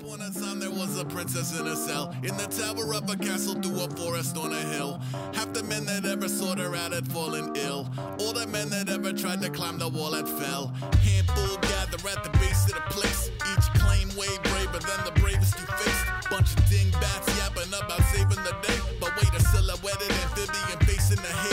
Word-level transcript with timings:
upon 0.00 0.20
a 0.20 0.30
time 0.30 0.58
there 0.60 0.70
was 0.70 0.98
a 0.98 1.04
princess 1.04 1.58
in 1.58 1.66
a 1.66 1.76
cell 1.76 2.14
in 2.22 2.36
the 2.36 2.46
tower 2.46 2.94
of 2.94 3.08
a 3.10 3.16
castle 3.16 3.54
through 3.54 3.84
a 3.84 3.88
forest 3.90 4.36
on 4.36 4.52
a 4.52 4.62
hill. 4.74 5.00
Half 5.34 5.52
the 5.52 5.62
men 5.64 5.84
that 5.86 6.04
ever 6.04 6.28
sought 6.28 6.58
her 6.58 6.74
out 6.76 6.92
had 6.92 7.06
fallen 7.08 7.52
ill. 7.56 7.90
All 8.20 8.32
the 8.32 8.46
men 8.46 8.68
that 8.70 8.88
ever 8.88 9.12
tried 9.12 9.42
to 9.42 9.50
climb 9.50 9.78
the 9.78 9.88
wall 9.88 10.12
had 10.12 10.28
fell. 10.28 10.68
Handful 11.02 11.56
gather 11.72 12.00
at 12.08 12.22
the 12.24 12.30
base 12.38 12.64
of 12.66 12.74
the 12.74 12.84
place. 12.90 13.30
Each 13.52 13.68
claim 13.80 14.08
way 14.16 14.32
braver 14.44 14.78
than 14.78 15.04
the 15.04 15.12
bravest 15.20 15.58
you 15.58 15.66
faced. 15.66 16.30
Bunch 16.30 16.50
of 16.54 16.68
dingbats 16.68 17.28
yapping 17.38 17.72
up 17.74 17.86
about 17.86 18.02
saving 18.12 18.42
the 18.44 18.56
day. 18.66 18.78
But 19.00 19.12
wait, 19.16 19.32
a 19.34 19.40
silhouetted 19.40 20.10
amphibian 20.10 20.78
facing 20.86 21.16
the 21.16 21.32
haze. 21.42 21.51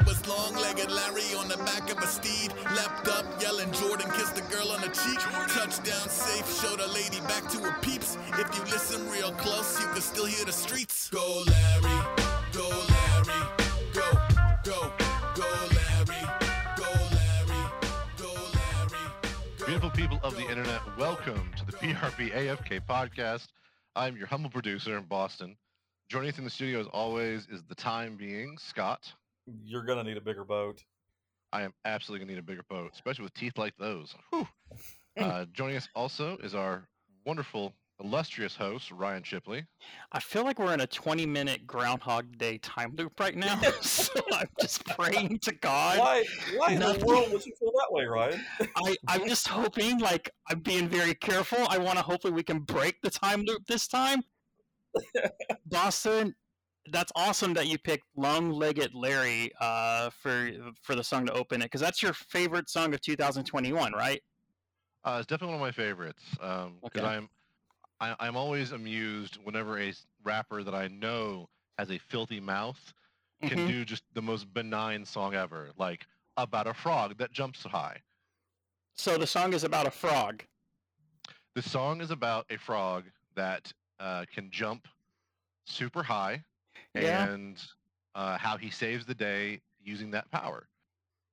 It 0.00 0.06
was 0.06 0.26
long-legged 0.28 0.90
Larry 0.90 1.34
on 1.36 1.48
the 1.48 1.56
back 1.58 1.90
of 1.90 1.98
a 1.98 2.06
steed. 2.06 2.52
Leapt 2.76 3.08
up, 3.08 3.26
yelling 3.42 3.72
Jordan, 3.72 4.08
kissed 4.12 4.36
the 4.36 4.42
girl 4.42 4.70
on 4.70 4.80
the 4.80 4.88
cheek. 4.88 5.18
Touchdown 5.48 6.08
safe, 6.08 6.46
showed 6.62 6.78
a 6.78 6.86
lady 6.92 7.20
back 7.22 7.48
to 7.50 7.58
her 7.58 7.74
peeps. 7.80 8.16
If 8.34 8.54
you 8.56 8.62
listen 8.70 9.08
real 9.10 9.32
close, 9.32 9.80
you 9.80 9.86
can 9.88 10.00
still 10.00 10.26
hear 10.26 10.44
the 10.44 10.52
streets. 10.52 11.10
Go 11.10 11.42
Larry, 11.46 11.98
go 12.52 12.68
Larry, 12.68 13.42
go, 13.92 14.08
go, 14.62 14.92
go 15.34 15.50
Larry, 15.74 16.22
go 16.76 16.90
Larry, 17.16 17.64
go 18.16 18.32
Larry. 18.54 19.04
Go 19.58 19.66
Beautiful 19.66 19.90
people 19.90 20.20
of 20.22 20.36
the 20.36 20.48
internet, 20.48 20.80
welcome 20.96 21.50
to 21.56 21.66
the 21.66 21.72
PRP 21.72 22.32
AFK 22.32 22.80
podcast. 22.88 23.48
I'm 23.96 24.16
your 24.16 24.28
humble 24.28 24.50
producer 24.50 24.96
in 24.96 25.04
Boston. 25.04 25.56
Joining 26.08 26.30
us 26.30 26.38
in 26.38 26.44
the 26.44 26.50
studio, 26.50 26.78
as 26.78 26.86
always, 26.86 27.48
is 27.50 27.64
the 27.64 27.74
time 27.74 28.16
being 28.16 28.56
Scott. 28.58 29.12
You're 29.64 29.84
gonna 29.84 30.04
need 30.04 30.16
a 30.16 30.22
bigger 30.22 30.44
boat. 30.44 30.82
I 31.52 31.62
am 31.62 31.72
absolutely 31.84 32.26
going 32.26 32.28
to 32.28 32.34
need 32.34 32.40
a 32.40 32.52
bigger 32.52 32.64
boat, 32.68 32.90
especially 32.94 33.24
with 33.24 33.34
teeth 33.34 33.56
like 33.56 33.74
those. 33.78 34.14
Whew. 34.30 34.46
Uh, 35.18 35.46
joining 35.52 35.76
us 35.76 35.88
also 35.94 36.36
is 36.38 36.54
our 36.54 36.88
wonderful, 37.24 37.74
illustrious 38.00 38.54
host, 38.54 38.90
Ryan 38.90 39.22
Shipley. 39.22 39.66
I 40.12 40.20
feel 40.20 40.44
like 40.44 40.58
we're 40.58 40.74
in 40.74 40.80
a 40.80 40.86
20 40.86 41.24
minute 41.24 41.66
Groundhog 41.66 42.36
Day 42.36 42.58
time 42.58 42.94
loop 42.98 43.18
right 43.18 43.34
now. 43.34 43.58
so 43.80 44.12
I'm 44.32 44.48
just 44.60 44.84
praying 44.86 45.38
to 45.40 45.52
God. 45.52 45.98
Why? 45.98 46.24
Why 46.56 46.72
in 46.72 46.80
the 46.80 47.02
world 47.06 47.32
would 47.32 47.44
you 47.46 47.52
feel 47.58 47.72
that 47.72 47.88
way, 47.90 48.04
Ryan? 48.04 48.44
I, 48.76 48.96
I'm 49.08 49.26
just 49.26 49.48
hoping, 49.48 49.98
like, 49.98 50.30
I'm 50.50 50.60
being 50.60 50.88
very 50.88 51.14
careful. 51.14 51.66
I 51.70 51.78
want 51.78 51.96
to 51.96 52.04
hopefully 52.04 52.34
we 52.34 52.42
can 52.42 52.60
break 52.60 53.00
the 53.02 53.10
time 53.10 53.42
loop 53.46 53.64
this 53.66 53.88
time. 53.88 54.20
Boston, 55.66 56.34
that's 56.92 57.12
awesome 57.16 57.54
that 57.54 57.66
you 57.66 57.78
picked 57.78 58.04
Long 58.16 58.50
Legged 58.50 58.94
Larry 58.94 59.50
uh, 59.60 60.10
for 60.10 60.50
for 60.82 60.94
the 60.94 61.04
song 61.04 61.26
to 61.26 61.32
open 61.32 61.60
it, 61.62 61.66
because 61.66 61.80
that's 61.80 62.02
your 62.02 62.12
favorite 62.12 62.68
song 62.68 62.94
of 62.94 63.00
2021, 63.00 63.92
right? 63.92 64.22
Uh, 65.04 65.16
it's 65.18 65.26
definitely 65.26 65.54
one 65.56 65.62
of 65.62 65.66
my 65.66 65.72
favorites 65.72 66.22
because 66.32 66.80
Okay. 66.84 67.00
I'm 67.00 67.28
I, 68.00 68.14
I'm 68.20 68.36
always 68.36 68.72
amused 68.72 69.36
whenever 69.42 69.78
a 69.78 69.92
rapper 70.22 70.62
that 70.62 70.74
I 70.74 70.88
know 70.88 71.48
has 71.78 71.90
a 71.90 71.98
filthy 71.98 72.40
mouth 72.40 72.92
can 73.42 73.58
Mhm. 73.58 73.66
do 73.68 73.84
just 73.84 74.04
the 74.14 74.22
most 74.22 74.52
benign 74.52 75.04
song 75.04 75.34
ever, 75.34 75.70
like 75.76 76.06
about 76.36 76.66
a 76.66 76.74
frog 76.74 77.16
that 77.18 77.32
jumps 77.32 77.62
high. 77.64 78.02
So 78.94 79.16
the 79.16 79.26
song 79.26 79.52
is 79.52 79.64
about 79.64 79.86
a 79.86 79.90
frog. 79.90 80.44
The 81.54 81.62
song 81.62 82.00
is 82.00 82.10
about 82.10 82.46
a 82.50 82.58
frog 82.58 83.04
that 83.34 83.72
uh, 84.00 84.26
can 84.32 84.50
jump 84.50 84.86
super 85.66 86.02
high 86.02 86.44
Yeah. 86.94 87.28
and 87.28 87.62
uh, 88.14 88.36
how 88.38 88.56
he 88.56 88.70
saves 88.70 89.06
the 89.06 89.14
day 89.14 89.60
using 89.82 90.10
that 90.12 90.30
power. 90.30 90.68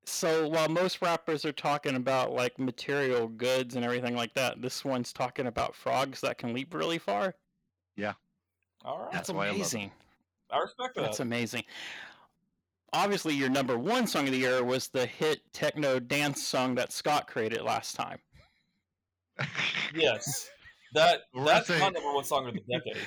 So 0.05 0.47
while 0.47 0.69
most 0.69 1.01
rappers 1.01 1.45
are 1.45 1.51
talking 1.51 1.95
about 1.95 2.31
like 2.31 2.59
material 2.59 3.27
goods 3.27 3.75
and 3.75 3.83
everything 3.83 4.15
like 4.15 4.33
that, 4.35 4.61
this 4.61 4.85
one's 4.85 5.11
talking 5.11 5.47
about 5.47 5.75
frogs 5.75 6.21
that 6.21 6.37
can 6.37 6.53
leap 6.53 6.73
really 6.73 6.99
far. 6.99 7.33
Yeah. 7.95 8.13
All 8.83 8.99
right, 8.99 9.11
That's 9.11 9.29
That's 9.29 9.35
why 9.35 9.47
I 9.47 9.49
amazing. 9.49 9.91
I 10.51 10.59
respect 10.59 10.95
that. 10.95 11.01
That's 11.01 11.19
amazing. 11.21 11.63
Obviously, 12.93 13.33
your 13.33 13.49
number 13.49 13.77
one 13.79 14.05
song 14.05 14.25
of 14.25 14.31
the 14.31 14.37
year 14.37 14.63
was 14.63 14.87
the 14.89 15.05
hit 15.07 15.41
techno 15.53 15.99
dance 15.99 16.43
song 16.43 16.75
that 16.75 16.93
Scott 16.93 17.27
created 17.27 17.61
last 17.61 17.95
time. 17.95 18.19
yes, 19.93 20.49
that 20.95 21.21
We're 21.33 21.45
that's 21.45 21.67
say- 21.67 21.79
my 21.79 21.89
number 21.89 22.11
one 22.13 22.23
song 22.23 22.47
of 22.47 22.53
the 22.55 22.61
decade. 22.61 22.97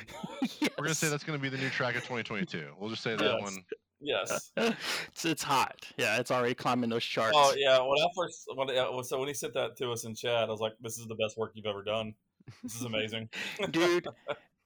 We're 0.78 0.84
gonna 0.84 0.94
say 0.94 1.08
that's 1.08 1.24
gonna 1.24 1.38
be 1.38 1.48
the 1.48 1.58
new 1.58 1.70
track 1.70 1.94
of 1.96 2.02
2022. 2.02 2.72
We'll 2.78 2.90
just 2.90 3.02
say 3.02 3.16
that 3.16 3.24
Yes. 3.24 3.42
one. 3.42 3.64
Yes. 4.00 4.52
it's, 4.56 5.24
it's 5.24 5.42
hot. 5.42 5.84
Yeah, 5.96 6.18
it's 6.18 6.30
already 6.30 6.54
climbing 6.54 6.88
those 6.90 7.04
charts. 7.04 7.34
Oh 7.36 7.54
yeah. 7.56 7.78
When 7.80 7.98
I 7.98 8.06
first 8.16 8.44
when 8.54 8.70
uh, 8.70 9.02
so 9.02 9.18
when 9.18 9.26
he 9.28 9.34
sent 9.34 9.54
that 9.54 9.76
to 9.78 9.90
us 9.90 10.04
in 10.04 10.14
chat, 10.14 10.44
I 10.48 10.50
was 10.50 10.60
like, 10.60 10.74
"This 10.80 10.98
is 10.98 11.06
the 11.08 11.16
best 11.16 11.36
work 11.36 11.50
you've 11.54 11.66
ever 11.66 11.82
done. 11.82 12.14
This 12.62 12.76
is 12.76 12.82
amazing." 12.82 13.28
Dude, 13.72 14.06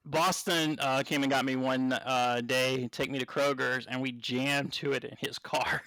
Boston 0.05 0.77
uh, 0.81 1.03
came 1.03 1.23
and 1.23 1.31
got 1.33 1.45
me 1.47 1.57
one 1.57 1.93
uh, 1.95 2.43
day, 2.45 2.89
take 2.93 3.11
me 3.11 3.19
to 3.19 3.27
Kroger's, 3.27 3.87
and 3.87 4.03
we 4.03 4.13
jammed 4.13 4.73
to 4.75 4.93
it 4.93 5.05
in 5.05 5.15
his 5.19 5.39
car. 5.39 5.81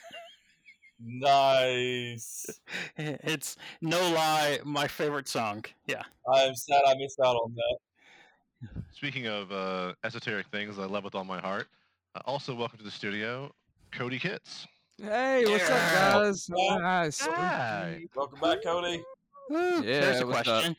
Nice. 1.00 2.46
It's 2.98 3.58
no 3.82 4.00
lie, 4.12 4.60
my 4.64 4.88
favorite 4.88 5.28
song. 5.28 5.66
Yeah. 5.88 6.04
I'm 6.34 6.56
sad 6.56 6.82
I 6.88 6.96
missed 6.96 7.20
out 7.20 7.36
on 7.36 7.56
that. 7.56 8.70
Speaking 8.94 9.28
of 9.28 9.52
uh, 9.52 9.94
esoteric 10.04 10.48
things 10.48 10.80
I 10.80 10.86
love 10.86 11.04
with 11.04 11.14
all 11.16 11.26
my 11.26 11.40
heart, 11.40 11.68
uh, 12.16 12.22
also 12.26 12.56
welcome 12.56 12.78
to 12.78 12.84
the 12.86 12.92
studio, 12.92 13.54
Cody 13.92 14.18
Kitts. 14.18 14.66
Hey, 14.98 15.44
what's 15.46 15.68
Yeah. 15.70 15.76
up, 15.76 16.14
guys? 16.24 16.50
Yeah. 16.56 16.78
Nice. 16.78 17.20
Hi. 17.22 18.06
Welcome 18.16 18.40
back, 18.40 18.64
Cody. 18.64 19.04
Woo. 19.50 19.84
Yeah, 19.84 20.02
Here's 20.02 20.22
a 20.22 20.26
what's 20.26 20.40
up? 20.40 20.46
question. 20.46 20.76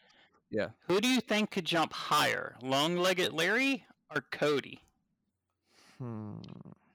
Yeah. 0.50 0.69
Who 0.88 1.00
do 1.00 1.09
you 1.09 1.21
think 1.21 1.50
could 1.50 1.65
jump 1.66 1.93
higher, 1.93 2.56
long-legged 2.62 3.33
Larry 3.33 3.84
or 4.15 4.22
Cody? 4.33 4.81
Hmm. 5.98 6.37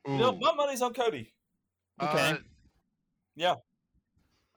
You 0.08 0.18
know, 0.18 0.32
my 0.42 0.54
money's 0.56 0.82
on 0.82 0.94
Cody. 0.94 1.32
Okay. 2.02 2.32
uh, 2.32 2.38
Yeah. 3.36 3.56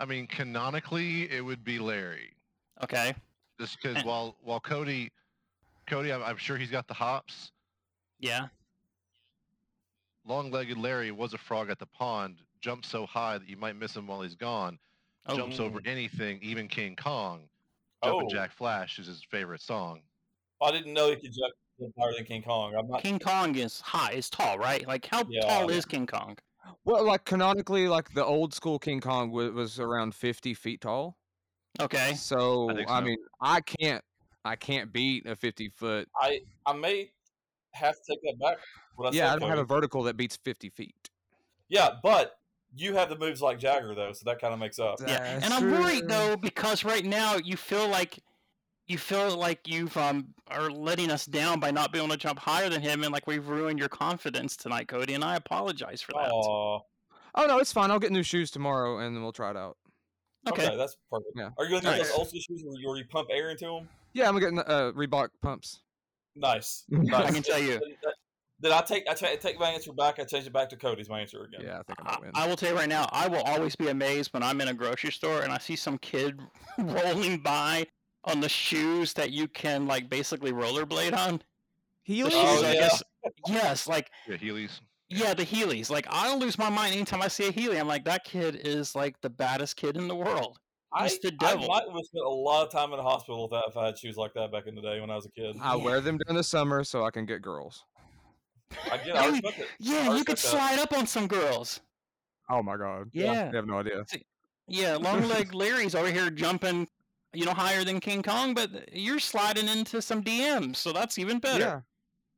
I 0.00 0.04
mean, 0.04 0.26
canonically, 0.26 1.30
it 1.30 1.40
would 1.44 1.64
be 1.64 1.78
Larry, 1.78 2.34
Okay. 2.82 3.14
just 3.60 3.78
because 3.80 3.98
And- 3.98 4.06
while 4.06 4.36
while 4.42 4.60
Cody, 4.60 5.10
Cody, 5.86 6.12
I'm, 6.12 6.22
I'm 6.22 6.36
sure 6.36 6.56
he's 6.56 6.70
got 6.70 6.88
the 6.88 6.94
hops. 6.94 7.52
Yeah. 8.18 8.48
Long-legged 10.26 10.78
Larry 10.78 11.10
was 11.10 11.34
a 11.34 11.38
frog 11.38 11.68
at 11.68 11.78
the 11.78 11.86
pond, 11.86 12.36
jumps 12.60 12.88
so 12.88 13.04
high 13.06 13.38
that 13.38 13.48
you 13.48 13.56
might 13.56 13.76
miss 13.76 13.94
him 13.94 14.06
while 14.06 14.22
he's 14.22 14.34
gone. 14.34 14.78
Oh. 15.26 15.36
Jumps 15.36 15.60
over 15.60 15.80
oh. 15.84 15.90
anything, 15.90 16.38
even 16.42 16.68
King 16.68 16.96
Kong. 16.96 17.48
Jumping 18.02 18.28
Oh. 18.30 18.34
Jack 18.34 18.52
Flash 18.52 18.98
is 18.98 19.06
his 19.06 19.22
favorite 19.22 19.62
song. 19.62 20.00
I 20.62 20.70
didn't 20.70 20.92
know 20.92 21.10
he 21.10 21.16
could 21.16 21.32
jump 21.32 21.52
jump 21.78 21.94
higher 21.98 22.12
than 22.14 22.24
King 22.24 22.42
Kong. 22.42 22.74
I'm 22.74 22.88
not. 22.88 23.02
King 23.02 23.18
Kong 23.18 23.54
is 23.56 23.80
high, 23.80 24.12
is 24.12 24.30
tall, 24.30 24.58
right? 24.58 24.86
Like 24.86 25.06
how 25.06 25.24
Yeah. 25.28 25.42
tall 25.42 25.70
is 25.70 25.84
King 25.84 26.06
Kong? 26.06 26.38
Well, 26.84 27.04
like 27.04 27.24
canonically, 27.24 27.88
like 27.88 28.12
the 28.14 28.24
old 28.24 28.54
school 28.54 28.78
King 28.78 29.00
Kong 29.00 29.30
was, 29.30 29.52
was 29.52 29.80
around 29.80 30.14
fifty 30.14 30.54
feet 30.54 30.80
tall. 30.80 31.16
Okay. 31.80 32.14
So 32.14 32.70
I, 32.70 32.74
think 32.74 32.88
so. 32.88 33.00
mean, 33.00 33.18
I 33.40 33.60
can't, 33.60 34.04
I 34.44 34.56
can't 34.56 34.92
beat 34.92 35.26
a 35.26 35.34
fifty 35.34 35.68
foot. 35.68 36.08
I 36.20 36.40
I 36.66 36.72
may 36.72 37.10
have 37.72 37.94
to 37.94 38.00
take 38.08 38.22
that 38.22 38.38
back. 38.40 38.58
What 38.96 39.12
I 39.12 39.16
Yeah, 39.16 39.32
I 39.32 39.38
don't 39.38 39.48
have 39.48 39.58
a 39.58 39.64
vertical 39.64 40.02
that 40.04 40.16
beats 40.16 40.38
fifty 40.44 40.70
feet. 40.70 40.94
Yeah, 41.68 41.90
but 42.02 42.36
you 42.76 42.94
have 42.94 43.08
the 43.08 43.18
moves 43.18 43.40
like 43.40 43.58
Jagger 43.58 43.94
though, 43.94 44.12
so 44.12 44.22
that 44.26 44.40
kind 44.40 44.52
of 44.52 44.60
makes 44.60 44.78
up. 44.78 44.96
Yeah. 45.00 45.18
That's 45.18 45.44
And 45.44 45.54
I'm 45.54 45.70
worried 45.70 46.08
though 46.08 46.36
because 46.36 46.84
right 46.84 47.04
now 47.04 47.36
you 47.36 47.56
feel 47.56 47.88
like 47.88 48.18
you 48.86 48.98
feel 48.98 49.36
like 49.36 49.66
you've 49.66 49.96
um 49.96 50.28
are 50.48 50.70
letting 50.70 51.10
us 51.10 51.26
down 51.26 51.58
by 51.60 51.70
not 51.70 51.92
being 51.92 52.04
able 52.04 52.14
to 52.14 52.18
jump 52.20 52.38
higher 52.38 52.68
than 52.68 52.82
him 52.82 53.02
and 53.02 53.12
like 53.12 53.26
we've 53.26 53.48
ruined 53.48 53.78
your 53.78 53.88
confidence 53.88 54.56
tonight, 54.56 54.88
Cody, 54.88 55.14
and 55.14 55.24
I 55.24 55.36
apologize 55.36 56.02
for 56.02 56.12
that. 56.12 56.30
Aw, 56.30 56.80
Oh 57.36 57.46
no, 57.46 57.58
it's 57.58 57.72
fine. 57.72 57.90
I'll 57.90 57.98
get 57.98 58.12
new 58.12 58.22
shoes 58.22 58.50
tomorrow, 58.50 58.98
and 58.98 59.16
then 59.16 59.22
we'll 59.22 59.32
try 59.32 59.50
it 59.50 59.56
out. 59.56 59.76
okay. 60.48 60.66
Okay. 60.68 60.76
that's 60.76 60.96
perfect. 61.10 61.32
Yeah. 61.34 61.48
Are 61.58 61.64
you 61.64 61.70
going 61.70 61.82
to 61.82 61.88
use 61.88 61.98
Nice. 61.98 62.08
those 62.10 62.18
old 62.18 62.28
school 62.28 62.40
shoes 62.40 62.62
where 62.64 62.80
you, 62.80 62.86
already 62.88 63.04
pump 63.04 63.28
air 63.32 63.50
into 63.50 63.64
them? 63.64 63.88
Yeah, 64.12 64.28
I'm 64.28 64.38
getting 64.38 64.60
uh, 64.60 64.92
Reebok 64.94 65.30
pumps. 65.42 65.80
Nice. 66.36 66.84
I 66.92 66.96
nice. 66.98 67.28
I 67.28 67.32
can 67.32 67.42
tell 67.42 67.58
you. 67.58 67.80
Then- 67.80 68.12
Then 68.60 68.72
I 68.72 68.82
take 68.82 69.02
I 69.10 69.14
take 69.14 69.58
my 69.58 69.70
answer 69.70 69.92
back. 69.92 70.20
I 70.20 70.24
change 70.24 70.46
it 70.46 70.52
back 70.52 70.68
to 70.68 70.76
Cody's 70.76 71.08
my 71.08 71.20
answer 71.20 71.42
again. 71.42 71.60
Yeah, 71.64 71.80
I 71.80 71.82
think 71.82 71.98
I 72.00 72.04
I, 72.04 72.12
might 72.12 72.20
win. 72.20 72.30
I 72.34 72.46
will 72.48 72.56
tell 72.56 72.70
you 72.70 72.76
right 72.76 72.88
now, 72.88 73.08
I 73.10 73.26
will 73.26 73.42
always 73.42 73.74
be 73.74 73.88
amazed 73.88 74.32
when 74.32 74.44
I'm 74.44 74.60
in 74.60 74.68
a 74.68 74.74
grocery 74.74 75.10
store 75.10 75.42
and 75.42 75.52
I 75.52 75.58
see 75.58 75.74
some 75.74 75.98
kid 75.98 76.40
rolling 76.78 77.38
by 77.40 77.86
on 78.24 78.40
the 78.40 78.48
shoes 78.48 79.12
that 79.14 79.30
you 79.30 79.48
can 79.48 79.86
like 79.86 80.08
basically 80.08 80.52
rollerblade 80.52 81.16
on. 81.16 81.42
The 82.06 82.14
Heelys? 82.20 82.24
shoes, 82.30 82.34
Oh, 82.34 82.64
I 82.64 82.72
yeah. 82.72 82.80
guess. 82.80 83.02
Yes, 83.46 83.86
like 83.86 84.10
Yeah, 84.28 84.36
Heelys. 84.36 84.80
yeah, 85.08 85.34
the 85.34 85.44
Heelys. 85.44 85.90
Like 85.90 86.06
I 86.10 86.26
don't 86.26 86.38
lose 86.40 86.58
my 86.58 86.68
mind 86.70 86.94
anytime 86.94 87.22
I 87.22 87.28
see 87.28 87.48
a 87.48 87.52
Heely. 87.52 87.78
I'm 87.80 87.88
like, 87.88 88.04
that 88.04 88.24
kid 88.24 88.56
is 88.64 88.94
like 88.94 89.20
the 89.22 89.30
baddest 89.30 89.76
kid 89.76 89.96
in 89.96 90.08
the 90.08 90.14
world. 90.16 90.58
I, 90.92 91.04
He's 91.04 91.18
the 91.18 91.32
I 91.40 91.52
devil. 91.52 91.66
might 91.68 91.82
have 91.82 92.04
spent 92.04 92.24
a 92.24 92.28
lot 92.28 92.64
of 92.66 92.70
time 92.70 92.92
in 92.92 92.98
the 92.98 93.02
hospital 93.02 93.42
with 93.42 93.50
that 93.50 93.64
if 93.68 93.76
I 93.76 93.86
had 93.86 93.98
shoes 93.98 94.16
like 94.16 94.32
that 94.34 94.52
back 94.52 94.66
in 94.68 94.74
the 94.76 94.82
day 94.82 95.00
when 95.00 95.10
I 95.10 95.16
was 95.16 95.26
a 95.26 95.30
kid. 95.30 95.56
I 95.60 95.74
wear 95.74 96.00
them 96.00 96.18
during 96.24 96.36
the 96.36 96.44
summer 96.44 96.84
so 96.84 97.04
I 97.04 97.10
can 97.10 97.26
get 97.26 97.42
girls. 97.42 97.82
I 98.90 98.98
get. 98.98 99.16
I 99.16 99.22
Hey, 99.24 99.30
respect 99.32 99.58
it. 99.58 99.66
Yeah, 99.80 100.08
I 100.10 100.16
you 100.16 100.24
could 100.24 100.36
that. 100.36 100.40
slide 100.40 100.78
up 100.78 100.92
on 100.96 101.06
some 101.06 101.26
girls. 101.26 101.80
Oh 102.50 102.62
my 102.62 102.76
god. 102.76 103.08
Yeah. 103.12 103.50
You 103.50 103.56
have 103.56 103.66
no 103.66 103.78
idea. 103.80 104.04
Yeah, 104.68 104.96
long 104.96 105.26
leg 105.28 105.52
Larry's 105.54 105.94
over 105.94 106.10
here 106.10 106.30
jumping 106.30 106.86
you 107.34 107.44
know, 107.44 107.52
higher 107.54 107.84
than 107.84 108.00
King 108.00 108.22
Kong, 108.22 108.54
but 108.54 108.94
you're 108.94 109.18
sliding 109.18 109.68
into 109.68 110.00
some 110.00 110.22
DMs, 110.22 110.76
so 110.76 110.92
that's 110.92 111.18
even 111.18 111.38
better. 111.38 111.60
Yeah, 111.64 111.80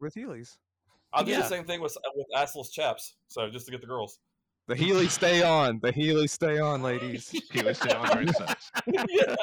with 0.00 0.14
Heelys. 0.14 0.56
I'll 1.12 1.25
do 1.25 1.31
Yeah. 1.32 1.40
the 1.40 1.48
same 1.48 1.64
thing 1.64 1.81
with 1.81 1.96
with 2.14 2.26
assless 2.37 2.70
chaps. 2.70 3.14
So 3.28 3.48
just 3.50 3.66
to 3.66 3.72
get 3.72 3.81
the 3.81 3.87
girls. 3.87 4.19
The 4.69 4.75
Heelys 4.75 5.10
stay 5.10 5.43
on. 5.43 5.78
The 5.81 5.93
Heelys 5.93 6.31
stay 6.31 6.58
on, 6.58 6.82
ladies. 6.82 7.31
He 7.52 7.62
was 7.62 7.78
staying 7.78 7.96
on 7.96 8.26
yeah. 9.08 9.37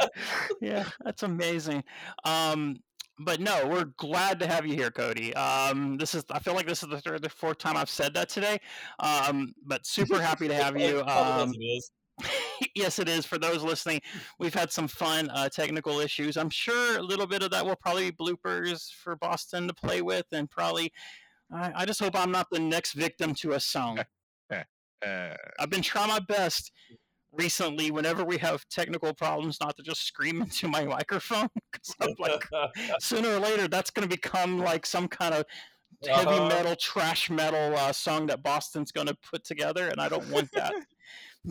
yeah, 0.60 0.86
that's 1.04 1.24
amazing. 1.24 1.84
Um, 2.26 2.78
but 3.20 3.40
no, 3.40 3.66
we're 3.68 3.86
glad 3.98 4.38
to 4.40 4.48
have 4.48 4.66
you 4.66 4.76
here, 4.76 4.92
Cody. 4.92 5.34
Um, 5.36 5.98
this 5.98 6.14
is 6.14 6.26
I 6.30 6.40
feel 6.40 6.56
like 6.56 6.68
this 6.68 6.84
is 6.84 6.90
the 6.90 7.00
third 7.00 7.26
or 7.26 7.30
fourth 7.30 7.58
time 7.58 7.78
I've 7.78 7.90
said 7.90 8.14
that 8.16 8.28
today. 8.28 8.60
Um, 9.00 9.54
but 9.66 9.86
super 9.86 10.22
happy 10.22 10.48
to 10.50 10.56
have 10.56 10.78
you. 10.80 11.04
Um, 11.08 11.54
it 11.54 11.64
is. 11.64 11.92
Yes, 12.76 13.00
it 13.00 13.10
is. 13.10 13.26
For 13.26 13.38
those 13.38 13.64
listening, 13.64 14.02
we've 14.40 14.54
had 14.54 14.72
some 14.72 14.88
fun 14.88 15.30
uh, 15.30 15.50
technical 15.50 16.00
issues. 16.00 16.38
I'm 16.38 16.50
sure 16.50 16.98
a 16.98 17.02
little 17.02 17.28
bit 17.28 17.44
of 17.44 17.52
that 17.52 17.66
will 17.66 17.76
probably 17.76 18.12
be 18.12 18.18
bloopers 18.18 18.92
for 18.92 19.16
Boston 19.16 19.68
to 19.68 19.74
play 19.74 20.02
with, 20.02 20.26
and 20.32 20.50
probably. 20.50 20.92
I, 21.52 21.72
I 21.84 21.86
just 21.86 22.00
hope 22.00 22.16
I'm 22.16 22.32
not 22.32 22.48
the 22.50 22.60
next 22.60 22.94
victim 22.94 23.36
to 23.36 23.52
a 23.54 23.60
song. 23.60 24.00
Uh, 25.06 25.36
I've 25.60 25.70
been 25.70 25.82
trying 25.82 26.08
my 26.08 26.20
best 26.20 26.72
recently. 27.34 27.92
Whenever 27.92 28.24
we 28.24 28.38
have 28.38 28.66
technical 28.70 29.14
problems, 29.14 29.60
not 29.60 29.76
to 29.76 29.84
just 29.84 30.04
scream 30.06 30.42
into 30.44 30.70
my 30.70 30.86
microphone, 30.86 31.50
like, 32.20 32.48
sooner 33.00 33.28
or 33.32 33.40
later, 33.40 33.68
that's 33.68 33.92
going 33.92 34.08
to 34.08 34.16
become 34.16 34.60
like 34.60 34.86
some 34.86 35.10
kind 35.10 35.34
of 35.36 35.46
heavy 36.10 36.38
Uh-huh. 36.38 36.48
metal, 36.48 36.76
trash 36.78 37.30
metal 37.30 37.76
uh, 37.78 37.92
song 37.92 38.28
that 38.28 38.44
Boston's 38.44 38.94
going 38.94 39.08
to 39.08 39.16
put 39.30 39.44
together, 39.44 39.90
and 39.90 40.00
I 40.00 40.08
don't 40.08 40.30
want 40.30 40.50
that. 40.54 40.74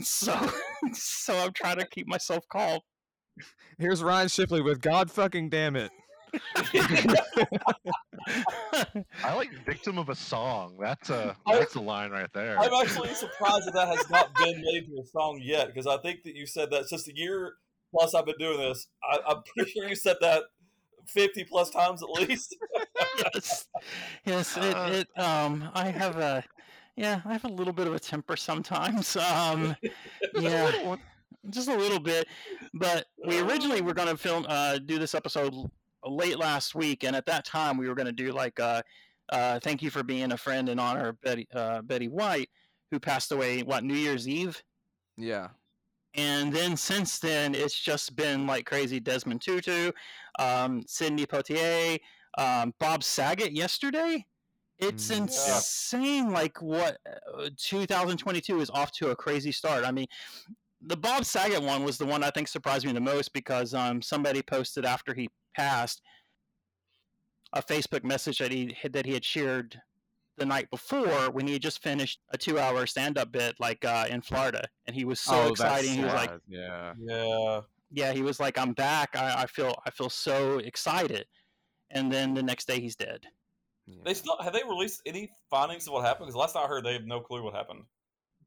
So, 0.00 0.50
so 0.92 1.36
I'm 1.38 1.52
trying 1.52 1.78
to 1.78 1.86
keep 1.86 2.06
myself 2.06 2.44
calm. 2.48 2.80
Here's 3.78 4.02
Ryan 4.02 4.28
Shipley 4.28 4.60
with 4.60 4.80
God 4.80 5.10
fucking 5.10 5.48
damn 5.50 5.76
it. 5.76 5.90
I 9.22 9.34
like 9.34 9.50
victim 9.66 9.98
of 9.98 10.08
a 10.08 10.14
song. 10.14 10.76
That's 10.80 11.10
a 11.10 11.36
that's 11.46 11.74
a 11.74 11.80
line 11.80 12.10
right 12.10 12.32
there. 12.32 12.58
I'm 12.58 12.72
actually 12.72 13.12
surprised 13.14 13.66
that 13.66 13.74
that 13.74 13.88
has 13.88 14.08
not 14.10 14.34
been 14.36 14.62
made 14.62 14.84
into 14.84 15.02
a 15.02 15.06
song 15.06 15.40
yet 15.42 15.68
because 15.68 15.86
I 15.86 15.98
think 15.98 16.22
that 16.24 16.34
you 16.34 16.46
said 16.46 16.70
that 16.70 16.88
since 16.88 17.04
just 17.04 17.08
a 17.08 17.16
year 17.16 17.54
plus 17.90 18.14
I've 18.14 18.26
been 18.26 18.38
doing 18.38 18.58
this. 18.58 18.88
I, 19.02 19.18
I'm 19.26 19.42
pretty 19.42 19.70
sure 19.72 19.88
you 19.88 19.94
said 19.94 20.16
that 20.20 20.44
50 21.08 21.44
plus 21.44 21.70
times 21.70 22.02
at 22.02 22.08
least. 22.08 22.56
yes, 23.34 23.68
yes. 24.24 24.56
It, 24.56 24.74
Uh. 24.74 24.90
it. 24.92 25.18
Um, 25.18 25.70
I 25.74 25.90
have 25.90 26.16
a, 26.16 26.44
yeah, 26.96 27.20
I 27.24 27.32
have 27.32 27.44
a 27.44 27.48
little 27.48 27.72
bit 27.72 27.86
of 27.86 27.94
a 27.94 27.98
temper 27.98 28.36
sometimes. 28.36 29.16
Um, 29.32 29.76
yeah, 30.34 30.96
just 31.50 31.68
a 31.68 31.76
little 31.76 32.00
bit. 32.00 32.26
But 32.74 33.06
we 33.26 33.40
originally 33.40 33.80
were 33.80 33.94
going 33.94 34.08
to 34.08 34.16
film, 34.16 34.46
uh, 34.48 34.78
do 34.78 34.98
this 34.98 35.14
episode 35.14 35.54
late 36.04 36.38
last 36.38 36.74
week, 36.74 37.04
and 37.04 37.16
at 37.16 37.26
that 37.26 37.44
time 37.44 37.76
we 37.76 37.88
were 37.88 37.94
going 37.94 38.06
to 38.06 38.12
do 38.12 38.32
like, 38.32 38.58
uh, 38.60 38.82
uh, 39.30 39.60
thank 39.60 39.82
you 39.82 39.90
for 39.90 40.02
being 40.02 40.32
a 40.32 40.36
friend 40.36 40.68
in 40.68 40.78
honor 40.78 41.10
of 41.10 41.20
Betty, 41.20 41.48
uh, 41.54 41.82
Betty 41.82 42.08
White, 42.08 42.50
who 42.90 43.00
passed 43.00 43.32
away 43.32 43.62
what 43.62 43.84
New 43.84 43.94
Year's 43.94 44.28
Eve. 44.28 44.62
Yeah. 45.16 45.48
And 46.14 46.52
then 46.52 46.76
since 46.76 47.18
then, 47.18 47.54
it's 47.54 47.78
just 47.78 48.14
been 48.16 48.46
like 48.46 48.66
crazy. 48.66 49.00
Desmond 49.00 49.40
Tutu, 49.40 49.92
um, 50.38 50.82
Sidney 50.86 51.24
Poitier, 51.24 51.98
um, 52.36 52.74
Bob 52.78 53.02
Saget 53.02 53.52
yesterday. 53.52 54.26
It's 54.78 55.08
Mm. 55.08 55.18
Yeah. 55.18 55.56
insane. 55.56 56.30
Like 56.30 56.60
what 56.60 56.98
uh, 57.06 57.50
2022 57.56 58.60
is 58.60 58.70
off 58.70 58.92
to 58.92 59.10
a 59.10 59.16
crazy 59.16 59.52
start. 59.52 59.84
I 59.84 59.92
mean, 59.92 60.06
the 60.80 60.96
Bob 60.96 61.24
Saget 61.24 61.62
one 61.62 61.84
was 61.84 61.98
the 61.98 62.06
one 62.06 62.24
I 62.24 62.30
think 62.30 62.48
surprised 62.48 62.84
me 62.84 62.92
the 62.92 63.00
most 63.00 63.32
because 63.32 63.74
um, 63.74 64.02
somebody 64.02 64.42
posted 64.42 64.84
after 64.84 65.14
he 65.14 65.28
passed 65.54 66.02
a 67.52 67.62
Facebook 67.62 68.02
message 68.02 68.38
that 68.38 68.50
he 68.50 68.76
that 68.90 69.06
he 69.06 69.12
had 69.12 69.24
shared 69.24 69.80
the 70.38 70.46
night 70.46 70.70
before 70.70 71.30
when 71.30 71.46
he 71.46 71.52
had 71.52 71.62
just 71.62 71.82
finished 71.82 72.18
a 72.30 72.38
two-hour 72.38 72.86
stand-up 72.86 73.30
bit 73.30 73.54
like 73.60 73.84
uh, 73.84 74.06
in 74.08 74.22
Florida, 74.22 74.66
and 74.86 74.96
he 74.96 75.04
was 75.04 75.20
so 75.20 75.42
oh, 75.42 75.48
excited. 75.48 75.90
He 75.90 76.02
was 76.02 76.14
like, 76.14 76.30
yeah. 76.48 76.94
yeah. 76.98 77.60
yeah, 77.90 78.12
he 78.12 78.22
was 78.22 78.40
like, 78.40 78.58
I'm 78.58 78.72
back. 78.72 79.10
I, 79.14 79.42
I 79.42 79.46
feel 79.46 79.74
I 79.86 79.90
feel 79.90 80.08
so 80.10 80.58
excited. 80.58 81.26
And 81.90 82.10
then 82.10 82.32
the 82.32 82.42
next 82.42 82.66
day 82.66 82.80
he's 82.80 82.96
dead. 82.96 83.26
Yeah. 83.86 83.96
They 84.04 84.14
still 84.14 84.36
have 84.40 84.52
they 84.52 84.62
released 84.64 85.02
any 85.06 85.30
findings 85.50 85.86
of 85.86 85.92
what 85.94 86.04
happened? 86.04 86.26
Because 86.26 86.36
last 86.36 86.56
I 86.56 86.66
heard, 86.66 86.84
they 86.84 86.92
have 86.94 87.04
no 87.04 87.20
clue 87.20 87.42
what 87.42 87.54
happened. 87.54 87.84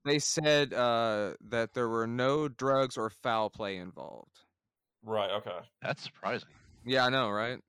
They 0.05 0.19
said 0.19 0.73
uh, 0.73 1.33
that 1.49 1.73
there 1.73 1.89
were 1.89 2.05
no 2.07 2.47
drugs 2.47 2.97
or 2.97 3.09
foul 3.09 3.49
play 3.49 3.77
involved. 3.77 4.37
Right. 5.03 5.31
Okay. 5.31 5.57
That's 5.81 6.03
surprising. 6.03 6.49
Yeah, 6.85 7.05
I 7.05 7.09
know, 7.09 7.29
right? 7.29 7.59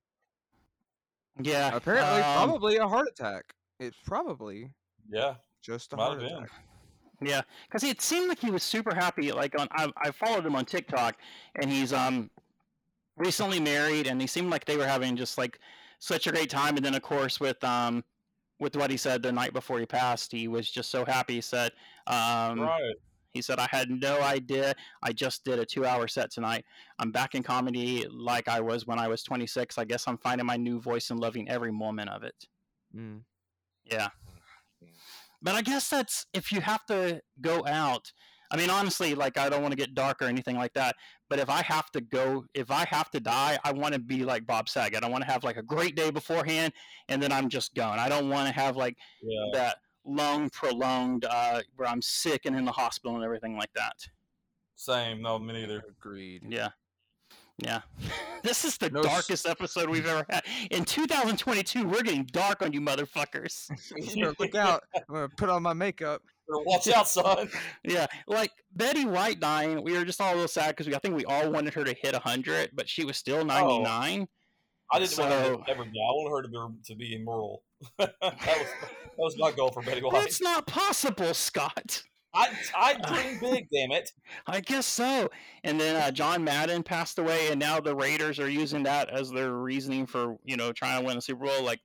Yeah. 1.40 1.74
Apparently, 1.74 2.22
um, 2.22 2.48
probably 2.48 2.76
a 2.76 2.86
heart 2.86 3.08
attack. 3.08 3.44
It's 3.80 3.96
probably 4.04 4.70
Yeah. 5.08 5.34
just 5.62 5.92
a 5.92 5.96
Might 5.96 6.02
heart 6.04 6.22
have 6.22 6.30
been. 6.30 6.38
attack. 6.44 6.50
Yeah, 7.22 7.40
because 7.66 7.82
it 7.82 8.02
seemed 8.02 8.28
like 8.28 8.38
he 8.38 8.50
was 8.50 8.62
super 8.62 8.94
happy. 8.94 9.32
Like 9.32 9.58
on, 9.58 9.68
I, 9.70 9.90
I 9.96 10.10
followed 10.10 10.44
him 10.44 10.54
on 10.54 10.66
TikTok, 10.66 11.16
and 11.54 11.70
he's 11.70 11.94
um 11.94 12.30
recently 13.16 13.58
married, 13.58 14.06
and 14.06 14.20
he 14.20 14.26
seemed 14.26 14.50
like 14.50 14.66
they 14.66 14.76
were 14.76 14.86
having 14.86 15.16
just 15.16 15.38
like 15.38 15.58
such 16.06 16.26
a 16.26 16.32
great 16.32 16.50
time. 16.50 16.76
And 16.76 16.84
then 16.84 16.94
of 16.94 17.02
course 17.02 17.40
with 17.40 17.62
um 17.64 18.04
with 18.58 18.76
what 18.76 18.90
he 18.90 18.96
said 18.96 19.22
the 19.22 19.32
night 19.32 19.52
before 19.52 19.78
he 19.78 19.86
passed, 19.86 20.32
he 20.32 20.48
was 20.48 20.70
just 20.70 20.90
so 20.90 21.04
happy. 21.04 21.34
He 21.34 21.40
said 21.40 21.72
um 22.06 22.60
right. 22.60 22.94
he 23.32 23.42
said 23.42 23.58
I 23.58 23.68
had 23.70 23.90
no 23.90 24.20
idea. 24.22 24.74
I 25.02 25.12
just 25.12 25.44
did 25.44 25.58
a 25.58 25.66
two 25.66 25.84
hour 25.84 26.08
set 26.08 26.30
tonight. 26.30 26.64
I'm 26.98 27.10
back 27.10 27.34
in 27.34 27.42
comedy 27.42 28.06
like 28.10 28.48
I 28.48 28.60
was 28.60 28.86
when 28.86 28.98
I 28.98 29.08
was 29.08 29.22
26. 29.22 29.78
I 29.78 29.84
guess 29.84 30.04
I'm 30.06 30.18
finding 30.18 30.46
my 30.46 30.56
new 30.56 30.80
voice 30.80 31.10
and 31.10 31.20
loving 31.20 31.48
every 31.48 31.72
moment 31.72 32.10
of 32.10 32.22
it. 32.22 32.46
Mm. 32.94 33.22
Yeah. 33.84 34.08
But 35.42 35.54
I 35.54 35.60
guess 35.60 35.90
that's 35.90 36.26
if 36.32 36.50
you 36.50 36.62
have 36.62 36.84
to 36.86 37.20
go 37.42 37.64
out. 37.66 38.10
I 38.50 38.56
mean, 38.56 38.70
honestly, 38.70 39.14
like 39.14 39.36
I 39.38 39.48
don't 39.50 39.60
want 39.60 39.72
to 39.72 39.76
get 39.76 39.94
dark 39.94 40.22
or 40.22 40.24
anything 40.24 40.56
like 40.56 40.72
that. 40.72 40.96
But 41.28 41.38
if 41.40 41.50
I 41.50 41.62
have 41.62 41.90
to 41.92 42.00
go, 42.00 42.44
if 42.54 42.70
I 42.70 42.84
have 42.90 43.10
to 43.10 43.20
die, 43.20 43.58
I 43.64 43.72
want 43.72 43.94
to 43.94 44.00
be 44.00 44.24
like 44.24 44.46
Bob 44.46 44.68
Saget. 44.68 45.02
I 45.02 45.08
want 45.08 45.24
to 45.24 45.30
have 45.30 45.42
like 45.42 45.56
a 45.56 45.62
great 45.62 45.96
day 45.96 46.10
beforehand, 46.10 46.72
and 47.08 47.20
then 47.22 47.32
I'm 47.32 47.48
just 47.48 47.74
gone. 47.74 47.98
I 47.98 48.08
don't 48.08 48.28
want 48.30 48.46
to 48.48 48.54
have 48.54 48.76
like 48.76 48.96
Yeah. 49.22 49.46
that 49.54 49.76
long, 50.04 50.48
prolonged 50.50 51.24
uh, 51.24 51.62
where 51.74 51.88
I'm 51.88 52.00
sick 52.02 52.42
and 52.46 52.54
in 52.56 52.64
the 52.64 52.70
hospital 52.72 53.16
and 53.16 53.24
everything 53.24 53.56
like 53.56 53.72
that. 53.74 53.94
Same. 54.76 55.20
No, 55.22 55.38
me 55.38 55.52
neither. 55.54 55.82
Agreed. 55.88 56.42
Yeah. 56.48 56.68
Yeah. 57.58 57.80
this 58.42 58.64
is 58.64 58.76
the 58.78 58.90
No 58.90 59.00
s- 59.00 59.06
darkest 59.06 59.46
episode 59.48 59.88
we've 59.88 60.06
ever 60.06 60.24
had. 60.30 60.44
In 60.70 60.84
2022, 60.84 61.88
we're 61.88 62.02
getting 62.02 62.24
dark 62.24 62.62
on 62.62 62.72
you 62.72 62.80
motherfuckers. 62.80 63.68
Look 64.38 64.54
out! 64.54 64.84
I'm 64.94 65.02
gonna 65.14 65.28
put 65.30 65.48
on 65.48 65.62
my 65.62 65.72
makeup. 65.72 66.22
Watch 66.48 66.88
out, 66.88 67.08
son. 67.08 67.50
Yeah, 67.84 68.06
like 68.26 68.52
Betty 68.72 69.04
White 69.04 69.40
dying, 69.40 69.82
we 69.82 69.92
were 69.92 70.04
just 70.04 70.20
all 70.20 70.32
a 70.32 70.34
little 70.34 70.48
sad 70.48 70.76
because 70.76 70.92
I 70.92 70.98
think 70.98 71.16
we 71.16 71.24
all 71.24 71.50
wanted 71.50 71.74
her 71.74 71.84
to 71.84 71.94
hit 71.94 72.12
100, 72.12 72.70
but 72.74 72.88
she 72.88 73.04
was 73.04 73.16
still 73.16 73.44
99. 73.44 74.28
I 74.92 74.98
didn't 74.98 75.18
want 75.18 75.32
her 75.32 75.56
to 75.56 75.70
ever 75.70 75.84
die. 75.84 75.90
I 75.90 76.12
wanted 76.12 76.30
her 76.30 76.42
to 76.42 76.48
be, 76.48 76.82
to 76.84 76.94
be 76.94 77.14
immortal. 77.16 77.62
that 77.98 78.14
was 78.20 78.66
that 78.80 79.18
was 79.18 79.36
my 79.38 79.50
goal 79.50 79.70
for 79.70 79.82
Betty 79.82 80.00
White. 80.02 80.12
That's 80.12 80.40
not 80.40 80.66
possible, 80.66 81.34
Scott. 81.34 82.02
I 82.34 82.50
I 82.76 82.94
dream 82.94 83.38
big, 83.40 83.68
damn 83.72 83.92
it. 83.92 84.10
I 84.46 84.60
guess 84.60 84.86
so. 84.86 85.30
And 85.64 85.80
then 85.80 85.96
uh, 85.96 86.10
John 86.10 86.44
Madden 86.44 86.82
passed 86.82 87.18
away, 87.18 87.48
and 87.50 87.58
now 87.58 87.80
the 87.80 87.96
Raiders 87.96 88.38
are 88.38 88.48
using 88.48 88.82
that 88.84 89.08
as 89.08 89.30
their 89.30 89.54
reasoning 89.54 90.06
for 90.06 90.36
you 90.44 90.56
know 90.56 90.72
trying 90.72 91.00
to 91.00 91.06
win 91.06 91.16
the 91.16 91.22
Super 91.22 91.46
Bowl. 91.46 91.62
Like 91.62 91.80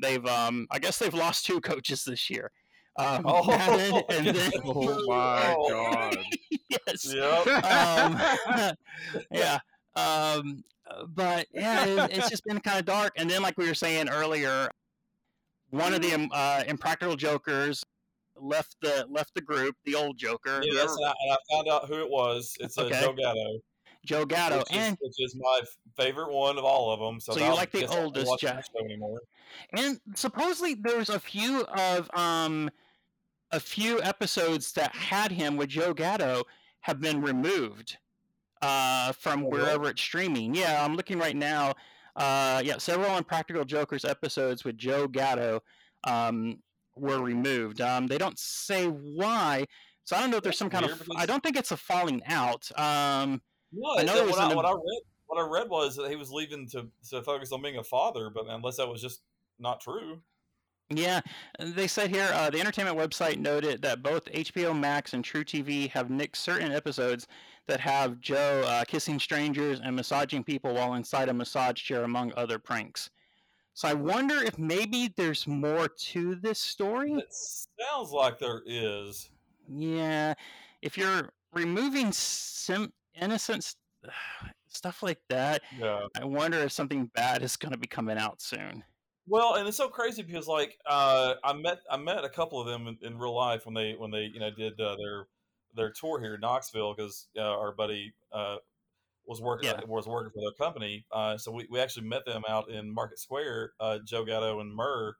they've, 0.00 0.24
um, 0.26 0.66
I 0.70 0.78
guess 0.78 0.98
they've 0.98 1.12
lost 1.12 1.44
two 1.44 1.60
coaches 1.60 2.04
this 2.04 2.30
year. 2.30 2.52
Um, 2.98 3.22
Oh, 3.26 3.44
Madden 3.46 4.02
and 4.10 4.26
then 4.36 4.50
Oh 4.64 5.04
my 5.06 5.54
Oh. 5.58 5.68
god! 5.68 6.16
yes, 6.70 7.12
Yep. 7.14 7.46
um, 7.64 8.74
yeah. 9.30 9.58
Um, 9.96 10.64
but 11.08 11.46
yeah, 11.52 11.84
it, 11.84 12.10
it's 12.12 12.30
just 12.30 12.44
been 12.44 12.60
kind 12.60 12.78
of 12.78 12.84
dark. 12.86 13.12
And 13.16 13.28
then, 13.28 13.42
like 13.42 13.58
we 13.58 13.66
were 13.66 13.74
saying 13.74 14.08
earlier, 14.08 14.70
one 15.70 15.92
of 15.94 16.00
the 16.00 16.28
uh, 16.32 16.64
impractical 16.66 17.16
jokers 17.16 17.82
left 18.36 18.76
the 18.80 19.06
left 19.10 19.34
the 19.34 19.40
group. 19.42 19.76
The 19.84 19.94
old 19.94 20.16
Joker, 20.16 20.60
Yes, 20.62 20.72
whoever- 20.74 20.92
and 20.96 21.04
I, 21.06 21.12
and 21.20 21.32
I 21.32 21.36
found 21.54 21.68
out 21.68 21.88
who 21.88 21.94
it 22.02 22.08
was. 22.10 22.54
It's 22.60 22.78
uh, 22.78 22.84
Okay. 22.84 23.00
Joe 23.00 23.12
Gatto, 23.12 23.58
Joe 24.06 24.24
Gatto, 24.24 24.58
which, 24.58 24.72
and 24.72 24.94
is, 24.94 24.98
which 25.00 25.14
is 25.18 25.36
my 25.38 25.60
favorite 25.96 26.32
one 26.32 26.56
of 26.56 26.64
all 26.64 26.92
of 26.92 27.00
them. 27.00 27.20
So, 27.20 27.32
So 27.34 27.40
you 27.40 27.54
like 27.54 27.72
the 27.72 27.80
guess 27.80 27.90
I 27.90 27.94
won't 27.94 28.16
oldest 28.16 28.40
Jack. 28.40 28.64
anymore. 28.82 29.20
and 29.72 30.00
supposedly 30.14 30.74
there's 30.74 31.10
a 31.10 31.20
few 31.20 31.62
of 31.62 32.08
um 32.14 32.70
a 33.52 33.60
few 33.60 34.02
episodes 34.02 34.72
that 34.72 34.94
had 34.94 35.30
him 35.30 35.56
with 35.56 35.68
Joe 35.68 35.94
Gatto 35.94 36.42
have 36.80 37.00
been 37.00 37.20
removed 37.22 37.96
uh 38.62 39.12
from 39.12 39.44
Oh, 39.44 39.50
really? 39.50 39.62
wherever 39.64 39.88
it's 39.90 40.00
streaming. 40.00 40.54
Yeah, 40.54 40.82
I'm 40.84 40.96
looking 40.96 41.18
right 41.18 41.36
now. 41.36 41.74
Uh 42.14 42.62
yeah, 42.64 42.78
several 42.78 43.16
Impractical 43.18 43.64
Jokers 43.64 44.04
episodes 44.04 44.64
with 44.64 44.78
Joe 44.78 45.06
Gatto 45.06 45.62
um 46.04 46.62
were 46.96 47.20
removed. 47.20 47.80
Um 47.80 48.06
they 48.06 48.18
don't 48.18 48.38
say 48.38 48.86
why. 48.86 49.66
So 50.04 50.16
I 50.16 50.20
don't 50.20 50.30
know 50.30 50.38
if 50.38 50.42
there's 50.42 50.58
some 50.58 50.70
kind 50.70 50.84
of 50.86 51.02
I 51.16 51.26
don't 51.26 51.42
think 51.42 51.56
it's 51.56 51.72
a 51.72 51.76
falling 51.76 52.22
out. 52.26 52.70
Um 52.78 53.42
No, 53.72 53.96
I 53.98 54.04
know 54.04 54.24
was 54.24 54.38
I, 54.38 54.54
when 54.54 54.64
I 54.64 54.72
read 54.72 55.02
what 55.26 55.44
I 55.44 55.48
read 55.48 55.68
was 55.68 55.96
that 55.96 56.08
he 56.08 56.16
was 56.16 56.30
leaving 56.30 56.68
to 56.70 56.88
to 57.10 57.22
focus 57.22 57.52
on 57.52 57.60
being 57.60 57.78
a 57.78 57.84
father, 57.84 58.30
but 58.30 58.46
unless 58.48 58.76
that 58.78 58.88
was 58.88 59.02
just 59.02 59.22
not 59.58 59.80
true. 59.80 60.20
Yeah, 60.88 61.20
they 61.58 61.88
said 61.88 62.10
here 62.10 62.30
uh, 62.32 62.48
the 62.50 62.60
entertainment 62.60 62.96
website 62.96 63.38
noted 63.38 63.82
that 63.82 64.02
both 64.02 64.26
HBO 64.26 64.78
Max 64.78 65.14
and 65.14 65.24
truTV 65.24 65.90
have 65.90 66.08
nixed 66.08 66.36
certain 66.36 66.70
episodes 66.70 67.26
that 67.66 67.80
have 67.80 68.20
Joe 68.20 68.62
uh, 68.64 68.84
kissing 68.84 69.18
strangers 69.18 69.80
and 69.82 69.96
massaging 69.96 70.44
people 70.44 70.74
while 70.74 70.94
inside 70.94 71.28
a 71.28 71.34
massage 71.34 71.82
chair, 71.82 72.04
among 72.04 72.32
other 72.36 72.60
pranks. 72.60 73.10
So 73.74 73.88
I 73.88 73.94
wonder 73.94 74.36
if 74.36 74.58
maybe 74.58 75.12
there's 75.16 75.46
more 75.48 75.88
to 75.88 76.36
this 76.36 76.60
story. 76.60 77.12
It 77.14 77.34
sounds 77.34 78.12
like 78.12 78.38
there 78.38 78.62
is. 78.64 79.28
Yeah, 79.68 80.34
if 80.82 80.96
you're 80.96 81.30
removing 81.52 82.12
sim- 82.12 82.92
innocent 83.20 83.64
st- 83.64 84.14
stuff 84.68 85.02
like 85.02 85.18
that, 85.30 85.62
Yeah. 85.76 86.06
I 86.18 86.24
wonder 86.24 86.58
if 86.58 86.70
something 86.70 87.10
bad 87.14 87.42
is 87.42 87.56
going 87.56 87.72
to 87.72 87.78
be 87.78 87.88
coming 87.88 88.18
out 88.18 88.40
soon. 88.40 88.84
Well, 89.28 89.54
and 89.54 89.66
it's 89.66 89.76
so 89.76 89.88
crazy 89.88 90.22
because 90.22 90.46
like 90.46 90.78
uh, 90.86 91.34
I 91.42 91.52
met 91.52 91.78
I 91.90 91.96
met 91.96 92.24
a 92.24 92.28
couple 92.28 92.60
of 92.60 92.66
them 92.66 92.86
in, 92.86 92.98
in 93.02 93.18
real 93.18 93.34
life 93.34 93.66
when 93.66 93.74
they 93.74 93.94
when 93.98 94.10
they 94.10 94.30
you 94.32 94.38
know 94.40 94.50
did 94.50 94.80
uh, 94.80 94.96
their 94.96 95.26
their 95.74 95.90
tour 95.92 96.20
here 96.20 96.34
in 96.34 96.40
Knoxville 96.40 96.94
because 96.94 97.28
uh, 97.36 97.40
our 97.42 97.72
buddy 97.72 98.14
uh, 98.32 98.56
was 99.26 99.40
working 99.42 99.68
Yeah. 99.68 99.80
was 99.86 100.06
working 100.08 100.32
for 100.32 100.40
their 100.42 100.66
company. 100.66 101.06
Uh, 101.12 101.38
so 101.38 101.52
we, 101.52 101.66
we 101.70 101.80
actually 101.80 102.08
met 102.08 102.24
them 102.26 102.42
out 102.48 102.70
in 102.70 102.92
Market 102.94 103.18
Square, 103.20 103.72
uh, 103.80 103.98
Joe 104.06 104.24
Gatto 104.24 104.60
and 104.60 104.74
Murr, 104.74 105.16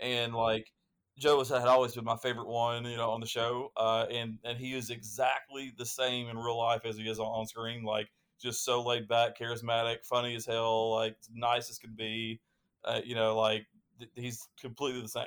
and 0.00 0.34
like 0.34 0.72
Joe 1.18 1.38
was, 1.38 1.48
had 1.50 1.62
always 1.68 1.94
been 1.94 2.04
my 2.04 2.16
favorite 2.16 2.48
one, 2.48 2.84
you 2.84 2.96
know, 2.96 3.10
on 3.10 3.20
the 3.20 3.26
show. 3.26 3.72
Uh, 3.76 4.06
and 4.10 4.38
and 4.44 4.58
he 4.58 4.74
is 4.74 4.90
exactly 4.90 5.72
the 5.78 5.86
same 5.86 6.28
in 6.28 6.38
real 6.38 6.58
life 6.58 6.82
as 6.84 6.96
he 6.98 7.08
is 7.08 7.18
on, 7.18 7.26
on 7.26 7.46
screen. 7.46 7.84
Like 7.84 8.08
just 8.40 8.64
so 8.64 8.82
laid 8.84 9.08
back, 9.08 9.38
charismatic, 9.38 10.04
funny 10.04 10.36
as 10.36 10.46
hell, 10.46 10.92
like 10.92 11.16
nice 11.32 11.70
as 11.70 11.78
could 11.78 11.96
be. 11.96 12.40
Uh, 12.86 13.00
you 13.04 13.14
know, 13.14 13.36
like 13.36 13.66
th- 13.98 14.10
he's 14.14 14.46
completely 14.60 15.02
the 15.02 15.08
same. 15.08 15.24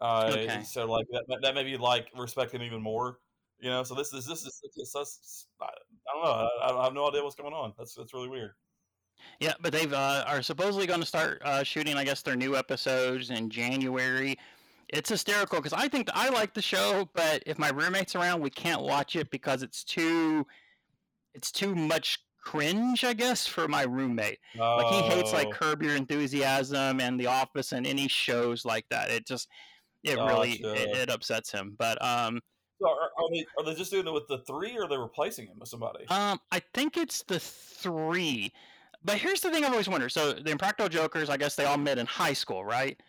Uh, 0.00 0.30
Okay. 0.32 0.62
So 0.64 0.86
like 0.86 1.06
that, 1.10 1.24
that, 1.42 1.54
made 1.54 1.66
me 1.66 1.76
like 1.76 2.08
respect 2.16 2.52
him 2.52 2.62
even 2.62 2.82
more. 2.82 3.18
You 3.60 3.70
know, 3.70 3.82
so 3.82 3.94
this 3.94 4.12
is 4.12 4.26
this 4.26 4.42
is 4.42 4.60
it's, 4.62 4.94
it's, 4.94 5.46
I 5.60 5.64
I 5.64 5.68
don't 6.14 6.24
know. 6.24 6.48
I, 6.62 6.80
I 6.80 6.84
have 6.84 6.94
no 6.94 7.08
idea 7.08 7.24
what's 7.24 7.34
going 7.34 7.54
on. 7.54 7.72
That's 7.76 7.94
that's 7.94 8.14
really 8.14 8.28
weird. 8.28 8.52
Yeah, 9.40 9.54
but 9.60 9.72
they've 9.72 9.92
uh, 9.92 10.24
are 10.26 10.42
supposedly 10.42 10.86
going 10.86 11.00
to 11.00 11.06
start 11.06 11.42
uh, 11.44 11.62
shooting, 11.62 11.96
I 11.96 12.04
guess, 12.04 12.22
their 12.22 12.36
new 12.36 12.56
episodes 12.56 13.30
in 13.30 13.50
January. 13.50 14.38
It's 14.88 15.10
hysterical 15.10 15.58
because 15.58 15.72
I 15.72 15.88
think 15.88 16.08
I 16.14 16.28
like 16.30 16.54
the 16.54 16.62
show, 16.62 17.08
but 17.14 17.42
if 17.46 17.58
my 17.58 17.70
roommate's 17.70 18.14
around, 18.14 18.40
we 18.40 18.50
can't 18.50 18.82
watch 18.82 19.16
it 19.16 19.30
because 19.30 19.62
it's 19.62 19.84
too, 19.84 20.46
it's 21.34 21.52
too 21.52 21.74
much 21.74 22.20
cringe, 22.40 23.04
I 23.04 23.12
guess, 23.12 23.46
for 23.46 23.68
my 23.68 23.82
roommate. 23.82 24.38
Like 24.56 24.86
he 24.86 25.02
hates 25.02 25.32
like 25.32 25.48
Oh, 25.48 25.52
Curb 25.52 25.82
Your 25.82 25.96
Enthusiasm 25.96 27.00
and 27.00 27.18
The 27.20 27.26
Office 27.26 27.72
and 27.72 27.86
any 27.86 28.08
shows 28.08 28.64
like 28.64 28.86
that. 28.90 29.10
It 29.10 29.26
just, 29.26 29.48
it 30.04 30.16
really, 30.16 30.52
it, 30.52 30.96
it 30.96 31.10
upsets 31.10 31.50
him. 31.50 31.74
But 31.78 32.02
um, 32.02 32.40
So 32.80 32.88
are, 32.88 32.94
are 32.94 33.30
they 33.32 33.44
are 33.58 33.64
they 33.64 33.74
just 33.74 33.90
doing 33.90 34.06
it 34.06 34.12
with 34.12 34.28
the 34.28 34.38
three, 34.46 34.76
or 34.76 34.84
are 34.84 34.88
they 34.88 34.96
replacing 34.96 35.46
him 35.48 35.58
with 35.58 35.68
somebody? 35.68 36.06
Um, 36.08 36.38
I 36.52 36.60
think 36.74 36.96
it's 36.96 37.22
the 37.24 37.38
three. 37.40 38.52
But 39.04 39.18
here's 39.18 39.40
the 39.40 39.50
thing 39.50 39.64
I've 39.64 39.70
always 39.72 39.88
wondered. 39.88 40.10
So 40.10 40.32
the 40.32 40.50
Impractical 40.50 40.88
Jokers, 40.88 41.30
I 41.30 41.36
guess 41.36 41.54
they 41.56 41.64
all 41.64 41.78
met 41.78 41.98
in 41.98 42.06
high 42.06 42.32
school, 42.32 42.64
right? 42.64 43.00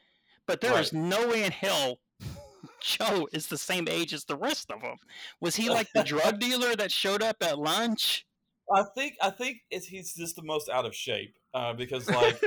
But 0.45 0.61
there 0.61 0.79
is 0.79 0.93
Right. 0.93 1.01
no 1.01 1.27
way 1.27 1.43
in 1.43 1.51
hell 1.51 1.99
Joe 2.81 3.27
is 3.33 3.47
the 3.47 3.57
same 3.57 3.87
age 3.87 4.13
as 4.13 4.25
the 4.25 4.35
rest 4.35 4.71
of 4.71 4.81
them. 4.81 4.97
Was 5.41 5.55
he 5.55 5.69
like 5.69 5.87
the 5.93 6.03
drug 6.05 6.39
dealer 6.39 6.75
that 6.75 6.91
showed 6.91 7.21
up 7.23 7.37
at 7.41 7.57
lunch? 7.59 8.25
I 8.73 8.83
think 8.95 9.15
I 9.21 9.29
think 9.29 9.59
it's, 9.69 9.85
he's 9.85 10.13
just 10.13 10.35
the 10.35 10.43
most 10.43 10.69
out 10.69 10.85
of 10.85 10.95
shape 10.95 11.35
uh, 11.53 11.73
because 11.73 12.09
like 12.09 12.41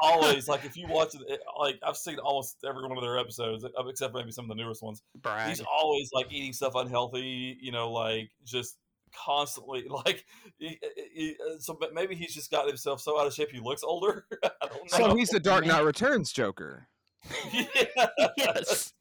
always 0.00 0.48
like 0.48 0.64
if 0.64 0.76
you 0.76 0.86
watch 0.88 1.14
it, 1.14 1.22
it, 1.28 1.40
like 1.58 1.78
I've 1.82 1.96
seen 1.96 2.18
almost 2.18 2.58
every 2.66 2.82
one 2.82 2.96
of 2.96 3.02
their 3.02 3.18
episodes 3.18 3.64
uh, 3.64 3.68
except 3.86 4.14
maybe 4.14 4.30
some 4.30 4.44
of 4.44 4.56
the 4.56 4.62
newest 4.62 4.82
ones. 4.82 5.02
Brag. 5.20 5.48
He's 5.48 5.62
always 5.62 6.10
like 6.12 6.32
eating 6.32 6.52
stuff 6.52 6.74
unhealthy, 6.74 7.58
you 7.60 7.72
know, 7.72 7.92
like 7.92 8.30
just 8.44 8.76
constantly 9.14 9.86
like. 9.88 10.24
He, 10.58 10.78
he, 11.14 11.36
uh, 11.40 11.58
so 11.58 11.78
maybe 11.92 12.14
he's 12.14 12.34
just 12.34 12.50
got 12.50 12.66
himself 12.66 13.00
so 13.00 13.20
out 13.20 13.26
of 13.26 13.34
shape 13.34 13.50
he 13.50 13.60
looks 13.60 13.82
older. 13.82 14.26
I 14.44 14.66
don't 14.66 14.92
know. 14.92 15.08
So 15.08 15.16
he's 15.16 15.30
the 15.30 15.40
Dark 15.40 15.66
Knight 15.66 15.84
Returns 15.84 16.32
Joker. 16.32 16.88
yeah. 17.52 18.06
yes. 18.36 18.92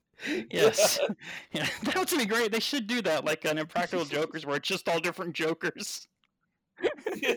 Yes. 0.51 0.99
Yeah. 1.51 1.67
That 1.83 1.95
would 1.95 2.09
be 2.09 2.25
great. 2.25 2.51
They 2.51 2.59
should 2.59 2.85
do 2.85 3.01
that, 3.01 3.25
like 3.25 3.43
an 3.45 3.57
Impractical 3.57 4.05
Jokers, 4.05 4.45
where 4.45 4.57
it's 4.57 4.67
just 4.67 4.87
all 4.87 4.99
different 4.99 5.33
Jokers. 5.33 6.07
Yeah. 7.15 7.33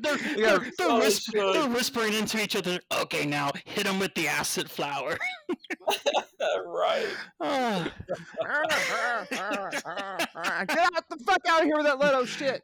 they're, 0.00 0.16
Yeah, 0.36 0.58
they're, 0.58 0.58
they're, 0.58 0.72
so 0.78 0.98
whisp- 0.98 1.32
they're 1.32 1.68
whispering 1.68 2.14
into 2.14 2.42
each 2.42 2.56
other. 2.56 2.78
Okay, 3.02 3.26
now 3.26 3.50
hit 3.64 3.86
him 3.86 3.98
with 3.98 4.14
the 4.14 4.28
acid 4.28 4.70
flower. 4.70 5.16
right. 6.66 7.06
Ah. 7.40 7.90
Get 9.30 10.78
out 10.78 11.08
the 11.10 11.16
fuck 11.26 11.40
out 11.48 11.60
of 11.60 11.66
here 11.66 11.76
with 11.76 11.86
that 11.86 11.98
Leto 11.98 12.24
shit. 12.24 12.62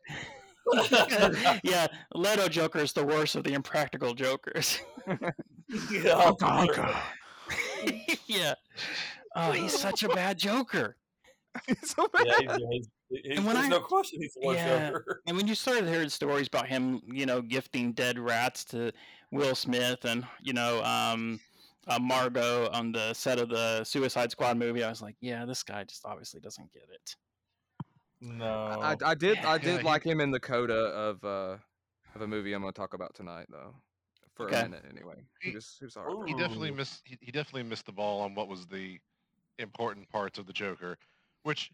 yeah, 1.65 1.87
Leto 2.15 2.49
Joker 2.49 2.79
is 2.79 2.93
the 2.93 3.05
worst 3.05 3.35
of 3.37 3.45
the 3.45 3.53
impractical 3.55 4.15
Jokers. 4.15 4.81
Yeah. 5.91 6.33
yeah. 8.27 8.55
Oh, 9.37 9.53
he's 9.53 9.77
such 9.79 10.03
a 10.03 10.09
bad 10.09 10.39
Joker. 10.39 10.97
so 11.83 12.09
Yeah, 12.25 12.35
bad. 12.47 12.61
he's, 12.61 12.69
he's, 12.71 12.89
he's, 13.11 13.37
And 13.37 13.45
when 13.47 13.55
there's 13.55 13.67
I- 13.67 13.71
no 13.71 13.81
question 13.81 14.21
he's 14.23 14.35
the 14.35 14.47
worst 14.47 14.59
Yeah. 14.59 14.97
And 15.27 15.37
when 15.37 15.47
you 15.47 15.55
started 15.55 15.87
hearing 15.89 16.09
stories 16.09 16.47
about 16.47 16.67
him, 16.69 17.03
you 17.07 17.27
know, 17.27 17.43
gifting 17.43 17.93
dead 17.93 18.19
rats 18.19 18.65
to 18.67 18.93
Will 19.31 19.55
Smith 19.55 20.05
and, 20.05 20.27
you 20.41 20.53
know, 20.53 20.83
um, 20.85 21.41
uh, 21.87 21.99
Margot 21.99 22.69
on 22.71 22.93
the 22.93 23.13
set 23.15 23.39
of 23.39 23.49
the 23.49 23.85
Suicide 23.85 24.31
Squad 24.31 24.57
movie, 24.57 24.83
I 24.85 24.91
was 24.91 25.03
like, 25.03 25.17
yeah, 25.21 25.45
this 25.45 25.63
guy 25.63 25.85
just 25.85 26.05
obviously 26.05 26.41
doesn't 26.41 26.73
get 26.73 26.89
it. 26.93 27.17
No. 28.21 28.45
I, 28.81 28.97
I 29.05 29.15
did 29.15 29.39
I 29.39 29.57
did 29.59 29.81
he- 29.81 29.87
like 29.87 30.03
him 30.05 30.21
in 30.21 30.31
the 30.31 30.41
coda 30.41 30.75
of 30.75 31.25
uh 31.25 31.57
of 32.15 32.21
a 32.23 32.27
movie 32.27 32.53
I'm 32.53 32.61
gonna 32.61 32.73
talk 32.73 32.93
about 32.95 33.15
tonight 33.15 33.47
though. 33.51 33.75
For 34.35 34.47
Okay. 34.47 34.61
a 34.61 34.65
minute 34.65 34.85
anyway. 34.91 35.17
He 35.41 35.51
He- 35.51 35.55
was 35.55 35.77
he 35.79 35.87
was 35.87 35.97
he 36.27 36.35
definitely 36.35 36.71
missed 36.71 37.01
he, 37.05 37.17
he 37.21 37.33
definitely 37.33 37.63
missed 37.65 37.87
the 37.87 37.93
ball 37.93 38.21
on 38.21 38.35
what 38.35 38.49
was 38.49 38.67
the 38.67 38.99
important 39.59 40.09
parts 40.11 40.39
of 40.39 40.47
the 40.47 40.53
Joker, 40.53 40.99
which 41.45 41.71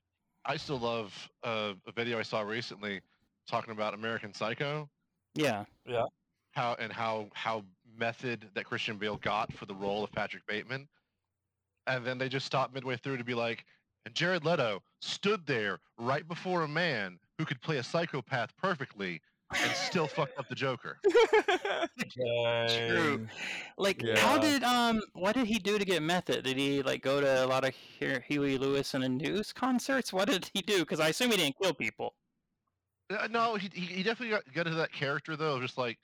I 0.46 0.56
still 0.56 0.78
love. 0.78 1.30
Uh, 1.42 1.74
a 1.86 1.92
video 1.92 2.18
I 2.18 2.22
saw 2.22 2.40
recently 2.40 3.00
talking 3.46 3.72
about 3.72 3.94
American 3.94 4.32
Psycho, 4.32 4.88
Yeah. 5.34 5.64
Yeah. 5.86 6.04
How 6.52 6.74
and 6.78 6.92
how 6.92 7.28
how 7.34 7.64
method 7.98 8.48
that 8.54 8.64
Christian 8.64 8.96
Bale 8.96 9.16
got 9.18 9.52
for 9.52 9.66
the 9.66 9.74
role 9.74 10.02
of 10.02 10.10
Patrick 10.12 10.46
Bateman, 10.46 10.88
and 11.86 12.04
then 12.04 12.16
they 12.18 12.28
just 12.28 12.46
stopped 12.46 12.72
midway 12.72 12.96
through 12.96 13.18
to 13.18 13.24
be 13.24 13.34
like, 13.34 13.66
and 14.06 14.14
Jared 14.14 14.44
Leto 14.44 14.82
stood 15.00 15.46
there 15.46 15.80
right 15.98 16.26
before 16.26 16.62
a 16.62 16.68
man 16.68 17.18
who 17.36 17.44
could 17.44 17.60
play 17.60 17.76
a 17.76 17.82
psychopath 17.82 18.56
perfectly 18.56 19.20
and 19.54 19.72
still 19.72 20.06
fucked 20.06 20.38
up 20.38 20.48
the 20.48 20.54
Joker. 20.54 20.98
True. 22.68 23.26
Like, 23.78 24.02
how 24.16 24.38
did 24.38 24.62
um, 24.64 25.00
what 25.14 25.34
did 25.34 25.46
he 25.46 25.58
do 25.58 25.78
to 25.78 25.84
get 25.84 26.02
method? 26.02 26.44
Did 26.44 26.56
he 26.56 26.82
like 26.82 27.02
go 27.02 27.20
to 27.20 27.44
a 27.44 27.46
lot 27.46 27.64
of 27.64 27.74
Hu- 28.00 28.20
Huey 28.26 28.58
Lewis 28.58 28.94
and 28.94 29.04
a 29.04 29.08
news 29.08 29.52
concerts? 29.52 30.12
What 30.12 30.28
did 30.28 30.50
he 30.52 30.62
do? 30.62 30.80
Because 30.80 31.00
I 31.00 31.08
assume 31.08 31.30
he 31.30 31.36
didn't 31.36 31.56
kill 31.60 31.74
people. 31.74 32.14
Uh, 33.08 33.28
no, 33.30 33.54
he, 33.54 33.70
he 33.72 33.80
he 33.82 34.02
definitely 34.02 34.34
got, 34.34 34.42
got 34.52 34.66
into 34.66 34.78
that 34.78 34.92
character 34.92 35.36
though, 35.36 35.60
just 35.60 35.78
like 35.78 35.98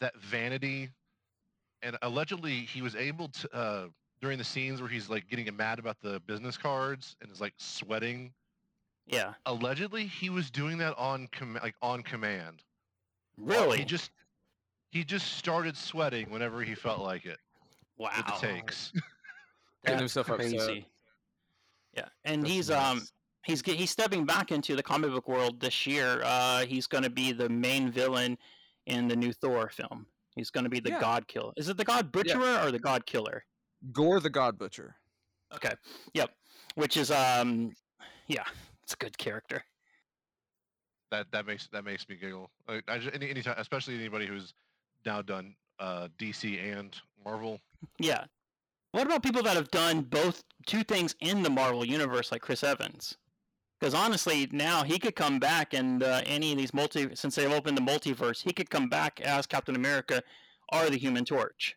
that 0.00 0.16
vanity, 0.18 0.90
and 1.82 1.96
allegedly 2.02 2.60
he 2.60 2.80
was 2.80 2.94
able 2.94 3.28
to 3.28 3.54
uh, 3.54 3.86
during 4.20 4.38
the 4.38 4.44
scenes 4.44 4.80
where 4.80 4.88
he's 4.88 5.10
like 5.10 5.28
getting 5.28 5.54
mad 5.56 5.78
about 5.78 5.96
the 6.00 6.20
business 6.26 6.56
cards 6.56 7.16
and 7.20 7.30
is 7.30 7.40
like 7.40 7.54
sweating. 7.58 8.32
Yeah. 9.06 9.34
Allegedly, 9.46 10.06
he 10.06 10.30
was 10.30 10.50
doing 10.50 10.78
that 10.78 10.96
on 10.98 11.28
com- 11.32 11.58
like 11.62 11.74
on 11.82 12.02
command. 12.02 12.62
Really? 13.38 13.78
He 13.78 13.84
just 13.84 14.10
he 14.90 15.04
just 15.04 15.34
started 15.34 15.76
sweating 15.76 16.30
whenever 16.30 16.62
he 16.62 16.74
felt 16.74 17.00
like 17.00 17.26
it 17.26 17.38
wow. 17.98 18.10
with 18.16 18.26
the 18.26 18.46
takes. 18.46 18.92
Getting 19.84 20.00
That's 20.00 20.14
himself 20.14 20.30
upset. 20.30 20.84
Yeah, 21.94 22.04
and 22.24 22.42
That's 22.42 22.52
he's 22.52 22.70
um 22.70 23.06
he's 23.44 23.62
he's 23.62 23.90
stepping 23.90 24.24
back 24.24 24.50
into 24.50 24.74
the 24.74 24.82
comic 24.82 25.10
book 25.10 25.28
world 25.28 25.60
this 25.60 25.86
year. 25.86 26.22
Uh, 26.24 26.66
he's 26.66 26.86
going 26.86 27.04
to 27.04 27.10
be 27.10 27.32
the 27.32 27.48
main 27.48 27.90
villain 27.90 28.36
in 28.86 29.08
the 29.08 29.16
new 29.16 29.32
Thor 29.32 29.68
film. 29.68 30.06
He's 30.34 30.50
going 30.50 30.64
to 30.64 30.70
be 30.70 30.80
the 30.80 30.90
Yeah. 30.90 31.00
God 31.00 31.26
Killer. 31.28 31.52
Is 31.56 31.68
it 31.68 31.76
the 31.76 31.84
God 31.84 32.12
Butcherer 32.12 32.60
or 32.62 32.70
the 32.70 32.78
God 32.78 33.06
Killer? 33.06 33.44
Gore 33.92 34.20
the 34.20 34.30
God 34.30 34.58
Butcher. 34.58 34.96
Okay. 35.54 35.72
Yep. 36.12 36.30
Which 36.74 36.96
is 36.96 37.10
um, 37.10 37.72
yeah, 38.26 38.44
it's 38.86 38.94
a 38.94 38.96
good 38.96 39.18
character. 39.18 39.64
that 41.10 41.26
that 41.32 41.44
makes 41.44 41.66
that 41.72 41.84
makes 41.84 42.08
me 42.08 42.14
giggle. 42.14 42.50
Like, 42.68 42.84
I 42.86 42.98
just, 42.98 43.12
any 43.14 43.28
anytime, 43.30 43.56
especially 43.58 43.96
anybody 43.96 44.26
who's 44.26 44.54
now 45.04 45.22
done 45.22 45.56
uh, 45.80 46.06
DC 46.18 46.62
and 46.62 46.96
Marvel. 47.24 47.58
Yeah. 47.98 48.24
What 48.92 49.06
about 49.06 49.24
people 49.24 49.42
that 49.42 49.56
have 49.56 49.70
done 49.72 50.02
both 50.02 50.44
two 50.66 50.84
things 50.84 51.16
in 51.20 51.42
the 51.42 51.50
Marvel 51.50 51.84
universe, 51.84 52.30
like 52.30 52.42
Chris 52.42 52.62
Evans? 52.62 53.16
Because 53.78 53.92
honestly, 53.92 54.48
now 54.52 54.84
he 54.84 55.00
could 55.00 55.16
come 55.16 55.40
back 55.40 55.74
and 55.74 56.04
uh, 56.04 56.22
any 56.24 56.52
of 56.52 56.58
these 56.58 56.72
multi 56.72 57.14
since 57.16 57.34
they've 57.34 57.50
opened 57.50 57.76
the 57.76 57.82
multiverse, 57.82 58.40
he 58.40 58.52
could 58.52 58.70
come 58.70 58.88
back 58.88 59.20
as 59.20 59.46
Captain 59.46 59.74
America 59.74 60.22
or 60.72 60.88
the 60.90 60.96
Human 60.96 61.24
Torch. 61.24 61.76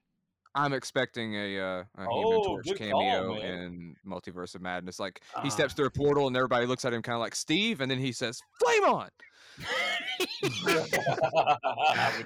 I'm 0.55 0.73
expecting 0.73 1.35
a, 1.35 1.59
uh, 1.59 1.83
a 1.97 2.01
Human 2.01 2.09
Oh, 2.09 2.43
Torch 2.45 2.67
cameo 2.75 3.27
call, 3.27 3.41
in 3.41 3.95
Multiverse 4.05 4.55
of 4.55 4.61
Madness. 4.61 4.99
Like 4.99 5.21
Ah. 5.35 5.41
he 5.41 5.49
steps 5.49 5.73
through 5.73 5.85
a 5.85 5.91
portal 5.91 6.27
and 6.27 6.35
everybody 6.35 6.65
looks 6.65 6.85
at 6.85 6.93
him 6.93 7.01
kind 7.01 7.15
of 7.15 7.19
like 7.21 7.35
Steve, 7.35 7.81
and 7.81 7.89
then 7.91 7.99
he 7.99 8.11
says, 8.11 8.41
"Flame 8.59 8.83
on!" 8.85 9.09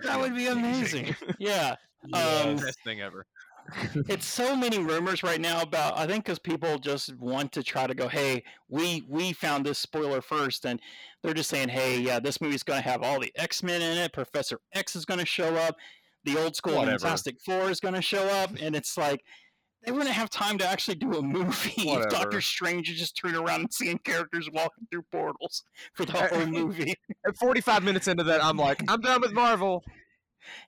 that 0.04 0.18
would 0.20 0.36
be 0.36 0.48
amazing. 0.48 1.16
yeah. 1.40 1.76
Um, 2.14 2.58
Best 2.58 2.80
thing 2.84 3.02
ever. 3.02 3.26
it's 4.10 4.26
so 4.26 4.58
many 4.58 4.78
rumors 4.78 5.24
right 5.24 5.40
now 5.40 5.62
about 5.62 5.98
i 5.98 6.06
think 6.06 6.26
because 6.26 6.38
people 6.38 6.78
just 6.78 7.16
want 7.16 7.50
to 7.54 7.64
try 7.64 7.88
to 7.88 7.94
go 7.96 8.10
hey 8.10 8.44
we 8.68 9.06
we 9.08 9.32
found 9.32 9.66
this 9.66 9.80
spoiler 9.80 10.22
first 10.22 10.66
and 10.66 10.82
they're 11.22 11.34
just 11.34 11.50
saying 11.50 11.70
hey 11.70 11.98
yeah 11.98 12.20
this 12.20 12.42
movie's 12.42 12.62
going 12.62 12.84
to 12.84 12.90
have 12.90 13.02
all 13.04 13.22
the 13.22 13.32
x-men 13.38 13.82
in 13.82 13.98
it 13.98 14.12
professor 14.12 14.60
x 14.74 14.98
is 14.98 15.06
going 15.06 15.20
to 15.22 15.26
show 15.26 15.56
up 15.56 15.78
the 16.26 16.38
old 16.42 16.56
school 16.56 16.76
Whatever. 16.78 17.00
fantastic 17.00 17.36
four 17.46 17.70
is 17.70 17.80
going 17.80 17.94
to 17.96 18.02
show 18.02 18.24
up 18.28 18.52
and 18.62 18.76
it's 18.76 18.98
like 18.98 19.22
they 19.86 19.92
wouldn't 19.92 20.12
have 20.12 20.30
time 20.30 20.58
to 20.60 20.66
actually 20.66 20.96
do 20.96 21.14
a 21.18 21.22
movie 21.22 21.74
if 21.78 22.10
doctor 22.10 22.40
strange 22.40 22.90
is 22.90 22.98
just 22.98 23.18
turning 23.18 23.36
around 23.42 23.62
and 23.62 23.74
seeing 23.74 23.98
characters 24.00 24.50
walking 24.54 24.88
through 24.90 25.04
portals 25.12 25.64
for 25.94 26.06
the 26.06 26.14
whole 26.14 26.46
movie 26.46 26.94
At 27.28 27.36
45 27.38 27.84
minutes 27.84 28.08
into 28.08 28.24
that, 28.24 28.44
I'm 28.44 28.58
like, 28.58 28.82
I'm 28.88 29.02
done 29.02 29.20
with 29.22 29.34
Marvel. 29.34 29.84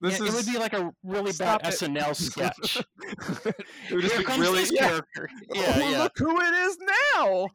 This 0.01 0.19
Yeah, 0.19 0.27
is 0.27 0.33
it 0.33 0.37
would 0.37 0.53
be 0.53 0.57
like 0.59 0.71
a 0.73 0.89
really 1.03 1.33
Stop 1.33 1.61
bad 1.63 1.73
it. 1.73 1.79
snl 1.79 2.15
sketch 2.15 2.77
it 2.77 3.93
would 3.93 4.01
just 4.03 4.13
here 4.15 4.19
be 4.19 4.23
comes 4.25 4.39
really 4.39 4.59
this 4.61 4.71
yeah. 4.71 4.87
character 4.87 5.29
Oh, 5.53 5.61
yeah 5.61 5.89
yeah 5.91 6.03
Look 6.03 6.13
who 6.17 6.39
it 6.41 6.53
is 6.53 6.77
now. 7.11 7.47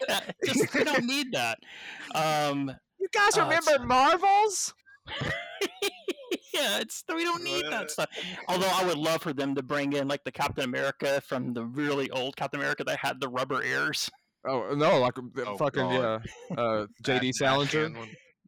yeah, 0.00 0.20
just 0.46 0.74
we 0.74 0.84
don't 0.84 1.04
need 1.04 1.32
that. 1.32 1.58
Um, 2.14 2.72
you 2.98 3.08
guys 3.14 3.36
Oh, 3.36 3.42
remember 3.42 3.72
it's- 3.72 3.86
Marvels? 3.86 4.74
yeah, 6.54 6.78
it's 6.80 7.04
we 7.14 7.24
don't 7.24 7.42
need 7.42 7.64
that 7.70 7.90
stuff. 7.90 8.08
Although 8.48 8.70
I 8.72 8.84
would 8.84 8.98
love 8.98 9.22
for 9.22 9.32
them 9.32 9.54
to 9.54 9.62
bring 9.62 9.92
in 9.94 10.08
like 10.08 10.24
the 10.24 10.32
Captain 10.32 10.64
America 10.64 11.20
from 11.26 11.52
the 11.54 11.64
really 11.64 12.10
old 12.10 12.36
Captain 12.36 12.60
America 12.60 12.84
that 12.84 12.98
had 12.98 13.20
the 13.20 13.28
rubber 13.28 13.62
ears. 13.62 14.10
Oh 14.46 14.74
no, 14.74 14.98
like 15.00 15.14
Oh, 15.18 15.56
fucking 15.56 15.82
God. 15.82 16.22
yeah, 16.50 16.56
uh, 16.56 16.86
That- 17.04 17.20
JD 17.20 17.20
that 17.28 17.34
Salinger. 17.34 17.82
hand. 17.82 17.96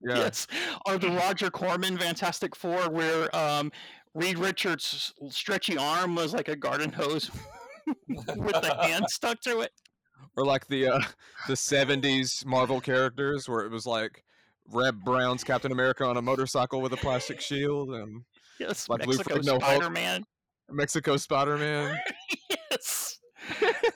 Yeah, 0.03 0.17
Yes, 0.17 0.47
or 0.87 0.97
the 0.97 1.11
Roger 1.11 1.51
Corman 1.51 1.99
Fantastic 1.99 2.57
Four, 2.57 2.89
where 2.89 3.35
um, 3.37 3.71
Reed 4.15 4.39
Richards' 4.39 5.13
stretchy 5.29 5.77
arm 5.77 6.15
was 6.15 6.33
like 6.33 6.49
a 6.49 6.57
garden 6.57 6.91
hose 6.91 7.31
with 8.09 8.63
the 8.63 8.77
hand 8.81 9.05
stuck 9.11 9.41
to 9.43 9.61
it. 9.61 9.73
or 10.39 10.45
like 10.47 10.67
the 10.69 10.87
uh, 10.89 11.01
the 11.49 11.55
'70s 11.55 12.47
Marvel 12.47 12.81
characters 12.81 13.47
where 13.49 13.61
it 13.67 13.71
was 13.71 13.85
like 13.87 14.25
Reb 14.73 15.03
Brown's 15.05 15.45
Captain 15.45 15.73
America 15.73 16.05
on 16.05 16.17
a 16.17 16.23
motorcycle 16.23 16.81
with 16.81 16.93
a 16.93 16.97
plastic 16.97 17.41
shield 17.41 17.91
and 17.91 18.23
Yes, 18.61 18.89
Like 18.89 19.03
Blue 19.03 19.17
Mexico 19.17 19.35
Fred, 19.35 19.47
no 19.47 19.59
Spider 19.59 19.91
Man. 19.91 20.25
Mexico 20.71 21.17
Spider 21.17 21.57
Man. 21.57 21.99
yes. 22.71 23.19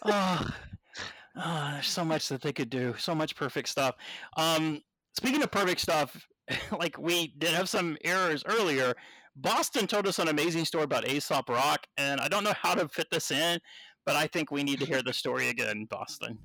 oh, 0.06 0.48
oh, 1.36 1.70
there's 1.72 1.86
so 1.86 2.04
much 2.04 2.28
that 2.28 2.40
they 2.40 2.52
could 2.52 2.70
do. 2.70 2.94
So 2.98 3.14
much 3.14 3.36
perfect 3.36 3.68
stuff. 3.68 3.94
Um, 4.38 4.80
speaking 5.16 5.42
of 5.42 5.50
perfect 5.50 5.80
stuff, 5.80 6.26
like 6.78 6.98
we 6.98 7.34
did 7.38 7.50
have 7.50 7.68
some 7.68 7.98
errors 8.04 8.42
earlier. 8.46 8.94
Boston 9.36 9.86
told 9.86 10.06
us 10.06 10.18
an 10.18 10.28
amazing 10.28 10.64
story 10.64 10.84
about 10.84 11.06
Aesop 11.06 11.48
Rock, 11.50 11.86
and 11.98 12.20
I 12.20 12.28
don't 12.28 12.44
know 12.44 12.54
how 12.62 12.74
to 12.74 12.88
fit 12.88 13.08
this 13.10 13.30
in, 13.30 13.58
but 14.06 14.16
I 14.16 14.26
think 14.28 14.50
we 14.50 14.62
need 14.62 14.80
to 14.80 14.86
hear 14.86 15.02
the 15.02 15.12
story 15.12 15.48
again, 15.48 15.86
Boston. 15.90 16.38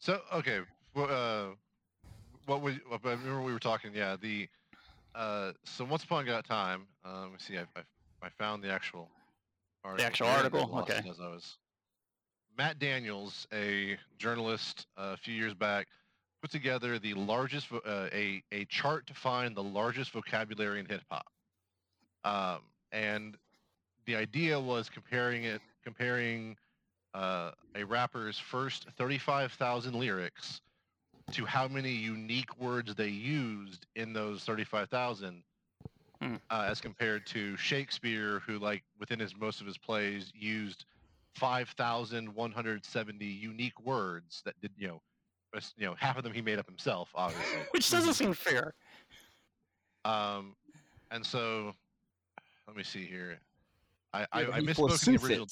So 0.00 0.20
okay, 0.32 0.60
well, 0.94 1.08
uh, 1.08 1.54
what 2.46 2.62
we 2.62 2.72
I 2.72 2.98
remember 3.02 3.42
we 3.42 3.52
were 3.52 3.58
talking. 3.58 3.92
Yeah, 3.94 4.16
the 4.20 4.48
uh, 5.14 5.52
so 5.64 5.84
once 5.84 6.04
upon 6.04 6.28
a 6.28 6.42
time. 6.42 6.86
Uh, 7.04 7.22
let 7.22 7.30
me 7.32 7.36
see. 7.38 7.58
I, 7.58 7.62
I 7.76 7.82
I 8.22 8.28
found 8.38 8.62
the 8.62 8.70
actual 8.70 9.08
article. 9.84 10.06
actual 10.06 10.26
and 10.28 10.36
then 10.36 10.60
article? 10.60 10.78
Okay. 10.80 11.08
As 11.08 11.20
I 11.20 11.28
was 11.28 11.58
Matt 12.56 12.78
Daniels, 12.78 13.46
a 13.52 13.96
journalist 14.18 14.86
uh, 14.96 15.12
a 15.14 15.16
few 15.16 15.34
years 15.34 15.54
back, 15.54 15.86
put 16.40 16.50
together 16.50 16.98
the 16.98 17.14
largest 17.14 17.68
vo- 17.68 17.82
uh, 17.84 18.08
a 18.12 18.42
a 18.52 18.64
chart 18.66 19.06
to 19.06 19.14
find 19.14 19.56
the 19.56 19.62
largest 19.62 20.12
vocabulary 20.12 20.80
in 20.80 20.86
hip 20.86 21.02
hop. 21.10 21.26
Um, 22.24 22.62
and 22.92 23.36
the 24.06 24.16
idea 24.16 24.58
was 24.58 24.88
comparing 24.88 25.44
it 25.44 25.60
comparing 25.84 26.56
uh, 27.14 27.50
a 27.74 27.84
rapper's 27.84 28.38
first 28.38 28.86
35,000 28.96 29.94
lyrics 29.94 30.60
to 31.30 31.44
how 31.46 31.68
many 31.68 31.90
unique 31.92 32.56
words 32.58 32.94
they 32.94 33.08
used 33.08 33.86
in 33.96 34.12
those 34.12 34.44
35,000 34.44 35.42
Hmm. 36.20 36.36
uh, 36.50 36.66
as 36.68 36.80
compared 36.80 37.26
to 37.26 37.56
Shakespeare 37.56 38.40
who 38.40 38.58
like 38.58 38.82
within 38.98 39.18
his 39.18 39.34
most 39.36 39.60
of 39.60 39.66
his 39.66 39.78
plays 39.78 40.30
used 40.34 40.84
5,170 41.36 43.24
unique 43.24 43.80
words 43.80 44.42
that 44.44 44.54
did 44.60 44.70
you 44.76 44.88
know 44.88 45.00
you 45.76 45.86
know 45.86 45.94
half 45.94 46.16
of 46.16 46.24
them 46.24 46.32
he 46.32 46.40
made 46.42 46.58
up 46.58 46.66
himself 46.66 47.10
obviously 47.14 47.60
Which 47.70 47.90
doesn't 47.90 48.14
seem 48.14 48.34
fair. 48.34 48.74
um 50.04 50.54
and 51.10 51.24
so 51.24 51.72
let 52.68 52.76
me 52.76 52.82
see 52.82 53.04
here 53.06 53.38
I, 54.12 54.26
I, 54.32 54.42
Yeah, 54.42 54.50
I 54.50 54.60
he 54.60 54.66
misspoke 54.66 55.06
in 55.08 55.14
the 55.14 55.22
original. 55.24 55.46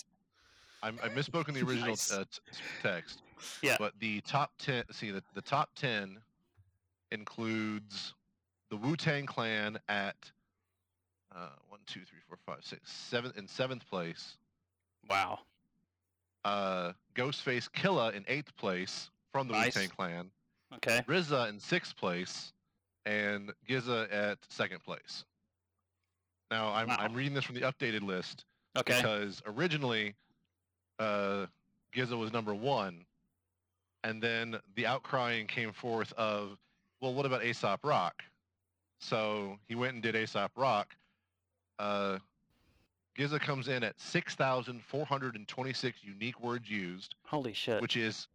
I, 0.82 0.88
I 0.88 1.08
misspoke 1.08 1.48
in 1.48 1.54
the 1.54 1.62
original 1.62 1.88
Nice. 1.90 2.12
uh, 2.12 2.24
t- 2.30 2.40
text. 2.82 3.22
Yeah. 3.62 3.76
But 3.78 3.94
the 4.00 4.20
top 4.22 4.52
ten, 4.58 4.84
see 4.92 5.10
the, 5.10 5.22
the 5.34 5.42
top 5.42 5.70
ten 5.74 6.18
includes 7.12 8.14
the 8.70 8.76
Wu 8.76 8.96
Tang 8.96 9.26
Clan 9.26 9.78
at 9.88 10.16
uh, 11.34 11.48
one, 11.68 11.80
two, 11.86 12.00
three, 12.00 12.18
four, 12.28 12.38
five, 12.46 12.64
six, 12.64 12.90
seven 12.90 13.32
in 13.36 13.46
seventh 13.48 13.88
place. 13.88 14.36
Wow. 15.08 15.40
Uh, 16.44 16.92
Ghostface 17.14 17.70
Killa 17.72 18.10
in 18.12 18.24
eighth 18.28 18.56
place 18.56 19.10
from 19.32 19.48
the 19.48 19.54
Nice. 19.54 19.74
Wu 19.74 19.82
Tang 19.82 19.90
Clan. 19.90 20.30
Okay. 20.76 21.02
RZA 21.08 21.48
in 21.48 21.58
sixth 21.58 21.96
place, 21.96 22.52
and 23.04 23.52
GZA 23.68 24.12
at 24.12 24.38
second 24.48 24.82
place. 24.84 25.24
Now 26.50 26.72
I'm 26.72 26.90
I'm 26.90 27.14
reading 27.14 27.34
this 27.34 27.44
from 27.44 27.56
the 27.56 27.62
updated 27.62 28.02
list 28.02 28.44
Okay. 28.78 28.96
because 28.96 29.42
originally 29.46 30.14
uh, 30.98 31.46
GZA 31.94 32.16
was 32.18 32.32
number 32.32 32.54
one, 32.54 33.04
and 34.04 34.22
then 34.22 34.58
the 34.76 34.84
outcrying 34.84 35.46
came 35.48 35.72
forth 35.72 36.12
of, 36.14 36.58
well, 37.00 37.14
what 37.14 37.26
about 37.26 37.44
Aesop 37.44 37.80
Rock? 37.84 38.22
So 38.98 39.58
he 39.68 39.74
went 39.74 39.94
and 39.94 40.02
did 40.02 40.14
Aesop 40.16 40.52
Rock. 40.56 40.94
Uh, 41.78 42.18
GZA 43.18 43.40
comes 43.40 43.68
in 43.68 43.82
at 43.82 43.98
6,426 44.00 45.98
unique 46.02 46.40
words 46.40 46.68
used, 46.70 47.14
Holy 47.24 47.52
shit. 47.52 47.80
which 47.82 47.96
is, 47.96 48.28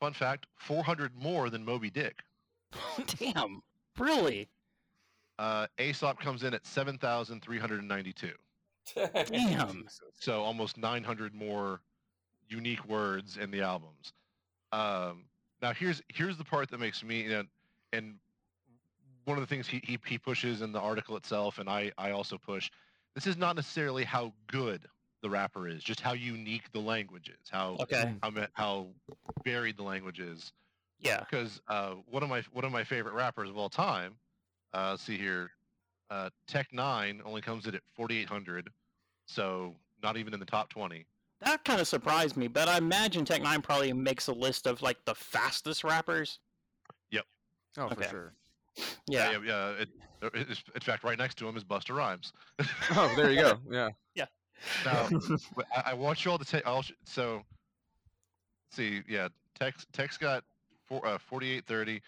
fun 0.00 0.12
fact, 0.12 0.46
400 0.56 1.12
more 1.16 1.50
than 1.50 1.64
Moby 1.64 1.90
Dick. 1.90 2.22
Damn. 3.18 3.62
Really? 3.98 4.48
Uh, 5.38 5.66
Aesop 5.78 6.18
comes 6.20 6.42
in 6.44 6.54
at 6.54 6.66
7,392. 6.66 8.30
Damn. 9.26 9.86
so 10.18 10.42
almost 10.42 10.76
900 10.76 11.34
more 11.34 11.80
unique 12.48 12.84
words 12.86 13.36
in 13.36 13.50
the 13.50 13.60
albums. 13.60 14.12
Um, 14.72 15.28
now 15.60 15.72
here's 15.72 16.02
here's 16.08 16.36
the 16.38 16.44
part 16.44 16.70
that 16.70 16.78
makes 16.78 17.04
me 17.04 17.22
you 17.22 17.28
know, 17.30 17.44
and 17.92 18.18
one 19.24 19.36
of 19.38 19.42
the 19.42 19.46
things 19.46 19.68
he, 19.68 19.80
he 19.84 19.98
he 20.06 20.18
pushes 20.18 20.62
in 20.62 20.72
the 20.72 20.80
article 20.80 21.16
itself, 21.16 21.58
and 21.58 21.68
I 21.68 21.92
I 21.98 22.10
also 22.10 22.38
push. 22.38 22.70
This 23.14 23.26
is 23.26 23.36
not 23.36 23.56
necessarily 23.56 24.04
how 24.04 24.34
good 24.46 24.88
the 25.22 25.30
rapper 25.30 25.68
is, 25.68 25.84
just 25.84 26.00
how 26.00 26.12
unique 26.14 26.72
the 26.72 26.80
language 26.80 27.28
is, 27.28 27.48
how 27.50 27.80
Okay. 27.80 28.22
how 28.22 28.32
how 28.54 28.94
varied 29.44 29.76
the 29.76 29.82
language 29.82 30.20
is. 30.20 30.52
Yeah. 30.98 31.24
Because 31.30 31.60
uh, 31.68 31.94
one 32.08 32.22
of 32.22 32.28
my 32.28 32.42
one 32.52 32.64
of 32.64 32.72
my 32.72 32.84
favorite 32.84 33.14
rappers 33.14 33.50
of 33.50 33.56
all 33.56 33.70
time, 33.70 34.18
uh, 34.74 34.90
let's 34.92 35.02
see 35.02 35.18
here, 35.18 35.52
uh, 36.10 36.30
Tech 36.46 36.70
N9ne 36.72 37.22
only 37.24 37.42
comes 37.42 37.66
in 37.66 37.74
at 37.74 37.82
4,800, 37.94 38.70
so 39.26 39.76
not 40.02 40.16
even 40.16 40.34
in 40.34 40.40
the 40.40 40.46
top 40.46 40.70
20. 40.70 41.06
That 41.44 41.64
kind 41.64 41.80
of 41.80 41.88
surprised 41.88 42.36
me, 42.36 42.46
but 42.48 42.68
I 42.68 42.78
imagine 42.78 43.24
Tech 43.24 43.42
N9ne 43.42 43.62
probably 43.62 43.92
makes 43.92 44.28
a 44.28 44.32
list 44.32 44.66
of 44.66 44.80
like 44.82 45.04
the 45.04 45.14
fastest 45.14 45.82
rappers. 45.84 46.38
Yep. 47.10 47.24
Oh, 47.78 47.88
for 47.88 48.02
sure. 48.04 48.32
Yeah. 49.08 49.32
yeah. 49.32 49.38
yeah, 49.44 49.68
it, 49.70 49.88
it- 50.34 50.62
in 50.74 50.80
fact, 50.80 51.02
right 51.02 51.18
next 51.18 51.36
to 51.38 51.48
him 51.48 51.56
is 51.56 51.64
Busta 51.64 51.94
Rhymes. 51.96 52.32
Oh, 52.92 53.12
there 53.16 53.30
you 53.32 53.40
go. 53.40 53.58
Yeah. 53.70 53.88
Yeah. 54.14 54.26
Now, 54.84 55.08
I, 55.76 55.82
I 55.90 55.94
want 55.94 56.24
you 56.24 56.30
all 56.30 56.38
to 56.38 56.44
take. 56.44 56.64
I'll 56.66 56.84
so. 57.04 57.42
see, 58.70 59.02
yeah, 59.08 59.26
Tech's 59.58 59.84
Tech's 59.92 60.16
got 60.16 60.44
four, 60.86 61.04
uh, 61.04 61.18
4830. 61.18 62.00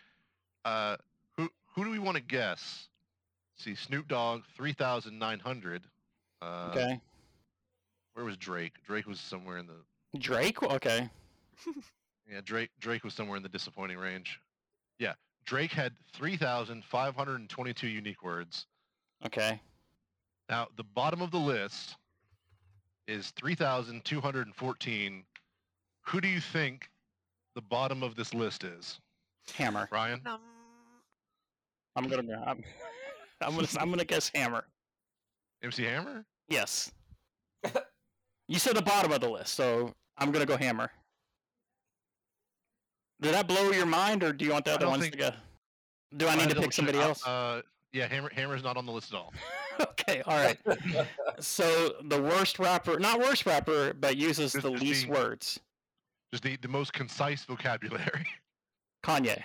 Uh, 0.64 0.96
who 1.36 1.48
who 1.74 1.82
do 1.84 1.90
we 1.90 1.98
want 1.98 2.16
to 2.16 2.22
guess? 2.22 2.88
see, 3.56 3.74
Snoop 3.74 4.06
Dogg 4.08 4.42
3,900. 4.56 5.82
Uh, 6.42 6.68
Okay. 6.70 7.00
Where 8.14 8.24
was 8.24 8.36
Drake? 8.36 8.72
Drake 8.86 9.06
was 9.06 9.20
somewhere 9.20 9.58
in 9.58 9.66
the 9.66 10.18
Drake. 10.18 10.62
Okay. 10.62 11.10
Yeah, 12.30 12.40
Drake 12.42 12.70
Drake 12.80 13.04
was 13.04 13.12
somewhere 13.12 13.36
in 13.36 13.42
the 13.42 13.50
disappointing 13.50 13.98
range. 13.98 14.40
Yeah, 14.98 15.12
Drake 15.44 15.72
had 15.72 15.92
3,522 16.14 17.86
unique 17.86 18.22
words. 18.22 18.64
Okay. 19.26 19.60
Now, 20.48 20.68
the 20.76 20.84
bottom 20.84 21.20
of 21.20 21.30
the 21.30 21.38
list 21.38 21.96
is 23.06 23.30
3,214. 23.32 25.24
Who 26.06 26.20
do 26.20 26.28
you 26.28 26.40
think 26.40 26.88
the 27.54 27.60
bottom 27.60 28.02
of 28.02 28.14
this 28.16 28.32
list 28.32 28.64
is? 28.64 29.00
Hammer. 29.54 29.86
Ryan? 29.92 30.22
Um, 30.24 30.40
I'm 31.96 32.08
gonna. 32.08 32.42
I'm, 32.46 32.64
I'm 33.42 33.54
gonna. 33.54 33.68
I'm 33.78 33.90
gonna 33.90 34.04
guess 34.04 34.30
Hammer. 34.34 34.64
MC 35.62 35.84
Hammer? 35.84 36.24
Yes. 36.48 36.90
you 38.48 38.58
said 38.58 38.76
the 38.76 38.82
bottom 38.82 39.12
of 39.12 39.20
the 39.20 39.28
list, 39.28 39.54
so 39.54 39.92
I'm 40.18 40.30
gonna 40.32 40.46
go 40.46 40.56
Hammer. 40.56 40.90
Did 43.20 43.34
that 43.34 43.46
blow 43.48 43.70
your 43.70 43.86
mind, 43.86 44.22
or 44.22 44.32
do 44.32 44.44
you 44.44 44.52
want 44.52 44.64
the 44.64 44.72
other 44.74 44.88
ones 44.88 45.02
think- 45.02 45.12
to 45.14 45.18
go? 45.18 45.30
Do 46.16 46.28
I 46.28 46.36
need 46.36 46.48
to 46.50 46.54
pick 46.54 46.72
somebody 46.72 46.98
check. 46.98 47.08
else? 47.08 47.26
Uh, 47.26 47.62
yeah, 47.92 48.06
Hammer 48.06 48.30
Hammer's 48.32 48.62
not 48.62 48.76
on 48.76 48.86
the 48.86 48.92
list 48.92 49.12
at 49.12 49.18
all. 49.18 49.32
okay, 49.80 50.22
all 50.26 50.36
right. 50.36 50.58
So 51.40 51.94
the 52.04 52.22
worst 52.22 52.60
rapper, 52.60 52.98
not 53.00 53.18
worst 53.18 53.44
rapper, 53.46 53.92
but 53.94 54.16
uses 54.16 54.52
Just- 54.52 54.62
the 54.62 54.70
just 54.70 54.82
least 54.82 55.02
being- 55.06 55.14
words. 55.14 55.58
Just 56.32 56.42
the, 56.44 56.56
the 56.56 56.68
most 56.68 56.92
concise 56.92 57.44
vocabulary. 57.44 58.26
Kanye. 59.04 59.42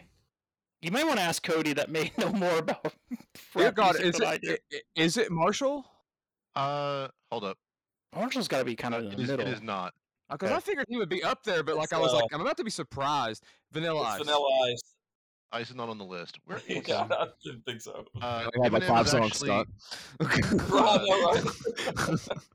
You 0.81 0.91
may 0.91 1.03
want 1.03 1.17
to 1.17 1.21
ask 1.23 1.43
Cody 1.43 1.73
that 1.73 1.89
may 1.89 2.11
know 2.17 2.31
more 2.31 2.59
about 2.59 2.93
Dear 3.55 3.71
God, 3.71 3.99
is 3.99 4.15
than 4.15 4.27
I 4.27 4.33
it, 4.35 4.41
do. 4.43 4.51
i- 4.53 4.75
i- 4.75 4.81
is 4.95 5.17
it 5.17 5.31
Marshall? 5.31 5.85
Uh, 6.55 7.07
hold 7.31 7.43
up. 7.43 7.57
Marshall's 8.15 8.47
got 8.47 8.59
to 8.59 8.65
be 8.65 8.75
kind 8.75 8.93
of 8.95 9.03
in 9.05 9.09
the 9.11 9.21
is, 9.21 9.29
middle. 9.29 9.47
it 9.47 9.51
is 9.53 9.61
not. 9.61 9.93
Because 10.29 10.49
Okay. 10.49 10.55
I 10.55 10.59
figured 10.59 10.85
he 10.89 10.97
would 10.97 11.09
be 11.09 11.23
up 11.23 11.43
there, 11.43 11.63
but 11.63 11.75
like 11.75 11.85
It's, 11.85 11.93
I 11.93 11.97
was 11.99 12.13
like, 12.13 12.25
uh, 12.25 12.35
I'm 12.35 12.41
about 12.41 12.57
to 12.57 12.63
be 12.63 12.69
surprised. 12.69 13.43
Vanilla 13.71 14.01
Ice. 14.01 14.19
Vanilla 14.19 14.47
Ice. 14.71 14.81
Ice 15.51 15.69
is 15.71 15.75
not 15.75 15.89
on 15.89 15.97
the 15.97 16.05
list. 16.05 16.37
Where 16.45 16.61
is? 16.67 16.87
yeah, 16.87 17.07
I 17.09 17.27
didn't 17.43 17.65
think 17.65 17.81
so. 17.81 18.05
Uh, 18.21 18.47
We 18.55 18.63
have 18.63 18.73
like 18.73 18.83
five 18.83 19.09
songs, 19.09 19.31
actually, 19.43 19.47
Scott. 19.49 19.67
Right, 20.19 20.51
no, 20.51 21.33
right. 21.33 21.43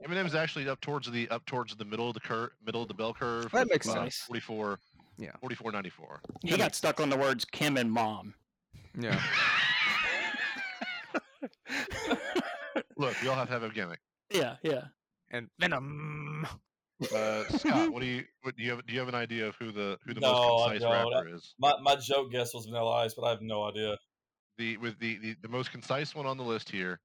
Eminem's 0.06 0.36
actually 0.36 0.68
up 0.68 0.80
towards 0.80 1.10
the 1.10 1.28
up 1.30 1.44
towards 1.46 1.74
the 1.74 1.84
middle 1.84 2.06
of 2.06 2.14
the 2.14 2.20
curve, 2.20 2.50
middle 2.64 2.82
of 2.82 2.88
the 2.88 2.94
bell 2.94 3.12
curve. 3.12 3.50
That 3.50 3.68
makes 3.68 3.88
uh, 3.88 3.94
sense. 3.94 4.18
44. 4.28 4.78
Yeah. 5.18 5.30
44, 5.40 5.72
94. 5.72 6.20
He 6.42 6.56
got 6.56 6.74
stuck 6.76 7.00
on 7.00 7.08
the 7.10 7.16
words 7.16 7.44
Kim 7.44 7.76
and 7.76 7.90
Mom. 7.90 8.34
yeah. 8.96 9.20
Look, 12.96 13.20
we 13.22 13.28
all 13.28 13.34
have 13.34 13.48
to 13.48 13.52
have 13.52 13.62
a 13.64 13.68
gimmick. 13.70 13.98
Yeah, 14.30 14.56
yeah. 14.62 14.84
And 15.34 15.48
Venom. 15.58 16.46
Uh, 17.12 17.42
Scott, 17.58 17.90
what 17.92 18.00
do 18.00 18.06
you 18.06 18.22
what, 18.42 18.56
do 18.56 18.62
you 18.62 18.70
have? 18.70 18.86
Do 18.86 18.92
you 18.92 19.00
have 19.00 19.08
an 19.08 19.16
idea 19.16 19.48
of 19.48 19.56
who 19.56 19.72
the 19.72 19.98
who 20.06 20.14
the 20.14 20.20
No, 20.20 20.28
I 20.28 20.32
most 20.32 20.62
concise 20.62 20.80
don't. 20.82 21.12
rapper 21.12 21.34
is? 21.34 21.54
My 21.58 21.74
my 21.82 21.96
joke 21.96 22.30
guess 22.30 22.54
was 22.54 22.66
Vanilla 22.66 22.92
Ice, 23.04 23.14
but 23.14 23.24
I 23.24 23.30
have 23.30 23.42
no 23.42 23.64
idea. 23.64 23.98
The 24.58 24.76
with 24.76 24.96
the, 25.00 25.18
the 25.18 25.34
the 25.42 25.48
most 25.48 25.72
concise 25.72 26.14
one 26.14 26.24
on 26.24 26.36
the 26.36 26.44
list 26.44 26.70
here 26.70 27.00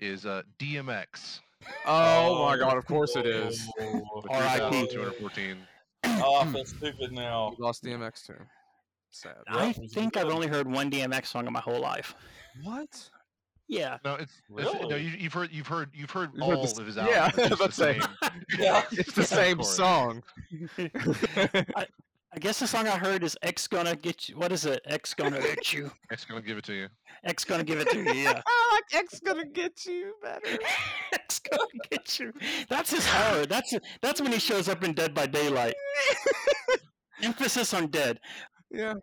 is 0.00 0.26
uh, 0.26 0.42
DMX. 0.58 1.38
Oh, 1.86 2.44
my 2.44 2.56
God! 2.56 2.76
Of 2.76 2.84
course 2.86 3.14
it 3.14 3.24
is. 3.24 3.70
Oh, 3.80 4.02
R.I.P.. 4.28 4.88
3,214. 4.88 5.58
Oh, 6.04 6.40
I 6.40 6.46
feel 6.46 6.64
stupid 6.64 7.12
now. 7.12 7.54
We 7.56 7.64
lost 7.64 7.84
DMX 7.84 8.26
too. 8.26 8.34
Sad. 9.10 9.36
I 9.46 9.72
think 9.72 10.16
I've 10.16 10.30
only 10.30 10.48
heard 10.48 10.66
one 10.66 10.90
DMX 10.90 11.26
song 11.26 11.46
in 11.46 11.52
my 11.52 11.60
whole 11.60 11.80
life. 11.80 12.16
What? 12.64 13.08
Yeah. 13.72 13.96
No, 14.04 14.14
it's, 14.16 14.32
it's 14.58 14.88
no. 14.88 14.96
You, 14.96 15.08
you've 15.18 15.32
heard 15.32 15.50
you've 15.50 15.66
heard 15.66 15.90
you've 15.94 16.10
heard 16.10 16.30
You've 16.34 16.46
heard 16.46 16.56
all 16.56 16.62
the 16.66 16.80
of 16.82 16.86
his 16.86 16.98
albums. 16.98 17.34
yeah, 17.38 17.44
it's 17.46 17.60
let's 17.60 17.76
the 17.76 17.84
same. 17.84 18.02
Yeah. 18.58 18.82
It's 18.92 19.12
the 19.14 19.22
Yeah, 19.22 19.26
same 19.26 19.56
chorus. 19.56 19.76
song. 19.76 20.22
I 22.34 22.38
guess 22.38 22.60
the 22.60 22.66
song 22.66 22.86
I 22.88 22.96
heard 22.98 23.22
is 23.24 23.36
X 23.42 23.66
gonna 23.66 23.94
get 23.96 24.28
you. 24.28 24.36
What 24.38 24.52
is 24.52 24.64
it? 24.66 24.80
X 24.86 25.14
gonna 25.14 25.40
get 25.40 25.72
you. 25.72 25.90
X 26.10 26.24
gonna 26.26 26.42
give 26.42 26.58
it 26.58 26.64
to 26.64 26.74
you. 26.74 26.88
X 27.24 27.44
gonna 27.44 27.64
give 27.64 27.78
it 27.78 27.88
to 27.90 27.98
you. 27.98 28.12
Yeah. 28.12 28.40
I 28.46 28.70
like 28.74 29.02
X 29.04 29.20
gonna 29.20 29.46
get 29.46 29.84
you 29.86 30.14
better. 30.22 30.58
X 31.14 31.40
gonna 31.40 31.62
get 31.90 32.18
you. 32.18 32.32
That's 32.68 32.90
his 32.90 33.06
horror. 33.06 33.46
That's 33.46 33.72
that's 34.02 34.20
when 34.20 34.32
he 34.32 34.38
shows 34.38 34.68
up 34.68 34.82
in 34.84 34.92
Dead 34.92 35.14
by 35.14 35.26
Daylight. 35.26 35.74
Emphasis 37.22 37.72
on 37.74 37.86
dead. 37.88 38.18
Yeah. 38.70 38.94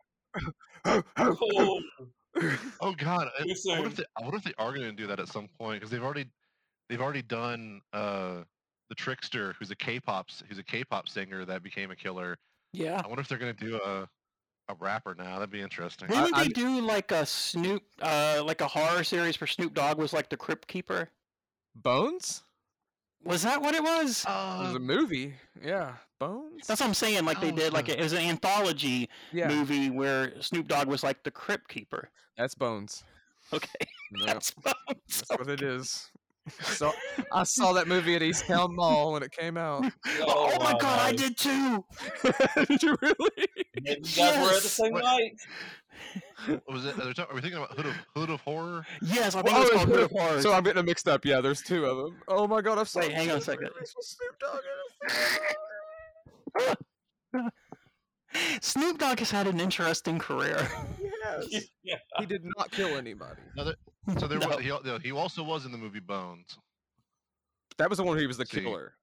Oh, 0.85 1.79
Oh 2.81 2.93
God! 2.93 3.27
I, 3.39 3.43
I 3.43 3.79
wonder 3.79 3.87
if 3.89 3.95
they, 3.95 4.03
I 4.17 4.21
wonder 4.21 4.37
if 4.37 4.43
they 4.43 4.53
are 4.57 4.71
going 4.73 4.83
to 4.83 4.91
do 4.91 5.07
that 5.07 5.19
at 5.19 5.27
some 5.27 5.47
point 5.59 5.79
because 5.79 5.91
they've 5.91 6.03
already 6.03 6.25
they've 6.89 7.01
already 7.01 7.21
done 7.21 7.81
uh, 7.93 8.43
the 8.89 8.95
trickster, 8.95 9.55
who's 9.59 9.71
a 9.71 9.75
K-pop 9.75 10.29
who's 10.47 10.57
a 10.57 10.63
K-pop 10.63 11.09
singer 11.09 11.45
that 11.45 11.63
became 11.63 11.91
a 11.91 11.95
killer. 11.95 12.37
Yeah. 12.73 13.01
I 13.03 13.07
wonder 13.07 13.21
if 13.21 13.27
they're 13.27 13.37
going 13.37 13.55
to 13.55 13.65
do 13.65 13.75
a 13.83 14.07
a 14.69 14.75
rapper 14.79 15.15
now. 15.15 15.39
That'd 15.39 15.49
be 15.49 15.61
interesting. 15.61 16.07
Didn't 16.07 16.33
I- 16.35 16.43
they 16.43 16.49
do 16.49 16.79
like 16.81 17.11
a 17.11 17.25
Snoop, 17.25 17.83
uh, 18.01 18.43
like 18.45 18.61
a 18.61 18.67
horror 18.67 19.03
series 19.03 19.39
where 19.41 19.47
Snoop 19.47 19.73
Dogg 19.73 19.97
was 19.97 20.13
like 20.13 20.29
the 20.29 20.37
Crypt 20.37 20.67
Keeper? 20.67 21.09
Bones? 21.75 22.43
Was 23.23 23.43
that 23.43 23.61
what 23.61 23.75
it 23.75 23.83
was? 23.83 24.23
It 24.23 24.29
was 24.29 24.73
Uh, 24.73 24.77
a 24.77 24.79
movie. 24.79 25.33
Yeah. 25.61 25.93
Bones? 26.19 26.67
That's 26.67 26.81
what 26.81 26.87
I'm 26.87 26.93
saying. 26.93 27.23
Like 27.25 27.39
they 27.41 27.51
Oh, 27.51 27.55
did, 27.55 27.73
like 27.73 27.87
so- 27.87 27.93
it 27.93 27.99
was 27.99 28.13
an 28.13 28.19
anthology 28.19 29.09
yeah. 29.31 29.47
movie 29.47 29.89
where 29.89 30.41
Snoop 30.41 30.67
Dogg 30.67 30.87
was 30.87 31.03
like 31.03 31.23
the 31.23 31.31
Crypt 31.31 31.67
Keeper. 31.69 32.09
That's 32.37 32.55
Bones. 32.55 33.03
Okay, 33.53 33.67
Yep, 34.19 34.27
that's 34.27 34.53
That's 34.63 35.29
what 35.31 35.49
it 35.49 35.61
is. 35.61 36.09
So 36.61 36.91
I 37.31 37.43
saw 37.43 37.73
that 37.73 37.87
movie 37.87 38.15
at 38.15 38.21
East 38.23 38.45
Towne 38.47 38.75
Mall 38.75 39.13
when 39.13 39.23
it 39.23 39.31
came 39.31 39.55
out. 39.57 39.85
Oh, 40.21 40.57
my 40.59 40.73
god, 40.79 40.99
I 40.99 41.11
did 41.13 41.37
too. 41.37 41.85
Did 42.67 42.81
you 42.83 42.95
really? 43.01 43.47
Maybe 43.81 44.01
you 44.03 44.15
guys 44.15 44.35
were 44.37 44.47
at 44.55 44.61
the 44.61 44.61
Yes. 44.63 44.71
same 44.71 44.93
What- 44.93 45.03
night. 45.03 45.33
What 46.47 46.61
was 46.73 46.85
it? 46.85 46.99
Are, 46.99 47.07
we 47.07 47.13
talk- 47.13 47.29
are 47.31 47.35
we 47.35 47.41
thinking 47.41 47.57
about 47.57 47.75
Hood 47.75 47.85
of 47.87 47.93
Hood 48.15 48.29
of 48.29 48.41
Horror? 48.41 48.85
Yes, 49.01 49.35
I 49.35 49.41
think 49.41 49.55
Oh, 49.55 49.61
it 49.61 49.65
it's 49.65 49.73
called 49.75 49.87
Hood 49.89 49.95
Hood 49.95 50.03
of 50.05 50.11
Horrors. 50.11 50.43
So 50.43 50.53
I'm 50.53 50.63
getting 50.63 50.77
them 50.77 50.85
mixed 50.85 51.07
up. 51.07 51.25
Yeah, 51.25 51.41
there's 51.41 51.61
two 51.61 51.85
of 51.85 51.97
them. 51.97 52.17
Oh 52.27 52.47
my 52.47 52.61
god, 52.61 52.77
I've 52.77 52.89
saw 52.89 52.99
Wait, 52.99 53.11
hang 53.11 53.29
on 53.31 53.37
a 53.37 53.41
second. 53.41 53.69
Snoop 54.01 54.39
Dogg. 54.39 54.59
Snoop 58.61 58.97
Dogg 58.99 59.19
has 59.19 59.31
had 59.31 59.47
an 59.47 59.59
interesting 59.59 60.19
career. 60.19 60.67
Yes. 61.01 61.65
Yeah. 61.83 61.95
He 62.19 62.25
did 62.27 62.43
not 62.57 62.69
kill 62.71 62.95
anybody. 62.97 63.41
So 64.19 64.27
there 64.27 64.37
No. 64.37 64.47
was 64.49 64.59
he, 64.59 64.71
he 65.07 65.11
also 65.11 65.41
was 65.43 65.65
in 65.65 65.71
the 65.71 65.77
movie 65.77 65.99
Bones. 65.99 66.57
That 67.79 67.89
was 67.89 67.97
the 67.97 68.03
one 68.03 68.11
where 68.13 68.21
he 68.21 68.27
was 68.27 68.37
the 68.37 68.45
See. 68.45 68.61
killer. 68.61 68.93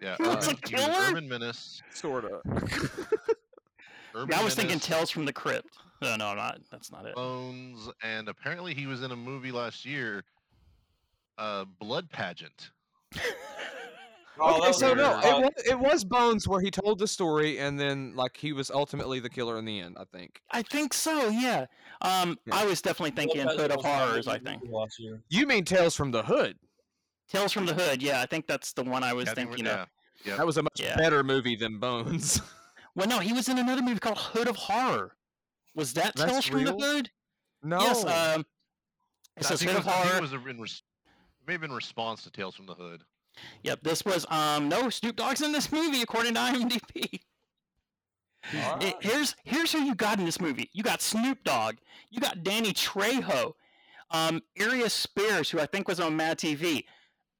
Yeah, 0.00 0.16
He 0.18 0.22
was 0.24 0.48
uh, 0.48 0.50
a 0.52 0.68
he 0.68 0.74
was 0.76 0.86
killer? 0.86 1.10
Urban 1.10 1.28
Menace. 1.28 1.80
Sorta. 1.92 2.40
Urban 4.14 4.28
Yeah, 4.32 4.40
I 4.40 4.44
was 4.44 4.54
thinking 4.54 4.72
Menace, 4.76 4.86
Tales 4.86 5.10
from 5.10 5.24
the 5.24 5.32
Crypt. 5.32 5.68
No, 6.02 6.16
no, 6.16 6.28
I'm 6.28 6.36
not. 6.36 6.60
That's 6.70 6.90
not 6.90 7.06
it. 7.06 7.14
Bones, 7.14 7.88
and 8.02 8.28
apparently 8.28 8.74
he 8.74 8.86
was 8.86 9.02
in 9.02 9.10
a 9.10 9.16
movie 9.16 9.52
last 9.52 9.84
year, 9.84 10.24
uh, 11.38 11.64
Blood 11.80 12.10
Pageant. 12.10 12.70
Oh, 14.42 14.62
okay, 14.62 14.72
so 14.72 14.94
no, 14.94 15.18
it 15.18 15.24
Uh, 15.26 15.40
was, 15.40 15.50
it 15.66 15.78
was 15.78 16.02
Bones 16.04 16.48
where 16.48 16.62
he 16.62 16.70
told 16.70 16.98
the 16.98 17.06
story 17.06 17.58
and 17.58 17.78
then 17.78 18.14
like 18.16 18.38
he 18.38 18.54
was 18.54 18.70
ultimately 18.70 19.20
the 19.20 19.28
killer 19.28 19.58
in 19.58 19.66
the 19.66 19.78
end. 19.80 19.98
I 20.00 20.04
think. 20.16 20.40
I 20.50 20.62
think 20.62 20.94
so. 20.94 21.28
Yeah. 21.28 21.66
Um, 22.00 22.38
Yeah. 22.46 22.54
I 22.56 22.64
was 22.64 22.80
definitely 22.80 23.10
thinking 23.10 23.42
Blood 23.42 23.58
Hood 23.58 23.70
of 23.72 23.84
Horrors. 23.84 24.28
I 24.28 24.38
think 24.38 24.62
last 24.70 24.98
year. 24.98 25.20
You 25.28 25.46
mean 25.46 25.66
Tales 25.66 25.94
from 25.94 26.10
the 26.10 26.22
Hood? 26.22 26.56
Tales 27.28 27.52
from 27.52 27.66
the 27.66 27.74
Hood. 27.74 28.00
Yeah, 28.02 28.22
I 28.22 28.26
think 28.26 28.46
that's 28.46 28.72
the 28.72 28.82
one 28.82 29.02
I 29.04 29.12
was 29.12 29.26
Yeah, 29.26 29.32
I 29.32 29.34
think 29.34 29.48
thinking 29.50 29.66
of. 29.66 29.76
yeah, 29.76 29.84
yeah. 30.24 30.36
That 30.38 30.46
was 30.46 30.56
a 30.56 30.62
much 30.62 30.80
Yeah. 30.80 30.96
better 30.96 31.22
movie 31.22 31.56
than 31.56 31.78
Bones. 31.78 32.40
Well, 32.94 33.06
no, 33.08 33.18
he 33.18 33.32
was 33.32 33.48
in 33.48 33.58
another 33.58 33.82
movie 33.82 34.00
called 34.00 34.18
Hood 34.18 34.48
of 34.48 34.56
Horror. 34.56 35.16
Was 35.74 35.92
that 35.94 36.14
That's 36.16 36.30
Tales 36.30 36.46
from 36.46 36.64
the? 36.64 36.72
Hood? 36.72 37.10
no. 37.62 37.80
Yes. 37.80 38.04
Um, 38.04 38.44
it 39.36 39.44
says 39.44 39.60
Hood 39.62 39.76
of 39.76 39.84
was, 39.84 39.86
I 39.86 39.90
think 39.92 40.04
Horror. 40.06 40.18
it 40.18 40.22
was 40.22 40.32
a, 40.32 40.48
in 40.48 40.60
res- 40.60 40.82
it 41.40 41.46
may 41.46 41.52
have 41.54 41.60
been 41.62 41.72
response 41.72 42.22
to 42.24 42.30
Tales 42.30 42.54
from 42.54 42.66
the 42.66 42.74
Hood. 42.74 43.02
Yep, 43.62 43.80
this 43.82 44.04
was 44.04 44.26
um 44.30 44.68
no 44.68 44.90
Snoop 44.90 45.16
Dogg's 45.16 45.40
in 45.40 45.52
this 45.52 45.70
movie 45.72 46.02
according 46.02 46.34
to 46.34 46.40
IMDb. 46.40 47.20
All 48.64 48.78
It- 48.82 48.96
here's 49.00 49.36
here's 49.44 49.70
who 49.72 49.78
you 49.82 49.94
got 49.94 50.18
in 50.18 50.24
this 50.24 50.40
movie. 50.40 50.68
You 50.72 50.82
got 50.82 51.00
Snoop 51.02 51.42
Dogg. 51.44 51.76
You 52.10 52.20
got 52.20 52.42
Danny 52.42 52.72
Trejo, 52.72 53.52
um, 54.10 54.40
Aries 54.58 54.92
Spears, 54.92 55.50
who 55.50 55.60
I 55.60 55.66
think 55.66 55.86
was 55.88 56.00
on 56.00 56.16
Mad 56.16 56.38
TV, 56.38 56.84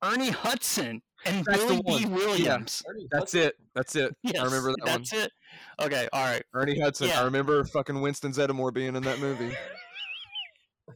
Ernie 0.03 0.31
Hudson, 0.31 1.03
and 1.27 1.45
That's 1.45 1.59
Billy 1.65 1.77
Dee 1.83 2.05
one. 2.07 2.15
Williams. 2.15 2.83
Already- 2.87 3.09
That's 3.11 3.35
it. 3.35 3.57
That's 3.75 3.97
it. 3.97 4.17
Yes, 4.23 4.37
I 4.41 4.45
remember 4.45 4.71
that 4.71 4.79
one. 4.81 4.87
that's 4.99 5.13
it. 5.13 5.33
Okay, 5.81 6.09
all 6.13 6.25
right. 6.25 6.43
Ernie 6.55 6.79
Hudson. 6.81 7.09
Yeah. 7.09 7.21
I 7.21 7.25
remember 7.25 7.65
fucking 7.65 8.01
Winston 8.01 8.33
Zeddemore 8.33 8.73
being 8.73 8.97
in 8.97 9.03
that 9.03 9.19
movie. 9.21 9.55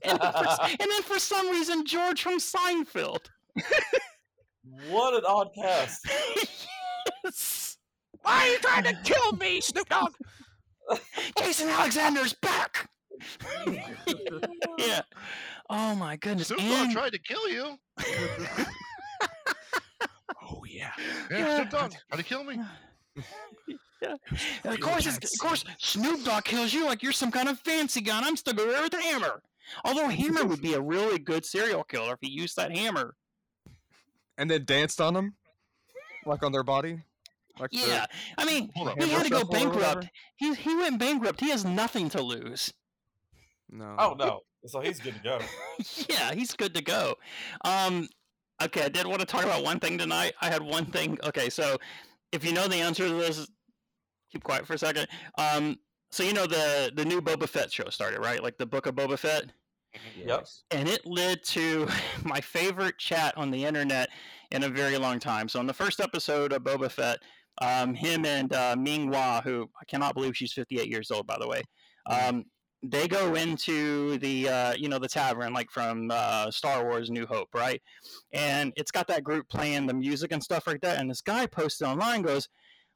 And 0.02 0.18
then, 0.18 0.32
for, 0.32 0.62
and 0.70 0.78
then 0.90 1.02
for 1.02 1.18
some 1.20 1.48
reason, 1.50 1.87
George 1.87 2.20
from 2.20 2.38
Seinfeld. 2.40 3.20
What 4.88 5.14
an 5.14 5.22
odd 5.24 5.50
cast. 5.54 6.04
yes. 7.24 7.76
Why 8.22 8.32
are 8.40 8.48
you 8.48 8.58
trying 8.58 8.82
to 8.84 8.98
kill 9.04 9.32
me, 9.37 9.60
Snoop 9.60 9.88
Dogg? 9.88 10.12
Jason 11.38 11.68
Alexander's 11.68 12.32
back. 12.32 12.90
yeah. 14.78 15.02
Oh 15.70 15.94
my 15.94 16.16
goodness. 16.16 16.48
Snoop 16.48 16.58
Dogg 16.58 16.68
And- 16.70 16.92
tried 16.92 17.12
to 17.12 17.18
kill 17.20 17.48
you. 17.48 17.78
Yeah. 20.84 20.90
Yeah, 21.30 21.38
Yeah. 21.38 21.56
Snoop 21.56 21.70
Dogg 21.70 21.92
tried 22.08 22.16
to 22.18 22.22
kill 22.22 22.44
me. 22.44 22.60
Yeah. 24.02 24.16
Of 24.64 24.80
course, 24.80 25.06
it's, 25.06 25.34
of 25.34 25.40
course, 25.40 25.64
Snoop 25.78 26.24
Dogg 26.26 26.44
kills 26.44 26.74
you 26.74 26.84
like 26.84 27.02
you're 27.02 27.12
some 27.12 27.30
kind 27.30 27.48
of 27.48 27.58
fancy 27.60 28.02
gun. 28.02 28.22
I'm 28.22 28.36
still 28.36 28.52
there 28.52 28.82
with 28.82 28.90
the 28.92 29.00
hammer. 29.00 29.40
Although 29.82 30.08
Hammer 30.20 30.44
would 30.44 30.60
be 30.60 30.74
a 30.74 30.80
really 30.80 31.18
good 31.18 31.46
serial 31.46 31.84
killer 31.84 32.12
if 32.12 32.18
he 32.20 32.28
used 32.28 32.54
that 32.56 32.76
hammer. 32.76 33.14
And 34.36 34.50
then 34.50 34.66
danced 34.66 35.00
on 35.00 35.14
them, 35.14 35.34
like 36.26 36.42
on 36.42 36.52
their 36.52 36.64
body. 36.64 37.00
Like 37.58 37.70
the- 37.70 37.78
Yeah, 37.78 38.04
I 38.36 38.44
mean, 38.44 38.68
Hold 38.74 39.02
he 39.02 39.08
had 39.08 39.24
to 39.24 39.30
go 39.30 39.38
shuffle 39.38 39.56
or 39.56 39.68
whatever? 39.70 39.80
bankrupt. 40.00 40.08
He 40.36 40.54
he 40.54 40.74
went 40.76 40.98
bankrupt. 40.98 41.40
He 41.40 41.48
has 41.48 41.64
nothing 41.64 42.10
to 42.10 42.20
lose. 42.20 42.74
no. 43.70 43.94
Oh 43.98 44.14
no, 44.18 44.40
so 44.66 44.80
he's 44.80 45.00
good 45.00 45.14
to 45.14 45.20
go. 45.22 45.38
yeah, 46.10 46.34
he's 46.34 46.52
good 46.52 46.74
to 46.74 46.82
go. 46.82 47.14
Um, 47.64 48.06
okay, 48.62 48.84
I 48.84 48.88
did 48.88 49.06
want 49.06 49.20
to 49.20 49.26
talk 49.26 49.44
about 49.44 49.64
one 49.64 49.80
thing 49.80 49.98
tonight. 49.98 50.32
I 50.40 50.48
had 50.48 50.62
one 50.62 50.86
thing. 50.86 51.18
Okay, 51.24 51.50
so 51.50 51.76
if 52.32 52.44
you 52.44 52.52
know 52.52 52.68
the 52.68 52.76
answer 52.76 53.06
to 53.08 53.14
this, 53.14 53.46
keep 54.30 54.42
quiet 54.42 54.66
for 54.66 54.74
a 54.74 54.78
second. 54.78 55.06
Um, 55.38 55.76
so 56.10 56.22
you 56.22 56.32
know 56.32 56.46
the 56.46 56.92
the 56.94 57.04
new 57.04 57.20
Boba 57.20 57.48
Fett 57.48 57.72
show 57.72 57.88
started, 57.90 58.20
right? 58.20 58.42
Like 58.42 58.56
the 58.58 58.66
Book 58.66 58.86
of 58.86 58.94
Boba 58.94 59.18
Fett, 59.18 59.52
Yep. 60.16 60.46
and 60.70 60.88
it 60.88 61.04
led 61.06 61.42
to 61.44 61.88
my 62.24 62.40
favorite 62.40 62.98
chat 62.98 63.36
on 63.36 63.50
the 63.50 63.64
internet 63.64 64.10
in 64.50 64.64
a 64.64 64.68
very 64.68 64.98
long 64.98 65.18
time. 65.18 65.48
So 65.48 65.60
in 65.60 65.66
the 65.66 65.74
first 65.74 66.00
episode 66.00 66.52
of 66.52 66.62
Boba 66.62 66.90
Fett, 66.90 67.18
um, 67.62 67.94
him 67.94 68.24
and 68.26 68.52
uh, 68.52 68.74
Ming-Na, 68.78 69.40
who 69.40 69.68
I 69.80 69.84
cannot 69.86 70.14
believe 70.14 70.36
she's 70.36 70.52
58 70.52 70.88
years 70.88 71.10
old, 71.10 71.26
by 71.26 71.38
the 71.38 71.46
way. 71.48 71.62
Um, 72.06 72.44
they 72.90 73.08
go 73.08 73.34
into 73.34 74.18
the 74.18 74.48
uh, 74.48 74.74
you 74.74 74.88
know 74.88 74.98
the 74.98 75.08
tavern 75.08 75.52
like 75.52 75.70
from 75.70 76.10
uh, 76.12 76.50
Star 76.50 76.84
Wars 76.84 77.10
New 77.10 77.26
Hope, 77.26 77.48
right? 77.54 77.80
And 78.32 78.72
it's 78.76 78.90
got 78.90 79.06
that 79.08 79.24
group 79.24 79.48
playing 79.48 79.86
the 79.86 79.94
music 79.94 80.32
and 80.32 80.42
stuff 80.42 80.66
like 80.66 80.80
that. 80.82 81.00
And 81.00 81.10
this 81.10 81.20
guy 81.22 81.46
posted 81.46 81.86
online 81.86 82.22
goes, 82.22 82.48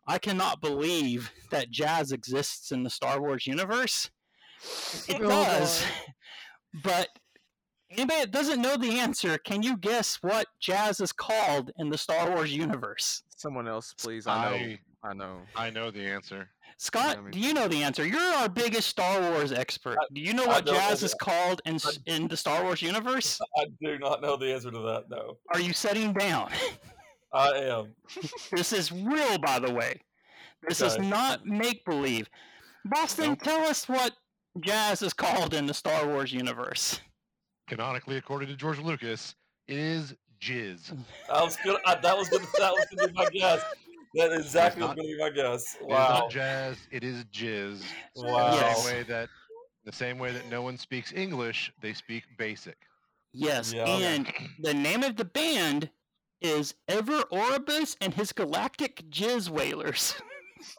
"I 0.06 0.18
cannot 0.18 0.60
believe 0.60 1.32
that 1.50 1.70
jazz 1.70 2.12
exists 2.12 2.72
in 2.72 2.82
the 2.82 2.90
Star 2.90 3.20
Wars 3.20 3.46
universe." 3.46 4.10
It 5.08 5.20
Oh, 5.22 5.28
does, 5.28 5.82
boy. 5.82 5.88
but 6.84 7.08
anybody 7.90 8.20
that 8.20 8.30
doesn't 8.32 8.60
know 8.60 8.76
the 8.76 8.98
answer, 8.98 9.38
can 9.38 9.62
you 9.62 9.76
guess 9.76 10.16
what 10.16 10.48
jazz 10.60 11.00
is 11.00 11.12
called 11.12 11.70
in 11.78 11.88
the 11.90 11.98
Star 11.98 12.34
Wars 12.34 12.52
universe? 12.54 13.22
Someone 13.36 13.68
else, 13.68 13.94
please. 13.94 14.26
I 14.26 14.50
know. 14.50 14.56
I 14.56 14.78
I 15.04 15.14
know. 15.14 15.40
I 15.54 15.70
know 15.70 15.90
the 15.92 16.04
answer. 16.04 16.50
Scott, 16.80 17.18
I 17.18 17.20
mean- 17.20 17.30
do 17.32 17.40
you 17.40 17.52
know 17.54 17.66
the 17.68 17.82
answer? 17.82 18.06
You're 18.06 18.20
our 18.20 18.48
biggest 18.48 18.88
Star 18.88 19.20
Wars 19.20 19.50
expert. 19.52 19.98
I- 20.00 20.06
Do 20.12 20.20
you 20.20 20.32
know 20.32 20.46
what 20.46 20.64
don't 20.64 20.74
know 20.74 20.80
jazz 20.80 21.02
is 21.02 21.12
called 21.14 21.60
in 21.66 21.74
s- 21.74 21.98
in 22.06 22.28
the 22.28 22.36
Star 22.36 22.62
Wars 22.62 22.80
universe? 22.80 23.40
I 23.58 23.66
do 23.82 23.98
not 23.98 24.22
know 24.22 24.36
the 24.36 24.52
answer 24.54 24.70
to 24.70 24.78
that. 24.78 25.04
No, 25.10 25.38
Are 25.52 25.60
you 25.60 25.72
setting 25.72 26.12
down? 26.12 26.50
I 27.32 27.48
am. 27.50 27.94
this 28.52 28.72
is 28.72 28.90
real, 28.92 29.38
by 29.38 29.58
the 29.58 29.72
way. 29.72 30.00
This 30.68 30.80
is 30.80 30.98
not 30.98 31.44
make 31.44 31.84
believe. 31.84 32.28
Boston, 32.84 33.30
Nope. 33.30 33.42
tell 33.42 33.60
us 33.62 33.88
what 33.88 34.12
jazz 34.60 35.02
is 35.02 35.12
called 35.12 35.54
in 35.54 35.66
the 35.66 35.74
Star 35.74 36.06
Wars 36.06 36.32
universe. 36.32 37.00
Canonically, 37.68 38.16
according 38.16 38.48
to 38.48 38.56
George 38.56 38.78
Lucas, 38.78 39.34
it 39.66 39.76
is 39.76 40.14
jizz. 40.40 40.96
I 41.32 41.42
was 41.42 41.56
gonna. 41.64 41.78
I, 41.84 41.96
that 41.96 42.16
was 42.16 42.28
gonna. 42.28 42.46
That 42.58 42.72
was 42.72 42.86
gonna 42.96 43.08
be 43.08 43.14
my 43.14 43.28
guess. 43.30 43.62
That 44.14 44.32
exactly 44.32 44.82
was 44.82 44.88
not- 44.88 44.96
be 44.96 45.16
my 45.18 45.30
guess. 45.30 45.74
It 45.76 45.82
is 45.82 45.86
Wow. 45.88 46.08
not 46.20 46.30
jazz. 46.30 46.76
It 46.90 47.04
is 47.04 47.24
jizz. 47.26 47.82
Wow. 48.16 48.50
The 48.56 48.74
same 48.74 48.84
way 48.94 49.02
that 49.04 49.28
the 49.84 49.92
same 49.92 50.18
way 50.18 50.32
that 50.32 50.46
no 50.48 50.60
one 50.62 50.76
speaks 50.76 51.12
English, 51.12 51.72
they 51.80 51.94
speak 51.94 52.24
basic. 52.36 52.76
Yes, 53.32 53.72
Yeah. 53.72 53.86
and 53.86 54.30
the 54.58 54.74
name 54.74 55.02
of 55.02 55.16
the 55.16 55.24
band 55.24 55.90
is 56.42 56.74
Evar 56.88 57.24
Orbus 57.30 57.96
and 58.00 58.12
his 58.14 58.32
Galactic 58.32 59.02
Jizz 59.08 59.48
Wailers. 59.48 60.14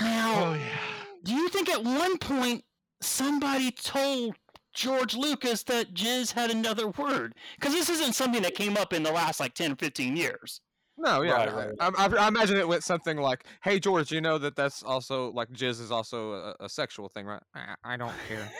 now, 0.00 0.50
Oh 0.50 0.54
yeah. 0.54 0.78
do 1.24 1.32
you 1.34 1.48
think 1.48 1.68
at 1.68 1.82
one 1.82 2.18
point 2.18 2.64
somebody 3.00 3.70
told 3.70 4.36
George 4.76 5.16
Lucas 5.16 5.62
that 5.64 5.94
jizz 5.94 6.32
had 6.32 6.50
another 6.50 6.88
word? 6.88 7.34
Because 7.58 7.72
this 7.74 7.88
isn't 7.90 8.12
something 8.14 8.42
that 8.42 8.54
came 8.54 8.76
up 8.76 8.92
in 8.92 9.02
the 9.02 9.10
last 9.10 9.40
like 9.40 9.54
10 9.54 9.72
or 9.72 9.76
15 9.76 10.16
years. 10.16 10.60
No, 10.98 11.22
yeah. 11.22 11.32
Right, 11.32 11.48
I- 11.48 11.54
right. 11.54 11.74
I, 11.98 12.06
I, 12.06 12.24
I 12.24 12.28
imagine 12.28 12.56
it 12.56 12.68
went 12.68 12.84
something 12.84 13.16
like, 13.18 13.44
"Hey 13.62 13.78
George, 13.80 14.10
you 14.12 14.20
know 14.20 14.38
that 14.38 14.54
that's 14.56 14.82
also 14.82 15.30
like 15.32 15.48
jizz 15.50 15.80
is 15.80 15.90
also 15.90 16.32
a, 16.32 16.54
a 16.60 16.68
sexual 16.68 17.08
thing, 17.08 17.26
right?" 17.26 17.42
I, 17.54 17.74
I 17.84 17.96
don't 17.96 18.14
care. 18.28 18.50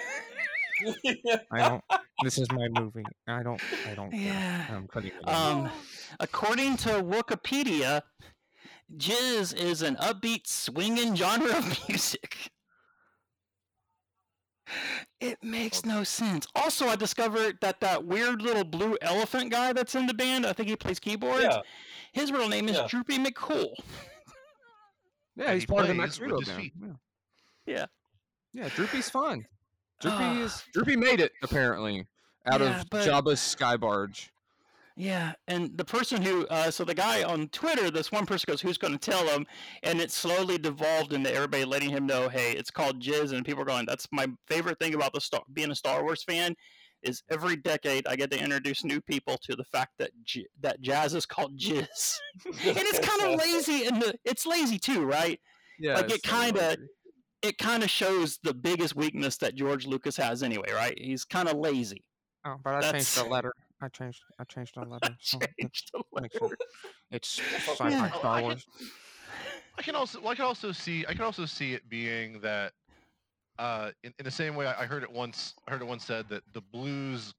I 1.53 1.69
don't. 1.69 1.85
This 2.23 2.39
is 2.39 2.51
my 2.53 2.69
movie. 2.79 3.05
I 3.27 3.43
don't. 3.43 3.61
I 3.91 3.95
don't. 3.95 4.11
care. 4.11 4.21
Yeah. 4.21 4.67
I'm 4.71 4.87
cutting 4.89 5.13
it. 5.19 5.29
Um, 5.29 5.71
according 6.21 6.77
to 6.79 6.89
Wikipedia, 7.03 8.03
jizz 8.97 9.55
is 9.57 9.81
an 9.83 9.97
upbeat 9.97 10.47
swinging 10.47 11.15
genre 11.17 11.57
of 11.57 11.79
music. 11.89 12.37
It 15.21 15.43
makes 15.43 15.85
no 15.85 16.03
sense. 16.05 16.47
Also, 16.55 16.87
I 16.87 16.97
discovered 16.97 17.59
that 17.61 17.81
that 17.81 18.05
weird 18.05 18.43
little 18.43 18.65
blue 18.65 18.97
elephant 19.01 19.51
guy 19.51 19.73
that's 19.73 19.95
in 19.95 20.07
the 20.07 20.15
band, 20.15 20.45
I 20.47 20.53
think 20.53 20.69
he 20.69 20.77
plays 20.77 20.99
keyboards. 20.99 21.43
yeah. 21.45 21.61
His 22.13 22.33
real 22.33 22.49
name 22.49 22.69
is 22.69 22.77
Yeah. 22.77 22.87
Droopy 22.89 23.19
McCool. 23.19 23.75
yeah, 25.37 25.53
he's 25.53 25.63
he 25.63 25.67
part 25.67 25.83
of 25.83 25.89
the 25.89 25.95
plays 25.95 26.19
Max 26.21 26.33
Rebo 26.33 26.47
band. 26.47 26.71
Yeah. 27.67 27.75
Yeah. 27.75 27.87
Yeah, 28.53 28.69
Droopy's 28.71 29.11
fun. 29.11 29.47
Droopy 30.01 30.17
Ah. 30.19 30.39
is 30.41 30.65
Droopy 30.73 30.97
made 30.97 31.21
it 31.21 31.33
apparently 31.43 32.07
out 32.47 32.61
Yeah, 32.61 32.81
of 32.81 32.91
but- 32.91 33.07
Jabba's 33.07 33.41
sky 33.41 33.77
barge. 33.77 34.31
Yeah, 34.99 35.35
and 35.47 35.77
the 35.77 35.85
person 35.85 36.23
who, 36.23 36.47
uh, 36.47 36.71
so 36.71 36.83
the 36.83 36.95
guy 36.95 37.23
on 37.23 37.49
Twitter, 37.49 37.91
this 37.91 38.11
one 38.11 38.25
person 38.25 38.47
goes, 38.49 38.63
"Who's 38.63 38.79
going 38.79 38.97
to 38.97 39.11
tell 39.11 39.27
him?" 39.29 39.47
And 39.83 40.01
it 40.01 40.11
slowly 40.11 40.57
devolved 40.57 41.13
into 41.13 41.31
everybody 41.33 41.67
letting 41.67 41.91
him 41.91 42.07
know, 42.07 42.31
"Hey, 42.31 42.53
it's 42.53 42.71
called 42.71 43.01
Jizz," 43.03 43.33
and 43.33 43.45
people 43.45 43.61
are 43.63 43.67
going, 43.67 43.85
"That's 43.85 44.09
my 44.11 44.27
favorite 44.47 44.79
thing 44.79 44.95
about 44.95 45.13
the 45.13 45.21
star- 45.21 45.45
being 45.53 45.71
a 45.71 45.75
Star 45.75 46.03
Wars 46.03 46.23
fan." 46.25 46.57
Is 47.03 47.23
every 47.31 47.57
decade 47.57 48.07
I 48.07 48.17
get 48.17 48.31
to 48.31 48.43
introduce 48.43 48.83
new 48.85 49.03
people 49.03 49.37
to 49.43 49.55
the 49.55 49.65
fact 49.65 49.93
that 49.99 50.11
j- 50.25 50.47
that 50.61 50.81
jazz 50.81 51.15
is 51.15 51.27
called 51.27 51.59
jizz, 51.59 52.17
and 52.47 52.55
it's 52.79 52.99
kind 53.07 53.23
of 53.35 53.39
lazy, 53.39 53.85
and 53.87 54.01
the, 54.01 54.15
it's 54.25 54.47
lazy 54.47 54.79
too, 54.79 55.05
right? 55.05 55.39
Yeah, 55.79 55.95
Like, 55.97 56.11
it 56.11 56.23
kinda- 56.23 56.59
lazy. 56.71 56.89
It 57.43 57.59
kind 57.59 57.83
of 57.85 57.91
shows 57.91 58.39
the 58.43 58.55
biggest 58.55 58.97
weakness 58.97 59.37
that 59.37 59.55
George 59.55 59.87
Lucas 59.87 60.17
has, 60.17 60.43
anyway, 60.43 60.73
right? 60.73 60.99
He's 60.99 61.25
kind 61.27 61.49
of 61.51 61.59
lazy. 61.59 62.03
Oh, 62.47 62.57
but 62.65 62.77
I 62.77 62.93
changed 62.93 63.15
the 63.19 63.25
letter. 63.25 63.53
I 63.81 63.89
changed. 63.89 64.23
I 64.39 64.45
changed 64.45 64.75
the 64.77 64.85
letter. 64.85 65.17
Changed 65.21 65.91
the 65.93 66.03
it- 66.25 66.43
It's 67.11 67.41
sci-fi 67.41 67.91
Yeah. 67.91 68.11
Star 68.13 68.35
I 68.37 68.41
can- 68.41 68.43
Wars. 68.45 68.67
I 69.79 69.83
can 69.83 69.95
also 69.95 70.21
well, 70.21 70.31
I 70.31 70.35
can 70.35 70.45
also 70.47 70.73
see 70.73 71.05
I 71.07 71.13
can 71.13 71.23
also 71.23 71.45
see 71.45 71.75
it 71.75 71.87
being 71.89 72.41
that 72.41 72.73
uh, 73.59 73.91
in, 74.05 74.13
in 74.19 74.25
the 74.25 74.31
same 74.31 74.55
way 74.55 74.67
I 74.67 74.83
I 74.83 74.87
heard 74.87 75.03
it 75.03 75.11
once 75.13 75.55
I 75.69 75.73
heard 75.73 75.83
it 75.83 75.87
once 75.87 76.05
said 76.05 76.29
that 76.31 76.43
the 76.55 76.63
blues 76.63 77.35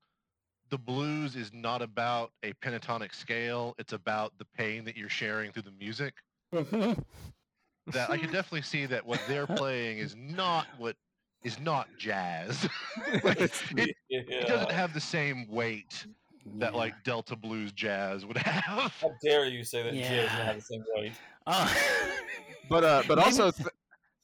the 0.69 0.77
blues 0.77 1.35
is 1.35 1.51
not 1.53 1.81
about 1.81 2.31
a 2.43 2.53
pentatonic 2.63 3.15
scale 3.15 3.73
it's 3.79 3.93
about 3.93 4.33
the 4.37 4.45
pain 4.55 4.83
that 4.85 4.95
you're 4.95 5.09
sharing 5.09 5.51
through 5.51 5.63
the 5.63 5.71
music 5.71 6.13
that 6.51 8.09
I 8.09 8.17
can 8.17 8.31
definitely 8.31 8.61
see 8.63 8.85
that 8.85 9.05
what 9.05 9.21
they're 9.27 9.47
playing 9.47 9.97
is 9.99 10.15
not 10.15 10.67
what 10.77 10.95
is 11.43 11.59
not 11.59 11.87
jazz 11.97 12.67
like, 13.23 13.39
it, 13.39 13.95
yeah. 14.09 14.21
it 14.27 14.47
doesn't 14.47 14.71
have 14.71 14.93
the 14.93 14.99
same 15.01 15.47
weight 15.47 16.05
that 16.55 16.73
Yeah. 16.73 16.77
like 16.77 17.03
Delta 17.03 17.35
blues 17.35 17.71
jazz 17.71 18.25
would 18.25 18.37
have 18.37 18.93
How 19.01 19.11
dare 19.23 19.45
you 19.45 19.63
say 19.63 19.83
that 19.83 19.93
jizz 19.93 19.99
Yeah. 19.99 20.21
doesn't 20.23 20.45
have 20.45 20.55
the 20.55 20.61
same 20.61 20.83
weight? 20.95 21.13
Uh, 21.45 21.73
But 22.69 22.83
uh, 22.83 23.03
but 23.07 23.17
also 23.17 23.51
th- 23.51 23.69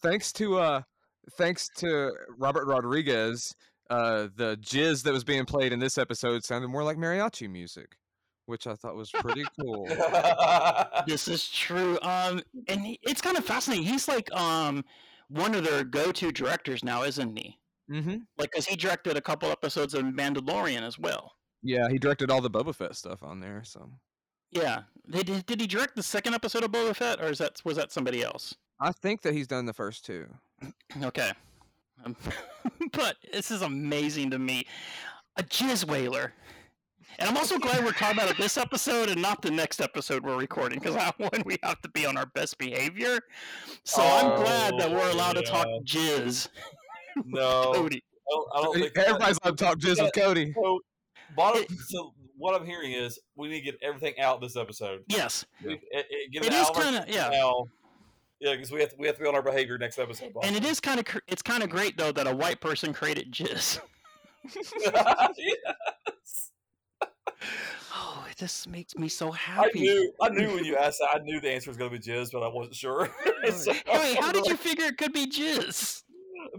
thanks 0.02 0.34
to 0.34 0.60
uh, 0.60 0.82
thanks 1.38 1.70
to 1.78 2.12
Robert 2.38 2.66
Rodriguez, 2.68 3.56
uh, 3.90 4.28
the 4.36 4.58
jizz 4.58 5.04
that 5.04 5.14
was 5.14 5.24
being 5.24 5.46
played 5.46 5.72
in 5.72 5.80
this 5.80 5.98
episode 5.98 6.44
sounded 6.44 6.68
more 6.68 6.84
like 6.84 6.98
mariachi 6.98 7.50
music, 7.50 7.96
which 8.48 8.68
I 8.68 8.76
thought 8.76 8.96
was 8.96 9.10
pretty 9.12 9.46
cool. 9.58 9.88
this 11.08 11.30
is 11.30 11.48
true. 11.50 11.98
Um, 12.02 12.42
and 12.68 12.82
he, 12.82 13.00
it's 13.04 13.22
kind 13.22 13.38
of 13.38 13.46
fascinating. 13.46 13.86
He's 13.86 14.10
like 14.10 14.30
um 14.34 14.84
one 15.30 15.56
of 15.56 15.64
their 15.64 15.86
go-to 15.86 16.32
directors 16.34 16.84
now, 16.84 17.04
isn't 17.04 17.38
he? 17.38 17.58
mm-hmm. 17.90 18.18
Like, 18.38 18.52
cause 18.52 18.66
he 18.66 18.76
directed 18.76 19.16
a 19.16 19.22
couple 19.22 19.50
episodes 19.50 19.94
of 19.94 20.04
Mandalorian 20.04 20.82
as 20.82 21.00
well. 21.00 21.32
Yeah, 21.64 21.88
he 21.90 21.98
directed 21.98 22.30
all 22.30 22.42
the 22.42 22.50
Boba 22.52 22.76
Fett 22.76 22.96
stuff 22.96 23.24
on 23.24 23.40
there. 23.40 23.64
So 23.64 23.90
Yeah. 24.52 24.84
Did, 25.10 25.26
did 25.28 25.46
did 25.46 25.62
he 25.62 25.68
direct 25.68 25.96
the 25.96 26.04
second 26.04 26.34
episode 26.34 26.64
of 26.64 26.72
Boba 26.72 26.96
Fett, 26.96 27.22
or 27.22 27.30
is 27.30 27.38
that 27.40 27.62
was 27.66 27.78
that 27.78 27.92
somebody 27.92 28.22
else? 28.24 28.56
I 28.80 28.92
think 28.92 29.22
that 29.22 29.34
he's 29.34 29.48
done 29.48 29.66
the 29.66 29.74
first 29.74 30.06
two. 30.06 30.28
Okay. 31.04 31.32
Um, 32.06 32.16
but 32.94 33.16
this 33.32 33.50
is 33.52 33.62
amazing 33.62 34.32
to 34.32 34.40
me. 34.40 34.66
A 35.38 35.44
jizz 35.44 35.86
whaler. 35.90 36.34
And 37.20 37.30
I'm 37.30 37.38
also 37.38 37.60
glad 37.60 37.84
we're 37.86 37.92
talking 37.92 38.18
about 38.18 38.32
it 38.32 38.38
this 38.38 38.58
episode 38.58 39.10
and 39.10 39.22
not 39.22 39.42
the 39.42 39.52
next 39.52 39.80
episode 39.82 40.24
we're 40.24 40.38
recording 40.38 40.80
because 40.80 40.96
that 40.96 41.18
one 41.20 41.44
we 41.46 41.58
have 41.64 41.80
to 41.84 41.90
be 41.90 42.06
on 42.06 42.18
our 42.18 42.26
best 42.26 42.58
behavior. 42.58 43.20
So 43.84 44.02
I'm 44.02 44.36
glad 44.42 44.74
that 44.80 44.90
we're 44.92 45.12
allowed 45.12 45.34
to 45.34 45.44
talk 45.44 45.68
Oh, 45.68 45.82
jizz. 45.86 46.48
no, 47.26 47.72
I 47.72 47.76
Cody. 47.76 48.04
don't, 48.30 48.48
I 48.56 48.62
don't 48.64 48.74
think 48.76 48.98
Everybody's 48.98 49.38
allowed 49.44 49.58
to 49.58 49.64
talk 49.64 49.78
jizz 49.80 50.02
with 50.02 50.12
Cody. 50.16 50.54
Co- 50.54 50.80
Bottom. 51.36 51.66
So 51.88 52.14
what 52.38 52.60
I'm 52.60 52.66
hearing 52.66 52.92
is 52.94 53.20
we 53.36 53.48
need 53.48 53.60
to 53.60 53.66
get 53.72 53.76
everything 53.82 54.20
out 54.20 54.42
this 54.42 54.56
episode. 54.58 55.04
Yes, 55.08 55.46
We- 55.64 55.74
it, 55.74 55.82
it, 56.10 56.32
get 56.32 56.46
It 56.46 56.48
it 56.48 56.54
is 56.54 56.62
out 56.66 56.72
of 56.72 56.78
our 56.78 56.84
kinda- 56.84 57.06
yeah. 57.08 57.30
now. 57.30 57.66
Yeah, 58.40 58.52
because 58.56 58.72
we 58.72 58.82
have 58.82 58.90
to, 58.90 58.96
we 59.00 59.08
have 59.08 59.16
to 59.16 59.22
be 59.22 59.28
on 59.30 59.36
our 59.36 59.42
behavior 59.42 59.78
next 59.78 59.98
episode. 60.00 60.34
and 60.44 60.56
it 60.56 60.66
is 60.66 60.80
kind 60.82 61.00
of 61.00 61.06
it's 61.28 61.42
kind 61.42 61.64
of 61.64 61.70
great 61.70 61.98
though 61.98 62.12
that 62.12 62.28
a 62.28 62.36
white 62.36 62.60
person 62.60 62.92
created 62.94 63.32
jizz. 63.32 63.80
yes. 64.78 66.52
Oh, 67.96 68.26
this 68.40 68.66
makes 68.68 68.96
me 68.98 69.08
so 69.08 69.32
happy. 69.32 69.60
I 69.60 69.64
happy. 69.66 69.80
knew 69.82 70.14
I 70.22 70.30
knew 70.30 70.56
when 70.56 70.66
you 70.66 70.76
asked 70.78 71.00
that 71.00 71.10
I 71.14 71.24
knew 71.24 71.40
the 71.40 71.52
answer 71.52 71.70
was 71.70 71.78
going 71.78 71.92
to 71.92 71.98
be 72.00 72.04
jizz, 72.04 72.32
but 72.32 72.42
I 72.42 72.48
wasn't 72.48 72.76
sure. 72.76 73.10
Oh, 73.46 73.50
so- 73.52 73.72
Wait, 73.72 74.18
how 74.20 74.32
did 74.32 74.46
you 74.48 74.56
figure 74.58 74.86
it 74.86 74.98
could 74.98 75.14
be 75.14 75.28
jizz? 75.28 76.04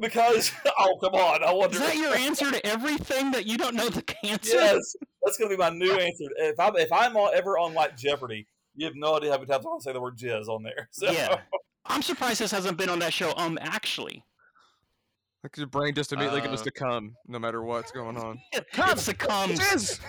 Because 0.00 0.52
oh 0.78 0.98
come 1.00 1.14
on, 1.14 1.42
I 1.44 1.52
wonder. 1.52 1.76
Is 1.76 1.82
that 1.82 1.96
your 1.96 2.14
answer 2.16 2.50
to 2.50 2.66
everything 2.66 3.30
that 3.32 3.46
you 3.46 3.56
don't 3.58 3.74
know 3.74 3.88
the 3.88 4.02
answer? 4.24 4.54
Yes, 4.56 4.96
that's 5.22 5.36
going 5.38 5.50
to 5.50 5.56
be 5.56 5.60
my 5.60 5.70
new 5.70 5.92
answer. 5.92 6.24
If 6.36 6.58
I'm 6.60 6.76
if 6.76 6.92
I'm 6.92 7.16
on, 7.16 7.34
ever 7.34 7.58
on 7.58 7.74
like 7.74 7.96
Jeopardy, 7.96 8.46
you 8.74 8.86
have 8.86 8.94
no 8.96 9.16
idea 9.16 9.30
how 9.30 9.36
many 9.38 9.46
times 9.46 9.64
I'm 9.64 9.70
going 9.70 9.80
to 9.80 9.84
say 9.84 9.92
the 9.92 10.00
word 10.00 10.16
jizz 10.18 10.48
on 10.48 10.62
there. 10.62 10.88
So. 10.92 11.10
Yeah. 11.10 11.40
I'm 11.86 12.00
surprised 12.02 12.40
this 12.40 12.50
hasn't 12.50 12.78
been 12.78 12.88
on 12.88 12.98
that 13.00 13.12
show. 13.12 13.34
Um, 13.36 13.58
actually, 13.60 14.24
Like 15.42 15.56
your 15.58 15.66
brain 15.66 15.94
just 15.94 16.12
immediately 16.14 16.40
goes 16.40 16.62
Uh, 16.62 16.64
to 16.64 16.70
come, 16.70 17.14
no 17.26 17.38
matter 17.38 17.62
what's 17.62 17.92
going 17.92 18.16
on. 18.16 18.38
it 18.52 18.66
succumbs. 18.98 19.58
Jizz! 19.60 20.00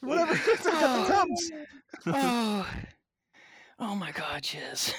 Whatever 0.00 0.34
comes. 0.36 1.50
oh, 2.06 2.66
oh 3.78 3.94
my 3.94 4.12
God, 4.12 4.42
jizz. 4.42 4.92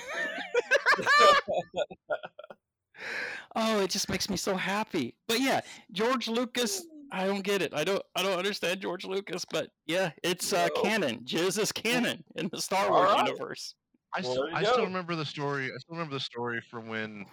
Oh, 3.56 3.82
it 3.82 3.90
just 3.90 4.10
makes 4.10 4.30
me 4.30 4.38
so 4.38 4.56
happy. 4.56 5.16
But 5.28 5.42
yeah, 5.42 5.62
George 5.92 6.28
Lucas. 6.28 6.86
I 7.12 7.26
don't 7.26 7.42
get 7.42 7.64
it. 7.64 7.74
I 7.74 7.84
don't. 7.84 8.04
I 8.16 8.22
don't 8.22 8.38
understand 8.38 8.82
George 8.82 9.04
Lucas. 9.04 9.44
But 9.44 9.72
yeah, 9.88 10.12
it's 10.24 10.54
uh, 10.54 10.68
No. 10.76 10.82
canon. 10.84 11.20
Jizz 11.26 11.58
is 11.58 11.72
canon 11.72 12.24
in 12.36 12.50
the 12.50 12.62
Star 12.62 12.92
Wars 12.92 13.12
right. 13.12 13.26
universe. 13.26 13.74
I, 14.14 14.22
Well, 14.22 14.32
still, 14.32 14.44
there 14.44 14.52
you 14.52 14.58
I 14.58 14.64
still 14.64 14.86
remember 14.86 15.16
the 15.16 15.26
story. 15.26 15.66
I 15.66 15.78
still 15.80 15.96
remember 15.96 16.14
the 16.14 16.20
story 16.20 16.62
from 16.70 16.88
when 16.88 17.26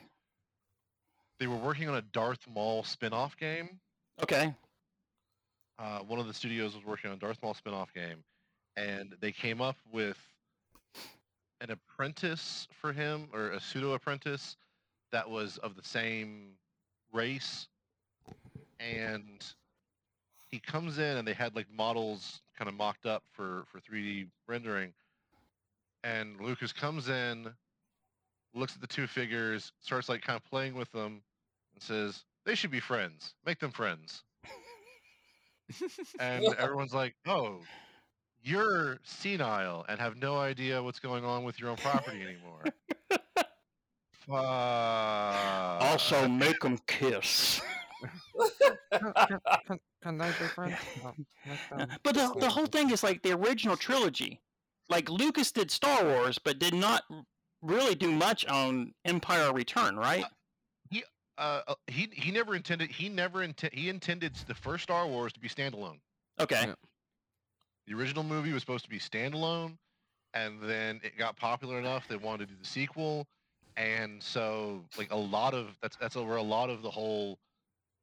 they 1.39 1.47
were 1.47 1.57
working 1.57 1.89
on 1.89 1.97
a 1.97 2.03
Darth 2.03 2.47
Maul 2.49 2.85
spin-off 2.85 3.37
game. 3.37 3.79
Okay. 4.23 4.55
Uh, 5.79 5.99
one 5.99 6.19
of 6.19 6.27
the 6.27 6.33
studios 6.33 6.75
was 6.75 6.85
working 6.87 7.11
on 7.11 7.17
a 7.19 7.21
Darth 7.21 7.39
Maul 7.43 7.53
spin-off 7.53 7.93
game, 7.93 8.25
and 8.79 9.15
they 9.21 9.33
came 9.33 9.61
up 9.61 9.77
with 9.93 10.17
an 11.61 11.71
apprentice 11.71 12.67
for 12.81 12.95
him, 12.95 13.29
or 13.35 13.51
a 13.51 13.61
pseudo 13.61 13.93
apprentice 13.93 14.57
that 15.13 15.29
was 15.29 15.59
of 15.59 15.77
the 15.77 15.85
same 15.85 16.53
race, 17.13 17.69
and 18.81 19.45
he 20.49 20.59
comes 20.59 20.99
in 20.99 21.17
and 21.17 21.27
they 21.27 21.33
had 21.33 21.55
like 21.55 21.67
models 21.73 22.41
kind 22.57 22.69
of 22.69 22.75
mocked 22.75 23.07
up 23.07 23.23
for 23.33 23.65
for 23.71 23.81
3D 23.81 24.29
rendering, 24.47 24.93
and 26.05 26.41
Lucas 26.41 26.73
comes 26.73 27.09
in, 27.09 27.49
looks 28.55 28.75
at 28.75 28.81
the 28.81 28.87
two 28.87 29.07
figures, 29.07 29.73
starts 29.81 30.09
like 30.09 30.23
kind 30.23 30.37
of 30.37 30.45
playing 30.49 30.75
with 30.75 30.91
them, 30.93 31.23
and 31.75 31.83
says 31.83 32.25
they 32.45 32.55
should 32.55 32.71
be 32.71 32.81
friends. 32.81 33.35
Make 33.45 33.59
them 33.59 33.71
friends. 33.73 34.23
and 36.21 36.45
everyone's 36.59 36.95
like, 36.95 37.15
"Oh, 37.27 37.61
you're 38.43 38.99
senile 39.03 39.85
and 39.89 39.99
have 40.01 40.17
no 40.17 40.39
idea 40.39 40.83
what's 40.83 41.01
going 41.01 41.25
on 41.25 41.45
with 41.45 41.59
your 41.59 41.71
own 41.71 41.77
property 41.77 42.23
anymore." 42.23 42.63
Fuck. 44.29 45.83
Also, 45.83 46.29
make 46.29 46.61
them 46.61 46.79
kiss. 46.87 47.61
Can, 48.93 49.13
can, 49.67 49.79
can 50.03 50.19
they 50.19 50.29
be 50.29 50.47
friends? 50.55 50.77
No, 51.77 51.87
But 52.03 52.15
the, 52.15 52.35
the 52.41 52.49
whole 52.49 52.67
thing 52.67 52.91
is 52.91 53.03
like 53.03 53.23
the 53.23 53.33
original 53.33 53.77
trilogy. 53.77 54.41
Like 54.89 55.09
Lucas 55.09 55.53
did 55.53 55.71
Star 55.71 56.05
Wars, 56.05 56.39
but 56.43 56.59
did 56.59 56.75
not 56.75 57.03
really 57.63 57.95
do 57.95 58.11
much 58.11 58.47
on 58.47 58.93
Empire 59.05 59.53
Return, 59.53 59.97
right? 59.97 60.25
uh, 61.39 61.61
uh, 61.69 61.75
he 61.87 62.09
he 62.13 62.31
never 62.31 62.55
intended 62.55 62.91
he 62.91 63.09
never 63.09 63.43
intent 63.43 63.75
he 63.75 63.89
intended 63.89 64.35
the 64.47 64.55
first 64.55 64.85
Star 64.85 65.07
Wars 65.07 65.33
to 65.33 65.41
be 65.41 65.49
standalone. 65.49 65.99
Okay. 66.41 66.63
Yeah. 66.67 66.75
The 67.87 67.95
original 67.95 68.25
movie 68.25 68.53
was 68.53 68.63
supposed 68.63 68.85
to 68.85 68.91
be 68.91 68.99
standalone, 68.99 69.77
and 70.35 70.61
then 70.63 71.01
it 71.05 71.17
got 71.17 71.37
popular 71.37 71.79
enough 71.79 72.09
they 72.09 72.17
wanted 72.17 72.49
to 72.49 72.55
do 72.55 72.61
the 72.61 72.67
sequel, 72.67 73.27
and 73.77 74.23
so 74.23 74.85
like 74.97 75.11
a 75.13 75.17
lot 75.17 75.55
of 75.55 75.77
that's 75.83 75.97
that's 75.97 76.17
where 76.17 76.37
a 76.37 76.43
lot 76.43 76.71
of 76.71 76.83
the 76.83 76.91
whole 76.91 77.39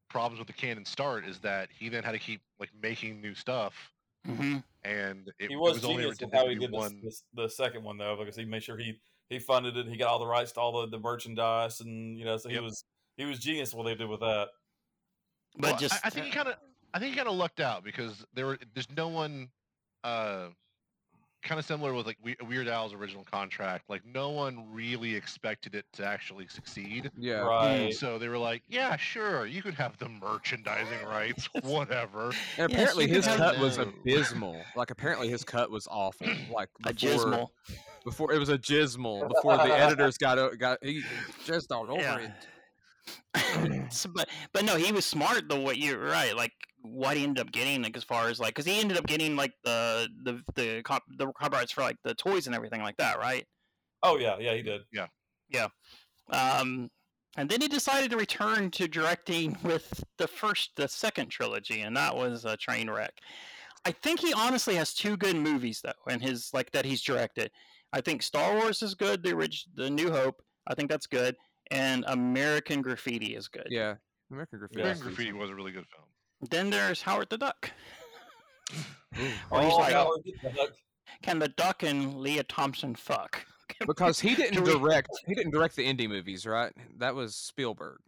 problems 0.10 0.40
with 0.40 0.48
the 0.48 0.54
canon 0.54 0.86
start 0.86 1.26
is 1.26 1.40
that 1.42 1.70
he 1.72 1.90
then 1.90 2.04
had 2.04 2.12
to 2.14 2.20
keep 2.20 2.42
like 2.60 2.72
making 2.82 3.22
new 3.22 3.36
stuff, 3.36 3.94
hmm 4.26 4.58
and 4.84 5.30
it, 5.40 5.50
he 5.50 5.56
it 5.56 5.58
was, 5.58 5.76
was 5.76 5.86
only 5.86 6.04
genius 6.04 6.20
with 6.22 6.32
intended 6.32 6.34
how 6.34 6.48
he 6.50 6.56
be 6.56 6.60
did 6.60 6.72
this, 6.72 6.94
this, 7.02 7.24
the 7.34 7.48
second 7.50 7.84
one 7.84 7.98
though, 7.98 8.16
because 8.18 8.36
he 8.36 8.46
made 8.46 8.64
sure 8.64 8.78
he 8.78 9.00
he 9.30 9.40
funded 9.40 9.78
it. 9.78 9.88
He 9.88 9.98
got 9.98 10.10
all 10.10 10.20
the 10.20 10.28
rights 10.28 10.52
to 10.54 10.60
all 10.62 10.82
the, 10.82 10.88
the 10.90 11.00
merchandise, 11.00 11.80
and 11.82 12.18
you 12.18 12.26
know, 12.26 12.38
so 12.38 12.50
he 12.50 12.56
Yep. 12.56 12.64
was 12.64 12.86
he 13.18 13.26
was 13.26 13.40
genius 13.40 13.74
what 13.74 13.84
they 13.84 13.96
did 13.96 14.08
with 14.10 14.22
that. 14.22 14.50
But 15.58 15.72
Well, 15.72 15.78
just 15.78 15.94
I, 15.94 16.08
I 16.08 16.10
think 16.10 16.26
he 16.26 16.32
kind 16.32 16.48
of 16.48 16.56
I 16.94 17.00
think 17.00 17.12
he 17.12 17.18
kind 17.18 17.28
of 17.30 17.36
lucked 17.36 17.60
out 17.60 17.84
because 17.84 18.26
there 18.34 18.46
were 18.46 18.60
there's 18.74 18.90
no 18.92 19.08
one 19.08 19.52
uh 20.04 20.50
kind 21.44 21.60
of 21.60 21.66
similar 21.66 21.94
with 21.94 22.06
like 22.06 22.18
We- 22.24 22.38
Weird 22.48 22.68
Al's 22.68 22.94
original 22.94 23.24
contract 23.30 23.90
like 23.90 24.02
no 24.06 24.30
one 24.30 24.66
really 24.72 25.14
expected 25.16 25.76
it 25.76 25.86
to 25.94 26.06
actually 26.06 26.48
succeed 26.48 27.12
Yeah. 27.18 27.42
Right. 27.42 27.94
so 27.94 28.18
they 28.18 28.30
were 28.30 28.38
like 28.38 28.64
yeah 28.70 28.96
sure 28.96 29.46
you 29.46 29.62
could 29.62 29.74
have 29.76 29.98
the 29.98 30.10
merchandising 30.10 31.04
rights 31.08 31.48
whatever 31.62 32.32
And 32.58 32.72
apparently 32.72 33.08
you 33.08 33.16
his 33.16 33.26
cut 33.26 33.56
have- 33.56 33.60
was 33.60 33.78
abysmal. 33.78 34.62
Like 34.76 34.92
apparently 34.92 35.30
his 35.30 35.44
cut 35.44 35.70
was 35.70 35.88
awful. 35.92 36.28
Like 36.52 36.70
a 36.86 36.94
before, 36.94 37.26
jismal. 37.26 37.48
before 38.06 38.32
it 38.34 38.38
was 38.40 38.50
a 38.50 38.58
jismal. 38.58 39.28
Before 39.28 39.58
the 39.58 39.64
editors 39.78 40.18
got 40.18 40.38
o- 40.40 40.56
got 40.56 40.78
he 40.84 41.04
just 41.46 41.72
all 41.72 41.84
over 41.92 42.00
Yeah. 42.02 42.18
it. 42.20 42.32
So, 43.90 44.10
but 44.14 44.30
but 44.54 44.66
no, 44.66 44.76
he 44.76 44.92
was 44.92 45.06
smart 45.06 45.44
though. 45.50 45.60
What 45.60 45.78
you're 45.78 46.00
right, 46.00 46.36
like 46.36 46.54
what 46.82 47.16
he 47.16 47.24
ended 47.24 47.46
up 47.46 47.52
getting, 47.52 47.84
like 47.84 47.96
as 47.96 48.04
far 48.04 48.28
as 48.28 48.40
like, 48.40 48.56
because 48.56 48.66
he 48.66 48.80
ended 48.80 48.98
up 48.98 49.06
getting 49.06 49.36
like 49.36 49.54
the 49.64 50.10
the 50.24 50.42
the 50.56 50.82
cop, 50.84 51.04
the 51.18 51.32
copyrights 51.34 51.72
for 51.72 51.82
like 51.82 51.98
the 52.04 52.16
toys 52.16 52.48
and 52.48 52.56
everything 52.56 52.82
like 52.82 52.98
that, 52.98 53.20
right? 53.20 53.46
Oh 54.02 54.18
yeah, 54.18 54.38
yeah, 54.40 54.54
he 54.56 54.64
did. 54.64 54.82
Yeah, 54.92 55.08
yeah. 55.50 55.68
Um, 56.30 56.90
and 57.38 57.50
then 57.50 57.62
he 57.62 57.68
decided 57.68 58.12
to 58.12 58.18
return 58.18 58.70
to 58.72 58.88
directing 58.88 59.58
with 59.64 60.04
the 60.18 60.28
first, 60.28 60.72
the 60.76 60.88
second 60.88 61.30
trilogy, 61.30 61.82
and 61.82 61.96
that 61.98 62.16
was 62.16 62.46
a 62.46 62.58
train 62.58 62.90
wreck. 62.90 63.14
I 63.86 63.92
think 63.92 64.20
he 64.20 64.34
honestly 64.34 64.76
has 64.76 64.94
two 64.94 65.18
good 65.18 65.36
movies 65.36 65.82
though, 65.84 65.92
and 66.10 66.22
his 66.22 66.52
like 66.54 66.72
that 66.72 66.86
he's 66.86 67.02
directed. 67.02 67.52
I 67.92 68.02
think 68.02 68.24
Star 68.24 68.56
Wars 68.56 68.82
is 68.82 68.96
good, 68.96 69.24
the 69.24 69.34
orig- 69.34 69.66
the 69.76 69.90
New 69.90 70.12
Hope. 70.12 70.42
I 70.68 70.76
think 70.76 70.90
that's 70.90 71.08
good, 71.08 71.36
and 71.72 72.04
American 72.08 72.82
Graffiti 72.82 73.36
is 73.36 73.48
good. 73.48 73.68
Yeah. 73.70 73.96
American 74.32 74.60
Graffiti. 74.60 74.82
Yeah. 74.82 74.90
was 74.90 75.00
American 75.02 75.16
Graffiti 75.16 75.32
was 75.38 75.50
a 75.50 75.56
really 75.56 75.72
good 75.72 75.86
film 75.88 76.08
Then 76.50 76.70
there's 76.70 77.02
Howard 77.02 77.30
the 77.30 77.38
Duck. 77.38 77.72
Ooh. 78.74 79.32
Or 79.52 79.62
he's 79.62 79.74
Oh, 79.74 79.78
like, 79.78 79.94
the 79.94 80.68
can 81.22 81.40
the 81.40 81.50
duck 81.50 81.84
and 81.84 82.16
Lea 82.20 82.42
Thompson 82.48 82.96
fuck? 82.96 83.46
Because 83.88 84.20
he 84.20 84.36
didn't 84.36 84.64
direct 84.64 85.10
he 85.26 85.34
didn't 85.34 85.52
direct 85.52 85.76
the 85.76 85.86
indie 85.86 86.08
movies, 86.08 86.46
right? 86.46 86.72
That 87.00 87.16
was 87.16 87.36
Spielberg. 87.36 88.00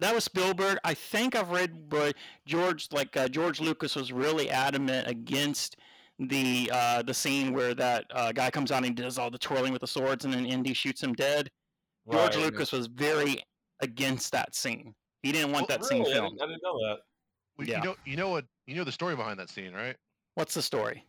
That 0.00 0.14
was 0.14 0.24
Spielberg. 0.24 0.78
I 0.84 0.94
think 0.94 1.36
I've 1.36 1.50
read 1.50 1.92
where 1.92 2.12
George, 2.46 2.88
like 2.92 3.16
uh, 3.16 3.28
George 3.28 3.60
Lucas, 3.60 3.94
was 3.94 4.10
really 4.10 4.50
adamant 4.50 5.06
against 5.06 5.76
the 6.18 6.70
uh, 6.72 7.02
the 7.02 7.14
scene 7.14 7.52
where 7.52 7.74
that 7.74 8.06
uh, 8.10 8.32
guy 8.32 8.50
comes 8.50 8.72
out 8.72 8.78
and 8.78 8.86
he 8.86 8.92
does 8.92 9.18
all 9.18 9.30
the 9.30 9.38
twirling 9.38 9.72
with 9.72 9.82
the 9.82 9.86
swords, 9.86 10.24
and 10.24 10.32
then 10.34 10.46
Indy 10.46 10.72
shoots 10.72 11.02
him 11.02 11.12
dead. 11.12 11.50
George 12.10 12.36
Right. 12.36 12.44
Lucas 12.44 12.72
was 12.72 12.86
very 12.88 13.42
against 13.80 14.32
that 14.32 14.54
scene. 14.54 14.94
He 15.22 15.32
didn't 15.32 15.52
want 15.52 15.68
Well, 15.68 15.78
that 15.78 15.84
scene 15.86 16.02
Really? 16.02 16.12
I 16.12 16.16
filmed. 16.16 16.40
I 16.42 16.46
didn't 16.46 16.62
know 16.62 16.78
that. 16.88 16.98
Well, 17.56 17.68
Yeah. 17.68 17.78
you 17.78 17.84
know 17.84 17.96
you 18.04 18.16
know 18.16 18.28
what 18.30 18.44
you 18.66 18.74
know 18.74 18.84
the 18.84 18.92
story 18.92 19.14
behind 19.16 19.38
that 19.38 19.50
scene 19.50 19.72
right 19.72 19.96
What's 20.34 20.54
the 20.54 20.62
story? 20.62 21.04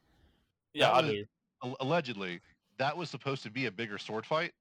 Yeah, 0.73 0.87
That 0.87 0.93
I 0.93 1.01
was- 1.01 1.11
do. 1.11 1.75
Allegedly 1.79 2.41
that 2.77 2.95
was 2.97 3.09
supposed 3.09 3.43
to 3.43 3.49
be 3.51 3.67
a 3.67 3.71
bigger 3.71 3.97
sword 3.97 4.25
fight 4.25 4.53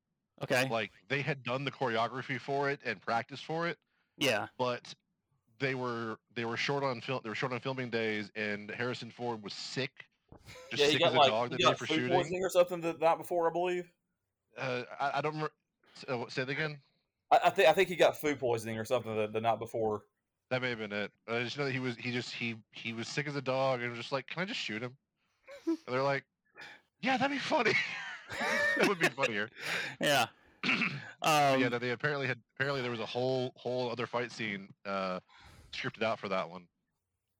Okay. 0.42 0.68
like 0.68 0.92
they 1.08 1.20
had 1.22 1.42
done 1.42 1.64
the 1.64 1.70
choreography 1.70 2.40
for 2.40 2.70
it 2.70 2.80
and 2.84 3.00
practiced 3.00 3.44
for 3.44 3.66
it 3.66 3.78
Yeah. 4.16 4.48
but 4.58 4.94
they 5.58 5.74
were 5.74 6.18
they 6.34 6.44
were 6.44 6.56
short 6.56 6.82
on 6.84 7.00
film 7.00 7.20
they 7.24 7.28
were 7.28 7.34
short 7.34 7.52
on 7.52 7.60
filming 7.60 7.90
days 7.90 8.30
and 8.36 8.70
Harrison 8.70 9.10
Ford 9.10 9.42
was 9.42 9.52
sick 9.52 10.06
just 10.70 10.80
Yeah, 10.80 10.86
he 10.86 10.92
sick 10.92 11.00
got 11.00 11.08
as 11.08 11.14
a 11.14 11.18
like 11.18 11.28
dog 11.28 11.48
he 11.48 11.52
the 11.52 11.58
day 11.58 11.64
got 11.64 11.78
for 11.78 11.86
food 11.86 11.94
shooting 11.96 12.16
poisoning 12.16 12.42
or 12.44 12.50
something 12.50 12.80
the 12.80 12.92
night 12.94 13.18
before, 13.18 13.48
I 13.48 13.52
believe. 13.52 13.90
uh, 14.56 14.82
I, 15.00 15.18
I 15.18 15.20
don't 15.20 15.32
remember 15.34 15.52
uh, 16.10 16.18
what- 16.18 16.32
say 16.32 16.44
that 16.44 16.50
again 16.50 16.78
I, 17.30 17.40
I 17.44 17.50
think 17.50 17.68
I 17.68 17.72
think 17.72 17.88
he 17.88 17.96
got 17.96 18.16
food 18.16 18.38
poisoning 18.38 18.78
or 18.78 18.84
something 18.84 19.14
the, 19.16 19.26
the 19.28 19.40
night 19.40 19.58
before. 19.58 20.02
that 20.50 20.60
may 20.62 20.70
have 20.70 20.78
been 20.78 20.92
it 20.92 21.10
I 21.28 21.42
just 21.42 21.56
know 21.58 21.64
that 21.64 21.72
he 21.72 21.78
was 21.80 21.96
he 21.96 22.12
just 22.12 22.32
he 22.32 22.56
he 22.72 22.92
was 22.92 23.08
sick 23.08 23.26
as 23.26 23.36
a 23.36 23.42
dog 23.42 23.80
and 23.80 23.90
was 23.90 23.98
just 23.98 24.12
like 24.12 24.26
can 24.26 24.42
I 24.42 24.44
just 24.44 24.60
shoot 24.60 24.82
him 24.82 24.96
and 25.66 25.78
they're 25.88 26.02
like 26.02 26.24
yeah 27.00 27.16
that'd 27.16 27.34
be 27.34 27.38
funny 27.40 27.72
that 28.78 28.88
would 28.88 28.98
be 28.98 29.08
funnier 29.08 29.48
Yeah. 30.00 30.26
Um, 31.24 31.60
yeah, 31.60 31.68
no, 31.68 31.78
they 31.78 31.90
apparently 31.90 32.26
had 32.26 32.38
apparently 32.56 32.82
there 32.82 32.90
was 32.90 32.98
a 32.98 33.06
whole 33.06 33.52
whole 33.54 33.88
other 33.88 34.08
fight 34.08 34.32
scene 34.32 34.68
uh, 34.84 35.20
scripted 35.72 36.02
out 36.02 36.18
for 36.18 36.28
that 36.28 36.50
one. 36.50 36.64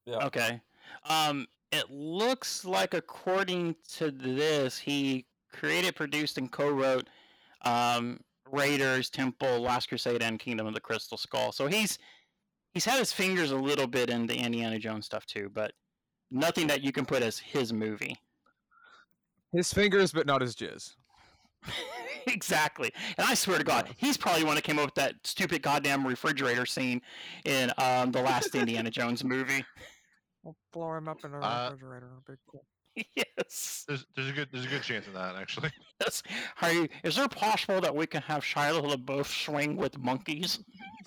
Yeah. 0.07 0.25
Okay. 0.27 0.61
Um, 1.09 1.49
it 1.73 1.91
looks 1.91 2.65
like, 2.65 2.95
according 2.95 3.75
to 3.95 4.13
this, 4.13 4.79
he 4.79 5.27
created, 5.53 5.97
produced, 5.97 6.39
and 6.39 6.53
co-wrote 6.53 7.09
um, 7.63 8.21
Raiders, 8.53 9.11
Temple, 9.11 9.61
Last 9.61 9.89
Crusade, 9.89 10.23
and 10.23 10.39
Kingdom 10.39 10.67
of 10.67 10.75
the 10.75 10.81
Crystal 10.81 11.19
Skull. 11.19 11.51
So 11.53 11.67
he's 11.67 11.99
he's 12.73 12.85
had 12.85 12.99
his 12.99 13.13
fingers 13.13 13.51
a 13.51 13.57
little 13.57 13.87
bit 13.87 14.11
in 14.11 14.27
the 14.27 14.37
Indiana 14.37 14.79
Jones 14.79 15.07
stuff 15.07 15.27
too, 15.27 15.51
but 15.53 15.73
nothing 16.31 16.67
that 16.69 16.83
you 16.83 16.93
can 16.93 17.05
put 17.05 17.23
as 17.23 17.39
his 17.39 17.73
movie. 17.73 18.17
His 19.53 19.73
fingers, 19.73 20.13
but 20.13 20.27
not 20.27 20.41
his 20.41 20.55
jizz. 20.55 20.95
exactly. 22.27 22.91
And 23.19 23.27
I 23.27 23.35
swear 23.35 23.59
to 23.59 23.65
God, 23.65 23.89
he's 23.97 24.17
probably 24.17 24.41
the 24.43 24.47
one 24.47 24.55
that 24.57 24.65
came 24.65 24.79
up 24.79 24.87
with 24.87 24.95
that 24.95 25.15
stupid 25.25 25.63
goddamn 25.63 26.07
refrigerator 26.07 26.67
scene 26.67 27.03
in 27.45 27.71
um, 27.79 28.13
the 28.13 28.23
last 28.23 28.55
Indiana 28.55 28.91
Jones 28.99 29.23
movie. 29.25 29.65
We'll 30.43 30.57
blow 30.73 30.95
him 30.95 31.09
up 31.09 31.25
in 31.25 31.35
a 31.35 31.39
Uh, 31.41 31.71
refrigerator. 31.71 32.09
Big 32.27 32.39
cool. 32.51 32.65
yes. 33.15 33.85
There's, 33.89 34.07
there's 34.15 34.29
a 34.29 34.33
good 34.33 34.49
there's 34.53 34.65
a 34.65 34.69
good 34.69 34.83
chance 34.83 35.07
of 35.07 35.15
that 35.15 35.37
actually. 35.37 35.71
Yes. 36.01 36.25
Are 36.61 36.73
you, 36.73 36.89
is 37.05 37.15
there 37.15 37.29
possible 37.29 37.81
that 37.81 37.95
we 37.95 38.09
can 38.09 38.23
have 38.23 38.43
Shia 38.43 38.83
LaBeouf 38.83 39.45
swing 39.45 39.77
with 39.77 39.97
monkeys? 40.01 40.59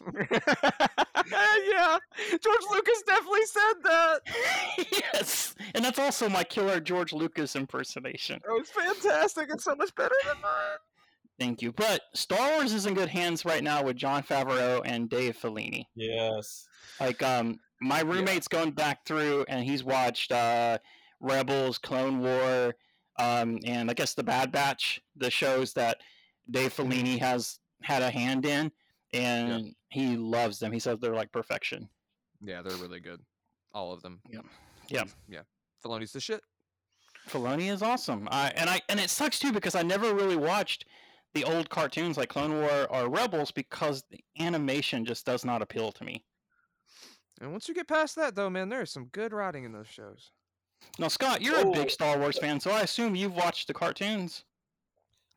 yeah, 0.16 1.98
George 2.30 2.62
Lucas 2.72 3.04
definitely 3.06 3.46
said 3.46 3.74
that. 3.84 4.20
yes. 4.94 5.54
And 5.74 5.84
that's 5.84 6.00
also 6.00 6.30
my 6.30 6.46
killer 6.46 6.80
George 6.80 7.12
Lucas 7.12 7.58
impersonation. 7.58 8.40
That 8.46 8.54
was 8.54 8.70
fantastic. 8.70 9.50
It's 9.52 9.66
so 9.66 9.76
much 9.76 9.94
better 9.96 10.16
than 10.26 10.42
mine. 10.42 10.78
Thank 11.40 11.62
you. 11.62 11.74
But 11.74 12.02
Star 12.14 12.54
Wars 12.54 12.72
is 12.72 12.86
in 12.86 12.94
good 12.94 13.10
hands 13.10 13.44
right 13.44 13.64
now 13.64 13.84
with 13.84 13.98
Jon 13.98 14.24
Favreau 14.24 14.82
and 14.86 15.10
Dave 15.10 15.38
Filoni. 15.38 15.84
Yes. 15.96 16.68
Like, 17.02 17.22
um, 17.22 17.60
my 17.82 18.02
roommate's 18.02 18.48
going 18.48 18.72
back 18.72 19.06
through 19.06 19.46
and 19.50 19.66
he's 19.66 19.84
watched 19.84 20.32
uh, 20.32 20.78
Rebels, 21.20 21.78
Clone 21.78 22.20
War, 22.20 22.76
um, 23.18 23.59
and 23.66 23.89
I 23.89 23.93
guess 23.93 24.13
the 24.13 24.24
Bad 24.24 24.51
Batch, 24.51 25.01
the 25.16 25.32
shows 25.32 25.74
that 25.74 26.01
Dave 26.49 26.74
Filoni 26.74 27.20
has 27.20 27.59
had 27.82 28.01
a 28.01 28.09
hand 28.09 28.45
in, 28.45 28.72
and 29.13 29.74
he 29.89 30.18
loves 30.18 30.59
them. 30.59 30.72
He 30.72 30.80
says 30.80 30.99
they're 30.99 31.16
like 31.16 31.32
perfection. 31.32 31.89
Yeah, 32.41 32.61
they're 32.61 32.78
really 32.78 32.99
good. 32.99 33.22
All 33.74 33.93
of 33.93 34.01
them. 34.01 34.22
Yeah. 34.30 34.41
Yeah. 34.89 35.03
Yeah. 35.28 35.41
Filoni's 35.84 36.11
the 36.11 36.20
shit. 36.20 36.41
Filoni 37.28 37.72
is 37.72 37.82
awesome. 37.82 38.28
I 38.32 38.49
and 38.55 38.70
I 38.70 38.82
and 38.89 38.99
it 38.99 39.09
sucks 39.09 39.39
too 39.39 39.51
because 39.51 39.76
I 39.76 39.82
never 39.82 40.13
really 40.13 40.36
watched 40.36 40.86
the 41.34 41.43
old 41.43 41.70
cartoons 41.70 42.18
like 42.18 42.30
Clone 42.30 42.59
War 42.61 42.88
or 42.89 43.09
Rebels 43.09 43.51
because 43.51 44.03
the 44.09 44.20
animation 44.39 45.05
just 45.05 45.26
does 45.26 45.43
not 45.43 45.61
appeal 45.61 45.91
to 45.93 46.03
me. 46.03 46.24
And 47.41 47.51
once 47.51 47.68
you 47.68 47.74
get 47.74 47.88
past 47.88 48.16
that, 48.16 48.36
though, 48.36 48.49
man, 48.49 48.70
there's 48.70 48.91
some 48.91 49.05
good 49.07 49.34
writing 49.34 49.66
in 49.66 49.74
those 49.74 49.88
shows. 49.88 50.32
Now, 50.98 51.08
Scott, 51.10 51.42
you're 51.42 51.58
a 51.60 51.68
Oh. 51.68 51.74
big 51.74 51.90
Star 51.90 52.18
Wars 52.18 52.38
fan, 52.38 52.60
so 52.60 52.72
I 52.72 52.82
assume 52.82 53.16
you've 53.16 53.36
watched 53.36 53.68
the 53.68 53.74
cartoons. 53.74 54.44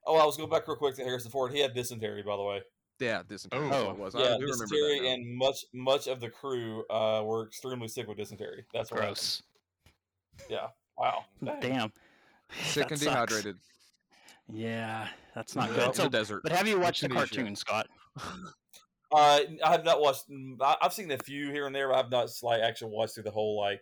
Oh, 0.07 0.17
I 0.17 0.25
was 0.25 0.37
going 0.37 0.49
back 0.49 0.67
real 0.69 0.77
quick 0.77 0.95
to 0.97 1.05
Harrison 1.05 1.31
Ford. 1.31 1.53
He 1.53 1.61
had 1.61 1.75
dysentery, 1.75 2.23
by 2.23 2.37
the 2.37 2.43
way. 2.43 2.63
Yeah, 3.01 3.23
dysentery. 3.29 3.69
Oh. 3.73 3.91
it 3.91 3.99
was. 3.99 4.15
I 4.15 4.21
yeah, 4.21 4.25
do 4.39 4.43
remember 4.45 4.67
that 4.67 4.71
dysentery, 4.71 5.09
and 5.13 5.37
much 5.37 5.65
much 5.73 6.07
of 6.07 6.21
the 6.21 6.29
crew 6.31 6.85
uh, 6.91 7.23
were 7.25 7.47
extremely 7.47 7.89
sick 7.89 8.09
with 8.09 8.17
dysentery. 8.19 8.65
That's 8.73 8.91
what. 8.91 9.01
Gross. 9.01 9.43
Yeah. 10.49 10.69
Wow. 10.97 11.25
Dang. 11.45 11.61
Damn. 11.61 11.93
Sick 12.65 12.85
That 12.89 12.93
and 12.93 13.01
sucks. 13.01 13.33
dehydrated. 13.33 13.57
Yeah, 14.51 15.09
that's 15.35 15.55
not 15.55 15.69
Out 15.71 15.75
good. 15.77 15.87
in 15.89 15.95
So, 15.95 16.03
the 16.05 16.09
desert. 16.09 16.43
but 16.43 16.53
have 16.53 16.67
you 16.67 16.81
watched 16.81 17.03
the 17.03 17.09
cartoon, 17.09 17.55
Scott? 17.57 17.89
Uh, 19.11 19.41
I 19.65 19.71
have 19.73 19.87
not 19.87 20.03
watched. 20.03 20.25
I've 20.61 20.93
seen 20.93 21.11
a 21.13 21.17
few 21.17 21.51
here 21.51 21.65
and 21.67 21.75
there. 21.75 21.89
But 21.89 21.97
I've 21.97 22.11
not 22.11 22.29
like 22.43 22.61
actually 22.61 22.91
watched 22.91 23.15
through 23.15 23.23
the 23.23 23.31
whole 23.31 23.57
like 23.59 23.81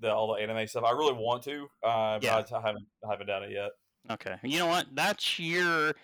the 0.00 0.12
all 0.12 0.34
the 0.34 0.42
anime 0.42 0.66
stuff. 0.66 0.84
I 0.84 0.90
really 0.92 1.12
want 1.14 1.42
to, 1.44 1.66
uh, 1.82 2.18
Yeah. 2.22 2.40
but 2.42 2.52
I, 2.52 2.58
I 2.58 2.66
haven't 2.66 2.86
I 3.06 3.10
haven't 3.10 3.26
done 3.26 3.42
it 3.44 3.50
yet. 3.52 3.70
Okay. 4.10 4.36
You 4.42 4.58
know 4.58 4.66
what? 4.66 4.86
That's 4.92 5.38
your 5.38 5.94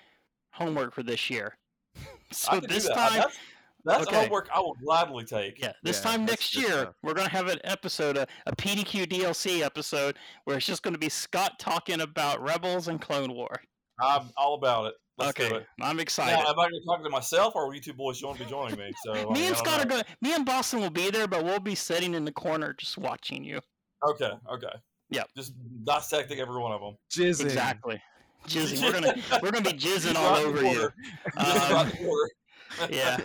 homework 0.53 0.95
for 0.95 1.03
this 1.03 1.29
year. 1.29 1.57
so 2.33 2.53
I 2.53 2.61
can 2.61 2.69
do 2.69 2.75
this 2.75 2.87
that. 2.89 2.95
time, 2.97 3.13
that's, 3.15 3.39
that's 3.85 4.07
okay. 4.07 4.17
homework 4.23 4.49
I 4.55 4.61
will 4.61 4.77
gladly 4.83 5.25
take. 5.25 5.61
Yeah, 5.61 5.73
this 5.83 6.03
Yeah, 6.05 6.11
time 6.11 6.25
next 6.25 6.57
year, 6.57 6.69
stuff. 6.69 6.95
we're 7.03 7.15
going 7.15 7.27
to 7.27 7.33
have 7.33 7.49
an 7.49 7.59
episode, 7.65 8.17
a, 8.17 8.27
a 8.47 8.55
PDQ 8.57 9.07
DLC 9.07 9.61
episode, 9.63 10.17
where 10.45 10.57
it's 10.57 10.67
just 10.67 10.83
going 10.83 10.95
to 10.95 10.99
be 11.01 11.09
Scott 11.09 11.59
talking 11.59 12.01
about 12.01 12.41
Rebels 12.43 12.89
and 12.89 13.01
Clone 13.01 13.33
War. 13.35 13.61
I'm 14.01 14.31
all 14.37 14.55
about 14.55 14.87
it. 14.87 14.95
Let's 15.19 15.35
do 15.35 15.45
okay, 15.45 15.57
it. 15.57 15.67
I'm 15.83 15.97
Now, 15.97 16.03
excited. 16.03 16.39
am 16.39 16.59
I 16.59 16.69
going 16.71 16.71
to 16.81 16.85
talk 16.87 17.03
to 17.05 17.11
myself, 17.11 17.55
or 17.55 17.67
will 17.67 17.75
you 17.75 17.81
two 17.83 17.93
boys 17.93 18.23
want 18.23 18.39
to 18.39 18.45
be 18.45 18.49
joining 18.51 18.79
me? 18.79 18.93
So 19.05 19.13
I 19.15 19.25
me 19.27 19.33
mean, 19.33 19.43
and 19.49 19.57
Scott 19.57 19.81
are 19.81 19.85
know. 19.85 19.91
going. 19.97 20.05
Me 20.23 20.35
and 20.35 20.47
Boston 20.47 20.81
will 20.81 20.89
be 20.91 21.11
there, 21.11 21.27
but 21.29 21.45
we'll 21.45 21.61
be 21.61 21.75
sitting 21.75 22.15
in 22.15 22.25
the 22.25 22.33
corner 22.33 22.73
just 22.79 22.97
watching 22.97 23.45
you. 23.45 23.61
Okay. 24.09 24.31
Okay. 24.53 24.73
Yeah. 25.11 25.25
Just 25.37 25.53
dissecting 25.85 26.39
every 26.41 26.59
one 26.61 26.73
of 26.73 26.81
them. 26.81 26.97
Jizzing. 27.13 27.45
Exactly. 27.45 28.01
Jizzing. 28.49 28.83
We're 28.83 28.93
gonna 28.93 29.15
we're 29.43 29.51
gonna 29.51 29.71
be 29.71 29.77
jizzing 29.79 30.15
all 30.17 30.37
over 30.37 30.59
the 30.61 30.71
you. 30.71 30.83
Um, 30.85 30.93
right 31.37 31.83
in 31.85 31.91
the 31.91 31.97
corner. 31.97 32.31
Yeah. 32.91 33.17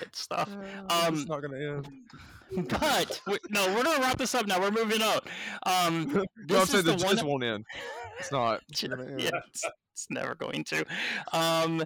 Good 0.00 0.14
stuff. 0.16 0.50
Uh, 0.88 1.04
Um, 1.06 1.14
it's 1.14 1.26
not 1.28 1.40
gonna 1.42 1.58
end. 1.58 1.88
But 2.68 3.20
we, 3.26 3.38
no, 3.50 3.66
we're 3.74 3.82
gonna 3.84 4.00
wrap 4.00 4.18
this 4.18 4.34
up 4.34 4.46
now. 4.46 4.60
We're 4.60 4.70
moving 4.70 5.00
on. 5.00 5.20
Um, 5.64 6.24
no, 6.48 6.60
I'm 6.60 6.66
saying 6.66 6.80
is 6.80 6.84
the 6.84 6.96
the 6.96 7.04
one. 7.06 7.16
jizz 7.16 7.22
won't 7.22 7.44
end. 7.44 7.64
It's 8.18 8.30
not. 8.32 8.60
J- 8.72 8.88
yeah, 9.18 9.30
it's, 9.48 9.64
it's 9.92 10.06
never 10.10 10.34
going 10.34 10.64
to. 10.64 10.84
Um, 11.32 11.82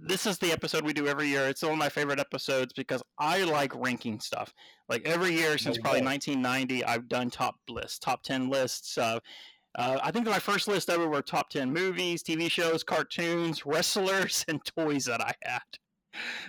this 0.00 0.26
is 0.26 0.38
the 0.38 0.52
episode 0.52 0.84
we 0.84 0.92
do 0.92 1.06
every 1.06 1.28
year. 1.28 1.48
It's 1.48 1.62
one 1.62 1.72
of 1.72 1.78
my 1.78 1.88
favorite 1.88 2.20
episodes 2.20 2.72
because 2.74 3.02
I 3.18 3.42
like 3.44 3.74
ranking 3.74 4.20
stuff. 4.20 4.52
Like 4.88 5.06
every 5.06 5.32
year 5.32 5.58
since 5.58 5.78
probably 5.78 6.02
1990, 6.02 6.84
I've 6.84 7.08
done 7.08 7.30
top 7.30 7.56
lists, 7.68 7.98
top 7.98 8.22
10 8.22 8.48
lists. 8.48 8.96
Uh, 8.96 9.18
uh, 9.76 9.98
I 10.02 10.10
think 10.10 10.26
my 10.26 10.38
first 10.38 10.68
list 10.68 10.88
ever 10.90 11.08
were 11.08 11.22
top 11.22 11.50
10 11.50 11.72
movies, 11.72 12.22
TV 12.22 12.50
shows, 12.50 12.82
cartoons, 12.82 13.66
wrestlers, 13.66 14.44
and 14.48 14.60
toys 14.76 15.04
that 15.06 15.20
I 15.20 15.32
had. 15.42 15.60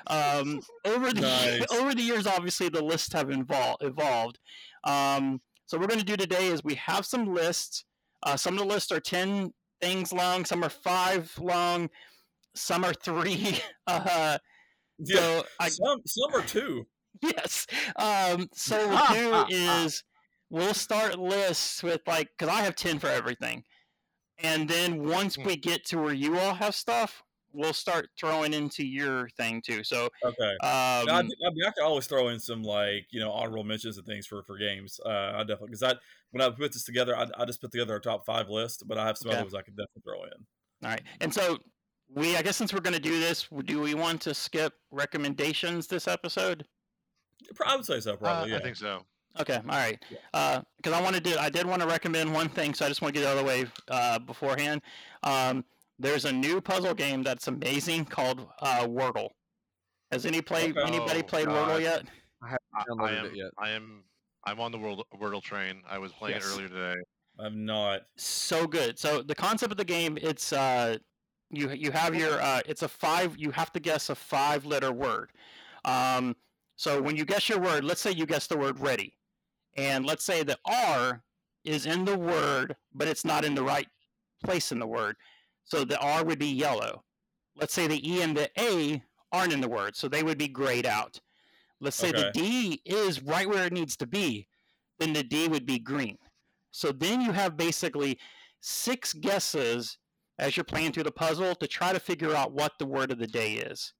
Um, 0.08 0.62
over 0.86 1.12
the 1.12 1.22
Nice. 1.22 1.66
over 1.72 1.94
the 1.94 2.02
years, 2.02 2.26
obviously 2.28 2.70
the 2.70 2.84
lists 2.84 3.14
have 3.14 3.28
invol- 3.28 3.78
evolved. 3.82 4.40
Um, 4.84 5.42
so 5.66 5.78
what 5.78 5.84
we're 5.84 5.96
going 5.96 6.00
to 6.00 6.06
do 6.06 6.18
today 6.18 6.48
is 6.48 6.64
we 6.64 6.76
have 6.76 7.06
some 7.06 7.34
lists. 7.34 7.86
Uh, 8.24 8.36
some 8.36 8.54
of 8.56 8.60
the 8.60 8.66
lists 8.66 8.92
are 8.92 9.00
10 9.00 9.54
things 9.82 10.12
long, 10.12 10.44
some 10.46 10.64
are 10.64 10.70
five 10.70 11.32
long, 11.40 11.90
some 12.56 12.84
are 12.84 12.94
three. 12.94 13.60
Uh, 13.88 14.38
Yeah. 15.00 15.26
so 15.26 15.44
I, 15.60 15.72
some 15.82 16.02
some 16.06 16.34
are 16.36 16.44
two. 16.46 16.88
yes. 17.22 17.66
Um, 17.96 18.48
so 18.54 18.88
what 18.90 18.90
we'll 18.90 18.98
do 19.00 19.44
is 19.48 20.04
we'll 20.50 20.74
start 20.74 21.20
lists 21.20 21.84
with 21.84 22.02
like, 22.08 22.30
because 22.38 22.54
I 22.54 22.62
have 22.62 22.76
10 22.76 23.00
for 23.00 23.08
everything. 23.08 23.64
And 24.40 24.70
then 24.70 25.04
once 25.08 25.38
Hmm. 25.38 25.46
we 25.46 25.58
get 25.58 25.86
to 25.88 26.00
where 26.02 26.14
you 26.14 26.38
all 26.40 26.56
have 26.56 26.76
stuff, 26.76 27.24
we'll 27.54 27.74
start 27.74 28.10
throwing 28.20 28.54
into 28.54 28.86
your 28.86 29.30
thing 29.32 29.62
too. 29.62 29.84
So, 29.84 30.06
Okay. 30.24 30.58
um, 30.62 31.10
I, 31.10 31.20
I 31.20 31.24
mean, 31.24 31.66
I 31.66 31.72
can 31.72 31.84
always 31.84 32.08
throw 32.08 32.28
in 32.30 32.40
some 32.40 32.62
like 32.62 33.08
you 33.12 33.20
know 33.20 33.32
honorable 33.32 33.64
mentions 33.64 33.98
and 33.98 34.06
things 34.06 34.28
for 34.28 34.44
for 34.44 34.58
games. 34.58 35.00
Uh, 35.06 35.32
I 35.36 35.40
definitely 35.44 35.68
because 35.70 35.84
I 35.84 35.96
when 36.32 36.42
I 36.42 36.50
put 36.50 36.74
this 36.74 36.84
together, 36.84 37.16
I, 37.16 37.28
I 37.38 37.46
just 37.46 37.62
put 37.62 37.72
together 37.72 37.96
a 37.96 38.02
top 38.02 38.26
five 38.26 38.50
list, 38.50 38.84
but 38.88 38.98
I 38.98 39.08
have 39.08 39.18
some 39.18 39.32
Okay. 39.32 39.44
others 39.44 39.54
I 39.54 39.62
could 39.62 39.76
definitely 39.78 40.02
throw 40.04 40.24
in. 40.26 40.46
all 40.84 40.90
right. 40.92 41.04
And 41.22 41.34
so 41.34 41.58
we, 42.16 42.36
I 42.36 42.42
guess 42.42 42.58
since 42.58 42.74
we're 42.74 42.80
going 42.80 42.94
to 42.96 43.00
do 43.00 43.20
this, 43.20 43.48
do 43.66 43.82
we 43.82 43.94
want 43.94 44.22
to 44.22 44.34
skip 44.34 44.74
recommendations 44.92 45.88
this 45.88 46.08
episode? 46.08 46.66
I 47.66 47.76
would 47.76 47.86
say 47.86 48.00
so, 48.00 48.14
Uh, 48.14 48.18
probably. 48.18 48.52
yeah. 48.52 48.58
I 48.58 48.62
think 48.62 48.76
so. 48.76 49.06
Okay, 49.40 49.56
all 49.58 49.62
right. 49.78 50.04
Yeah. 50.10 50.62
Because 50.78 50.94
I 50.94 51.02
wanted 51.02 51.24
to, 51.26 51.40
I 51.40 51.50
did 51.50 51.66
want 51.66 51.82
to 51.82 51.88
recommend 51.88 52.34
one 52.34 52.50
thing, 52.50 52.74
so 52.74 52.86
I 52.86 52.90
just 52.90 53.02
want 53.02 53.14
to 53.14 53.20
get 53.22 53.28
it 53.28 53.32
out 53.32 53.38
of 53.38 53.44
the 53.44 53.48
way 53.48 53.66
uh, 53.90 54.20
beforehand. 54.20 54.82
Um, 55.24 55.64
there's 56.00 56.26
a 56.26 56.32
new 56.32 56.60
puzzle 56.62 56.94
game 56.94 57.22
that's 57.24 57.48
amazing 57.48 58.06
called 58.06 58.48
uh, 58.62 58.86
Wordle. 58.88 59.30
Has 60.12 60.26
any 60.26 60.42
play 60.42 60.70
Okay. 60.72 60.82
anybody 60.82 61.20
Oh, 61.20 61.24
played 61.24 61.46
God. 61.46 61.70
Wordle 61.70 61.82
yet? 61.82 62.04
I 62.42 62.48
haven't 62.50 62.62
I, 62.74 62.80
I 62.82 62.84
downloaded 63.12 63.20
am. 63.20 63.26
it 63.28 63.36
yet. 63.36 63.52
I 63.58 63.70
am. 63.70 64.04
I'm 64.46 64.60
on 64.60 64.72
the 64.72 64.78
World 64.80 65.04
Wordle 65.22 65.42
train. 65.44 65.82
I 65.88 66.00
was 66.00 66.12
playing 66.12 66.38
Yes. 66.38 66.46
it 66.48 66.54
earlier 66.54 66.68
today. 66.70 66.96
I'm 67.38 67.66
not. 67.66 68.02
So 68.18 68.66
good. 68.66 68.98
So 68.98 69.22
the 69.22 69.36
concept 69.36 69.72
of 69.72 69.78
the 69.78 69.86
game, 69.86 70.18
it's 70.20 70.52
uh, 70.52 70.98
you 71.52 71.70
you 71.72 71.92
have 71.92 72.16
your 72.16 72.42
uh, 72.42 72.62
it's 72.66 72.82
a 72.84 72.88
five. 72.88 73.36
You 73.38 73.52
have 73.52 73.72
to 73.74 73.80
guess 73.80 74.10
a 74.10 74.16
five 74.16 74.66
letter 74.66 74.92
word. 74.92 75.32
Um, 75.86 76.36
so 76.76 77.02
when 77.02 77.16
you 77.16 77.26
guess 77.26 77.50
your 77.50 77.60
word, 77.60 77.84
let's 77.84 78.02
say 78.02 78.12
you 78.12 78.26
guess 78.26 78.48
the 78.48 78.58
word 78.58 78.80
ready, 78.80 79.18
and 79.78 80.06
let's 80.06 80.24
say 80.24 80.44
the 80.44 80.58
R 80.66 81.24
is 81.66 81.86
in 81.86 82.06
the 82.06 82.18
word, 82.18 82.76
but 82.94 83.08
it's 83.08 83.26
not 83.26 83.46
in 83.46 83.56
the 83.56 83.64
right 83.64 83.88
place 84.44 84.72
in 84.72 84.80
the 84.80 84.88
word. 84.88 85.16
So 85.66 85.84
the 85.84 86.00
R 86.00 86.24
would 86.24 86.40
be 86.40 86.48
yellow. 86.48 87.04
Let's 87.56 87.74
say 87.74 87.88
the 87.88 88.10
E 88.10 88.22
and 88.22 88.36
the 88.36 88.50
A 88.60 89.04
aren't 89.32 89.54
in 89.54 89.62
the 89.62 89.70
word, 89.70 89.96
so 89.96 90.08
they 90.08 90.24
would 90.24 90.38
be 90.38 90.48
grayed 90.48 90.86
out. 90.86 91.20
Let's 91.82 91.96
say 91.96 92.12
the 92.12 92.32
D 92.34 92.82
is 92.86 93.24
right 93.24 93.48
where 93.48 93.66
it 93.66 93.74
needs 93.74 93.96
to 93.98 94.08
be, 94.08 94.48
then 95.00 95.14
the 95.14 95.24
D 95.24 95.48
would 95.48 95.66
be 95.66 95.80
green. 95.80 96.18
So 96.72 96.92
then 96.92 97.22
you 97.22 97.32
have 97.32 97.58
basically 97.58 98.20
six 98.60 99.14
guesses 99.14 99.98
as 100.40 100.56
you're 100.56 100.64
playing 100.64 100.94
through 100.94 101.04
the 101.04 101.12
puzzle 101.12 101.54
to 101.56 101.68
try 101.68 101.94
to 101.94 102.00
figure 102.00 102.34
out 102.34 102.54
what 102.54 102.74
the 102.80 102.86
word 102.86 103.12
of 103.12 103.20
the 103.20 103.28
day 103.28 103.54
is. 103.54 103.94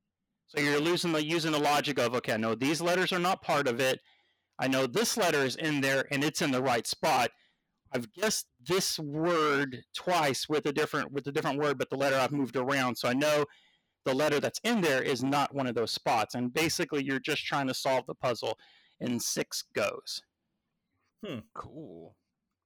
So 0.48 0.60
you're 0.60 0.80
losing 0.80 1.12
the 1.12 1.24
using 1.24 1.52
the 1.52 1.60
logic 1.60 2.00
of 2.00 2.16
okay, 2.16 2.38
no, 2.38 2.56
these 2.56 2.82
letters 2.82 3.14
are 3.14 3.20
not 3.20 3.44
part 3.44 3.68
of 3.68 3.80
it. 3.80 4.00
I 4.58 4.68
know 4.68 4.88
this 4.88 5.16
letter 5.16 5.46
is 5.46 5.56
in 5.56 5.82
there 5.82 6.06
and 6.12 6.24
it's 6.24 6.42
in 6.42 6.52
the 6.52 6.62
right 6.62 6.88
spot. 6.88 7.30
I've 7.92 8.12
guessed 8.14 8.48
this 8.66 8.98
word 9.00 9.84
twice 9.96 10.48
with 10.50 10.66
a 10.66 10.74
different 10.74 11.12
with 11.12 11.28
a 11.28 11.32
different 11.32 11.60
word, 11.60 11.78
but 11.78 11.90
the 11.90 11.98
letter 11.98 12.16
I've 12.16 12.32
moved 12.32 12.56
around, 12.56 12.96
so 12.96 13.08
I 13.08 13.14
know 13.14 13.46
the 14.06 14.14
letter 14.14 14.40
that's 14.40 14.62
in 14.64 14.82
there 14.82 15.04
is 15.04 15.24
not 15.24 15.54
one 15.54 15.68
of 15.68 15.76
those 15.76 15.92
spots. 15.92 16.34
And 16.34 16.54
basically, 16.54 17.04
you're 17.04 17.20
just 17.20 17.46
trying 17.46 17.68
to 17.68 17.74
solve 17.74 18.06
the 18.08 18.16
puzzle 18.16 18.58
in 19.00 19.20
six 19.20 19.64
goes. 19.76 20.24
Hmm. 21.26 21.40
Cool. 21.54 22.16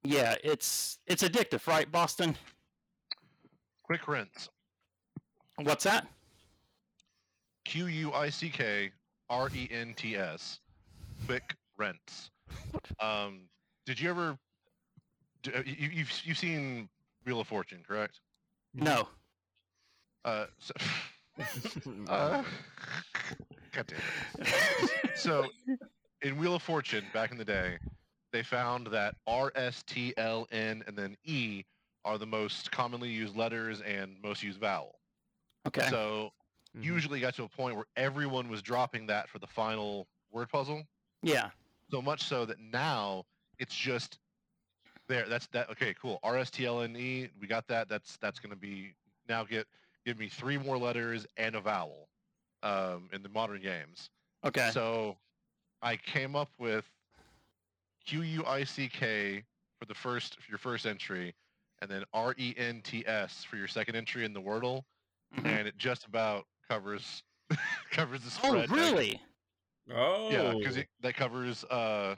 Yeah, 0.04 0.36
it's 0.44 1.00
it's 1.08 1.24
addictive, 1.24 1.68
right, 1.68 1.92
Boston? 1.92 2.36
Quick 3.94 4.08
rinse. 4.08 4.50
What's 5.58 5.84
that? 5.84 6.08
Q 7.64 7.86
U 7.86 8.12
I 8.12 8.28
C 8.28 8.50
K 8.50 8.90
R 9.30 9.52
E 9.54 9.70
N 9.72 9.94
T 9.96 10.16
S. 10.16 10.62
Quick 11.28 11.54
rents. 11.78 12.32
Um, 13.00 13.42
did 13.86 14.00
you 14.00 14.10
ever? 14.10 14.36
d- 15.44 15.52
uh, 15.54 15.62
You, 15.64 15.90
you've 15.94 16.12
you've 16.24 16.40
seen 16.40 16.90
Wheel 17.24 17.40
of 17.40 17.46
Fortune, 17.48 17.84
correct? 17.88 18.20
No. 18.74 19.08
Uh, 20.26 20.48
so, 20.58 20.74
uh, 22.10 22.42
God 23.74 23.86
damn 23.86 24.00
it. 24.40 25.12
So, 25.14 25.46
in 26.24 26.36
Wheel 26.40 26.56
of 26.56 26.64
Fortune, 26.64 27.06
back 27.14 27.32
in 27.32 27.38
the 27.38 27.46
day, 27.46 27.78
they 28.32 28.42
found 28.42 28.88
that 28.88 29.14
R, 29.28 29.52
S, 29.54 29.84
T, 29.84 30.16
L, 30.18 30.48
N, 30.52 30.84
and 30.88 30.98
then 30.98 31.16
E 31.26 31.64
are 32.06 32.18
the 32.18 32.26
most 32.26 32.72
commonly 32.72 33.10
used 33.10 33.36
letters 33.36 33.82
and 33.82 34.16
most 34.22 34.44
used 34.44 34.60
vowel. 34.60 35.00
Okay. 35.68 35.88
So, 35.90 36.34
Mhm. 36.76 36.84
usually 36.84 37.20
got 37.20 37.36
to 37.36 37.44
a 37.44 37.50
point 37.50 37.76
where 37.76 37.86
everyone 37.96 38.50
was 38.50 38.62
dropping 38.62 39.06
that 39.08 39.30
for 39.30 39.40
the 39.40 39.48
final 39.48 40.08
word 40.32 40.50
puzzle. 40.50 40.88
yeah. 41.22 41.52
So 41.92 42.02
much 42.02 42.24
so 42.24 42.44
that 42.46 42.60
now 42.60 43.26
it's 43.60 43.76
just 43.76 44.18
there. 45.08 45.28
That's 45.30 45.46
that. 45.48 45.70
Okay, 45.70 45.94
cool. 45.94 46.20
R 46.24 46.38
S 46.38 46.50
T 46.50 46.66
L 46.66 46.82
N 46.82 46.96
E. 46.96 47.30
We 47.40 47.46
got 47.46 47.68
that. 47.68 47.88
That's 47.88 48.18
that's 48.18 48.40
going 48.40 48.50
to 48.50 48.56
be 48.56 48.96
now. 49.30 49.44
Get 49.44 49.68
give 50.04 50.18
me 50.18 50.28
three 50.28 50.58
more 50.58 50.78
letters 50.78 51.28
and 51.38 51.56
a 51.56 51.62
vowel 51.62 52.10
um, 52.64 53.10
in 53.14 53.22
the 53.22 53.30
modern 53.30 53.62
games. 53.62 54.10
Okay. 54.44 54.72
So 54.72 55.18
I 55.84 55.98
came 55.98 56.36
up 56.36 56.50
with 56.58 56.86
Q 58.06 58.24
U 58.24 58.46
I 58.46 58.64
C 58.64 58.90
K 58.90 59.44
for 59.80 59.86
the 59.86 59.94
first 59.94 60.42
for 60.42 60.50
your 60.50 60.58
first 60.58 60.88
entry, 60.88 61.36
and 61.84 61.92
then 61.92 62.04
R 62.14 62.34
E 62.38 62.56
N 62.58 62.82
T 62.82 63.04
S 63.06 63.44
for 63.44 63.58
your 63.58 63.68
second 63.68 63.96
entry 63.96 64.24
in 64.26 64.34
the 64.34 64.42
Wordle, 64.42 64.84
Mhm. 65.38 65.46
and 65.46 65.68
it 65.68 65.78
just 65.78 66.06
about 66.06 66.46
covers 66.68 67.22
covers 67.92 68.22
the 68.24 68.32
spread. 68.32 68.56
Oh, 68.56 68.64
spread. 68.66 68.92
really? 68.94 69.22
Oh, 69.92 70.32
Yeah, 70.32 70.54
because 70.58 70.78
that 71.02 71.16
covers 71.16 71.64
uh, 71.66 72.16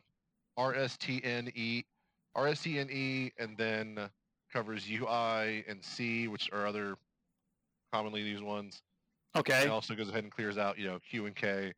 R 0.55 0.76
S 0.76 0.97
T 0.97 1.20
N 1.24 1.51
E, 1.55 1.84
R 2.36 2.47
S 2.47 2.61
T 2.61 2.78
N 2.80 2.89
E, 2.91 3.32
and 3.39 3.57
then 3.57 4.07
covers 4.53 4.88
U 4.88 5.07
I 5.07 5.63
and 5.68 5.84
C, 5.84 6.28
which 6.28 6.49
are 6.53 6.68
other 6.68 6.95
commonly 7.91 8.22
used 8.22 8.43
ones. 8.43 8.82
Okay. 9.36 9.63
It 9.63 9.70
also 9.70 9.95
goes 9.95 10.09
ahead 10.09 10.24
and 10.24 10.32
clears 10.32 10.57
out, 10.57 10.78
you 10.78 10.86
know, 10.88 10.99
Q 11.09 11.26
and 11.26 11.36
K. 11.36 11.74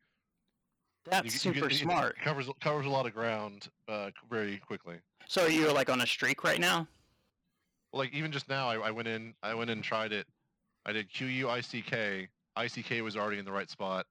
That's 1.06 1.24
You- 1.26 1.32
you 1.32 1.38
super 1.38 1.68
get- 1.68 1.72
it 1.72 1.78
smart. 1.82 2.18
Covers 2.20 2.50
covers 2.60 2.84
a 2.84 2.90
lot 2.90 3.06
of 3.06 3.14
ground 3.14 3.68
uh, 3.88 4.10
very 4.28 4.58
quickly. 4.58 4.98
So 5.26 5.46
you're 5.46 5.72
like 5.72 5.88
on 5.88 6.02
a 6.02 6.06
streak 6.06 6.44
right 6.44 6.60
now? 6.60 6.86
Like 7.98 8.14
even 8.14 8.30
just 8.30 8.48
now, 8.48 8.68
I, 8.68 8.76
I 8.76 8.90
went 8.92 9.08
in, 9.08 9.34
I 9.42 9.54
went 9.54 9.70
in 9.70 9.78
and 9.78 9.84
tried 9.84 10.12
it. 10.12 10.26
I 10.86 10.92
did 10.92 11.12
Q 11.12 11.26
U 11.26 11.50
I 11.50 11.60
C 11.60 11.82
K. 11.82 12.28
I 12.54 12.68
C 12.68 12.80
K 12.82 13.02
was 13.02 13.16
already 13.16 13.38
in 13.38 13.44
the 13.44 13.52
right 13.52 13.68
spot. 13.68 14.06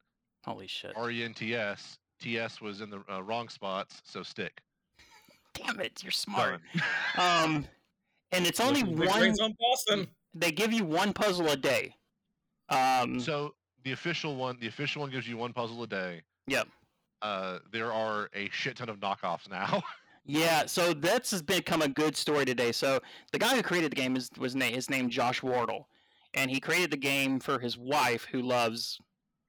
Holy 0.46 0.68
shit. 0.68 0.92
R 0.96 1.10
E 1.10 1.24
N 1.24 1.34
T 1.34 1.56
S. 1.56 1.98
T 2.20 2.38
S 2.38 2.60
was 2.60 2.82
in 2.82 2.90
the 2.90 3.02
uh, 3.10 3.24
wrong 3.24 3.48
spots, 3.48 4.02
so 4.04 4.24
stick. 4.24 4.60
Damn 5.54 5.80
it, 5.80 6.04
you're 6.04 6.12
smart. 6.12 6.60
Um, 7.18 7.66
and 8.32 8.46
it's 8.46 8.60
only 8.60 8.84
one. 8.84 9.08
on 9.10 9.56
Boston. 9.60 10.08
They 10.36 10.52
give 10.52 10.72
you 10.72 10.84
one 10.84 11.14
puzzle 11.14 11.48
a 11.50 11.56
day. 11.56 11.96
Um, 12.70 13.20
So 13.20 13.56
the 13.84 13.94
official 13.94 14.36
one, 14.36 14.58
the 14.60 14.68
official 14.68 15.02
one 15.02 15.10
gives 15.10 15.28
you 15.28 15.38
one 15.38 15.54
puzzle 15.54 15.82
a 15.82 15.88
day. 15.88 16.22
Yep. 16.46 16.68
Uh, 17.22 17.60
there 17.72 17.92
are 17.92 18.30
a 18.36 18.50
shit 18.52 18.76
ton 18.76 18.90
of 18.90 19.00
knockoffs 19.00 19.50
now. 19.50 19.82
yeah, 20.28 20.66
so 20.66 20.94
that's 20.94 21.32
has 21.32 21.42
become 21.42 21.82
a 21.82 21.88
good 21.88 22.16
story 22.16 22.44
today. 22.44 22.74
So 22.74 23.00
the 23.32 23.40
guy 23.40 23.56
who 23.56 23.64
created 23.64 23.92
the 23.92 23.96
game 23.96 24.18
is 24.18 24.30
was 24.38 24.56
na- 24.56 24.66
his 24.66 24.90
name 24.90 25.10
Josh 25.10 25.42
Wardle, 25.42 25.88
and 26.34 26.52
he 26.52 26.60
created 26.60 26.92
the 26.92 26.98
game 26.98 27.40
for 27.40 27.60
his 27.60 27.78
wife 27.78 28.28
who 28.30 28.42
loves 28.42 29.00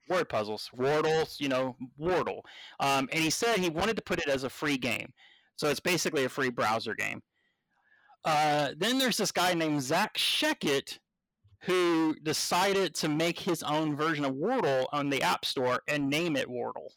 word 0.08 0.28
puzzles, 0.28 0.70
Wardles, 0.74 1.40
you 1.40 1.48
know, 1.48 1.76
Wardle. 1.98 2.44
Um, 2.80 3.08
and 3.12 3.22
he 3.22 3.28
said 3.28 3.58
he 3.58 3.68
wanted 3.68 3.96
to 3.96 4.02
put 4.02 4.20
it 4.20 4.28
as 4.28 4.44
a 4.44 4.50
free 4.50 4.78
game, 4.78 5.12
so 5.56 5.68
it's 5.68 5.80
basically 5.80 6.24
a 6.24 6.28
free 6.28 6.50
browser 6.50 6.94
game. 6.94 7.20
Uh, 8.24 8.70
then 8.76 8.98
there's 8.98 9.16
this 9.16 9.32
guy 9.32 9.54
named 9.54 9.82
Zach 9.82 10.16
Shakked 10.16 11.00
who 11.62 12.14
decided 12.22 12.94
to 12.94 13.08
make 13.08 13.38
his 13.38 13.64
own 13.64 13.96
version 13.96 14.24
of 14.24 14.34
Wordle 14.34 14.86
on 14.92 15.10
the 15.10 15.22
App 15.22 15.44
Store 15.44 15.80
and 15.88 16.08
name 16.08 16.36
it 16.36 16.48
Wordle. 16.48 16.88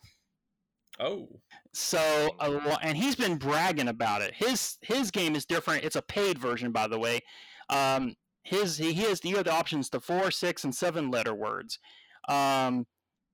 Oh, 1.02 1.28
So 1.74 2.36
lo- 2.40 2.78
and 2.84 2.96
he's 2.96 3.16
been 3.16 3.38
bragging 3.38 3.88
about 3.88 4.22
it. 4.22 4.34
His 4.36 4.78
his 4.82 5.10
game 5.10 5.36
is 5.36 5.46
different. 5.46 5.84
It's 5.84 5.96
a 5.96 6.02
paid 6.02 6.38
version, 6.38 6.72
by 6.72 6.88
the 6.88 7.00
way. 7.00 7.22
Um, 7.70 8.16
his 8.44 8.78
he, 8.78 8.94
he 8.94 9.04
has 9.04 9.24
you 9.26 9.36
have 9.38 9.46
the 9.46 9.54
options 9.54 9.90
to 9.90 10.00
four, 10.00 10.30
six, 10.32 10.64
and 10.64 10.76
seven 10.76 11.10
letter 11.10 11.34
words. 11.34 11.80
Um, 12.30 12.86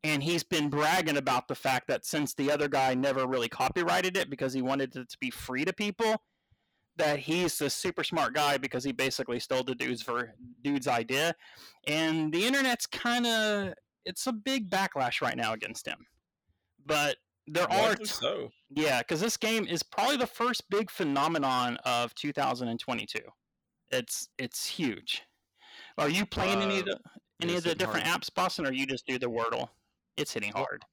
and 0.04 0.24
he's 0.24 0.44
been 0.44 0.70
bragging 0.70 1.18
about 1.18 1.48
the 1.48 1.56
fact 1.56 1.88
that 1.90 2.06
since 2.06 2.34
the 2.34 2.52
other 2.52 2.70
guy 2.70 2.94
never 2.94 3.28
really 3.28 3.50
copyrighted 3.50 4.16
it 4.16 4.30
because 4.30 4.54
he 4.54 4.62
wanted 4.62 4.96
it 4.96 5.10
to 5.10 5.18
be 5.20 5.30
free 5.30 5.66
to 5.66 5.74
people, 5.74 6.22
that 6.96 7.20
he's 7.20 7.58
the 7.58 7.70
super 7.70 8.04
smart 8.04 8.34
guy 8.34 8.58
because 8.58 8.84
he 8.84 8.92
basically 8.94 9.40
stole 9.40 9.64
the 9.64 9.76
dude's 9.76 10.04
ver- 10.04 10.34
dude's 10.64 10.88
idea. 10.88 11.36
And 11.86 12.32
the 12.32 12.46
internet's 12.46 12.86
kind 12.86 13.28
of 13.28 13.74
it's 14.06 14.26
a 14.28 14.32
big 14.32 14.70
backlash 14.70 15.22
right 15.22 15.36
now 15.36 15.52
against 15.52 15.86
him. 15.86 16.06
But 16.86 17.18
there 17.48 17.72
are 17.72 17.90
rightly 17.90 18.06
so. 18.06 18.52
yeah, 18.70 19.00
because 19.00 19.22
this 19.22 19.38
game 19.38 19.66
is 19.66 19.82
probably 19.84 20.18
the 20.18 20.28
first 20.28 20.70
big 20.70 20.90
phenomenon 20.92 21.78
of 21.86 22.14
2022. 22.16 23.20
It's 23.92 24.30
it's 24.38 24.66
huge. 24.66 25.24
Are 25.98 26.10
you 26.10 26.26
playing 26.26 26.62
any 26.62 26.80
of 26.80 26.88
Uh, 26.88 26.94
the 26.94 27.00
any 27.42 27.56
of 27.56 27.64
the 27.64 27.74
different 27.76 28.06
hard. 28.08 28.22
apps, 28.22 28.34
Boston, 28.34 28.66
or 28.68 28.72
you 28.74 28.86
just 28.86 29.06
do 29.08 29.18
the 29.18 29.30
Wordle? 29.30 29.70
It's 30.18 30.34
hitting 30.34 30.52
hard. 30.52 30.84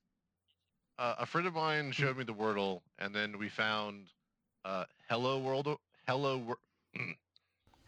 uh, 0.98 1.16
a 1.18 1.26
friend 1.26 1.46
of 1.46 1.54
mine 1.54 1.90
showed 1.92 2.16
me 2.16 2.24
the 2.24 2.34
Wordle, 2.34 2.82
and 2.98 3.14
then 3.14 3.36
we 3.38 3.48
found 3.48 4.08
uh, 4.64 4.84
Hello 5.08 5.38
World, 5.38 5.76
Hello, 6.06 6.38
Wor- 6.38 6.58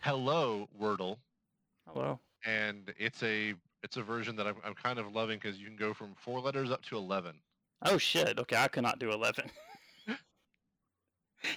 Hello 0.00 0.68
Wordle, 0.80 1.16
Hello. 1.86 2.18
and 2.44 2.92
it's 2.98 3.22
a 3.22 3.54
it's 3.82 3.96
a 3.96 4.02
version 4.02 4.34
that 4.36 4.46
I'm, 4.46 4.56
I'm 4.64 4.74
kind 4.74 4.98
of 4.98 5.12
loving 5.14 5.38
because 5.38 5.58
you 5.58 5.66
can 5.66 5.76
go 5.76 5.92
from 5.94 6.14
four 6.16 6.40
letters 6.40 6.70
up 6.70 6.82
to 6.86 6.96
eleven. 6.96 7.36
Oh 7.84 7.98
shit. 7.98 8.38
Okay, 8.38 8.56
I 8.56 8.68
cannot 8.68 8.98
do 8.98 9.10
11. 9.10 9.50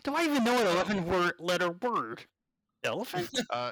do 0.03 0.15
I 0.15 0.23
even 0.25 0.43
know 0.43 0.59
an 0.59 0.67
11 0.67 1.05
word 1.05 1.33
letter 1.39 1.71
word? 1.71 2.23
Elephant? 2.83 3.29
Uh, 3.49 3.71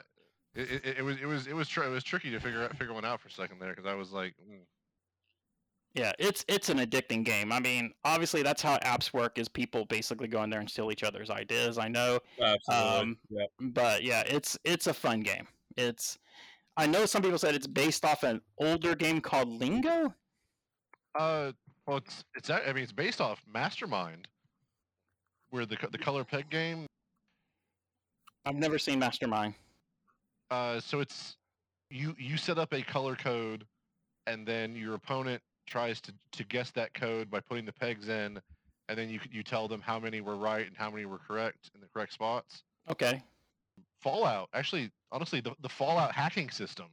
it, 0.55 0.71
it, 0.83 0.97
it 0.99 1.01
was 1.03 1.17
it 1.17 1.25
was 1.25 1.47
it 1.47 1.55
was 1.55 1.67
tr- 1.67 1.83
it 1.83 1.89
was 1.89 2.03
tricky 2.03 2.31
to 2.31 2.39
figure 2.39 2.63
out 2.63 2.75
figure 2.75 2.93
one 2.93 3.05
out 3.05 3.21
for 3.21 3.27
a 3.27 3.31
second 3.31 3.59
there 3.59 3.69
because 3.75 3.85
I 3.85 3.93
was 3.93 4.11
like, 4.11 4.33
mm. 4.49 4.61
Yeah, 5.93 6.11
it's 6.19 6.43
it's 6.47 6.69
an 6.69 6.79
addicting 6.79 7.23
game. 7.23 7.51
I 7.51 7.59
mean, 7.59 7.93
obviously 8.05 8.43
that's 8.43 8.61
how 8.61 8.77
apps 8.79 9.13
work 9.13 9.37
is 9.39 9.47
people 9.47 9.85
basically 9.85 10.27
go 10.27 10.43
in 10.43 10.49
there 10.49 10.59
and 10.59 10.69
steal 10.69 10.91
each 10.91 11.03
other's 11.03 11.29
ideas. 11.29 11.77
I 11.77 11.87
know. 11.87 12.19
Absolutely. 12.41 12.99
Um, 12.99 13.17
yeah. 13.29 13.45
but 13.59 14.03
yeah, 14.03 14.23
it's 14.27 14.57
it's 14.63 14.87
a 14.87 14.93
fun 14.93 15.21
game. 15.21 15.47
It's 15.75 16.17
I 16.75 16.85
know 16.87 17.05
some 17.05 17.21
people 17.21 17.37
said 17.39 17.55
it's 17.55 17.67
based 17.67 18.05
off 18.05 18.23
an 18.23 18.41
older 18.59 18.95
game 18.95 19.21
called 19.21 19.49
Lingo. 19.49 20.13
uh, 21.17 21.51
well, 21.87 21.97
it's 21.97 22.23
it's 22.35 22.49
a- 22.49 22.67
I 22.67 22.73
mean 22.73 22.83
it's 22.83 22.91
based 22.91 23.21
off 23.21 23.41
Mastermind, 23.51 24.27
where 25.49 25.65
the 25.65 25.77
the 25.91 25.97
color 25.97 26.23
peg 26.23 26.49
game. 26.49 26.85
I've 28.45 28.55
never 28.55 28.77
seen 28.77 28.99
Mastermind. 28.99 29.55
Uh, 30.51 30.79
so 30.79 30.99
it's 30.99 31.35
you 31.89 32.15
you 32.17 32.37
set 32.37 32.57
up 32.57 32.73
a 32.73 32.81
color 32.81 33.15
code, 33.15 33.65
and 34.27 34.45
then 34.47 34.75
your 34.75 34.93
opponent 34.95 35.41
tries 35.65 35.99
to, 35.99 36.13
to 36.31 36.43
guess 36.45 36.71
that 36.71 36.93
code 36.93 37.29
by 37.29 37.41
putting 37.41 37.65
the 37.65 37.73
pegs 37.73 38.07
in, 38.07 38.39
and 38.87 38.97
then 38.97 39.09
you 39.09 39.19
you 39.31 39.43
tell 39.43 39.67
them 39.67 39.81
how 39.81 39.99
many 39.99 40.21
were 40.21 40.37
right 40.37 40.65
and 40.65 40.77
how 40.77 40.89
many 40.89 41.05
were 41.05 41.19
correct 41.19 41.69
in 41.75 41.81
the 41.81 41.87
correct 41.93 42.13
spots. 42.13 42.63
Okay. 42.89 43.21
Fallout, 44.01 44.47
actually, 44.53 44.91
honestly, 45.11 45.41
the, 45.41 45.53
the 45.61 45.67
Fallout 45.69 46.13
hacking 46.13 46.49
system. 46.49 46.85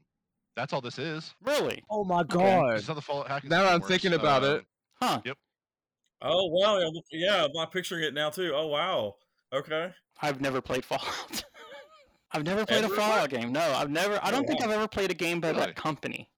That's 0.57 0.73
all 0.73 0.81
this 0.81 0.99
is. 0.99 1.35
Really? 1.45 1.83
Oh 1.91 2.03
my 2.03 2.23
god. 2.25 2.77
This 2.77 2.83
is 2.83 2.89
how 2.89 2.95
the 2.95 3.03
Fallout 3.03 3.29
hacking. 3.29 3.51
Now 3.51 3.59
system 3.59 3.75
I'm 3.75 3.81
works. 3.81 3.91
thinking 3.91 4.13
about 4.15 4.43
it. 4.43 4.65
Huh. 5.05 5.35
Oh 6.23 6.47
wow, 6.47 6.81
yeah, 7.13 7.47
I'm 7.59 7.69
picturing 7.69 8.05
it 8.05 8.15
now 8.15 8.31
too. 8.31 8.53
Oh 8.55 8.69
wow. 8.69 9.17
Okay. 9.53 9.93
I've 10.23 10.41
never 10.41 10.61
played 10.61 10.85
Fallout. 10.85 11.45
I've 12.33 12.45
never 12.45 12.65
played 12.67 12.85
Ever? 12.85 12.95
a 12.95 12.97
Fallout 12.97 13.31
game. 13.31 13.53
No, 13.53 13.61
I've 13.61 13.91
never. 13.91 14.15
I 14.23 14.29
Oh, 14.29 14.31
don't 14.33 14.47
think 14.47 14.61
wow. 14.61 14.67
I've 14.67 14.73
ever 14.73 14.89
played 14.89 15.11
a 15.11 15.15
game 15.15 15.41
by 15.41 15.49
Really? 15.49 15.61
that 15.61 15.77
company. 15.77 16.29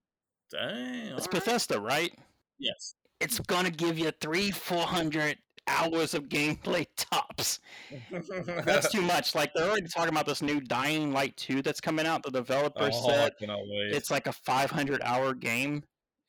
Dang. 0.50 0.68
It's 0.72 1.26
alright. 1.26 1.30
Bethesda, 1.30 1.80
right? 1.80 2.12
Yes. 2.58 2.94
It's 3.20 3.38
gonna 3.40 3.70
give 3.70 3.98
you 3.98 4.10
three, 4.20 4.50
four 4.50 4.82
hundred 4.82 5.38
hours 5.68 6.14
of 6.14 6.24
gameplay 6.28 6.86
tops. 6.96 7.60
That's 8.64 8.90
too 8.90 9.02
much. 9.02 9.34
Like 9.34 9.52
they're 9.54 9.68
already 9.68 9.88
talking 9.88 10.10
about 10.10 10.26
this 10.26 10.42
new 10.42 10.60
Dying 10.60 11.12
Light 11.12 11.36
2 11.36 11.62
that's 11.62 11.80
coming 11.80 12.06
out. 12.06 12.22
The 12.22 12.30
developer 12.30 12.90
oh, 12.92 13.08
said 13.08 13.36
cannot 13.38 13.60
wait. 13.60 13.92
it's 13.92 14.10
like 14.10 14.26
a 14.26 14.32
500 14.32 15.00
hour 15.02 15.34
game 15.34 15.82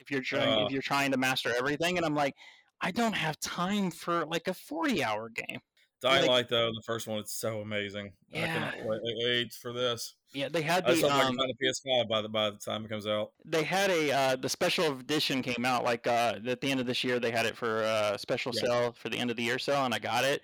if 0.07 0.11
you're 0.11 0.21
trying 0.21 0.61
Uh. 0.61 0.65
if 0.65 0.71
you're 0.71 0.81
trying 0.81 1.11
to 1.11 1.17
master 1.17 1.53
everything 1.57 1.97
and 1.97 2.05
I'm 2.05 2.15
like 2.15 2.33
I 2.79 2.91
don't 2.91 3.13
have 3.15 3.39
time 3.39 3.89
for 3.91 4.25
like 4.27 4.47
a 4.47 4.53
40 4.53 5.03
hour 5.03 5.29
game. 5.29 5.59
Dying 5.99 6.21
like- 6.21 6.29
Light 6.29 6.49
though, 6.49 6.67
the 6.71 6.83
first 6.85 7.07
one, 7.07 7.17
it's 7.17 7.33
so 7.33 7.61
amazing. 7.61 8.13
I 8.33 8.37
Yeah. 8.37 8.53
cannot 8.53 8.85
wait, 8.85 9.01
wait 9.25 9.53
for 9.53 9.73
this. 9.73 10.13
Yeah, 10.31 10.47
they 10.47 10.61
had 10.61 10.85
I 10.85 10.89
just 10.91 11.01
the 11.01 11.07
I 11.07 11.23
um, 11.23 11.39
a 11.39 11.53
PS5 11.63 12.07
by 12.07 12.21
the 12.21 12.29
by 12.29 12.51
the 12.51 12.57
time 12.57 12.85
it 12.85 12.89
comes 12.89 13.07
out. 13.07 13.31
they 13.45 13.63
had 13.63 13.89
a 13.89 14.11
uh, 14.11 14.35
the 14.35 14.47
special 14.49 14.97
edition 14.99 15.41
came 15.41 15.65
out 15.65 15.83
like 15.83 16.05
uh, 16.07 16.39
at 16.47 16.61
the 16.61 16.69
end 16.71 16.79
of 16.79 16.85
this 16.85 17.03
year 17.03 17.19
they 17.19 17.31
had 17.31 17.45
it 17.47 17.57
for 17.57 17.81
a 17.81 18.15
special 18.19 18.51
Yeah. 18.55 18.61
sale 18.61 18.91
for 18.93 19.09
the 19.09 19.17
end 19.17 19.31
of 19.31 19.37
the 19.37 19.43
year 19.43 19.57
sale 19.59 19.83
and 19.85 19.93
I 19.93 19.99
got 19.99 20.23
it 20.23 20.41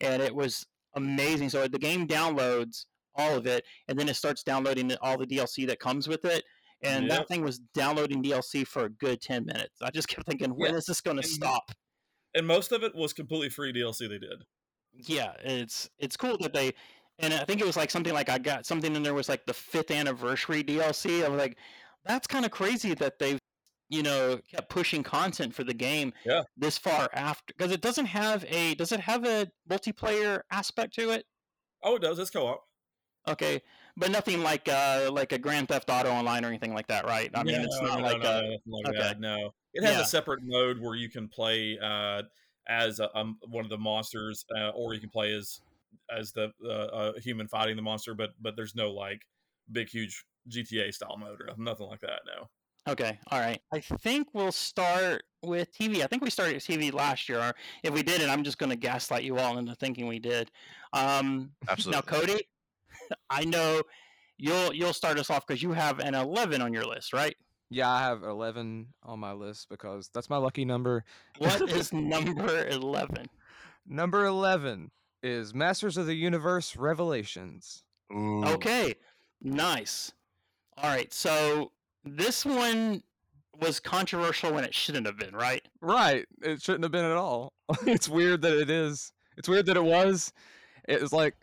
and 0.00 0.20
it 0.22 0.34
was 0.34 0.66
amazing 0.94 1.50
so 1.50 1.68
the 1.68 1.78
game 1.78 2.08
downloads 2.08 2.86
all 3.14 3.36
of 3.36 3.46
it 3.46 3.64
and 3.88 3.96
then 3.98 4.08
it 4.08 4.14
starts 4.14 4.42
downloading 4.42 4.94
all 5.02 5.16
the 5.16 5.26
DLC 5.26 5.66
that 5.68 5.78
comes 5.78 6.08
with 6.08 6.24
it 6.24 6.42
and 6.82 7.10
that 7.10 7.28
thing 7.28 7.42
was 7.42 7.58
downloading 7.74 8.22
DLC 8.22 8.64
for 8.64 8.84
a 8.84 8.90
good 8.90 9.20
10 9.20 9.46
minutes 9.46 9.82
I 9.82 9.90
just 9.90 10.08
kept 10.08 10.26
thinking 10.26 10.50
when 10.50 10.74
Yeah, 10.74 10.74
is 10.74 10.86
this 10.86 11.00
going 11.00 11.16
to 11.18 11.22
stop 11.22 11.72
And 12.34 12.46
most 12.46 12.70
of 12.70 12.84
it 12.84 12.94
was 12.94 13.12
completely 13.12 13.48
free 13.48 13.72
DLC 13.72 14.06
they 14.06 14.18
did. 14.20 14.44
yeah 14.92 15.34
it's 15.40 15.88
it's 15.98 16.16
cool 16.16 16.36
that 16.38 16.52
they 16.52 16.72
and 17.18 17.34
i 17.34 17.44
think 17.44 17.60
it 17.60 17.66
was 17.66 17.76
like 17.76 17.90
something 17.90 18.14
like 18.14 18.28
i 18.28 18.38
got 18.38 18.64
something 18.64 18.94
in 18.96 19.02
there 19.02 19.14
was 19.14 19.28
like 19.28 19.44
the 19.46 19.52
fifth 19.54 19.90
anniversary 19.90 20.64
dlc 20.64 21.24
i 21.24 21.28
was 21.28 21.38
like 21.38 21.58
that's 22.04 22.26
kind 22.26 22.44
of 22.44 22.50
crazy 22.50 22.94
that 22.94 23.18
they've 23.18 23.38
you 23.88 24.02
know 24.02 24.40
kept 24.50 24.68
pushing 24.70 25.02
content 25.02 25.54
for 25.54 25.64
the 25.64 25.74
game 25.74 26.12
Yeah. 26.24 26.42
this 26.56 26.78
far 26.78 27.08
after 27.12 27.52
because 27.56 27.70
it 27.72 27.82
doesn't 27.82 28.06
have 28.06 28.44
a 28.46 28.74
does 28.76 28.92
it 28.92 29.00
have 29.00 29.24
a 29.26 29.46
multiplayer 29.68 30.40
aspect 30.50 30.94
to 30.94 31.10
it 31.10 31.26
Oh, 31.82 31.96
it 31.96 32.00
does. 32.02 32.18
It's 32.18 32.30
co-op. 32.30 32.68
okay 33.28 33.62
but 33.96 34.10
nothing 34.10 34.42
like 34.42 34.68
uh 34.68 35.08
like 35.12 35.32
a 35.32 35.38
grand 35.38 35.68
theft 35.68 35.88
auto 35.90 36.10
online 36.10 36.44
or 36.44 36.48
anything 36.48 36.74
like 36.74 36.86
that 36.86 37.06
right 37.06 37.30
i 37.34 37.42
mean 37.42 37.60
it's 37.60 37.80
not 37.80 37.98
no, 37.98 38.04
like 38.04 38.22
no, 38.22 38.28
uh 38.28 38.40
no, 38.42 38.76
like 38.76 38.86
okay. 38.88 38.98
that. 38.98 39.20
No, 39.20 39.52
it 39.76 39.84
has 39.84 39.96
Yeah. 39.96 40.02
a 40.02 40.06
separate 40.06 40.40
mode 40.42 40.78
where 40.80 40.94
you 40.94 41.10
can 41.10 41.28
play 41.28 41.78
uh, 41.78 42.22
as 42.68 42.98
a, 42.98 43.16
um, 43.16 43.38
one 43.48 43.64
of 43.64 43.70
the 43.70 43.78
monsters, 43.78 44.44
uh, 44.56 44.70
or 44.70 44.94
you 44.94 45.00
can 45.00 45.10
play 45.10 45.32
as 45.32 45.60
as 46.14 46.32
the 46.32 46.52
uh, 46.64 46.68
uh, 46.68 47.12
human 47.20 47.46
fighting 47.46 47.76
the 47.76 47.82
monster. 47.82 48.14
But 48.14 48.30
but 48.40 48.56
there's 48.56 48.74
no 48.74 48.90
like 48.90 49.22
big 49.70 49.88
huge 49.88 50.24
GTA 50.48 50.92
style 50.92 51.16
mode 51.18 51.40
or 51.40 51.50
nothing 51.58 51.86
like 51.86 52.00
that. 52.00 52.22
No. 52.26 52.48
Okay, 52.88 53.18
all 53.32 53.40
right. 53.40 53.60
I 53.72 53.80
think 53.80 54.28
we'll 54.32 54.52
start 54.52 55.24
with 55.42 55.76
TV. 55.76 56.02
I 56.02 56.06
think 56.06 56.22
we 56.22 56.30
started 56.30 56.56
TV 56.56 56.92
last 56.92 57.28
year. 57.28 57.40
Or 57.40 57.54
if 57.82 57.92
we 57.92 58.02
did 58.02 58.20
it, 58.20 58.28
I'm 58.28 58.44
just 58.44 58.58
going 58.58 58.70
to 58.70 58.76
gaslight 58.76 59.24
you 59.24 59.38
all 59.38 59.58
into 59.58 59.74
thinking 59.74 60.06
we 60.06 60.20
did. 60.20 60.52
Um, 60.92 61.50
Absolutely. 61.68 61.96
now, 61.96 62.02
Cody, 62.02 62.48
I 63.30 63.44
know 63.44 63.82
you'll 64.38 64.72
you'll 64.72 64.92
start 64.92 65.18
us 65.18 65.30
off 65.30 65.46
because 65.46 65.62
you 65.62 65.72
have 65.72 65.98
an 65.98 66.14
11 66.14 66.60
on 66.60 66.72
your 66.72 66.84
list, 66.84 67.12
right? 67.12 67.36
Yeah, 67.70 67.90
I 67.90 68.00
have 68.00 68.22
11 68.22 68.86
on 69.02 69.18
my 69.18 69.32
list 69.32 69.68
because 69.68 70.08
that's 70.14 70.30
my 70.30 70.36
lucky 70.36 70.64
number. 70.64 71.04
What 71.38 71.60
is 71.70 71.92
number 71.92 72.66
11? 72.68 73.26
Number 73.86 74.24
11 74.26 74.90
is 75.22 75.54
Masters 75.54 75.96
of 75.96 76.06
the 76.06 76.14
Universe 76.14 76.76
Revelations. 76.76 77.82
Ooh. 78.12 78.44
Okay, 78.44 78.94
nice. 79.42 80.12
All 80.76 80.90
right, 80.90 81.12
so 81.12 81.72
this 82.04 82.44
one 82.44 83.02
was 83.60 83.80
controversial 83.80 84.52
when 84.52 84.64
it 84.64 84.74
shouldn't 84.74 85.06
have 85.06 85.18
been, 85.18 85.34
right? 85.34 85.66
Right. 85.80 86.26
It 86.42 86.62
shouldn't 86.62 86.84
have 86.84 86.92
been 86.92 87.04
at 87.04 87.16
all. 87.16 87.52
it's 87.86 88.08
weird 88.08 88.42
that 88.42 88.56
it 88.56 88.70
is. 88.70 89.12
It's 89.36 89.48
weird 89.48 89.66
that 89.66 89.76
it 89.76 89.84
was. 89.84 90.32
It 90.88 91.00
was 91.00 91.12
like, 91.12 91.34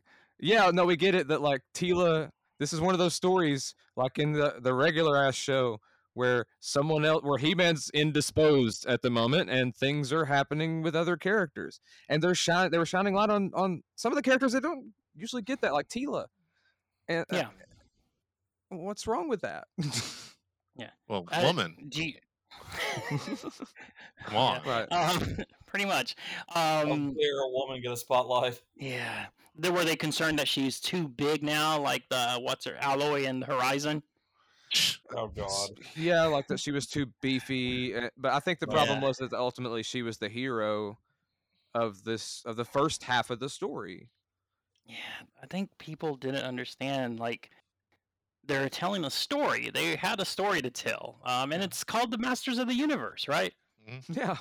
yeah, 0.44 0.70
no, 0.72 0.86
we 0.86 0.96
get 0.96 1.16
it 1.16 1.28
that 1.30 1.41
like 1.41 1.62
Teela, 1.74 2.30
this 2.60 2.74
is 2.74 2.80
one 2.82 2.94
of 2.94 3.00
those 3.00 3.14
stories 3.16 3.74
like 3.96 4.18
in 4.20 4.34
the 4.34 4.56
the 4.62 4.74
regular 4.74 5.18
ass 5.18 5.36
show 5.36 5.80
where 6.16 6.46
someone 6.60 7.04
else 7.06 7.24
where 7.24 7.39
He-Man's 7.39 7.89
indisposed 7.91 8.86
at 8.86 9.02
the 9.02 9.10
moment 9.10 9.50
and 9.50 9.76
things 9.76 10.14
are 10.14 10.26
happening 10.26 10.84
with 10.84 10.96
other 10.96 11.18
characters. 11.18 11.80
And 12.10 12.22
they're 12.22 12.36
shining 12.36 12.72
they 12.72 12.78
were 12.78 12.86
shining 12.86 13.16
light 13.16 13.30
on 13.32 13.52
on 13.56 13.82
some 13.96 14.12
of 14.12 14.16
the 14.16 14.22
characters 14.22 14.52
that 14.54 14.62
don't 14.62 14.94
usually 15.16 15.41
get 15.41 15.62
that 15.62 15.74
like 15.74 15.88
Teela. 15.88 16.26
And 17.08 17.26
uh, 17.32 17.36
Yeah. 17.38 17.48
what's 18.70 19.08
wrong 19.08 19.28
with 19.30 19.41
that? 19.41 19.66
Yeah 20.76 20.89
well, 21.08 21.26
I- 21.32 21.44
woman, 21.44 21.76
Do 21.89 22.04
you- 22.04 22.16
come 24.26 24.36
on. 24.38 24.62
right. 24.66 24.91
um, 24.91 25.38
pretty 25.66 25.86
much. 25.86 26.16
How 26.47 26.82
Um, 26.84 27.14
dare 27.14 27.39
a 27.41 27.49
woman 27.49 27.82
get 27.82 27.91
a 27.91 27.97
spotlight? 27.97 28.62
Yeah. 28.76 29.26
They, 29.56 29.70
were 29.70 29.84
they 29.86 29.95
concerned 29.95 30.39
that 30.39 30.47
she's 30.47 30.80
too 30.80 31.08
big 31.08 31.43
now, 31.43 31.80
like 31.80 32.10
the 32.10 32.39
what's 32.41 32.66
her 32.66 32.76
Aloy 32.82 33.28
and 33.28 33.43
Horizon? 33.43 34.01
Oh 35.16 35.28
God. 35.28 35.70
Yeah, 35.95 36.24
like 36.26 36.47
that 36.47 36.60
she 36.60 36.72
was 36.72 36.88
too 36.88 37.06
beefy. 37.22 37.95
uh, 37.95 38.10
But 38.18 38.34
I 38.34 38.39
think 38.39 38.60
the 38.60 38.68
problem 38.68 39.01
Yeah. 39.01 39.08
was 39.08 39.18
that 39.18 39.32
ultimately 39.34 39.84
she 39.84 40.01
was 40.01 40.18
the 40.18 40.30
hero 40.30 40.97
of 41.76 42.04
this 42.04 42.41
of 42.45 42.56
the 42.56 42.66
first 42.66 43.04
half 43.04 43.30
of 43.30 43.39
the 43.39 43.49
story. 43.49 44.10
Yeah, 44.86 44.95
I 45.41 45.45
think 45.45 45.70
people 45.78 46.16
didn't 46.18 46.43
understand. 46.43 47.20
Like, 47.20 47.51
they're 48.46 48.70
telling 48.70 49.06
a 49.06 49.10
story. 49.10 49.70
They 49.74 49.96
had 49.96 50.20
a 50.20 50.26
story 50.26 50.62
to 50.62 50.70
tell, 50.70 51.20
um, 51.26 51.52
and 51.52 51.64
it's 51.64 51.84
called 51.84 52.12
the 52.12 52.18
Masters 52.18 52.58
of 52.58 52.68
the 52.68 52.74
Universe, 52.76 53.28
right? 53.28 53.54
Yeah. 54.10 54.38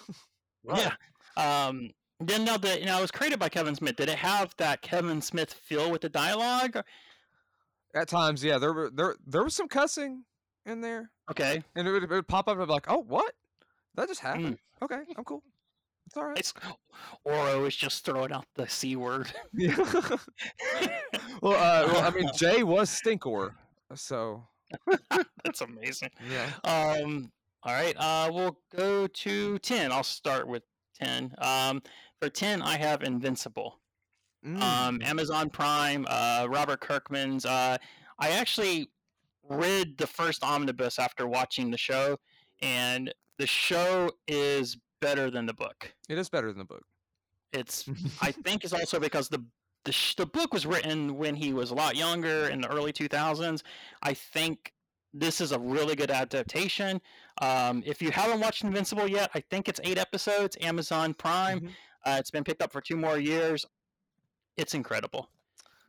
Yeah. 0.64 0.92
Um, 1.36 1.90
then 2.20 2.44
now 2.44 2.56
the 2.56 2.78
you 2.78 2.86
know 2.86 2.98
it 2.98 3.00
was 3.00 3.10
created 3.10 3.40
by 3.40 3.48
Kevin 3.48 3.74
Smith. 3.74 3.96
Did 3.96 4.08
it 4.08 4.18
have 4.18 4.54
that 4.58 4.80
Kevin 4.82 5.20
Smith 5.20 5.52
feel 5.52 5.90
with 5.90 6.02
the 6.02 6.08
dialogue? 6.08 6.76
At 7.94 8.06
times, 8.08 8.44
yeah, 8.44 8.58
there 8.58 8.72
were 8.72 8.90
there 8.90 9.16
there 9.26 9.42
was 9.42 9.54
some 9.56 9.66
cussing 9.66 10.24
in 10.64 10.80
there, 10.80 11.10
Okay. 11.30 11.62
and 11.74 11.88
it 11.88 11.90
would, 11.90 12.04
it 12.04 12.10
would 12.10 12.28
pop 12.28 12.46
up 12.48 12.56
and 12.56 12.66
be 12.66 12.72
like, 12.72 12.86
"Oh, 12.88 13.02
what? 13.02 13.34
That 13.96 14.06
just 14.08 14.20
happened? 14.20 14.58
Okay, 14.80 15.00
I'm 15.16 15.24
cool. 15.24 15.42
It's 16.06 16.16
all 16.16 16.26
right." 16.26 16.38
It's 16.38 16.54
Oro 17.24 17.64
is 17.64 17.74
just 17.74 18.04
throwing 18.04 18.30
out 18.32 18.46
the 18.54 18.68
c 18.68 18.94
word. 18.94 19.32
Yeah. 19.52 19.74
well, 21.42 21.54
uh, 21.54 21.88
well, 21.92 22.04
I 22.04 22.10
mean, 22.14 22.30
Jay 22.36 22.62
was 22.62 22.88
Stinkor, 22.88 23.54
so 23.94 24.44
That's 25.44 25.60
amazing. 25.60 26.10
yeah. 26.30 26.48
Um, 26.64 27.30
all 27.62 27.74
right. 27.74 27.94
Uh, 27.98 28.30
we'll 28.32 28.58
go 28.74 29.06
to 29.06 29.58
ten. 29.58 29.92
I'll 29.92 30.02
start 30.02 30.48
with 30.48 30.62
ten. 30.98 31.34
Um, 31.38 31.82
for 32.20 32.28
ten, 32.28 32.62
I 32.62 32.76
have 32.78 33.02
Invincible. 33.02 33.78
Mm. 34.46 34.60
Um, 34.62 35.02
Amazon 35.02 35.50
Prime. 35.50 36.06
Uh, 36.08 36.46
Robert 36.50 36.80
Kirkman's. 36.80 37.44
Uh, 37.44 37.76
I 38.18 38.30
actually 38.30 38.90
read 39.48 39.98
the 39.98 40.06
first 40.06 40.42
omnibus 40.42 40.98
after 40.98 41.26
watching 41.26 41.70
the 41.70 41.78
show, 41.78 42.18
and 42.62 43.12
the 43.38 43.46
show 43.46 44.10
is 44.28 44.76
better 45.00 45.30
than 45.30 45.46
the 45.46 45.54
book. 45.54 45.92
it 46.08 46.16
is 46.18 46.28
better 46.28 46.48
than 46.48 46.58
the 46.58 46.64
book. 46.64 46.84
It's 47.52 47.88
I 48.22 48.32
think 48.32 48.64
it's 48.64 48.72
also 48.72 48.98
because 48.98 49.28
the 49.28 49.44
the, 49.84 49.92
sh- 49.92 50.14
the 50.14 50.26
book 50.26 50.52
was 50.52 50.66
written 50.66 51.16
when 51.16 51.34
he 51.34 51.52
was 51.52 51.70
a 51.70 51.74
lot 51.74 51.96
younger 51.96 52.48
in 52.48 52.60
the 52.60 52.68
early 52.68 52.92
2000s. 52.92 53.62
I 54.02 54.14
think 54.14 54.72
this 55.14 55.40
is 55.40 55.52
a 55.52 55.58
really 55.58 55.94
good 55.96 56.10
adaptation. 56.10 57.00
Um, 57.40 57.82
if 57.84 58.00
you 58.00 58.10
haven't 58.10 58.40
watched 58.40 58.62
Invincible 58.64 59.08
yet, 59.08 59.30
I 59.34 59.40
think 59.40 59.68
it's 59.68 59.80
eight 59.84 59.98
episodes, 59.98 60.56
Amazon 60.60 61.14
Prime. 61.14 61.60
Mhm. 61.60 61.70
Uh, 62.04 62.16
it's 62.18 62.30
been 62.30 62.44
picked 62.44 62.62
up 62.62 62.72
for 62.72 62.80
two 62.80 62.96
more 62.96 63.18
years. 63.18 63.64
It's 64.56 64.74
incredible. 64.74 65.28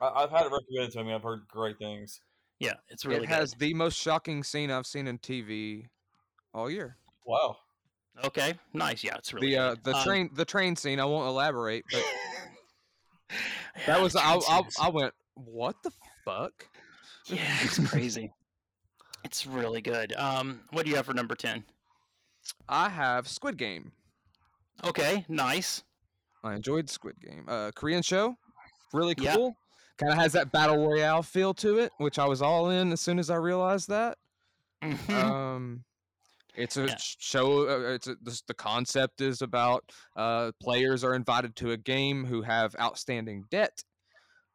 I, 0.01 0.09
I've 0.23 0.29
had 0.31 0.45
it 0.45 0.51
recommended 0.51 0.91
to 0.93 1.03
me. 1.03 1.13
I've 1.13 1.23
heard 1.23 1.47
great 1.47 1.77
things. 1.77 2.21
Yeah, 2.59 2.73
it's 2.89 3.05
really 3.05 3.23
it 3.23 3.29
has 3.29 3.51
good. 3.53 3.59
the 3.59 3.73
most 3.73 3.97
shocking 3.97 4.43
scene 4.43 4.71
I've 4.71 4.85
seen 4.85 5.07
in 5.07 5.17
TV 5.17 5.87
all 6.53 6.69
year. 6.69 6.97
Wow. 7.25 7.57
Okay, 8.23 8.53
nice. 8.73 9.03
Yeah, 9.03 9.15
it's 9.17 9.33
really 9.33 9.51
the 9.51 9.57
uh, 9.57 9.69
good. 9.75 9.83
the 9.85 9.95
Um, 9.95 10.03
train 10.03 10.29
the 10.33 10.45
train 10.45 10.75
scene. 10.75 10.99
I 10.99 11.05
won't 11.05 11.27
elaborate, 11.27 11.83
but 11.91 12.03
yeah, 13.31 13.37
that 13.87 14.01
was 14.01 14.15
I, 14.15 14.35
I. 14.35 14.61
I 14.81 14.89
went 14.89 15.13
what 15.35 15.75
the 15.83 15.91
fuck? 16.25 16.67
Yeah, 17.25 17.39
it's 17.61 17.79
crazy. 17.87 18.31
it's 19.23 19.45
really 19.47 19.81
good. 19.81 20.13
Um, 20.13 20.61
what 20.71 20.83
do 20.85 20.89
you 20.91 20.95
have 20.97 21.05
for 21.05 21.13
number 21.13 21.35
ten? 21.35 21.63
I 22.67 22.89
have 22.89 23.27
Squid 23.27 23.57
Game. 23.57 23.91
Okay, 24.83 25.25
nice. 25.29 25.83
I 26.43 26.55
enjoyed 26.55 26.89
Squid 26.89 27.15
Game. 27.21 27.45
Uh, 27.47 27.71
Korean 27.73 28.01
show, 28.01 28.35
really 28.91 29.15
cool. 29.15 29.55
Kind 29.97 30.11
of 30.11 30.17
has 30.17 30.33
that 30.33 30.51
battle 30.51 30.77
royale 30.89 31.23
feel 31.23 31.53
to 31.55 31.77
it, 31.79 31.91
which 31.99 32.19
I 32.19 32.25
was 32.25 32.41
all 32.41 32.69
in 32.69 32.91
as 32.91 32.99
soon 32.99 33.19
as 33.19 33.29
I 33.29 33.35
realized 33.35 33.87
that. 33.89 34.17
Mhm. 34.81 35.09
Um, 35.13 35.83
it's 36.55 36.77
a 36.77 36.85
Yeah. 36.87 36.95
show. 36.99 37.67
Uh, 37.69 37.93
it's 37.93 38.07
a, 38.07 38.15
this, 38.21 38.41
the 38.41 38.53
concept 38.53 39.21
is 39.21 39.41
about 39.41 39.91
uh, 40.15 40.51
players 40.61 41.03
are 41.03 41.13
invited 41.15 41.55
to 41.57 41.71
a 41.71 41.77
game 41.77 42.25
who 42.25 42.41
have 42.41 42.75
outstanding 42.79 43.45
debt. 43.49 43.83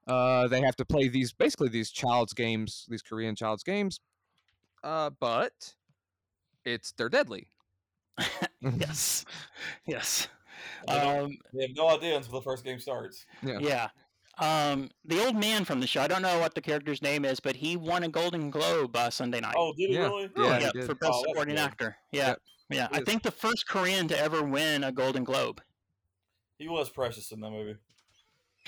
Uh, 0.07 0.49
they 0.49 0.61
have 0.63 0.77
to 0.77 0.85
play 0.85 1.09
these 1.09 1.33
basically 1.33 1.69
these 1.69 1.91
child's 1.91 2.33
games, 2.33 2.87
these 2.89 3.03
Korean 3.03 3.35
child's 3.37 3.63
games. 3.63 4.01
Uh, 4.83 5.11
but 5.21 5.75
it's 6.65 6.93
they're 6.93 7.09
deadly. 7.09 7.49
yes, 8.61 9.25
yes. 9.87 10.29
They 10.87 10.95
don't- 10.95 11.25
Um, 11.25 11.39
They 11.53 11.63
have 11.67 11.77
no 11.77 11.89
idea 11.89 12.17
until 12.17 12.33
the 12.33 12.43
first 12.43 12.65
game 12.65 12.79
starts. 12.81 13.27
Yeah. 13.43 13.59
yeah. 13.61 13.89
Um, 14.41 14.91
the 15.05 15.25
old 15.25 15.37
man 15.37 15.65
from 15.65 15.81
the 15.81 15.87
show. 15.87 16.01
I 16.01 16.07
don't 16.07 16.23
know 16.23 16.39
what 16.39 16.55
the 16.55 16.61
character's 16.61 17.03
name 17.03 17.25
is, 17.25 17.41
but 17.41 17.57
he 17.57 17.77
won 17.77 18.05
a 18.05 18.09
Golden 18.09 18.51
Globe 18.51 18.95
uh, 18.97 19.11
Sunday 19.11 19.41
night. 19.41 19.55
Oh, 19.57 19.73
did 19.77 19.89
he 19.91 19.95
Yeah. 19.97 20.03
really? 20.03 20.31
Yeah, 20.37 20.59
he 20.59 20.65
yeah, 20.65 20.71
did. 20.73 20.85
for 20.87 20.95
best 20.95 21.13
Oh, 21.15 21.25
supporting 21.27 21.57
good. 21.57 21.61
actor. 21.61 21.97
Yeah, 22.13 22.29
Yep. 22.29 22.39
yeah. 22.71 22.89
I 22.93 23.01
think 23.03 23.23
the 23.23 23.31
first 23.33 23.67
Korean 23.69 24.07
to 24.09 24.19
ever 24.19 24.43
win 24.45 24.85
a 24.85 24.93
Golden 24.93 25.25
Globe. 25.25 25.61
He 26.59 26.69
was 26.69 26.89
precious 26.89 27.33
in 27.33 27.41
that 27.41 27.51
movie. 27.51 27.77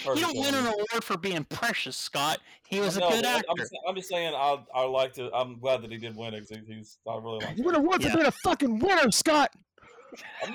You 0.06 0.14
don't 0.20 0.36
win 0.38 0.54
an 0.54 0.66
award 0.66 1.04
for 1.04 1.18
being 1.18 1.44
precious, 1.44 1.96
Scott. 1.96 2.38
He 2.68 2.80
was 2.80 2.96
a 2.96 3.00
good 3.00 3.22
but 3.22 3.26
I'm, 3.26 3.36
actor. 3.36 3.52
just- 3.58 3.72
I'm 3.86 3.94
just 3.94 4.08
saying. 4.08 4.32
I 4.34 4.64
I 4.74 4.84
like 4.84 5.12
to. 5.14 5.30
I'm 5.34 5.58
glad 5.60 5.82
that 5.82 5.90
he 5.92 5.98
did 5.98 6.16
win 6.16 6.32
it. 6.32 6.40
'cause 6.48 6.56
he- 6.66 6.74
he's. 6.74 6.98
I 7.06 7.16
really 7.18 7.44
like. 7.44 7.58
You 7.58 7.64
win 7.64 7.74
a 7.74 7.78
award 7.78 8.02
Yeah. 8.02 8.10
for 8.12 8.16
being 8.16 8.26
a 8.28 8.30
fucking 8.32 8.78
winner, 8.78 9.10
Scott. 9.10 9.52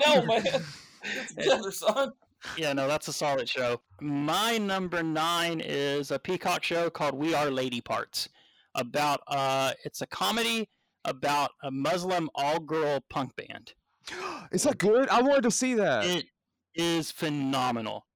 No 0.04 0.22
man, 0.24 0.42
it's 1.04 1.34
together, 1.34 1.70
son. 1.70 2.12
Yeah, 2.56 2.72
no, 2.72 2.86
that's 2.86 3.08
a 3.08 3.12
solid 3.12 3.48
show. 3.48 3.80
My 4.00 4.58
number 4.58 5.02
nine 5.02 5.60
is 5.60 6.10
a 6.10 6.18
Peacock 6.18 6.62
show 6.62 6.90
called 6.90 7.14
We 7.14 7.34
Are 7.34 7.50
Lady 7.50 7.80
Parts. 7.80 8.28
About 8.74 9.20
uh, 9.26 9.72
it's 9.84 10.02
a 10.02 10.06
comedy 10.06 10.68
about 11.06 11.52
a 11.62 11.70
Muslim 11.70 12.28
all-girl 12.34 13.02
punk 13.08 13.34
band. 13.36 13.72
Is 14.52 14.64
that 14.64 14.78
good? 14.78 15.08
I 15.08 15.22
wanted 15.22 15.44
to 15.44 15.50
see 15.50 15.74
that. 15.74 16.04
It 16.04 16.26
is 16.74 17.10
phenomenal. 17.10 18.06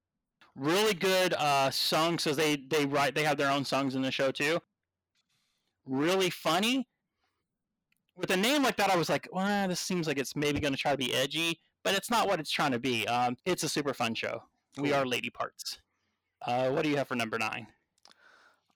Really 0.55 0.95
good 0.95 1.33
uh, 1.35 1.71
songs. 1.71 2.23
So 2.23 2.35
they 2.35 2.57
they 2.57 2.85
write 2.85 3.15
they 3.15 3.23
have 3.23 3.39
their 3.39 3.51
own 3.51 3.65
songs 3.65 3.95
in 3.95 4.03
the 4.03 4.11
show 4.11 4.31
too. 4.31 4.59
Really 5.87 6.31
funny. 6.31 6.87
With 8.17 8.31
a 8.31 8.37
name 8.37 8.63
like 8.63 8.77
that, 8.77 8.91
I 8.91 8.97
was 8.97 9.09
like, 9.09 9.29
well, 9.33 9.69
this 9.69 9.81
seems 9.81 10.07
like 10.07 10.19
it's 10.19 10.37
maybe 10.37 10.61
going 10.61 10.75
to 10.75 10.79
try 10.79 10.91
to 10.91 10.99
be 10.99 11.15
edgy, 11.15 11.59
but 11.83 11.95
it's 11.95 12.11
not 12.11 12.27
what 12.29 12.41
it's 12.41 12.51
trying 12.51 12.73
to 12.73 12.79
be. 12.79 13.07
Um, 13.07 13.37
it's 13.45 13.63
a 13.63 13.69
super 13.69 13.95
fun 13.95 14.15
show. 14.15 14.43
We 14.79 14.93
are 14.93 15.05
Lady 15.07 15.31
Parts. 15.31 15.81
Uh, 16.47 16.71
what 16.71 16.83
do 16.85 16.89
you 16.89 16.97
have 16.97 17.09
for 17.09 17.17
number 17.17 17.39
nine? 17.39 17.67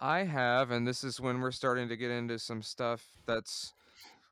I 0.01 0.25
have, 0.25 0.71
and 0.71 0.87
this 0.87 1.05
is 1.05 1.21
when 1.21 1.41
we're 1.41 1.53
starting 1.53 1.89
to 1.89 1.97
get 1.97 2.11
into 2.11 2.39
some 2.39 2.63
stuff 2.63 3.07
that's 3.27 3.73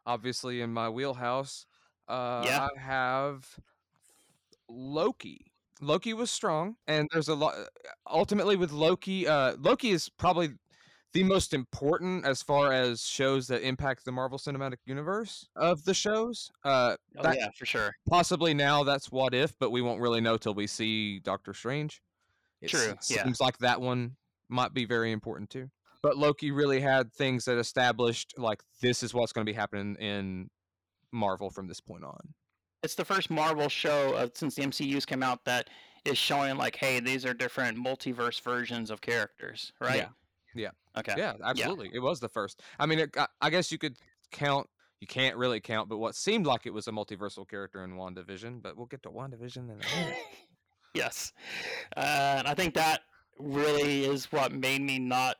obviously 0.04 0.60
in 0.60 0.72
my 0.72 0.88
wheelhouse. 0.88 1.66
Uh, 2.08 2.42
Yeah. 2.44 2.68
I 2.76 2.80
have 2.80 3.58
Loki. 4.68 5.52
Loki 5.80 6.14
was 6.14 6.30
strong, 6.30 6.76
and 6.86 7.08
there's 7.12 7.28
a 7.28 7.34
lot. 7.34 7.54
Ultimately, 8.10 8.56
with 8.56 8.70
Loki, 8.72 9.26
uh, 9.26 9.56
Loki 9.58 9.90
is 9.90 10.08
probably 10.08 10.50
the 11.12 11.22
most 11.24 11.52
important 11.54 12.24
as 12.24 12.42
far 12.42 12.72
as 12.72 13.02
shows 13.02 13.46
that 13.48 13.62
impact 13.62 14.04
the 14.04 14.12
Marvel 14.12 14.38
Cinematic 14.38 14.78
Universe 14.86 15.46
of 15.56 15.84
the 15.84 15.94
shows. 15.94 16.50
Uh, 16.64 16.96
Oh 17.18 17.22
That- 17.22 17.36
yeah, 17.36 17.48
for 17.58 17.66
sure. 17.66 17.94
possibly 18.08 18.54
now 18.54 18.82
that's 18.84 19.10
what 19.12 19.34
if, 19.34 19.58
but 19.58 19.70
we 19.70 19.82
won't 19.82 20.00
really 20.00 20.20
know 20.20 20.36
till 20.36 20.54
we 20.54 20.66
see 20.66 21.18
Doctor 21.18 21.52
Strange. 21.54 22.00
It 22.60 22.68
True, 22.68 22.94
s- 22.98 23.10
yeah. 23.10 23.24
Seems 23.24 23.40
like 23.40 23.58
that 23.58 23.80
one 23.80 24.16
might 24.48 24.72
be 24.72 24.84
very 24.84 25.12
important 25.12 25.50
too. 25.50 25.70
But 26.02 26.16
Loki 26.16 26.50
really 26.50 26.80
had 26.80 27.12
things 27.12 27.44
that 27.44 27.58
established 27.58 28.34
like 28.38 28.60
this 28.80 29.02
is 29.02 29.12
what's 29.14 29.32
going 29.32 29.46
to 29.46 29.52
be 29.52 29.56
happening 29.56 29.96
in 29.96 30.50
Marvel 31.12 31.50
from 31.50 31.68
this 31.68 31.80
point 31.80 32.04
on. 32.04 32.34
It's 32.82 32.94
the 32.96 33.04
first 33.04 33.30
Marvel 33.30 33.68
show 33.68 34.14
uh, 34.14 34.28
since 34.34 34.56
the 34.56 34.62
MCU's 34.62 35.06
came 35.06 35.22
out 35.22 35.44
that 35.44 35.68
is 36.04 36.18
showing 36.18 36.56
like, 36.56 36.74
hey, 36.74 36.98
these 36.98 37.24
are 37.24 37.32
different 37.34 37.78
multiverse 37.78 38.40
versions 38.40 38.90
of 38.90 39.00
characters, 39.00 39.72
right? 39.80 39.96
Yeah. 39.98 40.08
Okay. 40.55 41.14
Yeah, 41.16 41.34
absolutely. 41.42 41.90
It 41.94 42.00
was 42.00 42.20
the 42.20 42.28
first. 42.28 42.61
I 42.78 42.86
mean, 42.86 42.98
it, 42.98 43.16
I- 43.16 43.26
I 43.40 43.50
guess 43.50 43.72
you 43.72 43.78
could 43.78 43.96
count. 44.30 44.68
You 45.00 45.07
can't 45.07 45.36
really 45.36 45.59
count, 45.61 45.88
but 45.88 45.98
what 45.98 46.14
seemed 46.14 46.46
like 46.46 46.64
it 46.66 46.72
was 46.72 46.86
a 46.86 46.92
multiversal 46.92 47.48
character 47.48 47.82
in 47.82 47.92
WandaVision. 47.96 48.62
But 48.62 48.76
we'll 48.76 48.86
get 48.86 49.03
to 49.03 49.11
WandaVision 49.11 49.57
in 49.57 49.70
a 49.70 49.74
minute. 49.74 50.16
yes. 50.94 51.32
Uh, 51.96 52.36
and 52.38 52.46
I 52.46 52.55
think 52.55 52.74
that 52.74 53.00
really 53.38 54.05
is 54.05 54.30
what 54.30 54.53
made 54.53 54.80
me 54.82 54.98
not 54.98 55.36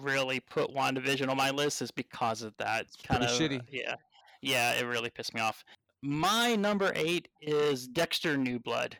really 0.00 0.40
put 0.40 0.74
WandaVision 0.74 1.28
on 1.28 1.36
my 1.36 1.50
list 1.50 1.82
is 1.82 1.90
because 1.90 2.42
of 2.42 2.52
that 2.58 2.86
kind 3.06 3.22
of 3.22 3.30
shitty. 3.30 3.60
Yeah. 3.70 3.94
Yeah, 4.42 4.72
it 4.74 4.84
really 4.86 5.10
pissed 5.10 5.34
me 5.34 5.40
off. 5.40 5.64
My 6.02 6.56
number 6.56 6.92
eight 6.96 7.28
is 7.42 7.86
Dexter 7.86 8.36
New 8.36 8.58
Blood. 8.58 8.96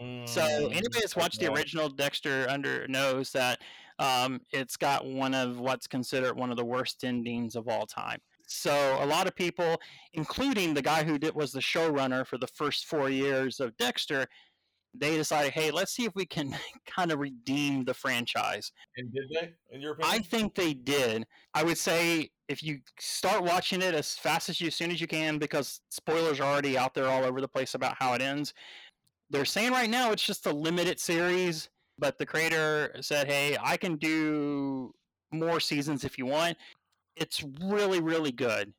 So 0.00 0.04
Mm, 0.40 0.64
anybody 0.70 1.00
that's 1.00 1.16
watched 1.16 1.40
the 1.40 1.52
original 1.52 1.88
Dexter 1.88 2.46
under 2.48 2.86
knows 2.88 3.32
that 3.32 3.60
um, 3.98 4.40
it's 4.52 4.76
got 4.76 5.06
one 5.06 5.34
of 5.34 5.58
what's 5.58 5.86
considered 5.86 6.36
one 6.36 6.50
of 6.50 6.56
the 6.56 6.64
worst 6.64 7.04
endings 7.04 7.56
of 7.56 7.68
all 7.68 7.86
time. 7.86 8.20
So 8.46 8.98
a 9.00 9.06
lot 9.06 9.26
of 9.26 9.34
people, 9.34 9.78
including 10.14 10.72
the 10.72 10.82
guy 10.82 11.04
who 11.04 11.18
did, 11.18 11.34
was 11.34 11.52
the 11.52 11.60
showrunner 11.60 12.26
for 12.26 12.38
the 12.38 12.46
first 12.46 12.86
four 12.86 13.10
years 13.10 13.60
of 13.60 13.76
Dexter, 13.76 14.26
they 14.94 15.16
decided, 15.16 15.52
hey, 15.52 15.70
let's 15.70 15.92
see 15.92 16.04
if 16.04 16.14
we 16.14 16.24
can 16.24 16.56
kind 16.86 17.12
of 17.12 17.18
redeem 17.18 17.84
the 17.84 17.94
franchise. 17.94 18.72
And 18.96 19.12
did 19.12 19.24
they? 19.32 19.52
In 19.70 19.80
your 19.80 19.96
I 20.02 20.20
think 20.20 20.54
they 20.54 20.74
did. 20.74 21.26
I 21.54 21.62
would 21.62 21.78
say 21.78 22.30
if 22.48 22.62
you 22.62 22.78
start 22.98 23.42
watching 23.42 23.82
it 23.82 23.94
as 23.94 24.14
fast 24.14 24.48
as 24.48 24.60
you, 24.60 24.68
as 24.68 24.74
soon 24.74 24.90
as 24.90 25.00
you 25.00 25.06
can, 25.06 25.38
because 25.38 25.80
spoilers 25.90 26.40
are 26.40 26.50
already 26.50 26.78
out 26.78 26.94
there 26.94 27.06
all 27.06 27.24
over 27.24 27.40
the 27.40 27.48
place 27.48 27.74
about 27.74 27.96
how 27.98 28.14
it 28.14 28.22
ends. 28.22 28.54
They're 29.30 29.44
saying 29.44 29.72
right 29.72 29.90
now 29.90 30.10
it's 30.10 30.24
just 30.24 30.46
a 30.46 30.52
limited 30.52 30.98
series, 30.98 31.68
but 31.98 32.18
the 32.18 32.26
creator 32.26 32.94
said, 33.00 33.26
"Hey, 33.26 33.56
I 33.60 33.76
can 33.76 33.96
do 33.96 34.92
more 35.32 35.60
seasons 35.60 36.04
if 36.04 36.18
you 36.18 36.26
want." 36.26 36.56
It's 37.16 37.44
really, 37.60 38.00
really 38.00 38.32
good. 38.32 38.72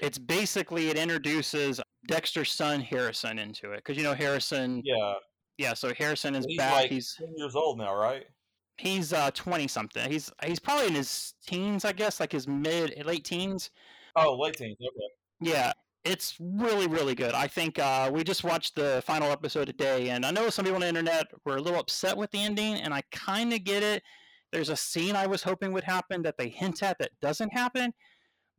It's 0.00 0.18
basically 0.18 0.88
it 0.88 0.96
introduces 0.98 1.80
Dexter's 2.08 2.50
son 2.52 2.80
Harrison 2.80 3.38
into 3.38 3.72
it 3.72 3.76
because 3.78 3.96
you 3.96 4.02
know 4.02 4.14
Harrison. 4.14 4.82
yeah. 4.84 5.14
Yeah, 5.56 5.72
so 5.74 5.94
Harrison 5.94 6.34
is 6.34 6.44
He's 6.46 6.58
back. 6.58 6.72
like 6.72 6.90
he's 6.90 7.14
10 7.16 7.28
years 7.36 7.54
old 7.54 7.78
now, 7.78 7.94
right? 7.94 8.24
He's 8.76 9.12
uh 9.12 9.30
twenty 9.30 9.68
something. 9.68 10.10
He's 10.10 10.32
he's 10.44 10.58
probably 10.58 10.88
in 10.88 10.94
his 10.94 11.34
teens, 11.46 11.84
I 11.84 11.92
guess, 11.92 12.18
like 12.18 12.32
his 12.32 12.48
mid 12.48 13.00
late 13.06 13.24
teens. 13.24 13.70
Oh, 14.16 14.36
late 14.36 14.56
teens. 14.56 14.76
Okay. 14.80 15.50
Yeah, 15.52 15.72
it's 16.04 16.36
really 16.40 16.86
really 16.86 17.14
good. 17.14 17.32
I 17.34 17.46
think 17.46 17.78
uh, 17.78 18.10
we 18.12 18.24
just 18.24 18.44
watched 18.44 18.74
the 18.76 19.02
final 19.06 19.30
episode 19.30 19.66
today, 19.66 20.10
and 20.10 20.24
I 20.26 20.30
know 20.30 20.50
some 20.50 20.64
people 20.64 20.76
on 20.76 20.82
the 20.82 20.88
internet 20.88 21.26
were 21.44 21.56
a 21.56 21.60
little 21.62 21.78
upset 21.80 22.16
with 22.16 22.30
the 22.30 22.42
ending, 22.42 22.74
and 22.74 22.92
I 22.92 23.02
kind 23.12 23.52
of 23.52 23.64
get 23.64 23.82
it. 23.82 24.02
There's 24.52 24.68
a 24.68 24.76
scene 24.76 25.16
I 25.16 25.26
was 25.26 25.42
hoping 25.42 25.72
would 25.72 25.84
happen 25.84 26.22
that 26.22 26.36
they 26.38 26.48
hint 26.48 26.82
at 26.82 26.98
that 26.98 27.10
doesn't 27.20 27.52
happen, 27.52 27.92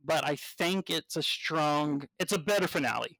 but 0.04 0.24
I 0.26 0.36
think 0.58 0.90
it's 0.90 1.16
a 1.16 1.22
strong, 1.22 2.04
it's 2.18 2.32
a 2.32 2.38
better 2.38 2.66
finale. 2.66 3.18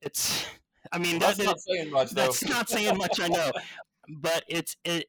It's, 0.00 0.46
I 0.92 0.98
mean, 0.98 1.18
That's 1.18 1.38
that- 1.38 1.44
not 1.46 1.60
saying 1.60 1.90
much, 1.90 2.10
though. 2.10 2.22
that's 2.22 2.44
not 2.48 2.68
saying 2.68 2.96
much, 2.98 3.18
I 3.20 3.28
know, 3.28 3.50
but 4.20 4.44
it's 4.48 4.76
it. 4.84 5.06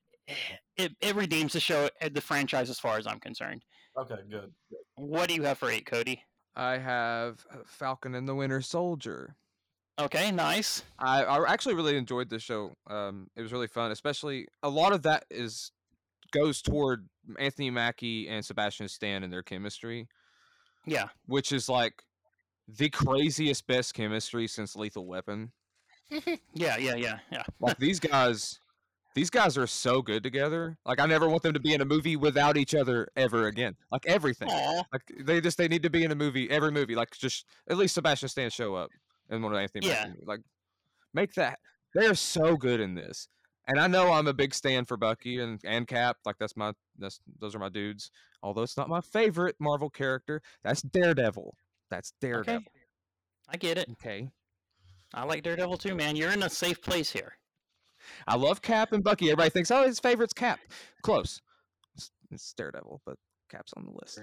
It, 0.77 0.91
it 1.01 1.15
redeems 1.15 1.53
the 1.53 1.59
show, 1.59 1.87
the 2.11 2.19
franchise, 2.19 2.69
as 2.71 2.79
far 2.79 2.97
as 2.97 3.05
I'm 3.05 3.19
concerned. 3.19 3.63
Okay, 3.95 4.15
good. 4.29 4.51
good. 4.71 4.79
What 4.95 5.29
do 5.29 5.35
you 5.35 5.43
have 5.43 5.59
for 5.59 5.69
eight, 5.69 5.85
Cody? 5.85 6.21
I 6.55 6.77
have 6.77 7.45
uh, 7.51 7.57
Falcon 7.65 8.15
and 8.15 8.27
the 8.27 8.35
Winter 8.35 8.61
Soldier. 8.61 9.35
Okay, 9.99 10.31
nice. 10.31 10.83
I, 10.99 11.23
I 11.23 11.51
actually 11.51 11.75
really 11.75 11.97
enjoyed 11.97 12.29
this 12.29 12.43
show. 12.43 12.75
Um, 12.89 13.29
it 13.35 13.41
was 13.41 13.51
really 13.53 13.67
fun, 13.67 13.91
especially 13.91 14.47
a 14.61 14.69
lot 14.69 14.91
of 14.91 15.03
that 15.03 15.25
is 15.29 15.71
goes 16.31 16.61
toward 16.61 17.07
Anthony 17.39 17.69
Mackie 17.69 18.27
and 18.27 18.43
Sebastian 18.43 18.89
Stan 18.89 19.23
and 19.23 19.31
their 19.31 19.43
chemistry, 19.43 20.07
Yeah, 20.85 21.07
which 21.27 21.51
is 21.53 21.69
like 21.69 22.03
the 22.67 22.89
craziest 22.89 23.65
best 23.67 23.93
chemistry 23.93 24.47
since 24.47 24.75
Lethal 24.75 25.05
Weapon. 25.05 25.51
yeah, 26.53 26.77
yeah, 26.77 26.95
yeah, 26.95 27.19
yeah. 27.31 27.43
Like 27.59 27.77
these 27.77 27.99
guys, 27.99 28.59
these 29.15 29.29
guys 29.29 29.57
are 29.57 29.65
so 29.65 30.01
good 30.01 30.21
together. 30.21 30.77
Like 30.85 30.99
I 30.99 31.05
never 31.05 31.27
want 31.27 31.41
them 31.41 31.53
to 31.53 31.59
be 31.59 31.73
in 31.73 31.81
a 31.81 31.85
movie 31.85 32.17
without 32.17 32.57
each 32.57 32.75
other 32.75 33.07
ever 33.15 33.47
again. 33.47 33.75
Like 33.91 34.05
everything. 34.05 34.49
Aw, 34.51 34.83
Like 34.93 35.01
they 35.21 35.41
just 35.41 35.57
they 35.57 35.67
need 35.67 35.83
to 35.83 35.89
be 35.89 36.03
in 36.03 36.11
a 36.11 36.15
movie 36.15 36.49
every 36.51 36.71
movie. 36.71 36.95
Like 36.95 37.11
just 37.11 37.45
at 37.69 37.77
least 37.77 37.95
Sebastian 37.95 38.29
Stan 38.29 38.49
show 38.49 38.75
up 38.75 38.91
in 39.29 39.41
one 39.41 39.53
of 39.53 39.57
Anthony 39.57 39.87
Yeah. 39.87 40.11
Like 40.25 40.41
make 41.13 41.33
that. 41.35 41.59
They 41.95 42.05
are 42.05 42.13
so 42.15 42.57
good 42.57 42.81
in 42.81 42.93
this. 42.93 43.29
And 43.67 43.79
I 43.79 43.87
know 43.87 44.11
I'm 44.11 44.27
a 44.27 44.33
big 44.33 44.53
stan 44.53 44.85
for 44.85 44.97
Bucky 44.97 45.39
and 45.39 45.59
and 45.63 45.87
Cap. 45.87 46.17
Like 46.25 46.35
that's 46.37 46.55
my 46.57 46.73
that's 46.99 47.19
those 47.39 47.55
are 47.55 47.59
my 47.59 47.69
dudes. 47.69 48.11
Although 48.43 48.63
it's 48.63 48.77
not 48.77 48.89
my 48.89 49.01
favorite 49.01 49.55
Marvel 49.59 49.89
character. 49.89 50.41
That's 50.63 50.81
Daredevil. 50.81 51.55
That's 51.89 52.11
Daredevil. 52.21 52.57
okay. 52.57 52.65
I 53.49 53.57
get 53.57 53.77
it. 53.77 53.87
Okay. 53.91 54.29
I 55.13 55.23
like 55.23 55.43
Daredevil 55.43 55.77
too, 55.77 55.95
man. 55.95 56.15
You're 56.15 56.31
in 56.31 56.43
a 56.43 56.49
safe 56.49 56.81
place 56.81 57.11
here. 57.11 57.37
I 58.27 58.35
love 58.35 58.61
Cap 58.61 58.91
and 58.93 59.03
Bucky. 59.03 59.27
Everybody 59.27 59.49
thinks, 59.49 59.71
oh, 59.71 59.85
his 59.85 59.99
favorite's 59.99 60.33
Cap. 60.33 60.59
Close. 61.01 61.41
It's, 61.95 62.11
it's 62.31 62.53
Daredevil, 62.53 63.01
but 63.05 63.17
Cap's 63.49 63.73
on 63.77 63.85
the 63.85 63.91
list. 63.91 64.21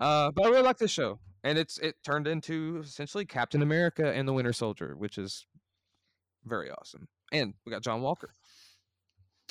Uh, 0.00 0.30
but 0.30 0.46
I 0.46 0.48
really 0.48 0.62
like 0.62 0.78
this 0.78 0.90
show, 0.90 1.18
and 1.44 1.58
it's 1.58 1.78
it 1.78 1.96
turned 2.04 2.26
into 2.26 2.80
essentially 2.82 3.24
Captain 3.24 3.62
America 3.62 4.12
and 4.12 4.26
the 4.26 4.32
Winter 4.32 4.52
Soldier, 4.52 4.94
which 4.96 5.18
is 5.18 5.46
very 6.44 6.70
awesome. 6.70 7.08
And 7.32 7.54
we 7.64 7.72
got 7.72 7.82
John 7.82 8.02
Walker. 8.02 8.30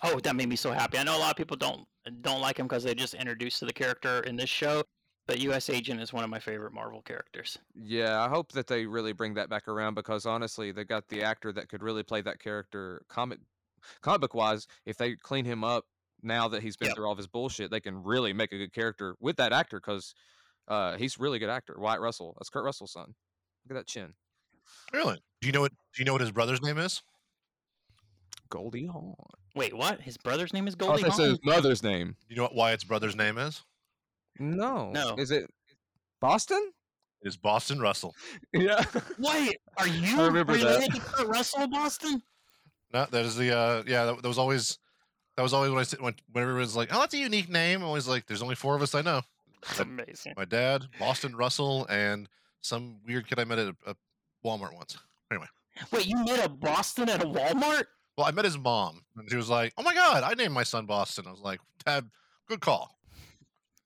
Oh, 0.03 0.19
that 0.19 0.35
made 0.35 0.49
me 0.49 0.55
so 0.55 0.71
happy. 0.71 0.97
I 0.97 1.03
know 1.03 1.17
a 1.17 1.19
lot 1.19 1.31
of 1.31 1.37
people 1.37 1.57
don't 1.57 1.85
don't 2.21 2.41
like 2.41 2.57
him 2.57 2.67
because 2.67 2.83
they 2.83 2.95
just 2.95 3.13
introduced 3.13 3.59
to 3.59 3.65
the 3.65 3.73
character 3.73 4.21
in 4.21 4.35
this 4.35 4.49
show. 4.49 4.83
But 5.27 5.39
U.S. 5.41 5.69
Agent 5.69 6.01
is 6.01 6.11
one 6.11 6.23
of 6.23 6.29
my 6.29 6.39
favorite 6.39 6.73
Marvel 6.73 7.03
characters. 7.03 7.57
Yeah, 7.75 8.23
I 8.23 8.27
hope 8.27 8.51
that 8.53 8.65
they 8.65 8.87
really 8.87 9.13
bring 9.13 9.35
that 9.35 9.49
back 9.49 9.67
around 9.67 9.93
because 9.93 10.25
honestly, 10.25 10.71
they 10.71 10.83
got 10.83 11.07
the 11.09 11.23
actor 11.23 11.53
that 11.53 11.69
could 11.69 11.83
really 11.83 12.01
play 12.01 12.21
that 12.21 12.39
character 12.39 13.03
comic 13.07 13.39
comic 14.01 14.21
book 14.21 14.33
wise. 14.33 14.67
If 14.85 14.97
they 14.97 15.15
clean 15.15 15.45
him 15.45 15.63
up 15.63 15.85
now 16.21 16.47
that 16.49 16.61
he's 16.61 16.77
been 16.77 16.87
Yep. 16.89 16.95
through 16.95 17.05
all 17.05 17.11
of 17.11 17.17
his 17.17 17.27
bullshit, 17.27 17.71
they 17.71 17.79
can 17.79 18.03
really 18.03 18.33
make 18.33 18.51
a 18.51 18.57
good 18.57 18.73
character 18.73 19.15
with 19.19 19.37
that 19.37 19.53
actor 19.53 19.79
because 19.79 20.13
uh, 20.67 20.97
he's 20.97 21.17
a 21.17 21.21
really 21.21 21.39
good 21.39 21.49
actor. 21.49 21.75
Wyatt 21.77 21.99
Russell, 22.01 22.35
that's 22.37 22.49
Kurt 22.49 22.63
Russell's 22.63 22.91
son. 22.93 23.07
Look 23.67 23.71
at 23.77 23.81
that 23.81 23.87
chin, 23.87 24.13
Really? 24.93 25.21
Do 25.41 25.47
you 25.47 25.51
know 25.51 25.61
what? 25.61 25.71
Do 25.71 26.01
you 26.01 26.05
know 26.05 26.13
what 26.13 26.21
his 26.21 26.31
brother's 26.31 26.61
name 26.61 26.77
is? 26.77 27.01
Goldie 28.49 28.85
Hawn. 28.85 29.15
Wait, 29.55 29.75
what? 29.75 30.01
His 30.01 30.17
brother's 30.17 30.53
name 30.53 30.67
is 30.67 30.75
Oh, 30.75 30.87
Goldie 30.87 31.03
that's 31.03 31.17
Hawn? 31.17 31.29
his 31.29 31.39
mother's 31.43 31.83
name. 31.83 32.09
Do 32.09 32.25
you 32.29 32.35
know 32.37 32.43
what 32.43 32.55
Wyatt's 32.55 32.83
brother's 32.83 33.15
name 33.15 33.37
is? 33.37 33.61
No, 34.39 34.91
No. 34.91 35.15
Is 35.17 35.31
it 35.31 35.49
Boston? 36.19 36.71
It 37.23 37.27
is 37.27 37.37
Boston 37.37 37.79
Russell. 37.79 38.13
Yeah. 38.53 38.83
Wait, 39.19 39.57
are 39.77 39.87
you 39.87 40.21
remember 40.21 40.57
that. 40.57 40.63
related 40.65 40.93
to 40.95 40.99
Kurt 41.01 41.27
Russell, 41.27 41.67
Boston? 41.67 42.21
No, 42.93 43.05
that 43.09 43.25
is 43.25 43.35
the 43.35 43.55
uh 43.55 43.83
yeah, 43.87 44.05
that, 44.05 44.21
that 44.21 44.27
was 44.27 44.37
always 44.37 44.77
that 45.37 45.43
was 45.43 45.53
always 45.53 45.71
when 45.71 45.79
I 45.79 45.83
said 45.83 46.01
when 46.01 46.15
whenever 46.31 46.57
it 46.57 46.59
was 46.59 46.75
like, 46.75 46.89
oh 46.93 46.99
that's 46.99 47.13
a 47.13 47.17
unique 47.17 47.49
name, 47.49 47.81
I'm 47.81 47.87
always 47.87 48.07
like, 48.07 48.25
there's 48.27 48.41
only 48.41 48.55
four 48.55 48.75
of 48.75 48.81
us 48.81 48.95
I 48.95 49.01
know. 49.01 49.21
That's 49.63 49.79
amazing. 49.79 50.33
My 50.35 50.45
dad, 50.45 50.87
Boston 50.99 51.35
Russell, 51.35 51.85
and 51.87 52.27
some 52.61 52.97
weird 53.05 53.27
kid 53.27 53.39
I 53.39 53.43
met 53.43 53.59
at 53.59 53.67
a, 53.67 53.91
a 53.91 53.95
Walmart 54.43 54.75
once. 54.75 54.97
Anyway. 55.31 55.47
Wait, 55.91 56.07
you 56.07 56.23
met 56.25 56.45
a 56.45 56.49
Boston 56.49 57.09
at 57.09 57.23
a 57.23 57.27
Walmart? 57.27 57.85
Well, 58.17 58.27
I 58.27 58.31
met 58.31 58.45
his 58.45 58.57
mom, 58.57 59.03
and 59.15 59.29
she 59.29 59.37
was 59.37 59.49
like, 59.49 59.73
"Oh 59.77 59.83
my 59.83 59.93
god, 59.93 60.23
I 60.23 60.33
named 60.33 60.53
my 60.53 60.63
son 60.63 60.85
Boston." 60.85 61.25
I 61.27 61.31
was 61.31 61.39
like, 61.39 61.59
"Dad, 61.85 62.09
good 62.47 62.59
call." 62.59 62.97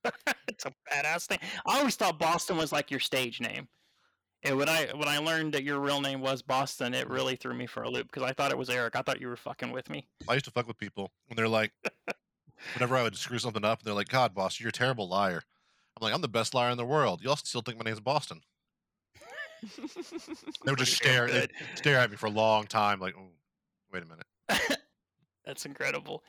it's 0.48 0.66
a 0.66 0.74
badass 0.92 1.28
thing. 1.28 1.40
I 1.66 1.80
always 1.80 1.96
thought 1.96 2.20
Boston 2.20 2.58
was 2.58 2.72
like 2.72 2.90
your 2.90 3.00
stage 3.00 3.40
name. 3.40 3.68
And 4.46 4.58
when 4.58 4.70
I 4.70 4.88
when 4.94 5.08
I 5.08 5.18
learned 5.18 5.54
that 5.54 5.64
your 5.64 5.80
real 5.80 6.02
name 6.02 6.22
was 6.22 6.42
Boston, 6.42 6.94
it 6.94 7.10
really 7.10 7.36
threw 7.36 7.54
me 7.54 7.66
for 7.66 7.84
a 7.84 7.90
loop 7.90 8.12
because 8.12 8.24
I 8.24 8.32
thought 8.32 8.52
it 8.52 8.58
was 8.58 8.70
Eric. 8.70 8.96
I 8.96 9.02
thought 9.02 9.20
you 9.20 9.28
were 9.28 9.36
fucking 9.36 9.72
with 9.72 9.90
me. 9.90 10.06
I 10.28 10.34
used 10.34 10.46
to 10.46 10.52
fuck 10.52 10.68
with 10.68 10.78
people 10.78 11.12
when 11.28 11.36
they're 11.36 11.50
like, 11.50 11.72
whenever 12.74 12.96
I 12.96 13.04
would 13.04 13.16
screw 13.16 13.40
something 13.40 13.66
up, 13.66 13.80
and 13.80 13.88
they're 13.88 13.96
like, 13.96 14.10
"God, 14.10 14.36
Boston, 14.36 14.64
you're 14.64 14.70
a 14.70 14.74
terrible 14.74 15.10
liar." 15.10 15.42
I'm 15.98 16.06
like, 16.06 16.14
"I'm 16.14 16.22
the 16.22 16.28
best 16.28 16.54
liar 16.54 16.70
in 16.70 16.78
the 16.78 16.86
world." 16.86 17.22
You 17.24 17.30
all 17.30 17.36
still 17.36 17.62
think 17.62 17.78
my 17.78 17.84
name's 17.84 18.00
Boston. 18.00 18.42
They 20.64 20.72
would 20.72 20.80
just 20.80 20.94
stare, 20.94 21.48
stare 21.76 21.98
at 21.98 22.12
me 22.12 22.18
for 22.18 22.28
a 22.28 22.32
long 22.32 22.68
time, 22.68 23.00
like, 23.00 23.16
oh, 23.18 23.30
"Wait 23.92 24.04
a 24.04 24.06
minute." 24.06 24.80
That's 25.46 25.66
incredible. 25.66 26.24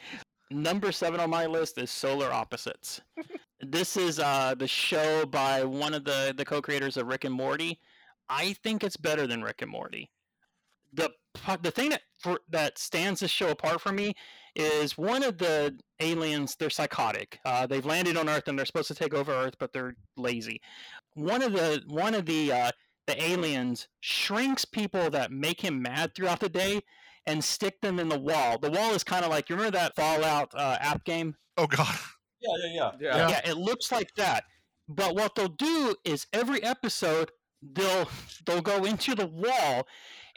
Number 0.51 0.93
seven 0.93 1.21
on 1.21 1.31
my 1.31 1.47
list 1.47 1.77
is 1.79 1.91
Solar 1.91 2.33
Opposites. 2.33 3.01
this 3.61 3.97
is 3.97 4.21
uh, 4.21 4.55
the 4.57 4.69
show 4.69 5.27
by 5.27 5.65
one 5.65 5.93
of 5.93 6.05
the, 6.05 6.33
the 6.37 6.45
co-creators 6.45 6.97
of 6.97 7.09
Rick 7.09 7.25
and 7.25 7.35
Morty. 7.35 7.81
I 8.29 8.55
think 8.63 8.83
it's 8.83 8.97
better 8.97 9.27
than 9.27 9.43
Rick 9.43 9.63
and 9.63 9.71
Morty. 9.71 10.11
The 10.93 11.11
the 11.63 11.71
thing 11.71 11.91
that 11.91 12.03
for, 12.19 12.41
that 12.49 12.79
stands 12.79 13.21
this 13.21 13.31
show 13.31 13.51
apart 13.51 13.81
for 13.81 13.93
me 13.93 14.15
is 14.55 14.97
one 14.97 15.23
of 15.23 15.37
the 15.39 15.79
aliens. 16.01 16.57
They're 16.59 16.71
psychotic. 16.71 17.39
Uh, 17.45 17.67
they've 17.67 17.85
landed 17.85 18.17
on 18.17 18.29
Earth 18.29 18.49
and 18.49 18.59
they're 18.59 18.67
supposed 18.67 18.89
to 18.89 18.95
take 18.95 19.13
over 19.13 19.33
Earth, 19.33 19.55
but 19.59 19.73
they're 19.73 19.97
lazy. 20.17 20.61
One 21.15 21.43
of 21.43 21.53
the 21.53 21.83
one 21.89 22.15
of 22.15 22.25
the 22.25 22.53
uh, 22.53 22.71
the 23.07 23.23
aliens 23.23 23.89
shrinks 24.01 24.65
people 24.65 25.11
that 25.11 25.31
make 25.31 25.61
him 25.61 25.83
mad 25.83 26.15
throughout 26.15 26.41
the 26.41 26.49
day 26.49 26.81
and 27.27 27.43
stick 27.43 27.81
them 27.81 27.99
in 27.99 28.09
the 28.09 28.19
wall. 28.19 28.59
The 28.59 28.71
wall 28.71 28.95
is 28.95 29.05
kind 29.05 29.25
of 29.25 29.31
like 29.31 29.51
you 29.51 29.57
remember 29.57 29.79
that 29.79 29.97
Fallout 29.97 30.53
uh, 30.55 30.79
app 30.81 31.05
game? 31.05 31.37
Oh 31.57 31.67
God, 31.67 31.95
Yeah, 32.41 32.51
yeah, 32.65 32.91
yeah. 33.01 33.17
yeah. 33.17 33.29
Yeah. 33.29 33.51
it 33.51 33.57
looks 33.57 33.93
like 33.93 34.15
that. 34.17 34.45
But 34.89 35.15
what 35.17 35.35
they'll 35.35 35.49
do 35.49 35.97
is 36.05 36.27
every 36.33 36.63
episode 36.63 37.31
they'll 37.63 38.09
they'll 38.45 38.63
go 38.63 38.85
into 38.85 39.15
the 39.15 39.27
wall, 39.27 39.87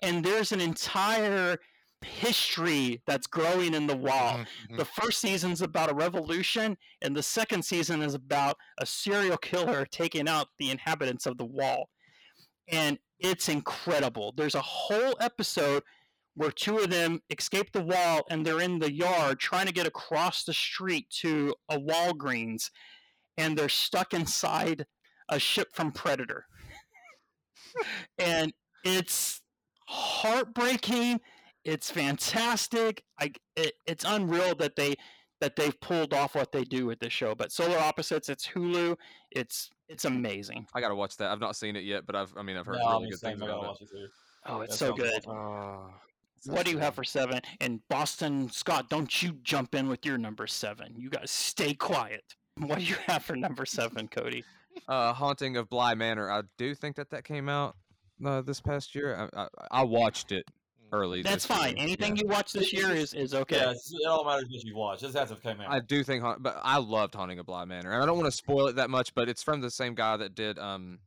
and 0.02 0.24
there's 0.24 0.52
an 0.52 0.62
entire 0.62 1.58
history 2.02 3.02
that's 3.06 3.28
growing 3.28 3.74
in 3.74 3.88
the 3.88 3.98
wall. 3.98 4.38
Mhm, 4.38 4.48
mhm. 4.70 4.78
The 4.78 4.86
first 4.86 5.20
season's 5.20 5.62
about 5.62 5.92
a 5.92 5.94
revolution, 5.94 6.78
and 7.02 7.16
the 7.16 7.24
second 7.24 7.64
season 7.66 8.02
is 8.02 8.14
about 8.14 8.58
a 8.78 8.86
serial 8.86 9.38
killer 9.38 9.86
taking 9.86 10.28
out 10.30 10.48
the 10.58 10.72
inhabitants 10.72 11.26
of 11.26 11.38
the 11.38 11.46
wall. 11.46 11.90
And 12.70 13.00
it's 13.20 13.50
incredible. 13.50 14.32
There's 14.32 14.56
a 14.56 14.62
whole 14.62 15.18
episode 15.20 15.84
where 16.36 16.52
two 16.52 16.78
of 16.78 16.90
them 16.90 17.22
escape 17.30 17.74
the 17.74 17.84
wall 17.84 18.26
and 18.30 18.46
they're 18.46 18.62
in 18.62 18.80
the 18.80 18.94
yard 18.94 19.40
trying 19.40 19.66
to 19.66 19.74
get 19.74 19.86
across 19.88 20.46
the 20.46 20.54
street 20.54 21.10
to 21.22 21.54
a 21.68 21.78
Walgreens, 21.78 22.72
and 23.38 23.58
they're 23.58 23.68
stuck 23.68 24.14
inside 24.14 24.86
a 25.28 25.38
ship 25.38 25.76
from 25.76 25.92
Predator. 25.92 26.46
And 28.18 28.54
it's 28.84 29.42
heartbreaking 29.88 31.20
it's 31.66 31.92
fantastic. 31.92 33.04
I 33.20 33.32
it, 33.56 33.74
it's 33.86 34.06
unreal 34.08 34.56
that 34.56 34.76
they 34.76 34.96
that 35.42 35.56
they've 35.56 35.80
pulled 35.82 36.14
off 36.14 36.36
what 36.36 36.52
they 36.52 36.64
do 36.64 36.86
with 36.86 37.00
this 37.00 37.14
show. 37.14 37.36
But 37.36 37.52
Solar 37.52 37.78
Opposites, 37.78 38.30
it's 38.30 38.48
Hulu. 38.48 38.96
It's 39.32 39.70
it's 39.88 40.06
amazing. 40.06 40.66
I 40.74 40.82
gotta 40.82 40.96
watch 40.96 41.18
that. 41.18 41.32
I've 41.32 41.40
not 41.40 41.56
seen 41.56 41.76
it 41.76 41.84
yet, 41.84 42.06
but 42.06 42.16
I've 42.16 42.34
I 42.38 42.44
mean 42.44 42.58
I've 42.58 42.66
heard 42.66 42.80
No, 42.82 43.00
really 43.00 43.12
good 43.12 43.20
things 43.20 43.42
about 43.42 43.78
it. 43.82 43.88
it. 43.94 44.10
Oh, 44.46 44.62
it's 44.62 44.80
That 44.80 44.86
so 44.86 44.94
good. 44.94 45.28
Uh, 45.28 45.92
What 46.46 46.66
do 46.66 46.72
you 46.72 46.78
have 46.78 46.96
for 46.96 47.04
seven? 47.04 47.42
And 47.60 47.82
Boston 47.90 48.50
Scott, 48.50 48.90
don't 48.90 49.22
you 49.22 49.34
jump 49.44 49.76
in 49.76 49.90
with 49.90 50.06
your 50.06 50.18
number 50.18 50.48
seven. 50.48 50.96
You 50.98 51.10
guys 51.10 51.30
stay 51.30 51.74
quiet. 51.74 52.24
What 52.58 52.80
do 52.80 52.86
you 52.86 52.96
have 53.06 53.24
for 53.24 53.36
number 53.36 53.66
seven, 53.66 54.08
Cody? 54.08 54.44
Uh, 54.88 55.14
Haunting 55.14 55.58
of 55.58 55.70
Bly 55.70 55.94
Manor. 55.96 56.32
I 56.32 56.42
do 56.58 56.74
think 56.76 56.96
that 56.98 57.10
that 57.12 57.24
came 57.24 57.50
out 57.50 57.76
uh, 58.26 58.42
this 58.42 58.60
past 58.62 58.96
year. 58.96 59.30
I, 59.34 59.42
I, 59.44 59.48
I 59.72 59.84
watched 59.84 60.32
it 60.32 60.46
early. 60.92 61.22
That's 61.22 61.46
this 61.48 61.58
fine. 61.58 61.76
year. 61.78 61.84
Anything 61.86 62.16
Yeah. 62.16 62.24
you 62.24 62.30
watch 62.30 62.52
this 62.54 62.74
year 62.74 62.90
is 62.92 63.14
is 63.14 63.34
okay. 63.34 63.58
Yeah, 63.58 63.72
it 63.72 64.08
all 64.08 64.26
matters 64.26 64.46
what 64.50 64.64
you 64.64 64.76
watch. 64.76 65.04
It 65.04 65.12
doesn't 65.14 65.38
to 65.38 65.42
come 65.44 65.62
out. 65.62 65.72
I 65.72 65.80
do 65.80 66.04
think, 66.04 66.24
Haunt- 66.24 66.42
but 66.44 66.60
I 66.64 66.78
loved 66.78 67.14
Haunting 67.16 67.40
of 67.40 67.46
Bly 67.46 67.66
Manor, 67.66 67.92
and 67.94 68.02
I 68.02 68.06
don't 68.06 68.18
want 68.18 68.28
to 68.28 68.36
spoil 68.36 68.68
it 68.68 68.76
that 68.78 68.90
much, 68.90 69.14
but 69.14 69.30
it's 69.30 69.44
from 69.44 69.62
the 69.62 69.70
same 69.72 69.94
guy 69.96 70.18
that 70.18 70.34
did 70.36 70.58
um, 70.58 71.00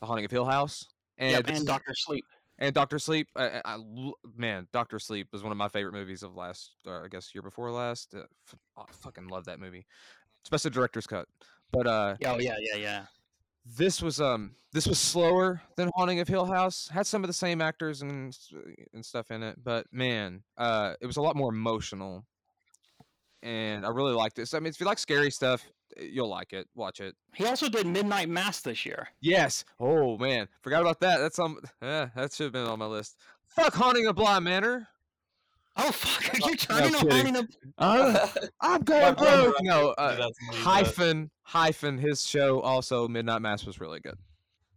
The 0.00 0.06
Haunting 0.06 0.24
of 0.24 0.30
Hill 0.30 0.44
House. 0.44 0.86
And, 1.18 1.30
Yep, 1.32 1.48
and 1.56 1.66
Doctor 1.66 1.94
Sleep. 1.94 2.26
and 2.58 2.74
Doctor 2.74 2.98
Sleep. 2.98 3.26
I, 3.34 3.46
I- 3.48 3.62
I 3.64 3.72
l- 3.76 4.18
man, 4.36 4.68
Doctor 4.70 4.98
Sleep 4.98 5.28
was 5.32 5.42
one 5.42 5.50
of 5.50 5.56
my 5.56 5.68
favorite 5.68 5.94
movies 5.94 6.22
of 6.22 6.36
last, 6.36 6.72
uh, 6.86 7.00
I 7.04 7.08
guess, 7.10 7.34
year 7.34 7.40
before 7.40 7.70
last. 7.70 8.14
Uh, 8.14 8.24
f- 8.46 8.54
I 8.76 8.82
fucking 9.00 9.28
love 9.28 9.46
that 9.46 9.58
movie, 9.58 9.86
especially 10.44 10.72
director's 10.72 11.06
cut. 11.06 11.26
But 11.76 11.86
uh, 11.86 12.16
Oh 12.24 12.38
yeah, 12.38 12.56
yeah, 12.58 12.76
yeah. 12.76 13.06
this 13.76 14.00
was 14.00 14.20
um 14.20 14.54
this 14.72 14.86
was 14.86 14.98
slower 14.98 15.60
than 15.76 15.90
Haunting 15.94 16.20
of 16.20 16.28
Hill 16.28 16.46
House. 16.46 16.88
Had 16.92 17.06
some 17.06 17.22
of 17.22 17.28
the 17.28 17.34
same 17.34 17.60
actors 17.60 18.02
and 18.02 18.36
and 18.94 19.04
stuff 19.04 19.30
in 19.30 19.42
it, 19.42 19.56
but 19.62 19.86
man, 19.92 20.42
uh, 20.56 20.94
it 21.00 21.06
was 21.06 21.16
a 21.16 21.22
lot 21.22 21.36
more 21.36 21.50
emotional, 21.50 22.24
and 23.42 23.84
I 23.84 23.90
really 23.90 24.14
liked 24.14 24.36
this. 24.36 24.54
I 24.54 24.58
mean, 24.58 24.68
if 24.68 24.80
you 24.80 24.86
like 24.86 24.98
scary 24.98 25.30
stuff, 25.30 25.66
you'll 25.98 26.28
like 26.28 26.52
it. 26.52 26.66
Watch 26.74 27.00
it. 27.00 27.14
He 27.34 27.44
also 27.46 27.68
did 27.68 27.86
Midnight 27.86 28.28
Mass 28.28 28.60
this 28.60 28.86
year. 28.86 29.08
Yes. 29.20 29.64
Oh 29.78 30.16
man, 30.18 30.48
forgot 30.62 30.80
about 30.80 31.00
that. 31.00 31.18
That's 31.18 31.38
on. 31.38 31.56
Yeah, 31.82 32.08
that 32.16 32.32
should 32.32 32.44
have 32.44 32.52
been 32.52 32.66
on 32.66 32.78
my 32.78 32.86
list. 32.86 33.18
Fuck 33.48 33.74
Haunting 33.74 34.06
of 34.06 34.16
Bly 34.16 34.38
Manor. 34.40 34.88
Oh 35.76 35.92
fuck! 35.92 36.34
Are 36.34 36.38
you 36.38 36.50
no 36.52 36.56
turning 36.56 36.94
on 36.94 37.08
kidding. 37.08 37.34
Haunting 37.34 37.48
Uh, 37.78 38.28
I'm 38.60 38.82
going 38.82 39.14
brother 39.14 39.42
broke. 39.50 39.56
No, 39.62 39.88
did 39.88 39.94
uh, 39.98 40.16
that 40.16 40.16
to 40.16 40.24
me, 40.24 40.32
but- 40.50 40.56
hyphen 40.56 41.30
hyphen 41.42 41.98
his 41.98 42.24
show 42.26 42.60
also 42.60 43.06
Midnight 43.08 43.42
Mass 43.42 43.64
was 43.66 43.78
really 43.80 44.00
good. 44.00 44.16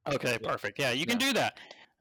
Okay, 0.08 0.38
Yeah. 0.41 0.52
perfect. 0.52 0.80
Yeah, 0.80 0.91
you 0.91 1.06
can 1.06 1.18
do 1.18 1.34
that. 1.34 1.58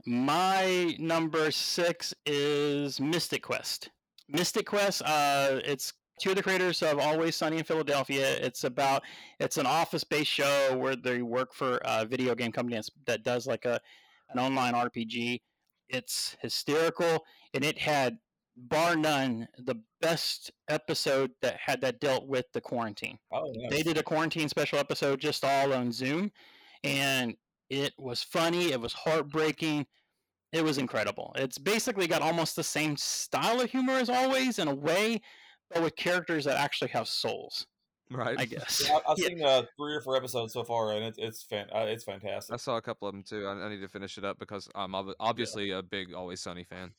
My 0.07 0.97
number 0.99 1.51
six 1.51 2.15
is 2.27 3.01
Mythic 3.01 3.43
Quest. 3.43 3.91
Mythic 4.29 4.67
Quest. 4.67 5.03
Uh, 5.05 5.61
it's 5.65 5.93
two 6.21 6.31
of 6.31 6.37
the 6.37 6.43
creators 6.43 6.83
of 6.83 6.99
Always 6.99 7.37
Sunny 7.37 7.59
in 7.59 7.65
Philadelphia. 7.65 8.37
It's 8.41 8.65
about 8.65 9.03
it's 9.39 9.59
an 9.59 9.67
office-based 9.67 10.31
show 10.31 10.77
where 10.77 10.97
they 10.97 11.23
work 11.23 11.53
for 11.55 11.79
a 11.85 12.05
video 12.07 12.35
game 12.35 12.53
company 12.53 12.81
that 13.07 13.23
does 13.23 13.47
like 13.47 13.65
a 13.65 13.81
an 14.31 14.39
online 14.39 14.75
RPG. 14.75 15.41
It's 15.89 16.37
hysterical, 16.41 17.25
and 17.55 17.65
it 17.65 17.79
had 17.79 18.19
bar 18.59 18.97
none 18.97 19.47
the 19.59 19.77
best 20.01 20.51
episode 20.69 21.31
that 21.43 21.57
had 21.65 21.81
that 21.81 22.01
dealt 22.01 22.27
with 22.27 22.45
the 22.53 22.61
quarantine 22.61 23.19
oh, 23.33 23.53
nice. 23.55 23.71
they 23.71 23.83
did 23.83 23.97
a 23.99 24.03
quarantine 24.03 24.49
special 24.49 24.79
episode 24.79 25.21
just 25.21 25.45
all 25.45 25.73
on 25.73 25.93
Zoom, 25.93 26.31
and 26.85 27.35
it 27.71 27.93
was 27.99 28.23
funny. 28.23 28.73
It 28.73 28.81
was 28.81 28.93
heartbreaking. 28.93 29.87
It 30.53 30.65
was 30.65 30.79
incredible. 30.79 31.33
It's 31.37 31.59
basically 31.59 32.07
got 32.07 32.23
almost 32.23 32.57
the 32.57 32.65
same 32.65 32.97
style 32.97 33.61
of 33.61 33.71
humor 33.71 33.93
as 33.95 34.09
always, 34.09 34.59
in 34.59 34.67
a 34.69 34.75
way, 34.75 35.21
but 35.71 35.83
with 35.83 35.95
characters 35.97 36.45
that 36.47 36.57
actually 36.57 36.89
have 36.93 37.07
souls. 37.07 37.67
Right. 38.11 38.41
I 38.41 38.45
guess. 38.55 38.85
Yeah, 38.89 38.95
I- 39.07 39.13
I've 39.13 39.19
Yeah. 39.19 39.27
seen 39.29 39.45
uh, 39.45 39.63
three 39.79 39.95
or 39.95 40.01
four 40.01 40.17
episodes 40.17 40.55
so 40.55 40.65
far, 40.65 40.93
and 40.93 41.05
it's 41.05 41.19
it's 41.19 41.43
fan- 41.43 41.69
uh, 41.75 41.81
it's 41.87 42.05
fantastic. 42.05 42.55
I 42.55 42.57
saw 42.57 42.77
a 42.79 42.83
couple 42.83 43.07
of 43.07 43.13
them 43.15 43.23
too. 43.23 43.45
I, 43.47 43.53
I 43.53 43.69
need 43.69 43.83
to 43.83 43.89
finish 43.89 44.17
it 44.17 44.25
up 44.25 44.39
because 44.39 44.69
I'm 44.75 44.95
ob- 44.95 45.15
obviously 45.21 45.71
a 45.73 45.83
big 45.83 46.15
Always 46.15 46.41
Sunny 46.41 46.65
fan. 46.65 46.93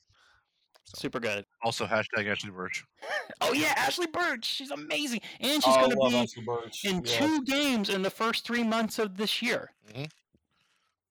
Super 0.96 1.20
good. 1.20 1.46
Also, 1.62 1.86
hashtag 1.86 2.26
Ashly 2.28 2.52
Burch. 2.52 2.84
Oh 3.42 3.54
yeah, 3.54 3.74
Ashly 3.78 4.08
Burch. 4.12 4.46
She's 4.46 4.72
amazing, 4.72 5.22
and 5.40 5.64
she's 5.64 5.74
Oh, 5.78 5.88
going 5.88 6.12
to 6.12 6.28
be 6.84 6.88
in 6.90 7.04
yeah. 7.04 7.18
two 7.20 7.44
games 7.44 7.90
in 7.90 8.02
the 8.02 8.10
first 8.10 8.46
three 8.46 8.64
months 8.64 8.98
of 9.00 9.16
this 9.18 9.42
year. 9.42 9.70
Mhm. 9.94 10.10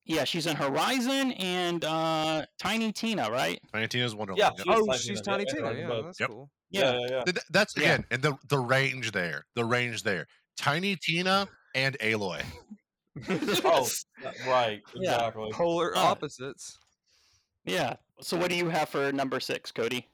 Yeah, 0.05 0.25
she's 0.25 0.47
in 0.47 0.57
Horizon 0.57 1.33
and 1.33 1.85
uh, 1.85 2.47
Tiny 2.59 2.93
Tina, 2.93 3.31
right? 3.31 3.61
Tiny 3.73 3.89
Tina's 3.89 4.15
Wonderland. 4.15 4.39
Yeah, 4.59 4.65
Yep. 4.73 4.77
Oh, 4.79 4.87
Tiny 4.87 4.99
she's 4.99 5.21
Tina, 5.21 5.23
Tiny 5.23 5.45
yeah, 5.49 5.55
Tina. 5.55 5.73
yeah, 5.73 5.89
Yeah, 5.97 6.03
that's 6.03 6.21
Yep. 6.21 6.29
cool. 6.31 6.51
Yeah, 6.71 6.93
yeah, 6.99 7.07
yeah. 7.11 7.25
Th- 7.25 7.37
That's 7.51 7.77
Yeah. 7.77 7.83
again, 7.83 8.05
and 8.11 8.23
the 8.23 8.37
the 8.49 8.59
range 8.59 9.13
there, 9.13 9.45
the 9.55 9.65
range 9.65 10.03
there. 10.03 10.27
Tiny 10.57 10.97
Tina 10.97 11.47
and 11.75 11.97
Aloy. 12.01 12.43
Oh, 13.65 13.89
right. 14.47 14.81
Yeah. 14.95 15.15
Exactly. 15.17 15.51
Polar 15.53 15.97
Uh, 15.97 16.01
opposites. 16.01 16.79
Yeah. 17.69 17.97
So 18.21 18.37
what 18.37 18.51
do 18.51 18.57
you 18.57 18.69
have 18.69 18.89
for 18.89 19.13
number 19.13 19.41
six, 19.41 19.71
Cody? 19.71 20.07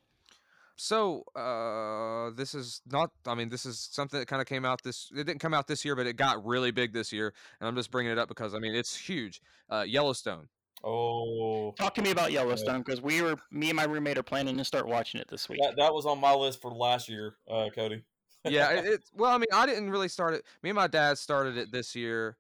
So, 0.77 1.23
uh, 1.37 2.35
this 2.37 2.55
is 2.55 2.83
not. 2.91 3.13
I 3.27 3.35
mean, 3.35 3.49
this 3.49 3.65
is 3.65 3.79
something 3.93 4.19
that 4.19 4.27
kind 4.27 4.43
of 4.43 4.49
came 4.49 4.65
out 4.65 4.83
this. 4.83 5.11
It 5.13 5.25
didn't 5.25 5.39
come 5.39 5.55
out 5.55 5.69
this 5.69 5.85
year, 5.85 5.95
but 5.95 6.07
it 6.07 6.17
got 6.17 6.45
really 6.45 6.73
big 6.73 6.93
this 6.93 7.13
year, 7.13 7.33
and 7.61 7.69
I'm 7.69 7.77
just 7.77 7.93
bringing 7.93 8.11
it 8.11 8.19
up 8.19 8.29
because 8.29 8.55
I 8.55 8.59
mean 8.59 8.75
it's 8.75 8.97
huge. 8.97 9.41
Uh, 9.71 9.85
Yellowstone. 9.87 10.49
Oh, 10.87 11.73
Talk 11.79 11.95
to 11.95 12.03
me 12.03 12.11
about 12.11 12.31
Yellowstone 12.31 12.83
because 12.83 13.01
we 13.01 13.23
were, 13.23 13.37
me 13.51 13.71
and 13.71 13.77
my 13.77 13.85
roommate 13.85 14.19
are 14.19 14.23
planning 14.23 14.59
to 14.59 14.65
start 14.65 14.87
watching 14.87 15.19
it 15.19 15.29
this 15.29 15.49
week. 15.49 15.59
that, 15.63 15.77
that 15.77 15.95
was 15.95 16.05
on 16.05 16.21
my 16.21 16.35
list 16.35 16.61
for 16.61 16.71
last 16.71 17.09
year, 17.09 17.37
uh, 17.51 17.71
Cody. 17.75 18.03
Yeah, 18.45 18.71
it, 18.71 18.85
it. 18.85 19.01
Well, 19.17 19.31
I 19.31 19.39
mean, 19.39 19.47
I 19.51 19.65
didn't 19.65 19.89
really 19.89 20.09
start 20.09 20.35
it. 20.35 20.45
Me 20.63 20.69
and 20.69 20.77
my 20.77 20.87
dad 20.87 21.17
started 21.17 21.57
it 21.57 21.73
this 21.73 21.97
year. 21.97 22.37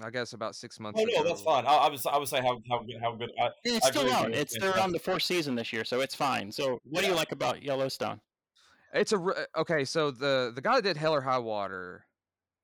I 0.00 0.10
guess 0.10 0.32
about 0.32 0.54
six 0.56 0.80
months 0.80 1.00
Oh 1.00 1.04
ago. 1.04 1.12
no, 1.22 1.28
that's 1.28 1.42
fine. 1.42 1.66
I, 1.66 1.74
I 1.74 1.88
was 1.90 2.06
I 2.06 2.16
was 2.16 2.30
saying 2.30 2.44
how 2.44 2.60
how 2.70 2.82
good 2.82 2.96
how 3.00 3.14
good. 3.14 3.30
I, 3.40 3.44
And 3.64 3.76
it's 3.76 3.86
I 3.86 3.90
still 3.90 4.02
agree 4.02 4.12
with 4.14 4.24
on. 4.24 4.34
It's 4.34 4.54
it's 4.54 4.64
they're 4.64 4.78
on 4.80 4.92
the 4.92 4.98
fourth 4.98 5.22
season 5.22 5.54
this 5.54 5.72
year, 5.72 5.84
so 5.84 6.00
it's 6.00 6.14
fine. 6.14 6.50
So 6.50 6.78
what 6.84 7.02
do 7.02 7.08
you 7.08 7.14
like 7.14 7.32
about 7.32 7.62
Yellowstone? 7.62 8.20
It's 8.94 9.12
a 9.12 9.18
re- 9.18 9.34
okay. 9.56 9.84
So 9.84 10.10
the 10.10 10.52
the 10.54 10.60
guy 10.62 10.76
that 10.76 10.82
did 10.82 10.96
Hell 10.96 11.14
or 11.14 11.20
High 11.20 11.38
Water. 11.38 12.04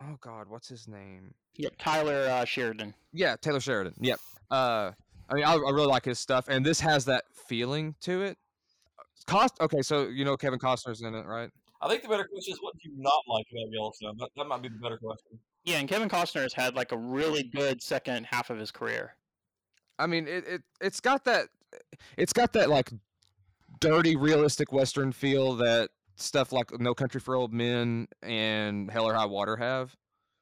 Oh 0.02 0.16
God, 0.20 0.48
what's 0.48 0.68
his 0.68 0.86
name? 0.88 1.34
Yep, 1.56 1.74
Tyler 1.78 2.28
uh, 2.30 2.44
Sheridan. 2.44 2.94
Yeah, 3.12 3.36
Taylor 3.36 3.60
Sheridan. 3.60 3.94
Yep. 4.00 4.20
Uh, 4.50 4.92
I 5.28 5.34
mean, 5.34 5.44
I, 5.44 5.54
I 5.54 5.70
really 5.70 5.86
like 5.86 6.04
his 6.04 6.18
stuff, 6.20 6.46
and 6.48 6.64
this 6.64 6.80
has 6.80 7.04
that 7.06 7.24
feeling 7.48 7.94
to 8.02 8.22
it. 8.22 8.38
Cost. 9.26 9.54
Okay, 9.60 9.82
so 9.82 10.06
you 10.08 10.24
know 10.24 10.36
Kevin 10.36 10.58
Costner's 10.58 11.02
in 11.02 11.14
it, 11.14 11.26
right? 11.26 11.50
I 11.82 11.88
think 11.88 12.02
the 12.02 12.08
better 12.08 12.24
question 12.24 12.52
is 12.54 12.58
what 12.62 12.74
do 12.74 12.90
you 12.90 12.94
not 12.96 13.22
like 13.28 13.46
about 13.52 13.70
Yellowstone? 13.72 14.16
That, 14.18 14.28
that 14.36 14.44
might 14.46 14.62
be 14.62 14.68
the 14.68 14.78
better 14.78 14.98
question. 14.98 15.38
Yeah, 15.68 15.80
and 15.80 15.88
Kevin 15.88 16.08
Costner 16.08 16.40
has 16.40 16.54
had 16.54 16.74
like 16.74 16.92
a 16.92 16.96
really 16.96 17.42
good 17.42 17.82
second 17.82 18.24
half 18.24 18.48
of 18.48 18.58
his 18.58 18.70
career. 18.70 19.14
I 19.98 20.06
mean, 20.06 20.26
it, 20.26 20.44
it 20.48 20.62
it's 20.80 20.98
got 20.98 21.26
that 21.26 21.48
it's 22.16 22.32
got 22.32 22.54
that 22.54 22.70
like 22.70 22.90
dirty, 23.78 24.16
realistic 24.16 24.72
Western 24.72 25.12
feel 25.12 25.56
that 25.56 25.90
stuff 26.16 26.52
like 26.52 26.80
No 26.80 26.94
Country 26.94 27.20
for 27.20 27.36
Old 27.36 27.52
Men 27.52 28.08
and 28.22 28.90
Hell 28.90 29.06
or 29.06 29.12
High 29.12 29.26
Water 29.26 29.58
have. 29.58 29.94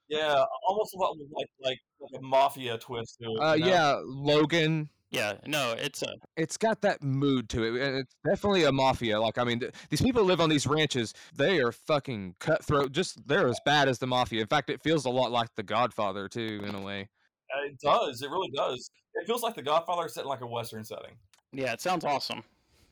Yeah, 0.09 0.45
almost 0.69 0.95
like 0.97 1.49
like 1.61 1.79
like 1.99 2.21
a 2.21 2.23
mafia 2.25 2.79
twist 2.79 3.19
to 3.21 3.31
it. 3.33 3.41
Uh, 3.43 3.55
you 3.55 3.65
know? 3.65 3.71
yeah, 3.71 4.01
Logan. 4.05 4.89
Yeah, 5.11 5.35
no, 5.47 5.73
it's 5.79 6.03
a 6.03 6.15
It's 6.37 6.57
got 6.57 6.81
that 6.83 7.03
mood 7.03 7.49
to 7.51 7.63
it. 7.63 7.77
It's 7.81 8.15
definitely 8.25 8.65
a 8.65 8.73
mafia. 8.73 9.21
Like, 9.21 9.39
I 9.39 9.45
mean, 9.45 9.61
th- 9.61 9.73
these 9.89 10.03
people 10.03 10.25
live 10.25 10.41
on 10.41 10.49
these 10.51 10.67
ranches. 10.67 11.15
They 11.35 11.61
are 11.61 11.71
fucking 11.71 12.35
cutthroat. 12.41 12.91
Just 12.93 13.27
they're 13.27 13.47
as 13.49 13.61
bad 13.65 13.89
as 13.89 13.99
the 13.99 14.07
mafia. 14.07 14.41
In 14.41 14.49
fact, 14.49 14.69
it 14.69 14.83
feels 14.83 15.05
a 15.05 15.11
lot 15.11 15.31
like 15.31 15.49
The 15.55 15.63
Godfather 15.63 16.29
too, 16.29 16.61
in 16.67 16.75
a 16.75 16.81
way. 16.81 17.09
Uh, 17.57 17.67
it 17.67 17.79
does. 17.81 18.23
It 18.23 18.31
really 18.31 18.51
does. 18.51 18.91
It 19.15 19.27
feels 19.27 19.43
like 19.43 19.55
The 19.55 19.63
Godfather 19.63 20.09
set 20.09 20.25
in 20.25 20.29
like 20.29 20.41
a 20.41 20.47
western 20.47 20.83
setting. 20.85 21.13
yeah, 21.53 21.73
it 21.73 21.81
sounds 21.81 22.05
awesome. 22.05 22.43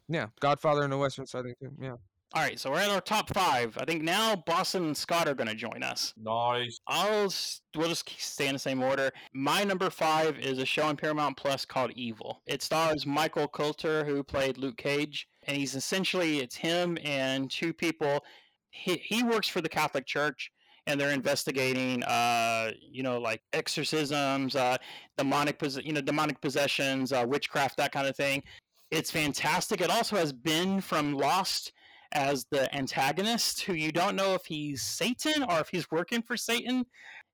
Yeah, 0.08 0.26
Godfather 0.40 0.84
in 0.84 0.92
a 0.92 0.98
Western 0.98 1.26
setting 1.26 1.54
too. 1.60 1.72
Yeah. 1.80 1.96
All 2.34 2.42
right, 2.42 2.58
so 2.58 2.72
we're 2.72 2.80
at 2.80 2.90
our 2.90 3.00
top 3.00 3.32
five. 3.32 3.78
I 3.78 3.84
think 3.84 4.02
now 4.02 4.34
Boston 4.34 4.86
and 4.86 4.96
Scott 4.96 5.28
are 5.28 5.36
going 5.36 5.46
to 5.46 5.54
join 5.54 5.84
us. 5.84 6.12
Nice. 6.20 6.80
I'll 6.88 7.32
we'll 7.76 7.88
just 7.88 8.10
stay 8.20 8.48
in 8.48 8.54
the 8.54 8.58
same 8.58 8.82
order. 8.82 9.12
My 9.32 9.62
number 9.62 9.88
five 9.88 10.40
is 10.40 10.58
a 10.58 10.66
show 10.66 10.82
on 10.82 10.96
Paramount 10.96 11.36
Plus 11.36 11.64
called 11.64 11.92
Evil. 11.94 12.42
It 12.48 12.60
stars 12.60 13.06
Michael 13.06 13.46
Colter, 13.46 14.04
who 14.04 14.24
played 14.24 14.58
Luke 14.58 14.76
Cage, 14.76 15.28
and 15.44 15.56
he's 15.56 15.76
essentially 15.76 16.40
it's 16.40 16.56
him 16.56 16.98
and 17.04 17.48
two 17.48 17.72
people. 17.72 18.24
He 18.70 18.96
he 18.96 19.22
works 19.22 19.46
for 19.46 19.60
the 19.60 19.68
Catholic 19.68 20.04
Church, 20.04 20.50
and 20.88 21.00
they're 21.00 21.12
investigating, 21.12 22.02
uh, 22.02 22.72
you 22.80 23.04
know, 23.04 23.20
like 23.20 23.42
exorcisms, 23.52 24.56
uh, 24.56 24.76
demonic, 25.16 25.60
pos- 25.60 25.84
you 25.84 25.92
know, 25.92 26.00
demonic 26.00 26.40
possessions, 26.40 27.12
uh, 27.12 27.24
witchcraft, 27.28 27.76
that 27.76 27.92
kind 27.92 28.08
of 28.08 28.16
thing. 28.16 28.42
It's 28.90 29.12
fantastic. 29.12 29.80
It 29.80 29.90
also 29.90 30.16
has 30.16 30.32
Ben 30.32 30.80
from 30.80 31.14
Lost 31.14 31.72
as 32.14 32.46
the 32.50 32.74
antagonist, 32.74 33.62
who 33.62 33.74
you 33.74 33.92
don't 33.92 34.16
know 34.16 34.34
if 34.34 34.44
he's 34.46 34.82
Satan 34.82 35.42
or 35.42 35.60
if 35.60 35.68
he's 35.68 35.90
working 35.90 36.22
for 36.22 36.36
Satan. 36.36 36.86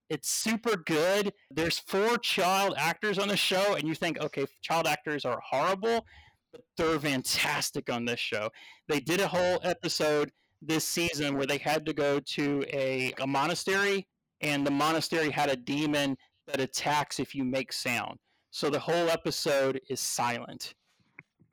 It's 0.09 0.29
super 0.29 0.77
good. 0.77 1.33
There's 1.51 1.79
four 1.79 2.19
child 2.19 2.75
actors 2.77 3.19
on 3.19 3.29
the 3.29 3.37
show, 3.37 3.75
and 3.75 3.87
you 3.87 3.95
think, 3.95 4.19
okay, 4.21 4.47
child 4.61 4.87
actors 4.87 5.25
are 5.25 5.41
horrible, 5.49 6.05
but 6.53 6.63
they're 6.77 6.99
fantastic 6.99 7.91
on 7.93 8.05
this 8.05 8.19
show. 8.19 8.51
They 8.89 8.99
did 8.99 9.21
a 9.21 9.29
whole 9.29 9.61
episode 9.63 10.33
this 10.63 10.85
season 10.85 11.37
where 11.37 11.47
they 11.47 11.59
had 11.59 11.87
to 11.87 11.93
go 11.93 12.19
to 12.21 12.65
a, 12.73 13.13
a 13.21 13.27
monastery, 13.27 14.09
and 14.41 14.67
the 14.67 14.71
monastery 14.71 15.31
had 15.31 15.49
a 15.49 15.57
demon 15.57 16.17
that 16.49 16.61
attacks 16.61 17.21
if 17.21 17.35
you 17.35 17.45
make 17.45 17.73
sound. 17.73 18.19
So 18.51 18.69
the 18.69 18.81
whole 18.81 19.09
episode 19.11 19.81
is 19.89 20.01
silent. 20.01 20.75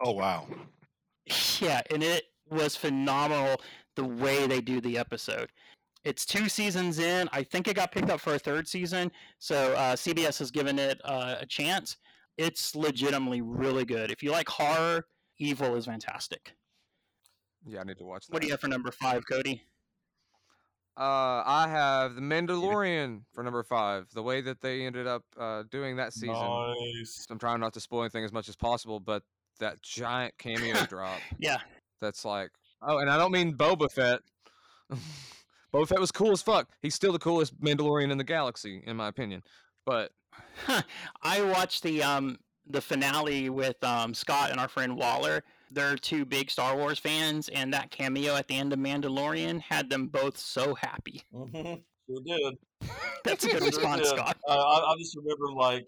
Oh 0.03 0.11
wow. 0.11 0.47
Yeah, 1.59 1.81
and 1.91 2.01
it 2.01 2.23
was 2.49 2.75
phenomenal 2.75 3.61
the 3.95 4.05
way 4.05 4.47
they 4.47 4.61
do 4.61 4.81
the 4.81 4.97
episode. 4.97 5.49
It's 6.03 6.25
two 6.25 6.47
seasons 6.47 6.99
in. 6.99 7.27
I 7.33 7.43
think 7.43 7.67
it 7.67 7.75
got 7.75 7.91
picked 7.91 8.09
up 8.09 8.21
for 8.21 8.35
a 8.35 8.39
third 8.39 8.67
season, 8.67 9.11
so 9.39 9.73
uh, 9.73 9.95
CBS 9.95 10.39
has 10.39 10.51
given 10.51 10.79
it 10.79 11.01
uh, 11.03 11.35
a 11.39 11.45
chance. 11.45 11.97
It's 12.37 12.75
legitimately 12.75 13.41
really 13.41 13.83
good. 13.83 14.11
If 14.11 14.23
you 14.23 14.31
like 14.31 14.47
horror, 14.47 15.05
Evil 15.39 15.75
is 15.75 15.85
fantastic. 15.85 16.53
Yeah, 17.65 17.81
I 17.81 17.83
need 17.83 17.97
to 17.99 18.05
watch 18.05 18.25
that. 18.27 18.33
What 18.33 18.41
do 18.41 18.47
you 18.47 18.53
have 18.53 18.61
for 18.61 18.67
number 18.67 18.91
five, 18.91 19.23
Cody? 19.27 19.61
Uh, 20.97 21.43
I 21.45 21.67
have 21.69 22.15
The 22.15 22.21
Mandalorian 22.21 23.21
for 23.33 23.43
number 23.43 23.61
five. 23.63 24.07
The 24.15 24.23
way 24.23 24.41
that 24.41 24.61
they 24.61 24.83
ended 24.83 25.05
up 25.05 25.23
uh, 25.39 25.63
doing 25.69 25.95
that 25.97 26.13
season. 26.13 26.33
Nice. 26.33 27.27
I'm 27.29 27.37
trying 27.37 27.59
not 27.59 27.73
to 27.73 27.79
spoil 27.79 28.01
anything 28.01 28.23
as 28.23 28.33
much 28.33 28.49
as 28.49 28.55
possible, 28.55 28.99
but 28.99 29.21
that 29.59 29.81
giant 29.83 30.35
cameo 30.39 30.85
drop. 30.89 31.19
Yeah, 31.37 31.57
That's 32.01 32.25
like, 32.25 32.51
oh, 32.81 32.99
and 32.99 33.09
I 33.09 33.17
don't 33.17 33.31
mean 33.31 33.55
Boba 33.55 33.91
Fett. 33.91 34.21
Boba 35.73 35.87
Fett 35.87 35.99
was 35.99 36.11
cool 36.11 36.31
as 36.31 36.41
fuck. 36.41 36.69
He's 36.81 36.95
still 36.95 37.11
the 37.11 37.19
coolest 37.19 37.59
Mandalorian 37.61 38.11
in 38.11 38.17
the 38.17 38.23
galaxy, 38.23 38.83
in 38.85 38.95
my 38.97 39.07
opinion. 39.07 39.43
But 39.85 40.11
I 41.21 41.41
watched 41.41 41.83
the 41.83 42.03
um 42.03 42.37
the 42.69 42.81
finale 42.81 43.49
with 43.49 43.81
um 43.83 44.13
Scott 44.13 44.51
and 44.51 44.59
our 44.59 44.67
friend 44.67 44.95
Waller. 44.95 45.43
They're 45.71 45.97
two 45.97 46.23
big 46.25 46.49
Star 46.49 46.77
Wars 46.77 46.97
fans, 46.99 47.49
and 47.49 47.73
that 47.73 47.91
cameo 47.91 48.35
at 48.35 48.47
the 48.47 48.55
end 48.55 48.71
of 48.71 48.79
Mandalorian 48.79 49.59
had 49.59 49.89
them 49.89 50.07
both 50.07 50.37
so 50.37 50.75
happy. 50.75 51.23
hmm 51.33 51.73
Sure 52.09 52.21
did. 52.25 52.57
That's 53.25 53.43
a 53.43 53.47
good 53.47 53.57
Sure 53.57 53.67
response, 53.67 54.03
did. 54.09 54.17
Scott. 54.17 54.37
Uh, 54.47 54.53
I, 54.53 54.93
I 54.93 54.95
just 54.97 55.17
remember 55.17 55.51
like 55.51 55.85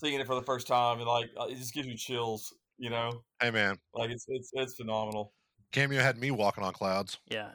seeing 0.00 0.20
it 0.20 0.26
for 0.26 0.36
the 0.36 0.42
first 0.42 0.68
time, 0.68 0.98
and 0.98 1.08
like 1.08 1.30
uh, 1.36 1.46
it 1.46 1.56
just 1.56 1.74
gives 1.74 1.88
you 1.88 1.96
chills. 1.96 2.54
You 2.80 2.90
know, 2.90 3.24
Hey 3.42 3.50
man, 3.50 3.76
like 3.92 4.10
it's 4.10 4.24
it's 4.28 4.50
it's 4.54 4.76
phenomenal. 4.76 5.32
Cameo 5.72 6.00
had 6.00 6.18
me 6.18 6.30
walking 6.30 6.64
on 6.64 6.72
clouds. 6.72 7.18
Yeah, 7.28 7.50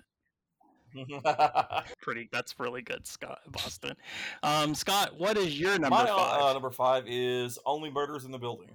pretty. 2.02 2.30
That's 2.32 2.60
really 2.60 2.82
good, 2.82 3.06
Scott 3.08 3.40
Boston. 3.52 3.96
Um, 4.44 4.76
Scott, 4.76 5.18
what 5.18 5.38
is 5.38 5.60
your 5.60 5.74
number 5.80 5.90
My 5.90 6.06
five? 6.06 6.42
uh, 6.42 6.54
number 6.54 6.70
five 6.72 7.04
is 7.08 7.58
Only 7.66 7.90
Murders 7.90 8.26
in 8.26 8.32
the 8.32 8.38
Building. 8.40 8.70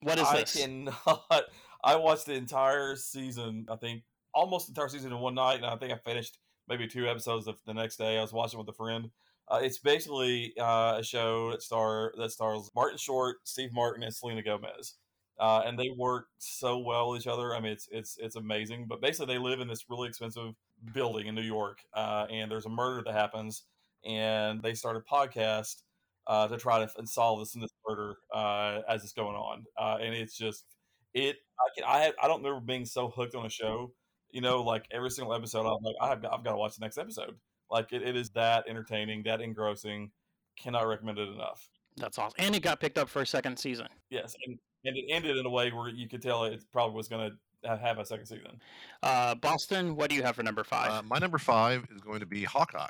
what 0.00 0.18
is 0.18 0.26
I 0.26 0.40
this? 0.40 0.56
cannot. 0.56 1.24
I 1.84 1.96
watched 1.96 2.26
the 2.26 2.34
entire 2.34 2.96
season. 2.96 3.66
I 3.70 3.76
think 3.76 4.02
almost 4.34 4.66
the 4.66 4.70
entire 4.72 4.88
season 4.88 5.12
in 5.12 5.18
one 5.18 5.34
night, 5.34 5.56
and 5.56 5.66
I 5.66 5.76
think 5.76 5.92
I 5.92 5.96
finished 5.96 6.38
maybe 6.68 6.86
two 6.86 7.08
episodes 7.08 7.46
of 7.46 7.56
the 7.66 7.74
next 7.74 7.96
day. 7.96 8.18
I 8.18 8.22
was 8.22 8.32
watching 8.32 8.58
with 8.58 8.68
a 8.68 8.72
friend. 8.72 9.10
Uh, 9.48 9.60
it's 9.62 9.78
basically 9.78 10.54
uh, 10.58 10.96
a 10.98 11.02
show 11.04 11.50
that 11.50 11.62
star 11.62 12.12
that 12.16 12.30
stars 12.32 12.70
Martin 12.74 12.96
Short, 12.96 13.36
Steve 13.44 13.70
Martin, 13.74 14.02
and 14.02 14.14
Selena 14.14 14.42
Gomez, 14.42 14.94
uh, 15.38 15.62
and 15.64 15.78
they 15.78 15.90
work 15.96 16.26
so 16.38 16.78
well 16.78 17.10
with 17.10 17.22
each 17.22 17.26
other. 17.26 17.54
I 17.54 17.60
mean, 17.60 17.72
it's 17.72 17.88
it's 17.90 18.16
it's 18.18 18.36
amazing. 18.36 18.86
But 18.88 19.00
basically, 19.00 19.34
they 19.34 19.40
live 19.40 19.60
in 19.60 19.68
this 19.68 19.84
really 19.88 20.08
expensive 20.08 20.54
building 20.92 21.26
in 21.26 21.34
New 21.34 21.42
York, 21.42 21.78
uh, 21.94 22.26
and 22.30 22.50
there's 22.50 22.66
a 22.66 22.70
murder 22.70 23.02
that 23.04 23.14
happens, 23.14 23.64
and 24.04 24.62
they 24.62 24.74
start 24.74 24.96
a 24.96 25.00
podcast 25.00 25.82
uh, 26.26 26.48
to 26.48 26.56
try 26.56 26.84
to 26.84 27.06
solve 27.06 27.40
this 27.40 27.52
this 27.52 27.70
murder 27.86 28.16
uh, 28.32 28.80
as 28.88 29.02
it's 29.02 29.12
going 29.12 29.36
on, 29.36 29.64
uh, 29.78 29.98
and 30.00 30.14
it's 30.14 30.36
just 30.36 30.64
it. 31.12 31.36
I 31.58 31.68
can 31.76 31.84
I 31.84 32.04
have, 32.04 32.14
I 32.22 32.28
don't 32.28 32.42
remember 32.42 32.64
being 32.64 32.84
so 32.84 33.08
hooked 33.08 33.34
on 33.34 33.46
a 33.46 33.50
show. 33.50 33.92
You 34.30 34.40
know, 34.40 34.62
like 34.62 34.86
every 34.90 35.10
single 35.10 35.32
episode, 35.32 35.66
I'm 35.66 35.82
like, 35.82 35.94
I've 36.00 36.20
got, 36.20 36.32
I've 36.34 36.42
got 36.42 36.52
to 36.52 36.56
watch 36.56 36.76
the 36.76 36.84
next 36.84 36.98
episode. 36.98 37.36
Like 37.70 37.92
it, 37.92 38.02
it 38.02 38.16
is 38.16 38.30
that 38.30 38.64
entertaining, 38.68 39.22
that 39.24 39.40
engrossing. 39.40 40.10
Cannot 40.56 40.86
recommend 40.86 41.18
it 41.18 41.28
enough. 41.28 41.68
That's 41.96 42.16
awesome. 42.16 42.36
And 42.38 42.54
it 42.54 42.62
got 42.62 42.78
picked 42.78 42.96
up 42.96 43.08
for 43.08 43.22
a 43.22 43.26
second 43.26 43.58
season. 43.58 43.88
Yes, 44.08 44.36
and, 44.46 44.56
and 44.84 44.96
it 44.96 45.04
ended 45.08 45.36
in 45.36 45.46
a 45.46 45.50
way 45.50 45.70
where 45.70 45.88
you 45.88 46.08
could 46.08 46.22
tell 46.22 46.44
it 46.44 46.62
probably 46.72 46.96
was 46.96 47.08
going 47.08 47.30
to 47.30 47.68
have, 47.68 47.80
have 47.80 47.98
a 47.98 48.04
second 48.04 48.26
season. 48.26 48.60
Uh, 49.02 49.34
Boston, 49.34 49.96
what 49.96 50.10
do 50.10 50.16
you 50.16 50.22
have 50.22 50.36
for 50.36 50.42
number 50.42 50.64
five? 50.64 50.90
Uh, 50.90 51.02
my 51.02 51.18
number 51.18 51.38
five 51.38 51.86
is 51.94 52.00
going 52.00 52.20
to 52.20 52.26
be 52.26 52.44
Hawkeye, 52.44 52.88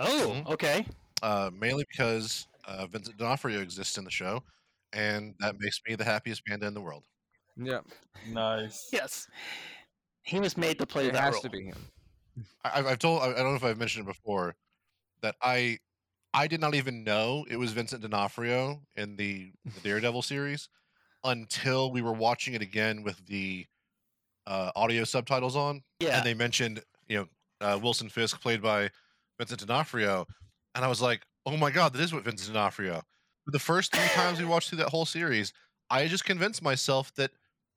oh, 0.00 0.32
mhm. 0.34 0.50
okay. 0.52 0.86
uh, 1.22 1.50
mainly 1.58 1.84
because 1.90 2.46
uh, 2.66 2.86
Vincent 2.86 3.16
D'Onofrio 3.16 3.60
exists 3.60 3.98
in 3.98 4.04
the 4.04 4.10
show, 4.10 4.42
and 4.92 5.34
that 5.40 5.58
makes 5.60 5.80
me 5.88 5.94
the 5.94 6.04
happiest 6.04 6.44
panda 6.44 6.66
in 6.66 6.74
the 6.74 6.80
world. 6.80 7.04
Yeah, 7.56 7.80
Nice. 8.30 8.88
Yes. 8.92 9.28
He 10.22 10.40
was 10.40 10.56
made 10.56 10.78
to 10.80 10.86
play 10.86 11.06
it 11.06 11.12
that 11.12 11.22
has 11.22 11.34
role. 11.34 11.42
to 11.42 11.50
be 11.50 11.64
him. 11.66 11.76
I, 12.64 12.80
I've- 12.80 12.88
I've 12.88 12.98
told 12.98 13.22
I 13.22 13.26
I 13.30 13.34
don't 13.34 13.50
know 13.50 13.54
if 13.54 13.64
I've 13.64 13.78
mentioned 13.78 14.06
it 14.08 14.12
before 14.12 14.56
that 15.22 15.36
I 15.40 15.78
I 16.34 16.48
did 16.48 16.60
not 16.60 16.74
even 16.74 17.04
know 17.04 17.46
it 17.48 17.56
was 17.56 17.72
Vincent 17.72 18.02
D'Onofrio 18.02 18.82
in 18.96 19.16
the, 19.16 19.52
the 19.64 19.80
Daredevil 19.80 20.22
series 20.22 20.68
until 21.24 21.90
we 21.90 22.02
were 22.02 22.12
watching 22.12 22.54
it 22.54 22.62
again 22.62 23.02
with 23.02 23.24
the 23.26 23.66
uh, 24.46 24.70
audio 24.76 25.04
subtitles 25.04 25.56
on, 25.56 25.82
Yeah. 26.00 26.16
and 26.18 26.26
they 26.26 26.34
mentioned 26.34 26.82
you 27.08 27.18
know 27.18 27.26
uh, 27.60 27.78
Wilson 27.82 28.08
Fisk 28.08 28.40
played 28.40 28.62
by 28.62 28.90
Vincent 29.38 29.60
D'Onofrio, 29.60 30.26
and 30.74 30.84
I 30.84 30.88
was 30.88 31.00
like, 31.02 31.22
oh 31.46 31.56
my 31.56 31.70
god, 31.70 31.92
that 31.92 32.00
is 32.00 32.12
what 32.12 32.24
Vincent 32.24 32.52
D'Onofrio. 32.54 33.02
The 33.48 33.58
first 33.58 33.94
three 33.94 34.08
times 34.08 34.38
we 34.38 34.44
watched 34.52 34.68
through 34.70 34.78
that 34.78 34.88
whole 34.88 35.04
series, 35.06 35.52
I 35.90 36.06
just 36.08 36.24
convinced 36.24 36.62
myself 36.62 37.12
that 37.14 37.30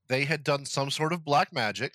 they 0.07 0.25
had 0.25 0.43
done 0.43 0.65
some 0.65 0.89
sort 0.89 1.13
of 1.13 1.23
black 1.23 1.53
magic 1.53 1.93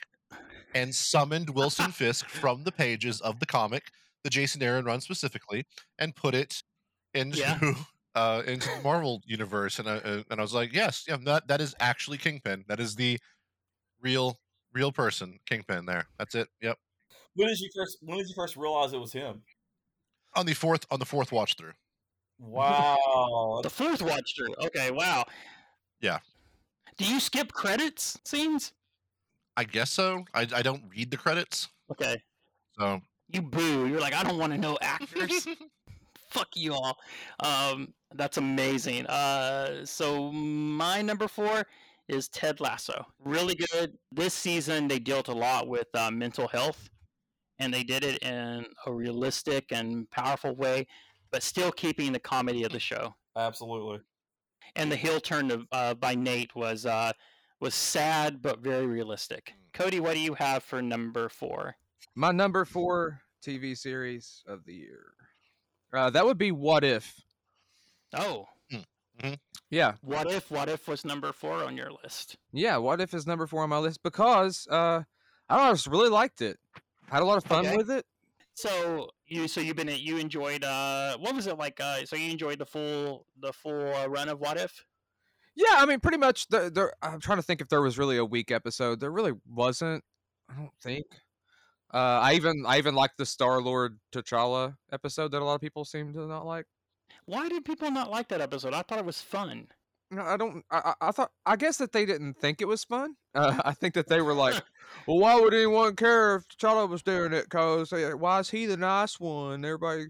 and 0.74 0.94
summoned 0.94 1.50
Wilson 1.50 1.90
Fisk 1.92 2.28
from 2.28 2.64
the 2.64 2.72
pages 2.72 3.20
of 3.20 3.38
the 3.40 3.46
comic, 3.46 3.84
the 4.24 4.30
Jason 4.30 4.62
Aaron 4.62 4.84
run 4.84 5.00
specifically, 5.00 5.66
and 5.98 6.14
put 6.16 6.34
it 6.34 6.62
into 7.14 7.38
Yeah. 7.38 7.58
uh, 8.14 8.42
into 8.46 8.68
the 8.68 8.82
Marvel 8.82 9.20
universe. 9.26 9.78
And 9.78 9.88
I, 9.88 9.96
uh, 9.96 10.22
and 10.30 10.40
I 10.40 10.42
was 10.42 10.54
like, 10.54 10.72
yes, 10.72 11.04
yeah, 11.08 11.16
that 11.24 11.48
that 11.48 11.60
is 11.60 11.74
actually 11.80 12.18
Kingpin. 12.18 12.64
That 12.68 12.80
is 12.80 12.94
the 12.96 13.18
real 14.00 14.38
real 14.72 14.92
person, 14.92 15.38
Kingpin. 15.46 15.86
There, 15.86 16.06
that's 16.18 16.34
it. 16.34 16.48
Yep. 16.60 16.78
When 17.34 17.48
did 17.48 17.58
you 17.60 17.70
first? 17.74 17.98
When 18.02 18.18
did 18.18 18.28
you 18.28 18.34
first 18.36 18.56
realize 18.56 18.92
it 18.92 19.00
was 19.00 19.12
him? 19.12 19.42
On 20.36 20.46
the 20.46 20.54
fourth 20.54 20.84
on 20.90 20.98
the 20.98 21.06
fourth 21.06 21.32
watch 21.32 21.56
through. 21.56 21.72
Wow. 22.38 23.60
the 23.62 23.70
fourth 23.70 24.02
watch 24.02 24.34
through. 24.36 24.54
Okay, 24.66 24.90
wow. 24.90 25.24
Yeah. 26.00 26.18
Do 26.96 27.04
you 27.04 27.20
skip 27.20 27.52
credits 27.52 28.18
scenes? 28.24 28.72
I 29.56 29.64
guess 29.64 29.90
so. 29.90 30.24
I, 30.34 30.46
I 30.54 30.62
don't 30.62 30.82
read 30.90 31.10
the 31.12 31.16
credits, 31.16 31.68
Okay. 31.92 32.16
so 32.78 33.00
You 33.28 33.40
boo. 33.42 33.86
You're 33.86 34.00
like, 34.00 34.14
I 34.14 34.24
don't 34.24 34.36
want 34.38 34.52
to 34.52 34.58
know 34.58 34.76
actors. 34.82 35.46
Fuck 36.34 36.56
you 36.56 36.74
all. 36.74 36.98
Um, 37.38 37.94
that's 38.16 38.38
amazing. 38.38 39.06
Uh, 39.06 39.86
so 39.86 40.32
my 40.32 41.00
number 41.00 41.28
four 41.28 41.64
is 42.08 42.28
Ted 42.28 42.60
Lasso. 42.60 43.06
Really 43.24 43.54
good. 43.54 43.96
This 44.10 44.34
season 44.34 44.88
they 44.88 44.98
dealt 44.98 45.28
a 45.28 45.32
lot 45.32 45.68
with 45.68 45.86
uh, 45.94 46.10
mental 46.10 46.48
health, 46.48 46.90
and 47.60 47.72
they 47.72 47.84
did 47.84 48.02
it 48.02 48.20
in 48.20 48.66
a 48.84 48.92
realistic 48.92 49.66
and 49.70 50.10
powerful 50.10 50.56
way, 50.56 50.88
but 51.30 51.44
still 51.44 51.70
keeping 51.70 52.10
the 52.10 52.18
comedy 52.18 52.64
of 52.64 52.72
the 52.72 52.80
show. 52.80 53.14
Absolutely. 53.36 54.00
And 54.74 54.90
the 54.90 54.96
heel 54.96 55.20
turn 55.20 55.52
of, 55.52 55.68
uh, 55.70 55.94
by 55.94 56.16
Nate 56.16 56.56
was 56.56 56.84
uh, 56.84 57.12
was 57.60 57.76
sad 57.76 58.42
but 58.42 58.58
very 58.58 58.86
realistic. 58.88 59.52
Cody, 59.72 60.00
what 60.00 60.14
do 60.14 60.20
you 60.20 60.34
have 60.34 60.64
for 60.64 60.82
number 60.82 61.28
four? 61.28 61.76
My 62.16 62.32
number 62.32 62.64
four 62.64 63.20
TV 63.40 63.78
series 63.78 64.42
of 64.48 64.64
the 64.64 64.74
year. 64.74 65.14
Uh, 65.94 66.10
that 66.10 66.24
would 66.24 66.38
be 66.38 66.50
What 66.52 66.84
If. 66.84 67.14
Oh, 68.16 68.46
Yeah, 69.70 69.94
what 70.02 70.30
if? 70.30 70.50
What 70.50 70.68
if 70.68 70.86
was 70.88 71.04
number 71.04 71.32
four 71.32 71.64
on 71.64 71.76
your 71.76 71.90
list? 72.02 72.36
yeah. 72.52 72.76
What 72.76 73.00
If 73.00 73.14
is 73.14 73.26
number 73.26 73.46
four 73.46 73.62
on 73.62 73.70
my 73.70 73.78
list 73.78 74.02
because 74.02 74.66
uh, 74.70 75.02
I 75.48 75.54
don't 75.56 75.64
know, 75.64 75.70
I 75.70 75.72
just 75.72 75.86
really 75.86 76.10
liked 76.10 76.40
it. 76.42 76.58
Had 77.08 77.22
a 77.22 77.24
lot 77.24 77.38
of 77.38 77.44
fun 77.44 77.66
Okay. 77.66 77.76
with 77.76 77.90
it. 77.90 78.04
So 78.54 79.10
you 79.26 79.48
so 79.48 79.60
you've 79.60 79.74
been 79.76 79.88
you 79.88 80.18
enjoyed 80.18 80.62
uh 80.62 81.16
what 81.18 81.34
was 81.34 81.48
it 81.48 81.58
like 81.58 81.80
uh 81.80 82.04
so 82.06 82.14
you 82.14 82.30
enjoyed 82.30 82.58
the 82.60 82.66
full 82.66 83.26
the 83.40 83.52
full 83.52 83.92
uh, 83.94 84.06
run 84.06 84.28
of 84.28 84.38
What 84.38 84.58
If? 84.58 84.84
Yeah, 85.56 85.74
I 85.78 85.86
mean, 85.86 86.00
pretty 86.00 86.18
much. 86.18 86.48
The, 86.48 86.70
there, 86.72 86.92
I'm 87.02 87.20
trying 87.20 87.38
to 87.38 87.42
think 87.42 87.60
if 87.60 87.68
there 87.68 87.80
was 87.82 87.96
really 87.98 88.16
a 88.16 88.24
weak 88.24 88.50
episode. 88.50 88.98
There 89.00 89.10
really 89.10 89.32
wasn't. 89.48 90.02
I 90.50 90.54
don't 90.54 90.70
think. 90.82 91.06
Uh, 91.94 92.18
I 92.20 92.34
even 92.34 92.64
I 92.66 92.78
even 92.78 92.96
liked 92.96 93.18
the 93.18 93.26
Star 93.26 93.60
Lord 93.60 93.98
T'Challa 94.12 94.74
episode 94.92 95.30
that 95.30 95.40
a 95.40 95.44
lot 95.44 95.54
of 95.54 95.60
people 95.60 95.84
seem 95.84 96.12
to 96.14 96.26
not 96.26 96.44
like. 96.44 96.66
Why 97.26 97.48
did 97.48 97.64
people 97.64 97.88
not 97.92 98.10
like 98.10 98.26
that 98.28 98.40
episode? 98.40 98.74
I 98.74 98.82
thought 98.82 98.98
it 98.98 99.04
was 99.04 99.22
fun. 99.22 99.68
No, 100.10 100.22
I 100.22 100.36
don't. 100.36 100.64
I, 100.72 100.78
I 101.00 101.08
I 101.08 101.10
thought. 101.12 101.30
I 101.46 101.54
guess 101.54 101.78
that 101.78 101.92
they 101.92 102.04
didn't 102.04 102.34
think 102.34 102.60
it 102.60 102.68
was 102.68 102.84
fun. 102.84 103.14
Uh, 103.36 103.60
I 103.64 103.72
think 103.72 103.94
that 103.94 104.06
they 104.06 104.22
were 104.22 104.32
like, 104.32 104.54
"Well, 105.08 105.18
why 105.18 105.34
would 105.40 105.52
anyone 105.54 105.96
care 105.96 106.36
if 106.36 106.44
T'Challa 106.46 106.88
was 106.88 107.02
doing 107.02 107.32
it? 107.32 107.48
Cause 107.48 107.92
uh, 107.92 108.12
why 108.16 108.38
is 108.38 108.48
he 108.48 108.66
the 108.66 108.76
nice 108.76 109.18
one? 109.18 109.64
Everybody, 109.64 110.04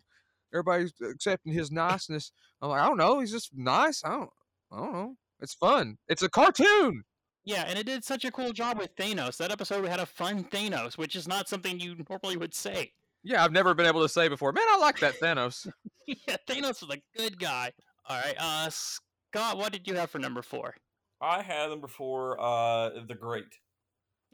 everybody's 0.53 0.93
accepting 1.03 1.55
his 1.55 1.70
niceness." 1.70 2.32
I'm 2.61 2.68
like, 2.68 2.82
I 2.82 2.87
don't 2.87 2.99
know. 2.99 3.20
He's 3.20 3.30
just 3.32 3.51
nice. 3.55 4.03
I 4.05 4.11
don't. 4.11 4.30
I 4.70 4.76
don't 4.76 4.93
know. 4.93 5.14
It's 5.41 5.55
fun. 5.55 5.97
It's 6.09 6.22
a 6.22 6.28
cartoon. 6.28 7.05
Yeah, 7.45 7.64
and 7.68 7.78
it 7.78 7.84
did 7.84 8.05
such 8.05 8.24
a 8.24 8.30
cool 8.30 8.53
job 8.53 8.78
with 8.78 8.97
Thanos. 8.97 9.36
That 9.36 9.51
episode 9.51 9.82
we 9.82 9.88
had 9.88 10.01
a 10.01 10.07
fun 10.07 10.45
Thanos, 10.45 10.97
which 10.97 11.14
is 11.14 11.28
not 11.28 11.49
something 11.49 11.78
you 11.78 11.97
normally 12.09 12.36
would 12.36 12.55
say. 12.55 12.92
Yeah, 13.22 13.45
I've 13.45 13.53
never 13.53 13.74
been 13.74 13.86
able 13.86 14.03
to 14.03 14.09
say 14.09 14.28
before. 14.28 14.53
Man, 14.53 14.64
I 14.68 14.78
like 14.78 14.99
that 15.01 15.18
Thanos. 15.20 15.66
yeah, 16.07 16.36
Thanos 16.49 16.86
was 16.86 16.90
a 16.90 17.18
good 17.18 17.38
guy. 17.38 17.72
All 18.07 18.18
right, 18.18 18.34
uh, 18.38 18.68
Scott, 18.70 19.57
what 19.57 19.72
did 19.72 19.86
you 19.88 19.95
have 19.95 20.11
for 20.11 20.18
number 20.18 20.42
four? 20.42 20.74
I 21.20 21.42
had 21.42 21.70
number 21.70 21.88
four, 21.88 22.38
uh, 22.40 22.90
The 23.09 23.14
Great. 23.14 23.45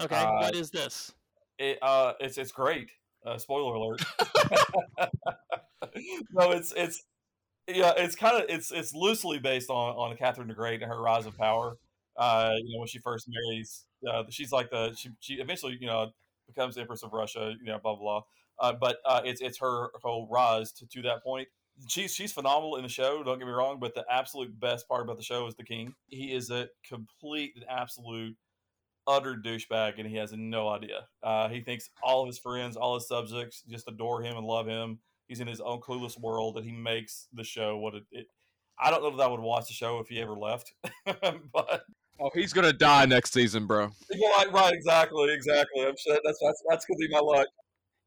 Okay, 0.01 0.17
Uh, 0.17 0.41
what 0.41 0.55
is 0.57 0.71
this? 0.71 1.13
It, 1.59 1.79
uh, 1.83 2.15
it's 2.21 2.39
it's 2.39 2.53
great. 2.53 2.91
Uh, 3.25 3.37
spoiler 3.37 3.75
alert. 3.75 4.03
no, 6.33 6.53
it's 6.53 6.73
it's 6.75 7.05
yeah, 7.69 7.93
it's 7.97 8.17
kind 8.17 8.43
of 8.43 8.49
it's 8.49 8.73
it's 8.73 8.95
loosely 8.95 9.39
based 9.39 9.69
on 9.69 9.95
on 9.95 10.17
Catherine 10.17 10.49
the 10.49 10.55
Great 10.55 10.83
and 10.83 10.91
her 10.91 11.01
rise 11.01 11.27
of 11.27 11.37
power. 11.37 11.77
Uh, 12.21 12.53
you 12.63 12.75
know, 12.75 12.81
when 12.81 12.89
she 12.89 12.99
first 12.99 13.29
marries, 13.29 13.87
uh, 14.11 14.25
she's 14.31 14.53
like 14.53 14.71
the 14.71 14.95
she 14.95 15.11
she 15.21 15.35
eventually 15.35 15.79
you 15.81 15.87
know 15.87 16.13
becomes 16.47 16.77
Empress 16.79 17.03
of 17.03 17.13
Russia. 17.13 17.55
You 17.59 17.67
know, 17.67 17.79
blah 17.83 17.95
blah. 17.97 18.21
blah. 18.21 18.23
Uh, 18.61 18.75
but 18.75 18.99
uh, 19.07 19.23
it's 19.25 19.41
it's 19.41 19.59
her 19.59 19.89
whole 20.03 20.29
rise 20.31 20.73
to, 20.73 20.87
to 20.87 21.03
that 21.03 21.25
point. 21.25 21.49
She's 21.89 22.15
she's 22.15 22.33
phenomenal 22.33 22.77
in 22.77 22.83
the 22.83 22.91
show. 22.91 23.23
Don't 23.23 23.39
get 23.39 23.47
me 23.47 23.53
wrong, 23.53 23.79
but 23.81 23.95
the 23.95 24.05
absolute 24.11 24.59
best 24.61 24.87
part 24.87 25.03
about 25.03 25.17
the 25.17 25.23
show 25.23 25.47
is 25.47 25.55
the 25.55 25.65
king. 25.65 25.95
He 26.09 26.35
is 26.35 26.51
a 26.51 26.69
complete 26.87 27.55
and 27.57 27.65
absolute 27.69 28.37
utter 29.07 29.35
douchebag, 29.35 29.95
and 29.99 30.07
he 30.07 30.17
has 30.17 30.33
no 30.33 30.69
idea. 30.69 31.07
Uh, 31.23 31.49
he 31.49 31.61
thinks 31.61 31.91
all 32.03 32.23
of 32.23 32.27
his 32.29 32.39
friends, 32.39 32.77
all 32.77 32.95
his 32.95 33.09
subjects, 33.09 33.63
just 33.69 33.89
adore 33.89 34.23
him 34.23 34.37
and 34.37 34.47
love 34.47 34.67
him. 34.67 34.99
He's 35.27 35.41
in 35.41 35.47
his 35.47 35.61
own 35.61 35.81
clueless 35.81 36.19
world, 36.21 36.57
and 36.57 36.67
he 36.67 36.73
makes 36.73 37.29
the 37.33 37.45
show 37.45 37.79
what 37.79 37.95
it. 37.95 38.05
it 38.13 38.27
I 38.79 38.91
don't 38.91 39.03
know 39.03 39.17
that 39.17 39.25
I 39.25 39.29
would 39.29 39.41
watch 39.41 39.69
the 39.69 39.75
show 39.75 39.99
if 39.99 40.09
he 40.09 40.21
ever 40.21 40.35
left, 40.35 40.73
but 41.53 41.85
Oh, 42.21 42.31
he's 42.35 42.53
gonna 42.53 42.73
die 42.73 43.07
next 43.07 43.33
season, 43.33 43.67
bro. 43.67 43.91
right, 44.11 44.53
right, 44.53 44.75
exactly, 44.75 45.33
exactly. 45.33 45.87
I'm 45.87 45.97
sure 45.97 46.19
that's 46.25 46.39
that's 46.43 46.63
that's 46.69 46.85
gonna 46.85 46.99
be 46.99 47.09
my 47.09 47.21
luck. 47.21 47.47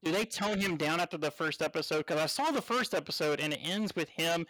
Do 0.03 0.11
they 0.11 0.25
tone 0.25 0.59
him 0.59 0.75
down 0.77 0.99
after 0.99 1.17
the 1.17 1.31
first 1.31 1.61
episode? 1.61 1.99
Because 1.99 2.19
I 2.19 2.25
saw 2.25 2.51
the 2.51 2.61
first 2.61 2.93
episode 2.93 3.39
and 3.39 3.53
it 3.53 3.59
ends 3.63 3.95
with 3.95 4.09
him 4.09 4.45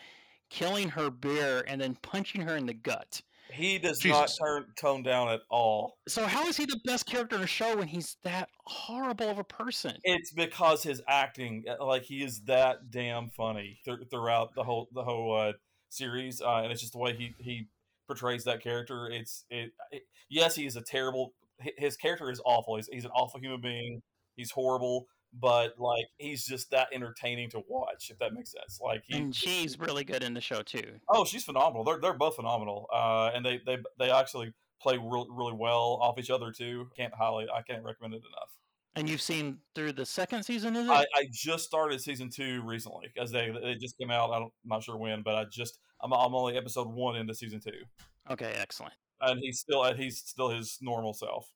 killing 0.49 0.89
her 0.89 1.09
bear 1.09 1.63
and 1.67 1.79
then 1.79 1.95
punching 2.01 2.41
her 2.41 2.57
in 2.57 2.65
the 2.65 2.73
gut. 2.73 3.21
He 3.51 3.77
does 3.77 3.99
Jesus. 3.99 4.39
not 4.39 4.47
turn 4.47 4.65
tone 4.75 5.03
down 5.03 5.29
at 5.29 5.41
all. 5.49 5.97
So 6.07 6.25
how 6.25 6.47
is 6.47 6.57
he 6.57 6.65
the 6.65 6.79
best 6.85 7.05
character 7.05 7.35
in 7.35 7.41
the 7.41 7.47
show 7.47 7.77
when 7.77 7.87
he's 7.87 8.17
that 8.23 8.49
horrible 8.65 9.29
of 9.29 9.37
a 9.37 9.43
person? 9.43 9.95
It's 10.03 10.31
because 10.31 10.81
his 10.81 11.01
acting, 11.07 11.65
uh, 11.69 11.85
like 11.85 12.03
he 12.03 12.23
is 12.23 12.41
that 12.47 12.89
damn 12.89 13.29
funny 13.29 13.79
th- 13.85 13.99
throughout 14.09 14.55
the 14.55 14.63
whole 14.63 14.87
the 14.91 15.03
whole 15.03 15.35
uh, 15.37 15.53
series, 15.89 16.41
uh, 16.41 16.61
and 16.63 16.71
it's 16.71 16.81
just 16.81 16.93
the 16.93 16.99
way 16.99 17.13
he 17.13 17.35
he 17.37 17.67
portrays 18.07 18.43
that 18.45 18.61
character. 18.61 19.09
It's 19.11 19.45
it, 19.49 19.71
it. 19.91 20.03
Yes, 20.29 20.55
he 20.55 20.65
is 20.65 20.75
a 20.75 20.81
terrible. 20.81 21.33
His 21.77 21.95
character 21.95 22.29
is 22.29 22.41
awful. 22.45 22.75
He's 22.75 22.89
he's 22.91 23.05
an 23.05 23.11
awful 23.11 23.39
human 23.39 23.61
being. 23.61 24.01
He's 24.35 24.51
horrible, 24.51 25.07
but 25.39 25.73
like 25.77 26.05
he's 26.17 26.45
just 26.45 26.71
that 26.71 26.87
entertaining 26.93 27.49
to 27.51 27.61
watch. 27.67 28.09
If 28.09 28.19
that 28.19 28.33
makes 28.33 28.51
sense. 28.51 28.79
Like 28.81 29.03
he, 29.05 29.17
And 29.17 29.35
she's 29.35 29.79
really 29.79 30.03
good 30.03 30.23
in 30.23 30.33
the 30.33 30.41
show 30.41 30.61
too. 30.61 30.99
Oh, 31.09 31.25
she's 31.25 31.43
phenomenal. 31.43 31.83
They're 31.83 31.99
they're 31.99 32.13
both 32.13 32.35
phenomenal, 32.35 32.87
uh, 32.93 33.31
and 33.33 33.45
they 33.45 33.61
they 33.65 33.77
they 33.99 34.11
actually 34.11 34.53
play 34.81 34.97
really 34.97 35.27
really 35.29 35.53
well 35.53 35.99
off 36.01 36.17
each 36.19 36.29
other 36.29 36.51
too. 36.51 36.89
Can't 36.97 37.13
highly 37.13 37.47
I 37.53 37.61
can't 37.61 37.83
recommend 37.83 38.15
it 38.15 38.23
enough. 38.27 38.49
And 38.95 39.09
you've 39.09 39.21
seen 39.21 39.57
through 39.73 39.93
the 39.93 40.05
second 40.05 40.43
season, 40.43 40.75
is 40.75 40.85
it? 40.85 40.91
I, 40.91 41.05
I 41.15 41.27
just 41.31 41.65
started 41.65 41.99
season 41.99 42.29
two 42.29 42.61
recently 42.63 43.09
because 43.13 43.31
they 43.31 43.51
they 43.61 43.75
just 43.75 43.97
came 43.97 44.11
out. 44.11 44.29
I 44.29 44.39
don't, 44.39 44.53
I'm 44.63 44.69
not 44.69 44.83
sure 44.83 44.97
when, 44.97 45.23
but 45.23 45.35
I 45.35 45.45
just 45.51 45.79
I'm 46.03 46.13
I'm 46.13 46.35
only 46.35 46.57
episode 46.57 46.87
one 46.87 47.15
into 47.15 47.33
season 47.33 47.59
two, 47.59 47.83
okay, 48.29 48.53
excellent. 48.59 48.93
and 49.21 49.39
he's 49.39 49.59
still 49.59 49.83
and 49.83 49.97
he's 49.97 50.19
still 50.19 50.49
his 50.49 50.77
normal 50.81 51.13
self. 51.13 51.49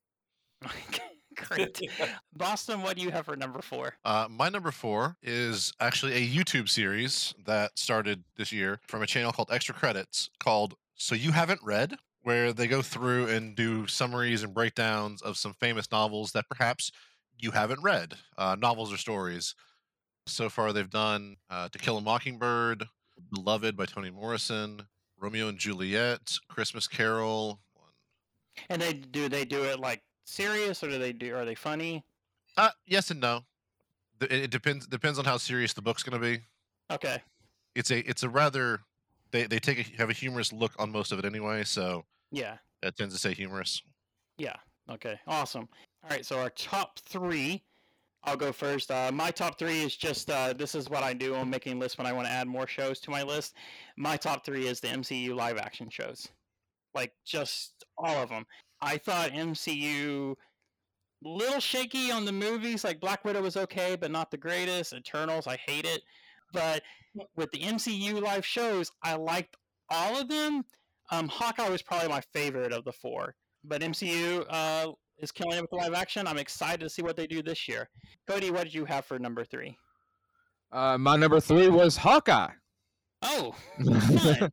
Great. 1.36 1.80
Boston, 2.36 2.82
what 2.82 2.96
do 2.96 3.04
you 3.04 3.12
have 3.12 3.26
for 3.26 3.36
number 3.36 3.62
four? 3.62 3.94
Uh, 4.04 4.28
my 4.30 4.50
number 4.50 4.72
four 4.72 5.18
is 5.22 5.72
actually 5.80 6.14
a 6.14 6.28
YouTube 6.28 6.68
series 6.68 7.36
that 7.46 7.78
started 7.78 8.24
this 8.38 8.52
year 8.52 8.80
from 8.88 9.04
a 9.04 9.08
channel 9.08 9.32
called 9.32 9.50
Extra 9.52 9.76
Credits 9.76 10.32
called 10.40 10.74
So 10.96 11.14
You 11.14 11.32
Haven't 11.32 11.62
Read, 11.64 11.96
where 12.24 12.54
they 12.54 12.68
go 12.68 12.82
through 12.82 13.28
and 13.28 13.56
do 13.56 13.86
summaries 13.86 14.42
and 14.44 14.54
breakdowns 14.54 15.22
of 15.22 15.38
some 15.38 15.54
famous 15.60 15.92
novels 15.92 16.32
that 16.32 16.46
perhaps 16.50 16.92
you 17.38 17.52
haven't 17.52 17.84
read, 17.84 18.16
uh, 18.38 18.56
novels 18.60 18.92
or 18.92 18.98
stories. 18.98 19.54
So 20.26 20.50
far, 20.50 20.74
they've 20.74 20.90
done 20.90 21.36
uh, 21.52 21.70
To 21.70 21.78
Kill 21.78 21.98
a 21.98 22.02
Mockingbird, 22.02 22.86
Beloved 23.34 23.76
by 23.76 23.86
Toni 23.86 24.10
Morrison, 24.10 24.82
Romeo 25.20 25.48
and 25.50 25.58
Juliet, 25.58 26.38
Christmas 26.48 26.88
Carol. 26.88 27.60
And 28.70 28.82
they 28.82 28.94
do 28.94 29.30
they 29.30 29.46
do 29.46 29.64
it 29.64 29.80
like 29.80 30.02
serious 30.26 30.84
or 30.84 30.90
do 30.90 30.98
they 30.98 31.14
do 31.14 31.36
are 31.36 31.46
they 31.46 31.56
funny? 31.56 32.04
Uh, 32.56 32.70
yes 32.86 33.12
and 33.12 33.20
no. 33.22 33.42
It, 34.22 34.32
it 34.32 34.52
depends 34.52 34.88
depends 34.88 35.20
on 35.20 35.26
how 35.26 35.38
serious 35.38 35.74
the 35.74 35.82
book's 35.82 36.04
going 36.04 36.20
to 36.20 36.26
be. 36.26 36.42
Okay. 36.92 37.22
It's 37.76 37.92
a 37.92 38.00
it's 38.10 38.24
a 38.24 38.30
rather 38.30 38.80
they 39.32 39.44
they 39.44 39.60
take 39.60 39.80
a, 39.80 39.98
have 39.98 40.10
a 40.10 40.14
humorous 40.14 40.52
look 40.52 40.72
on 40.80 40.92
most 40.92 41.12
of 41.12 41.20
it 41.20 41.26
anyway, 41.26 41.64
so 41.64 42.04
Yeah. 42.32 42.58
that 42.82 42.98
tends 42.98 43.14
to 43.14 43.20
say 43.20 43.34
humorous. 43.34 43.82
Yeah. 44.38 44.56
Okay. 44.90 45.20
Awesome. 45.28 45.68
All 46.04 46.10
right. 46.10 46.26
So 46.26 46.40
our 46.40 46.50
top 46.52 47.00
three. 47.00 47.62
I'll 48.28 48.36
go 48.36 48.52
first. 48.52 48.92
Uh, 48.92 49.10
my 49.14 49.32
top 49.32 49.58
three 49.58 49.84
is 49.84 49.96
just 49.96 50.30
uh, 50.30 50.52
this 50.52 50.76
is 50.76 50.90
what 50.90 51.02
I 51.02 51.14
do 51.14 51.34
on 51.36 51.50
making 51.50 51.80
lists 51.80 51.98
when 51.98 52.06
I 52.06 52.12
want 52.12 52.28
to 52.28 52.34
add 52.34 52.46
more 52.46 52.68
shows 52.68 53.00
to 53.00 53.10
my 53.10 53.24
list. 53.24 53.56
My 53.96 54.18
top 54.18 54.46
three 54.46 54.68
is 54.68 54.82
the 54.82 54.90
MCU 54.90 55.34
live 55.34 55.58
action 55.58 55.90
shows, 55.90 56.28
like 56.94 57.14
just 57.26 57.86
all 57.98 58.22
of 58.22 58.28
them. 58.28 58.46
I 58.82 58.98
thought 58.98 59.32
MCU 59.32 60.36
little 61.24 61.62
shaky 61.62 62.12
on 62.12 62.26
the 62.26 62.34
movies. 62.34 62.84
Like 62.84 63.00
Black 63.00 63.24
Widow 63.24 63.44
was 63.44 63.56
okay, 63.56 63.96
but 63.96 64.12
not 64.12 64.30
the 64.30 64.38
greatest. 64.38 64.92
Eternals, 64.92 65.48
I 65.48 65.56
hate 65.66 65.86
it. 65.86 66.02
But 66.52 66.84
with 67.38 67.50
the 67.52 67.60
MCU 67.60 68.22
live 68.22 68.46
shows, 68.46 68.92
I 69.04 69.16
liked 69.16 69.56
all 69.90 70.20
of 70.20 70.28
them. 70.28 70.66
Um, 71.12 71.30
Hawkeye 71.30 71.70
was 71.70 71.82
probably 71.82 72.10
my 72.10 72.22
favorite 72.34 72.74
of 72.74 72.84
the 72.84 72.92
four 72.92 73.36
but 73.68 73.82
MCU 73.82 74.46
uh, 74.50 74.92
is 75.20 75.32
killing 75.32 75.58
it 75.58 75.62
with 75.62 75.72
live 75.72 75.94
action. 75.94 76.28
I'm 76.28 76.38
excited 76.38 76.82
to 76.82 76.90
see 76.90 77.02
what 77.02 77.16
they 77.16 77.28
do 77.28 77.42
this 77.42 77.68
year. 77.68 77.90
Cody, 78.28 78.52
what 78.52 78.64
did 78.64 78.74
you 78.74 78.86
have 78.86 79.06
for 79.06 79.20
number 79.20 79.44
three? 79.44 79.78
Uh, 80.72 80.98
my 80.98 81.16
number 81.16 81.40
three 81.40 81.70
was 81.70 81.98
Hawkeye. 81.98 82.52
Oh, 83.24 83.56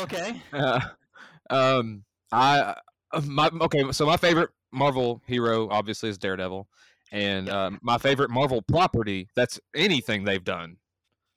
okay. 0.00 0.40
Uh, 0.52 0.80
um, 1.50 2.04
I 2.32 2.74
uh, 3.12 3.20
my 3.26 3.50
okay. 3.62 3.90
So 3.92 4.06
my 4.06 4.16
favorite 4.16 4.50
Marvel 4.72 5.20
hero 5.26 5.68
obviously 5.70 6.08
is 6.08 6.16
Daredevil, 6.16 6.68
and 7.12 7.50
um, 7.50 7.78
my 7.82 7.98
favorite 7.98 8.30
Marvel 8.30 8.62
property 8.62 9.28
that's 9.36 9.60
anything 9.74 10.24
they've 10.24 10.44
done 10.44 10.76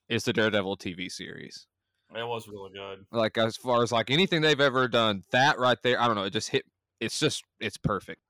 is 0.07 0.23
the 0.23 0.34
Daredevil 0.34 0.77
TV 0.77 1.11
series. 1.11 1.68
It 2.14 2.27
was 2.27 2.48
really 2.48 2.72
good. 2.73 3.06
Like 3.11 3.38
as 3.38 3.57
far 3.57 3.84
as 3.84 3.91
like 3.91 4.11
anything 4.11 4.41
they've 4.41 4.60
ever 4.60 4.88
done, 4.88 5.23
that 5.31 5.57
right 5.60 5.77
there, 5.81 5.99
I 5.99 6.07
don't 6.07 6.15
know, 6.15 6.23
it 6.23 6.34
just 6.34 6.49
hit. 6.49 6.65
It's 6.99 7.19
just 7.19 7.43
it's 7.60 7.77
perfect. 7.77 8.22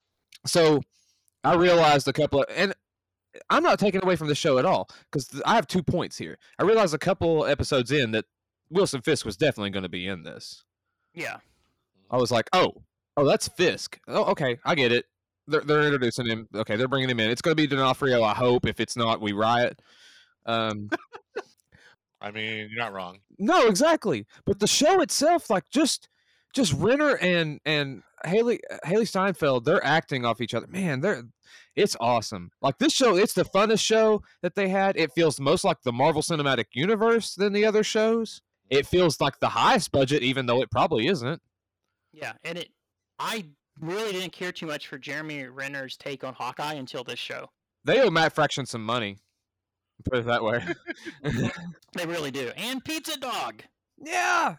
So 0.46 0.82
I 1.44 1.56
realized 1.56 2.08
a 2.08 2.14
couple 2.14 2.42
of 2.42 2.46
and. 2.56 2.74
I'm 3.50 3.64
not 3.64 3.80
taking 3.80 4.04
away 4.04 4.18
from 4.18 4.28
the 4.28 4.36
show 4.36 4.58
at 4.58 4.66
all 4.66 4.90
because 5.10 5.42
I 5.46 5.56
have 5.56 5.66
two 5.66 5.82
points 5.82 6.18
here. 6.18 6.38
I 6.60 6.64
realized 6.64 6.94
a 6.94 6.98
couple 6.98 7.46
episodes 7.46 7.90
in 7.90 8.12
that 8.12 8.26
Wilson 8.70 9.02
Fisk 9.02 9.26
was 9.26 9.38
definitely 9.38 9.70
going 9.70 9.84
to 9.84 9.90
be 9.90 10.06
in 10.06 10.24
this. 10.24 10.66
Yeah. 11.14 11.38
I 12.10 12.18
was 12.18 12.30
like, 12.30 12.50
oh, 12.52 12.74
oh, 13.16 13.26
that's 13.26 13.48
Fisk. 13.48 14.00
Oh, 14.08 14.26
okay, 14.26 14.58
I 14.66 14.76
get 14.76 14.92
it. 14.92 15.06
They're 15.48 15.62
they're 15.62 15.84
introducing 15.84 16.28
him. 16.28 16.48
Okay, 16.54 16.76
they're 16.76 16.90
bringing 16.90 17.10
him 17.10 17.20
in. 17.22 17.30
It's 17.32 17.42
going 17.42 17.56
to 17.56 17.62
be 17.62 17.68
D'Onofrio. 17.68 18.22
I 18.22 18.34
hope. 18.34 18.66
If 18.66 18.80
it's 18.80 18.98
not, 18.98 19.22
we 19.22 19.32
riot. 19.32 19.82
Um, 20.46 20.90
I 22.22 22.32
mean, 22.32 22.70
you're 22.70 22.84
not 22.84 22.94
wrong. 22.94 23.20
no, 23.40 23.68
exactly. 23.68 24.26
But 24.46 24.60
the 24.60 24.68
show 24.68 25.02
itself, 25.02 25.50
like 25.50 25.70
just 25.70 26.10
just 26.54 26.74
Renner 26.74 27.18
and 27.18 27.60
and 27.66 28.04
Hailee 28.26 28.60
uh, 28.70 28.78
Hailee 28.86 29.08
Steinfeld, 29.08 29.66
they're 29.66 29.84
acting 29.84 30.26
off 30.26 30.42
each 30.42 30.54
other. 30.54 30.68
Man, 30.68 31.02
they're 31.02 31.24
it's 31.76 31.96
awesome. 32.00 32.52
Like 32.62 32.78
this 32.78 32.94
show, 32.94 33.16
it's 33.16 33.34
the 33.34 33.46
funnest 33.46 33.84
show 33.84 34.22
that 34.42 34.56
they 34.56 34.70
had. 34.70 34.98
It 34.98 35.12
feels 35.14 35.40
most 35.40 35.64
like 35.64 35.82
the 35.84 35.92
Marvel 35.92 36.22
Cinematic 36.22 36.66
Universe 36.74 37.36
than 37.36 37.54
the 37.54 37.66
other 37.66 37.84
shows. 37.84 38.42
It 38.70 38.86
feels 38.86 39.20
like 39.20 39.40
the 39.40 39.50
highest 39.50 39.92
budget, 39.92 40.24
even 40.24 40.46
though 40.46 40.62
it 40.62 40.72
probably 40.72 41.08
isn't. 41.08 41.42
Yeah. 42.14 42.34
And 42.44 42.58
it, 42.58 42.70
I 43.20 43.46
really 43.80 44.12
didn't 44.14 44.32
care 44.34 44.52
too 44.52 44.66
much 44.66 44.88
for 44.88 44.98
Jeremy 44.98 45.46
Renner's 45.46 45.98
take 45.98 46.24
on 46.24 46.34
Hawkeye 46.34 46.74
until 46.74 47.04
this 47.04 47.20
show. 47.20 47.48
They 47.84 48.02
owe 48.02 48.10
Matt 48.10 48.34
Fraction 48.34 48.66
some 48.66 48.84
money. 48.84 49.18
Put 50.10 50.20
it 50.20 50.26
that 50.26 50.44
way. 50.44 50.64
They 51.94 52.06
really 52.06 52.32
do. 52.32 52.52
And 52.56 52.84
Pizza 52.84 53.20
Dog. 53.20 53.64
yeah, 53.98 54.56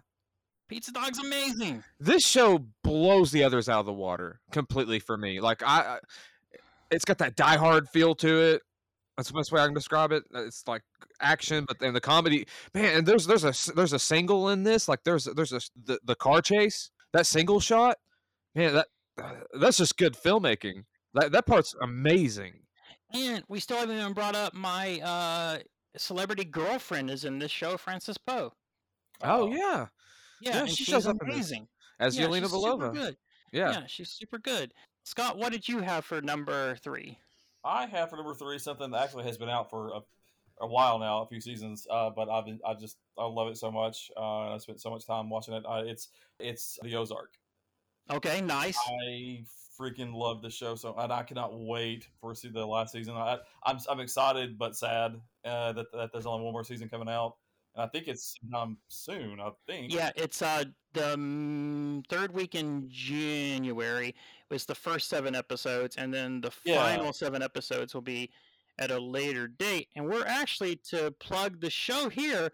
Pizza 0.72 0.90
Dog's 0.90 1.18
amazing. 1.18 1.84
this 2.00 2.26
show 2.26 2.64
blows 2.82 3.30
the 3.30 3.44
others 3.44 3.68
out 3.68 3.80
of 3.80 3.86
the 3.86 3.92
water 3.92 4.40
completely 4.52 4.98
for 4.98 5.18
me. 5.18 5.38
Like 5.38 5.62
I, 5.62 5.98
it's 6.90 7.04
got 7.04 7.18
that 7.18 7.36
Die 7.36 7.56
Hard 7.58 7.90
feel 7.90 8.14
to 8.16 8.40
it. 8.40 8.62
That's 9.16 9.28
the 9.28 9.34
best 9.34 9.52
way 9.52 9.60
I 9.60 9.66
can 9.66 9.74
describe 9.74 10.12
it. 10.12 10.24
It's 10.32 10.66
like 10.66 10.80
action, 11.20 11.66
but 11.68 11.78
then 11.78 11.92
the 11.92 12.00
comedy, 12.00 12.46
man. 12.72 12.96
And 12.96 13.06
there's 13.06 13.26
there's 13.26 13.44
a 13.44 13.52
there's 13.74 13.92
a 13.92 13.98
single 13.98 14.48
in 14.48 14.62
this. 14.62 14.88
Like 14.88 15.04
there's 15.04 15.24
there's 15.36 15.52
a 15.52 15.60
the, 15.84 15.98
the 16.04 16.14
car 16.14 16.40
chase 16.40 16.90
that 17.12 17.26
single 17.26 17.60
shot. 17.60 17.98
Man, 18.54 18.72
that 18.72 18.88
that's 19.60 19.76
just 19.76 19.98
good 19.98 20.14
filmmaking. 20.14 20.84
That 21.12 21.32
that 21.32 21.44
part's 21.44 21.74
amazing. 21.82 22.60
And 23.12 23.44
we 23.46 23.60
still 23.60 23.76
haven't 23.76 23.98
even 23.98 24.14
brought 24.14 24.34
up 24.34 24.54
my 24.54 25.00
uh, 25.00 25.58
celebrity 25.98 26.44
girlfriend 26.46 27.10
is 27.10 27.26
in 27.26 27.38
this 27.38 27.50
show, 27.50 27.76
Florence 27.76 28.08
Pugh. 28.26 28.50
Oh 29.22 29.52
yeah, 29.52 29.88
Yeah, 30.42 30.60
Yeah, 30.60 30.66
she 30.66 30.74
she's 30.76 30.86
shows 30.88 31.06
up 31.06 31.16
amazing. 31.22 31.68
as 32.00 32.18
yeah, 32.18 32.26
Yelena 32.26 32.42
she's 32.42 32.52
Belova. 32.52 32.92
good. 32.92 33.16
Yeah. 33.52 33.70
yeah, 33.70 33.86
she's 33.86 34.10
super 34.10 34.38
good. 34.38 34.72
Scott, 35.04 35.36
what 35.38 35.52
did 35.52 35.68
you 35.68 35.80
have 35.80 36.04
for 36.04 36.20
number 36.22 36.76
three? 36.76 37.18
I 37.64 37.86
have 37.86 38.10
for 38.10 38.16
number 38.16 38.34
three 38.34 38.58
something 38.58 38.90
that 38.90 39.02
actually 39.02 39.24
has 39.24 39.38
been 39.38 39.48
out 39.48 39.70
for 39.70 39.88
a, 39.90 40.00
a 40.60 40.66
while 40.66 40.98
now, 40.98 41.22
a 41.22 41.26
few 41.26 41.40
seasons. 41.40 41.86
Uh, 41.90 42.10
but 42.10 42.28
I've 42.28 42.46
been, 42.46 42.58
I 42.66 42.74
just 42.74 42.96
I 43.18 43.24
love 43.26 43.48
it 43.48 43.56
so 43.56 43.70
much. 43.70 44.10
Uh, 44.16 44.44
and 44.46 44.54
I 44.54 44.58
spent 44.58 44.80
so 44.80 44.90
much 44.90 45.06
time 45.06 45.28
watching 45.30 45.54
it. 45.54 45.64
Uh, 45.66 45.82
it's 45.84 46.08
it's 46.40 46.78
the 46.82 46.96
Ozark. 46.96 47.34
Okay, 48.10 48.40
nice. 48.40 48.78
I 49.04 49.44
freaking 49.80 50.12
love 50.14 50.42
the 50.42 50.50
show 50.50 50.74
so, 50.74 50.94
and 50.98 51.12
I 51.12 51.22
cannot 51.22 51.58
wait 51.58 52.06
for 52.20 52.34
see 52.34 52.48
the 52.48 52.66
last 52.66 52.92
season. 52.92 53.14
I, 53.14 53.38
I'm 53.64 53.78
I'm 53.88 54.00
excited 54.00 54.58
but 54.58 54.76
sad 54.76 55.20
uh, 55.44 55.72
that 55.72 55.86
that 55.92 56.10
there's 56.12 56.26
only 56.26 56.44
one 56.44 56.52
more 56.52 56.64
season 56.64 56.88
coming 56.88 57.08
out. 57.08 57.36
And 57.74 57.82
I 57.84 57.88
think 57.88 58.08
it's 58.08 58.34
sometime 58.40 58.78
soon. 58.88 59.40
I 59.40 59.50
think. 59.66 59.92
Yeah, 59.92 60.10
it's 60.16 60.42
uh 60.42 60.64
the 60.92 61.16
mm, 61.16 62.06
third 62.08 62.32
week 62.34 62.54
in 62.54 62.88
January 62.90 64.14
was 64.50 64.66
the 64.66 64.74
first 64.74 65.08
seven 65.08 65.34
episodes, 65.34 65.96
and 65.96 66.12
then 66.12 66.40
the 66.40 66.52
Yeah. 66.64 66.76
final 66.76 67.12
seven 67.12 67.42
episodes 67.42 67.94
will 67.94 68.02
be 68.02 68.30
at 68.78 68.90
a 68.90 68.98
later 68.98 69.48
date. 69.48 69.88
And 69.96 70.06
we're 70.06 70.26
actually 70.26 70.76
to 70.76 71.12
plug 71.12 71.60
the 71.60 71.70
show 71.70 72.08
here. 72.08 72.50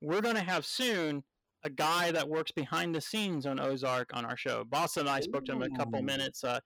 We're 0.00 0.20
going 0.20 0.34
to 0.36 0.42
have 0.42 0.66
soon 0.66 1.24
a 1.64 1.70
guy 1.70 2.10
that 2.12 2.28
works 2.28 2.50
behind 2.50 2.94
the 2.94 3.00
scenes 3.00 3.46
on 3.46 3.60
Ozark 3.60 4.14
on 4.14 4.24
our 4.24 4.36
show. 4.36 4.64
Boss 4.64 4.96
and 4.96 5.08
I 5.08 5.20
spoke 5.20 5.44
to 5.46 5.52
him 5.52 5.62
a 5.62 5.70
couple 5.70 6.02
minutes 6.02 6.42
uh, 6.42 6.58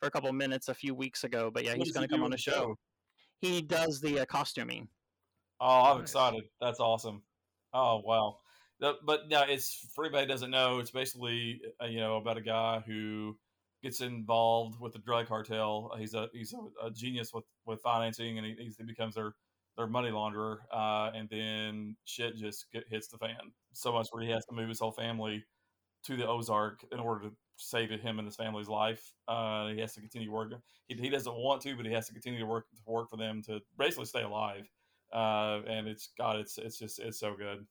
for 0.00 0.06
a 0.06 0.10
couple 0.10 0.32
minutes 0.32 0.68
a 0.68 0.74
few 0.74 0.94
weeks 0.94 1.24
ago, 1.24 1.50
but 1.50 1.64
yeah, 1.64 1.72
What 1.72 1.86
he's 1.86 1.92
going 1.92 2.08
to 2.08 2.12
come 2.12 2.22
on 2.22 2.30
with 2.30 2.38
the 2.38 2.50
show. 2.50 2.78
He 3.40 3.60
does 3.62 4.00
the 4.00 4.20
uh, 4.20 4.24
costuming. 4.26 4.88
Oh, 5.60 5.82
I'm 5.92 5.98
Nice. 5.98 6.10
excited. 6.10 6.44
That's 6.60 6.80
awesome. 6.80 7.22
Oh 7.72 8.02
wow. 8.04 8.38
But 8.80 9.22
yeah, 9.28 9.44
it's 9.48 9.86
for 9.94 10.04
anybody 10.04 10.26
doesn't 10.26 10.50
know, 10.50 10.78
it's 10.78 10.90
basically 10.90 11.60
uh, 11.82 11.86
you 11.86 11.98
know 12.00 12.16
about 12.16 12.36
a 12.36 12.40
guy 12.40 12.82
who 12.86 13.36
gets 13.82 14.00
involved 14.00 14.80
with 14.80 14.92
the 14.92 14.98
drug 15.00 15.26
cartel. 15.26 15.92
He's 15.98 16.14
a 16.14 16.28
he's 16.32 16.52
a, 16.54 16.86
a 16.86 16.90
genius 16.90 17.32
with 17.34 17.44
with 17.66 17.80
financing, 17.82 18.38
and 18.38 18.46
he, 18.46 18.72
he 18.76 18.84
becomes 18.84 19.14
their 19.16 19.34
their 19.76 19.86
money 19.88 20.10
launderer. 20.10 20.58
Uh, 20.72 21.10
and 21.14 21.28
then 21.28 21.96
shit 22.04 22.36
just 22.36 22.66
get, 22.72 22.84
hits 22.88 23.08
the 23.08 23.18
fan 23.18 23.36
so 23.72 23.92
much 23.92 24.08
where 24.10 24.22
he 24.22 24.30
has 24.30 24.44
to 24.46 24.54
move 24.54 24.68
his 24.68 24.78
whole 24.80 24.92
family 24.92 25.44
to 26.04 26.16
the 26.16 26.26
Ozark 26.28 26.84
in 26.92 27.00
order 27.00 27.28
to 27.28 27.36
save 27.56 27.90
him 27.90 28.18
and 28.18 28.26
his 28.26 28.36
family's 28.36 28.68
life. 28.68 29.12
Uh, 29.28 29.68
he 29.68 29.80
has 29.80 29.94
to 29.94 30.00
continue 30.00 30.32
working. 30.32 30.58
He, 30.88 30.96
he 30.96 31.10
doesn't 31.10 31.34
want 31.34 31.62
to, 31.62 31.76
but 31.76 31.86
he 31.86 31.92
has 31.92 32.06
to 32.08 32.12
continue 32.12 32.40
to 32.40 32.46
work 32.46 32.66
to 32.70 32.92
work 32.92 33.10
for 33.10 33.16
them 33.16 33.42
to 33.44 33.60
basically 33.78 34.06
stay 34.06 34.22
alive. 34.22 34.68
Uh, 35.12 35.60
and 35.66 35.88
it's 35.88 36.10
God, 36.18 36.36
it's 36.36 36.58
it's 36.58 36.78
just 36.78 36.98
it's 36.98 37.18
so 37.18 37.34
good. 37.34 37.66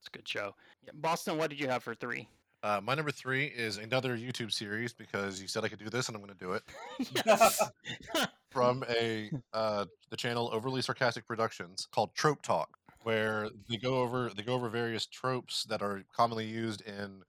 It's 0.00 0.08
a 0.08 0.16
good 0.16 0.26
show. 0.26 0.54
Yeah, 0.84 0.92
Boston, 0.94 1.36
what 1.36 1.50
did 1.50 1.60
you 1.60 1.68
have 1.68 1.82
for 1.82 1.94
three? 1.94 2.28
Uh, 2.62 2.80
my 2.82 2.94
number 2.94 3.10
three 3.10 3.46
is 3.46 3.78
another 3.78 4.16
YouTube 4.16 4.52
series 4.52 4.92
because 4.92 5.40
you 5.40 5.48
said 5.48 5.64
I 5.64 5.68
could 5.68 5.78
do 5.78 5.88
this 5.88 6.08
and 6.08 6.16
I'm 6.16 6.22
going 6.22 6.36
to 6.36 6.44
do 6.44 6.52
it 6.52 8.28
from 8.50 8.84
a 8.90 9.30
uh, 9.54 9.86
the 10.10 10.16
channel 10.16 10.50
Overly 10.52 10.82
Sarcastic 10.82 11.26
Productions 11.26 11.88
called 11.90 12.14
Trope 12.14 12.42
Talk, 12.42 12.76
where 13.02 13.48
they 13.68 13.78
go 13.78 14.00
over 14.00 14.30
they 14.36 14.42
go 14.42 14.54
over 14.54 14.68
various 14.68 15.06
tropes 15.06 15.64
that 15.64 15.80
are 15.80 16.02
commonly 16.14 16.44
used 16.46 16.82
in 16.82 17.22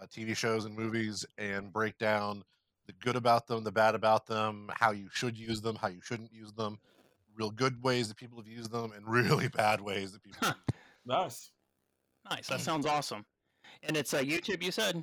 uh, 0.00 0.06
TV 0.06 0.36
shows 0.36 0.64
and 0.64 0.76
movies 0.76 1.26
and 1.38 1.72
break 1.72 1.98
down 1.98 2.44
the 2.86 2.92
good 3.04 3.16
about 3.16 3.46
them, 3.46 3.64
the 3.64 3.72
bad 3.72 3.94
about 3.94 4.26
them, 4.26 4.70
how 4.74 4.92
you 4.92 5.08
should 5.12 5.36
use 5.36 5.60
them, 5.60 5.76
how 5.76 5.88
you 5.88 6.00
shouldn't 6.02 6.32
use 6.32 6.52
them, 6.52 6.78
real 7.38 7.50
good 7.50 7.82
ways 7.82 8.08
that 8.08 8.16
people 8.16 8.38
have 8.38 8.48
used 8.48 8.70
them, 8.70 8.92
and 8.92 9.06
really 9.06 9.48
bad 9.56 9.80
ways 9.80 10.12
that 10.12 10.22
people. 10.22 10.40
Huh. 10.42 10.54
Nice. 11.06 11.50
Nice. 12.28 12.48
That 12.48 12.60
sounds 12.60 12.84
awesome. 12.84 13.24
And 13.82 13.96
it's 13.96 14.12
uh, 14.12 14.20
YouTube, 14.20 14.62
you 14.62 14.72
said? 14.72 15.02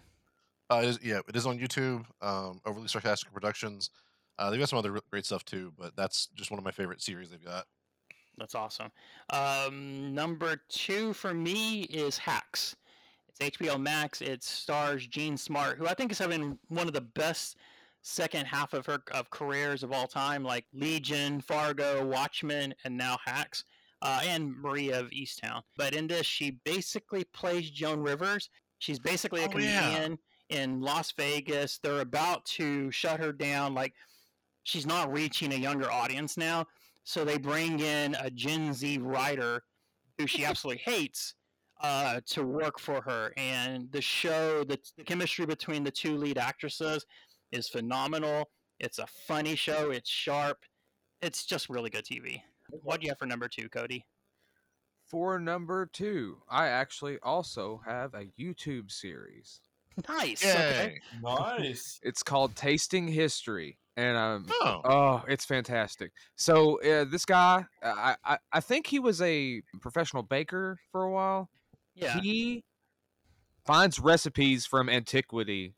Uh, 0.70 0.82
it 0.84 0.90
is, 0.90 1.00
yeah, 1.04 1.20
it 1.28 1.36
is 1.36 1.46
on 1.46 1.58
YouTube. 1.58 2.06
Um, 2.22 2.62
Overly 2.66 2.88
Sarcastic 2.88 3.32
Productions. 3.34 3.90
Uh, 4.38 4.50
they've 4.50 4.60
got 4.60 4.70
some 4.70 4.80
other 4.80 5.00
great 5.12 5.26
stuff 5.26 5.46
too, 5.46 5.72
but 5.78 5.96
that's 5.96 6.28
just 6.36 6.52
one 6.52 6.58
of 6.58 6.66
my 6.66 6.72
favorite 6.72 7.02
series 7.02 7.30
they've 7.30 7.44
got. 7.44 7.66
That's 8.38 8.56
awesome. 8.56 8.92
Um, 9.30 10.14
number 10.14 10.62
two 10.68 11.14
for 11.14 11.34
me 11.34 11.84
is 11.84 12.18
Hacks. 12.18 12.76
It's 13.30 13.58
HBO 13.58 13.80
Max. 13.80 14.22
It 14.22 14.44
stars 14.44 15.08
Jean 15.08 15.38
Smart, 15.38 15.78
who 15.78 15.88
I 15.88 15.94
think 15.94 16.12
is 16.12 16.20
having 16.20 16.58
one 16.68 16.88
of 16.88 16.94
the 16.94 17.02
best 17.02 17.58
second 18.06 18.46
half 18.46 18.74
of 18.74 18.86
her 18.86 19.00
of 19.12 19.30
careers 19.32 19.82
of 19.82 19.92
all 19.92 20.06
time, 20.08 20.44
like 20.44 20.66
Legion, 20.74 21.42
Fargo, 21.42 22.06
Watchmen, 22.06 22.74
and 22.84 22.96
now 22.96 23.18
Hacks, 23.26 23.64
uh, 24.04 24.22
and 24.24 24.56
Maria 24.62 25.00
of 25.00 25.10
Easttown. 25.10 25.62
But 25.76 25.96
in 25.96 26.06
this, 26.08 26.26
she 26.28 26.60
basically 26.66 27.24
plays 27.34 27.72
Joan 27.72 28.02
Rivers. 28.02 28.50
She's 28.78 29.00
basically 29.00 29.42
a 29.44 29.50
Oh, 29.52 29.58
yeah. 29.58 29.82
comedian 29.82 30.20
in 30.50 30.82
Las 30.82 31.12
Vegas. 31.14 31.80
They're 31.80 32.02
about 32.02 32.46
to 32.46 32.92
shut 32.92 33.20
her 33.20 33.32
down. 33.32 33.74
Like 33.74 33.94
she's 34.64 34.86
not 34.86 35.12
reaching 35.12 35.54
a 35.54 35.58
younger 35.58 35.92
audience 35.92 36.38
now. 36.38 36.68
So 37.06 37.26
they 37.26 37.40
bring 37.40 37.80
in 37.80 38.16
a 38.20 38.30
Gen 38.30 38.72
Z 38.74 39.00
writer 39.00 39.64
who 40.20 40.28
she 40.28 40.46
absolutely 40.50 40.84
hates 40.86 41.34
uh, 41.82 42.22
to 42.28 42.44
work 42.44 42.80
for 42.80 43.02
her. 43.02 43.34
And 43.36 43.92
the 43.92 44.02
show, 44.02 44.64
the, 44.64 44.78
the 44.96 45.04
chemistry 45.04 45.48
between 45.48 45.84
the 45.84 45.92
two 45.92 46.18
lead 46.18 46.38
actresses 46.38 47.04
is 47.52 47.70
phenomenal. 47.70 48.50
It's 48.80 49.00
a 49.00 49.08
funny 49.08 49.56
show. 49.56 49.92
It's 49.92 50.10
sharp. 50.10 50.58
It's 51.22 51.46
just 51.46 51.70
really 51.70 51.90
good 51.90 52.06
TV. 52.06 52.42
What 52.70 53.00
do 53.00 53.06
you 53.06 53.12
have 53.12 53.20
for 53.20 53.26
number 53.26 53.48
two, 53.48 53.70
Cody? 53.70 54.06
For 55.08 55.40
number 55.40 55.86
two, 55.86 56.38
I 56.50 56.68
actually 56.68 57.20
also 57.22 57.82
have 57.86 58.14
a 58.16 58.26
YouTube 58.40 58.92
series. 58.92 59.62
Nice. 60.10 60.44
Okay. 60.44 61.00
Nice. 61.24 62.00
It's 62.04 62.24
called 62.24 62.56
Tasting 62.56 63.08
History, 63.08 63.78
and 63.96 64.18
um, 64.18 64.46
Oh, 64.50 64.82
oh, 64.84 65.24
it's 65.28 65.46
fantastic. 65.46 66.12
So 66.36 66.82
uh, 66.82 67.06
this 67.06 67.24
guy, 67.24 67.66
I, 67.82 68.16
I 68.26 68.38
I 68.52 68.60
think 68.60 68.88
he 68.88 69.00
was 69.00 69.22
a 69.22 69.62
professional 69.82 70.24
baker 70.24 70.80
for 70.92 71.04
a 71.04 71.12
while. 71.12 71.50
Yeah. 71.94 72.20
He 72.20 72.64
finds 73.66 74.00
recipes 74.00 74.66
from 74.66 74.90
antiquity 74.90 75.76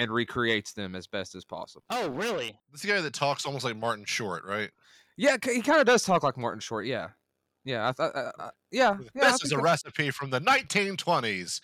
and 0.00 0.10
recreates 0.10 0.72
them 0.72 0.94
as 0.94 1.06
best 1.06 1.34
as 1.34 1.44
possible. 1.44 1.84
Oh, 1.90 2.08
really? 2.08 2.58
this 2.72 2.84
guy 2.84 3.00
that 3.00 3.12
talks 3.12 3.44
almost 3.44 3.64
like 3.64 3.76
Martin 3.76 4.04
Short, 4.06 4.44
right? 4.44 4.70
Yeah, 5.16 5.36
he 5.42 5.60
kind 5.60 5.80
of 5.80 5.86
does 5.86 6.02
talk 6.02 6.22
like 6.22 6.38
Martin 6.38 6.60
Short. 6.60 6.86
Yeah, 6.86 7.08
yeah, 7.64 7.88
I 7.88 7.92
thought, 7.92 8.16
uh, 8.16 8.32
uh, 8.38 8.50
yeah, 8.70 8.96
yeah. 9.14 9.26
I 9.26 9.30
this 9.32 9.44
is 9.44 9.52
a 9.52 9.56
think 9.56 9.62
recipe 9.62 10.10
from 10.10 10.30
the 10.30 10.40
1920s. 10.40 11.60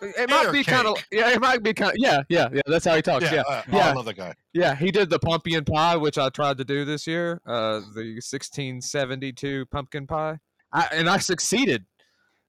it 0.00 0.30
might 0.30 0.52
be 0.52 0.62
kind 0.62 0.86
of, 0.86 0.96
yeah, 1.10 1.30
it 1.30 1.40
might 1.40 1.64
be 1.64 1.74
kind 1.74 1.90
of, 1.90 1.96
yeah, 1.98 2.22
yeah, 2.28 2.48
yeah. 2.52 2.60
That's 2.66 2.84
how 2.84 2.94
he 2.94 3.02
talks. 3.02 3.24
Yeah, 3.24 3.42
uh, 3.48 3.62
oh, 3.66 3.76
yeah. 3.76 3.88
I 3.88 3.92
love 3.92 4.04
that 4.04 4.16
guy. 4.16 4.34
Yeah, 4.52 4.76
he 4.76 4.92
did 4.92 5.10
the 5.10 5.18
pumpkin 5.18 5.64
pie, 5.64 5.96
which 5.96 6.16
I 6.16 6.28
tried 6.28 6.58
to 6.58 6.64
do 6.64 6.84
this 6.84 7.08
year. 7.08 7.40
Uh, 7.44 7.80
the 7.94 8.20
1672 8.22 9.66
pumpkin 9.66 10.06
pie, 10.06 10.38
I, 10.72 10.88
and 10.92 11.10
I 11.10 11.18
succeeded. 11.18 11.86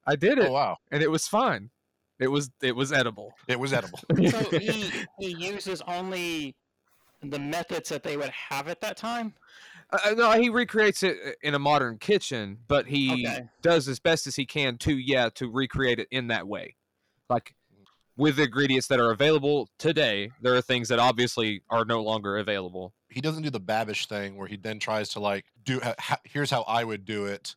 I 0.05 0.15
did 0.15 0.37
it, 0.37 0.49
Oh 0.49 0.51
wow, 0.51 0.77
and 0.91 1.01
it 1.01 1.09
was 1.09 1.27
fine. 1.27 1.71
It 2.23 2.31
was 2.31 2.49
it 2.61 2.75
was 2.75 2.91
edible. 2.93 3.33
it 3.47 3.59
was 3.59 3.73
edible. 3.73 3.99
So 4.31 4.57
he, 4.57 4.91
he 5.19 5.27
uses 5.35 5.81
only 5.87 6.55
the 7.21 7.39
methods 7.39 7.89
that 7.89 8.01
they 8.03 8.17
would 8.17 8.29
have 8.29 8.67
at 8.67 8.81
that 8.81 8.97
time? 8.97 9.33
Uh, 9.91 9.97
uh, 10.05 10.11
no, 10.11 10.31
he 10.31 10.49
recreates 10.49 11.03
it 11.03 11.17
uh, 11.25 11.31
in 11.41 11.53
a 11.53 11.59
modern 11.59 11.97
kitchen, 11.97 12.57
but 12.67 12.85
he 12.87 13.11
Okay. 13.27 13.43
does 13.61 13.87
as 13.87 13.99
best 13.99 14.25
as 14.27 14.35
he 14.35 14.45
can 14.45 14.77
to 14.79 14.97
yeah 14.97 15.29
to 15.35 15.49
recreate 15.49 15.99
it 15.99 16.07
in 16.11 16.27
that 16.27 16.47
way, 16.47 16.75
like 17.29 17.53
with 18.15 18.35
the 18.37 18.43
ingredients 18.43 18.87
that 18.87 18.99
are 18.99 19.11
available 19.11 19.69
today. 19.79 20.31
There 20.41 20.55
are 20.55 20.61
things 20.61 20.87
that 20.89 20.99
obviously 20.99 21.61
are 21.69 21.83
no 21.85 22.01
longer 22.03 22.37
available. 22.37 22.93
he 23.09 23.21
doesn't 23.21 23.43
do 23.43 23.49
the 23.49 23.59
Babish 23.61 24.07
thing 24.07 24.37
where 24.37 24.47
he 24.47 24.55
then 24.57 24.79
tries 24.79 25.09
to 25.09 25.19
like 25.19 25.45
do. 25.63 25.79
Ha- 25.81 25.95
ha- 25.99 26.21
here's 26.23 26.51
how 26.51 26.61
I 26.63 26.83
would 26.83 27.03
do 27.05 27.25
it 27.25 27.55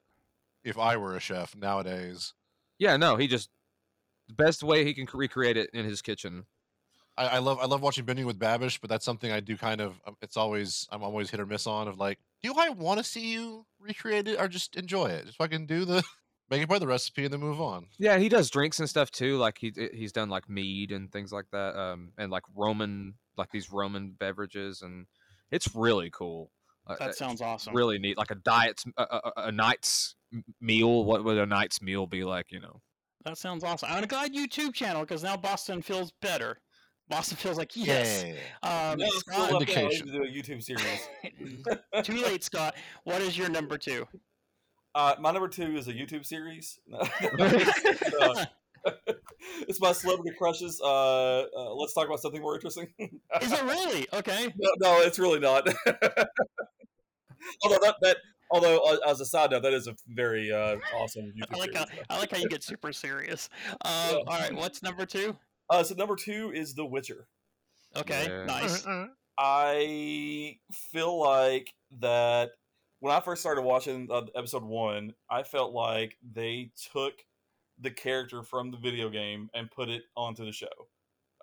if 0.64 0.76
I 0.78 0.96
were 0.96 1.14
a 1.14 1.20
chef 1.20 1.54
nowadays. 1.56 2.34
Yeah, 2.78 2.96
no, 2.96 3.16
he 3.16 3.26
just 3.26 3.48
the 4.28 4.34
best 4.34 4.62
way 4.62 4.84
he 4.84 4.94
can 4.94 5.06
recreate 5.12 5.56
it 5.56 5.70
in 5.72 5.84
his 5.84 6.02
kitchen. 6.02 6.46
I, 7.16 7.26
I 7.26 7.38
love 7.38 7.58
I 7.60 7.66
love 7.66 7.80
watching 7.82 8.04
Binging 8.04 8.26
with 8.26 8.38
Babish, 8.38 8.80
but 8.80 8.90
that's 8.90 9.04
something 9.04 9.30
I 9.32 9.40
do 9.40 9.56
kind 9.56 9.80
of. 9.80 10.00
um, 10.06 10.16
It's 10.22 10.36
always 10.36 10.86
I'm 10.90 11.02
always 11.02 11.30
hit 11.30 11.40
or 11.40 11.46
miss 11.46 11.66
on. 11.66 11.88
Of 11.88 11.98
like, 11.98 12.18
do 12.42 12.52
I 12.58 12.68
want 12.70 12.98
to 12.98 13.04
see 13.04 13.32
you 13.32 13.66
recreate 13.80 14.28
it 14.28 14.38
or 14.40 14.48
just 14.48 14.76
enjoy 14.76 15.06
it? 15.06 15.26
Just 15.26 15.38
fucking 15.38 15.66
do 15.66 15.84
the 15.84 16.02
make 16.50 16.62
it 16.62 16.68
by 16.68 16.78
the 16.78 16.86
recipe 16.86 17.24
and 17.24 17.32
then 17.32 17.40
move 17.40 17.60
on. 17.60 17.86
Yeah, 17.98 18.18
he 18.18 18.28
does 18.28 18.50
drinks 18.50 18.80
and 18.80 18.88
stuff 18.88 19.10
too. 19.10 19.38
Like 19.38 19.58
he 19.58 19.72
he's 19.94 20.12
done 20.12 20.28
like 20.28 20.48
mead 20.48 20.92
and 20.92 21.10
things 21.10 21.32
like 21.32 21.46
that, 21.52 21.76
um, 21.78 22.12
and 22.18 22.30
like 22.30 22.42
Roman 22.54 23.14
like 23.38 23.50
these 23.50 23.70
Roman 23.72 24.10
beverages, 24.18 24.82
and 24.82 25.06
it's 25.50 25.74
really 25.74 26.10
cool. 26.10 26.50
Uh, 26.86 26.96
That 26.98 27.08
uh, 27.10 27.12
sounds 27.12 27.40
awesome. 27.40 27.74
really 27.74 27.98
neat, 27.98 28.16
like 28.18 28.30
a 28.30 28.34
diet's 28.36 28.84
a, 28.96 29.02
a, 29.02 29.20
a- 29.36 29.42
a 29.48 29.52
night's 29.52 30.14
meal. 30.60 31.04
What 31.04 31.24
would 31.24 31.38
a 31.38 31.46
night's 31.46 31.80
meal 31.80 32.06
be 32.06 32.24
like? 32.24 32.52
You 32.52 32.60
know. 32.60 32.82
That 33.26 33.36
sounds 33.36 33.64
awesome. 33.64 33.88
I'm 33.90 34.04
glad 34.04 34.32
YouTube 34.32 34.72
channel 34.72 35.02
because 35.02 35.24
now 35.24 35.36
Boston 35.36 35.82
feels 35.82 36.12
better. 36.22 36.60
Boston 37.08 37.36
feels 37.36 37.58
like 37.58 37.74
yes. 37.74 38.24
Um, 38.62 38.98
No, 38.98 39.08
Scott, 39.08 39.38
left 39.38 39.52
out 39.52 39.62
Indication. 39.62 40.06
to 40.06 40.12
do 40.12 40.22
a 40.22 40.26
YouTube 40.28 40.62
series. 40.62 41.08
too 42.04 42.22
late, 42.22 42.44
Scott. 42.44 42.76
What 43.02 43.20
is 43.22 43.36
your 43.36 43.48
number 43.48 43.78
two? 43.78 44.06
Uh, 44.94 45.16
my 45.18 45.32
number 45.32 45.48
two 45.48 45.76
is 45.76 45.88
a 45.88 45.92
YouTube 45.92 46.24
series. 46.24 46.78
Uh, 48.20 48.44
it's 49.66 49.80
my 49.80 49.90
celebrity 49.90 50.30
crushes. 50.38 50.80
Uh, 50.80 51.40
uh, 51.40 51.74
let's 51.74 51.92
talk 51.92 52.06
about 52.06 52.20
something 52.20 52.40
more 52.40 52.54
interesting. 52.54 52.86
Is 53.00 53.52
it 53.52 53.62
really 53.64 54.06
okay? 54.12 54.54
no, 54.56 54.70
no, 54.78 55.00
it's 55.00 55.18
really 55.18 55.40
not. 55.40 55.66
although 57.64 57.78
that, 57.82 57.96
that 58.02 58.18
although 58.50 58.78
uh, 58.78 58.96
as 59.08 59.20
a 59.20 59.26
side 59.26 59.50
note, 59.50 59.62
that 59.62 59.72
is 59.72 59.86
a 59.86 59.96
very 60.08 60.52
uh, 60.52 60.76
awesome 60.94 61.32
YouTube 61.36 61.54
I 61.54 61.58
like 61.58 61.74
how 61.74 61.86
series. 61.86 62.04
I 62.10 62.18
like 62.18 62.30
how 62.30 62.38
you 62.38 62.48
get 62.48 62.62
super 62.62 62.92
serious. 62.92 63.48
Um, 63.70 63.92
Yeah. 63.92 64.16
All 64.16 64.38
right, 64.38 64.54
what's 64.54 64.82
number 64.82 65.06
two? 65.06 65.36
Uh, 65.70 65.82
so 65.82 65.94
number 65.94 66.16
two 66.16 66.52
is 66.54 66.74
The 66.74 66.84
Witcher. 66.84 67.28
Okay, 67.96 68.26
Yeah. 68.28 68.44
nice. 68.44 68.86
I 69.38 70.58
feel 70.72 71.18
like 71.20 71.74
that 72.00 72.50
when 73.00 73.14
I 73.14 73.20
first 73.20 73.42
started 73.42 73.62
watching 73.62 74.08
uh, 74.10 74.22
episode 74.34 74.64
one, 74.64 75.12
I 75.30 75.42
felt 75.42 75.72
like 75.72 76.16
they 76.32 76.70
took 76.92 77.14
the 77.78 77.90
character 77.90 78.42
from 78.42 78.70
the 78.70 78.78
video 78.78 79.10
game 79.10 79.50
and 79.54 79.70
put 79.70 79.90
it 79.90 80.04
onto 80.16 80.44
the 80.44 80.52
show. 80.52 80.88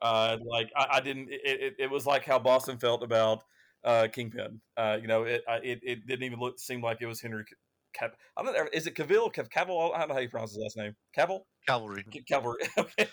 Uh, 0.01 0.37
like 0.43 0.71
I, 0.75 0.87
I 0.93 0.99
didn't. 1.01 1.29
It, 1.31 1.41
it, 1.45 1.75
it 1.79 1.91
was 1.91 2.05
like 2.07 2.25
how 2.25 2.39
Boston 2.39 2.77
felt 2.77 3.03
about 3.03 3.43
uh, 3.83 4.07
Kingpin. 4.11 4.61
Uh, 4.77 4.97
you 5.01 5.07
know, 5.07 5.23
it, 5.23 5.43
I, 5.47 5.55
it 5.57 5.79
it 5.83 6.07
didn't 6.07 6.23
even 6.23 6.39
look 6.39 6.59
seem 6.59 6.81
like 6.81 6.97
it 7.01 7.05
was 7.07 7.21
Henry. 7.21 7.43
Cav- 7.99 8.13
I 8.35 8.41
don't 8.43 8.53
know. 8.53 8.65
Is 8.73 8.87
it 8.87 8.95
Cavill? 8.95 9.31
Cav- 9.31 9.49
Cavill? 9.51 9.93
I 9.93 9.99
don't 9.99 10.07
know 10.09 10.15
how 10.15 10.19
you 10.19 10.29
pronounce 10.29 10.51
his 10.55 10.63
last 10.63 10.77
name. 10.77 10.95
Cavill. 11.15 11.41
Cavalry. 11.67 12.03
Ca- 12.11 12.23
Cavalry. 12.27 12.61
Okay. 12.77 13.07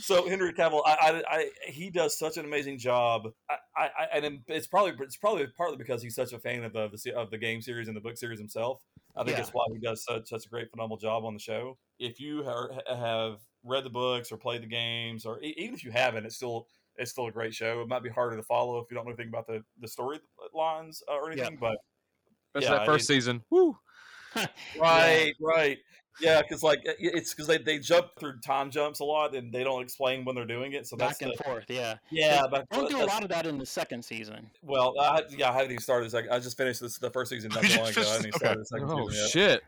so 0.00 0.28
Henry 0.28 0.52
Cavill, 0.52 0.82
I, 0.84 1.22
I, 1.30 1.36
I, 1.36 1.50
he 1.66 1.88
does 1.88 2.18
such 2.18 2.36
an 2.36 2.44
amazing 2.44 2.78
job. 2.78 3.28
I, 3.48 3.56
I, 3.76 4.18
and 4.18 4.40
it's 4.48 4.66
probably 4.66 4.92
it's 5.04 5.16
probably 5.16 5.46
partly 5.56 5.76
because 5.76 6.02
he's 6.02 6.16
such 6.16 6.32
a 6.32 6.38
fan 6.40 6.64
of 6.64 6.72
the, 6.72 6.90
the 7.04 7.12
of 7.14 7.30
the 7.30 7.38
game 7.38 7.62
series 7.62 7.86
and 7.86 7.96
the 7.96 8.00
book 8.00 8.16
series 8.16 8.40
himself. 8.40 8.82
I 9.16 9.20
think 9.22 9.36
Yeah. 9.36 9.42
that's 9.42 9.50
why 9.54 9.64
he 9.72 9.78
does 9.78 10.04
such 10.04 10.26
such 10.28 10.46
a 10.46 10.48
great 10.48 10.70
phenomenal 10.70 10.96
job 10.96 11.24
on 11.24 11.34
the 11.34 11.40
show. 11.40 11.78
If 12.00 12.18
you 12.18 12.44
are, 12.44 12.72
have 12.88 13.38
read 13.64 13.84
the 13.84 13.90
books 13.90 14.32
or 14.32 14.36
played 14.36 14.62
the 14.62 14.66
games, 14.66 15.24
or 15.24 15.38
even 15.40 15.74
if 15.74 15.84
you 15.84 15.92
haven't, 15.92 16.26
it's 16.26 16.36
still 16.36 16.66
it's 16.96 17.10
still 17.10 17.26
a 17.26 17.32
great 17.32 17.54
show. 17.54 17.80
It 17.82 17.88
might 17.88 18.02
be 18.02 18.10
harder 18.10 18.36
to 18.36 18.42
follow 18.42 18.78
if 18.78 18.86
you 18.90 18.94
don't 18.96 19.04
know 19.06 19.10
anything 19.12 19.28
about 19.28 19.46
the 19.46 19.62
the 19.80 19.88
story 19.88 20.18
lines 20.54 21.02
uh, 21.10 21.14
or 21.14 21.32
Yeah. 21.32 21.42
anything, 21.42 21.58
but 21.60 21.76
That's 22.54 22.64
Yeah, 22.66 22.72
that 22.78 22.86
first 22.86 23.04
it- 23.04 23.14
season. 23.14 23.42
Woo. 23.50 23.76
Right, 24.80 25.32
right. 25.40 25.78
Yeah, 26.20 26.42
because 26.42 26.62
like 26.62 26.80
it's 26.84 27.32
because 27.32 27.46
they, 27.46 27.56
they 27.58 27.78
jump 27.78 28.08
through 28.20 28.34
time 28.44 28.70
jumps 28.70 29.00
a 29.00 29.04
lot 29.04 29.34
and 29.34 29.50
they 29.52 29.64
don't 29.64 29.80
explain 29.82 30.24
when 30.26 30.34
they're 30.36 30.44
doing 30.46 30.72
it. 30.74 30.86
So 30.86 30.94
that's 30.96 31.18
Back 31.18 31.22
and 31.22 31.38
the, 31.38 31.42
forth, 31.44 31.64
yeah. 31.68 31.94
yeah. 32.10 32.42
But 32.50 32.68
Don't 32.70 32.90
do 32.90 33.02
a 33.02 33.06
lot 33.06 33.22
of 33.22 33.30
that 33.30 33.46
in 33.46 33.56
the 33.56 33.64
second 33.64 34.04
season. 34.04 34.50
Well, 34.62 34.94
I, 35.00 35.22
yeah, 35.30 35.48
I 35.48 35.52
haven't 35.54 35.70
even 35.70 35.82
started. 35.82 36.10
This, 36.10 36.22
I 36.30 36.38
just 36.38 36.56
finished 36.58 36.80
this 36.82 36.98
the 36.98 37.10
first 37.10 37.30
season 37.30 37.48
not 37.54 37.62
long 37.62 37.64
just 37.64 37.74
ago. 37.74 37.82
I 37.82 37.84
haven't 37.88 37.96
finished- 38.04 38.26
even 38.26 38.38
started 38.38 38.60
the 38.60 38.64
second 38.66 38.90
Oh 38.90 39.08
season 39.08 39.22
yet. 39.22 39.30
shit. 39.30 39.62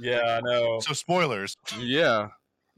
Yeah, 0.00 0.36
I 0.38 0.40
know. 0.42 0.78
So 0.80 0.92
spoilers. 0.94 1.56
Yeah. 1.80 2.28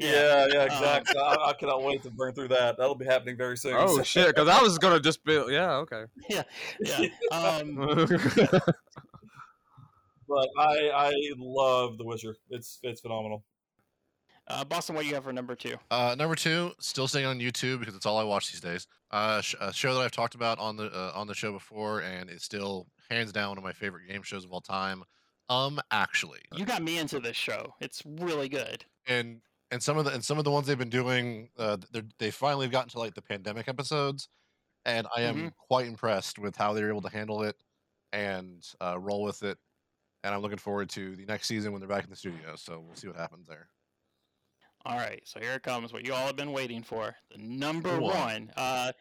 Yeah, 0.01 0.47
yeah, 0.53 0.59
Um, 0.61 0.67
exactly. 0.67 1.21
I, 1.21 1.37
I 1.49 1.53
cannot 1.53 1.83
wait 1.83 2.03
to 2.05 2.11
burn 2.11 2.33
through 2.35 2.49
that. 2.49 2.77
That'll 2.79 2.95
be 2.95 3.05
happening 3.05 3.37
very 3.37 3.57
soon. 3.57 3.75
Oh 3.77 3.97
So- 3.99 4.03
shit. 4.13 4.27
Because 4.29 4.49
I 4.49 4.63
was 4.63 4.79
gonna 4.79 5.01
just 5.01 5.23
be. 5.25 5.33
Yeah. 5.49 5.75
Okay. 5.77 6.05
Yeah. 6.81 7.07
Um, 7.33 8.07
But 10.29 10.49
I 10.59 10.91
I 10.95 11.13
love 11.39 11.99
The 11.99 12.05
Witcher. 12.05 12.37
It's 12.51 12.79
it's 12.83 13.01
phenomenal. 13.01 13.45
uh, 14.47 14.65
Boston, 14.65 14.95
what 14.95 15.03
do 15.03 15.09
you 15.09 15.15
have 15.15 15.25
for 15.25 15.33
number 15.33 15.57
two? 15.57 15.75
Uh, 15.91 16.15
number 16.17 16.37
two, 16.37 16.73
still 16.79 17.09
staying 17.09 17.27
on 17.27 17.39
YouTube 17.41 17.81
because 17.81 17.97
it's 17.97 18.07
all 18.07 18.17
I 18.19 18.23
watch 18.25 18.53
these 18.53 18.61
days. 18.61 18.87
Uh, 19.11 19.41
sh- 19.41 19.57
a 19.61 19.73
show 19.73 19.93
that 19.95 20.01
I've 20.03 20.13
talked 20.13 20.37
about 20.37 20.59
on 20.61 20.77
the 20.77 20.85
uh, 20.87 21.13
on 21.17 21.27
the 21.27 21.35
show 21.35 21.53
before, 21.53 22.01
and 22.03 22.31
it's 22.31 22.45
still 22.45 22.87
hands 23.11 23.33
down 23.33 23.49
one 23.49 23.59
of 23.59 23.65
my 23.65 23.73
favorite 23.73 24.07
game 24.09 24.23
shows 24.23 24.45
of 24.45 24.53
all 24.53 24.61
time. 24.61 25.03
Um, 25.49 25.81
actually, 25.91 26.39
You 26.55 26.65
got 26.65 26.81
me 26.81 26.99
into 26.99 27.19
this 27.19 27.37
show. 27.37 27.75
It's 27.81 28.03
really 28.07 28.49
good. 28.49 28.85
and 29.09 29.41
and 29.71 29.83
some 29.83 29.97
of 29.99 30.05
the 30.05 30.13
and 30.13 30.25
some 30.25 30.39
of 30.39 30.45
the 30.45 30.51
ones 30.51 30.67
they've 30.67 30.79
been 30.79 30.89
doing, 30.91 31.51
uh, 31.57 31.77
they're- 31.93 32.33
finally 32.33 32.67
have 32.67 32.73
gotten 32.73 32.89
to 32.91 32.99
like 32.99 33.15
the 33.15 33.23
pandemic 33.23 33.69
episodes, 33.69 34.29
and 34.85 35.07
I 35.17 35.23
am 35.23 35.37
Mhm. 35.51 35.57
quite 35.57 35.87
impressed 35.87 36.39
with 36.39 36.57
how 36.57 36.73
they're 36.73 36.89
able 36.89 37.03
to 37.03 37.09
handle 37.11 37.43
it 37.43 37.57
and 38.13 38.67
uh, 38.81 38.99
roll 38.99 39.23
with 39.23 39.43
it. 39.43 39.59
And 40.23 40.35
I'm 40.35 40.41
looking 40.43 40.59
forward 40.59 40.91
to 40.91 41.17
the 41.17 41.25
next 41.25 41.47
season 41.47 41.73
when 41.73 41.81
they're 41.81 41.89
back 41.89 42.05
in 42.05 42.11
the 42.11 42.17
studio. 42.17 42.57
So 42.57 42.81
we'll 42.81 42.97
see 42.97 43.07
what 43.07 43.17
happens 43.17 43.47
there. 43.47 43.71
All 44.85 44.97
right, 44.97 45.27
so 45.27 45.41
here 45.41 45.53
it 45.53 45.63
comes. 45.63 45.93
What 45.93 46.05
you 46.07 46.15
all 46.15 46.27
have 46.27 46.37
been 46.37 46.53
waiting 46.53 46.83
for. 46.83 47.17
The 47.31 47.39
number 47.39 48.01
one. 48.01 48.51
Uh, 48.57 48.93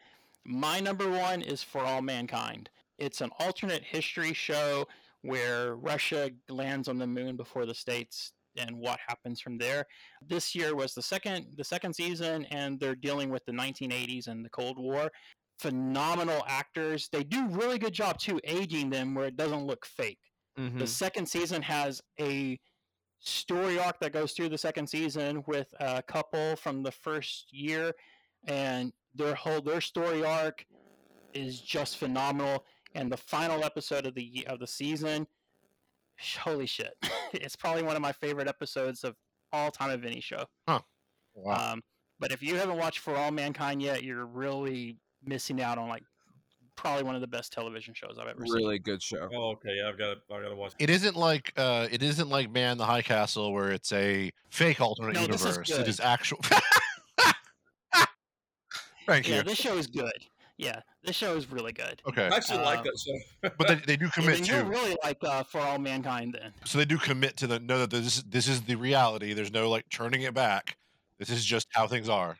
my 0.44 0.78
number 0.80 1.10
one 1.10 1.42
is 1.42 1.62
For 1.62 1.80
All 1.80 2.02
Mankind. 2.02 2.70
It's 2.98 3.20
an 3.22 3.30
alternate 3.38 3.82
history 3.82 4.34
show 4.34 4.86
where 5.22 5.74
Russia 5.76 6.30
lands 6.48 6.86
on 6.88 6.98
the 6.98 7.06
moon 7.06 7.36
before 7.36 7.64
the 7.66 7.74
states 7.74 8.32
and 8.56 8.76
what 8.76 8.98
happens 9.06 9.40
from 9.40 9.58
there. 9.58 9.86
This 10.26 10.54
year 10.54 10.74
was 10.74 10.94
the 10.94 11.02
second 11.02 11.46
the 11.56 11.64
second 11.64 11.94
season, 11.94 12.44
and 12.46 12.78
they're 12.80 12.94
dealing 12.94 13.30
with 13.30 13.44
the 13.44 13.52
1980s 13.52 14.26
and 14.26 14.44
the 14.44 14.50
Cold 14.50 14.78
War. 14.78 15.10
Phenomenal 15.58 16.42
actors. 16.46 17.08
They 17.12 17.22
do 17.24 17.46
really 17.48 17.78
good 17.78 17.92
job 17.92 18.18
too 18.18 18.40
aging 18.44 18.90
them 18.90 19.14
where 19.14 19.26
it 19.26 19.36
doesn't 19.36 19.66
look 19.66 19.84
fake. 19.84 20.18
Mhm. 20.58 20.78
The 20.78 20.86
second 20.86 21.26
season 21.26 21.62
has 21.62 22.00
a 22.18 22.58
story 23.20 23.78
arc 23.78 24.00
that 24.00 24.12
goes 24.12 24.32
through 24.32 24.48
the 24.48 24.58
second 24.58 24.88
season 24.88 25.44
with 25.46 25.68
a 25.78 26.02
couple 26.02 26.56
from 26.56 26.82
the 26.82 26.92
first 26.92 27.52
year, 27.52 27.94
and 28.44 28.92
their 29.14 29.34
whole 29.34 29.60
their 29.60 29.80
story 29.80 30.24
arc 30.24 30.64
is 31.34 31.60
just 31.60 31.98
phenomenal. 31.98 32.64
And 32.94 33.12
the 33.12 33.16
final 33.16 33.62
episode 33.64 34.06
of 34.06 34.14
the 34.14 34.46
of 34.48 34.58
the 34.58 34.66
season, 34.66 35.26
holy 36.40 36.66
shit! 36.66 36.94
it's 37.32 37.56
probably 37.56 37.82
one 37.82 37.96
of 37.96 38.02
my 38.02 38.12
favorite 38.12 38.48
episodes 38.48 39.04
of 39.04 39.16
all 39.52 39.70
time 39.70 39.90
of 39.90 40.04
any 40.04 40.20
show. 40.20 40.44
Wow. 40.66 41.72
Um, 41.72 41.82
but 42.18 42.32
if 42.32 42.42
you 42.42 42.56
haven't 42.56 42.76
watched 42.76 42.98
For 42.98 43.16
All 43.16 43.30
Mankind 43.30 43.80
yet, 43.80 44.02
you're 44.04 44.26
really 44.26 44.96
missing 45.24 45.60
out 45.62 45.78
on 45.78 45.88
like 45.88 46.02
probably 46.76 47.02
one 47.02 47.14
of 47.14 47.20
the 47.20 47.26
best 47.26 47.52
television 47.52 47.94
shows 47.94 48.16
I've 48.20 48.28
ever 48.28 48.44
seen. 48.44 48.54
Really 48.54 48.78
good 48.78 49.02
show. 49.02 49.28
Oh, 49.32 49.50
okay, 49.52 49.76
yeah, 49.76 49.88
I've 49.88 49.98
got 49.98 50.14
to, 50.14 50.34
I've 50.34 50.42
got 50.42 50.48
to 50.50 50.54
watch. 50.56 50.72
it 50.78 50.90
isn't 50.90 51.16
like 51.16 51.52
uh, 51.56 51.88
it 51.90 52.02
isn't 52.02 52.28
like 52.28 52.50
Man 52.50 52.78
the 52.78 52.86
High 52.86 53.02
Castle 53.02 53.52
where 53.52 53.70
it's 53.70 53.92
a 53.92 54.30
fake 54.50 54.80
alternate 54.80 55.14
No, 55.14 55.26
this 55.26 55.40
is 55.40 55.46
universe. 55.46 55.70
It 55.70 55.76
good. 55.78 55.88
is 55.88 56.00
actual. 56.00 56.38
Thank 59.06 59.28
Yeah, 59.28 59.36
you. 59.38 59.42
this 59.42 59.58
show 59.58 59.76
is 59.76 59.86
good. 59.86 60.12
Yeah, 60.60 60.80
this 61.02 61.16
show 61.16 61.34
is 61.36 61.50
really 61.50 61.72
good. 61.72 62.02
Okay, 62.06 62.24
I 62.30 62.36
actually 62.36 62.58
like 62.58 62.80
Um, 62.80 62.84
that 62.84 62.98
show. 63.42 63.50
but 63.58 63.66
they, 63.68 63.74
they 63.76 63.96
do 63.96 64.08
commit 64.10 64.34
then 64.36 64.44
to. 64.44 64.52
you're 64.52 64.64
really 64.64 64.96
like 65.02 65.16
uh, 65.22 65.42
For 65.42 65.58
All 65.60 65.78
Mankind 65.78 66.36
then. 66.38 66.52
so 66.66 66.76
they 66.78 66.84
do 66.84 66.98
commit 66.98 67.36
to 67.38 67.46
the 67.46 67.58
know 67.58 67.78
that 67.78 67.90
this 67.90 68.22
this 68.24 68.46
is 68.46 68.62
the 68.62 68.74
reality. 68.74 69.32
There's 69.32 69.52
no 69.52 69.70
like 69.70 69.88
turning 69.88 70.22
it 70.22 70.34
back. 70.34 70.76
This 71.18 71.30
is 71.30 71.44
just 71.44 71.66
how 71.72 71.86
things 71.86 72.08
are. 72.08 72.36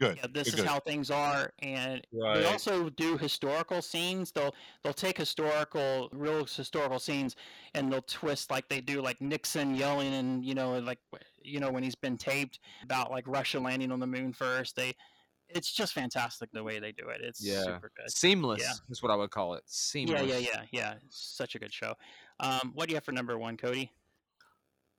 Good. 0.00 0.16
Yeah, 0.16 0.26
this 0.32 0.44
good, 0.44 0.54
is 0.54 0.60
good. 0.60 0.66
how 0.66 0.80
things 0.80 1.10
are, 1.10 1.52
and 1.60 2.04
Right. 2.12 2.38
they 2.38 2.44
also 2.46 2.88
do 2.90 3.16
historical 3.16 3.80
scenes. 3.82 4.32
They'll 4.32 4.54
they'll 4.82 4.92
take 4.92 5.16
historical, 5.18 6.08
real 6.12 6.46
historical 6.46 6.98
scenes, 6.98 7.36
and 7.74 7.92
they'll 7.92 8.02
twist 8.02 8.50
like 8.50 8.68
they 8.68 8.80
do, 8.80 9.00
like 9.02 9.20
Nixon 9.20 9.74
yelling, 9.76 10.12
and 10.14 10.44
you 10.44 10.54
know, 10.54 10.78
like 10.80 10.98
you 11.42 11.60
know 11.60 11.70
when 11.70 11.82
he's 11.84 11.94
been 11.94 12.16
taped 12.16 12.58
about 12.82 13.10
like 13.12 13.24
Russia 13.28 13.60
landing 13.60 13.92
on 13.92 14.00
the 14.00 14.06
moon 14.06 14.32
first. 14.32 14.74
They, 14.76 14.94
it's 15.54 15.72
just 15.72 15.92
fantastic 15.92 16.50
the 16.52 16.62
way 16.62 16.78
they 16.80 16.92
do 16.92 17.08
it. 17.08 17.20
It's 17.20 17.44
Yeah. 17.44 17.62
super 17.62 17.90
good. 17.96 18.10
Seamless 18.10 18.82
is 18.90 19.02
what 19.02 19.10
I 19.10 19.16
would 19.16 19.30
call 19.30 19.54
it. 19.54 19.62
Seamless. 19.66 20.22
Yeah, 20.26 20.36
yeah, 20.36 20.48
yeah, 20.52 20.64
yeah. 20.72 20.94
It's 21.06 21.18
such 21.36 21.54
a 21.54 21.58
good 21.58 21.72
show. 21.72 21.94
Um, 22.40 22.72
what 22.74 22.86
do 22.86 22.92
you 22.92 22.96
have 22.96 23.04
for 23.04 23.12
number 23.12 23.38
one, 23.38 23.56
Cody? 23.56 23.92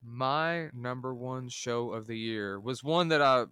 My 0.03 0.69
number 0.73 1.13
one 1.13 1.49
show 1.49 1.91
of 1.91 2.07
the 2.07 2.17
year 2.17 2.59
was 2.59 2.83
one 2.83 3.09
that 3.09 3.21
I 3.21 3.45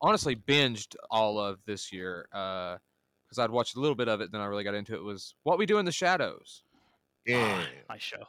honestly 0.00 0.34
binged 0.34 0.96
all 1.10 1.38
of 1.38 1.60
this 1.66 1.92
year 1.92 2.26
because 2.30 3.38
I'd 3.38 3.50
watched 3.50 3.76
a 3.76 3.80
little 3.80 3.94
bit 3.94 4.08
of 4.08 4.20
it, 4.20 4.32
then 4.32 4.40
I 4.40 4.46
really 4.46 4.64
got 4.64 4.74
into 4.74 4.94
it. 4.94 5.02
Was 5.02 5.34
What 5.44 5.58
We 5.58 5.66
Do 5.66 5.78
in 5.78 5.84
the 5.84 5.92
Shadows. 5.92 6.64
Yeah. 7.24 7.62
Ah, 7.64 7.68
nice 7.90 8.02
show. 8.02 8.24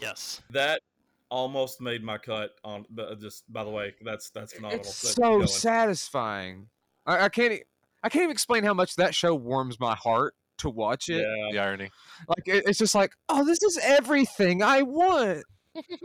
Yes. 0.00 0.42
That 0.50 0.80
almost 1.28 1.80
made 1.80 2.02
my 2.04 2.18
cut 2.18 2.52
on. 2.64 2.86
Just 3.20 3.50
by 3.52 3.62
the 3.64 3.70
way, 3.70 3.94
that's 4.04 4.30
that's 4.30 4.52
phenomenal. 4.54 4.80
It's 4.80 4.94
so 5.14 5.44
satisfying. 5.46 6.68
I, 7.06 7.24
I 7.24 7.28
can't. 7.28 7.52
e- 7.52 7.62
I 8.02 8.08
can't 8.08 8.22
even 8.24 8.32
explain 8.32 8.62
how 8.64 8.74
much 8.74 8.94
that 8.96 9.14
show 9.14 9.34
warms 9.34 9.80
my 9.80 9.94
heart 9.94 10.34
to 10.58 10.70
watch 10.70 11.08
it. 11.08 11.22
Yeah, 11.26 11.48
The 11.52 11.58
irony. 11.58 11.90
Like 12.28 12.46
it, 12.46 12.64
it's 12.66 12.78
just 12.78 12.94
like, 12.94 13.12
oh, 13.28 13.44
this 13.44 13.62
is 13.62 13.78
everything 13.82 14.62
I 14.62 14.82
want. 14.82 15.44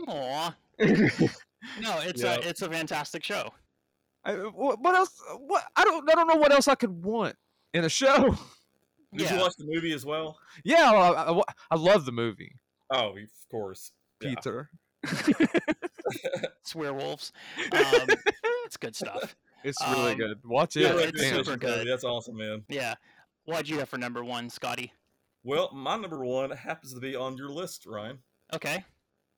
Aw. 0.08 0.54
No, 1.80 2.00
it's 2.00 2.20
Yeah. 2.22 2.34
a 2.34 2.40
it's 2.40 2.60
a 2.62 2.68
fantastic 2.68 3.22
show. 3.22 3.50
I, 4.24 4.32
what, 4.34 4.80
what 4.80 4.96
else? 4.96 5.12
What 5.38 5.62
I 5.76 5.84
don't. 5.84 6.10
I 6.10 6.14
don't 6.16 6.26
know 6.26 6.34
what 6.34 6.50
else 6.50 6.66
I 6.66 6.74
could 6.74 7.04
want 7.04 7.36
in 7.72 7.84
a 7.84 7.88
show. 7.88 8.30
Did 9.14 9.26
Yeah. 9.28 9.34
you 9.36 9.40
watch 9.42 9.52
the 9.58 9.66
movie 9.66 9.92
as 9.92 10.04
well? 10.04 10.38
Yeah, 10.64 10.90
I, 10.90 11.30
I, 11.32 11.40
I 11.70 11.76
love 11.76 12.04
the 12.04 12.10
movie. 12.12 12.56
Oh, 12.90 13.10
of 13.10 13.16
course. 13.50 13.92
Yeah. 14.20 14.30
Peter. 14.34 14.70
It's 16.62 16.74
werewolves. 16.74 17.32
Um, 17.72 18.08
it's 18.66 18.76
good 18.76 18.96
stuff. 18.96 19.36
It's 19.64 19.78
really 19.90 20.12
Um, 20.12 20.18
good. 20.18 20.40
Watch 20.44 20.76
it. 20.76 20.82
yeah, 20.82 20.94
it. 20.98 21.10
it's 21.10 21.20
man. 21.22 21.44
super 21.44 21.56
good. 21.56 21.86
That's 21.86 22.04
awesome, 22.04 22.36
man. 22.36 22.64
Yeah. 22.68 22.94
What'd 23.44 23.68
you 23.68 23.78
have 23.78 23.88
for 23.88 23.98
number 23.98 24.22
one, 24.24 24.48
Scotty? 24.50 24.92
Well, 25.44 25.70
my 25.72 25.96
number 25.96 26.24
one 26.24 26.50
happens 26.50 26.94
to 26.94 27.00
be 27.00 27.16
on 27.16 27.36
your 27.36 27.48
list, 27.50 27.86
Ryan. 27.86 28.18
Okay. 28.54 28.84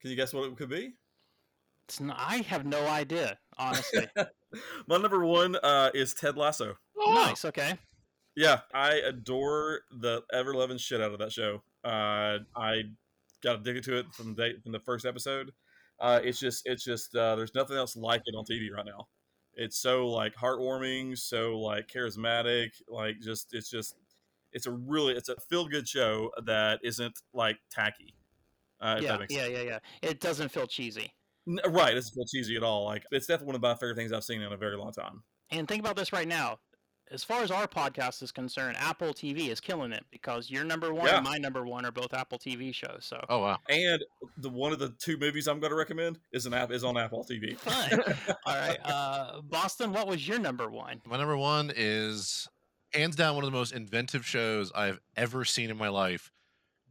Can 0.00 0.10
you 0.10 0.16
guess 0.16 0.34
what 0.34 0.44
it 0.44 0.56
could 0.56 0.68
be? 0.68 0.92
It's 1.88 2.00
n 2.00 2.10
I 2.10 2.38
have 2.42 2.64
no 2.66 2.86
idea, 2.86 3.38
honestly. 3.58 4.06
my 4.86 4.98
number 4.98 5.24
one 5.24 5.56
uh, 5.56 5.90
is 5.94 6.14
Ted 6.14 6.36
Lasso. 6.36 6.74
Nice. 6.96 7.44
Okay. 7.44 7.78
Yeah, 8.36 8.60
I 8.74 8.94
adore 8.94 9.82
the 10.00 10.22
ever 10.32 10.54
loving 10.54 10.78
shit 10.78 11.00
out 11.00 11.12
of 11.12 11.18
that 11.20 11.32
show. 11.32 11.62
Uh, 11.84 12.38
I 12.56 12.82
got 13.42 13.60
addicted 13.60 13.84
to 13.84 13.98
it 13.98 14.06
from 14.12 14.34
the 14.34 14.54
from 14.62 14.72
the 14.72 14.80
first 14.80 15.06
episode. 15.06 15.52
Uh, 16.00 16.20
it's 16.24 16.40
just 16.40 16.62
it's 16.66 16.84
just 16.84 17.14
uh, 17.14 17.36
there's 17.36 17.54
nothing 17.54 17.76
else 17.76 17.96
like 17.96 18.22
it 18.26 18.34
on 18.34 18.44
TV 18.44 18.70
right 18.74 18.84
now. 18.86 19.06
It's 19.56 19.78
so 19.78 20.08
like 20.08 20.34
heartwarming, 20.34 21.18
so 21.18 21.58
like 21.58 21.88
charismatic, 21.88 22.70
like 22.88 23.20
just 23.20 23.54
it's 23.54 23.70
just 23.70 23.96
it's 24.52 24.66
a 24.66 24.70
really 24.70 25.14
it's 25.14 25.28
a 25.28 25.36
feel 25.48 25.66
good 25.66 25.88
show 25.88 26.30
that 26.44 26.80
isn't 26.82 27.18
like 27.32 27.58
tacky. 27.70 28.14
Uh, 28.80 28.98
yeah. 29.00 29.12
that 29.12 29.20
makes 29.20 29.34
Yeah. 29.34 29.46
Yeah. 29.46 29.62
Yeah. 29.62 29.78
It 30.02 30.20
doesn't 30.20 30.50
feel 30.50 30.66
cheesy. 30.66 31.12
Right, 31.46 31.92
it 31.92 31.96
doesn't 31.96 32.14
feel 32.14 32.24
cheesy 32.24 32.56
at 32.56 32.62
all. 32.62 32.84
Like 32.84 33.04
it's 33.10 33.26
definitely 33.26 33.46
one 33.48 33.56
of 33.56 33.62
my 33.62 33.74
favorite 33.74 33.96
things 33.96 34.12
I've 34.12 34.24
seen 34.24 34.40
in 34.40 34.52
a 34.52 34.56
very 34.56 34.76
long 34.76 34.92
time. 34.92 35.22
And 35.50 35.68
think 35.68 35.80
about 35.80 35.96
this 35.96 36.12
right 36.12 36.26
now. 36.26 36.58
As 37.14 37.22
far 37.22 37.42
as 37.42 37.50
our 37.52 37.68
podcast 37.68 38.22
is 38.24 38.32
concerned, 38.32 38.76
Apple 38.78 39.14
TV 39.14 39.48
is 39.48 39.60
killing 39.60 39.92
it 39.92 40.04
because 40.10 40.50
your 40.50 40.64
number 40.64 40.92
one 40.92 41.06
Yeah. 41.06 41.16
and 41.18 41.24
my 41.24 41.38
number 41.38 41.64
one 41.64 41.86
are 41.86 41.92
both 41.92 42.12
Apple 42.12 42.38
TV 42.38 42.74
shows. 42.74 43.06
So 43.08 43.24
Oh 43.28 43.38
wow. 43.38 43.58
And 43.68 44.04
the 44.38 44.50
one 44.50 44.72
of 44.72 44.80
the 44.80 44.90
two 44.98 45.16
movies 45.16 45.46
I'm 45.46 45.60
going 45.60 45.70
to 45.70 45.76
recommend 45.76 46.18
is 46.32 46.44
an 46.46 46.52
app 46.54 46.72
is 46.72 46.82
on 46.82 46.98
Apple 46.98 47.24
TV. 47.24 47.56
fun. 47.58 48.02
All 48.44 48.54
right. 48.56 48.78
Uh, 48.84 49.40
Boston, 49.42 49.92
what 49.92 50.08
was 50.08 50.26
your 50.26 50.40
number 50.40 50.68
one? 50.68 51.00
My 51.06 51.16
number 51.16 51.36
one 51.36 51.70
is 51.74 52.48
hands 52.92 53.14
down 53.14 53.36
one 53.36 53.44
of 53.44 53.50
the 53.50 53.56
most 53.56 53.72
inventive 53.72 54.26
shows 54.26 54.72
I've 54.74 54.98
ever 55.16 55.44
seen 55.44 55.70
in 55.70 55.76
my 55.76 55.88
life. 55.88 56.32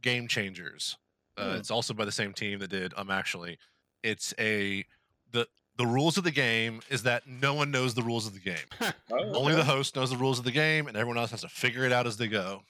Game 0.00 0.26
Changers. 0.26 0.96
Uh, 1.36 1.50
Hmm. 1.50 1.56
It's 1.56 1.70
also 1.70 1.92
by 1.92 2.04
the 2.06 2.12
same 2.12 2.32
team 2.32 2.60
that 2.60 2.70
did 2.70 2.94
Um 2.96 3.10
Actually. 3.10 3.58
It's 4.02 4.32
a 4.38 4.84
the 5.32 5.46
the 5.76 5.86
rules 5.86 6.16
of 6.16 6.24
the 6.24 6.30
game 6.30 6.80
is 6.88 7.02
that 7.02 7.26
no 7.26 7.54
one 7.54 7.70
knows 7.70 7.94
the 7.94 8.02
rules 8.02 8.26
of 8.26 8.34
the 8.34 8.40
game. 8.40 8.66
Oh, 9.10 9.34
Only 9.34 9.52
okay. 9.52 9.56
the 9.56 9.64
host 9.64 9.94
knows 9.96 10.10
the 10.10 10.16
rules 10.16 10.38
of 10.38 10.44
the 10.44 10.50
game, 10.50 10.86
and 10.88 10.96
everyone 10.96 11.18
else 11.18 11.30
has 11.30 11.42
to 11.42 11.48
figure 11.48 11.84
it 11.84 11.92
out 11.92 12.06
as 12.06 12.16
they 12.16 12.26
go. 12.26 12.62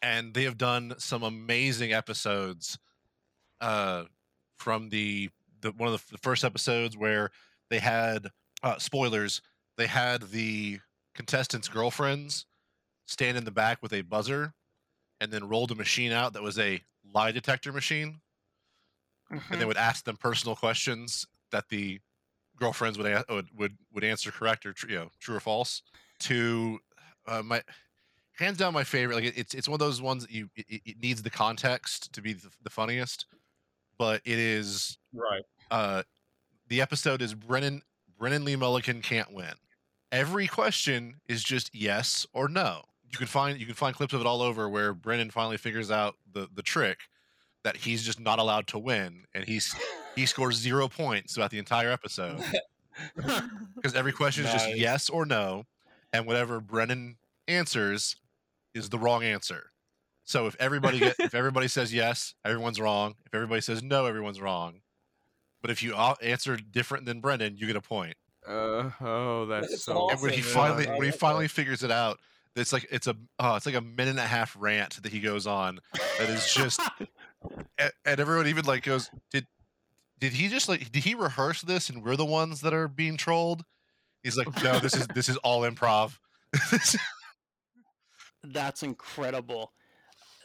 And 0.00 0.34
they 0.34 0.44
have 0.44 0.58
done 0.58 0.94
some 0.98 1.22
amazing 1.22 1.92
episodes. 1.92 2.78
Uh, 3.60 4.04
from 4.58 4.88
the 4.88 5.28
the 5.60 5.70
one 5.72 5.88
of 5.88 5.92
the, 5.92 5.98
f- 6.04 6.10
the 6.10 6.18
first 6.18 6.44
episodes 6.44 6.96
where 6.96 7.30
they 7.70 7.78
had 7.78 8.28
uh, 8.62 8.78
spoilers. 8.78 9.42
They 9.76 9.86
had 9.86 10.22
the 10.30 10.78
contestants' 11.14 11.68
girlfriends 11.68 12.46
stand 13.06 13.36
in 13.36 13.44
the 13.44 13.50
back 13.50 13.82
with 13.82 13.92
a 13.92 14.02
buzzer, 14.02 14.54
and 15.20 15.32
then 15.32 15.48
rolled 15.48 15.70
a 15.72 15.74
machine 15.74 16.12
out 16.12 16.32
that 16.32 16.42
was 16.42 16.58
a 16.58 16.80
lie 17.12 17.32
detector 17.32 17.72
machine, 17.72 18.20
and 19.30 19.60
they 19.60 19.64
would 19.64 19.76
ask 19.76 20.04
them 20.04 20.16
personal 20.16 20.54
questions 20.56 21.26
that 21.50 21.68
the 21.68 22.00
girlfriends 22.58 22.98
would 22.98 23.06
a- 23.06 23.24
would 23.28 23.48
would, 23.56 23.76
would 23.92 24.04
answer 24.04 24.30
correct 24.30 24.64
or 24.66 24.72
tr- 24.72 24.88
you 24.88 24.96
know 24.96 25.08
true 25.20 25.36
or 25.36 25.40
false. 25.40 25.82
To 26.20 26.78
uh, 27.26 27.42
my 27.42 27.62
hands 28.38 28.58
down 28.58 28.72
my 28.74 28.84
favorite. 28.84 29.16
Like 29.16 29.24
it- 29.24 29.38
it's 29.38 29.54
it's 29.54 29.68
one 29.68 29.74
of 29.74 29.80
those 29.80 30.00
ones 30.02 30.24
that 30.26 30.32
you 30.32 30.48
it, 30.56 30.66
it- 30.68 30.82
it 30.84 30.96
needs 31.00 31.22
the 31.22 31.30
context 31.30 32.12
to 32.12 32.22
be 32.22 32.32
the, 32.34 32.48
the 32.62 32.70
funniest, 32.70 33.26
but 33.98 34.20
it 34.24 34.38
is 34.38 34.98
right. 35.12 35.42
uh, 35.70 36.02
the 36.68 36.80
episode 36.80 37.22
is 37.22 37.34
Brennan 37.34 37.82
Brennan 38.18 38.44
Lee 38.44 38.56
Mulligan 38.56 39.02
can't 39.02 39.32
win. 39.32 39.52
Every 40.12 40.46
question 40.46 41.14
is 41.28 41.42
just 41.42 41.74
yes 41.74 42.26
or 42.34 42.48
no. 42.48 42.82
You 43.10 43.18
can 43.18 43.26
find 43.26 43.58
you 43.58 43.66
can 43.66 43.74
find 43.74 43.94
clips 43.96 44.12
of 44.14 44.20
it 44.20 44.26
all 44.26 44.42
over 44.42 44.68
where 44.68 44.94
Brennan 44.94 45.30
finally 45.30 45.56
figures 45.56 45.90
out 45.90 46.14
the 46.32 46.48
the 46.54 46.62
trick 46.62 46.98
that 47.64 47.76
he's 47.76 48.02
just 48.02 48.20
not 48.20 48.38
allowed 48.38 48.66
to 48.68 48.78
win, 48.78 49.24
and 49.34 49.44
he's 49.44 49.74
he 50.14 50.26
scores 50.26 50.56
zero 50.56 50.88
points 50.88 51.34
throughout 51.34 51.50
the 51.50 51.58
entire 51.58 51.90
episode. 51.90 52.42
because 53.16 53.94
every 53.94 54.12
question 54.12 54.44
is 54.44 54.52
just 54.52 54.76
yes 54.76 55.08
or 55.08 55.24
no, 55.24 55.64
and 56.12 56.26
whatever 56.26 56.60
Brennan 56.60 57.16
answers 57.48 58.16
is 58.74 58.88
the 58.88 58.98
wrong 58.98 59.22
answer. 59.22 59.70
So 60.24 60.46
if 60.46 60.56
everybody 60.60 60.98
get, 60.98 61.16
if 61.18 61.34
everybody 61.34 61.68
says 61.68 61.92
yes, 61.92 62.34
everyone's 62.44 62.80
wrong. 62.80 63.14
If 63.26 63.34
everybody 63.34 63.60
says 63.60 63.82
no, 63.82 64.06
everyone's 64.06 64.40
wrong. 64.40 64.80
But 65.60 65.70
if 65.70 65.82
you 65.82 65.94
answer 65.94 66.56
different 66.56 67.06
than 67.06 67.20
Brennan, 67.20 67.56
you 67.56 67.66
get 67.66 67.76
a 67.76 67.80
point. 67.80 68.14
Uh, 68.46 68.90
oh, 69.00 69.46
that's 69.46 69.70
That's 69.70 69.84
so. 69.84 70.10
And 70.10 70.20
when 70.20 70.32
he 70.32 70.42
finally 70.42 70.86
man. 70.86 70.94
I 70.94 70.98
when 70.98 71.06
he 71.06 71.12
finally 71.12 71.46
that. 71.46 71.52
figures 71.52 71.84
it 71.84 71.92
out, 71.92 72.18
it's 72.56 72.72
like 72.72 72.86
it's 72.90 73.06
a 73.06 73.16
oh, 73.38 73.54
it's 73.54 73.66
like 73.66 73.76
a 73.76 73.80
minute 73.80 74.10
and 74.10 74.18
a 74.18 74.26
half 74.26 74.56
rant 74.58 75.00
that 75.02 75.12
he 75.12 75.20
goes 75.20 75.46
on 75.46 75.78
that 76.18 76.28
is 76.28 76.52
just 76.52 76.80
and, 77.78 77.92
and 78.04 78.20
everyone 78.20 78.46
even 78.46 78.64
like 78.64 78.84
goes 78.84 79.10
did 79.30 79.46
did 80.20 80.32
he 80.32 80.48
just 80.48 80.68
like 80.68 80.90
did 80.92 81.04
he 81.04 81.14
rehearse 81.14 81.62
this 81.62 81.90
and 81.90 82.04
we're 82.04 82.16
the 82.16 82.24
ones 82.24 82.60
that 82.60 82.72
are 82.72 82.88
being 82.88 83.16
trolled? 83.16 83.64
He's 84.22 84.36
like 84.36 84.62
no, 84.62 84.78
this 84.78 84.94
is 84.94 85.06
this 85.08 85.28
is 85.28 85.36
all 85.38 85.62
improv. 85.62 86.18
That's 88.44 88.82
incredible. 88.82 89.72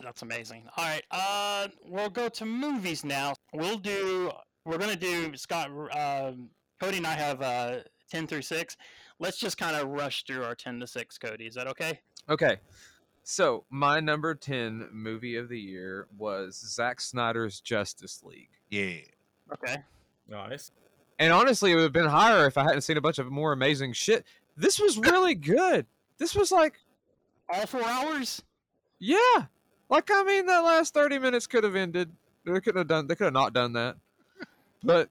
That's 0.02 0.22
amazing. 0.22 0.64
All 0.78 0.86
right, 0.86 1.03
uh, 1.10 1.68
we'll 1.86 2.10
go 2.10 2.30
to 2.30 2.45
movies 2.45 3.03
now. 3.03 3.34
We'll 3.53 3.78
do. 3.78 4.32
We're 4.65 4.78
gonna 4.78 4.95
do 4.95 5.36
Scott. 5.36 5.69
Um, 5.69 6.49
Cody 6.80 6.98
and 6.98 7.07
I 7.07 7.14
have 7.14 7.41
uh, 7.41 7.78
ten 8.10 8.28
through 8.28 8.44
six. 8.44 8.78
Let's 9.19 9.38
just 9.38 9.57
kind 9.57 9.76
of 9.76 9.90
rush 9.90 10.24
through 10.26 10.44
our 10.44 10.56
ten 10.56 10.80
to 10.80 10.88
six. 10.88 11.18
Cody, 11.18 11.48
is 11.48 11.56
that 11.56 11.68
okay? 11.68 11.99
Okay. 12.30 12.57
So, 13.30 13.66
my 13.70 13.99
number 13.99 14.34
10 14.36 14.88
movie 14.94 15.36
of 15.36 15.49
the 15.49 15.60
year 15.60 16.08
was 16.18 16.56
Zack 16.66 17.02
Snyder's 17.02 17.60
Justice 17.60 18.24
League. 18.24 18.52
yeah. 18.70 18.99
Okay. 19.52 19.76
Nice. 20.30 20.72
And 21.20 21.34
honestly, 21.34 21.74
it 21.74 21.76
would 21.76 21.84
have 21.84 21.91
been 21.91 22.06
higher 22.08 22.48
if 22.48 22.58
I 22.58 22.64
hadn't 22.64 22.84
seen 22.84 22.95
a 22.95 23.02
bunch 23.02 23.20
of 23.20 23.30
more 23.30 23.52
amazing 23.52 23.91
shit. 23.91 24.24
This 24.56 24.80
was 24.80 24.98
really 24.98 25.36
good. 25.36 25.86
This 26.18 26.36
was 26.36 26.54
like, 26.54 26.80
All 27.49 27.66
four 27.66 27.84
hours. 27.84 28.41
yeah. 28.98 29.44
Like, 29.90 30.10
I 30.10 30.24
mean, 30.24 30.45
that 30.45 30.60
last 30.60 30.94
30 30.94 31.20
minutes 31.20 31.48
could 31.48 31.66
have 31.66 31.76
ended. 31.76 32.10
They 32.45 32.62
couldn't 32.62 32.78
have 32.78 32.88
done, 32.88 33.08
they 33.08 33.16
could 33.16 33.26
have 33.26 33.34
not 33.34 33.52
done 33.52 33.74
that. 33.74 33.98
But 34.86 35.10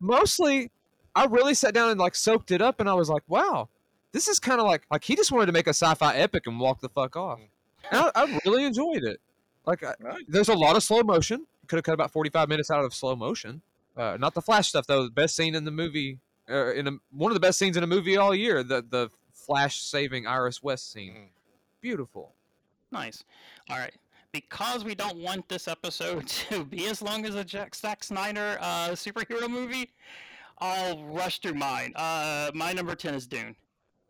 mostly, 0.00 0.70
I 1.14 1.26
really 1.26 1.52
sat 1.52 1.74
down 1.74 1.90
and 1.90 2.00
like 2.00 2.14
soaked 2.14 2.50
it 2.50 2.62
up 2.62 2.80
and 2.80 2.88
I 2.88 2.94
was 2.94 3.10
like, 3.10 3.24
wow, 3.28 3.68
this 4.12 4.28
is 4.28 4.38
kind 4.38 4.60
of 4.60 4.66
like, 4.66 4.86
like 4.90 5.04
he 5.04 5.14
just 5.16 5.30
wanted 5.32 5.46
to 5.46 5.52
make 5.52 5.66
a 5.66 5.70
sci 5.74 5.94
fi 5.94 6.14
epic 6.16 6.46
and 6.46 6.58
walk 6.60 6.80
the 6.80 6.88
fuck 6.88 7.16
off. 7.16 7.38
And 7.90 8.00
I, 8.00 8.10
I 8.14 8.40
really 8.44 8.64
enjoyed 8.64 9.04
it. 9.04 9.20
Like, 9.66 9.82
I, 9.84 9.94
there's 10.28 10.48
a 10.48 10.54
lot 10.54 10.76
of 10.76 10.82
slow 10.82 11.02
motion. 11.02 11.46
Could 11.66 11.76
have 11.76 11.84
cut 11.84 11.94
about 11.94 12.12
45 12.12 12.48
minutes 12.48 12.70
out 12.70 12.84
of 12.84 12.94
slow 12.94 13.16
motion. 13.16 13.60
Uh, 13.96 14.16
not 14.20 14.34
the 14.34 14.42
flash 14.42 14.68
stuff 14.68 14.86
though. 14.86 15.04
The 15.04 15.10
best 15.10 15.34
scene 15.34 15.54
in 15.54 15.64
the 15.64 15.70
movie, 15.70 16.18
uh, 16.50 16.72
in 16.74 16.86
a, 16.86 16.92
one 17.10 17.30
of 17.30 17.34
the 17.34 17.40
best 17.40 17.58
scenes 17.58 17.76
in 17.76 17.82
a 17.82 17.86
movie 17.86 18.16
all 18.16 18.34
year. 18.34 18.62
The 18.62 18.84
the 18.88 19.10
flash 19.32 19.80
saving 19.80 20.26
Iris 20.26 20.62
West 20.62 20.92
scene, 20.92 21.12
Mhm. 21.14 21.28
beautiful. 21.80 22.32
Nice. 22.92 23.24
All 23.70 23.78
right. 23.78 23.94
Because 24.32 24.84
we 24.84 24.94
don't 24.94 25.16
want 25.16 25.48
this 25.48 25.66
episode 25.66 26.26
to 26.50 26.64
be 26.64 26.86
as 26.86 27.00
long 27.02 27.24
as 27.24 27.34
a 27.34 27.44
Jack 27.44 27.74
Zack 27.74 28.04
Snyder 28.04 28.58
uh, 28.60 28.90
superhero 28.90 29.48
movie, 29.48 29.90
I'll 30.58 31.02
rush 31.04 31.40
through 31.40 31.54
mine. 31.54 31.92
Uh, 31.96 32.50
my 32.54 32.72
number 32.72 32.94
10 32.94 33.14
is 33.14 33.26
Dune. 33.26 33.56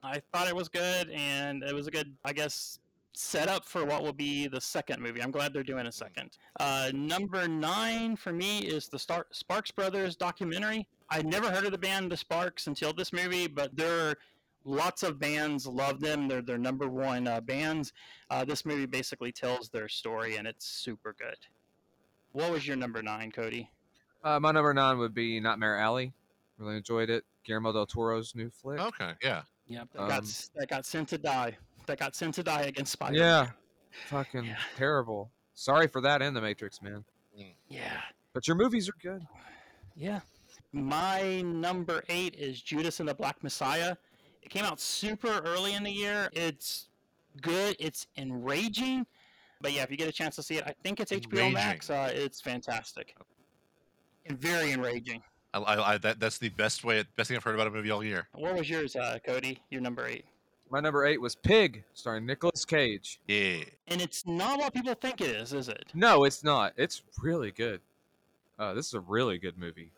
I 0.06 0.22
thought 0.32 0.48
it 0.48 0.56
was 0.56 0.68
good, 0.68 1.10
and 1.10 1.62
it 1.62 1.74
was 1.74 1.86
a 1.86 1.90
good, 1.90 2.14
I 2.24 2.32
guess, 2.32 2.78
setup 3.12 3.64
for 3.64 3.84
what 3.84 4.02
will 4.02 4.12
be 4.12 4.46
the 4.46 4.60
second 4.60 5.02
movie. 5.02 5.22
I'm 5.22 5.30
glad 5.30 5.52
they're 5.52 5.62
doing 5.62 5.86
a 5.86 5.92
second. 5.92 6.38
Uh, 6.60 6.90
number 6.94 7.48
nine 7.48 8.16
for 8.16 8.32
me 8.32 8.60
is 8.60 8.88
the 8.88 8.98
Star- 8.98 9.26
Sparks 9.30 9.70
Brothers 9.70 10.16
documentary. 10.16 10.86
I 11.10 11.22
never 11.22 11.50
heard 11.50 11.64
of 11.64 11.72
the 11.72 11.78
band 11.78 12.12
The 12.12 12.16
Sparks 12.16 12.66
until 12.66 12.92
this 12.92 13.12
movie, 13.12 13.46
but 13.46 13.74
they're 13.76 14.16
lots 14.64 15.02
of 15.02 15.18
bands 15.18 15.66
love 15.66 16.00
them. 16.00 16.28
They're 16.28 16.42
their 16.42 16.58
number 16.58 16.88
one 16.88 17.26
uh, 17.26 17.40
bands. 17.40 17.92
Uh, 18.30 18.44
this 18.44 18.66
movie 18.66 18.86
basically 18.86 19.32
tells 19.32 19.68
their 19.68 19.88
story, 19.88 20.36
and 20.36 20.46
it's 20.46 20.66
super 20.66 21.14
good. 21.18 21.38
What 22.32 22.50
was 22.50 22.66
your 22.66 22.76
number 22.76 23.02
nine, 23.02 23.30
Cody? 23.30 23.70
Uh, 24.22 24.40
my 24.40 24.52
number 24.52 24.74
nine 24.74 24.98
would 24.98 25.14
be 25.14 25.40
Nightmare 25.40 25.78
Alley. 25.78 26.12
Really 26.58 26.76
enjoyed 26.76 27.08
it. 27.10 27.24
Guillermo 27.44 27.72
del 27.72 27.86
Toro's 27.86 28.34
new 28.34 28.50
flick. 28.50 28.80
Okay, 28.80 29.12
yeah. 29.22 29.42
Yep, 29.68 29.88
that 29.92 29.98
got 30.08 30.18
Um, 30.18 30.24
s- 30.24 30.50
that 30.54 30.68
got 30.68 30.84
sent 30.86 31.08
to 31.10 31.18
die. 31.18 31.56
That 31.86 31.98
got 31.98 32.14
sent 32.14 32.34
to 32.36 32.42
die 32.42 32.62
against 32.62 32.92
Spider. 32.92 33.18
Man. 33.18 33.20
Yeah, 33.20 33.50
fucking 34.08 34.44
Yeah. 34.44 34.58
terrible. 34.76 35.30
Sorry 35.54 35.86
for 35.88 36.00
that 36.02 36.22
and 36.22 36.36
The 36.36 36.40
Matrix, 36.40 36.80
man. 36.82 37.04
yeah, 37.68 38.02
But 38.32 38.46
your 38.46 38.56
movies 38.56 38.88
are 38.88 38.96
good. 39.00 39.26
yeah. 39.94 40.20
My 40.72 41.40
number 41.42 42.04
eight 42.08 42.34
is 42.34 42.60
Judas 42.60 43.00
and 43.00 43.08
the 43.08 43.14
Black 43.14 43.42
Messiah. 43.42 43.96
It 44.42 44.50
came 44.50 44.64
out 44.64 44.78
super 44.80 45.38
early 45.44 45.72
in 45.74 45.82
the 45.82 45.90
year. 45.90 46.28
It's 46.32 46.88
good. 47.40 47.76
It's 47.78 48.06
enraging. 48.16 49.06
But 49.60 49.72
yeah, 49.72 49.82
if 49.84 49.90
you 49.90 49.96
get 49.96 50.08
a 50.08 50.12
chance 50.12 50.36
to 50.36 50.42
see 50.42 50.56
it, 50.56 50.64
I 50.66 50.74
think 50.82 51.00
it's 51.00 51.12
HBO 51.12 51.50
Max. 51.50 51.88
Uh, 51.88 52.10
it's 52.14 52.40
fantastic 52.40 53.16
and 54.26 54.38
very 54.38 54.72
enraging. 54.72 55.22
I, 55.54 55.58
I, 55.58 55.92
I 55.94 55.98
that 55.98 56.20
that's 56.20 56.38
the 56.38 56.48
best 56.50 56.84
way 56.84 57.04
best 57.16 57.28
thing 57.28 57.36
I've 57.36 57.44
heard 57.44 57.54
about 57.54 57.66
a 57.66 57.70
movie 57.70 57.90
all 57.90 58.04
year. 58.04 58.28
What 58.32 58.54
was 58.54 58.68
yours, 58.68 58.96
uh, 58.96 59.18
Cody? 59.24 59.60
Your 59.70 59.80
number 59.80 60.06
eight. 60.06 60.24
My 60.70 60.80
number 60.80 61.06
eight 61.06 61.20
was 61.20 61.36
Pig, 61.36 61.84
starring 61.94 62.26
Nicolas 62.26 62.64
Cage. 62.64 63.20
Yeah. 63.28 63.60
And 63.86 64.00
it's 64.00 64.26
not 64.26 64.58
what 64.58 64.74
people 64.74 64.94
think 64.94 65.20
it 65.20 65.30
is, 65.30 65.52
is 65.52 65.68
it? 65.68 65.84
No, 65.94 66.24
it's 66.24 66.42
not. 66.42 66.72
It's 66.76 67.02
really 67.22 67.52
good. 67.52 67.80
Uh, 68.58 68.74
this 68.74 68.86
is 68.86 68.94
a 68.94 69.00
really 69.00 69.38
good 69.38 69.56
movie. 69.56 69.92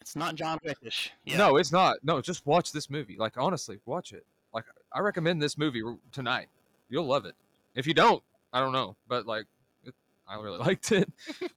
It's 0.00 0.14
not 0.14 0.36
John 0.36 0.58
Wickish. 0.64 1.10
Yeah. 1.24 1.38
No, 1.38 1.56
it's 1.56 1.72
not. 1.72 1.96
No, 2.04 2.20
just 2.20 2.46
watch 2.46 2.72
this 2.72 2.88
movie. 2.88 3.16
Like 3.18 3.36
honestly, 3.36 3.78
watch 3.84 4.12
it. 4.12 4.24
Like 4.54 4.64
I 4.92 5.00
recommend 5.00 5.42
this 5.42 5.58
movie 5.58 5.82
tonight. 6.12 6.48
You'll 6.88 7.06
love 7.06 7.26
it. 7.26 7.34
If 7.74 7.86
you 7.86 7.94
don't, 7.94 8.22
I 8.52 8.60
don't 8.60 8.72
know, 8.72 8.96
but 9.08 9.26
like, 9.26 9.46
it, 9.84 9.94
I 10.28 10.40
really 10.40 10.58
liked 10.66 10.92
it. 10.92 11.10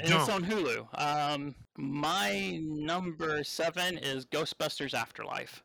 and 0.00 0.12
it's 0.12 0.28
on 0.28 0.44
Hulu. 0.44 0.86
Um, 1.00 1.54
my 1.76 2.60
number 2.62 3.42
seven 3.44 3.98
is 3.98 4.24
Ghostbusters 4.26 4.94
Afterlife. 4.94 5.62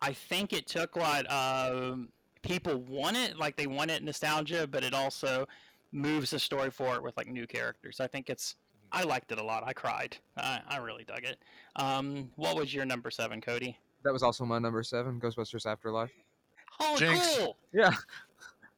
I 0.00 0.12
think 0.12 0.52
it 0.52 0.66
took 0.66 0.96
what 0.96 1.30
um, 1.30 2.08
people 2.42 2.76
want 2.82 3.16
it, 3.16 3.38
like 3.38 3.56
they 3.56 3.66
want 3.66 3.90
it 3.90 4.02
nostalgia, 4.02 4.66
but 4.66 4.84
it 4.84 4.94
also 4.94 5.46
moves 5.92 6.30
the 6.30 6.38
story 6.38 6.70
forward 6.70 7.02
with 7.02 7.16
like 7.16 7.28
new 7.28 7.46
characters. 7.46 8.00
I 8.00 8.06
think 8.06 8.28
it's. 8.30 8.56
I 8.92 9.02
liked 9.02 9.32
it 9.32 9.38
a 9.38 9.42
lot. 9.42 9.64
I 9.66 9.72
cried. 9.72 10.16
I, 10.36 10.60
I 10.68 10.76
really 10.76 11.04
dug 11.04 11.24
it. 11.24 11.38
Um, 11.76 12.30
what 12.36 12.56
was 12.56 12.72
your 12.72 12.84
number 12.84 13.10
seven, 13.10 13.40
Cody? 13.40 13.76
That 14.04 14.12
was 14.12 14.22
also 14.22 14.44
my 14.44 14.58
number 14.58 14.82
seven, 14.82 15.18
Ghostbusters 15.20 15.66
Afterlife. 15.66 16.12
Oh, 16.80 16.96
Jinx. 16.96 17.38
cool! 17.38 17.56
Yeah, 17.72 17.94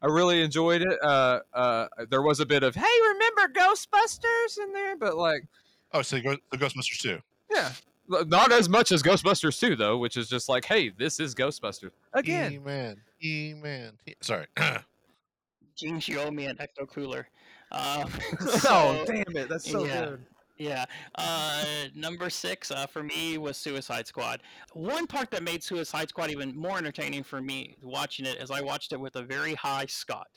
I 0.03 0.07
really 0.07 0.43
enjoyed 0.43 0.83
it. 0.83 0.99
Uh, 1.03 1.41
uh, 1.55 1.87
there 2.11 2.23
was 2.23 2.41
a 2.41 2.47
bit 2.47 2.63
of 2.63 2.75
hey, 2.75 2.83
remember 3.09 3.49
Ghostbusters 3.59 4.59
in 4.63 4.73
there, 4.73 4.97
but 4.97 5.17
like, 5.17 5.45
Oh, 5.93 6.03
so 6.03 6.21
go, 6.21 6.37
the 6.51 6.59
Ghostbusters 6.59 6.99
too. 7.01 7.19
yeah, 7.51 7.73
not 8.09 8.53
as 8.53 8.69
much 8.69 8.93
as 8.93 9.03
Ghostbusters 9.03 9.59
2 9.59 9.77
though, 9.77 9.97
which 9.99 10.17
is 10.17 10.29
just 10.29 10.49
like, 10.49 10.65
hey, 10.65 10.91
this 10.91 11.19
is 11.21 11.35
Ghostbusters 11.35 11.91
again. 12.13 12.53
E-man. 12.53 12.97
E-man. 13.23 13.93
E- 14.07 14.15
Sorry. 14.21 14.47
Jinx, 15.77 16.09
you 16.09 16.21
owe 16.21 16.31
me 16.31 16.47
an 16.47 16.57
ecto 16.57 16.89
cooler. 16.89 17.29
Um, 17.73 18.11
oh 18.41 18.47
so- 18.59 19.05
damn 19.07 19.37
it, 19.37 19.49
that's 19.49 19.71
so 19.71 19.85
yeah. 19.85 20.05
good. 20.07 20.27
Yeah. 20.59 20.85
Uh, 21.17 21.65
number 21.95 22.31
six 22.31 22.71
uh, 22.71 22.87
for 22.87 23.03
me 23.03 23.39
was 23.39 23.57
Suicide 23.57 24.07
Squad. 24.07 24.43
One 24.73 25.07
part 25.07 25.31
that 25.33 25.43
made 25.43 25.63
Suicide 25.63 26.09
Squad 26.09 26.31
even 26.31 26.57
more 26.57 26.79
entertaining 26.79 27.25
for 27.25 27.41
me 27.41 27.77
watching 27.83 28.25
it 28.25 28.39
is 28.39 28.51
I 28.51 28.63
watched 28.63 28.93
it 28.93 29.01
with 29.01 29.17
a 29.17 29.23
very 29.23 29.55
high 29.55 29.87
Scott. 29.87 30.29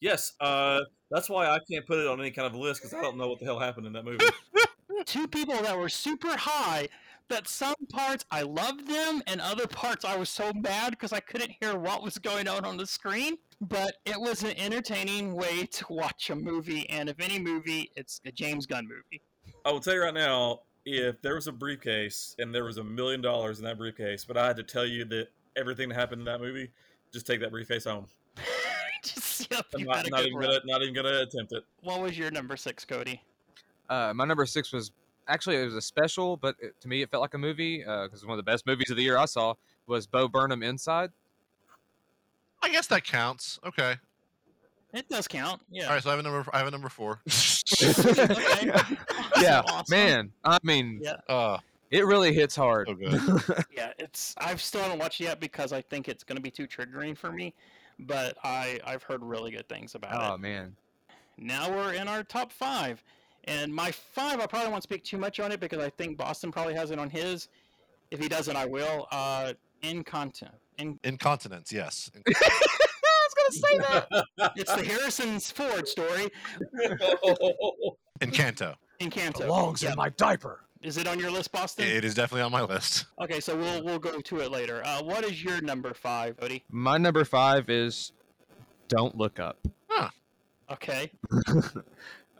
Yes, 0.00 0.34
uh, 0.40 0.80
that's 1.10 1.30
why 1.30 1.46
I 1.46 1.58
can't 1.70 1.86
put 1.86 1.98
it 1.98 2.06
on 2.06 2.20
any 2.20 2.30
kind 2.30 2.46
of 2.46 2.54
list 2.54 2.82
because 2.82 2.92
I 2.92 3.00
don't 3.00 3.16
know 3.16 3.28
what 3.28 3.38
the 3.38 3.46
hell 3.46 3.58
happened 3.58 3.86
in 3.86 3.92
that 3.94 4.04
movie. 4.04 4.24
Two 5.06 5.26
people 5.26 5.56
that 5.62 5.78
were 5.78 5.88
super 5.88 6.36
high. 6.36 6.88
That 7.30 7.48
some 7.48 7.74
parts 7.90 8.24
I 8.30 8.42
loved 8.42 8.86
them, 8.86 9.22
and 9.26 9.40
other 9.40 9.66
parts 9.66 10.04
I 10.04 10.16
was 10.16 10.28
so 10.28 10.52
mad 10.52 10.90
because 10.90 11.12
I 11.12 11.20
couldn't 11.20 11.52
hear 11.60 11.78
what 11.78 12.02
was 12.02 12.18
going 12.18 12.48
on 12.48 12.64
on 12.64 12.76
the 12.76 12.86
screen. 12.86 13.36
But 13.60 13.96
it 14.04 14.20
was 14.20 14.42
an 14.42 14.52
entertaining 14.58 15.34
way 15.34 15.64
to 15.66 15.86
watch 15.88 16.28
a 16.30 16.36
movie, 16.36 16.88
and 16.90 17.08
if 17.08 17.18
any 17.20 17.38
movie, 17.38 17.90
it's 17.96 18.20
a 18.26 18.32
James 18.32 18.66
Gunn 18.66 18.86
movie. 18.86 19.22
I 19.64 19.72
will 19.72 19.80
tell 19.80 19.94
you 19.94 20.02
right 20.02 20.12
now, 20.12 20.60
if 20.84 21.20
there 21.22 21.34
was 21.34 21.46
a 21.46 21.52
briefcase 21.52 22.36
and 22.38 22.54
there 22.54 22.64
was 22.64 22.76
a 22.76 22.84
million 22.84 23.22
dollars 23.22 23.58
in 23.58 23.64
that 23.64 23.78
briefcase, 23.78 24.24
but 24.24 24.36
I 24.36 24.46
had 24.46 24.56
to 24.56 24.62
tell 24.62 24.84
you 24.84 25.04
that 25.06 25.28
everything 25.56 25.88
that 25.88 25.94
happened 25.94 26.20
in 26.20 26.24
that 26.26 26.40
movie, 26.40 26.70
just 27.12 27.26
take 27.26 27.40
that 27.40 27.50
briefcase 27.50 27.84
home. 27.84 28.06
Just 29.02 29.22
see 29.22 29.46
if 29.50 29.62
I'm 29.76 29.84
not, 29.84 30.10
not 30.10 30.20
even 30.24 30.38
run. 30.38 30.48
gonna, 30.48 30.60
not 30.64 30.82
even 30.82 30.94
gonna 30.94 31.20
attempt 31.20 31.52
it. 31.52 31.62
What 31.82 32.00
was 32.00 32.16
your 32.16 32.30
number 32.30 32.56
six, 32.56 32.86
Cody? 32.86 33.20
Uh, 33.90 34.14
my 34.14 34.24
number 34.24 34.46
six 34.46 34.72
was 34.72 34.92
actually 35.28 35.56
it 35.56 35.64
was 35.64 35.74
a 35.74 35.82
special, 35.82 36.36
but 36.36 36.56
it, 36.60 36.78
to 36.80 36.88
me 36.88 37.02
it 37.02 37.10
felt 37.10 37.20
like 37.22 37.34
a 37.34 37.38
movie 37.38 37.78
because 37.78 38.24
one 38.24 38.38
of 38.38 38.44
the 38.44 38.50
best 38.50 38.66
movies 38.66 38.90
of 38.90 38.96
the 38.96 39.02
year 39.02 39.16
I 39.18 39.24
saw 39.26 39.54
was 39.86 40.06
Bo 40.06 40.28
Burnham 40.28 40.62
Inside. 40.62 41.10
I 42.62 42.70
guess 42.70 42.86
that 42.88 43.04
counts. 43.04 43.58
Okay. 43.66 43.96
It 44.94 45.08
does 45.08 45.26
count. 45.28 45.60
Yeah. 45.70 45.84
All 45.86 45.90
right. 45.94 46.02
So 46.02 46.08
I 46.08 46.12
have 46.12 46.20
a 46.20 46.22
number. 46.22 46.48
I 46.52 46.58
have 46.58 46.66
a 46.68 46.70
number 46.70 46.88
four. 46.88 47.20
Okay. 47.26 48.72
yeah, 49.40 49.62
Awesome. 49.66 49.84
man. 49.90 50.32
I 50.44 50.58
mean, 50.62 51.00
Yeah. 51.02 51.16
uh, 51.28 51.58
It 51.90 52.06
really 52.06 52.32
hits 52.32 52.54
hard. 52.56 52.88
So 52.88 52.94
good. 52.94 53.64
Yeah, 53.72 53.92
it's 53.98 54.34
I've 54.38 54.62
still 54.62 54.82
haven't 54.82 54.98
watched 55.00 55.20
it 55.20 55.24
yet 55.24 55.40
because 55.40 55.72
I 55.72 55.82
think 55.82 56.08
it's 56.08 56.22
going 56.24 56.36
to 56.36 56.42
be 56.42 56.50
too 56.50 56.66
triggering 56.66 57.16
for 57.18 57.32
me. 57.32 57.54
But 57.98 58.36
I 58.44 58.80
I've 58.86 59.02
heard 59.02 59.22
really 59.22 59.50
good 59.50 59.68
things 59.68 59.94
about 59.94 60.14
oh 60.22 60.26
it. 60.26 60.34
Oh 60.34 60.38
man. 60.38 60.76
Now 61.38 61.68
we're 61.70 61.94
in 61.94 62.06
our 62.08 62.22
top 62.22 62.52
five, 62.52 63.02
and 63.46 63.74
my 63.74 63.90
five 63.90 64.40
I 64.40 64.46
probably 64.46 64.70
won't 64.70 64.82
speak 64.82 65.04
too 65.04 65.18
much 65.18 65.40
on 65.40 65.52
it 65.52 65.60
because 65.60 65.78
I 65.78 65.90
think 65.90 66.16
Boston 66.16 66.50
probably 66.52 66.74
has 66.74 66.90
it 66.90 66.98
on 66.98 67.10
his. 67.10 67.48
If 68.10 68.20
he 68.20 68.28
doesn't, 68.28 68.54
I 68.56 68.66
will. 68.66 69.06
Uh, 69.10 69.52
Incontinent. 69.82 70.56
In, 70.78 70.98
Incontinence, 71.04 71.72
yes. 71.72 72.10
I 72.26 72.30
was 72.32 73.34
gonna 73.36 73.52
say 73.52 73.78
that. 74.38 74.52
it's 74.56 74.74
the 74.74 74.84
Harrison's 74.84 75.50
Ford 75.50 75.86
story. 75.88 76.30
Encanto. 78.20 78.74
Encanto. 79.00 79.38
Belongs 79.38 79.82
Yeah. 79.82 79.90
in 79.90 79.96
my 79.96 80.08
diaper. 80.10 80.60
Is 80.82 80.98
it 80.98 81.06
on 81.06 81.18
your 81.18 81.30
list, 81.30 81.50
Boston? 81.50 81.86
It 81.86 82.04
is 82.04 82.14
definitely 82.14 82.42
on 82.42 82.52
my 82.52 82.60
list. 82.62 83.06
Okay, 83.20 83.40
so 83.40 83.56
we'll 83.56 83.82
we'll 83.84 83.98
go 83.98 84.20
to 84.20 84.40
it 84.40 84.50
later. 84.50 84.82
Uh, 84.84 85.02
what 85.02 85.24
is 85.24 85.42
your 85.42 85.60
number 85.62 85.94
five, 85.94 86.36
Odie? 86.38 86.62
My 86.70 86.98
number 86.98 87.24
five 87.24 87.70
is 87.70 88.12
Don't 88.88 89.16
Look 89.16 89.38
Up. 89.40 89.58
Okay. 90.70 91.10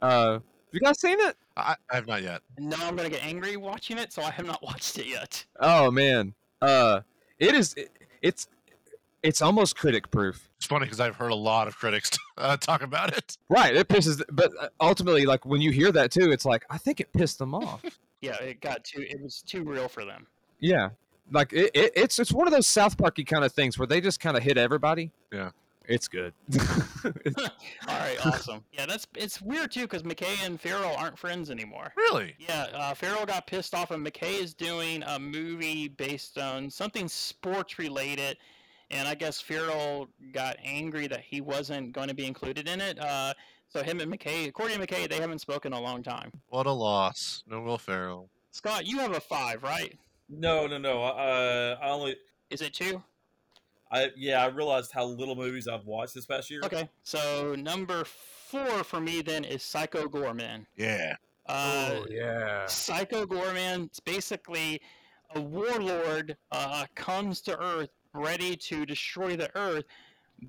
Uh, 0.03 0.39
you 0.75 0.81
guys 0.81 1.01
seen 1.01 1.19
it? 1.21 1.37
I, 1.57 1.77
I 1.91 1.95
have 1.95 2.07
not 2.07 2.23
yet. 2.23 2.43
No, 2.59 2.77
I'm 2.81 2.97
gonna 2.97 3.09
get 3.11 3.25
angry 3.25 3.57
watching 3.57 3.99
it, 3.99 4.13
so 4.13 4.23
I 4.23 4.31
have 4.31 4.47
not 4.47 4.63
watched 4.63 4.99
it 4.99 5.07
yet. 5.07 5.45
Oh 5.61 5.91
man. 5.91 6.35
Uh, 6.63 7.01
it 7.39 7.55
is. 7.55 7.75
It, 7.75 7.91
it's 8.23 8.49
it's 9.23 9.41
almost 9.41 9.77
critic 9.77 10.11
proof. 10.11 10.51
It's 10.57 10.67
funny 10.67 10.85
because 10.87 11.01
I've 11.01 11.17
heard 11.17 11.31
a 11.33 11.35
lot 11.37 11.67
of 11.69 11.77
critics 11.77 12.11
uh, 12.39 12.57
talk 12.57 12.83
about 12.83 13.17
it. 13.17 13.37
Right. 13.49 13.75
It 13.75 13.89
pisses. 13.89 14.23
But 14.31 14.53
uh, 14.61 14.69
ultimately, 14.81 15.25
like 15.27 15.45
when 15.47 15.61
you 15.61 15.71
hear 15.71 15.93
that 15.93 16.11
too, 16.11 16.31
it's 16.31 16.45
like 16.45 16.65
I 16.71 16.79
think 16.79 17.01
it 17.01 17.13
pissed 17.13 17.39
them 17.39 17.55
off. 17.55 17.83
Yeah, 18.21 18.37
it 18.41 18.63
got 18.63 18.85
too. 18.85 19.03
It 19.03 19.21
was 19.23 19.43
too 19.43 19.65
real 19.65 19.87
for 19.87 20.07
them. 20.07 20.27
yeah. 20.59 20.89
Like 21.31 21.53
it, 21.53 21.71
it, 21.75 21.93
it's 21.95 22.19
it's 22.19 22.33
one 22.33 22.47
of 22.47 22.55
those 22.55 22.67
South 22.67 22.97
Parky 22.97 23.23
kind 23.23 23.45
of 23.45 23.53
things 23.53 23.79
where 23.79 23.87
they 23.87 24.01
just 24.01 24.19
kind 24.19 24.35
of 24.35 24.43
hit 24.43 24.57
everybody. 24.57 25.11
Yeah. 25.31 25.51
It's 25.87 26.09
good. 26.09 26.33
All 27.05 27.11
right, 27.89 28.17
awesome. 28.25 28.65
Yeah, 28.73 28.87
that's 28.87 29.07
it's 29.17 29.41
weird 29.43 29.71
too 29.71 29.83
because 29.83 30.03
McKay 30.03 30.45
and 30.45 30.61
Ferrell 30.61 30.95
aren't 30.97 31.19
friends 31.19 31.51
anymore. 31.51 31.93
Really? 31.97 32.35
Yeah, 32.39 32.67
uh, 32.75 32.95
Ferrell 32.95 33.27
got 33.27 33.47
pissed 33.47 33.75
off, 33.75 33.91
and 33.91 34.05
McKay 34.07 34.41
is 34.43 34.55
doing 34.55 35.03
a 35.07 35.19
movie 35.19 35.89
based 35.89 36.39
on 36.39 36.71
something 36.71 37.09
sports 37.09 37.79
related. 37.79 38.39
And 38.91 39.09
I 39.09 39.15
guess 39.15 39.41
Ferrell 39.41 40.09
got 40.33 40.57
angry 40.63 41.07
that 41.07 41.21
he 41.21 41.41
wasn't 41.41 41.93
going 41.93 42.09
to 42.09 42.15
be 42.15 42.27
included 42.27 42.69
in 42.69 42.81
it. 42.81 42.99
Uh, 42.99 43.35
so 43.69 43.83
him 43.83 43.99
and 44.01 44.13
McKay, 44.13 44.47
according 44.47 44.79
to 44.79 44.87
McKay, 44.87 45.09
they 45.09 45.21
haven't 45.21 45.41
spoken 45.41 45.73
in 45.73 45.79
a 45.79 45.83
long 45.83 46.03
time. 46.03 46.31
What 46.49 46.67
a 46.67 46.73
loss. 46.73 47.43
No 47.47 47.61
Will 47.63 47.79
Ferrell. 47.79 48.29
Scott, 48.53 48.87
you 48.87 48.99
have 48.99 49.13
a 49.13 49.21
five, 49.21 49.63
right? 49.63 49.99
no, 50.29 50.67
no, 50.67 50.79
no. 50.79 51.03
Uh, 51.03 51.77
I 51.83 51.91
only. 51.91 52.17
Is 52.51 52.63
it 52.63 52.73
two? 52.73 53.03
I 53.91 54.11
yeah. 54.17 54.43
I 54.43 54.49
realized 54.49 54.93
how 54.93 55.05
little 55.05 55.37
movies 55.37 55.69
I've 55.69 55.87
watched 55.87 56.15
this 56.15 56.27
past 56.27 56.51
year. 56.51 56.61
Okay, 56.65 56.89
so 57.03 57.55
number 57.57 58.05
four 58.05 58.85
for 58.85 59.01
me 59.01 59.23
then 59.23 59.45
is 59.45 59.63
Psycho 59.63 60.07
Goreman. 60.07 60.67
Yeah. 60.77 61.17
Uh, 61.47 61.91
Oh, 61.93 62.07
yeah. 62.11 62.67
Psycho 62.67 63.27
Goreman 63.27 63.87
It's 63.87 64.01
basically 64.01 64.81
a 65.35 65.41
warlord 65.41 66.37
uh, 66.53 66.87
comes 66.95 67.41
to 67.43 67.59
Earth 67.61 67.91
ready 68.15 68.57
to 68.57 68.87
destroy 68.87 69.37
the 69.37 69.55
Earth, 69.57 69.85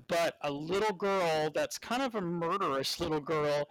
but 0.08 0.36
a 0.42 0.50
little 0.50 0.94
girl 0.94 1.50
that's 1.54 1.78
kind 1.78 2.02
of 2.02 2.14
a 2.14 2.20
murderous 2.20 3.00
little 3.00 3.20
girl 3.20 3.68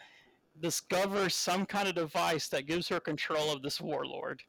discovers 0.61 1.35
some 1.35 1.65
kind 1.65 1.87
of 1.87 1.95
device 1.95 2.47
that 2.49 2.65
gives 2.67 2.87
her 2.89 2.99
control 2.99 3.51
of 3.51 3.61
this 3.61 3.81
warlord. 3.81 4.41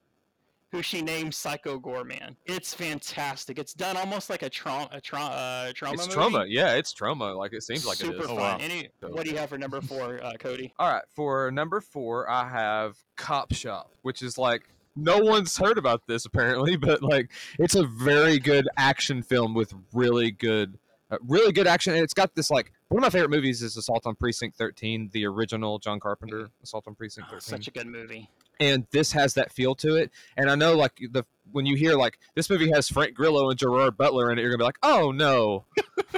Who 0.72 0.82
she 0.82 1.00
names 1.00 1.36
Psycho 1.36 1.78
Goreman. 1.78 2.34
It's 2.44 2.74
fantastic. 2.74 3.58
It's 3.58 3.72
done 3.72 3.96
almost 3.96 4.28
like 4.28 4.42
a 4.42 4.50
Troma, 4.50 4.88
a 4.92 5.00
tra- 5.00 5.20
uh, 5.20 5.72
Troma 5.72 5.94
It's 5.94 6.08
movie. 6.08 6.20
Troma. 6.36 6.46
Yeah, 6.48 6.74
it's 6.74 6.92
Troma. 6.92 7.36
Like 7.36 7.52
it 7.52 7.62
seems 7.62 7.86
like 7.86 7.96
Super 7.98 8.16
it 8.16 8.20
is. 8.20 8.24
Oh, 8.24 8.28
fun. 8.30 8.36
wow. 8.36 8.58
Any, 8.60 8.88
So- 9.00 9.08
what 9.10 9.24
do 9.24 9.30
you 9.30 9.36
have 9.38 9.48
for 9.50 9.58
number 9.58 9.80
four, 9.80 10.22
uh, 10.22 10.32
Cody? 10.38 10.74
All 10.78 10.92
right, 10.92 11.04
for 11.14 11.50
number 11.52 11.80
four, 11.80 12.28
I 12.28 12.48
have 12.48 12.96
Cop 13.16 13.54
Shop, 13.54 13.92
which 14.02 14.22
is 14.22 14.38
like 14.38 14.68
no 14.96 15.18
one's 15.18 15.56
heard 15.56 15.78
about 15.78 16.06
this 16.08 16.24
apparently, 16.26 16.76
but 16.76 17.00
like 17.02 17.30
it's 17.60 17.74
a 17.76 17.84
very 17.84 18.38
good 18.38 18.68
action 18.76 19.22
film 19.22 19.54
with 19.54 19.72
really 19.92 20.32
good, 20.32 20.78
uh, 21.12 21.18
really 21.28 21.52
good 21.52 21.68
action, 21.68 21.94
and 21.94 22.02
it's 22.02 22.14
got 22.14 22.34
this 22.34 22.50
like 22.50 22.72
one 22.88 22.98
of 22.98 23.02
my 23.02 23.10
favorite 23.10 23.30
movies 23.30 23.62
is 23.62 23.76
Assault 23.76 24.04
on 24.06 24.14
Precinct 24.16 24.56
13, 24.58 25.10
the 25.12 25.26
original 25.26 25.78
John 25.78 26.00
Carpenter 26.00 26.48
Assault 26.62 26.88
on 26.88 26.94
Precinct 26.96 27.28
Oh, 27.30 27.34
13, 27.34 27.40
such 27.40 27.68
a 27.68 27.70
good 27.70 27.86
movie. 27.86 28.28
And 28.60 28.86
this 28.90 29.12
has 29.12 29.34
that 29.34 29.52
feel 29.52 29.74
to 29.76 29.96
it. 29.96 30.10
And 30.36 30.50
I 30.50 30.54
know 30.54 30.74
like 30.74 31.00
the 31.10 31.24
when 31.52 31.66
you 31.66 31.76
hear 31.76 31.94
like 31.94 32.18
this 32.34 32.50
movie 32.50 32.70
has 32.70 32.88
Frank 32.88 33.14
Grillo 33.14 33.50
and 33.50 33.58
Gerard 33.58 33.96
Butler 33.96 34.30
in 34.30 34.38
it, 34.38 34.42
you're 34.42 34.50
gonna 34.50 34.58
be 34.58 34.64
like, 34.64 34.78
oh 34.82 35.12
no, 35.12 35.64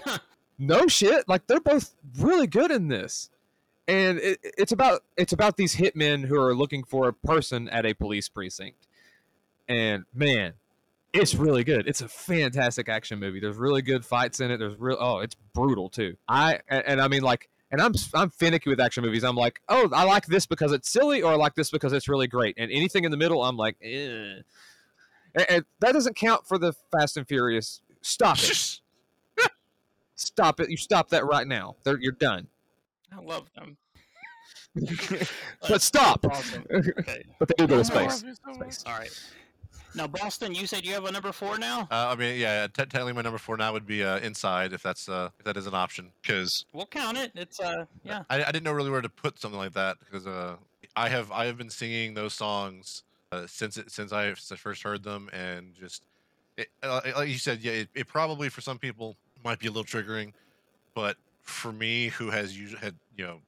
no 0.58 0.86
shit. 0.86 1.28
Like 1.28 1.46
they're 1.46 1.60
both 1.60 1.94
really 2.18 2.46
good 2.46 2.70
in 2.70 2.88
this, 2.88 3.30
and 3.86 4.18
it, 4.18 4.38
it's 4.42 4.72
about 4.72 5.02
it's 5.16 5.32
about 5.32 5.56
these 5.56 5.76
hitmen 5.76 6.24
who 6.24 6.40
are 6.40 6.54
looking 6.54 6.84
for 6.84 7.08
a 7.08 7.12
person 7.12 7.68
at 7.68 7.86
a 7.86 7.94
police 7.94 8.28
precinct, 8.28 8.86
and 9.68 10.04
man. 10.14 10.54
It's 11.10 11.34
really 11.34 11.64
good. 11.64 11.88
It's 11.88 12.02
a 12.02 12.08
fantastic 12.08 12.86
action 12.90 13.18
movie. 13.18 13.40
There's 13.40 13.56
really 13.56 13.80
good 13.80 14.04
fights 14.04 14.40
in 14.40 14.50
it. 14.50 14.58
There's 14.58 14.78
real 14.78 14.98
oh, 15.00 15.20
it's 15.20 15.36
brutal 15.54 15.88
too. 15.88 16.18
I 16.28 16.60
and, 16.68 16.84
and 16.86 17.00
I 17.00 17.08
mean 17.08 17.22
like 17.22 17.48
and 17.70 17.80
I'm 17.80 17.92
I'm 18.14 18.30
finicky 18.30 18.70
with 18.70 18.80
action 18.80 19.04
movies. 19.04 19.24
I'm 19.24 19.36
like, 19.36 19.60
oh, 19.68 19.88
I 19.92 20.04
like 20.04 20.26
this 20.26 20.46
because 20.46 20.72
it's 20.72 20.88
silly, 20.88 21.22
or 21.22 21.32
I 21.32 21.36
like 21.36 21.54
this 21.54 21.70
because 21.70 21.92
it's 21.92 22.08
really 22.08 22.26
great. 22.26 22.54
And 22.58 22.70
anything 22.70 23.04
in 23.04 23.10
the 23.10 23.16
middle, 23.16 23.42
I'm 23.42 23.56
like, 23.56 23.76
eh. 23.82 24.40
And, 25.34 25.46
and 25.50 25.64
that 25.80 25.92
doesn't 25.92 26.16
count 26.16 26.46
for 26.46 26.58
the 26.58 26.72
Fast 26.92 27.16
and 27.16 27.26
Furious. 27.26 27.82
Stop 28.00 28.38
it! 28.38 28.80
stop 30.14 30.60
it! 30.60 30.70
You 30.70 30.76
stop 30.76 31.10
that 31.10 31.26
right 31.26 31.46
now. 31.46 31.76
They're, 31.84 31.98
you're 32.00 32.12
done. 32.12 32.46
I 33.12 33.20
love 33.20 33.50
them. 33.54 33.76
but 35.68 35.82
stop. 35.82 36.24
Awesome. 36.24 36.64
Okay. 36.74 37.24
But 37.38 37.48
they 37.48 37.54
do 37.58 37.66
go 37.66 37.78
to 37.78 37.84
space. 37.84 38.24
Space. 38.54 38.84
All 38.86 38.98
right. 38.98 39.10
Now, 39.94 40.06
Boston, 40.06 40.54
you 40.54 40.66
said 40.66 40.84
you 40.84 40.92
have 40.92 41.04
a 41.06 41.12
number 41.12 41.32
four 41.32 41.58
now. 41.58 41.88
Uh, 41.90 42.08
I 42.08 42.14
mean, 42.14 42.38
yeah. 42.38 42.66
te- 42.66 42.84
Technically, 42.84 43.12
my 43.14 43.22
number 43.22 43.38
four 43.38 43.56
now 43.56 43.72
would 43.72 43.86
be 43.86 44.04
uh, 44.04 44.18
Inside, 44.18 44.72
if 44.72 44.82
that's 44.82 45.08
uh, 45.08 45.30
if 45.38 45.44
that 45.44 45.56
is 45.56 45.66
an 45.66 45.74
option, 45.74 46.12
because 46.22 46.66
We'll 46.72 46.86
count 46.86 47.16
it. 47.16 47.32
It's 47.34 47.58
uh, 47.58 47.86
yeah. 48.04 48.22
I, 48.30 48.42
I 48.44 48.52
didn't 48.52 48.64
know 48.64 48.72
really 48.72 48.90
where 48.90 49.00
to 49.00 49.08
put 49.08 49.40
something 49.40 49.58
like 49.58 49.72
that 49.72 49.96
because 50.00 50.26
uh, 50.26 50.56
I 50.94 51.08
have 51.08 51.32
I 51.32 51.46
have 51.46 51.56
been 51.56 51.70
singing 51.70 52.14
those 52.14 52.34
songs 52.34 53.04
uh, 53.32 53.46
since 53.46 53.76
it, 53.76 53.90
since 53.90 54.12
I 54.12 54.28
since 54.34 54.52
I 54.52 54.56
first 54.56 54.82
heard 54.82 55.02
them, 55.02 55.30
and 55.32 55.74
just 55.74 56.02
it, 56.56 56.68
uh, 56.82 57.00
like 57.16 57.28
you 57.28 57.38
said, 57.38 57.60
yeah, 57.60 57.72
it, 57.72 57.88
it 57.94 58.08
probably 58.08 58.48
for 58.48 58.60
some 58.60 58.78
people 58.78 59.16
might 59.44 59.58
be 59.58 59.68
a 59.68 59.70
little 59.70 59.84
triggering, 59.84 60.32
but 60.94 61.16
for 61.42 61.72
me, 61.72 62.08
who 62.08 62.30
has 62.30 62.58
usually 62.58 62.80
had 62.80 62.94
you 63.16 63.24
know 63.24 63.40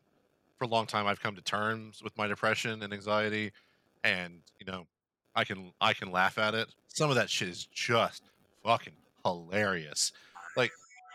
for 0.59 0.65
a 0.65 0.69
long 0.69 0.87
time, 0.87 1.07
I've 1.07 1.21
come 1.21 1.35
to 1.37 1.43
terms 1.43 2.03
with 2.03 2.17
my 2.17 2.27
depression 2.27 2.83
and 2.83 2.93
anxiety, 2.93 3.53
and 4.05 4.41
you 4.59 4.67
know, 4.67 4.87
I 5.35 5.45
can 5.45 5.73
I 5.81 5.93
can 5.93 6.11
laugh 6.11 6.39
at 6.39 6.55
it. 6.55 6.69
Some 6.89 7.11
of 7.11 7.17
that 7.17 7.31
shit 7.31 7.49
is 7.49 7.67
just 7.67 8.23
fucking 8.65 8.93
hilarious. 9.25 10.13
Like, 10.57 10.73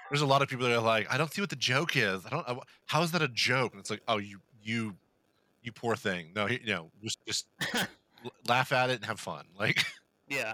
there's 0.09 0.21
a 0.21 0.25
lot 0.25 0.41
of 0.41 0.47
people 0.49 0.67
that 0.67 0.75
are 0.75 0.81
like, 0.81 1.11
I 1.11 1.17
don't 1.17 1.31
see 1.33 1.41
what 1.41 1.49
the 1.49 1.55
joke 1.55 1.97
is. 1.97 2.25
I 2.25 2.29
don't. 2.29 2.47
I, 2.47 2.57
how 2.85 3.01
is 3.03 3.11
that 3.11 3.21
a 3.21 3.27
joke? 3.27 3.73
And 3.73 3.79
it's 3.79 3.89
like, 3.89 4.01
oh, 4.07 4.17
you 4.17 4.39
you 4.63 4.95
you 5.63 5.71
poor 5.71 5.95
thing. 5.95 6.27
No, 6.35 6.47
you 6.47 6.59
know, 6.65 6.89
just 7.03 7.19
just 7.25 7.47
laugh 8.47 8.71
at 8.71 8.89
it 8.89 8.97
and 8.97 9.05
have 9.05 9.19
fun. 9.19 9.45
Like, 9.59 9.83
Yeah. 10.27 10.53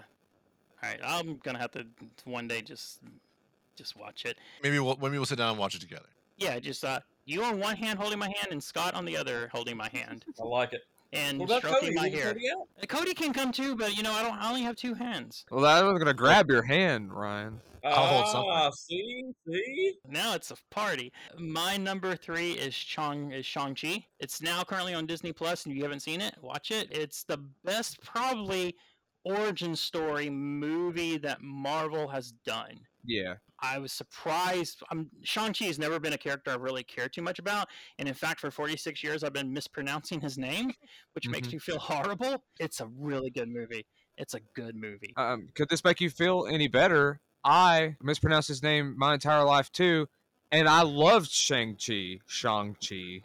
All 0.83 0.89
right. 0.89 0.99
I'm 1.03 1.37
gonna 1.43 1.59
have 1.59 1.71
to 1.71 1.85
one 2.25 2.47
day 2.47 2.61
just 2.61 2.99
just 3.75 3.95
watch 3.95 4.25
it. 4.25 4.37
maybe 4.63 4.79
we'll 4.79 4.97
maybe 4.97 5.17
we'll 5.17 5.25
sit 5.25 5.37
down 5.37 5.51
and 5.51 5.59
watch 5.59 5.75
it 5.75 5.81
together. 5.81 6.09
Yeah. 6.37 6.59
Just 6.59 6.83
uh, 6.83 6.99
you 7.25 7.43
on 7.43 7.59
one 7.59 7.75
hand 7.75 7.99
holding 7.99 8.19
my 8.19 8.25
hand 8.27 8.47
and 8.51 8.63
Scott 8.63 8.95
on 8.95 9.05
the 9.05 9.15
other 9.15 9.49
holding 9.51 9.77
my 9.77 9.89
hand 9.89 10.25
I 10.39 10.43
like 10.43 10.73
it. 10.73 10.81
And 11.13 11.39
What 11.39 11.45
about 11.49 11.59
stroking 11.59 11.95
Cody? 11.95 11.95
my 11.95 12.09
hair. 12.09 12.33
Cody 12.33 12.49
out? 12.51 12.67
Uh, 12.81 12.85
Cody 12.87 13.13
can 13.13 13.33
come 13.33 13.51
too, 13.51 13.75
but 13.75 13.95
you 13.97 14.03
know 14.03 14.11
I 14.13 14.23
don't. 14.23 14.33
I 14.37 14.47
only 14.49 14.61
have 14.63 14.75
two 14.75 14.93
hands. 14.93 15.45
Well, 15.51 15.65
I 15.65 15.81
was 15.83 15.99
gonna 15.99 16.13
grab 16.13 16.49
your 16.49 16.61
hand, 16.63 17.13
Ryan. 17.13 17.59
I'll 17.83 18.05
hold 18.05 18.27
something. 18.27 18.51
Ah, 18.53 18.69
see, 18.69 19.23
see. 19.47 19.93
Now 20.07 20.35
it's 20.35 20.51
a 20.51 20.55
party. 20.69 21.11
My 21.39 21.77
number 21.77 22.15
three 22.15 22.51
is 22.51 22.75
Shang 22.75 23.31
is 23.31 23.45
Shang 23.45 23.73
Chi. 23.73 24.05
It's 24.19 24.39
now 24.41 24.63
currently 24.63 24.93
on 24.93 25.07
Disney 25.07 25.33
Plus, 25.33 25.65
and 25.65 25.71
if 25.71 25.77
you 25.77 25.83
haven't 25.83 26.01
seen 26.01 26.21
it, 26.21 26.35
watch 26.41 26.69
it. 26.69 26.89
It's 26.91 27.23
the 27.23 27.37
best, 27.65 27.99
probably, 28.03 28.75
origin 29.23 29.75
story 29.75 30.29
movie 30.29 31.17
that 31.17 31.41
Marvel 31.41 32.07
has 32.07 32.33
done. 32.45 32.79
Yeah. 33.05 33.35
I 33.63 33.77
was 33.77 33.91
surprised. 33.91 34.81
I'm, 34.89 35.09
Shang-Chi 35.23 35.65
has 35.65 35.77
never 35.77 35.99
been 35.99 36.13
a 36.13 36.17
character 36.17 36.51
I've 36.51 36.61
really 36.61 36.83
cared 36.83 37.13
too 37.13 37.21
much 37.21 37.37
about. 37.39 37.67
And 37.99 38.07
in 38.07 38.13
fact, 38.15 38.39
for 38.39 38.49
46 38.49 39.03
years, 39.03 39.23
I've 39.23 39.33
been 39.33 39.53
mispronouncing 39.53 40.19
his 40.19 40.37
name, 40.37 40.73
which 41.13 41.27
makes 41.29 41.47
Mhm. 41.47 41.53
me 41.53 41.59
feel 41.59 41.77
horrible. 42.19 42.43
It's 42.59 42.79
a 42.81 42.87
really 42.87 43.29
good 43.29 43.49
movie. 43.49 43.85
It's 44.17 44.33
a 44.33 44.39
good 44.55 44.75
movie. 44.75 45.13
Um, 45.15 45.49
could 45.53 45.69
this 45.69 45.83
make 45.83 46.01
you 46.01 46.09
feel 46.09 46.47
any 46.49 46.67
better? 46.67 47.19
I 47.43 47.95
mispronounced 48.01 48.47
his 48.47 48.61
name 48.63 48.95
my 48.97 49.13
entire 49.13 49.43
life 49.43 49.71
too, 49.71 50.07
and 50.51 50.67
I 50.67 50.81
loved 50.81 51.29
Shang 51.31 51.75
Chi, 51.75 52.19
Shang 52.27 52.75
Chi, 52.87 53.21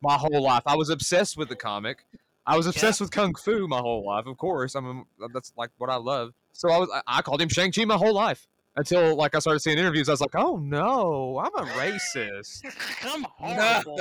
my 0.00 0.14
whole 0.14 0.42
life. 0.42 0.62
I 0.66 0.76
was 0.76 0.88
obsessed 0.88 1.36
with 1.36 1.48
the 1.48 1.56
comic. 1.56 2.04
I 2.46 2.56
was 2.56 2.66
obsessed 2.66 3.00
with 3.00 3.10
kung 3.12 3.34
fu 3.34 3.68
my 3.68 3.78
whole 3.78 4.04
life. 4.04 4.26
Of 4.26 4.38
course, 4.38 4.74
I 4.74 4.80
mean 4.80 5.04
that's 5.32 5.52
like 5.56 5.70
what 5.78 5.90
I 5.90 5.96
love. 5.96 6.32
So 6.52 6.70
I 6.70 6.78
was 6.78 6.88
I, 6.92 7.18
I 7.18 7.22
called 7.22 7.40
him 7.42 7.48
Shang 7.48 7.70
Chi 7.70 7.84
my 7.84 7.96
whole 7.96 8.14
life 8.14 8.48
until 8.76 9.16
like 9.16 9.34
I 9.34 9.38
started 9.38 9.60
seeing 9.60 9.78
interviews. 9.78 10.08
I 10.08 10.12
was 10.12 10.20
like, 10.20 10.34
oh 10.34 10.56
no, 10.56 11.38
I'm 11.38 11.66
a 11.66 11.70
racist. 11.72 12.62
I'm 13.04 13.22
horrible. 13.36 13.98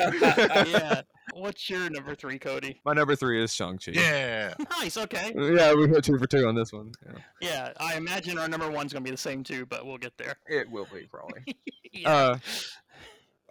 yeah. 0.70 1.02
What's 1.34 1.70
your 1.70 1.90
number 1.90 2.16
three, 2.16 2.40
Cody? 2.40 2.82
My 2.86 2.94
number 2.94 3.16
three 3.16 3.44
is 3.44 3.54
Shang 3.54 3.78
Chi. 3.78 3.92
Yeah. 3.92 4.54
Nice. 4.80 4.98
Okay. 4.98 5.32
Yeah, 5.36 5.74
we 5.76 5.88
hit 5.88 6.04
two 6.04 6.18
for 6.18 6.26
two 6.26 6.48
on 6.48 6.56
this 6.56 6.74
one. 6.74 6.92
Yeah. 7.06 7.20
Yeah, 7.42 7.74
I 7.80 7.96
imagine 7.98 8.38
our 8.40 8.48
number 8.48 8.70
one's 8.70 8.94
gonna 8.94 9.04
be 9.04 9.12
the 9.12 9.18
same 9.18 9.44
too, 9.44 9.66
but 9.66 9.86
we'll 9.86 10.00
get 10.00 10.18
there. 10.18 10.38
It 10.48 10.70
will 10.70 10.88
be 10.92 11.08
probably. 11.10 11.56
Yeah. 11.92 12.10
uh, 12.10 12.38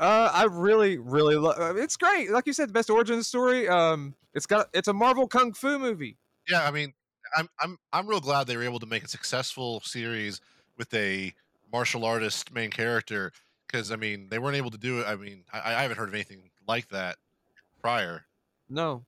uh, 0.00 0.30
I 0.32 0.44
really, 0.44 0.98
really 0.98 1.36
love. 1.36 1.76
It's 1.76 1.96
great. 1.96 2.30
Like 2.30 2.46
you 2.46 2.52
said, 2.52 2.68
the 2.68 2.72
best 2.72 2.90
origin 2.90 3.22
story. 3.22 3.68
Um, 3.68 4.14
it's 4.34 4.46
got 4.46 4.68
it's 4.72 4.88
a 4.88 4.92
Marvel 4.92 5.26
kung 5.26 5.52
fu 5.52 5.78
movie. 5.78 6.18
Yeah, 6.48 6.66
I 6.66 6.70
mean, 6.70 6.94
I'm 7.36 7.48
I'm 7.60 7.78
I'm 7.92 8.06
real 8.06 8.20
glad 8.20 8.46
they 8.46 8.56
were 8.56 8.62
able 8.64 8.80
to 8.80 8.86
make 8.86 9.04
a 9.04 9.08
successful 9.08 9.80
series 9.80 10.40
with 10.78 10.94
a 10.94 11.34
martial 11.70 12.04
artist 12.04 12.52
main 12.52 12.70
character 12.70 13.32
because 13.66 13.92
I 13.92 13.96
mean 13.96 14.28
they 14.30 14.38
weren't 14.38 14.56
able 14.56 14.70
to 14.70 14.78
do 14.78 15.00
it. 15.00 15.06
I 15.06 15.16
mean, 15.16 15.44
I, 15.52 15.74
I 15.74 15.82
haven't 15.82 15.98
heard 15.98 16.08
of 16.08 16.14
anything 16.14 16.48
like 16.66 16.88
that 16.88 17.16
prior. 17.82 18.24
No, 18.70 19.04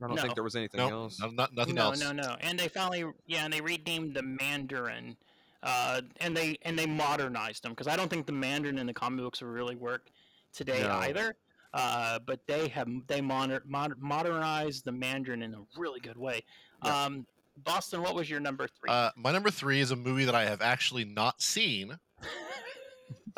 I 0.00 0.06
don't 0.06 0.16
No. 0.16 0.22
think 0.22 0.34
there 0.34 0.44
was 0.44 0.54
anything 0.54 0.78
No, 0.78 0.90
else. 0.90 1.18
no, 1.20 1.28
not, 1.30 1.52
nothing 1.54 1.74
no, 1.74 1.86
else. 1.86 2.00
no, 2.00 2.12
no. 2.12 2.36
And 2.40 2.58
they 2.58 2.68
finally, 2.68 3.04
yeah, 3.26 3.44
and 3.44 3.52
they 3.52 3.60
renamed 3.60 4.14
the 4.14 4.22
Mandarin, 4.22 5.16
uh, 5.62 6.02
and 6.20 6.36
they 6.36 6.56
and 6.62 6.78
they 6.78 6.86
modernized 6.86 7.64
them 7.64 7.72
because 7.72 7.88
I 7.88 7.96
don't 7.96 8.08
think 8.10 8.26
the 8.26 8.32
Mandarin 8.32 8.78
in 8.78 8.86
the 8.86 8.94
comic 8.94 9.24
books 9.24 9.40
would 9.42 9.48
really 9.50 9.76
work 9.76 10.08
today 10.52 10.82
No. 10.82 10.90
either. 10.98 11.34
Uh, 11.72 12.20
but 12.20 12.38
they 12.46 12.68
have 12.68 12.86
they 13.08 13.20
moder- 13.20 13.64
mod- 13.66 13.98
modernized 13.98 14.84
the 14.84 14.92
Mandarin 14.92 15.42
in 15.42 15.54
a 15.54 15.62
really 15.76 15.98
good 15.98 16.16
way. 16.16 16.44
Yeah. 16.84 17.04
Um, 17.06 17.26
Boston, 17.56 18.02
what 18.02 18.14
was 18.14 18.28
your 18.28 18.40
number 18.40 18.66
three? 18.66 18.90
Uh, 18.90 19.10
my 19.16 19.32
number 19.32 19.50
three 19.50 19.80
is 19.80 19.90
a 19.90 19.96
movie 19.96 20.24
that 20.24 20.34
I 20.34 20.44
have 20.44 20.60
actually 20.60 21.04
not 21.04 21.40
seen. 21.40 21.98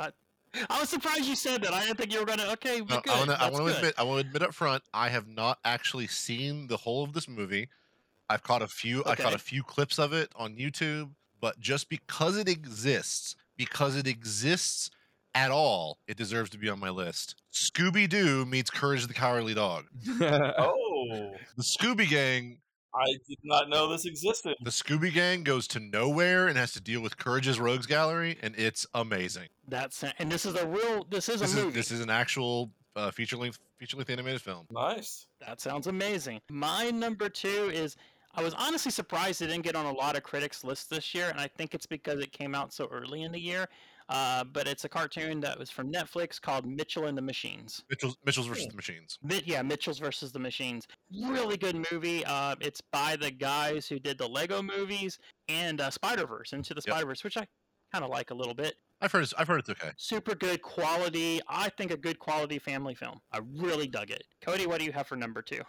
I 0.71 0.81
was 0.81 0.89
surprised 0.89 1.25
you 1.27 1.37
said 1.37 1.63
that. 1.65 1.75
I 1.75 1.85
didn't 1.85 1.99
think 1.99 2.13
you 2.13 2.19
were 2.21 2.25
gonna. 2.25 2.47
Okay, 2.53 2.79
No, 2.79 3.01
good. 3.03 3.11
I 3.11 3.19
want 3.19 3.31
to. 3.31 3.41
I 3.43 3.51
want 3.51 3.57
to 3.57 3.63
good. 3.65 3.77
admit. 3.77 3.95
I 3.99 4.03
want 4.05 4.23
to 4.23 4.27
admit 4.29 4.43
up 4.43 4.55
front. 4.55 4.83
I 4.95 5.11
have 5.11 5.29
not 5.29 5.59
actually 5.67 6.07
seen 6.07 6.67
the 6.69 6.79
whole 6.79 7.05
of 7.05 7.13
this 7.13 7.29
movie. 7.29 7.69
I've 8.31 8.43
caught 8.43 8.63
a 8.63 8.67
few. 8.67 9.05
I 9.05 9.17
caught 9.17 9.35
a 9.35 9.39
few 9.39 9.63
clips 9.63 9.99
of 9.99 10.15
it 10.15 10.31
on 10.35 10.57
YouTube, 10.57 11.11
but 11.43 11.61
just 11.61 11.91
because 11.91 12.39
it 12.39 12.49
exists, 12.49 13.37
because 13.59 13.97
it 13.97 14.07
exists 14.07 14.91
at 15.35 15.51
all, 15.51 15.99
it 16.09 16.17
deserves 16.17 16.49
to 16.51 16.59
be 16.59 16.71
on 16.71 16.81
my 16.81 16.89
list. 16.89 17.35
Scooby 17.53 18.09
Doo 18.09 18.47
meets 18.47 18.71
Courage 18.71 19.07
the 19.07 19.13
Cowardly 19.15 19.53
Dog. 19.55 19.85
Oh, 20.23 21.35
The 21.59 21.63
Scooby 21.63 22.09
Gang. 22.09 22.59
I 22.99 23.13
did 23.29 23.39
not 23.45 23.69
know 23.69 23.89
this 23.91 24.05
existed. 24.07 24.57
The 24.63 24.71
Scooby 24.71 25.13
Gang 25.13 25.43
goes 25.43 25.67
to 25.69 25.81
nowhere 25.81 26.49
and 26.49 26.57
has 26.57 26.73
to 26.73 26.81
deal 26.81 27.01
with 27.01 27.17
Courage's 27.19 27.59
Rogues 27.61 27.87
Gallery, 27.87 28.39
and 28.43 28.55
it's 28.57 28.87
amazing. 28.95 29.49
That's 29.69 30.03
and 30.19 30.31
this 30.31 30.47
is 30.47 30.55
a 30.55 30.67
real. 30.67 31.07
This 31.11 31.29
is 31.29 31.41
This 31.41 31.55
a 31.55 31.59
is 31.59 31.65
movie. 31.65 31.77
this 31.77 31.91
is 31.91 32.01
an 32.01 32.11
actual 32.11 32.71
uh, 32.95 33.11
feature 33.11 33.37
length 33.37 33.59
feature 33.79 33.97
length 33.97 34.11
animated 34.11 34.41
film. 34.41 34.67
Nice. 34.71 35.27
That 35.47 35.61
sounds 35.61 35.87
amazing. 35.87 36.41
My 36.51 36.91
number 36.91 37.29
two 37.29 37.71
is 37.73 37.97
I 38.35 38.43
was 38.43 38.55
honestly 38.55 38.91
surprised 38.91 39.43
it 39.43 39.49
didn't 39.49 39.65
get 39.65 39.77
on 39.77 39.87
a 39.87 39.93
lot 39.93 40.17
of 40.17 40.23
critics' 40.23 40.65
lists 40.65 40.87
this 40.87 41.15
year, 41.15 41.29
and 41.31 41.41
I 41.41 41.49
think 41.49 41.75
it's 41.75 41.87
because 41.87 42.21
it 42.21 42.33
came 42.33 42.55
out 42.55 42.73
so 42.73 42.89
early 42.93 43.23
in 43.23 43.33
the 43.33 43.41
year. 43.41 43.69
Uh, 44.09 44.45
but 44.45 44.69
it's 44.69 44.85
a 44.85 44.89
cartoon 44.89 45.41
that 45.41 45.59
was 45.59 45.69
from 45.69 45.93
Netflix 45.93 46.41
called 46.41 46.65
Mitchell 46.65 47.07
and 47.07 47.19
the 47.19 47.23
Machines. 47.23 47.83
Mitchell's, 47.91 48.17
Mitchell's 48.25 48.47
versus 48.47 48.69
the 48.69 48.77
Machines. 48.77 49.19
Yeah, 49.45 49.63
Mitchell's 49.63 49.99
versus 49.99 50.31
the 50.31 50.39
Machines. 50.39 50.87
Really 51.13 51.57
good 51.57 51.85
movie. 51.91 52.25
Uh, 52.25 52.55
it's 52.61 52.81
by 52.81 53.17
the 53.17 53.31
guys 53.31 53.89
who 53.89 53.99
did 53.99 54.19
the 54.19 54.29
Lego 54.29 54.63
movies 54.63 55.19
and 55.49 55.81
uh, 55.81 55.91
Spider 55.91 56.27
Verse, 56.27 56.53
Into 56.53 56.73
the 56.73 56.83
Yep. 56.87 56.95
Spider 56.95 57.07
Verse, 57.07 57.25
which 57.25 57.37
I 57.37 57.47
kind 57.93 58.05
of 58.05 58.11
like 58.11 58.31
a 58.31 58.35
little 58.35 58.55
bit. 58.55 58.75
I've 59.01 59.13
heard. 59.13 59.25
It's, 59.25 59.35
I've 59.37 59.49
heard 59.49 59.59
it's 59.61 59.69
okay. 59.71 59.91
Super 59.97 60.35
good 60.35 60.63
quality. 60.63 61.41
I 61.49 61.69
think 61.71 61.91
a 61.91 61.97
good 61.97 62.19
quality 62.19 62.59
family 62.59 62.95
film. 62.95 63.21
I 63.33 63.41
really 63.57 63.89
dug 63.89 64.11
it. 64.11 64.25
Cody, 64.41 64.67
what 64.67 64.79
do 64.79 64.87
you 64.87 64.93
have 64.93 65.07
for 65.07 65.17
number 65.17 65.43
two? 65.43 65.61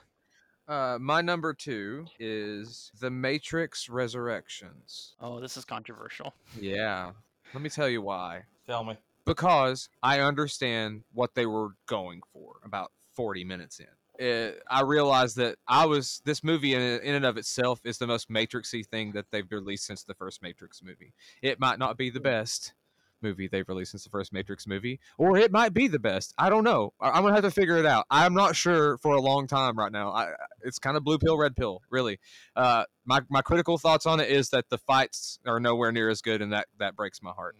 Uh, 0.67 0.97
my 0.99 1.21
number 1.21 1.53
two 1.53 2.05
is 2.19 2.91
The 2.99 3.09
Matrix 3.09 3.89
Resurrections. 3.89 5.15
Oh, 5.19 5.39
this 5.39 5.57
is 5.57 5.65
controversial. 5.65 6.33
Yeah, 6.59 7.11
let 7.53 7.61
me 7.61 7.69
tell 7.69 7.89
you 7.89 8.01
why. 8.01 8.43
Tell 8.65 8.83
me. 8.83 8.97
Because 9.25 9.89
I 10.01 10.21
understand 10.21 11.03
what 11.13 11.35
they 11.35 11.45
were 11.45 11.71
going 11.85 12.21
for 12.31 12.57
about 12.63 12.91
40 13.15 13.43
minutes 13.43 13.79
in. 13.79 14.25
It, 14.25 14.63
I 14.69 14.81
realized 14.81 15.35
that 15.37 15.57
I 15.67 15.85
was 15.85 16.21
this 16.25 16.43
movie 16.43 16.73
in, 16.73 16.81
in 16.81 17.15
and 17.15 17.25
of 17.25 17.37
itself 17.37 17.79
is 17.83 17.97
the 17.97 18.07
most 18.07 18.29
Matrixy 18.29 18.85
thing 18.85 19.11
that 19.11 19.25
they've 19.31 19.51
released 19.51 19.85
since 19.85 20.03
the 20.03 20.15
first 20.15 20.41
Matrix 20.41 20.81
movie. 20.81 21.13
It 21.41 21.59
might 21.59 21.77
not 21.77 21.97
be 21.97 22.09
the 22.09 22.19
hmm. 22.19 22.23
best 22.23 22.73
movie 23.21 23.47
they've 23.47 23.67
released 23.67 23.91
since 23.91 24.03
the 24.03 24.09
first 24.09 24.33
Matrix 24.33 24.67
movie, 24.67 24.99
or 25.17 25.37
it 25.37 25.51
might 25.51 25.73
be 25.73 25.87
the 25.87 25.99
best. 25.99 26.33
I 26.37 26.49
don't 26.49 26.63
know. 26.63 26.93
I, 26.99 27.09
I'm 27.11 27.23
gonna 27.23 27.35
have 27.35 27.43
to 27.43 27.51
figure 27.51 27.77
it 27.77 27.85
out. 27.85 28.05
I'm 28.09 28.33
not 28.33 28.55
sure 28.55 28.97
for 28.97 29.15
a 29.15 29.21
long 29.21 29.47
time 29.47 29.77
right 29.77 29.91
now. 29.91 30.11
I, 30.11 30.31
it's 30.61 30.79
kind 30.79 30.97
of 30.97 31.03
blue 31.03 31.17
pill, 31.17 31.37
red 31.37 31.55
pill, 31.55 31.81
really. 31.89 32.19
Uh, 32.55 32.83
my 33.05 33.21
my 33.29 33.41
critical 33.41 33.77
thoughts 33.77 34.05
on 34.05 34.19
it 34.19 34.29
is 34.29 34.49
that 34.49 34.69
the 34.69 34.77
fights 34.77 35.39
are 35.45 35.59
nowhere 35.59 35.91
near 35.91 36.09
as 36.09 36.21
good, 36.21 36.41
and 36.41 36.53
that 36.53 36.67
that 36.79 36.95
breaks 36.95 37.21
my 37.21 37.31
heart. 37.31 37.55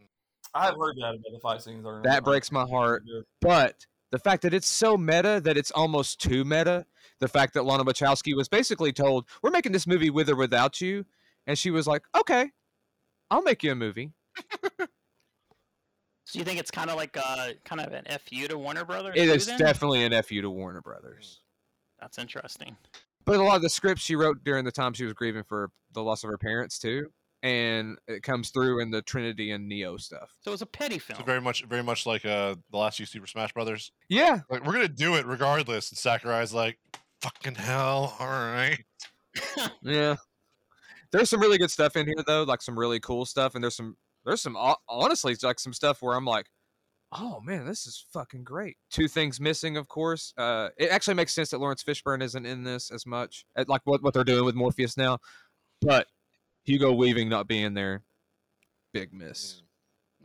I 0.53 0.65
have 0.65 0.75
heard 0.77 0.95
that 0.97 1.15
about 1.15 1.31
the 1.31 1.39
fight 1.39 1.61
scenes. 1.61 1.85
Are 1.85 2.01
That 2.03 2.23
breaks 2.23 2.51
my 2.51 2.65
heart. 2.65 3.03
But 3.41 3.85
the 4.11 4.19
fact 4.19 4.43
that 4.43 4.53
it's 4.53 4.67
so 4.67 4.97
meta 4.97 5.41
that 5.43 5.57
it's 5.57 5.71
almost 5.71 6.21
too 6.21 6.45
meta, 6.45 6.85
the 7.19 7.27
fact 7.27 7.53
that 7.53 7.65
Lana 7.65 7.84
Wachowski 7.84 8.35
was 8.35 8.47
basically 8.47 8.93
told, 8.93 9.25
"We're 9.41 9.51
making 9.51 9.71
this 9.71 9.88
movie 9.88 10.09
with 10.09 10.29
or 10.29 10.35
without 10.35 10.81
you," 10.81 11.05
and 11.45 11.57
she 11.57 11.71
was 11.71 11.88
like, 11.88 12.03
"Okay, 12.15 12.51
I'll 13.29 13.43
make 13.43 13.63
you 13.63 13.71
a 13.71 13.75
movie." 13.75 14.13
So 16.27 16.39
you 16.39 16.43
think 16.45 16.59
it's 16.59 16.71
kind 16.71 16.89
of 16.89 16.97
like 16.97 17.15
a 17.15 17.53
kind 17.63 17.79
of 17.79 17.93
an 17.93 18.03
fu 18.19 18.49
to 18.49 18.57
Warner 18.57 18.83
Brothers? 18.83 19.13
It 19.15 19.27
too, 19.27 19.31
is 19.31 19.45
then? 19.45 19.57
definitely 19.57 20.03
an 20.03 20.11
fu 20.23 20.41
to 20.41 20.49
Warner 20.49 20.81
Brothers. 20.81 21.39
That's 22.01 22.17
interesting. 22.17 22.75
But 23.23 23.39
a 23.39 23.43
lot 23.43 23.55
of 23.55 23.61
the 23.61 23.69
scripts 23.69 24.03
she 24.03 24.17
wrote 24.17 24.43
during 24.43 24.65
the 24.65 24.71
time 24.71 24.91
she 24.91 25.05
was 25.05 25.13
grieving 25.13 25.43
for 25.43 25.71
the 25.93 26.03
loss 26.03 26.25
of 26.25 26.29
her 26.29 26.37
parents 26.37 26.79
too, 26.79 27.07
and 27.43 27.97
it 28.09 28.23
comes 28.23 28.49
through 28.49 28.81
in 28.81 28.91
the 28.91 29.01
Trinity 29.01 29.51
and 29.51 29.69
Neo 29.69 29.95
stuff. 29.95 30.33
So 30.41 30.51
it's 30.51 30.61
a 30.61 30.65
petty 30.65 30.99
film. 30.99 31.17
So 31.17 31.23
very 31.23 31.39
much, 31.39 31.63
very 31.63 31.81
much 31.81 32.05
like 32.05 32.25
uh, 32.25 32.55
the 32.71 32.77
last 32.77 32.97
two 32.97 33.05
Super 33.05 33.25
Smash 33.25 33.53
Brothers. 33.53 33.93
Yeah, 34.09 34.39
Like 34.49 34.65
we're 34.65 34.73
gonna 34.73 34.89
do 34.89 35.15
it 35.15 35.25
regardless. 35.25 35.91
And 35.91 35.97
Sakurai's 35.97 36.53
like, 36.53 36.77
"Fucking 37.21 37.55
hell, 37.55 38.17
all 38.19 38.27
right." 38.27 38.83
yeah. 39.81 40.17
There's 41.13 41.29
some 41.29 41.39
really 41.39 41.57
good 41.57 41.71
stuff 41.71 41.95
in 41.95 42.05
here 42.05 42.21
though, 42.27 42.43
like 42.43 42.61
some 42.61 42.77
really 42.77 42.99
cool 42.99 43.23
stuff, 43.23 43.55
and 43.55 43.63
there's 43.63 43.77
some 43.77 43.95
there's 44.27 44.41
some 44.41 44.57
honestly 44.89 45.31
it's 45.31 45.43
like 45.43 45.59
some 45.59 45.73
stuff 45.73 46.01
where 46.01 46.15
I'm 46.15 46.25
like, 46.25 46.47
oh 47.13 47.39
man, 47.41 47.65
this 47.65 47.87
is 47.87 48.05
fucking 48.13 48.43
great. 48.43 48.77
Two 48.91 49.07
things 49.07 49.39
missing, 49.39 49.77
of 49.77 49.87
course. 49.87 50.33
Uh, 50.37 50.69
it 50.77 50.89
actually 50.89 51.13
makes 51.13 51.33
sense 51.33 51.49
that 51.51 51.59
Laurence 51.59 51.83
Fishburne 51.83 52.21
isn't 52.21 52.45
in 52.45 52.63
this 52.63 52.91
as 52.91 53.05
much, 53.05 53.45
like 53.67 53.81
what 53.85 54.03
what 54.03 54.13
they're 54.13 54.23
doing 54.23 54.45
with 54.45 54.55
Morpheus 54.55 54.97
now, 54.97 55.17
but 55.81 56.07
Hugo 56.65 56.91
Weaving 56.91 57.29
not 57.29 57.47
being 57.47 57.73
there, 57.73 58.03
big 58.93 59.13
miss, 59.13 59.63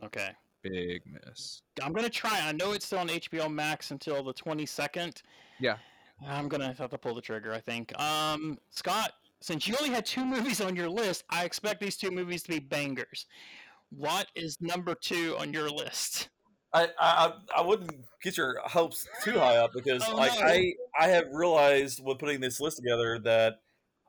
okay. 0.03 0.31
big 0.61 1.01
miss. 1.05 1.61
I'm 1.81 1.93
gonna 1.93 2.09
try. 2.09 2.41
I 2.43 2.51
know 2.51 2.73
it's 2.73 2.85
still 2.85 2.99
on 2.99 3.07
HBO 3.07 3.51
Max 3.51 3.91
until 3.91 4.21
the 4.21 4.33
22nd. 4.33 5.21
Yeah. 5.59 5.77
I'm 6.27 6.47
gonna 6.47 6.73
have 6.77 6.89
to 6.89 6.97
pull 6.97 7.15
the 7.15 7.21
trigger. 7.21 7.53
I 7.53 7.59
think. 7.59 7.97
Um, 7.99 8.57
Scott, 8.69 9.13
since 9.41 9.67
you 9.67 9.75
only 9.79 9.93
had 9.93 10.05
two 10.05 10.25
movies 10.25 10.61
on 10.61 10.75
your 10.75 10.89
list, 10.89 11.23
I 11.29 11.43
expect 11.43 11.81
these 11.81 11.97
two 11.97 12.11
movies 12.11 12.43
to 12.43 12.49
be 12.49 12.59
bangers. 12.59 13.25
What 13.97 14.27
is 14.35 14.57
number 14.61 14.95
two 14.95 15.35
on 15.37 15.53
your 15.53 15.69
list? 15.69 16.29
I, 16.73 16.89
I 16.99 17.33
I 17.57 17.61
wouldn't 17.61 17.91
get 18.23 18.35
your 18.37 18.59
hopes 18.65 19.07
too 19.23 19.33
high 19.33 19.57
up 19.57 19.71
because 19.73 20.03
Oh, 20.07 20.15
like 20.15 20.33
no. 20.39 20.47
I 20.47 20.73
I 20.99 21.07
have 21.09 21.25
realized 21.31 21.99
when 22.03 22.17
putting 22.17 22.39
this 22.39 22.59
list 22.59 22.77
together 22.77 23.19
that 23.19 23.59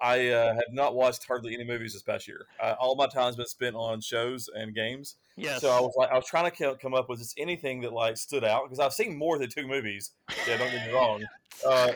I 0.01 0.29
uh, 0.29 0.55
have 0.55 0.73
not 0.73 0.95
watched 0.95 1.25
hardly 1.27 1.55
any 1.55 1.65
movies 1.65 1.93
this 1.93 2.03
past 2.03 2.27
year. 2.27 2.47
Uh, 2.61 2.75
all 2.81 2.97
my 2.97 3.07
time's 3.07 3.37
been 3.37 3.47
spent 3.47 3.77
on 3.77 4.01
shows 4.01 4.49
and 4.55 4.75
games. 4.75 5.17
Yes. 5.37 5.61
So 5.61 5.71
I 5.71 5.81
was 5.81 5.93
like 5.97 6.11
I 6.11 6.15
was 6.17 6.27
trying 6.27 6.51
to 6.51 6.77
come 6.81 6.95
up 6.95 7.09
with 7.09 7.19
just 7.19 7.39
anything 7.39 7.83
that 7.83 7.93
like 7.93 8.17
stood 8.17 8.45
out 8.45 8.65
because 8.65 8.81
I've 8.81 8.95
seen 8.95 9.17
more 9.17 9.39
than 9.39 9.51
two 9.51 9.67
movies. 9.67 10.13
Yeah, 10.49 10.57
don't 10.57 10.71
get 10.71 10.87
me 10.87 10.93
wrong. 10.93 11.23
Uh, 11.67 11.93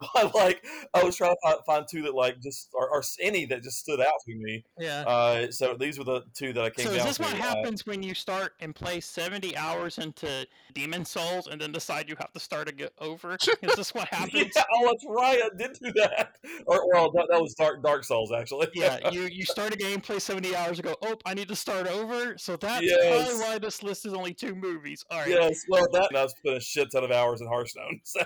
but 0.14 0.34
like 0.34 0.64
I 0.94 1.02
was 1.04 1.16
trying 1.16 1.32
to 1.34 1.36
find, 1.42 1.58
find 1.66 1.84
two 1.90 2.02
that 2.02 2.14
like 2.14 2.40
just 2.40 2.68
or, 2.74 2.88
or 2.88 3.02
any 3.20 3.44
that 3.46 3.62
just 3.62 3.78
stood 3.78 4.00
out 4.00 4.14
to 4.26 4.34
me. 4.34 4.64
yeah. 4.78 5.00
Uh, 5.06 5.50
so 5.50 5.74
these 5.78 5.98
were 5.98 6.04
the 6.04 6.22
two 6.34 6.52
that 6.54 6.64
I 6.64 6.70
came 6.70 6.86
So 6.86 6.92
is 6.92 7.04
this 7.04 7.16
to. 7.18 7.22
what 7.24 7.34
Uh, 7.34 7.36
happens 7.36 7.84
when 7.86 8.02
you 8.02 8.14
start 8.14 8.54
and 8.60 8.74
play 8.74 9.00
70 9.00 9.56
hours 9.56 9.98
into 9.98 10.46
Demon 10.74 11.04
Souls 11.04 11.46
and 11.46 11.60
then 11.60 11.72
decide 11.72 12.08
you 12.08 12.16
have 12.18 12.32
to 12.32 12.40
start 12.40 12.68
again 12.68 12.88
over? 12.98 13.36
Is 13.62 13.76
this 13.76 13.94
what 13.94 14.08
happens? 14.08 14.52
Yeah, 14.56 14.62
oh, 14.74 14.86
that's 14.90 15.04
right. 15.08 15.40
I 15.44 15.48
did 15.56 15.76
do 15.82 15.92
that. 15.96 16.36
Or 16.66 16.88
well, 16.92 17.10
that, 17.12 17.26
that 17.30 17.40
was 17.40 17.54
Dark 17.54 17.82
Dark 17.82 18.04
Souls 18.04 18.32
actually. 18.32 18.68
yeah, 18.74 19.10
you 19.12 19.22
you 19.30 19.44
start 19.44 19.74
a 19.74 19.76
game, 19.76 20.00
play 20.00 20.18
70 20.18 20.54
hours, 20.56 20.78
and 20.78 20.84
go, 20.86 20.96
oh, 21.02 21.16
I 21.26 21.34
need 21.34 21.48
to 21.48 21.56
start 21.56 21.86
over. 21.86 22.38
So 22.38 22.56
that's 22.56 22.82
Yes. 22.84 23.26
probably 23.26 23.44
why 23.44 23.58
this 23.58 23.82
list 23.82 24.06
is 24.06 24.14
only 24.14 24.32
two 24.34 24.54
movies. 24.54 25.04
All 25.10 25.18
right. 25.18 25.28
yes. 25.28 25.64
Well, 25.68 25.86
that 25.92 26.08
and 26.10 26.18
I've 26.18 26.30
spent 26.30 26.56
a 26.56 26.60
shit 26.60 26.90
ton 26.92 27.04
of 27.04 27.10
hours 27.10 27.40
in 27.40 27.46
Hearthstone. 27.46 28.00
So. 28.04 28.20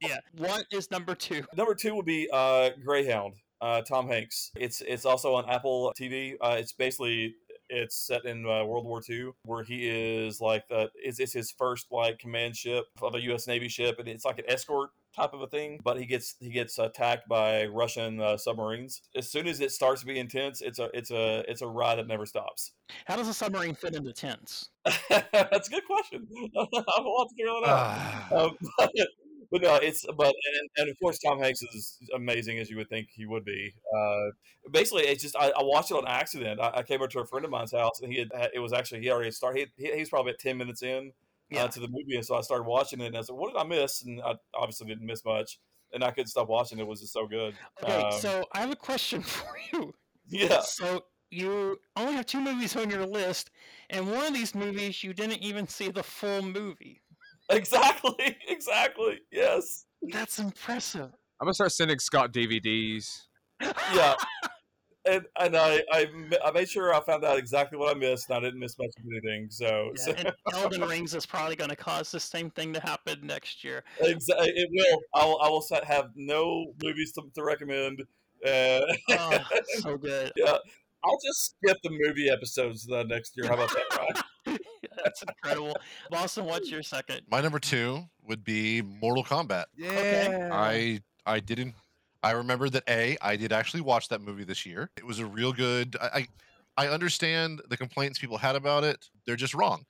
Yeah. 0.00 0.18
What 0.36 0.64
is 0.72 0.90
number 0.90 1.11
number 1.12 1.18
two? 1.18 1.44
Number 1.56 1.74
two 1.74 1.94
would 1.94 2.06
be 2.06 2.28
uh, 2.32 2.70
Greyhound. 2.84 3.34
Uh, 3.60 3.80
Tom 3.82 4.08
Hanks. 4.08 4.50
It's 4.56 4.80
it's 4.80 5.04
also 5.04 5.34
on 5.34 5.48
Apple 5.48 5.92
TV. 5.98 6.34
Uh, 6.40 6.56
it's 6.58 6.72
basically 6.72 7.36
it's 7.68 7.96
set 7.96 8.24
in 8.24 8.44
uh, 8.44 8.64
World 8.64 8.84
War 8.84 9.00
II, 9.08 9.30
where 9.44 9.62
he 9.62 9.88
is 9.88 10.40
like 10.40 10.66
the 10.68 10.90
it's, 10.96 11.20
it's 11.20 11.32
his 11.32 11.52
first 11.52 11.86
like 11.92 12.18
command 12.18 12.56
ship 12.56 12.86
of 13.00 13.14
a 13.14 13.22
U.S. 13.22 13.46
Navy 13.46 13.68
ship, 13.68 14.00
and 14.00 14.08
it's 14.08 14.24
like 14.24 14.40
an 14.40 14.46
escort 14.48 14.90
type 15.14 15.32
of 15.32 15.42
a 15.42 15.46
thing. 15.46 15.78
But 15.84 16.00
he 16.00 16.06
gets 16.06 16.34
he 16.40 16.50
gets 16.50 16.76
attacked 16.76 17.28
by 17.28 17.66
Russian 17.66 18.20
uh, 18.20 18.36
submarines. 18.36 19.00
As 19.14 19.30
soon 19.30 19.46
as 19.46 19.60
it 19.60 19.70
starts 19.70 20.00
to 20.00 20.08
be 20.08 20.18
intense, 20.18 20.60
it's 20.60 20.80
a 20.80 20.90
it's 20.92 21.12
a 21.12 21.44
it's 21.48 21.62
a 21.62 21.68
ride 21.68 21.98
that 21.98 22.08
never 22.08 22.26
stops. 22.26 22.72
How 23.06 23.14
does 23.14 23.28
a 23.28 23.34
submarine 23.34 23.76
fit 23.76 23.94
into 23.94 24.12
tents? 24.12 24.70
That's 25.08 25.68
a 25.68 25.70
good 25.70 25.86
question. 25.86 26.26
I 26.58 26.66
want 27.00 27.30
to 27.30 27.36
figure 27.36 27.52
that 27.62 27.68
out. 27.68 28.32
Um, 28.32 28.56
but, 29.52 29.62
no, 29.62 29.76
it's 29.76 30.04
but 30.16 30.26
and, 30.26 30.68
and 30.78 30.90
of 30.90 30.96
course 31.00 31.18
Tom 31.20 31.38
Hanks 31.38 31.62
is 31.62 31.98
amazing 32.14 32.58
as 32.58 32.68
you 32.70 32.76
would 32.78 32.88
think 32.88 33.08
he 33.12 33.26
would 33.26 33.44
be. 33.44 33.72
Uh, 33.96 34.30
basically, 34.72 35.04
it's 35.04 35.22
just 35.22 35.36
I, 35.36 35.50
I 35.50 35.62
watched 35.62 35.90
it 35.92 35.96
on 35.96 36.08
accident. 36.08 36.60
I, 36.60 36.78
I 36.78 36.82
came 36.82 37.00
over 37.00 37.08
to 37.08 37.20
a 37.20 37.26
friend 37.26 37.44
of 37.44 37.50
mine's 37.50 37.72
house 37.72 38.00
and 38.02 38.12
he 38.12 38.18
had 38.18 38.30
it 38.54 38.58
was 38.60 38.72
actually 38.72 39.02
he 39.02 39.10
already 39.10 39.30
started. 39.30 39.70
He, 39.76 39.84
he, 39.86 39.92
he 39.94 40.00
was 40.00 40.08
probably 40.08 40.32
at 40.32 40.38
ten 40.40 40.56
minutes 40.58 40.82
in 40.82 41.12
Yeah. 41.50 41.64
uh, 41.64 41.68
to 41.68 41.80
the 41.80 41.88
movie, 41.88 42.16
and 42.16 42.24
so 42.24 42.34
I 42.36 42.40
started 42.40 42.64
watching 42.64 43.00
it. 43.00 43.06
and 43.08 43.16
I 43.16 43.20
said, 43.20 43.36
"What 43.36 43.52
did 43.52 43.58
I 43.60 43.64
miss?" 43.64 44.02
And 44.02 44.20
I 44.22 44.34
obviously 44.54 44.86
didn't 44.88 45.06
miss 45.06 45.24
much, 45.24 45.58
and 45.92 46.02
I 46.02 46.10
couldn't 46.10 46.28
stop 46.28 46.48
watching. 46.48 46.78
It 46.78 46.86
was 46.86 47.00
just 47.00 47.12
so 47.12 47.26
good. 47.26 47.54
Okay, 47.82 48.06
Um, 48.06 48.10
so 48.10 48.46
I 48.52 48.60
have 48.60 48.70
a 48.70 48.76
question 48.76 49.20
for 49.36 49.54
you. 49.72 49.92
yeah, 50.28 50.60
So 50.62 51.04
you 51.30 51.78
only 51.96 52.14
have 52.14 52.26
two 52.26 52.40
movies 52.40 52.74
on 52.76 52.88
your 52.90 53.04
list, 53.06 53.50
and 53.90 54.10
one 54.10 54.24
of 54.24 54.32
these 54.34 54.54
movies 54.54 55.02
you 55.04 55.12
didn't 55.12 55.42
even 55.42 55.66
see 55.66 55.90
the 55.90 56.02
full 56.02 56.40
movie. 56.42 57.01
exactly, 57.50 58.36
exactly. 58.48 59.20
Yes, 59.30 59.86
That's 60.02 60.38
impressive. 60.38 61.10
I'm 61.40 61.46
gonna 61.46 61.54
start 61.54 61.72
sending 61.72 61.98
Scott 61.98 62.32
DVDs. 62.32 63.22
yeah. 63.94 64.14
And, 65.04 65.24
and 65.40 65.56
I, 65.56 65.82
I 65.90 66.06
I 66.44 66.52
made 66.52 66.68
sure 66.68 66.94
I 66.94 67.00
found 67.00 67.24
out 67.24 67.36
exactly 67.36 67.76
what 67.76 67.90
I 67.90 67.98
missed, 67.98 68.30
and 68.30 68.36
I 68.36 68.40
didn't 68.40 68.60
miss 68.60 68.78
much 68.78 68.90
of 68.96 69.04
anything. 69.10 69.48
So, 69.50 69.90
Yeah, 69.96 70.04
so 70.04 70.12
and 70.12 70.32
Elden 70.52 70.82
Rings 70.82 71.12
is 71.12 71.26
probably 71.26 71.56
going 71.56 71.70
to 71.70 71.74
cause 71.76 72.12
the 72.12 72.20
same 72.20 72.50
thing 72.50 72.72
to 72.74 72.78
happen 72.78 73.18
next 73.24 73.64
year. 73.64 73.82
Exactly, 73.98 74.50
it 74.54 74.68
will. 74.70 75.00
I 75.12 75.24
will. 75.26 75.42
I 75.42 75.48
will 75.48 75.64
have 75.84 76.10
no 76.14 76.72
movies 76.84 77.10
to, 77.14 77.22
to 77.34 77.42
recommend. 77.42 78.02
Uh, 78.46 78.82
Oh, 79.10 79.38
so 79.80 79.96
good. 79.98 80.30
yeah, 80.36 80.58
I'll 81.04 81.18
just 81.26 81.56
skip 81.56 81.78
the 81.82 81.90
movie 81.90 82.30
episodes 82.30 82.88
uh, 82.88 83.02
next 83.02 83.36
year. 83.36 83.48
How 83.48 83.54
about 83.54 83.70
that, 83.70 83.98
right? 83.98 84.22
That's 85.04 85.22
incredible. 85.22 85.76
Boston, 86.10 86.44
what's 86.44 86.70
your 86.70 86.82
second? 86.82 87.22
My 87.30 87.40
number 87.40 87.58
two 87.58 88.04
would 88.26 88.44
be 88.44 88.82
Mortal 88.82 89.24
Kombat. 89.24 89.64
Okay. 89.82 90.48
I 90.52 91.00
I 91.26 91.40
didn't. 91.40 91.74
I 92.22 92.32
remember 92.32 92.68
that 92.70 92.84
a 92.88 93.16
I 93.20 93.36
did 93.36 93.52
actually 93.52 93.80
watch 93.80 94.08
that 94.08 94.20
movie 94.20 94.44
this 94.44 94.64
year. 94.64 94.90
It 94.96 95.06
was 95.06 95.18
a 95.18 95.26
real 95.26 95.52
good. 95.52 95.96
I 96.00 96.26
I, 96.76 96.84
I 96.86 96.88
understand 96.88 97.60
the 97.68 97.76
complaints 97.76 98.18
people 98.18 98.38
had 98.38 98.56
about 98.56 98.84
it. 98.84 99.08
They're 99.26 99.36
just 99.36 99.54
wrong. 99.54 99.84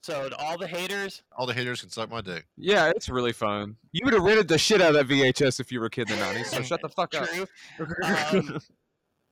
So, 0.00 0.28
to 0.28 0.36
all 0.36 0.56
the 0.56 0.66
haters, 0.66 1.22
All 1.36 1.44
the 1.44 1.52
haters 1.52 1.80
can 1.80 1.90
suck 1.90 2.08
my 2.08 2.20
dick. 2.20 2.46
Yeah, 2.56 2.90
it's 2.94 3.08
really 3.08 3.32
fun. 3.32 3.76
You 3.90 4.04
would 4.04 4.14
have 4.14 4.22
rented 4.22 4.46
the 4.46 4.56
shit 4.56 4.80
out 4.80 4.94
of 4.94 5.06
that 5.06 5.12
VHS 5.12 5.58
if 5.58 5.72
you 5.72 5.80
were 5.80 5.86
a 5.86 5.90
kid 5.90 6.08
in 6.08 6.18
the 6.18 6.24
90s. 6.24 6.44
So 6.46 6.62
shut 6.62 6.80
the 6.80 6.88
fuck 6.88 7.14
up. 7.14 7.28
true. 7.28 7.46
Um, 8.04 8.60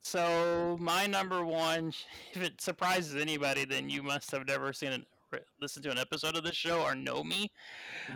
so, 0.02 0.76
my 0.80 1.06
number 1.06 1.44
one, 1.44 1.92
if 2.32 2.42
it 2.42 2.60
surprises 2.60 3.16
anybody, 3.16 3.64
then 3.64 3.88
you 3.88 4.02
must 4.02 4.30
have 4.32 4.46
never 4.46 4.72
seen 4.72 4.92
it, 4.92 5.02
listened 5.60 5.84
to 5.84 5.90
an 5.90 5.98
episode 5.98 6.36
of 6.36 6.44
this 6.44 6.56
show 6.56 6.82
or 6.82 6.94
know 6.94 7.22
me. 7.24 7.50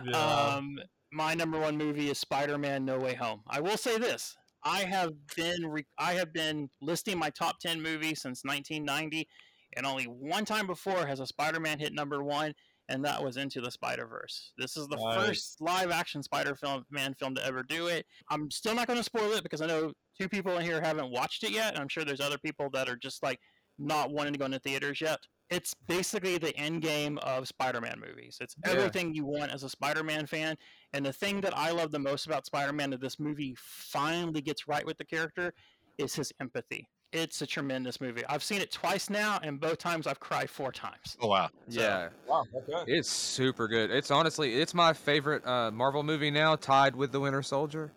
Yeah. 0.05 0.17
Um, 0.17 0.77
my 1.11 1.33
number 1.33 1.59
one 1.59 1.77
movie 1.77 2.09
is 2.09 2.17
Spider-Man: 2.19 2.85
No 2.85 2.97
Way 2.99 3.15
Home. 3.15 3.41
I 3.47 3.59
will 3.59 3.77
say 3.77 3.97
this: 3.97 4.35
I 4.63 4.79
have 4.79 5.11
been 5.35 5.65
re- 5.67 5.85
I 5.97 6.13
have 6.13 6.33
been 6.33 6.69
listing 6.81 7.17
my 7.17 7.29
top 7.29 7.59
ten 7.59 7.81
movies 7.81 8.21
since 8.21 8.43
1990, 8.43 9.27
and 9.75 9.85
only 9.85 10.05
one 10.05 10.45
time 10.45 10.67
before 10.67 11.05
has 11.05 11.19
a 11.19 11.27
Spider-Man 11.27 11.79
hit 11.79 11.93
number 11.93 12.23
one, 12.23 12.53
and 12.87 13.03
that 13.03 13.21
was 13.23 13.37
Into 13.37 13.59
the 13.61 13.71
Spider-Verse. 13.71 14.53
This 14.57 14.77
is 14.77 14.87
the 14.87 14.97
Nice. 14.97 15.25
first 15.27 15.61
live-action 15.61 16.23
Spider-Man 16.23 17.15
film 17.15 17.35
to 17.35 17.45
ever 17.45 17.63
do 17.63 17.87
it. 17.87 18.05
I'm 18.29 18.49
still 18.51 18.75
not 18.75 18.87
going 18.87 18.99
to 18.99 19.03
spoil 19.03 19.31
it 19.33 19.43
because 19.43 19.61
I 19.61 19.65
know 19.67 19.91
two 20.19 20.29
people 20.29 20.57
in 20.57 20.63
here 20.63 20.81
haven't 20.81 21.11
watched 21.11 21.43
it 21.43 21.51
yet, 21.51 21.73
and 21.73 21.79
I'm 21.81 21.89
sure 21.89 22.03
there's 22.05 22.21
other 22.21 22.37
people 22.37 22.69
that 22.73 22.87
are 22.89 22.97
just 22.97 23.21
like 23.23 23.39
not 23.79 24.11
wanting 24.11 24.33
to 24.33 24.39
go 24.39 24.45
into 24.45 24.59
theaters 24.59 25.01
yet. 25.01 25.19
It's 25.51 25.73
basically 25.73 26.37
the 26.37 26.55
end 26.57 26.81
game 26.81 27.17
of 27.19 27.45
Spider-Man 27.47 27.99
movies. 27.99 28.37
It's 28.39 28.55
Yeah. 28.65 28.71
everything 28.71 29.13
you 29.13 29.25
want 29.25 29.51
as 29.51 29.63
a 29.63 29.69
Spider-Man 29.69 30.25
fan. 30.25 30.57
And 30.93 31.05
the 31.05 31.11
thing 31.11 31.41
that 31.41 31.55
I 31.55 31.71
love 31.71 31.91
the 31.91 31.99
most 31.99 32.25
about 32.25 32.45
Spider-Man 32.45 32.89
that 32.91 33.01
this 33.01 33.19
movie 33.19 33.53
finally 33.57 34.41
gets 34.41 34.67
right 34.69 34.85
with 34.85 34.97
the 34.97 35.03
character 35.05 35.53
is 35.97 36.15
his 36.15 36.31
empathy. 36.39 36.87
It's 37.11 37.41
a 37.41 37.45
tremendous 37.45 37.99
movie. 37.99 38.25
I've 38.27 38.41
seen 38.41 38.61
it 38.61 38.71
twice 38.71 39.09
now, 39.09 39.37
and 39.43 39.59
both 39.59 39.77
times 39.79 40.07
I've 40.07 40.21
cried 40.21 40.49
four 40.49 40.71
times. 40.71 41.17
Oh 41.19 41.27
wow. 41.27 41.49
Yeah, 41.67 42.07
wow. 42.25 42.45
Okay. 42.55 42.93
it's 42.93 43.09
super 43.09 43.67
good. 43.67 43.91
It's 43.91 44.09
honestly, 44.09 44.61
it's 44.61 44.73
my 44.73 44.93
favorite 44.93 45.45
uh, 45.45 45.69
Marvel 45.71 46.03
movie 46.03 46.31
now, 46.31 46.55
tied 46.55 46.95
with 46.95 47.11
The 47.11 47.19
Winter 47.19 47.41
Soldier, 47.43 47.91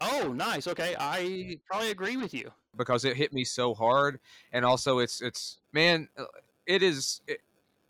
Oh, 0.00 0.32
nice. 0.34 0.66
Okay, 0.66 0.94
I 0.98 1.58
probably 1.70 1.90
agree 1.90 2.16
with 2.16 2.32
you. 2.32 2.50
because 2.76 3.04
it 3.04 3.16
hit 3.16 3.32
me 3.34 3.44
so 3.44 3.74
hard, 3.74 4.20
and 4.52 4.64
also 4.64 4.98
it's 4.98 5.20
it's 5.20 5.58
man, 5.72 6.08
it 6.66 6.82
is. 6.82 7.20
It, 7.26 7.40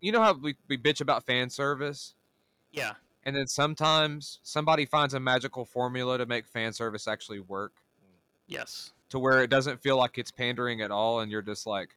you 0.01 0.11
know 0.11 0.21
how 0.21 0.33
we, 0.33 0.55
we 0.67 0.77
bitch 0.77 1.01
about 1.01 1.25
fan 1.25 1.49
service, 1.49 2.13
Yeah, 2.71 2.93
and 3.25 3.35
then 3.35 3.47
sometimes 3.47 4.39
somebody 4.43 4.85
finds 4.85 5.13
a 5.13 5.19
magical 5.19 5.65
formula 5.65 6.17
to 6.19 6.25
make 6.25 6.45
fan 6.47 6.71
service 6.73 7.07
actually 7.07 7.39
work. 7.39 7.73
yes. 8.47 8.93
to 9.09 9.19
where 9.19 9.41
it 9.41 9.49
doesn't 9.49 9.81
feel 9.81 9.97
like 9.97 10.17
it's 10.17 10.31
pandering 10.31 10.81
at 10.81 10.91
all 10.91 11.21
and 11.21 11.31
you're 11.31 11.41
just 11.41 11.65
like 11.65 11.95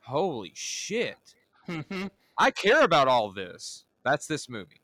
holy 0.00 0.52
shit 0.54 1.34
Mhm. 1.68 2.10
i 2.38 2.50
care 2.50 2.82
about 2.82 3.08
all 3.08 3.30
this 3.30 3.84
that's 4.04 4.26
this 4.26 4.48
movie 4.48 4.80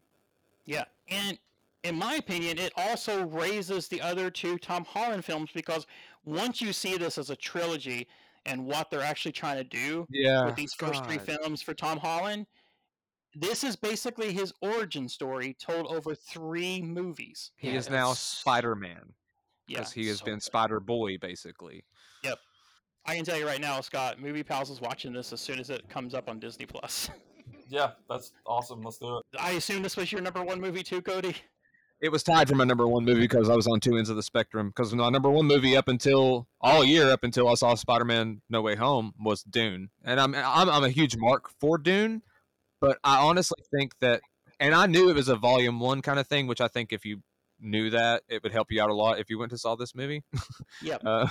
Yeah, 0.66 0.84
and 1.08 1.38
in 1.82 1.96
my 1.96 2.14
opinion, 2.14 2.58
it 2.58 2.72
also 2.76 3.24
raises 3.26 3.88
the 3.88 4.00
other 4.00 4.30
two 4.30 4.56
Tom 4.58 4.84
Holland 4.84 5.24
films 5.24 5.50
because 5.52 5.84
once 6.24 6.60
you 6.60 6.72
see 6.72 6.96
this 6.96 7.18
as 7.18 7.28
a 7.30 7.34
trilogy 7.36 8.06
and 8.46 8.64
what 8.64 8.90
they're 8.90 9.02
actually 9.02 9.32
trying 9.32 9.56
to 9.56 9.64
do 9.64 10.06
yeah 10.10 10.44
with 10.46 10.56
these 10.56 10.74
first 10.74 11.04
three 11.04 11.18
films 11.18 11.62
for 11.62 11.74
Tom 11.74 11.98
Holland, 11.98 12.46
this 13.34 13.64
is 13.64 13.76
basically 13.76 14.32
his 14.32 14.52
origin 14.60 15.08
story 15.08 15.54
told 15.54 15.86
over 15.86 16.14
three 16.14 16.82
movies. 16.82 17.52
he 17.56 17.70
Yeah, 17.70 17.78
is 17.78 17.90
now 17.90 18.12
spider-man 18.12 19.14
yeah, 19.66 19.78
because 19.78 19.92
he 19.92 20.06
has 20.08 20.18
so 20.18 20.24
been 20.26 20.40
spider 20.40 20.80
boy 20.80 21.18
basically 21.18 21.84
Yep. 22.24 22.38
I 23.04 23.16
can 23.16 23.24
tell 23.24 23.36
you 23.36 23.46
right 23.46 23.60
now, 23.60 23.80
Scott, 23.80 24.20
Movie 24.20 24.44
Pals 24.44 24.70
is 24.70 24.80
watching 24.80 25.12
this 25.12 25.32
as 25.32 25.40
soon 25.40 25.58
as 25.58 25.70
it 25.70 25.88
comes 25.88 26.14
up 26.14 26.28
on 26.28 26.38
Disney 26.38 26.66
Plus. 26.66 27.10
Yeah, 27.68 27.92
that's 28.08 28.32
awesome. 28.46 28.82
Let's 28.82 28.98
do 28.98 29.18
it. 29.18 29.24
I 29.40 29.52
assume 29.52 29.82
this 29.82 29.96
was 29.96 30.12
your 30.12 30.20
number 30.20 30.42
one 30.42 30.60
movie 30.60 30.82
too, 30.82 31.00
Cody. 31.00 31.34
It 32.02 32.10
was 32.10 32.24
tied 32.24 32.48
for 32.48 32.56
my 32.56 32.64
number 32.64 32.86
one 32.86 33.04
movie 33.04 33.20
because 33.20 33.48
i 33.48 33.54
was 33.54 33.66
on 33.66 33.80
two 33.80 33.96
ends 33.96 34.10
of 34.10 34.16
the 34.16 34.22
spectrum. 34.22 34.68
Because 34.68 34.92
my 34.94 35.08
number 35.08 35.30
one 35.30 35.46
movie 35.46 35.76
up 35.76 35.88
until 35.88 36.48
all 36.60 36.84
year 36.84 37.10
up 37.10 37.24
until 37.24 37.48
i 37.48 37.54
saw 37.54 37.74
spider-man 37.74 38.42
no 38.50 38.60
way 38.60 38.74
home 38.74 39.14
was 39.18 39.42
dune. 39.44 39.88
And 40.04 40.20
i'm 40.20 40.34
i'm, 40.34 40.68
I'm 40.68 40.84
a 40.84 40.90
huge 40.90 41.16
mark 41.16 41.48
for 41.60 41.78
dune 41.78 42.22
but 42.80 42.98
i 43.04 43.18
honestly 43.18 43.62
think 43.74 43.98
that 44.00 44.20
and 44.60 44.74
i 44.74 44.86
knew 44.86 45.08
it 45.08 45.14
was 45.14 45.28
a 45.28 45.36
volume 45.36 45.80
one 45.80 46.02
kind 46.02 46.18
of 46.18 46.26
thing 46.26 46.46
which 46.46 46.60
i 46.60 46.68
think 46.68 46.92
if 46.92 47.04
you 47.04 47.22
knew 47.62 47.90
that 47.90 48.24
it 48.28 48.42
would 48.42 48.52
help 48.52 48.72
you 48.72 48.82
out 48.82 48.90
a 48.90 48.94
lot 48.94 49.20
if 49.20 49.30
you 49.30 49.38
went 49.38 49.50
to 49.50 49.58
saw 49.58 49.76
this 49.76 49.94
movie. 49.94 50.22
Yep. 50.82 51.02
uh 51.06 51.28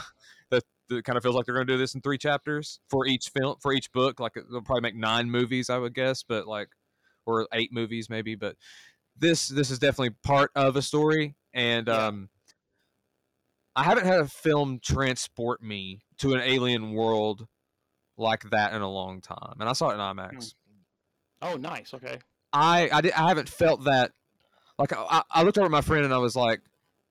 that 0.49 0.63
that 0.87 1.03
kind 1.03 1.17
of 1.17 1.23
feels 1.23 1.35
like 1.35 1.45
they're 1.45 1.55
going 1.55 1.67
to 1.67 1.73
do 1.73 1.77
this 1.77 1.93
in 1.95 2.01
three 2.01 2.17
chapters 2.17 2.79
for 2.89 3.05
each 3.05 3.29
film 3.29 3.57
for 3.61 3.73
each 3.73 3.91
book. 3.91 4.19
Like 4.19 4.33
they'll 4.35 4.61
probably 4.61 4.81
make 4.81 4.95
nine 4.95 5.29
movies 5.29 5.69
i 5.69 5.77
would 5.77 5.93
guess 5.93 6.23
but 6.23 6.47
like 6.47 6.69
or 7.25 7.47
eight 7.53 7.71
movies 7.71 8.09
maybe 8.09 8.35
but 8.35 8.55
this 9.17 9.47
this 9.47 9.69
is 9.69 9.79
definitely 9.79 10.15
part 10.23 10.51
of 10.55 10.75
a 10.75 10.81
story 10.81 11.35
and 11.53 11.87
Yeah. 11.87 12.07
um 12.07 12.29
i 13.75 13.83
haven't 13.83 14.05
had 14.05 14.19
a 14.19 14.27
film 14.27 14.79
transport 14.83 15.61
me 15.61 16.01
to 16.19 16.33
an 16.33 16.41
alien 16.41 16.93
world 16.93 17.47
like 18.17 18.49
that 18.51 18.73
in 18.73 18.81
a 18.81 18.89
long 18.89 19.21
time 19.21 19.55
and 19.59 19.67
i 19.69 19.73
saw 19.73 19.89
it 19.89 19.93
in 19.95 19.99
imax 19.99 20.53
Oh, 21.43 21.55
nice. 21.57 21.91
Okay. 21.95 22.19
I 22.53 22.87
I, 22.93 23.01
did, 23.01 23.13
I 23.13 23.27
haven't 23.29 23.49
felt 23.49 23.85
that. 23.85 24.11
Like 24.77 24.93
I, 24.95 25.23
I 25.31 25.41
looked 25.41 25.57
over 25.57 25.65
at 25.65 25.71
my 25.71 25.81
friend 25.81 26.05
and 26.05 26.13
I 26.13 26.19
was 26.19 26.35
like, 26.35 26.61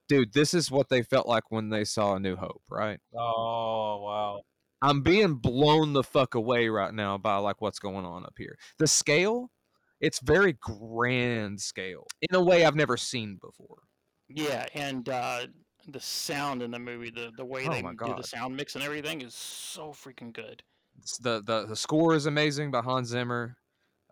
"Dude, 0.09 0.33
this 0.33 0.55
is 0.55 0.71
what 0.71 0.89
they 0.89 1.03
felt 1.03 1.27
like 1.27 1.51
when 1.51 1.69
they 1.69 1.83
saw 1.83 2.15
A 2.15 2.21
New 2.21 2.37
Hope, 2.37 2.63
right?" 2.71 3.01
Oh 3.13 4.01
wow. 4.05 4.41
I'm 4.83 5.03
being 5.03 5.35
blown 5.35 5.95
the 5.95 6.05
fuck 6.05 6.37
away 6.37 6.69
right 6.69 6.95
now 6.95 7.19
by 7.19 7.39
like 7.39 7.61
what's 7.61 7.81
going 7.81 8.05
on 8.07 8.25
up 8.25 8.35
here. 8.39 8.57
The 8.79 8.87
scale, 8.87 9.51
it's 10.01 10.21
very 10.21 10.55
grand 10.55 11.61
scale 11.61 12.07
in 12.23 12.35
a 12.35 12.43
way 12.43 12.65
I've 12.65 12.77
never 12.77 12.97
seen 12.97 13.39
before. 13.41 13.83
Yeah, 14.29 14.67
and 14.75 15.09
uh, 15.09 15.47
the 15.89 16.01
sound 16.01 16.63
in 16.63 16.71
the 16.71 16.79
movie, 16.79 17.11
the 17.11 17.33
the 17.37 17.45
way 17.45 17.67
Oh 17.67 17.71
they 17.71 17.83
do 17.83 18.15
the 18.17 18.23
sound 18.23 18.57
mix 18.57 18.75
and 18.75 18.85
everything 18.85 19.23
is 19.23 19.35
so 19.35 19.91
freaking 19.91 20.33
good. 20.33 20.63
It's 20.99 21.19
the 21.19 21.43
the 21.43 21.67
the 21.67 21.77
score 21.77 22.15
is 22.15 22.27
amazing 22.27 22.71
by 22.71 22.83
Hans 22.83 23.09
Zimmer. 23.09 23.57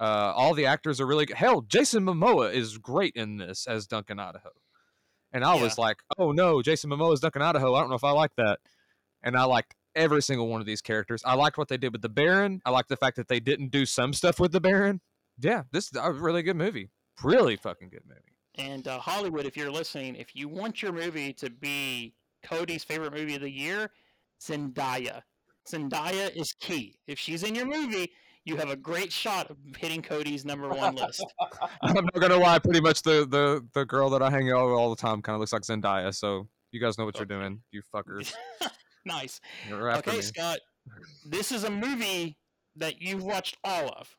Uh, 0.01 0.33
all 0.37 0.55
the 0.55 0.67
actors 0.67 1.01
are 1.01 1.07
really 1.07 1.27
good. 1.27 1.37
Hell, 1.37 1.63
Jason 1.63 2.05
Momoa 2.05 2.53
is 2.53 2.79
great 2.79 3.15
in 3.17 3.37
this 3.37 3.67
as 3.67 3.87
Duncan 3.89 4.19
Idaho. 4.21 4.51
and 5.33 5.45
I 5.45 5.57
Yeah. 5.57 5.63
was 5.63 5.77
like, 5.79 5.99
oh 6.19 6.33
no, 6.33 6.63
Jason 6.63 6.91
Momoa 6.91 7.13
is 7.15 7.21
Duncan 7.21 7.43
Idaho. 7.43 7.75
I 7.75 7.81
don't 7.81 7.91
know 7.91 7.97
if 7.97 8.05
I 8.05 8.13
like 8.13 8.35
that, 8.37 8.61
and 9.23 9.37
I 9.37 9.45
liked 9.45 9.75
every 9.95 10.23
single 10.23 10.47
one 10.49 10.61
of 10.61 10.67
these 10.67 10.81
characters. 10.81 11.23
I 11.25 11.35
liked 11.35 11.59
what 11.59 11.69
they 11.69 11.77
did 11.77 11.93
with 11.93 12.03
the 12.03 12.09
Baron. 12.09 12.63
I 12.65 12.71
liked 12.71 12.89
the 12.89 12.97
fact 12.97 13.17
that 13.17 13.29
they 13.29 13.41
didn't 13.41 13.71
do 13.71 13.85
some 13.87 14.13
stuff 14.13 14.39
with 14.41 14.53
the 14.53 14.61
Baron. 14.61 15.01
Yeah, 15.41 15.63
this 15.73 15.87
is 15.87 15.99
a 16.01 16.13
really 16.13 16.43
good 16.43 16.57
movie. 16.57 16.91
Really 17.23 17.57
fucking 17.57 17.91
good 17.91 18.03
movie. 18.07 18.21
And 18.71 18.89
uh, 18.89 18.99
Hollywood, 18.99 19.47
if 19.47 19.57
you're 19.57 19.71
listening, 19.71 20.17
if 20.17 20.35
you 20.35 20.49
want 20.49 20.83
your 20.83 20.93
movie 20.93 21.33
to 21.35 21.51
be 21.51 22.15
Cody's 22.43 22.85
favorite 22.85 23.13
movie 23.13 23.37
of 23.37 23.43
the 23.43 23.51
year, 23.51 23.91
Zendaya. 24.43 25.23
Zendaya 25.69 26.35
is 26.35 26.53
key. 26.61 26.99
If 27.07 27.19
she's 27.19 27.43
in 27.43 27.55
your 27.55 27.67
movie, 27.67 28.11
you 28.45 28.57
have 28.57 28.71
a 28.71 28.77
great 28.77 29.13
shot 29.13 29.51
of 29.51 29.57
hitting 29.77 30.03
Cody's 30.03 30.45
number 30.45 30.69
one 30.69 30.95
list. 30.95 31.25
I'm 31.83 31.95
not 31.95 32.15
gonna 32.15 32.37
lie. 32.37 32.59
Pretty 32.59 32.81
much 32.81 33.03
the 33.03 33.27
the 33.29 33.67
the 33.75 33.85
girl 33.85 34.11
that 34.11 34.23
I 34.23 34.31
hang 34.31 34.51
out 34.51 34.67
with 34.67 34.75
all 34.75 34.91
the 34.91 34.97
time 34.97 35.21
kind 35.21 35.35
of 35.35 35.41
looks 35.41 35.53
like 35.53 35.63
Zendaya. 35.63 36.15
So 36.15 36.49
you 36.73 36.81
guys 36.81 36.99
know 36.99 37.05
what 37.05 37.17
you're 37.17 37.27
doing, 37.27 37.61
you 37.71 37.83
fuckers. 37.95 38.35
nice. 39.05 39.41
Okay, 39.71 40.17
me. 40.17 40.23
Scott. 40.23 40.59
This 41.27 41.53
is 41.53 41.65
a 41.65 41.71
movie 41.71 42.39
that 42.77 43.03
you've 43.03 43.23
watched 43.23 43.59
all 43.63 43.91
of. 43.91 44.17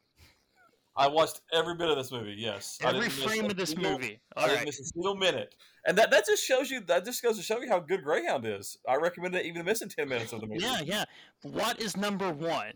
I 1.00 1.08
watched 1.08 1.42
every 1.54 1.76
bit 1.76 1.90
of 1.90 1.96
this 1.98 2.12
movie. 2.12 2.36
Yes, 2.38 2.78
Every 2.84 3.10
frame 3.10 3.46
of 3.46 3.56
this 3.56 3.70
single- 3.72 3.94
movie. 3.94 4.20
I 4.36 4.42
All 4.42 4.48
didn't 4.50 4.66
miss 4.66 4.80
a 4.80 4.84
single 4.86 5.16
minute, 5.16 5.56
and 5.88 5.98
that 5.98 6.12
that 6.12 6.26
just 6.26 6.44
shows 6.46 6.70
you 6.70 6.82
that 6.82 7.06
just 7.06 7.24
goes 7.24 7.38
to 7.38 7.44
show 7.44 7.60
you 7.62 7.70
how 7.70 7.80
good 7.80 8.04
Greyhound 8.04 8.46
is. 8.46 8.78
I 8.88 8.96
recommend 8.96 9.34
it 9.36 9.46
even 9.46 9.66
missing 9.66 9.90
ten 9.90 10.10
minutes 10.10 10.34
of 10.34 10.42
the 10.42 10.48
movie. 10.48 10.62
Yeah, 10.62 10.82
yeah. 10.82 11.06
What 11.42 11.80
is 11.80 11.96
number 11.96 12.32
one? 12.32 12.74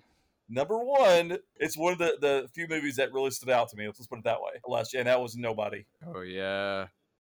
Number 0.50 0.78
one, 0.78 1.38
it's 1.58 1.78
one 1.78 1.94
of 1.94 2.00
the, 2.00 2.18
the 2.20 2.48
few 2.54 2.68
movies 2.68 2.95
that 2.98 3.14
really 3.14 3.32
stood 3.32 3.50
out 3.50 3.70
to 3.70 3.78
me. 3.78 3.86
Let's 3.86 3.98
just 3.98 4.10
put 4.10 4.20
it 4.20 4.26
that 4.26 4.41
way. 4.41 4.62
Last 4.68 4.94
year, 4.94 5.02
and 5.02 5.08
that 5.08 5.22
was 5.22 5.36
Nobody. 5.36 5.86
Oh 6.08 6.22
yeah. 6.22 6.88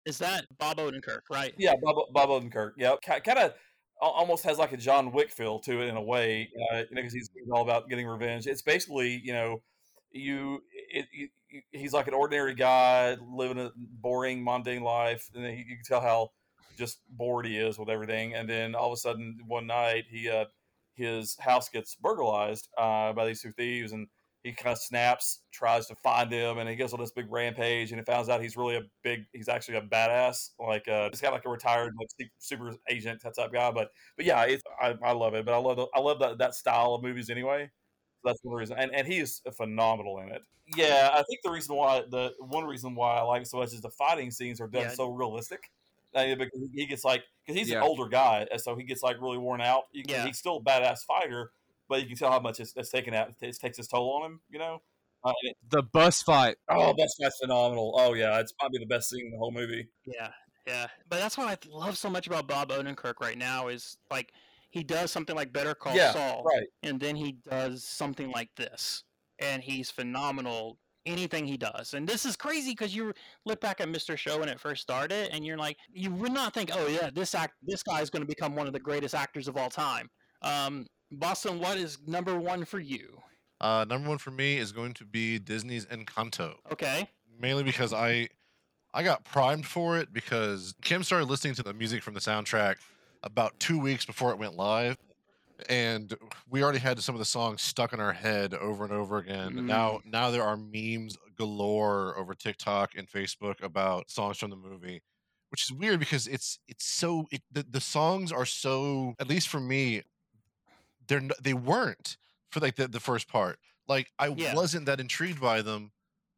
Is 0.04 0.18
that 0.18 0.46
Bob 0.58 0.76
Odenkirk, 0.76 1.22
right? 1.30 1.52
Yeah, 1.58 1.74
Bob, 1.82 1.96
Bob 2.12 2.28
Odenkirk. 2.28 2.72
Yeah, 2.76 2.94
kind 3.02 3.38
of 3.40 3.54
almost 4.00 4.44
has 4.44 4.58
like 4.58 4.72
a 4.72 4.76
John 4.76 5.10
Wick 5.10 5.30
feel 5.30 5.58
to 5.60 5.80
it 5.82 5.88
in 5.88 5.96
a 5.96 6.02
way, 6.02 6.48
uh, 6.70 6.76
you 6.76 6.82
know, 6.82 6.86
because 6.96 7.12
he's, 7.12 7.28
he's 7.34 7.48
all 7.50 7.62
about 7.62 7.88
getting 7.88 8.06
revenge. 8.06 8.46
It's 8.46 8.62
basically, 8.62 9.20
you 9.24 9.32
know, 9.32 9.62
you, 10.12 10.62
it, 11.02 11.62
he's 11.72 11.92
like 11.92 12.08
an 12.08 12.14
ordinary 12.14 12.54
guy 12.54 13.16
living 13.30 13.58
a 13.58 13.70
boring, 13.76 14.42
mundane 14.42 14.82
life, 14.82 15.30
and 15.34 15.44
you 15.44 15.64
can 15.64 15.78
tell 15.84 16.00
how 16.00 16.30
just 16.76 16.98
bored 17.10 17.46
he 17.46 17.56
is 17.58 17.78
with 17.78 17.88
everything. 17.88 18.34
And 18.34 18.48
then 18.48 18.74
all 18.74 18.88
of 18.88 18.92
a 18.94 18.96
sudden, 18.96 19.38
one 19.46 19.66
night, 19.66 20.04
he 20.08 20.28
uh, 20.28 20.46
his 20.94 21.36
house 21.40 21.68
gets 21.68 21.94
burglarized 21.94 22.68
uh, 22.78 23.12
by 23.12 23.26
these 23.26 23.42
two 23.42 23.52
thieves, 23.52 23.92
and 23.92 24.08
he 24.42 24.52
kind 24.52 24.72
of 24.72 24.78
snaps, 24.78 25.40
tries 25.52 25.86
to 25.88 25.94
find 25.96 26.30
them, 26.30 26.58
and 26.58 26.68
he 26.68 26.76
goes 26.76 26.92
on 26.92 27.00
this 27.00 27.10
big 27.10 27.30
rampage, 27.30 27.90
and 27.90 28.00
he 28.00 28.04
finds 28.04 28.28
out 28.28 28.40
he's 28.40 28.56
really 28.56 28.76
a 28.76 28.82
big, 29.02 29.24
he's 29.32 29.48
actually 29.48 29.76
a 29.78 29.82
badass, 29.82 30.50
like 30.60 30.86
uh, 30.88 31.10
just 31.10 31.22
kind 31.22 31.34
of 31.34 31.38
like 31.38 31.46
a 31.46 31.50
retired 31.50 31.94
like 31.98 32.30
super 32.38 32.74
agent 32.88 33.20
type 33.22 33.52
guy. 33.52 33.70
But 33.70 33.90
but 34.16 34.24
yeah, 34.26 34.38
I, 34.80 34.94
I 35.02 35.12
love 35.12 35.34
it. 35.34 35.44
But 35.44 35.54
I 35.54 35.58
love 35.58 35.76
the, 35.76 35.86
I 35.94 36.00
love 36.00 36.38
that 36.38 36.54
style 36.54 36.94
of 36.94 37.02
movies 37.02 37.28
anyway. 37.30 37.70
So 38.22 38.28
that's 38.30 38.40
one 38.42 38.56
reason, 38.56 38.76
and 38.78 38.94
and 38.94 39.06
he 39.06 39.18
is 39.18 39.42
phenomenal 39.56 40.18
in 40.20 40.30
it. 40.30 40.42
Yeah, 40.74 41.10
I 41.12 41.22
think 41.22 41.40
the 41.44 41.50
reason 41.50 41.76
why 41.76 42.02
the 42.10 42.32
one 42.40 42.64
reason 42.64 42.94
why 42.94 43.16
I 43.18 43.22
like 43.22 43.42
it 43.42 43.48
so 43.48 43.58
much 43.58 43.72
is 43.72 43.80
the 43.80 43.90
fighting 43.90 44.30
scenes 44.30 44.60
are 44.60 44.66
done 44.68 44.82
Yeah. 44.84 44.90
so 44.90 45.08
realistic. 45.10 45.70
Uh, 46.14 46.34
because 46.34 46.60
he 46.72 46.86
gets 46.86 47.04
like 47.04 47.22
because 47.44 47.58
he's 47.58 47.68
Yeah. 47.68 47.78
an 47.78 47.82
older 47.82 48.08
guy, 48.08 48.46
and 48.50 48.60
so 48.60 48.74
he 48.74 48.84
gets 48.84 49.02
like 49.02 49.20
really 49.20 49.38
worn 49.38 49.60
out. 49.60 49.84
You, 49.92 50.04
Yeah. 50.08 50.24
He's 50.26 50.38
still 50.38 50.56
a 50.56 50.60
badass 50.62 51.00
fighter, 51.06 51.52
but 51.88 52.00
you 52.00 52.06
can 52.08 52.16
tell 52.16 52.30
how 52.30 52.40
much 52.40 52.58
it's, 52.58 52.72
it's 52.74 52.90
taken 52.90 53.12
out. 53.12 53.32
It 53.40 53.58
takes 53.60 53.78
its 53.78 53.88
toll 53.88 54.22
on 54.22 54.30
him. 54.30 54.40
You 54.48 54.58
know. 54.58 54.82
Uh, 55.22 55.32
it- 55.42 55.56
The 55.70 55.82
bus 55.82 56.22
fight. 56.22 56.56
oh, 56.70 56.94
that's 56.96 57.16
that's 57.18 57.38
phenomenal. 57.38 57.94
Oh 57.98 58.14
yeah, 58.14 58.40
it's 58.40 58.52
probably 58.52 58.78
the 58.78 58.86
best 58.86 59.10
scene 59.10 59.26
in 59.26 59.32
the 59.32 59.38
whole 59.38 59.52
movie. 59.52 59.88
Yeah, 60.06 60.32
yeah. 60.66 60.86
But 61.08 61.18
that's 61.20 61.36
what 61.36 61.48
I 61.48 61.58
love 61.68 61.98
so 61.98 62.08
much 62.08 62.26
about 62.26 62.46
Bob 62.48 62.70
Odenkirk 62.70 63.20
right 63.20 63.36
now 63.36 63.68
is 63.68 63.98
like 64.10 64.32
he 64.70 64.82
does 64.82 65.10
something 65.10 65.34
like 65.36 65.52
Better 65.52 65.74
Call 65.74 65.94
Yeah, 65.94 66.12
Saul, 66.12 66.42
Right. 66.44 66.66
and 66.82 67.00
then 67.00 67.16
he 67.16 67.32
does 67.48 67.84
something 67.84 68.30
like 68.30 68.50
this, 68.56 69.04
and 69.38 69.62
he's 69.62 69.90
phenomenal. 69.90 70.78
Anything 71.04 71.46
he 71.46 71.56
does, 71.56 71.94
and 71.94 72.08
this 72.08 72.26
is 72.26 72.34
crazy 72.34 72.72
because 72.72 72.92
you 72.92 73.12
look 73.44 73.60
back 73.60 73.80
at 73.80 73.86
Mr. 73.86 74.18
Show 74.18 74.40
when 74.40 74.48
it 74.48 74.58
first 74.58 74.82
started, 74.82 75.28
and 75.32 75.46
you're 75.46 75.56
like, 75.56 75.76
you 75.88 76.10
would 76.10 76.32
not 76.32 76.52
think, 76.52 76.70
oh 76.74 76.88
yeah, 76.88 77.10
this 77.14 77.32
act, 77.32 77.54
this 77.62 77.84
guy 77.84 78.00
is 78.00 78.10
going 78.10 78.22
to 78.22 78.26
become 78.26 78.56
one 78.56 78.66
of 78.66 78.72
the 78.72 78.80
greatest 78.80 79.14
actors 79.14 79.46
of 79.46 79.56
all 79.56 79.70
time. 79.70 80.08
Um, 80.42 80.84
Boston, 81.12 81.60
what 81.60 81.78
is 81.78 81.98
number 82.08 82.36
one 82.36 82.64
for 82.64 82.80
you? 82.80 83.22
Uh, 83.60 83.84
number 83.88 84.08
one 84.08 84.18
for 84.18 84.32
me 84.32 84.58
is 84.58 84.72
going 84.72 84.94
to 84.94 85.04
be 85.04 85.38
Disney's 85.38 85.86
Encanto. 85.86 86.54
Okay, 86.72 87.08
mainly 87.40 87.62
because 87.62 87.92
I 87.92 88.28
I 88.92 89.04
got 89.04 89.22
primed 89.24 89.64
for 89.66 89.96
it 89.96 90.12
because 90.12 90.74
Kim 90.82 91.04
started 91.04 91.26
listening 91.26 91.54
to 91.54 91.62
the 91.62 91.72
music 91.72 92.02
from 92.02 92.14
the 92.14 92.20
soundtrack 92.20 92.78
about 93.26 93.58
two 93.58 93.78
weeks 93.78 94.06
before 94.06 94.30
it 94.30 94.38
went 94.38 94.54
live, 94.54 94.96
and 95.68 96.14
we 96.48 96.62
already 96.62 96.78
had 96.78 96.98
some 97.00 97.14
of 97.14 97.18
the 97.18 97.24
songs 97.24 97.60
stuck 97.60 97.92
in 97.92 98.00
our 98.00 98.12
head 98.12 98.54
over 98.54 98.84
and 98.84 98.92
over 98.92 99.18
again. 99.18 99.58
And 99.58 99.66
now 99.66 100.00
mm. 100.06 100.12
now 100.12 100.30
there 100.30 100.42
are 100.42 100.56
memes 100.56 101.18
galore 101.36 102.16
over 102.16 102.34
TikTok 102.34 102.92
and 102.96 103.08
Facebook 103.08 103.62
about 103.62 104.10
songs 104.10 104.38
from 104.38 104.50
the 104.50 104.56
movie. 104.56 105.02
Which 105.50 105.64
is 105.64 105.72
weird 105.72 106.00
because 106.00 106.26
it's 106.26 106.58
it's 106.68 106.84
so 106.86 107.26
it, 107.30 107.42
the, 107.52 107.64
the 107.68 107.80
songs 107.80 108.32
are 108.32 108.46
so 108.46 109.14
at 109.20 109.28
least 109.28 109.48
for 109.48 109.60
me 109.60 110.02
they're 111.06 111.22
they 111.42 111.54
weren't 111.54 112.16
for 112.50 112.60
like 112.60 112.74
the, 112.76 112.88
the 112.88 113.00
first 113.00 113.28
part 113.28 113.58
like 113.88 114.10
I 114.18 114.28
Yeah. 114.28 114.54
wasn't 114.54 114.86
that 114.86 115.00
intrigued 115.00 115.40
by 115.40 115.62
them 115.62 115.92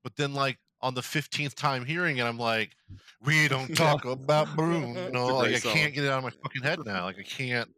but 0.05 0.16
then 0.16 0.35
like 0.35 0.59
on 0.81 0.95
the 0.95 1.01
15th 1.01 1.55
time 1.55 1.85
hearing 1.85 2.19
it 2.19 2.23
i'm 2.25 2.39
like 2.39 2.77
we 3.25 3.49
don't 3.49 3.75
talk 3.77 4.05
about 4.05 4.47
bruno 4.55 4.93
a 5.13 5.19
like 5.35 5.55
i 5.55 5.59
song. 5.59 5.73
can't 5.73 5.95
get 5.95 6.05
it 6.05 6.11
out 6.11 6.19
of 6.19 6.25
my 6.25 6.31
fucking 6.43 6.63
head 6.63 6.79
now 6.85 7.05
like 7.05 7.19
i 7.19 7.23
can't 7.23 7.69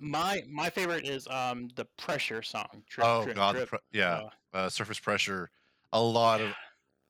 my 0.00 0.42
my 0.48 0.68
favorite 0.68 1.06
is 1.08 1.26
um 1.28 1.68
the 1.76 1.86
Pressure 1.96 2.42
song. 2.42 2.66
Drip, 2.88 3.06
oh 3.06 3.24
drip, 3.24 3.36
god 3.36 3.54
drip. 3.56 3.68
pre- 3.70 3.78
yeah 3.92 4.20
Uh, 4.52 4.56
uh, 4.56 4.68
surface 4.68 4.98
pressure 4.98 5.50
a 5.92 6.00
lot 6.00 6.40
of 6.40 6.52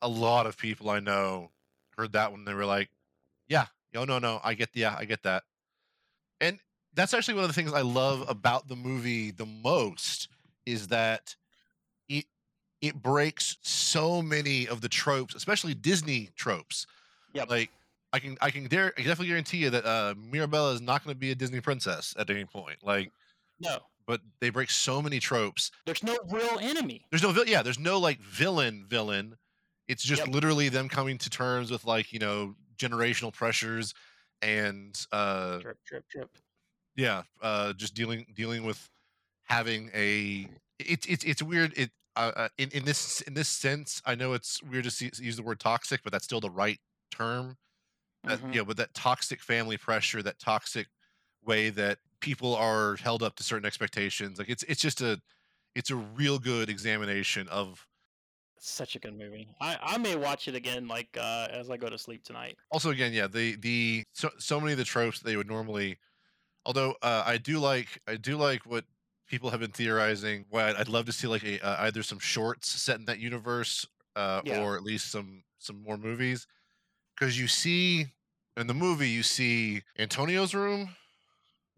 a 0.02 0.08
lot 0.08 0.46
of 0.46 0.56
people 0.56 0.88
i 0.90 1.00
know 1.00 1.50
heard 1.98 2.12
that 2.12 2.30
one 2.30 2.44
they 2.44 2.54
were 2.54 2.64
like 2.66 2.88
yeah 3.48 3.66
yo, 3.92 4.04
no 4.04 4.18
no 4.18 4.40
i 4.44 4.54
get 4.54 4.72
the, 4.72 4.80
yeah 4.80 4.94
i 4.98 5.04
get 5.04 5.22
that 5.24 5.42
and 6.40 6.58
that's 6.94 7.12
actually 7.14 7.34
one 7.34 7.42
of 7.44 7.48
the 7.48 7.54
things 7.54 7.72
i 7.72 7.80
love 7.82 8.24
about 8.28 8.68
the 8.68 8.76
movie 8.76 9.30
the 9.32 9.46
most 9.46 10.28
is 10.64 10.88
that 10.88 11.34
it 12.80 13.00
breaks 13.02 13.56
so 13.62 14.20
many 14.22 14.66
of 14.68 14.80
the 14.80 14.88
tropes 14.88 15.34
especially 15.34 15.74
disney 15.74 16.28
tropes 16.36 16.86
Yeah, 17.32 17.44
like 17.48 17.70
i 18.12 18.18
can 18.18 18.36
i 18.40 18.50
can 18.50 18.66
dare 18.66 18.88
i 18.88 18.90
can 19.00 19.04
definitely 19.04 19.28
guarantee 19.28 19.58
you 19.58 19.70
that 19.70 19.84
uh 19.84 20.14
mirabella 20.16 20.72
is 20.72 20.80
not 20.80 21.02
going 21.04 21.14
to 21.14 21.18
be 21.18 21.30
a 21.30 21.34
disney 21.34 21.60
princess 21.60 22.14
at 22.18 22.28
any 22.30 22.44
point 22.44 22.82
like 22.84 23.10
no, 23.58 23.78
but 24.06 24.20
they 24.40 24.50
break 24.50 24.70
so 24.70 25.00
many 25.00 25.18
tropes 25.18 25.70
there's 25.86 26.02
no 26.02 26.16
real 26.30 26.58
enemy. 26.60 27.06
there's 27.10 27.22
no 27.22 27.32
yeah 27.46 27.62
there's 27.62 27.78
no 27.78 27.98
like 27.98 28.20
villain 28.20 28.84
villain 28.86 29.36
it's 29.88 30.02
just 30.02 30.26
Yep. 30.26 30.34
literally 30.34 30.68
them 30.68 30.88
coming 30.88 31.16
to 31.18 31.30
terms 31.30 31.70
with 31.70 31.84
like 31.86 32.12
you 32.12 32.18
know 32.18 32.54
generational 32.76 33.32
pressures 33.32 33.94
and 34.42 35.06
uh 35.12 35.60
Drip, 35.60 35.78
drip, 35.86 36.08
drip. 36.08 36.38
yeah 36.96 37.22
uh 37.40 37.72
just 37.72 37.94
dealing 37.94 38.26
dealing 38.34 38.64
with 38.64 38.90
having 39.44 39.90
a 39.94 40.46
it's 40.78 41.06
it's 41.06 41.24
it's 41.24 41.42
weird 41.42 41.72
it 41.78 41.90
uh, 42.16 42.32
uh, 42.36 42.48
in 42.58 42.70
in 42.70 42.84
this 42.84 43.20
in 43.22 43.34
this 43.34 43.48
sense 43.48 44.02
i 44.06 44.14
know 44.14 44.32
it's 44.32 44.62
weird 44.62 44.84
to 44.84 44.90
see, 44.90 45.10
use 45.18 45.36
the 45.36 45.42
word 45.42 45.60
toxic 45.60 46.02
but 46.02 46.12
that's 46.12 46.24
still 46.24 46.40
the 46.40 46.50
right 46.50 46.80
term 47.10 47.56
that, 48.26 48.40
Mhm. 48.40 48.52
you 48.52 48.60
know 48.60 48.64
with 48.64 48.78
that 48.78 48.94
toxic 48.94 49.42
family 49.42 49.78
pressure 49.78 50.22
that 50.22 50.38
toxic 50.38 50.88
way 51.42 51.70
that 51.70 51.98
people 52.20 52.54
are 52.56 52.96
held 52.96 53.22
up 53.22 53.36
to 53.36 53.44
certain 53.44 53.66
expectations 53.66 54.38
like 54.38 54.48
it's 54.50 54.62
it's 54.64 54.80
just 54.82 55.00
a 55.02 55.20
it's 55.74 55.90
a 55.90 55.96
real 55.96 56.38
good 56.38 56.70
examination 56.70 57.48
of 57.48 57.88
Such 58.58 58.96
a 58.96 58.98
good 58.98 59.14
movie. 59.14 59.54
I, 59.60 59.78
I 59.80 59.98
may 59.98 60.14
watch 60.16 60.46
it 60.48 60.54
again 60.54 60.88
like 60.88 61.16
uh, 61.16 61.48
as 61.50 61.70
I 61.70 61.76
go 61.78 61.88
to 61.88 61.96
sleep 61.98 62.22
tonight. 62.24 62.58
also 62.70 62.90
again 62.90 63.12
yeah 63.12 63.26
the 63.26 63.56
the 63.56 64.04
so, 64.12 64.30
so 64.38 64.60
many 64.60 64.72
of 64.72 64.78
the 64.78 64.84
tropes 64.84 65.20
they 65.20 65.36
would 65.36 65.46
normally 65.46 65.98
although 66.66 66.92
uh, 67.02 67.24
i 67.26 67.38
do 67.38 67.58
like 67.58 68.00
i 68.08 68.16
do 68.16 68.36
like 68.36 68.66
what 68.66 68.86
people 69.28 69.50
have 69.50 69.60
been 69.60 69.72
theorizing 69.72 70.44
i'd 70.54 70.88
love 70.88 71.06
to 71.06 71.12
see 71.12 71.26
like 71.26 71.44
a, 71.44 71.60
uh, 71.60 71.76
either 71.84 72.02
some 72.02 72.18
shorts 72.18 72.68
set 72.70 72.98
in 72.98 73.04
that 73.06 73.18
universe 73.18 73.86
uh, 74.16 74.40
Yeah. 74.44 74.62
or 74.62 74.76
at 74.76 74.82
least 74.82 75.10
some 75.10 75.44
some 75.58 75.82
more 75.82 75.98
movies 75.98 76.46
because 77.16 77.38
you 77.38 77.48
see 77.48 78.06
in 78.56 78.66
the 78.66 78.74
movie 78.74 79.08
you 79.10 79.22
see 79.22 79.82
antonio's 79.98 80.54
room 80.54 80.96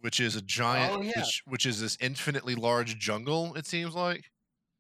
which 0.01 0.21
is 0.21 0.37
a 0.37 0.43
giant 0.43 0.95
Oh, 0.97 1.03
yeah. 1.03 1.13
which, 1.17 1.43
which 1.47 1.67
is 1.67 1.81
this 1.81 1.97
infinitely 2.01 2.55
large 2.55 2.99
jungle 2.99 3.55
it 3.57 3.67
seems 3.67 3.95
like 3.95 4.31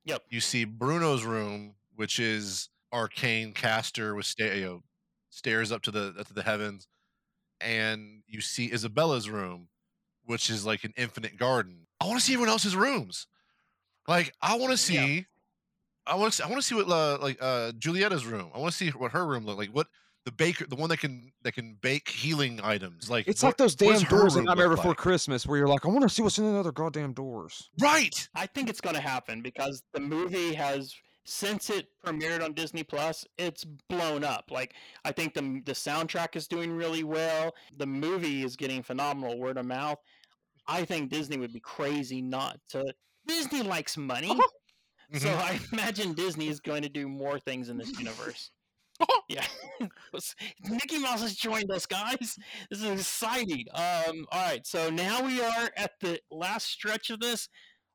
Yep. 0.04 0.24
you 0.30 0.40
see 0.40 0.64
bruno's 0.64 1.24
room 1.24 1.76
which 1.96 2.20
is 2.20 2.70
arcane 2.92 3.52
caster 3.52 4.14
with 4.14 4.26
sta- 4.26 4.54
you 4.56 4.64
know, 4.64 4.82
stairs 5.30 5.72
up 5.72 5.82
to 5.82 5.90
the 5.90 6.14
up 6.18 6.28
to 6.28 6.34
the 6.34 6.42
heavens 6.44 6.88
and 7.60 8.22
you 8.28 8.40
see 8.40 8.72
isabela's 8.72 9.28
room 9.30 9.68
which 10.24 10.50
is 10.50 10.66
like 10.66 10.84
an 10.84 10.94
infinite 10.96 11.36
garden 11.38 11.87
i 12.00 12.06
want 12.06 12.18
to 12.18 12.24
see 12.24 12.32
everyone 12.34 12.50
else's 12.50 12.76
rooms 12.76 13.26
like 14.06 14.32
i 14.42 14.56
want 14.56 14.76
to 14.76 14.92
Yeah. 14.92 15.04
see 15.04 15.26
i 16.06 16.14
want 16.14 16.32
to 16.34 16.44
i 16.44 16.48
want 16.48 16.60
to 16.60 16.66
see 16.66 16.74
what 16.74 16.88
uh, 16.88 17.18
like 17.20 17.38
uh 17.40 17.72
julieta's 17.72 18.24
room 18.26 18.50
i 18.54 18.58
want 18.58 18.72
to 18.72 18.76
see 18.76 18.90
what 18.90 19.12
her 19.12 19.26
room 19.26 19.44
looked 19.46 19.58
like 19.58 19.70
what 19.70 19.86
the 20.24 20.32
baker, 20.32 20.66
the 20.66 20.76
one 20.76 20.90
that 20.90 20.98
can 20.98 21.32
that 21.42 21.52
can 21.52 21.78
bake 21.80 22.06
healing 22.06 22.60
items. 22.62 23.08
Like 23.08 23.26
It's 23.28 23.42
what- 23.42 23.50
like 23.50 23.56
those 23.56 23.74
damn 23.74 24.02
doors 24.02 24.34
in 24.34 24.40
room 24.40 24.44
Nightmare 24.46 24.68
look 24.68 24.76
Before 24.76 24.90
like? 24.90 24.98
Christmas 24.98 25.46
where 25.46 25.56
you're 25.56 25.68
like, 25.68 25.86
I 25.86 25.88
want 25.88 26.02
to 26.02 26.08
see 26.10 26.20
what's 26.20 26.36
in 26.38 26.52
the 26.52 26.58
other 26.58 26.72
goddamn 26.72 27.14
doors. 27.14 27.70
Right. 27.80 28.28
I 28.34 28.44
think 28.44 28.68
it's 28.68 28.82
going 28.82 28.96
to 28.96 29.00
happen 29.00 29.40
because 29.40 29.82
the 29.94 30.00
movie 30.00 30.52
has 30.52 30.92
since 31.24 31.70
it 31.70 31.86
premiered 32.04 32.44
on 32.44 32.52
Disney 32.52 32.82
Plus, 32.82 33.24
it's 33.38 33.64
blown 33.88 34.22
up. 34.22 34.50
Like 34.50 34.74
I 35.02 35.12
think 35.12 35.32
the 35.32 35.62
the 35.64 35.72
soundtrack 35.72 36.36
is 36.36 36.46
doing 36.46 36.72
really 36.72 37.04
well. 37.04 37.54
The 37.78 37.86
movie 37.86 38.42
is 38.42 38.54
getting 38.54 38.82
phenomenal 38.82 39.38
word 39.38 39.56
of 39.56 39.64
mouth. 39.64 39.98
I 40.68 40.84
think 40.84 41.10
Disney 41.10 41.38
would 41.38 41.52
be 41.52 41.60
crazy 41.60 42.20
not 42.22 42.58
to. 42.70 42.84
Disney 43.26 43.62
likes 43.62 43.96
money, 43.96 44.28
so 45.14 45.28
Mhm. 45.28 45.36
I 45.36 45.60
imagine 45.72 46.12
Disney 46.14 46.48
is 46.48 46.60
going 46.60 46.82
to 46.82 46.88
do 46.88 47.08
more 47.08 47.38
things 47.38 47.68
in 47.68 47.76
this 47.78 47.98
universe. 47.98 48.50
yeah, 49.28 49.46
Mickey 50.68 50.98
Mouse 50.98 51.22
has 51.22 51.36
joined 51.36 51.70
us, 51.70 51.86
guys. 51.86 52.36
This 52.70 52.82
is 52.82 53.00
exciting. 53.00 53.66
Um, 53.72 54.26
all 54.32 54.42
right, 54.42 54.66
so 54.66 54.90
now 54.90 55.24
we 55.24 55.40
are 55.40 55.70
at 55.76 55.92
the 56.00 56.20
last 56.30 56.66
stretch 56.66 57.10
of 57.10 57.20
this, 57.20 57.48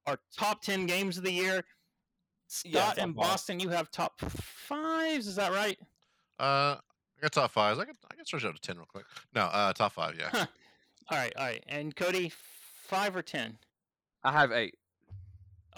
our 0.07 0.17
top 0.37 0.61
ten 0.61 0.85
games 0.85 1.17
of 1.17 1.23
the 1.23 1.31
year. 1.33 1.63
Yeah, 2.63 2.81
Scott 2.81 2.95
top 2.97 3.03
and. 3.03 3.15
Boston, 3.15 3.59
you 3.59 3.69
have 3.69 3.91
top 3.91 4.19
fives. 4.21 5.27
Is 5.27 5.35
that 5.35 5.51
right? 5.51 5.77
Uh, 6.39 6.77
I 6.77 7.21
got 7.21 7.31
top 7.31 7.51
fives. 7.51 7.79
I 7.79 7.85
can 7.85 7.95
I 8.11 8.15
can 8.15 8.25
stretch 8.25 8.45
out 8.45 8.55
to 8.55 8.61
ten 8.61 8.77
real 8.77 8.85
quick. 8.85 9.05
No, 9.35 9.41
uh, 9.41 9.73
top 9.73 9.93
five. 9.93 10.15
Yeah. 10.17 10.29
Huh. 10.31 10.45
All 11.09 11.17
right, 11.17 11.33
all 11.35 11.45
right. 11.45 11.63
And 11.67 11.93
Cody, 11.95 12.31
five 12.93 13.15
or 13.15 13.21
ten? 13.21 13.57
I 14.23 14.31
have 14.31 14.51
eight. 14.51 14.75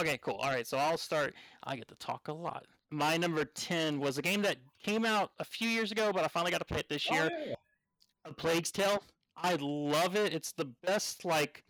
Okay, 0.01 0.17
cool. 0.21 0.35
All 0.35 0.49
right, 0.49 0.67
so 0.67 0.77
I'll 0.77 0.97
start. 0.97 1.33
I 1.63 1.75
get 1.77 1.87
to 1.87 1.95
talk 1.95 2.27
a 2.27 2.33
lot. 2.33 2.65
My 2.91 3.15
number 3.17 3.45
ten 3.45 3.99
was 3.99 4.17
a 4.17 4.21
game 4.21 4.41
that 4.41 4.57
came 4.83 5.05
out 5.05 5.31
a 5.39 5.45
few 5.45 5.69
years 5.69 5.91
ago, 5.91 6.11
but 6.13 6.23
I 6.23 6.27
finally 6.27 6.51
got 6.51 6.59
to 6.59 6.65
play 6.65 6.79
it 6.79 6.89
this 6.89 7.09
year. 7.09 7.29
Oh, 7.33 7.43
yeah. 7.47 7.55
A 8.25 8.33
Plague's 8.33 8.71
Tale. 8.71 9.01
I 9.37 9.55
love 9.59 10.15
it. 10.15 10.33
It's 10.33 10.51
the 10.51 10.65
best. 10.83 11.23
Like 11.25 11.63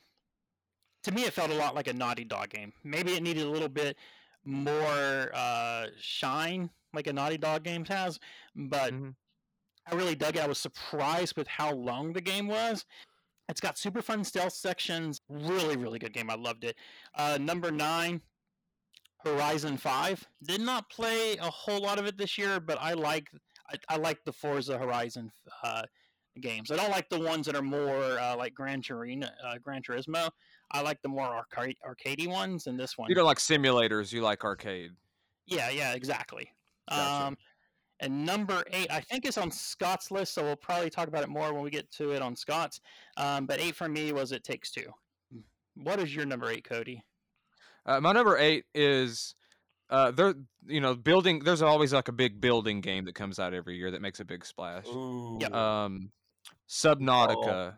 to 1.04 1.12
me, 1.12 1.24
it 1.24 1.34
felt 1.34 1.52
a 1.52 1.56
lot 1.56 1.76
like 1.76 1.88
a 1.88 1.94
Naughty 1.94 2.24
Dog 2.24 2.50
game. 2.50 2.74
Maybe 2.84 3.14
it 3.14 3.22
needed 3.24 3.46
a 3.46 3.50
little 3.50 3.70
bit 3.70 3.98
more 4.44 5.32
uh, 5.34 5.88
shine, 6.00 6.70
like 6.94 7.08
a 7.08 7.14
Naughty 7.14 7.38
Dog 7.38 7.64
game 7.64 7.86
has, 7.86 8.20
but 8.56 8.94
Mhm. 8.94 9.16
I 9.88 9.96
really 9.96 10.16
dug 10.16 10.36
it. 10.36 10.44
I 10.44 10.48
was 10.48 10.58
surprised 10.58 11.38
with 11.38 11.48
how 11.48 11.72
long 11.74 12.14
the 12.14 12.22
game 12.22 12.48
was. 12.48 12.86
It's 13.48 13.62
got 13.62 13.78
super 13.78 14.02
fun 14.02 14.24
stealth 14.24 14.54
sections. 14.54 15.22
Really, 15.30 15.78
really 15.78 16.00
good 16.00 16.14
game. 16.14 16.30
I 16.30 16.36
loved 16.36 16.64
it. 16.64 16.76
Uh, 17.16 17.38
number 17.40 17.72
nine, 17.72 18.22
Horizon 19.24 19.78
Five. 19.78 20.24
Did 20.44 20.62
not 20.62 20.90
play 20.90 21.38
a 21.38 21.50
whole 21.50 21.82
lot 21.82 22.00
of 22.00 22.06
it 22.06 22.18
this 22.18 22.38
year, 22.38 22.60
but 22.60 22.78
I 22.82 22.94
like 22.94 23.30
I, 23.70 23.96
I 23.96 23.98
like 23.98 24.20
the 24.26 24.34
Forza 24.34 24.78
Horizon 24.78 25.32
uh, 25.64 25.84
games. 26.42 26.72
I 26.72 26.76
don't 26.76 26.92
like 26.92 27.10
the 27.10 27.20
ones 27.20 27.46
that 27.46 27.56
are 27.56 27.62
more 27.62 28.20
uh, 28.20 28.36
like 28.36 28.54
Gran 28.54 28.82
Turismo. 28.82 29.30
Uh, 29.46 29.58
Gran 29.62 29.82
Turismo. 29.82 30.30
I 30.72 30.82
like 30.82 31.00
the 31.04 31.10
more 31.10 31.26
arcade 31.26 31.78
arcadey 31.88 32.28
ones, 32.28 32.68
and 32.68 32.80
this 32.80 32.98
one. 32.98 33.10
You 33.10 33.16
don't 33.16 33.26
like 33.26 33.38
simulators, 33.38 34.12
you 34.12 34.22
like 34.22 34.44
arcade. 34.44 34.92
Yeah, 35.46 35.70
yeah, 35.70 35.94
exactly. 35.94 36.50
Gotcha. 36.90 37.28
Um, 37.28 37.38
and 38.00 38.26
number 38.26 38.64
eight, 38.72 38.92
I 38.92 39.00
think 39.02 39.26
is 39.26 39.38
on 39.38 39.52
Scott's 39.52 40.12
list, 40.12 40.34
so 40.34 40.44
we'll 40.44 40.56
probably 40.56 40.90
talk 40.90 41.08
about 41.08 41.24
it 41.24 41.30
more 41.30 41.54
when 41.54 41.64
we 41.64 41.70
get 41.70 41.90
to 41.94 42.12
it 42.12 42.22
on 42.22 42.36
Scott's. 42.36 42.82
Um, 43.18 43.46
but 43.46 43.60
eight 43.60 43.76
for 43.76 43.88
me 43.88 44.12
was 44.12 44.32
It 44.32 44.44
Takes 44.44 44.72
Two. 44.72 44.92
What 45.76 46.00
is 46.00 46.16
your 46.16 46.26
number 46.26 46.50
eight, 46.50 46.64
Cody? 46.64 47.04
Uh, 47.86 48.00
my 48.00 48.12
number 48.12 48.38
eight 48.38 48.66
is 48.74 49.36
uh, 49.90 50.12
there. 50.12 50.34
You 50.68 50.82
know, 50.82 50.96
building. 50.96 51.40
There's 51.40 51.62
always 51.62 51.94
like 51.94 52.08
a 52.08 52.14
big 52.14 52.42
building 52.42 52.82
game 52.82 53.06
that 53.06 53.16
comes 53.16 53.40
out 53.40 53.54
every 53.54 53.78
year 53.78 53.92
that 53.92 54.02
makes 54.02 54.20
a 54.20 54.26
big 54.26 54.46
splash. 54.46 54.88
Ooh. 54.88 55.38
Yep. 55.42 55.54
Um, 55.54 56.12
Subnautica 56.70 57.78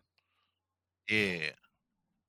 Yeah. 1.09 1.49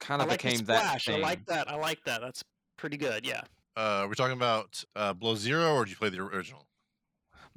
kind 0.00 0.22
of 0.22 0.28
like 0.28 0.42
became 0.42 0.64
that 0.66 1.02
thing. 1.02 1.16
I 1.16 1.18
like 1.18 1.46
that. 1.46 1.70
I 1.70 1.76
like 1.76 2.02
that. 2.04 2.20
That's 2.20 2.42
pretty 2.76 2.96
good. 2.96 3.26
Yeah. 3.26 3.42
Uh, 3.76 4.06
we're 4.08 4.14
talking 4.14 4.36
about 4.36 4.82
uh, 4.96 5.12
Below 5.12 5.36
Zero, 5.36 5.74
or 5.74 5.84
did 5.84 5.92
you 5.92 5.96
play 5.96 6.08
the 6.08 6.18
original? 6.20 6.66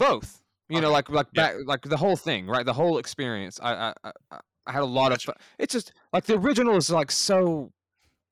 Both. 0.01 0.41
You 0.69 0.79
know, 0.81 0.87
Okay. 0.87 0.93
like 0.93 1.09
like 1.09 1.27
Yeah. 1.33 1.47
back, 1.53 1.55
like 1.65 1.81
the 1.83 1.97
whole 1.97 2.15
thing, 2.15 2.47
right? 2.47 2.65
The 2.65 2.73
whole 2.73 2.97
experience. 2.97 3.59
I 3.61 3.73
I 3.73 3.93
I, 4.03 4.11
I- 4.31 4.71
had 4.71 4.83
a 4.83 4.85
lot 4.85 5.09
Gotcha. 5.09 5.31
of 5.31 5.35
fun. 5.37 5.45
It's 5.57 5.73
just 5.73 5.91
like 6.13 6.25
the 6.25 6.35
original 6.37 6.75
is 6.77 6.89
like 6.89 7.11
so, 7.11 7.71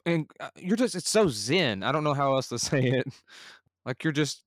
and 0.05 0.29
uh, 0.39 0.49
you're 0.55 0.77
just 0.77 0.95
it's 0.95 1.09
so 1.09 1.27
zen. 1.27 1.81
I 1.83 1.91
don't 1.91 2.03
know 2.03 2.13
how 2.13 2.35
else 2.35 2.47
to 2.49 2.59
say 2.69 2.81
it. 2.83 3.07
Like 3.85 4.03
you're 4.03 4.13
just 4.13 4.43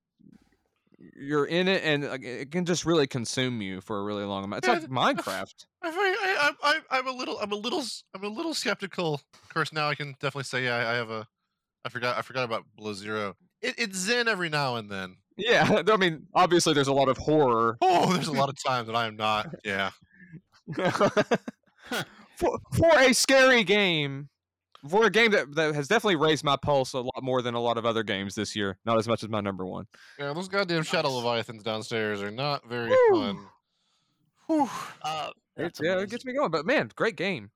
you're 1.16 1.46
in 1.46 1.66
it, 1.68 1.82
and 1.82 2.04
it 2.04 2.52
can 2.52 2.64
just 2.64 2.86
really 2.86 3.06
consume 3.08 3.60
you 3.60 3.80
for 3.80 3.98
a 3.98 4.04
really 4.04 4.24
long 4.24 4.44
amount. 4.44 4.64
It's 4.64 4.68
Yeah, 4.68 4.74
like 4.74 5.16
Minecraft. 5.16 5.66
I, 5.82 5.90
I, 6.40 6.52
I, 6.62 6.98
I'm 6.98 7.08
a 7.08 7.12
little, 7.12 7.38
I'm 7.40 7.50
a 7.50 7.56
little, 7.56 7.82
I'm 8.14 8.22
a 8.22 8.28
little 8.28 8.54
skeptical. 8.54 9.14
Of 9.14 9.48
course, 9.52 9.72
now 9.72 9.88
I 9.88 9.96
can 9.96 10.12
definitely 10.20 10.44
say 10.44 10.64
yeah, 10.64 10.76
I, 10.76 10.92
I 10.92 10.94
have 10.94 11.10
a, 11.10 11.26
I 11.84 11.88
forgot, 11.88 12.16
I 12.16 12.22
forgot 12.22 12.44
about 12.44 12.64
Below 12.76 12.92
Zero. 12.92 13.34
It, 13.60 13.74
it's 13.78 13.96
zen 13.98 14.28
every 14.28 14.48
now 14.48 14.76
and 14.76 14.88
then. 14.90 15.16
Yeah, 15.36 15.82
I 15.88 15.96
mean, 15.96 16.26
obviously 16.34 16.74
there's 16.74 16.88
a 16.88 16.92
lot 16.92 17.08
of 17.08 17.16
horror. 17.18 17.78
Oh, 17.80 18.12
there's 18.12 18.28
a 18.28 18.32
lot 18.32 18.48
of 18.48 18.62
times 18.62 18.86
that 18.86 18.96
I 18.96 19.06
am 19.06 19.16
not. 19.16 19.54
Yeah. 19.64 19.90
for, 22.36 22.58
for 22.74 22.98
a 22.98 23.12
scary 23.12 23.64
game, 23.64 24.28
for 24.88 25.06
a 25.06 25.10
game 25.10 25.30
that, 25.32 25.54
that 25.54 25.74
has 25.74 25.88
definitely 25.88 26.16
raised 26.16 26.44
my 26.44 26.56
pulse 26.56 26.92
a 26.92 27.00
lot 27.00 27.22
more 27.22 27.42
than 27.42 27.54
a 27.54 27.60
lot 27.60 27.78
of 27.78 27.86
other 27.86 28.02
games 28.02 28.34
this 28.34 28.56
year. 28.56 28.78
Not 28.84 28.98
as 28.98 29.06
much 29.08 29.22
as 29.22 29.28
my 29.28 29.40
number 29.40 29.64
one. 29.64 29.86
Yeah, 30.18 30.32
those 30.32 30.48
goddamn 30.48 30.82
shadow 30.82 31.08
Nice. 31.08 31.18
leviathans 31.18 31.62
downstairs 31.62 32.20
are 32.22 32.30
not 32.30 32.68
very 32.68 32.90
Woo. 32.90 33.20
fun. 33.20 33.46
Whew. 34.46 34.68
Uh, 35.02 35.30
It, 35.56 35.62
that's 35.62 35.80
yeah, 35.82 35.98
it 35.98 36.10
gets 36.10 36.24
me 36.24 36.32
going. 36.32 36.50
But 36.50 36.66
man, 36.66 36.90
great 36.96 37.16
game. 37.16 37.50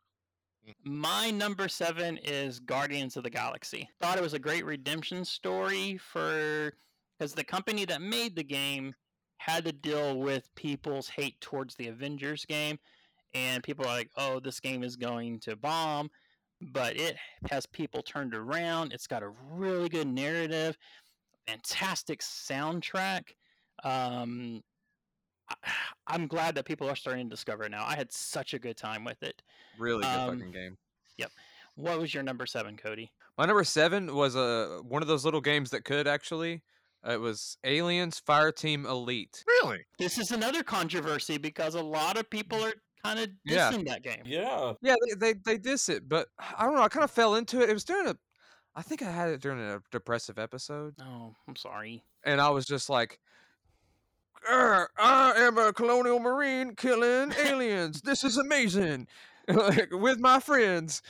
My 0.85 1.31
number 1.31 1.69
seven 1.69 2.19
is 2.19 2.59
Guardians 2.59 3.17
of 3.17 3.23
the 3.23 3.31
Galaxy. 3.31 3.89
Thought 4.01 4.19
it 4.19 4.23
was 4.23 4.35
a 4.35 4.39
great 4.39 4.65
redemption 4.65 5.25
story 5.25 5.97
for 5.97 6.73
because 7.19 7.33
the 7.33 7.45
company 7.45 7.85
that 7.87 8.03
made 8.03 8.37
the 8.37 8.45
game 8.45 8.95
had 9.39 9.65
to 9.65 9.73
deal 9.73 10.19
with 10.19 10.49
people's 10.55 11.09
hate 11.09 11.41
towards 11.41 11.75
the 11.75 11.89
Avengers 11.89 12.45
game, 12.45 12.79
and 13.35 13.63
people 13.63 13.85
are 13.85 13.89
like, 13.97 14.11
"Oh, 14.17 14.41
this 14.41 14.61
game 14.61 14.83
is 14.83 14.97
going 14.97 15.41
to 15.41 15.57
bomb," 15.57 16.11
but 16.61 16.97
it 16.97 17.17
has 17.51 17.67
people 17.67 18.03
turned 18.03 18.35
around. 18.35 18.93
It's 18.93 19.07
got 19.07 19.23
a 19.23 19.29
really 19.51 19.89
good 19.89 20.09
narrative, 20.09 20.77
fantastic 21.47 22.21
soundtrack. 22.21 23.23
Um, 23.85 24.63
I, 25.49 25.55
I'm 26.07 26.27
glad 26.27 26.55
that 26.55 26.65
people 26.65 26.89
are 26.89 26.97
starting 26.97 27.29
to 27.29 27.31
discover 27.35 27.65
it 27.65 27.71
now. 27.71 27.85
I 27.85 27.95
had 27.95 28.13
such 28.13 28.55
a 28.55 28.59
good 28.59 28.77
time 28.77 29.05
with 29.05 29.23
it. 29.23 29.43
Really 29.79 30.03
good 30.03 30.09
Um, 30.19 30.39
fucking 30.39 30.53
game. 30.53 30.79
Yep. 31.19 31.31
What 31.77 32.01
was 32.01 32.15
your 32.15 32.23
number 32.23 32.47
seven, 32.47 32.77
Cody? 32.77 33.13
My 33.37 33.45
number 33.45 33.65
seven 33.65 34.15
was 34.15 34.35
a 34.35 34.81
one 34.83 35.03
of 35.03 35.09
those 35.09 35.25
little 35.27 35.43
games 35.43 35.71
that 35.71 35.85
could 35.85 36.07
actually. 36.09 36.63
It 37.09 37.21
was 37.21 37.57
Aliens 37.65 38.21
Fireteam 38.27 38.85
Elite. 38.85 39.45
Really? 39.47 39.85
This 39.99 40.19
is 40.19 40.31
another 40.33 40.63
controversy 40.63 41.39
because 41.39 41.75
a 41.75 41.83
lot 41.83 42.17
of 42.17 42.29
people 42.29 42.63
are 42.65 42.73
kind 43.05 43.19
of 43.21 43.29
Yeah. 43.45 43.71
that 43.87 44.03
game. 44.03 44.23
Yeah. 44.25 44.73
Yeah, 44.83 44.97
they, 45.09 45.15
they 45.15 45.39
they 45.45 45.59
diss 45.59 45.89
it, 45.89 46.09
but 46.09 46.29
I 46.59 46.65
don't 46.65 46.75
know. 46.75 46.83
I 46.83 46.89
kind 46.89 47.05
of 47.05 47.11
fell 47.11 47.37
into 47.37 47.61
it. 47.63 47.71
It 47.71 47.75
was 47.75 47.85
during 47.85 48.09
a, 48.09 48.17
I 48.75 48.83
think 48.83 49.03
I 49.03 49.11
had 49.11 49.31
it 49.31 49.41
during 49.41 49.61
a 49.61 49.81
depressive 49.93 50.39
episode. 50.39 50.95
Oh, 51.01 51.35
I'm 51.47 51.57
sorry. 51.57 52.03
and 52.25 52.41
I 52.41 52.51
was 52.51 52.67
just 52.67 52.91
like, 52.91 53.21
I 54.49 55.33
am 55.37 55.59
a 55.59 55.73
colonial 55.73 56.19
marine 56.21 56.75
killing 56.75 57.33
aliens. 57.45 58.01
this 58.03 58.25
is 58.25 58.37
amazing. 58.37 59.07
like, 59.49 59.89
with 59.93 60.19
my 60.19 60.41
friends. 60.41 61.03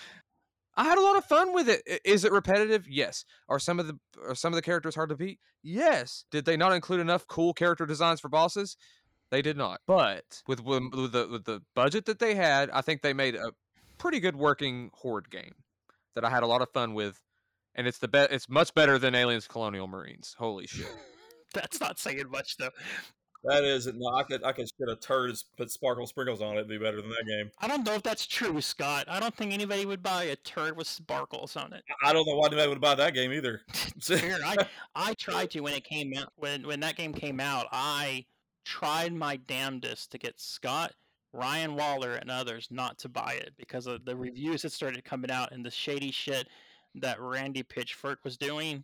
I 0.76 0.84
had 0.84 0.98
a 0.98 1.02
lot 1.02 1.16
of 1.16 1.24
fun 1.24 1.54
with 1.54 1.68
it. 1.68 1.82
Is 2.04 2.24
it 2.24 2.32
repetitive? 2.32 2.86
Yes. 2.88 3.24
Are 3.48 3.58
some 3.58 3.80
of 3.80 3.86
the 3.86 3.98
are 4.22 4.34
some 4.34 4.52
of 4.52 4.56
the 4.56 4.62
characters 4.62 4.94
hard 4.94 5.08
to 5.08 5.16
beat? 5.16 5.40
Yes. 5.62 6.24
Did 6.30 6.44
they 6.44 6.56
not 6.56 6.72
include 6.72 7.00
enough 7.00 7.26
cool 7.26 7.54
character 7.54 7.86
designs 7.86 8.20
for 8.20 8.28
bosses? 8.28 8.76
They 9.30 9.42
did 9.42 9.56
not. 9.56 9.80
But 9.86 10.42
with, 10.46 10.62
with, 10.62 11.12
the 11.12 11.28
with 11.30 11.44
the 11.44 11.62
budget 11.74 12.04
that 12.06 12.18
they 12.18 12.34
had, 12.34 12.70
I 12.70 12.80
think 12.82 13.02
they 13.02 13.12
made 13.12 13.34
a 13.34 13.52
pretty 13.98 14.20
good 14.20 14.36
working 14.36 14.90
horde 14.94 15.30
game 15.30 15.54
that 16.14 16.24
I 16.24 16.30
had 16.30 16.42
a 16.42 16.46
lot 16.46 16.62
of 16.62 16.70
fun 16.70 16.94
with. 16.94 17.20
And 17.74 17.86
it's 17.86 17.98
the 17.98 18.08
be- 18.08 18.28
it's 18.30 18.48
much 18.48 18.72
better 18.74 18.98
than 18.98 19.14
Aliens 19.14 19.46
Colonial 19.46 19.86
Marines. 19.86 20.34
Holy 20.38 20.66
shit. 20.66 20.94
That's 21.54 21.80
not 21.80 21.98
saying 21.98 22.30
much 22.30 22.56
though. 22.58 22.70
That 23.46 23.64
is 23.64 23.86
no. 23.86 24.08
I 24.14 24.22
could 24.24 24.42
I 24.44 24.52
could 24.52 24.68
shit 24.68 24.88
a 24.88 24.96
turd 24.96 25.30
and 25.30 25.42
put 25.56 25.70
sparkle 25.70 26.06
sprinkles 26.06 26.42
on 26.42 26.54
it. 26.54 26.58
It'd 26.58 26.68
be 26.68 26.78
better 26.78 27.00
than 27.00 27.10
that 27.10 27.24
game. 27.26 27.50
I 27.60 27.68
don't 27.68 27.84
know 27.84 27.94
if 27.94 28.02
that's 28.02 28.26
true, 28.26 28.60
Scott. 28.60 29.06
I 29.08 29.20
don't 29.20 29.34
think 29.34 29.52
anybody 29.52 29.86
would 29.86 30.02
buy 30.02 30.24
a 30.24 30.36
turd 30.36 30.76
with 30.76 30.86
sparkles 30.86 31.56
on 31.56 31.72
it. 31.72 31.84
I 32.02 32.12
don't 32.12 32.26
know 32.26 32.36
why 32.36 32.48
anybody 32.48 32.68
would 32.68 32.80
buy 32.80 32.94
that 32.96 33.14
game 33.14 33.32
either. 33.32 33.62
Fair. 34.00 34.38
I 34.44 34.56
I 34.94 35.14
tried 35.14 35.50
to 35.52 35.60
when 35.60 35.74
it 35.74 35.84
came 35.84 36.12
out 36.16 36.32
when 36.36 36.66
when 36.66 36.80
that 36.80 36.96
game 36.96 37.12
came 37.12 37.40
out. 37.40 37.66
I 37.72 38.24
tried 38.64 39.12
my 39.12 39.36
damnedest 39.36 40.10
to 40.10 40.18
get 40.18 40.40
Scott, 40.40 40.92
Ryan 41.32 41.76
Waller, 41.76 42.14
and 42.14 42.30
others 42.30 42.66
not 42.70 42.98
to 42.98 43.08
buy 43.08 43.34
it 43.34 43.52
because 43.56 43.86
of 43.86 44.04
the 44.04 44.16
reviews 44.16 44.62
that 44.62 44.72
started 44.72 45.04
coming 45.04 45.30
out 45.30 45.52
and 45.52 45.64
the 45.64 45.70
shady 45.70 46.10
shit 46.10 46.48
that 46.96 47.20
Randy 47.20 47.62
Pitchford 47.62 48.16
was 48.24 48.36
doing. 48.36 48.82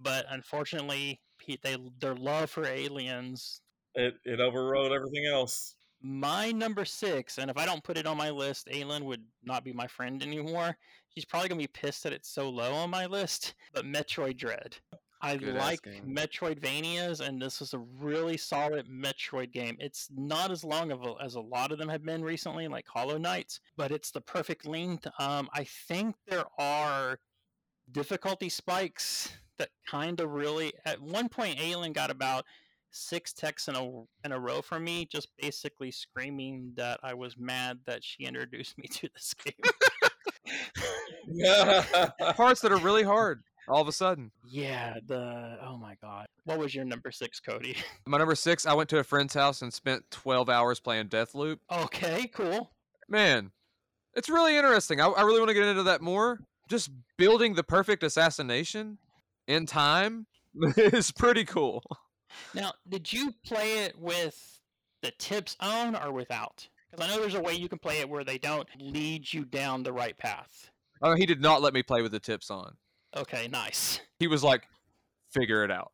But 0.00 0.24
unfortunately, 0.30 1.20
Pete, 1.38 1.62
they 1.62 1.76
their 2.00 2.14
love 2.14 2.50
for 2.50 2.66
aliens. 2.66 3.60
It 3.94 4.14
it 4.24 4.40
overrode 4.40 4.92
everything 4.92 5.26
else. 5.26 5.74
My 6.02 6.50
number 6.50 6.84
six, 6.84 7.38
and 7.38 7.50
if 7.50 7.56
I 7.56 7.64
don't 7.64 7.84
put 7.84 7.96
it 7.96 8.06
on 8.06 8.16
my 8.16 8.30
list, 8.30 8.66
Aylin 8.68 9.04
would 9.04 9.22
not 9.44 9.64
be 9.64 9.72
my 9.72 9.86
friend 9.86 10.22
anymore. 10.22 10.76
She's 11.14 11.24
probably 11.24 11.48
gonna 11.48 11.60
be 11.60 11.68
pissed 11.68 12.02
that 12.04 12.12
it's 12.12 12.28
so 12.28 12.48
low 12.48 12.72
on 12.72 12.90
my 12.90 13.06
list. 13.06 13.54
But 13.72 13.84
Metroid 13.84 14.36
Dread. 14.36 14.76
I 15.24 15.36
Good 15.36 15.54
like 15.54 15.82
game. 15.82 16.16
Metroidvanias, 16.16 17.20
and 17.20 17.40
this 17.40 17.62
is 17.62 17.74
a 17.74 17.78
really 17.78 18.36
solid 18.36 18.88
Metroid 18.88 19.52
game. 19.52 19.76
It's 19.78 20.08
not 20.12 20.50
as 20.50 20.64
long 20.64 20.90
of 20.90 21.04
a, 21.04 21.14
as 21.22 21.36
a 21.36 21.40
lot 21.40 21.70
of 21.70 21.78
them 21.78 21.88
have 21.88 22.04
been 22.04 22.24
recently, 22.24 22.66
like 22.66 22.86
Hollow 22.88 23.18
Knights, 23.18 23.60
but 23.76 23.92
it's 23.92 24.10
the 24.10 24.20
perfect 24.20 24.66
length. 24.66 25.06
Um, 25.20 25.48
I 25.54 25.62
think 25.86 26.16
there 26.26 26.44
are 26.58 27.20
difficulty 27.92 28.48
spikes 28.48 29.30
that 29.58 29.70
kind 29.86 30.20
of 30.20 30.32
really. 30.32 30.72
At 30.84 31.00
one 31.00 31.28
point, 31.28 31.58
Aylin 31.58 31.92
got 31.92 32.10
about 32.10 32.44
six 32.92 33.32
texts 33.32 33.68
in 33.68 33.74
a 33.76 33.84
in 34.24 34.32
a 34.32 34.38
row 34.38 34.62
from 34.62 34.84
me, 34.84 35.06
just 35.10 35.28
basically 35.40 35.90
screaming 35.90 36.72
that 36.76 37.00
I 37.02 37.14
was 37.14 37.36
mad 37.38 37.78
that 37.86 38.04
she 38.04 38.24
introduced 38.24 38.78
me 38.78 38.86
to 38.88 39.08
this 39.14 39.34
game. 39.34 39.54
Parts 42.36 42.60
that 42.60 42.72
are 42.72 42.78
really 42.78 43.02
hard 43.02 43.42
all 43.68 43.80
of 43.80 43.88
a 43.88 43.92
sudden. 43.92 44.30
yeah, 44.44 44.96
the 45.06 45.58
oh 45.62 45.76
my 45.76 45.94
god. 46.02 46.26
What 46.44 46.58
was 46.58 46.74
your 46.74 46.84
number 46.84 47.10
six, 47.10 47.40
Cody? 47.40 47.76
My 48.06 48.18
number 48.18 48.34
six, 48.34 48.66
I 48.66 48.74
went 48.74 48.88
to 48.90 48.98
a 48.98 49.04
friend's 49.04 49.34
house 49.34 49.62
and 49.62 49.72
spent 49.72 50.10
12 50.10 50.48
hours 50.48 50.80
playing 50.80 51.08
Deathloop. 51.08 51.58
Okay, 51.70 52.28
cool. 52.34 52.70
Man, 53.08 53.52
it's 54.14 54.28
really 54.28 54.56
interesting. 54.56 55.00
I, 55.00 55.06
I 55.06 55.22
really 55.22 55.38
want 55.38 55.48
to 55.48 55.54
get 55.54 55.64
into 55.64 55.84
that 55.84 56.00
more. 56.02 56.40
Just 56.68 56.90
building 57.16 57.54
the 57.54 57.62
perfect 57.62 58.02
assassination 58.02 58.98
in 59.46 59.66
time 59.66 60.26
is 60.76 61.10
pretty 61.12 61.44
cool. 61.44 61.82
Now, 62.54 62.72
did 62.88 63.12
you 63.12 63.32
play 63.44 63.84
it 63.84 63.98
with 63.98 64.60
the 65.02 65.10
tips 65.12 65.56
on 65.60 65.96
or 65.96 66.12
without? 66.12 66.66
Because 66.90 67.06
I 67.06 67.10
know 67.10 67.20
there's 67.20 67.34
a 67.34 67.40
way 67.40 67.54
you 67.54 67.68
can 67.68 67.78
play 67.78 67.98
it 68.00 68.08
where 68.08 68.24
they 68.24 68.38
don't 68.38 68.68
lead 68.78 69.32
you 69.32 69.44
down 69.44 69.82
the 69.82 69.92
right 69.92 70.16
path. 70.16 70.70
Oh, 71.00 71.14
he 71.14 71.26
did 71.26 71.40
not 71.40 71.62
let 71.62 71.74
me 71.74 71.82
play 71.82 72.02
with 72.02 72.12
the 72.12 72.20
tips 72.20 72.50
on. 72.50 72.76
Okay, 73.16 73.48
nice. 73.48 74.00
He 74.18 74.26
was 74.26 74.44
like, 74.44 74.62
figure 75.30 75.64
it 75.64 75.70
out. 75.70 75.92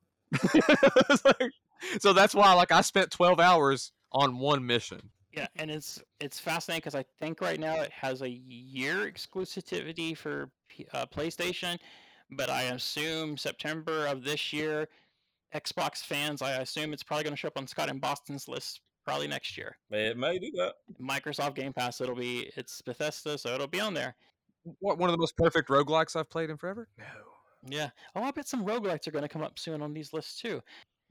Like- 1.25 1.53
so 2.01 2.13
that's 2.13 2.35
why, 2.35 2.53
like, 2.55 2.73
I 2.73 2.81
spent 2.81 3.11
12 3.11 3.41
hours 3.41 3.93
on 4.13 4.39
one 4.39 4.67
mission. 4.67 5.01
Yeah, 5.33 5.47
and 5.57 5.71
it's 5.71 6.03
it's 6.21 6.41
fascinating 6.41 6.81
because 6.81 6.95
I 6.95 7.05
think 7.21 7.41
right 7.41 7.61
now 7.61 7.81
it 7.81 7.93
has 7.93 8.23
a 8.23 8.29
year 8.29 9.11
exclusivity 9.11 10.17
for 10.17 10.51
uh, 10.93 11.07
PlayStation, 11.07 11.79
but 12.31 12.51
I 12.51 12.63
assume 12.63 13.37
September 13.37 14.07
of 14.07 14.25
this 14.25 14.53
year, 14.53 14.89
Xbox 15.55 15.99
fans, 15.99 16.43
I 16.43 16.53
assume 16.61 16.93
it's 16.93 17.03
probably 17.03 17.25
going 17.25 17.35
to 17.35 17.39
show 17.39 17.49
up 17.49 17.57
on 17.59 17.67
Scott 17.67 17.89
and 17.89 18.01
Boston's 18.01 18.49
list 18.49 18.81
probably 19.05 19.27
next 19.29 19.57
year. 19.57 19.77
it 19.91 20.19
may 20.19 20.39
do 20.39 20.51
that. 20.57 20.75
Microsoft 21.01 21.55
Game 21.55 21.73
Pass, 21.73 22.01
it'll 22.01 22.15
be 22.15 22.51
it's 22.57 22.83
Bethesda, 22.83 23.39
so 23.39 23.55
it'll 23.55 23.67
be 23.67 23.81
on 23.81 23.95
there. 23.95 24.15
What, 24.81 24.99
one 24.99 25.09
of 25.09 25.13
the 25.13 25.19
most 25.19 25.37
perfect 25.37 25.71
roguelikes 25.71 26.15
I've 26.15 26.29
played 26.29 26.51
in 26.51 26.59
forever? 26.59 26.89
No. 26.99 27.05
Yeah. 27.67 27.89
Oh, 28.15 28.23
I 28.23 28.31
bet 28.31 28.47
some 28.47 28.67
roguelikes 28.67 29.07
are 29.09 29.11
going 29.11 29.23
to 29.23 29.29
come 29.29 29.43
up 29.43 29.59
soon 29.59 29.81
on 29.81 29.95
these 29.95 30.13
lists 30.13 30.41
too. 30.41 30.61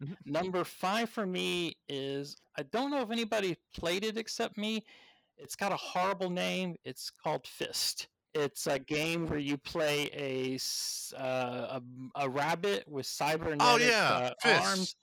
Mhm. 0.03 0.15
Number 0.25 0.63
five 0.63 1.09
for 1.09 1.25
me 1.25 1.75
is 1.89 2.37
I 2.57 2.63
don't 2.63 2.91
know 2.91 3.01
if 3.01 3.09
anybody 3.09 3.57
played 3.75 4.03
it 4.05 4.17
except 4.17 4.57
me. 4.57 4.85
It's 5.37 5.55
got 5.55 5.71
a 5.71 5.77
horrible 5.77 6.29
name. 6.29 6.75
It's 6.83 7.09
called 7.09 7.47
Fist. 7.47 8.07
It's 8.33 8.67
a 8.67 8.79
game 8.79 9.27
where 9.27 9.39
you 9.39 9.57
play 9.57 10.09
a 10.13 10.59
uh, 11.17 11.79
a, 11.79 11.81
a 12.15 12.29
rabbit 12.29 12.83
with 12.87 13.05
cybernetic 13.05 13.87
yeah, 13.87 14.31
uh, 14.45 14.59
arms. 14.61 14.95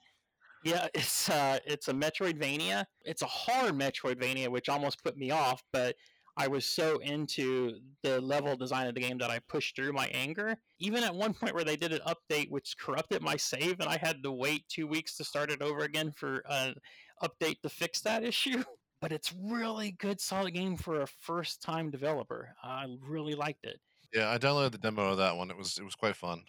Yeah, 0.65 0.89
it's 0.95 1.29
uh, 1.29 1.59
it's 1.67 1.89
a 1.89 1.93
Metroidvania. 1.93 2.85
It's 3.03 3.23
a 3.23 3.27
hard 3.27 3.75
Metroidvania, 3.75 4.49
which 4.49 4.69
almost 4.69 5.03
put 5.03 5.17
me 5.17 5.31
off. 5.31 5.63
But 5.73 5.97
I 6.37 6.49
was 6.49 6.67
so 6.67 6.99
into 6.99 7.79
the 8.03 8.21
level 8.21 8.57
design 8.57 8.89
of 8.89 8.95
the 8.95 9.01
game 9.01 9.19
that 9.19 9.31
I 9.31 9.39
pushed 9.49 9.77
through 9.77 9.93
my 9.93 10.09
anger. 10.09 10.57
Even 10.81 11.05
at 11.05 11.15
one 11.15 11.35
point 11.41 11.55
where 11.55 11.65
they 11.65 11.77
did 11.77 11.93
an 11.93 12.01
update 12.07 12.51
which 12.51 12.77
corrupted 12.79 13.23
my 13.23 13.37
save, 13.37 13.81
and 13.81 13.89
I 13.89 13.99
had 13.99 14.23
to 14.23 14.33
wait 14.33 14.65
two 14.69 14.87
weeks 14.87 15.17
to 15.17 15.25
start 15.25 15.51
it 15.51 15.63
over 15.63 15.81
again 15.81 16.13
for 16.13 16.43
an 16.49 16.75
update 17.23 17.61
to 17.63 17.69
fix 17.69 18.01
that 18.01 18.25
issue. 18.25 18.65
But 19.05 19.13
it's 19.13 19.35
really 19.39 19.91
good, 19.91 20.19
solid 20.19 20.55
game 20.55 20.79
for 20.79 21.03
a 21.03 21.07
first-time 21.07 21.91
developer. 21.91 22.55
I 22.63 22.87
really 23.07 23.35
liked 23.35 23.67
it. 23.67 23.79
Yeah, 24.15 24.31
I 24.31 24.39
downloaded 24.39 24.73
the 24.73 24.79
demo 24.79 25.11
of 25.11 25.19
that 25.19 25.37
one. 25.37 25.51
It 25.51 25.59
was 25.59 25.77
it 25.77 25.85
was 25.85 25.95
quite 25.95 26.17
fun. 26.17 26.45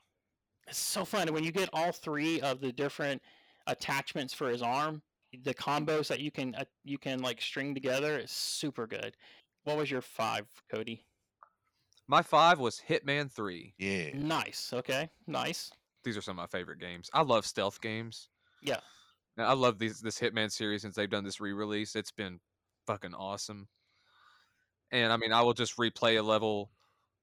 It's 0.66 0.78
so 0.78 1.04
fun 1.04 1.34
when 1.34 1.44
you 1.44 1.52
get 1.52 1.70
all 1.74 1.92
three 1.92 2.40
of 2.40 2.62
the 2.62 2.72
different 2.72 3.22
attachments 3.68 4.34
for 4.34 4.48
his 4.48 4.62
arm. 4.62 5.02
The 5.44 5.54
combos 5.54 6.08
that 6.08 6.22
you 6.22 6.32
can 6.32 6.56
uh, 6.56 6.64
you 6.86 6.98
can 6.98 7.22
like 7.22 7.42
string 7.42 7.74
together 7.74 8.20
is 8.20 8.32
super 8.32 8.88
good. 8.88 9.18
What 9.66 9.76
was 9.76 9.92
your 9.92 10.02
five, 10.02 10.48
Cody? 10.72 11.04
My 12.08 12.22
five 12.22 12.58
was 12.58 12.82
Hitman 12.88 13.30
3. 13.30 13.74
Yeah. 13.78 14.12
Nice. 14.14 14.72
Okay. 14.72 15.10
Nice. 15.28 15.72
These 16.06 16.16
are 16.16 16.22
some 16.22 16.40
of 16.40 16.44
my 16.44 16.58
favorite 16.58 16.80
games. 16.80 17.10
I 17.14 17.24
love 17.24 17.46
stealth 17.46 17.82
games. 17.82 18.30
Yeah. 18.62 18.80
I 19.38 19.54
love 19.54 19.80
these 19.80 20.00
this 20.00 20.20
Hitman 20.20 20.52
series 20.52 20.82
since 20.82 20.96
they've 20.96 21.10
done 21.10 21.24
this 21.24 21.42
re-release. 21.42 21.96
It's 21.96 22.12
been 22.12 22.40
fucking 22.88 23.14
awesome. 23.14 23.68
And 24.92 25.12
I 25.12 25.18
mean, 25.18 25.34
I 25.34 25.42
will 25.42 25.54
just 25.54 25.78
replay 25.78 26.18
a 26.20 26.22
level 26.22 26.72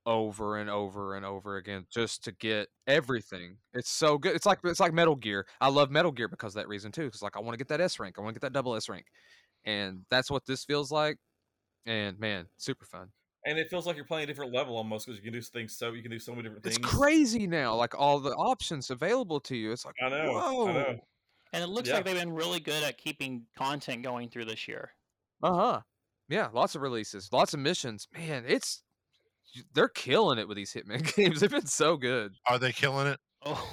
over 0.04 0.56
and 0.56 0.68
over 0.68 1.14
and 1.14 1.24
over 1.24 1.56
again 1.56 1.86
just 1.90 2.24
to 2.24 2.32
get 2.32 2.68
everything. 2.86 3.56
It's 3.72 3.90
so 3.90 4.18
good. 4.18 4.34
It's 4.34 4.46
like 4.46 4.58
it's 4.64 4.80
like 4.80 4.92
Metal 4.92 5.16
Gear. 5.16 5.46
I 5.60 5.68
love 5.68 5.90
Metal 5.90 6.12
Gear 6.12 6.28
because 6.28 6.54
of 6.54 6.62
that 6.62 6.68
reason 6.68 6.92
too. 6.92 7.04
Because 7.04 7.22
like 7.22 7.36
I 7.36 7.40
want 7.40 7.54
to 7.54 7.58
get 7.58 7.68
that 7.68 7.80
S 7.80 7.98
rank. 7.98 8.16
I 8.18 8.22
want 8.22 8.34
to 8.34 8.40
get 8.40 8.46
that 8.46 8.52
double 8.52 8.74
S 8.74 8.88
rank, 8.88 9.06
and 9.64 10.00
that's 10.10 10.30
what 10.30 10.44
this 10.46 10.64
feels 10.64 10.90
like. 10.90 11.18
And 11.86 12.18
man, 12.18 12.46
super 12.56 12.84
fun. 12.84 13.08
And 13.44 13.58
it 13.58 13.68
feels 13.68 13.86
like 13.86 13.96
you're 13.96 14.04
playing 14.04 14.24
a 14.24 14.26
different 14.26 14.52
level 14.52 14.76
almost 14.76 15.06
because 15.06 15.18
you 15.18 15.24
can 15.24 15.32
do 15.32 15.40
things 15.40 15.76
so 15.76 15.92
you 15.92 16.02
can 16.02 16.12
do 16.12 16.18
so 16.20 16.30
many 16.32 16.44
different 16.44 16.62
things. 16.62 16.76
It's 16.76 16.86
crazy 16.86 17.48
now. 17.48 17.74
Like 17.74 17.98
all 17.98 18.20
the 18.20 18.30
options 18.30 18.90
available 18.90 19.40
to 19.40 19.56
you. 19.56 19.72
It's 19.72 19.84
like 19.84 19.96
I 20.04 20.08
know. 20.08 20.32
whoa. 20.32 20.68
I 20.68 20.72
know. 20.72 20.98
And 21.52 21.62
it 21.62 21.68
looks 21.68 21.88
Yeah. 21.88 21.96
like 21.96 22.04
they've 22.04 22.14
been 22.16 22.32
really 22.32 22.60
good 22.60 22.82
at 22.82 22.98
keeping 22.98 23.46
content 23.56 24.02
going 24.02 24.30
through 24.30 24.46
this 24.46 24.66
year. 24.66 24.92
Uh 25.42 25.54
huh. 25.54 25.80
Yeah, 26.28 26.48
lots 26.52 26.74
of 26.74 26.82
releases, 26.82 27.28
lots 27.32 27.52
of 27.52 27.60
missions. 27.60 28.08
Man, 28.16 28.44
it's 28.46 28.82
they're 29.74 29.88
killing 29.88 30.38
it 30.38 30.48
with 30.48 30.56
these 30.56 30.72
Hitman 30.72 31.02
games. 31.16 31.40
They've 31.40 31.50
been 31.50 31.66
so 31.66 31.96
good. 31.96 32.32
Are 32.46 32.58
they 32.58 32.72
killing 32.72 33.06
it? 33.08 33.20
Oh. 33.44 33.68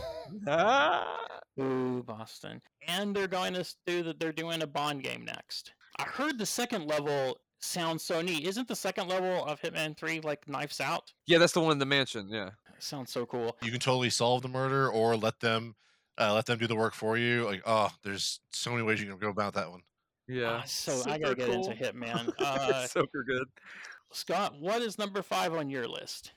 Ah. 0.48 1.16
Ooh, 1.62 2.04
Boston. 2.04 2.62
And 2.88 3.16
they're 3.16 3.28
going 3.28 3.54
to 3.54 3.66
do 3.86 4.04
that. 4.04 4.20
They're 4.20 4.32
doing 4.32 4.62
a 4.62 4.68
Bond 4.68 5.04
game 5.04 5.26
next. 5.26 5.74
I 5.98 6.04
heard 6.04 6.38
the 6.38 6.46
second 6.46 6.86
level 6.86 7.38
sounds 7.60 8.04
so 8.04 8.22
neat. 8.22 8.46
Isn't 8.48 8.68
the 8.68 8.76
second 8.76 9.10
level 9.10 9.46
of 9.46 9.60
Hitman 9.62 9.98
3 9.98 10.22
like 10.22 10.48
Knives 10.48 10.80
Out? 10.80 11.12
Yeah, 11.28 11.38
that's 11.38 11.52
the 11.54 11.60
one 11.62 11.74
in 11.74 11.80
the 11.80 11.86
mansion. 11.86 12.30
Yeah. 12.30 12.52
Sounds 12.80 13.12
so 13.12 13.26
cool. 13.26 13.58
You 13.62 13.72
can 13.72 13.82
totally 13.82 14.10
solve 14.10 14.42
the 14.42 14.48
murder 14.48 14.90
or 14.90 15.18
let 15.18 15.40
them 15.42 15.76
uh, 16.20 16.34
let 16.34 16.46
them 16.46 16.58
do 16.60 16.68
the 16.68 16.76
work 16.76 16.94
for 16.94 17.18
you. 17.18 17.46
Like, 17.46 17.62
oh, 17.66 17.90
there's 18.04 18.40
so 18.52 18.72
many 18.72 18.84
ways 18.84 19.02
you 19.02 19.08
can 19.08 19.18
go 19.18 19.30
about 19.30 19.54
that 19.54 19.70
one. 19.70 19.82
Yeah. 20.28 20.60
Ah, 20.62 20.64
so 20.66 21.02
I 21.10 21.18
gotta 21.18 21.30
super 21.30 21.36
get 21.36 21.50
into 21.50 21.76
cool. 21.76 21.88
Hitman. 21.88 22.34
They're 22.38 22.48
Uh, 22.48 22.88
super 22.88 23.24
good. 23.24 23.48
Scott, 24.12 24.56
what 24.60 24.82
is 24.82 24.98
number 24.98 25.22
five 25.22 25.54
on 25.54 25.70
your 25.70 25.88
list? 25.88 26.34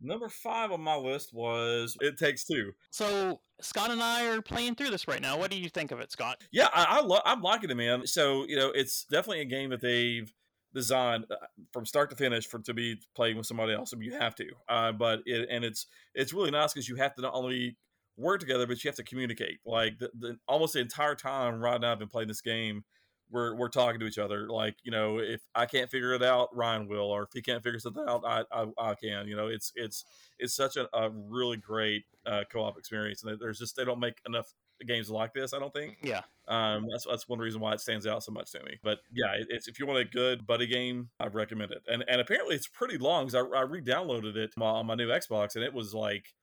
Number 0.00 0.28
five 0.28 0.72
on 0.72 0.80
my 0.80 0.96
list 0.96 1.32
was 1.32 1.96
It 2.00 2.18
Takes 2.18 2.44
Two. 2.44 2.72
So 2.90 3.40
Scott 3.60 3.90
and 3.90 4.02
I 4.02 4.26
are 4.26 4.42
playing 4.42 4.74
through 4.74 4.90
this 4.90 5.06
right 5.06 5.22
now. 5.22 5.38
What 5.38 5.50
do 5.50 5.56
you 5.56 5.68
think 5.68 5.92
of 5.92 6.00
it, 6.00 6.10
Scott? 6.10 6.42
Yeah, 6.50 6.68
I, 6.74 6.98
I 6.98 7.00
lo- 7.02 7.20
I'm 7.24 7.40
liking 7.40 7.70
it, 7.70 7.76
man. 7.76 8.06
So 8.06 8.44
you 8.48 8.56
know, 8.56 8.70
it's 8.74 9.04
definitely 9.04 9.42
a 9.42 9.46
game 9.46 9.70
that 9.70 9.80
they've 9.80 10.32
designed 10.74 11.26
uh, 11.30 11.36
from 11.72 11.86
start 11.86 12.10
to 12.10 12.16
finish 12.16 12.46
for 12.46 12.58
to 12.60 12.74
be 12.74 12.96
playing 13.14 13.36
with 13.36 13.46
somebody 13.46 13.72
else. 13.74 13.92
I 13.94 13.96
mean, 13.98 14.10
you 14.10 14.18
have 14.18 14.34
to, 14.36 14.48
uh, 14.68 14.90
but 14.92 15.20
it 15.26 15.48
and 15.50 15.64
it's 15.64 15.86
it's 16.14 16.32
really 16.32 16.50
nice 16.50 16.72
because 16.72 16.88
you 16.88 16.96
have 16.96 17.14
to 17.14 17.22
not 17.22 17.34
only 17.34 17.76
work 18.16 18.40
together, 18.40 18.66
but 18.66 18.82
you 18.82 18.88
have 18.88 18.96
to 18.96 19.04
communicate. 19.04 19.58
Like 19.64 19.98
the, 19.98 20.10
the 20.18 20.36
almost 20.48 20.74
the 20.74 20.80
entire 20.80 21.14
time 21.14 21.60
Ryan 21.60 21.76
and 21.76 21.86
I've 21.86 21.98
been 21.98 22.08
playing 22.08 22.28
this 22.28 22.40
game, 22.40 22.84
we're 23.30 23.54
we're 23.56 23.68
talking 23.68 23.98
to 24.00 24.06
each 24.06 24.18
other. 24.18 24.48
Like 24.48 24.76
you 24.82 24.90
know, 24.90 25.18
if 25.18 25.40
I 25.54 25.66
can't 25.66 25.90
figure 25.90 26.12
it 26.12 26.22
out, 26.22 26.54
Ryan 26.54 26.86
will, 26.88 27.10
or 27.10 27.22
if 27.22 27.30
he 27.32 27.40
can't 27.42 27.62
figure 27.62 27.80
something 27.80 28.04
out, 28.06 28.22
I 28.26 28.44
I, 28.52 28.66
I 28.78 28.94
can. 28.94 29.26
You 29.26 29.36
know, 29.36 29.46
it's 29.48 29.72
it's 29.74 30.04
it's 30.38 30.54
such 30.54 30.76
a, 30.76 30.88
a 30.96 31.10
really 31.10 31.56
great 31.56 32.04
uh, 32.26 32.44
co-op 32.50 32.78
experience, 32.78 33.22
and 33.24 33.38
there's 33.40 33.58
just 33.58 33.76
they 33.76 33.84
don't 33.84 34.00
make 34.00 34.18
enough 34.26 34.52
games 34.86 35.08
like 35.10 35.32
this. 35.32 35.54
I 35.54 35.58
don't 35.58 35.72
think. 35.72 35.98
Yeah. 36.02 36.22
Um, 36.48 36.86
that's 36.90 37.06
that's 37.06 37.28
one 37.28 37.38
reason 37.38 37.60
why 37.60 37.72
it 37.72 37.80
stands 37.80 38.06
out 38.06 38.22
so 38.24 38.32
much 38.32 38.50
to 38.52 38.62
me. 38.64 38.78
But 38.82 38.98
yeah, 39.12 39.32
it, 39.32 39.46
it's 39.48 39.68
if 39.68 39.78
you 39.78 39.86
want 39.86 40.00
a 40.00 40.04
good 40.04 40.46
buddy 40.46 40.66
game, 40.66 41.08
I 41.18 41.28
recommend 41.28 41.70
it. 41.70 41.82
And 41.86 42.04
and 42.08 42.20
apparently 42.20 42.56
it's 42.56 42.68
pretty 42.68 42.98
long. 42.98 43.24
'cause 43.26 43.34
I, 43.34 43.40
I 43.40 43.62
re-downloaded 43.62 44.36
it 44.36 44.50
on 44.56 44.60
my, 44.60 44.66
on 44.66 44.86
my 44.86 44.94
new 44.94 45.08
Xbox, 45.08 45.54
and 45.54 45.64
it 45.64 45.72
was 45.72 45.94
like 45.94 46.34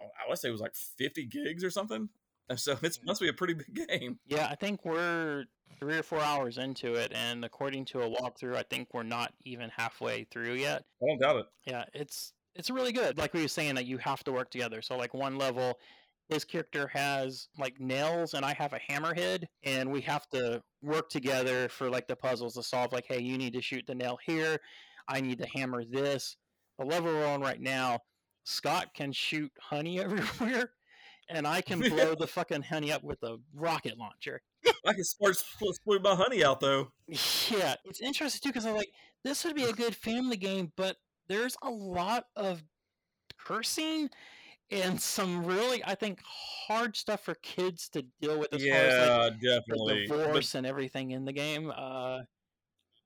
I 0.00 0.28
would 0.28 0.38
say 0.38 0.48
it 0.48 0.52
was 0.52 0.60
like 0.60 0.74
50 0.74 1.26
gigs 1.26 1.64
or 1.64 1.70
something. 1.70 2.08
So 2.56 2.72
it 2.82 2.98
must 3.04 3.20
mm. 3.20 3.24
be 3.24 3.28
a 3.28 3.32
pretty 3.32 3.54
big 3.54 3.88
game. 3.88 4.18
Yeah, 4.26 4.48
I 4.50 4.54
think 4.54 4.84
we're 4.84 5.44
three 5.78 5.98
or 5.98 6.02
four 6.02 6.20
hours 6.20 6.58
into 6.58 6.94
it, 6.94 7.12
and 7.14 7.44
according 7.44 7.84
to 7.86 8.00
a 8.00 8.10
walkthrough, 8.10 8.56
I 8.56 8.64
think 8.64 8.88
we're 8.92 9.04
not 9.04 9.32
even 9.44 9.70
halfway 9.70 10.24
through 10.24 10.54
yet. 10.54 10.84
I 11.02 11.06
don't 11.06 11.20
doubt 11.20 11.36
it. 11.36 11.46
Yeah, 11.64 11.84
it's 11.94 12.32
it's 12.56 12.70
really 12.70 12.92
good. 12.92 13.18
Like 13.18 13.32
we 13.34 13.42
were 13.42 13.48
saying 13.48 13.76
that 13.76 13.86
you 13.86 13.98
have 13.98 14.24
to 14.24 14.32
work 14.32 14.50
together. 14.50 14.82
So 14.82 14.96
like 14.96 15.14
one 15.14 15.38
level, 15.38 15.78
his 16.30 16.44
character 16.44 16.88
has 16.88 17.48
like 17.58 17.80
nails 17.80 18.34
and 18.34 18.44
I 18.44 18.54
have 18.54 18.72
a 18.72 18.78
hammerhead 18.78 19.44
and 19.64 19.90
we 19.90 20.00
have 20.02 20.28
to 20.30 20.62
work 20.80 21.10
together 21.10 21.68
for 21.68 21.90
like 21.90 22.06
the 22.06 22.16
puzzles 22.16 22.54
to 22.54 22.62
solve 22.62 22.92
like 22.92 23.04
hey 23.06 23.20
you 23.20 23.36
need 23.36 23.52
to 23.54 23.60
shoot 23.60 23.84
the 23.86 23.94
nail 23.94 24.16
here 24.24 24.58
I 25.08 25.20
need 25.20 25.38
to 25.38 25.46
hammer 25.52 25.84
this 25.84 26.36
the 26.78 26.84
level 26.84 27.12
we're 27.12 27.26
on 27.26 27.40
right 27.40 27.60
now 27.60 27.98
Scott 28.50 28.88
can 28.94 29.12
shoot 29.12 29.50
honey 29.60 30.00
everywhere 30.04 30.70
and 31.28 31.46
I 31.46 31.60
can 31.60 31.80
blow 31.90 32.14
the 32.14 32.26
fucking 32.26 32.62
honey 32.62 32.92
up 32.92 33.02
with 33.04 33.22
a 33.22 33.36
rocket 33.54 33.96
launcher 33.98 34.42
I 34.86 34.92
can 34.92 35.04
start 35.04 35.36
spl- 35.36 36.02
my 36.02 36.14
honey 36.14 36.44
out 36.44 36.60
though. 36.60 36.88
yeah 37.08 37.74
it's 37.84 38.00
interesting 38.00 38.40
too 38.42 38.48
because 38.52 38.66
I'm 38.66 38.76
like 38.76 38.90
this 39.24 39.44
would 39.44 39.54
be 39.56 39.64
a 39.64 39.72
good 39.72 39.94
family 39.94 40.36
game 40.36 40.72
but 40.76 40.96
there's 41.28 41.56
a 41.62 41.70
lot 41.70 42.24
of 42.36 42.62
cursing 43.38 44.10
and 44.70 45.00
some 45.00 45.44
really 45.44 45.82
I 45.84 45.94
think 45.94 46.20
hard 46.24 46.96
stuff 46.96 47.24
for 47.24 47.34
kids 47.36 47.88
to 47.90 48.02
deal 48.20 48.38
with 48.38 48.52
as 48.54 48.62
far 48.64 48.72
as 48.76 49.08
like 49.08 49.32
Yeah, 49.40 49.50
the 49.50 49.60
definitely. 49.60 50.06
But 50.08 50.16
divorce 50.18 50.54
and 50.54 50.66
everything 50.66 51.10
in 51.10 51.24
the 51.24 51.32
game. 51.32 51.72
Uh, 51.74 52.20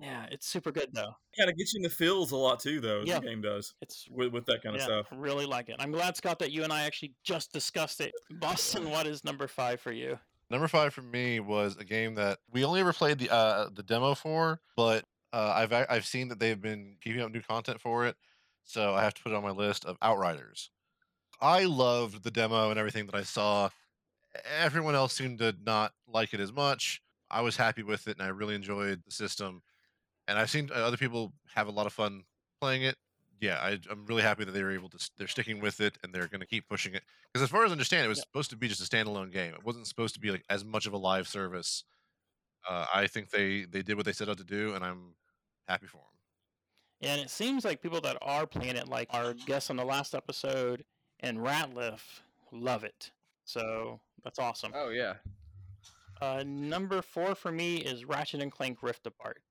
yeah, 0.00 0.26
it's 0.30 0.46
super 0.46 0.72
good 0.72 0.88
though. 0.92 1.14
kind 1.38 1.50
of 1.50 1.56
gets 1.56 1.72
you 1.74 1.78
in 1.78 1.82
the 1.82 1.90
feels 1.90 2.32
a 2.32 2.36
lot 2.36 2.60
too, 2.60 2.80
though. 2.80 3.02
Yeah. 3.04 3.20
The 3.20 3.26
game 3.26 3.42
does 3.42 3.74
It's 3.80 4.06
with, 4.10 4.32
with 4.32 4.46
that 4.46 4.62
kind 4.62 4.76
of 4.76 4.82
stuff. 4.82 5.06
really 5.12 5.46
like 5.46 5.68
it. 5.68 5.76
I'm 5.78 5.92
glad 5.92 6.16
Scott 6.16 6.38
that 6.40 6.52
you 6.52 6.64
and 6.64 6.72
I 6.72 6.82
actually 6.84 7.14
just 7.22 7.52
discussed 7.52 8.00
it. 8.00 8.12
Boston, 8.30 8.90
what 8.90 9.06
is 9.06 9.24
number 9.24 9.46
five 9.46 9.80
for 9.80 9.92
you? 9.92 10.18
Number 10.50 10.68
five 10.68 10.92
for 10.92 11.02
me 11.02 11.40
was 11.40 11.76
a 11.76 11.84
game 11.84 12.16
that 12.16 12.38
we 12.52 12.64
only 12.64 12.80
ever 12.80 12.92
played 12.92 13.18
the 13.18 13.32
uh, 13.32 13.68
the 13.72 13.82
demo 13.82 14.14
for, 14.14 14.60
but 14.76 15.04
uh, 15.32 15.52
I've 15.56 15.72
I've 15.72 16.06
seen 16.06 16.28
that 16.28 16.38
they've 16.38 16.60
been 16.60 16.96
keeping 17.00 17.22
up 17.22 17.32
new 17.32 17.40
content 17.40 17.80
for 17.80 18.06
it, 18.06 18.16
so 18.64 18.94
I 18.94 19.02
have 19.02 19.14
to 19.14 19.22
put 19.22 19.32
it 19.32 19.36
on 19.36 19.42
my 19.42 19.50
list 19.50 19.84
of 19.84 19.96
Outriders. 20.02 20.70
I 21.40 21.64
loved 21.64 22.22
the 22.22 22.30
demo 22.30 22.70
and 22.70 22.78
everything 22.78 23.06
that 23.06 23.14
I 23.14 23.22
saw. 23.22 23.70
Everyone 24.60 24.94
else 24.94 25.14
seemed 25.14 25.38
to 25.38 25.54
not 25.64 25.92
like 26.06 26.34
it 26.34 26.40
as 26.40 26.52
much. 26.52 27.00
I 27.30 27.40
was 27.40 27.56
happy 27.56 27.82
with 27.82 28.06
it, 28.06 28.18
and 28.18 28.26
I 28.26 28.30
really 28.30 28.54
enjoyed 28.54 29.02
the 29.04 29.12
system. 29.12 29.62
And 30.28 30.38
I've 30.38 30.50
seen 30.50 30.70
uh, 30.70 30.78
other 30.78 30.96
people 30.96 31.32
have 31.54 31.66
a 31.68 31.70
lot 31.70 31.86
of 31.86 31.92
fun 31.92 32.24
playing 32.60 32.82
it. 32.82 32.96
Yeah, 33.40 33.58
I, 33.60 33.78
I'm 33.90 34.06
really 34.06 34.22
happy 34.22 34.44
that 34.44 34.52
they 34.52 34.62
were 34.62 34.70
able 34.70 34.88
to. 34.90 35.10
They're 35.18 35.28
sticking 35.28 35.60
with 35.60 35.80
it, 35.80 35.98
and 36.02 36.14
they're 36.14 36.28
going 36.28 36.40
to 36.40 36.46
keep 36.46 36.68
pushing 36.68 36.94
it. 36.94 37.02
Because 37.32 37.42
as 37.42 37.50
far 37.50 37.64
as 37.64 37.70
I 37.70 37.72
understand, 37.72 38.06
it 38.06 38.08
was 38.08 38.18
Yep. 38.18 38.26
supposed 38.28 38.50
to 38.50 38.56
be 38.56 38.68
just 38.68 38.80
a 38.80 38.96
standalone 38.96 39.32
game. 39.32 39.52
It 39.54 39.64
wasn't 39.64 39.86
supposed 39.86 40.14
to 40.14 40.20
be 40.20 40.30
like 40.30 40.44
as 40.48 40.64
much 40.64 40.86
of 40.86 40.92
a 40.92 40.96
live 40.96 41.28
service. 41.28 41.84
Uh, 42.68 42.86
I 42.94 43.06
think 43.06 43.30
they 43.30 43.64
they 43.64 43.82
did 43.82 43.96
what 43.96 44.06
they 44.06 44.12
set 44.12 44.28
out 44.28 44.38
to 44.38 44.44
do, 44.44 44.74
and 44.74 44.82
I'm 44.84 45.16
happy 45.68 45.86
for 45.86 45.98
them. 45.98 47.10
And 47.10 47.20
it 47.20 47.28
seems 47.28 47.64
like 47.64 47.82
people 47.82 48.00
that 48.02 48.16
are 48.22 48.46
playing 48.46 48.76
it, 48.76 48.88
like 48.88 49.08
our 49.12 49.34
guest 49.34 49.68
on 49.68 49.76
the 49.76 49.84
last 49.84 50.14
episode 50.14 50.84
and 51.20 51.38
Ratliff, 51.38 52.20
love 52.50 52.82
it. 52.84 53.10
So 53.44 54.00
that's 54.22 54.38
awesome. 54.38 54.72
Oh 54.74 54.88
yeah. 54.88 55.14
Uh, 56.22 56.42
number 56.46 57.02
four 57.02 57.34
for 57.34 57.52
me 57.52 57.78
is 57.78 58.06
Ratchet 58.06 58.40
and 58.40 58.50
Clank 58.50 58.82
Rift 58.82 59.06
Apart. 59.06 59.42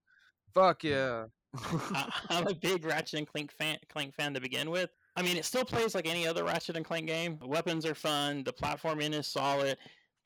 Fuck 0.53 0.83
yeah. 0.83 1.25
I, 1.55 2.11
I'm 2.29 2.47
a 2.47 2.55
big 2.55 2.85
Ratchet 2.85 3.19
and 3.19 3.27
Clank 3.27 3.51
fan, 3.51 3.77
Clank 3.89 4.13
fan 4.15 4.33
to 4.33 4.41
begin 4.41 4.69
with. 4.71 4.89
I 5.15 5.21
mean, 5.21 5.37
it 5.37 5.45
still 5.45 5.65
plays 5.65 5.93
like 5.93 6.07
any 6.07 6.25
other 6.27 6.43
Ratchet 6.43 6.75
and 6.75 6.85
Clank 6.85 7.07
game. 7.07 7.37
The 7.39 7.47
weapons 7.47 7.85
are 7.85 7.93
fun. 7.95 8.43
The 8.43 8.53
platforming 8.53 9.13
is 9.13 9.27
solid. 9.27 9.77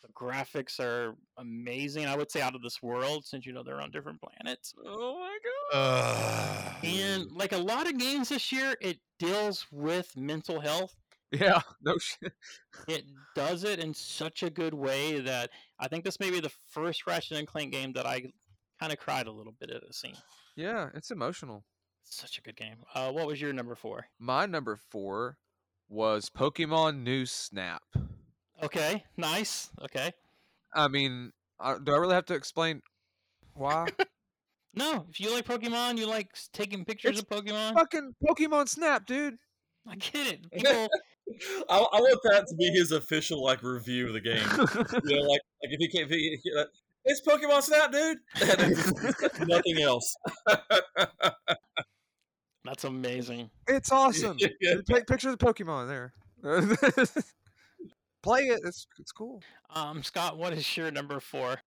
The 0.01 0.07
graphics 0.13 0.79
are 0.79 1.15
amazing. 1.37 2.05
I 2.05 2.15
would 2.15 2.31
say 2.31 2.41
out 2.41 2.55
of 2.55 2.61
this 2.61 2.81
world, 2.81 3.25
since 3.25 3.45
you 3.45 3.51
know 3.51 3.63
they're 3.63 3.81
on 3.81 3.91
different 3.91 4.21
planets. 4.21 4.73
oh 4.85 5.19
my 5.19 5.37
god. 5.73 5.77
Uh, 5.77 6.87
And 6.87 7.31
like 7.31 7.51
a 7.51 7.57
lot 7.57 7.87
of 7.87 7.97
games 7.97 8.29
this 8.29 8.51
year, 8.51 8.75
it 8.79 8.99
deals 9.19 9.65
with 9.71 10.15
mental 10.15 10.61
health. 10.61 10.95
Yeah. 11.31 11.61
No 11.81 11.97
shit. 11.97 12.31
It 12.87 13.03
does 13.35 13.65
it 13.65 13.79
in 13.79 13.93
such 13.93 14.43
a 14.43 14.49
good 14.49 14.73
way 14.73 15.19
that 15.19 15.49
I 15.79 15.87
think 15.89 16.05
this 16.05 16.19
may 16.21 16.29
be 16.31 16.39
the 16.39 16.53
first 16.69 17.05
Ratchet 17.05 17.37
and 17.37 17.47
Clank 17.47 17.73
game 17.73 17.91
that 17.93 18.05
I 18.05 18.31
kind 18.79 18.91
of 18.91 18.99
cried 18.99 19.27
a 19.27 19.31
little 19.31 19.53
bit 19.59 19.69
at 19.69 19.83
a 19.83 19.93
scene. 19.93 20.15
Yeah, 20.55 20.89
it's 20.93 21.11
emotional. 21.11 21.63
Such 22.03 22.37
a 22.37 22.41
good 22.41 22.55
game. 22.55 22.77
Uh, 22.95 23.11
what 23.11 23.27
was 23.27 23.41
your 23.41 23.53
number 23.53 23.75
four? 23.75 24.05
My 24.19 24.45
number 24.45 24.79
four 24.89 25.37
was 25.89 26.29
Pokemon 26.29 27.03
New 27.03 27.25
Snap. 27.25 27.83
Okay, 28.63 29.03
nice. 29.17 29.69
Okay. 29.83 30.11
I 30.73 30.87
mean, 30.87 31.31
uh, 31.59 31.77
do 31.77 31.93
I 31.93 31.97
really 31.97 32.15
have 32.15 32.25
to 32.27 32.35
explain 32.35 32.81
why? 33.53 33.87
No, 34.77 35.07
if 35.09 35.19
you 35.19 35.33
like 35.33 35.45
Pokemon, 35.45 35.97
you 35.97 36.05
like 36.05 36.29
taking 36.53 36.85
pictures 36.85 37.19
It's 37.19 37.21
of 37.21 37.29
Pokemon. 37.29 37.73
Fucking 37.73 38.13
Pokemon 38.23 38.69
Snap, 38.69 39.07
dude. 39.07 39.37
I 39.87 39.95
get 39.95 40.27
it. 40.27 40.51
People, 40.53 40.87
I, 41.67 41.77
I 41.77 41.99
want 41.99 42.19
that 42.25 42.45
to 42.47 42.55
be 42.55 42.65
his 42.65 42.91
official 42.91 43.43
like 43.43 43.63
review 43.63 44.07
of 44.07 44.13
the 44.13 44.21
game. 44.21 44.37
you 45.03 45.15
know, 45.15 45.23
like 45.23 45.41
like 45.63 45.71
if 45.71 45.79
he 45.79 45.87
can't, 45.87 46.03
if 46.05 46.09
he, 46.11 46.27
if 46.33 46.41
he- 46.43 46.63
it's 47.07 47.21
Pokemon 47.21 47.63
Snap, 47.63 47.91
dude. 47.91 48.17
And 48.41 48.59
then 48.59 48.75
just 48.75 49.47
nothing 49.47 49.81
else. 49.81 50.15
that's 52.63 52.83
amazing. 52.83 53.49
it's 53.67 53.91
awesome. 53.91 54.37
Take 54.89 55.07
pictures 55.07 55.33
of 55.33 55.39
Pokemon 55.39 55.87
there. 55.87 56.13
Play 58.23 58.41
it. 58.43 58.59
It's 58.63 58.87
it's 58.99 59.11
cool. 59.11 59.41
Um, 59.73 60.03
Scott, 60.03 60.37
what 60.37 60.53
is 60.53 60.77
your 60.77 60.91
number 60.91 61.19
four? 61.19 61.57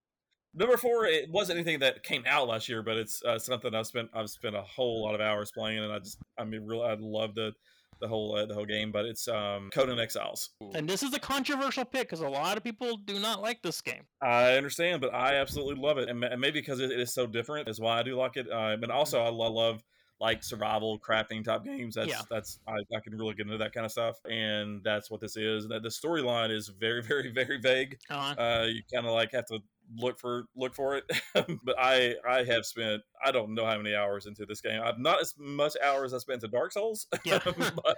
Number 0.53 0.77
four, 0.77 1.05
it 1.05 1.29
wasn't 1.29 1.59
anything 1.59 1.79
that 1.79 2.03
came 2.03 2.23
out 2.27 2.47
last 2.47 2.67
year, 2.67 2.83
but 2.83 2.97
it's 2.97 3.23
uh, 3.23 3.39
something 3.39 3.73
I've 3.73 3.87
spent 3.87 4.09
I've 4.13 4.29
spent 4.29 4.55
a 4.55 4.61
whole 4.61 5.03
lot 5.03 5.15
of 5.15 5.21
hours 5.21 5.51
playing, 5.51 5.79
and 5.79 5.91
I 5.91 5.99
just 5.99 6.17
I 6.37 6.43
mean 6.43 6.65
really 6.65 6.87
I 6.87 6.95
love 6.99 7.35
the 7.35 7.53
the 8.01 8.07
whole 8.07 8.35
uh, 8.35 8.45
the 8.45 8.53
whole 8.53 8.65
game. 8.65 8.91
But 8.91 9.05
it's 9.05 9.27
um, 9.27 9.69
Conan 9.73 9.99
Exiles. 9.99 10.49
And 10.73 10.89
this 10.89 11.03
is 11.03 11.13
a 11.13 11.19
controversial 11.19 11.85
pick 11.85 12.09
because 12.09 12.19
a 12.19 12.27
lot 12.29 12.57
of 12.57 12.63
people 12.63 12.97
do 12.97 13.19
not 13.19 13.41
like 13.41 13.61
this 13.61 13.79
game. 13.81 14.03
I 14.21 14.55
understand, 14.57 14.99
but 15.01 15.13
I 15.13 15.35
absolutely 15.35 15.81
love 15.81 15.97
it, 15.97 16.09
and, 16.09 16.23
and 16.23 16.41
maybe 16.41 16.59
because 16.59 16.79
it, 16.79 16.91
it 16.91 16.99
is 16.99 17.13
so 17.13 17.25
different 17.25 17.69
is 17.69 17.79
why 17.79 17.99
I 17.99 18.03
do 18.03 18.15
like 18.17 18.35
it. 18.35 18.47
Uh, 18.51 18.75
and 18.81 18.91
also, 18.91 19.21
I 19.21 19.29
lo- 19.29 19.51
love 19.51 19.81
like 20.19 20.43
survival 20.43 20.99
crafting 20.99 21.43
type 21.43 21.63
games. 21.63 21.95
That's 21.95 22.09
Yeah. 22.09 22.21
that's 22.29 22.59
I, 22.67 22.73
I 22.95 22.99
can 22.99 23.17
really 23.17 23.33
get 23.33 23.47
into 23.47 23.57
that 23.57 23.73
kind 23.73 23.85
of 23.87 23.91
stuff, 23.91 24.17
and 24.29 24.83
that's 24.83 25.09
what 25.09 25.19
this 25.19 25.35
is. 25.35 25.67
That 25.67 25.81
the 25.81 25.89
storyline 25.89 26.51
is 26.51 26.67
very, 26.67 27.01
very, 27.11 27.31
very 27.31 27.59
vague. 27.59 27.97
Uh, 28.09 28.35
Uh, 28.37 28.67
you 28.69 28.81
kind 28.93 29.07
of 29.07 29.13
like 29.13 29.31
have 29.31 29.45
to 29.47 29.59
look 29.97 30.19
for 30.19 30.45
look 30.55 30.73
for 30.73 30.95
it. 30.97 31.03
but 31.63 31.75
I 31.77 32.15
I 32.27 32.43
have 32.43 32.65
spent 32.65 33.01
I 33.23 33.31
don't 33.31 33.53
know 33.53 33.65
how 33.65 33.77
many 33.77 33.95
hours 33.95 34.25
into 34.25 34.45
this 34.45 34.61
game. 34.61 34.81
I've 34.83 34.99
not 34.99 35.21
as 35.21 35.33
much 35.37 35.73
hours 35.83 36.13
I 36.13 36.17
spent 36.19 36.41
to 36.41 36.47
Dark 36.47 36.71
Souls, 36.71 37.07
Yeah. 37.25 37.39
but 37.45 37.97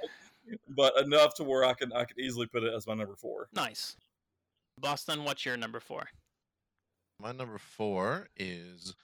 but 0.69 0.97
enough 0.97 1.33
to 1.35 1.43
where 1.43 1.63
I 1.65 1.73
can 1.73 1.93
I 1.93 2.05
could 2.05 2.19
easily 2.19 2.47
put 2.47 2.63
it 2.63 2.73
as 2.73 2.87
my 2.87 2.93
number 2.93 3.15
four. 3.15 3.49
nice. 3.53 3.95
Boston, 4.79 5.23
what's 5.23 5.45
your 5.45 5.55
number 5.55 5.79
four? 5.79 6.07
My 7.21 7.31
number 7.31 7.59
four 7.59 8.27
is 8.35 8.95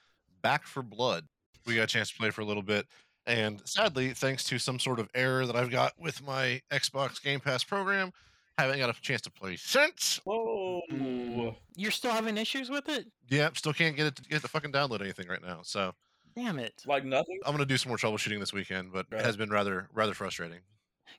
Back 0.42 0.66
4 0.66 0.82
Blood. 0.82 1.26
We 1.64 1.76
got 1.76 1.84
a 1.84 1.86
chance 1.86 2.10
to 2.10 2.16
play 2.16 2.30
for 2.30 2.40
a 2.40 2.44
little 2.44 2.62
bit. 2.62 2.86
And 3.24 3.62
sadly, 3.64 4.10
thanks 4.12 4.42
to 4.44 4.58
some 4.58 4.80
sort 4.80 4.98
of 4.98 5.08
error 5.14 5.46
that 5.46 5.54
I've 5.54 5.70
got 5.70 5.92
with 5.96 6.26
my 6.26 6.60
Xbox 6.72 7.22
Game 7.22 7.38
Pass 7.38 7.62
program, 7.62 8.12
haven't 8.58 8.78
got 8.78 8.90
a 8.90 9.00
chance 9.00 9.20
to 9.22 9.30
play 9.30 9.56
since. 9.56 10.20
Whoa. 10.24 11.56
You're 11.76 11.90
still 11.90 12.12
having 12.12 12.36
issues 12.36 12.68
with 12.70 12.88
it? 12.88 13.06
Yep, 13.28 13.56
still 13.56 13.72
can't 13.72 13.96
get 13.96 14.06
it 14.06 14.16
to 14.16 14.22
get 14.22 14.42
to 14.42 14.48
fucking 14.48 14.72
download 14.72 15.00
anything 15.00 15.28
right 15.28 15.42
now. 15.42 15.60
So 15.62 15.94
Damn 16.36 16.58
it. 16.60 16.82
Like 16.86 17.04
nothing. 17.04 17.38
I'm 17.44 17.52
gonna 17.52 17.64
do 17.64 17.76
some 17.76 17.90
more 17.90 17.98
troubleshooting 17.98 18.38
this 18.38 18.52
weekend, 18.52 18.92
but 18.92 19.06
Right. 19.10 19.20
it 19.20 19.24
has 19.24 19.36
been 19.36 19.50
rather 19.50 19.88
rather 19.92 20.14
frustrating. 20.14 20.60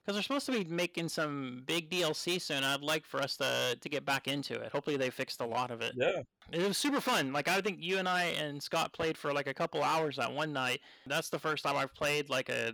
Because 0.05 0.15
they're 0.15 0.23
supposed 0.23 0.45
to 0.45 0.53
be 0.53 0.63
making 0.63 1.09
some 1.09 1.63
big 1.65 1.89
DLC 1.89 2.39
soon. 2.39 2.63
I'd 2.63 2.81
like 2.81 3.05
for 3.05 3.21
us 3.21 3.35
to 3.37 3.77
to 3.79 3.89
get 3.89 4.05
back 4.05 4.27
into 4.29 4.55
it. 4.55 4.71
Hopefully, 4.71 4.95
they 4.95 5.09
fixed 5.09 5.41
a 5.41 5.45
lot 5.45 5.69
of 5.69 5.81
it. 5.81 5.93
Yeah. 5.97 6.21
It 6.51 6.65
was 6.65 6.77
super 6.77 7.01
fun. 7.01 7.33
Like 7.33 7.49
I 7.49 7.59
think 7.59 7.79
you 7.81 7.97
and 7.97 8.07
I 8.07 8.23
and 8.25 8.63
Scott 8.63 8.93
played 8.93 9.17
for 9.17 9.33
like 9.33 9.47
a 9.47 9.53
couple 9.53 9.83
hours 9.83 10.15
that 10.15 10.31
one 10.31 10.53
night. 10.53 10.79
That's 11.07 11.29
the 11.29 11.39
first 11.39 11.63
time 11.65 11.75
I've 11.75 11.93
played 11.93 12.29
like 12.29 12.47
a 12.47 12.73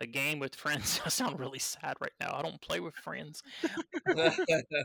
a 0.00 0.06
game 0.06 0.38
with 0.38 0.54
friends. 0.54 1.00
I 1.06 1.08
sound 1.08 1.38
really 1.40 1.58
sad 1.58 1.94
right 2.00 2.12
now. 2.20 2.34
I 2.34 2.42
don't 2.42 2.60
play 2.60 2.80
with 2.80 2.94
friends, 2.94 3.42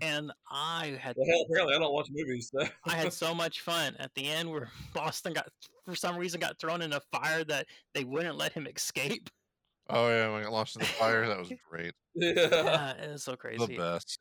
and 0.01 0.31
I 0.51 0.97
had 0.99 1.15
Well, 1.17 1.27
hell, 1.27 1.45
apparently 1.49 1.75
I 1.75 1.79
don't 1.79 1.93
watch 1.93 2.09
movies. 2.11 2.51
So. 2.53 2.67
I 2.85 2.95
had 2.95 3.13
so 3.13 3.33
much 3.33 3.61
fun 3.61 3.95
at 3.99 4.13
the 4.15 4.27
end 4.27 4.49
where 4.51 4.69
Boston 4.93 5.33
got 5.33 5.49
for 5.85 5.95
some 5.95 6.17
reason 6.17 6.39
got 6.39 6.59
thrown 6.59 6.81
in 6.81 6.93
a 6.93 7.01
fire 7.11 7.43
that 7.45 7.67
they 7.93 8.03
wouldn't 8.03 8.37
let 8.37 8.53
him 8.53 8.67
escape. 8.67 9.29
Oh 9.89 10.07
yeah, 10.09 10.29
when 10.31 10.41
I 10.41 10.43
got 10.43 10.53
lost 10.53 10.75
in 10.75 10.79
the 10.81 10.85
fire, 10.85 11.27
that 11.27 11.37
was 11.39 11.51
great. 11.69 11.93
yeah. 12.15 12.31
Yeah, 12.35 12.91
it 12.93 13.11
was 13.11 13.23
so 13.23 13.31
The 13.31 13.37
crazy. 13.37 13.77
best. 13.77 14.19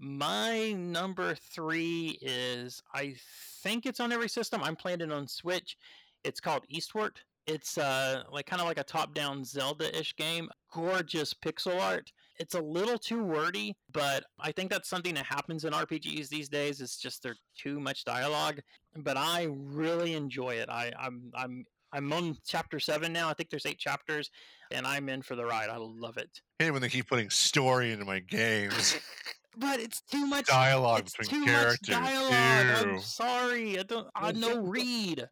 My 0.00 0.72
number 0.72 1.34
three 1.34 2.18
is 2.20 2.82
I 2.94 3.16
think 3.62 3.84
it's 3.86 4.00
on 4.00 4.12
every 4.12 4.28
system. 4.28 4.62
I'm 4.62 4.76
playing 4.76 5.00
it 5.00 5.10
on 5.12 5.26
Switch. 5.26 5.76
It's 6.24 6.40
called 6.40 6.64
Eastward. 6.68 7.20
It's 7.48 7.78
uh 7.78 8.24
like 8.30 8.46
kind 8.46 8.60
of 8.60 8.68
like 8.68 8.78
a 8.78 8.84
top-down 8.84 9.42
Zelda-ish 9.42 10.14
game. 10.16 10.50
Gorgeous 10.72 11.32
pixel 11.32 11.80
art. 11.80 12.12
It's 12.38 12.54
a 12.54 12.60
little 12.60 12.98
too 12.98 13.24
wordy, 13.24 13.74
but 13.90 14.24
I 14.38 14.52
think 14.52 14.70
that's 14.70 14.88
something 14.88 15.14
that 15.14 15.24
happens 15.24 15.64
in 15.64 15.72
RPGs 15.72 16.28
these 16.28 16.48
days. 16.48 16.80
It's 16.80 16.98
just 16.98 17.22
there's 17.22 17.40
too 17.56 17.80
much 17.80 18.04
dialogue. 18.04 18.60
But 18.96 19.16
I 19.16 19.48
really 19.50 20.14
enjoy 20.14 20.50
it. 20.56 20.68
I, 20.68 20.92
I'm 21.00 21.32
I'm 21.34 21.64
I'm 21.92 22.12
on 22.12 22.36
chapter 22.46 22.78
seven 22.78 23.12
now. 23.12 23.30
I 23.30 23.32
think 23.32 23.50
there's 23.50 23.66
eight 23.66 23.78
chapters, 23.78 24.30
and 24.70 24.86
I'm 24.86 25.08
in 25.08 25.22
for 25.22 25.34
the 25.34 25.44
ride. 25.44 25.70
I 25.70 25.78
love 25.78 26.18
it. 26.18 26.28
Hate 26.58 26.70
when 26.70 26.82
they 26.82 26.88
keep 26.90 27.08
putting 27.08 27.30
story 27.30 27.92
into 27.92 28.04
my 28.04 28.20
games. 28.20 28.98
but 29.56 29.80
it's 29.80 30.00
too 30.02 30.26
much 30.26 30.46
Dialogue 30.46 31.00
it's 31.00 31.16
between 31.16 31.40
too 31.42 31.46
characters. 31.46 31.88
much 31.88 32.00
dialogue. 32.04 32.32
I'm 32.88 33.00
sorry. 33.00 33.78
I 33.78 33.82
don't. 33.82 34.06
I 34.14 34.32
no 34.32 34.58
read. 34.62 35.28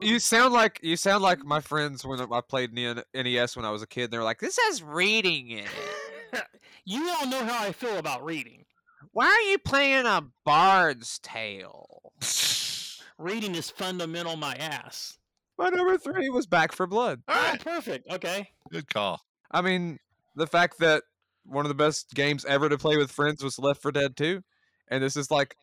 You 0.00 0.18
sound 0.18 0.52
like 0.52 0.80
you 0.82 0.96
sound 0.96 1.22
like 1.22 1.44
my 1.44 1.60
friends 1.60 2.04
when 2.04 2.20
I 2.20 2.40
played 2.40 2.76
N- 2.78 3.02
NES 3.14 3.56
when 3.56 3.64
I 3.64 3.70
was 3.70 3.82
a 3.82 3.86
kid. 3.86 4.10
They 4.10 4.18
were 4.18 4.24
like, 4.24 4.40
"This 4.40 4.58
has 4.68 4.82
reading 4.82 5.50
in 5.50 5.64
it. 5.64 6.42
you 6.84 7.08
all 7.08 7.26
know 7.28 7.44
how 7.44 7.64
I 7.64 7.72
feel 7.72 7.96
about 7.98 8.24
reading. 8.24 8.64
Why 9.12 9.26
are 9.26 9.50
you 9.50 9.58
playing 9.58 10.06
a 10.06 10.24
Bard's 10.44 11.18
Tale?" 11.20 12.12
Reading 13.18 13.54
is 13.54 13.70
fundamental. 13.70 14.36
My 14.36 14.54
ass. 14.54 15.18
My 15.58 15.68
number 15.68 15.96
three 15.98 16.28
was 16.30 16.46
Back 16.46 16.72
4 16.72 16.86
Blood. 16.88 17.22
All 17.28 17.36
Oh, 17.36 17.56
perfect. 17.60 18.10
Okay. 18.10 18.48
good 18.70 18.88
call. 18.92 19.20
I 19.50 19.60
mean, 19.60 19.98
the 20.34 20.46
fact 20.46 20.78
that 20.80 21.04
one 21.44 21.64
of 21.64 21.68
the 21.68 21.74
best 21.74 22.14
games 22.14 22.44
ever 22.44 22.68
to 22.68 22.78
play 22.78 22.96
with 22.96 23.10
friends 23.10 23.42
was 23.42 23.58
Left 23.58 23.82
4 23.82 23.92
Dead 23.92 24.16
2, 24.16 24.42
and 24.88 25.02
this 25.02 25.16
is 25.16 25.30
like 25.30 25.56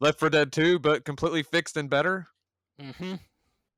Left 0.00 0.18
4 0.18 0.30
Dead 0.30 0.52
2, 0.52 0.78
but 0.78 1.04
completely 1.04 1.42
fixed 1.42 1.76
and 1.76 1.90
better. 1.90 2.28
Mm-hmm. 2.80 3.14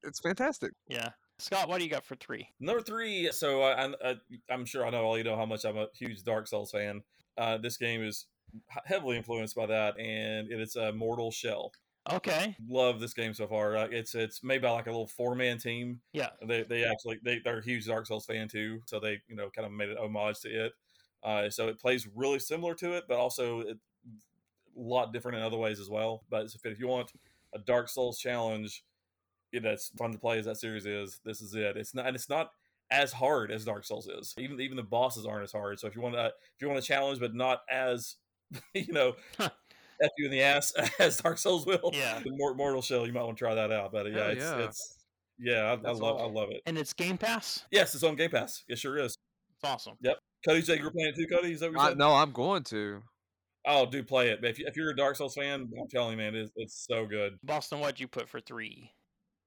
It's 0.04 0.20
fantastic. 0.20 0.72
Yeah. 0.88 1.10
Scott, 1.38 1.68
what 1.68 1.78
do 1.78 1.84
you 1.84 1.90
got 1.90 2.04
for 2.04 2.14
three? 2.16 2.46
Number 2.60 2.82
three. 2.82 3.30
So 3.32 3.62
I, 3.62 3.86
I, 3.86 3.94
I, 4.04 4.16
I'm 4.48 4.64
sure 4.64 4.86
I 4.86 4.90
know 4.90 5.02
all 5.02 5.18
you 5.18 5.24
know 5.24 5.36
how 5.36 5.46
much 5.46 5.64
I'm 5.64 5.76
a 5.76 5.86
huge 5.98 6.22
Dark 6.22 6.46
Souls 6.46 6.70
fan. 6.70 7.02
Uh, 7.36 7.58
this 7.58 7.76
game 7.76 8.02
is 8.04 8.26
heavily 8.84 9.16
influenced 9.16 9.56
by 9.56 9.66
that, 9.66 9.98
and 9.98 10.52
it 10.52 10.60
is 10.60 10.76
a 10.76 10.92
Mortal 10.92 11.32
Shell. 11.32 11.72
Okay. 12.10 12.56
Love 12.68 13.00
this 13.00 13.14
game 13.14 13.32
so 13.32 13.46
far. 13.46 13.76
Uh, 13.76 13.88
it's 13.90 14.14
it's 14.14 14.42
made 14.42 14.62
by 14.62 14.70
like 14.70 14.86
a 14.86 14.90
little 14.90 15.06
four 15.06 15.34
man 15.34 15.58
team. 15.58 16.00
Yeah. 16.12 16.30
They 16.46 16.62
they 16.62 16.84
actually 16.84 17.18
they 17.24 17.40
they're 17.44 17.58
a 17.58 17.64
huge 17.64 17.86
Dark 17.86 18.06
Souls 18.06 18.26
fan 18.26 18.48
too, 18.48 18.80
so 18.86 18.98
they 18.98 19.20
you 19.28 19.36
know 19.36 19.50
kind 19.54 19.66
of 19.66 19.72
made 19.72 19.90
an 19.90 19.98
homage 19.98 20.40
to 20.40 20.48
it. 20.48 20.72
Uh, 21.22 21.48
so 21.50 21.68
it 21.68 21.78
plays 21.78 22.08
really 22.14 22.38
similar 22.38 22.74
to 22.74 22.92
it, 22.94 23.04
but 23.08 23.18
also 23.18 23.60
it, 23.60 23.78
a 24.76 24.80
lot 24.80 25.12
different 25.12 25.38
in 25.38 25.44
other 25.44 25.56
ways 25.56 25.78
as 25.78 25.88
well. 25.88 26.24
But 26.30 26.46
if, 26.46 26.64
if 26.64 26.80
you 26.80 26.88
want 26.88 27.12
a 27.54 27.58
Dark 27.58 27.88
Souls 27.88 28.18
challenge, 28.18 28.84
yeah, 29.52 29.60
that's 29.60 29.90
fun 29.90 30.12
to 30.12 30.18
play 30.18 30.38
as 30.38 30.46
that 30.46 30.56
series 30.56 30.86
is. 30.86 31.20
This 31.24 31.40
is 31.40 31.54
it. 31.54 31.76
It's 31.76 31.94
not 31.94 32.06
and 32.06 32.16
it's 32.16 32.28
not 32.28 32.50
as 32.90 33.12
hard 33.12 33.50
as 33.50 33.64
Dark 33.64 33.84
Souls 33.84 34.08
is. 34.08 34.34
Even 34.38 34.60
even 34.60 34.76
the 34.76 34.82
bosses 34.82 35.26
aren't 35.26 35.44
as 35.44 35.52
hard. 35.52 35.78
So 35.78 35.86
if 35.86 35.94
you 35.94 36.02
want 36.02 36.14
to 36.14 36.26
if 36.26 36.60
you 36.60 36.68
want 36.68 36.78
a 36.78 36.86
challenge, 36.86 37.20
but 37.20 37.34
not 37.34 37.60
as 37.70 38.16
you 38.74 38.92
know. 38.92 39.14
Huh. 39.38 39.50
F 40.02 40.10
you 40.18 40.24
in 40.24 40.32
the 40.32 40.42
ass 40.42 40.72
as 40.98 41.18
Dark 41.18 41.38
Souls 41.38 41.64
will. 41.64 41.90
Yeah. 41.92 42.18
The 42.24 42.32
Mortal 42.32 42.82
Shell, 42.82 43.06
you 43.06 43.12
might 43.12 43.22
want 43.22 43.36
to 43.36 43.44
try 43.44 43.54
that 43.54 43.70
out. 43.70 43.92
But 43.92 44.10
yeah, 44.10 44.28
it's, 44.28 44.40
yeah. 44.40 44.58
it's 44.58 44.96
yeah, 45.38 45.76
I, 45.84 45.88
I 45.88 45.92
love 45.92 46.20
I 46.20 46.24
love 46.24 46.50
it. 46.50 46.62
And 46.66 46.76
it's 46.76 46.92
Game 46.92 47.18
Pass. 47.18 47.64
Yes, 47.70 47.94
it's 47.94 48.02
on 48.02 48.16
Game 48.16 48.30
Pass. 48.30 48.64
It 48.68 48.78
sure 48.78 48.98
is. 48.98 49.16
It's 49.54 49.64
awesome. 49.64 49.94
Cody 50.44 50.62
said 50.62 50.78
you 50.78 50.84
were 50.84 50.90
playing 50.90 51.10
it 51.10 51.16
too. 51.16 51.26
Cody, 51.26 51.52
is 51.52 51.60
that 51.60 51.72
what 51.72 51.82
you 51.82 51.90
I, 51.90 51.94
no, 51.94 52.14
I'm 52.14 52.32
going 52.32 52.62
to. 52.64 53.02
Oh, 53.64 53.86
do 53.86 54.02
play 54.02 54.30
it. 54.30 54.40
If, 54.42 54.58
you, 54.58 54.66
if 54.66 54.76
you're 54.76 54.90
a 54.90 54.96
Dark 54.96 55.16
Souls 55.16 55.34
fan, 55.34 55.70
I'm 55.80 55.88
telling 55.88 56.12
you, 56.12 56.16
man, 56.16 56.34
it's, 56.34 56.50
it's 56.56 56.86
so 56.88 57.06
good. 57.06 57.38
Boston, 57.44 57.78
what'd 57.78 58.00
you 58.00 58.08
put 58.08 58.28
for 58.28 58.40
three? 58.40 58.90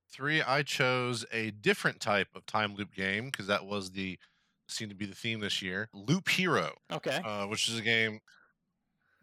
Three, 0.10 0.42
I 0.42 0.64
chose 0.64 1.26
a 1.34 1.52
different 1.52 2.00
type 2.00 2.30
of 2.36 2.46
time 2.46 2.76
loop 2.76 2.94
game 2.94 3.26
because 3.26 3.48
that 3.48 3.66
was 3.66 3.92
the 3.92 4.18
seemed 4.68 4.90
to 4.90 4.96
be 4.96 5.06
the 5.06 5.16
theme 5.16 5.42
this 5.42 5.62
year. 5.62 5.90
Loop 5.94 6.30
Hero, 6.30 6.72
Okay. 6.92 7.20
uh, 7.24 7.46
which 7.48 7.68
is 7.68 7.78
a 7.78 7.82
game 7.82 8.20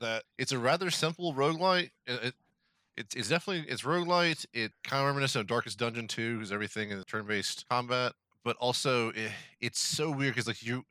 that 0.01 0.24
it's 0.39 0.53
a 0.53 0.59
rather 0.59 0.90
simple 0.90 1.32
roguelite. 1.35 1.90
It, 2.07 2.24
it, 2.24 2.35
it's, 2.97 3.16
it's 3.16 3.28
definitely 3.28 3.70
it's 3.70 3.82
roguelite. 3.82 4.44
It 4.53 4.73
kind 4.85 5.01
of 5.01 5.07
reminiscent 5.07 5.40
of 5.40 5.47
Darkest 5.47 5.78
Dungeon 5.78 6.07
2 6.07 6.36
because 6.36 6.53
everything 6.53 6.90
is 6.90 7.05
turn-based 7.07 7.65
combat, 7.70 8.12
but 8.44 8.57
also 8.57 9.09
it, 9.11 9.32
it's 9.61 9.81
so 9.81 10.11
weird 10.11 10.35
because 10.35 10.47
like 10.47 10.62
you 10.62 10.85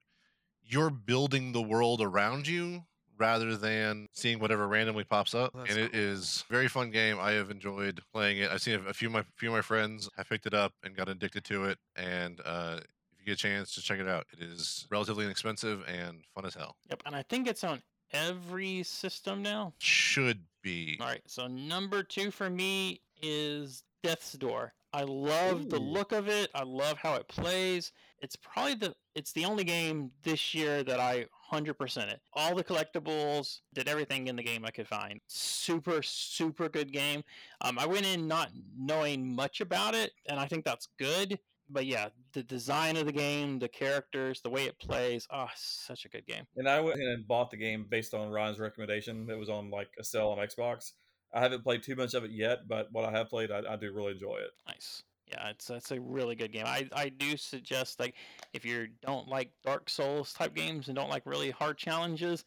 you're 0.72 0.90
building 0.90 1.52
the 1.52 1.62
world 1.62 2.02
around 2.02 2.48
you 2.48 2.84
rather 3.18 3.56
than 3.56 4.08
seeing 4.14 4.40
whatever 4.40 4.68
randomly 4.68 5.04
pops 5.04 5.36
up. 5.36 5.54
That's 5.54 5.70
and 5.70 5.80
it 5.80 5.94
is 5.94 6.44
very 6.50 6.68
fun 6.68 6.90
game. 6.90 7.18
I 7.20 7.32
have 7.34 7.52
enjoyed 7.52 8.02
playing 8.12 8.40
it. 8.40 8.50
I've 8.50 8.62
seen 8.62 8.82
a, 8.88 8.94
few 8.94 9.10
of 9.10 9.14
my 9.14 9.24
few 9.36 9.50
of 9.50 9.56
my 9.56 9.62
friends 9.62 10.10
have 10.18 10.28
picked 10.28 10.46
it 10.46 10.54
up 10.54 10.74
and 10.84 10.96
got 10.96 11.08
addicted 11.08 11.44
to 11.46 11.66
it. 11.66 11.78
And 11.96 12.42
uh, 12.44 12.80
if 12.80 13.20
you 13.20 13.26
get 13.26 13.34
a 13.34 13.36
chance 13.36 13.76
to 13.76 13.82
check 13.82 14.00
it 14.00 14.08
out, 14.08 14.26
it 14.34 14.42
is 14.42 14.88
relatively 14.90 15.26
inexpensive 15.26 15.84
and 15.88 16.24
fun 16.34 16.46
as 16.46 16.56
hell. 16.56 16.76
Yep. 16.90 17.04
And 17.06 17.16
I 17.16 17.24
think 17.24 17.48
it's 17.48 17.64
on 17.64 17.82
every 18.12 18.82
system 18.84 19.44
now. 19.44 19.74
Should 19.78 20.40
be. 20.64 20.98
All 21.00 21.08
right. 21.08 21.22
So 21.28 21.48
number 21.48 22.02
two 22.04 22.32
for 22.32 22.50
me 22.50 23.02
is 23.22 23.84
Death's 24.04 24.34
Door. 24.34 24.74
I 24.94 25.04
love 25.04 25.70
the 25.70 25.80
look 25.80 26.12
of 26.12 26.28
it. 26.28 26.50
I 26.54 26.64
love 26.64 26.98
how 26.98 27.16
it 27.16 27.28
plays. 27.28 27.94
It's 28.22 28.36
probably 28.36 28.76
the 28.76 28.94
it's 29.16 29.34
the 29.34 29.46
only 29.46 29.64
game 29.64 30.12
this 30.24 30.54
year 30.54 30.84
that 30.84 31.00
I 31.00 31.26
100% 31.52 32.08
it. 32.08 32.22
All 32.34 32.56
the 32.56 32.64
collectibles, 32.64 33.60
did 33.74 33.90
everything 33.90 34.28
in 34.28 34.36
the 34.36 34.44
game 34.44 34.64
I 34.66 34.72
could 34.72 34.88
find. 34.88 35.20
Super 35.28 36.02
super 36.02 36.70
good 36.70 36.92
game. 36.92 37.24
Um, 37.62 37.78
I 37.78 37.86
went 37.86 38.06
in 38.06 38.28
not 38.28 38.52
knowing 38.78 39.36
much 39.36 39.62
about 39.62 39.96
it, 39.96 40.12
and 40.28 40.40
I 40.40 40.46
think 40.46 40.66
that's 40.66 40.88
good. 40.98 41.40
But 41.70 41.86
yeah, 41.86 42.10
the 42.34 42.44
design 42.44 42.98
of 42.98 43.06
the 43.06 43.14
game, 43.14 43.60
the 43.60 43.70
characters, 43.70 44.42
the 44.42 44.50
way 44.50 44.66
it 44.66 44.78
plays, 44.78 45.26
oh, 45.32 45.48
such 45.56 46.04
a 46.04 46.10
good 46.10 46.26
game. 46.26 46.44
And 46.58 46.68
I 46.68 46.82
went 46.82 47.00
and 47.00 47.26
bought 47.26 47.50
the 47.50 47.58
game 47.58 47.86
based 47.90 48.14
on 48.14 48.30
Ryan's 48.30 48.60
recommendation. 48.60 49.30
It 49.30 49.38
was 49.38 49.50
on 49.50 49.70
like 49.70 49.90
a 49.98 50.04
sale 50.04 50.30
on 50.30 50.38
Xbox. 50.38 50.92
I 51.34 51.40
haven't 51.40 51.64
played 51.64 51.82
too 51.82 51.96
much 51.96 52.14
of 52.14 52.26
it 52.26 52.32
yet, 52.32 52.68
but 52.68 52.92
what 52.92 53.06
I 53.06 53.12
have 53.12 53.30
played, 53.30 53.52
I, 53.52 53.62
I 53.70 53.76
do 53.78 53.94
really 53.94 54.12
enjoy 54.12 54.36
it. 54.36 54.52
Nice. 54.68 55.04
Yeah, 55.32 55.50
it's 55.50 55.70
it's 55.70 55.92
a 55.92 56.00
really 56.00 56.36
good 56.36 56.52
game. 56.52 56.66
I, 56.66 56.90
I 56.94 57.10
do 57.10 57.38
suggest 57.38 58.00
like 58.00 58.16
if 58.54 58.66
you 58.66 58.88
don't 59.06 59.28
like 59.28 59.52
Dark 59.64 59.90
Souls 59.90 60.34
type 60.34 60.54
games 60.54 60.88
and 60.88 60.96
don't 60.96 61.10
like 61.10 61.26
really 61.26 61.52
hard 61.52 61.78
challenges, 61.78 62.44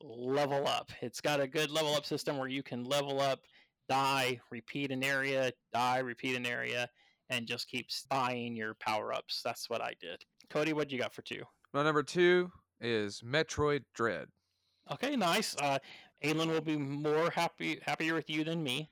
level 0.00 0.66
up. 0.68 0.92
It's 1.02 1.20
got 1.20 1.40
a 1.40 1.48
good 1.48 1.70
level 1.70 1.94
up 1.94 2.06
system 2.06 2.38
where 2.38 2.48
you 2.48 2.62
can 2.62 2.84
level 2.84 3.20
up, 3.20 3.40
die, 3.88 4.40
repeat 4.50 4.92
an 4.92 5.02
area, 5.02 5.52
die, 5.72 5.98
repeat 5.98 6.36
an 6.36 6.46
area, 6.46 6.88
and 7.30 7.46
just 7.46 7.68
keep 7.68 7.88
buying 8.08 8.54
your 8.54 8.74
power 8.74 9.12
ups. 9.12 9.40
That's 9.44 9.68
what 9.68 9.80
I 9.80 9.94
did. 10.00 10.22
Cody, 10.50 10.72
what 10.72 10.88
do 10.88 10.94
you 10.94 11.00
got 11.00 11.12
for 11.12 11.22
two? 11.22 11.42
My 11.74 11.82
number 11.82 12.02
two 12.02 12.50
is 12.80 13.20
Metroid 13.26 13.82
Dread. 13.94 14.28
Okay, 14.90 15.16
nice. 15.16 15.56
Uh, 15.60 15.78
Aylin 16.24 16.48
will 16.48 16.60
be 16.60 16.76
more 16.76 17.30
happy 17.30 17.78
happier 17.82 18.14
with 18.14 18.30
you 18.30 18.44
than 18.44 18.62
me. 18.62 18.90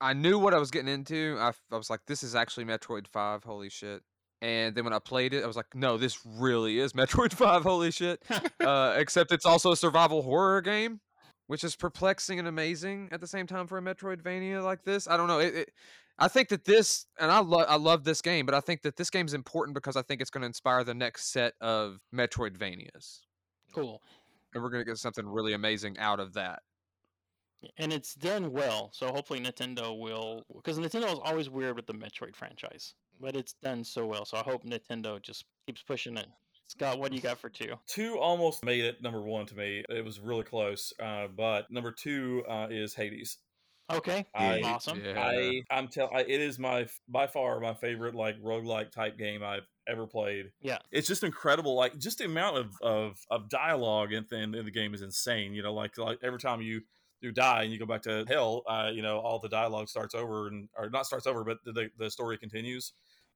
I 0.00 0.12
knew 0.12 0.38
what 0.38 0.54
I 0.54 0.58
was 0.58 0.70
getting 0.70 0.92
into. 0.92 1.36
I, 1.38 1.52
I 1.70 1.76
was 1.76 1.90
like, 1.90 2.00
this 2.06 2.22
is 2.22 2.34
actually 2.34 2.64
Metroid 2.64 3.06
5. 3.06 3.44
Holy 3.44 3.70
shit. 3.70 4.02
And 4.42 4.74
then 4.74 4.84
when 4.84 4.92
I 4.92 4.98
played 4.98 5.32
it, 5.32 5.42
I 5.42 5.46
was 5.46 5.56
like, 5.56 5.74
no, 5.74 5.96
this 5.96 6.18
really 6.24 6.78
is 6.78 6.92
Metroid 6.94 7.32
5. 7.32 7.62
Holy 7.62 7.90
shit. 7.90 8.22
uh, 8.60 8.94
except 8.96 9.32
it's 9.32 9.46
also 9.46 9.72
a 9.72 9.76
survival 9.76 10.22
horror 10.22 10.60
game, 10.60 11.00
which 11.46 11.64
is 11.64 11.76
perplexing 11.76 12.38
and 12.38 12.48
amazing 12.48 13.08
at 13.12 13.20
the 13.20 13.26
same 13.26 13.46
time 13.46 13.66
for 13.66 13.78
a 13.78 13.82
Metroidvania 13.82 14.62
like 14.62 14.84
this. 14.84 15.08
I 15.08 15.16
don't 15.16 15.28
know. 15.28 15.38
It, 15.38 15.54
it, 15.54 15.70
I 16.18 16.28
think 16.28 16.48
that 16.50 16.64
this, 16.64 17.06
and 17.18 17.30
I 17.30 17.40
love, 17.40 17.66
I 17.68 17.76
love 17.76 18.04
this 18.04 18.20
game, 18.20 18.46
but 18.46 18.54
I 18.54 18.60
think 18.60 18.82
that 18.82 18.96
this 18.96 19.10
game 19.10 19.26
is 19.26 19.34
important 19.34 19.74
because 19.74 19.96
I 19.96 20.02
think 20.02 20.20
it's 20.20 20.30
going 20.30 20.42
to 20.42 20.46
inspire 20.46 20.84
the 20.84 20.94
next 20.94 21.32
set 21.32 21.54
of 21.60 21.98
Metroidvanias, 22.14 23.20
cool. 23.74 24.00
and 24.54 24.62
we're 24.62 24.70
going 24.70 24.84
to 24.84 24.88
get 24.88 24.98
something 24.98 25.26
really 25.26 25.54
amazing 25.54 25.98
out 25.98 26.20
of 26.20 26.34
that. 26.34 26.60
And 27.76 27.92
it's 27.92 28.14
done 28.14 28.52
well. 28.52 28.90
So 28.92 29.08
hopefully 29.08 29.40
Nintendo 29.40 29.98
will, 29.98 30.44
because 30.54 30.78
Nintendo 30.78 31.12
is 31.12 31.18
always 31.22 31.50
weird 31.50 31.76
with 31.76 31.86
the 31.86 31.94
Metroid 31.94 32.34
franchise, 32.36 32.94
but 33.20 33.36
it's 33.36 33.54
done 33.62 33.84
so 33.84 34.06
well. 34.06 34.24
So 34.24 34.36
I 34.36 34.42
hope 34.42 34.64
Nintendo 34.64 35.20
just 35.20 35.44
keeps 35.66 35.82
pushing 35.82 36.16
it. 36.16 36.26
Scott, 36.66 36.98
what 36.98 37.10
do 37.10 37.16
you 37.16 37.22
got 37.22 37.38
for 37.38 37.50
two? 37.50 37.74
Two 37.86 38.18
almost 38.18 38.64
made 38.64 38.84
it 38.84 39.02
number 39.02 39.22
one 39.22 39.46
to 39.46 39.54
me. 39.54 39.84
It 39.88 40.04
was 40.04 40.18
really 40.18 40.44
close, 40.44 40.92
uh, 41.00 41.26
but 41.34 41.70
number 41.70 41.92
two 41.92 42.42
uh, 42.48 42.68
is 42.70 42.94
Hades. 42.94 43.38
Okay, 43.92 44.24
I- 44.34 44.62
awesome. 44.62 45.02
Yeah. 45.04 45.20
I 45.20 45.60
I'm 45.70 45.88
tell 45.88 46.10
I, 46.14 46.20
it 46.20 46.40
is 46.40 46.58
my 46.58 46.86
by 47.06 47.26
far 47.26 47.60
my 47.60 47.74
favorite 47.74 48.14
like 48.14 48.40
roguelike 48.42 48.92
type 48.92 49.18
game 49.18 49.42
I've 49.42 49.66
ever 49.86 50.06
played. 50.06 50.46
Yeah. 50.62 50.78
It's 50.90 51.06
just 51.06 51.22
incredible. 51.22 51.74
Like 51.74 51.98
just 51.98 52.18
the 52.18 52.24
amount 52.24 52.56
of 52.56 52.70
of, 52.82 53.18
of 53.30 53.50
dialogue 53.50 54.12
in, 54.12 54.24
in, 54.32 54.54
in 54.54 54.64
the 54.64 54.70
game 54.70 54.94
is 54.94 55.02
insane. 55.02 55.52
You 55.52 55.62
know, 55.62 55.74
like 55.74 55.98
like 55.98 56.18
every 56.22 56.38
time 56.38 56.62
you 56.62 56.80
you 57.24 57.32
die 57.32 57.64
and 57.64 57.72
you 57.72 57.78
go 57.78 57.86
back 57.86 58.02
to 58.02 58.24
hell, 58.28 58.62
uh, 58.68 58.90
you 58.92 59.02
know, 59.02 59.18
all 59.18 59.38
the 59.38 59.48
dialogue 59.48 59.88
starts 59.88 60.14
over 60.14 60.48
and 60.48 60.68
or 60.76 60.90
not 60.90 61.06
starts 61.06 61.26
over, 61.26 61.44
but 61.44 61.58
the 61.64 61.88
the 61.98 62.10
story 62.10 62.38
continues. 62.38 62.92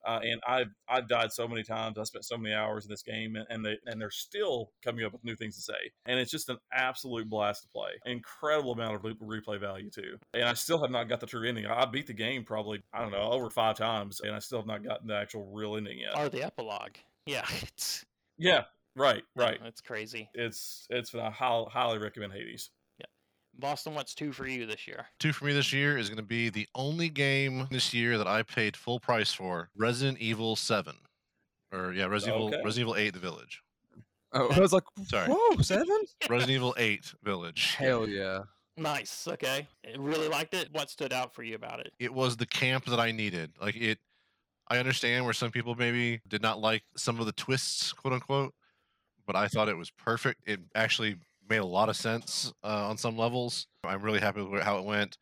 Uh, 0.07 0.21
and 0.23 0.41
I've 0.47 0.69
I've 0.89 1.09
died 1.09 1.33
so 1.33 1.49
many 1.49 1.63
times. 1.63 1.99
I 1.99 2.05
spent 2.05 2.25
so 2.25 2.39
many 2.39 2.55
hours 2.55 2.85
in 2.85 2.91
this 2.91 3.03
game, 3.03 3.37
and, 3.37 3.47
and 3.51 3.65
they 3.65 3.79
and 3.87 4.01
they're 4.01 4.11
still 4.11 4.71
coming 4.83 5.05
up 5.05 5.13
with 5.13 5.25
new 5.25 5.35
things 5.35 5.57
to 5.57 5.63
say. 5.63 5.91
And 6.07 6.21
it's 6.21 6.31
just 6.31 6.49
an 6.49 6.59
absolute 6.73 7.29
blast 7.29 7.63
to 7.63 7.69
play. 7.69 7.91
Incredible 8.07 8.73
amount 8.73 8.95
of 8.95 9.05
re- 9.05 9.41
replay 9.41 9.61
value 9.61 9.91
too. 9.91 10.17
And 10.35 10.45
I 10.45 10.55
still 10.55 10.81
have 10.81 10.91
not 10.91 11.09
got 11.09 11.21
the 11.21 11.27
true 11.27 11.47
ending. 11.49 11.67
I 11.67 11.85
beat 11.87 12.07
the 12.07 12.13
game 12.13 12.45
probably 12.45 12.83
I 12.93 13.03
don't 13.03 13.11
know 13.11 13.31
over 13.31 13.51
five 13.51 13.77
times, 13.77 14.21
and 14.21 14.35
I 14.35 14.39
still 14.39 14.59
have 14.59 14.67
not 14.67 14.85
gotten 14.85 15.09
the 15.09 15.17
actual 15.17 15.51
real 15.53 15.77
ending 15.77 15.99
yet. 15.99 16.17
Or 16.17 16.29
the 16.29 16.45
epilogue. 16.45 16.97
Yeah, 17.27 17.45
it's 17.63 18.05
yeah, 18.39 18.65
right, 18.95 19.25
right. 19.35 19.59
It's 19.65 19.81
crazy. 19.81 20.31
It's 20.33 20.87
it's 20.91 21.15
I 21.15 21.31
highly, 21.31 21.67
highly 21.71 21.99
recommend 21.99 22.33
Hades. 22.33 22.71
Boston, 23.59 23.95
what's 23.95 24.15
two 24.15 24.33
for 24.33 24.47
you 24.47 24.67
this 24.67 24.87
year? 24.87 25.07
Two 25.19 25.33
for 25.33 25.45
me 25.45 25.53
this 25.53 25.73
year 25.73 25.99
is 25.99 26.09
going 26.09 26.19
to 26.19 26.23
be 26.23 26.49
the 26.49 26.69
only 26.75 27.09
game 27.09 27.67
this 27.71 27.93
year 27.93 28.17
that 28.19 28.29
I 28.29 28.43
paid 28.43 28.77
full 28.77 29.01
price 29.01 29.33
for 29.33 29.69
Resident 29.77 30.19
Evil 30.19 30.55
7. 30.57 30.95
Or, 31.73 31.93
yeah, 31.93 32.07
Resident, 32.07 32.37
Okay. 32.37 32.47
Evil, 32.47 32.65
Resident 32.65 32.79
Evil 32.91 32.97
8 32.97 33.15
The 33.15 33.19
Village. 33.21 33.63
Oh, 34.33 34.49
I 34.49 34.61
was 34.61 34.73
like, 34.73 34.85
Sorry. 35.05 35.29
whoa, 35.29 35.57
seven? 35.63 36.01
Resident 36.31 36.51
Evil 36.51 36.75
8 36.79 37.15
Village. 37.23 37.75
Hell 37.75 38.09
yeah. 38.09 38.41
Nice. 38.77 39.27
Okay. 39.27 39.67
I 39.85 39.97
really 39.99 40.29
liked 40.29 40.55
it. 40.55 40.69
What 40.73 40.91
stood 40.91 41.13
out 41.13 41.35
for 41.35 41.43
you 41.43 41.57
about 41.57 41.81
it? 41.81 41.93
It 41.99 42.13
was 42.13 42.37
the 42.37 42.47
camp 42.47 42.85
that 42.87 43.01
I 43.01 43.11
needed. 43.11 43.51
Like 43.61 43.75
it 43.77 43.99
I 44.69 44.79
understand 44.79 45.25
where 45.25 45.35
some 45.35 45.51
people 45.51 45.75
maybe 45.75 46.21
did 46.29 46.43
not 46.43 46.61
like 46.61 46.83
some 46.97 47.19
of 47.21 47.27
the 47.27 47.33
twists, 47.33 47.93
quote 47.93 48.13
unquote, 48.13 48.55
but 49.27 49.35
I 49.35 49.49
thought 49.49 49.69
it 49.69 49.77
was 49.77 49.91
perfect. 49.91 50.43
It 50.47 50.61
actually 50.75 51.17
made 51.49 51.59
a 51.59 51.65
lot 51.67 51.89
of 51.89 51.97
sense 51.97 52.53
uh, 52.63 52.89
on 52.89 52.97
some 52.99 53.17
levels. 53.17 53.67
I'm 53.85 54.03
really 54.03 54.21
happy 54.21 54.43
with 54.43 54.63
how 54.63 54.79
it 54.79 54.85
went. 54.85 55.19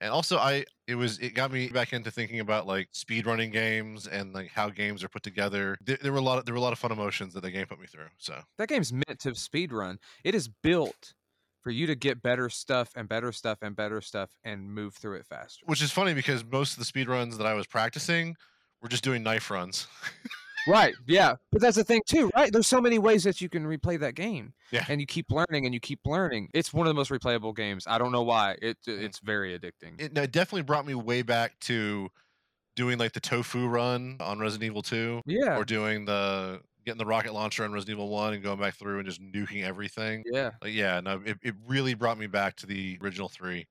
And 0.00 0.10
also 0.10 0.36
I 0.36 0.64
it 0.86 0.94
was 0.94 1.18
it 1.18 1.34
got 1.34 1.50
me 1.50 1.68
back 1.68 1.92
into 1.94 2.10
thinking 2.10 2.40
about 2.40 2.66
like 2.66 2.88
speed 2.92 3.24
running 3.26 3.50
games 3.50 4.06
and 4.06 4.34
like 4.34 4.50
how 4.50 4.68
games 4.68 5.02
are 5.02 5.08
put 5.08 5.22
together. 5.22 5.76
There, 5.80 5.96
there 6.02 6.12
were 6.12 6.18
a 6.18 6.22
lot 6.22 6.38
of 6.38 6.44
there 6.44 6.52
were 6.52 6.58
a 6.58 6.62
lot 6.62 6.74
of 6.74 6.78
fun 6.78 6.92
emotions 6.92 7.32
that 7.34 7.40
the 7.40 7.50
game 7.50 7.66
put 7.66 7.80
me 7.80 7.86
through. 7.86 8.08
So 8.18 8.38
That 8.58 8.68
game's 8.68 8.92
meant 8.92 9.18
to 9.20 9.34
speed 9.34 9.72
run. 9.72 9.98
It 10.22 10.34
is 10.34 10.48
built 10.48 11.14
for 11.62 11.70
you 11.70 11.86
to 11.86 11.94
get 11.96 12.22
better 12.22 12.48
stuff 12.50 12.90
and 12.94 13.08
better 13.08 13.32
stuff 13.32 13.58
and 13.62 13.74
better 13.74 14.00
stuff 14.00 14.30
and 14.44 14.70
move 14.70 14.94
through 14.94 15.16
it 15.16 15.26
faster. 15.26 15.64
which 15.66 15.82
is 15.82 15.90
funny 15.90 16.14
because 16.14 16.44
most 16.44 16.74
of 16.74 16.78
the 16.78 16.84
speed 16.84 17.08
runs 17.08 17.38
that 17.38 17.46
I 17.46 17.54
was 17.54 17.66
practicing 17.66 18.36
were 18.82 18.88
just 18.88 19.02
doing 19.02 19.22
knife 19.22 19.50
runs. 19.50 19.88
Right. 20.66 20.94
Yeah. 21.06 21.36
But 21.52 21.60
that's 21.60 21.76
the 21.76 21.84
thing 21.84 22.02
too, 22.06 22.30
right? 22.36 22.52
There's 22.52 22.66
so 22.66 22.80
many 22.80 22.98
ways 22.98 23.24
that 23.24 23.40
you 23.40 23.48
can 23.48 23.64
replay 23.64 23.98
that 24.00 24.14
game. 24.14 24.52
Yeah. 24.70 24.84
And 24.88 25.00
you 25.00 25.06
keep 25.06 25.30
learning 25.30 25.64
and 25.64 25.74
you 25.74 25.80
keep 25.80 26.00
learning. 26.04 26.48
It's 26.54 26.72
one 26.72 26.86
of 26.86 26.90
the 26.90 26.94
most 26.94 27.10
replayable 27.10 27.54
games. 27.54 27.86
I 27.86 27.98
don't 27.98 28.12
know 28.12 28.22
why. 28.22 28.56
It 28.60 28.78
it's 28.86 29.20
very 29.20 29.58
addicting. 29.58 30.00
it, 30.00 30.16
it 30.16 30.32
definitely 30.32 30.62
brought 30.62 30.86
me 30.86 30.94
way 30.94 31.22
back 31.22 31.58
to 31.60 32.10
doing 32.74 32.98
like 32.98 33.12
the 33.12 33.20
tofu 33.20 33.66
run 33.66 34.16
on 34.20 34.38
Resident 34.38 34.64
Evil 34.64 34.82
2 34.82 35.22
yeah. 35.26 35.56
or 35.56 35.64
doing 35.64 36.04
the 36.04 36.60
getting 36.84 36.98
the 36.98 37.06
rocket 37.06 37.34
launcher 37.34 37.64
on 37.64 37.72
Resident 37.72 37.96
Evil 37.96 38.08
1 38.08 38.34
and 38.34 38.42
going 38.42 38.60
back 38.60 38.76
through 38.76 38.98
and 38.98 39.08
just 39.08 39.20
nuking 39.20 39.64
everything. 39.64 40.22
Yeah. 40.30 40.52
Like 40.62 40.72
yeah, 40.72 41.00
no, 41.00 41.20
it, 41.24 41.38
it 41.42 41.54
really 41.66 41.94
brought 41.94 42.18
me 42.18 42.26
back 42.26 42.56
to 42.56 42.66
the 42.66 42.98
original 43.02 43.28
3 43.28 43.66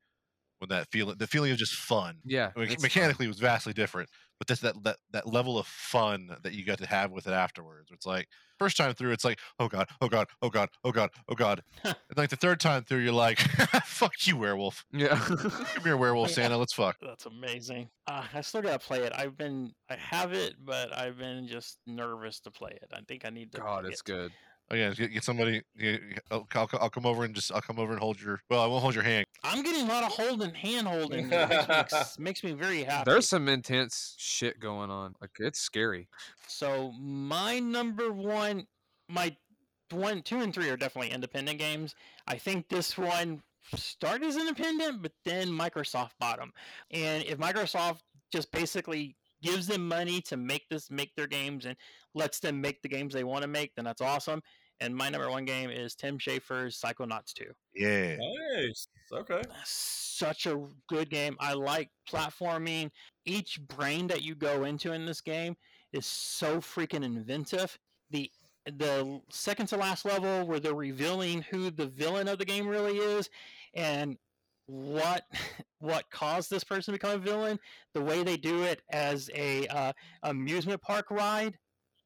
when 0.59 0.69
that 0.69 0.87
feeling 0.91 1.15
the 1.17 1.27
feeling 1.27 1.51
of 1.51 1.57
just 1.57 1.75
fun. 1.75 2.17
Yeah. 2.25 2.51
I 2.55 2.59
mean, 2.59 2.69
fun. 2.69 2.77
mechanically 2.81 3.25
it 3.25 3.29
was 3.29 3.39
vastly 3.39 3.73
different, 3.73 4.09
but 4.37 4.47
that's 4.47 4.61
that, 4.61 4.81
that 4.83 4.97
that 5.11 5.27
level 5.27 5.57
of 5.57 5.67
fun 5.67 6.35
that 6.43 6.53
you 6.53 6.65
got 6.65 6.77
to 6.79 6.87
have 6.87 7.11
with 7.11 7.27
it 7.27 7.33
afterwards. 7.33 7.89
It's 7.91 8.05
like 8.05 8.27
first 8.57 8.77
time 8.77 8.93
through, 8.93 9.11
it's 9.11 9.25
like, 9.25 9.39
oh 9.59 9.67
god, 9.67 9.87
oh 10.01 10.07
god, 10.07 10.27
oh 10.41 10.49
god, 10.49 10.69
oh 10.83 10.91
god, 10.91 11.09
oh 11.29 11.35
god. 11.35 11.61
and 11.83 11.95
like 12.15 12.29
the 12.29 12.35
third 12.35 12.59
time 12.59 12.83
through, 12.83 12.99
you're 12.99 13.13
like, 13.13 13.39
fuck 13.85 14.13
you, 14.25 14.37
werewolf. 14.37 14.85
Yeah. 14.91 15.17
Come 15.17 15.83
here, 15.83 15.97
werewolf 15.97 16.31
Santa. 16.31 16.57
Let's 16.57 16.73
fuck. 16.73 16.97
That's 17.01 17.25
amazing. 17.25 17.89
Uh, 18.07 18.23
I 18.33 18.41
still 18.41 18.61
gotta 18.61 18.79
play 18.79 18.99
it. 19.03 19.13
I've 19.15 19.37
been, 19.37 19.73
I 19.89 19.95
have 19.95 20.33
it, 20.33 20.55
but 20.63 20.95
I've 20.95 21.17
been 21.17 21.47
just 21.47 21.79
nervous 21.85 22.39
to 22.41 22.51
play 22.51 22.71
it. 22.71 22.91
I 22.93 23.01
think 23.07 23.25
I 23.25 23.29
need 23.29 23.51
to. 23.53 23.59
God, 23.59 23.85
it's 23.85 24.01
it. 24.01 24.05
good. 24.05 24.31
Oh 24.71 24.75
yeah, 24.75 24.91
get, 24.93 25.13
get 25.13 25.23
somebody. 25.23 25.61
yeah, 25.77 25.97
I'll, 26.31 26.47
I'll, 26.55 26.69
I'll 26.73 26.89
come 26.89 27.05
over 27.05 27.23
and 27.23 27.35
just 27.35 27.51
I'll 27.51 27.61
come 27.61 27.77
over 27.77 27.91
and 27.91 28.01
hold 28.01 28.19
your. 28.19 28.41
Well, 28.49 28.61
I 28.61 28.65
won't 28.65 28.81
hold 28.81 28.95
your 28.95 29.03
hand. 29.03 29.25
I'm 29.43 29.61
getting 29.61 29.85
a 29.85 29.87
lot 29.87 30.03
of 30.03 30.11
holding, 30.11 30.53
hand 30.55 30.87
holding. 30.87 31.31
It 31.31 31.69
makes, 31.69 31.93
me 31.93 32.03
makes 32.23 32.43
me 32.43 32.51
very 32.53 32.83
happy. 32.83 33.09
There's 33.09 33.27
some 33.27 33.47
intense 33.47 34.15
shit 34.17 34.59
going 34.59 34.89
on. 34.89 35.15
Like 35.21 35.31
it's 35.39 35.59
scary. 35.59 36.07
So 36.47 36.93
my 36.99 37.59
number 37.59 38.11
one, 38.11 38.65
my 39.07 39.35
one, 39.91 40.23
two, 40.23 40.41
and 40.41 40.53
three 40.53 40.69
are 40.69 40.77
definitely 40.77 41.11
independent 41.11 41.59
games. 41.59 41.93
I 42.27 42.37
think 42.37 42.67
this 42.67 42.97
one 42.97 43.43
started 43.75 44.27
as 44.27 44.37
independent, 44.37 45.01
but 45.01 45.11
then 45.23 45.49
Microsoft 45.49 46.11
bought 46.19 46.39
them. 46.39 46.51
And 46.91 47.23
if 47.23 47.37
Microsoft 47.37 47.99
just 48.31 48.51
basically 48.51 49.15
gives 49.45 49.67
them 49.67 49.87
money 49.87 50.21
to 50.21 50.37
make 50.37 50.67
this, 50.69 50.89
make 50.89 51.15
their 51.15 51.27
games, 51.27 51.65
and 51.65 51.75
lets 52.13 52.39
them 52.39 52.59
make 52.59 52.81
the 52.81 52.89
games 52.89 53.13
they 53.13 53.23
want 53.23 53.43
to 53.43 53.47
make, 53.47 53.73
then 53.75 53.85
that's 53.85 54.01
awesome. 54.01 54.41
And 54.81 54.93
my 54.95 55.09
number 55.09 55.29
one 55.29 55.45
game 55.45 55.69
is 55.69 55.95
Tim 55.95 56.17
Schafer's 56.17 56.79
Psychonauts 56.81 57.33
2 57.33 57.45
Yeah. 57.75 58.17
Nice. 58.57 58.87
Okay. 59.13 59.41
such 59.63 60.45
a 60.47 60.67
good 60.87 61.09
game. 61.09 61.37
I 61.39 61.53
like 61.53 61.89
platforming. 62.09 62.89
Each 63.25 63.59
brain 63.67 64.07
that 64.07 64.21
you 64.21 64.35
go 64.35 64.65
into 64.65 64.91
in 64.91 65.05
this 65.05 65.21
game 65.21 65.55
is 65.93 66.05
so 66.05 66.57
freaking 66.59 67.03
inventive. 67.03 67.77
The 68.11 68.29
the 68.65 69.21
second 69.29 69.67
to 69.67 69.77
last 69.77 70.05
level 70.05 70.47
where 70.47 70.59
they're 70.59 70.73
revealing 70.73 71.43
who 71.43 71.69
the 71.69 71.85
villain 71.85 72.27
of 72.27 72.39
the 72.39 72.45
game 72.45 72.67
really 72.67 72.97
is 72.97 73.29
and 73.75 74.17
what 74.67 75.23
what 75.79 76.09
caused 76.09 76.49
this 76.49 76.63
person 76.63 76.93
to 76.93 76.99
become 76.99 77.15
a 77.15 77.17
villain, 77.17 77.59
the 77.93 78.01
way 78.01 78.23
they 78.23 78.37
do 78.37 78.63
it 78.63 78.81
as 78.91 79.29
a 79.35 79.67
uh, 79.67 79.93
amusement 80.23 80.81
park 80.81 81.11
ride 81.11 81.57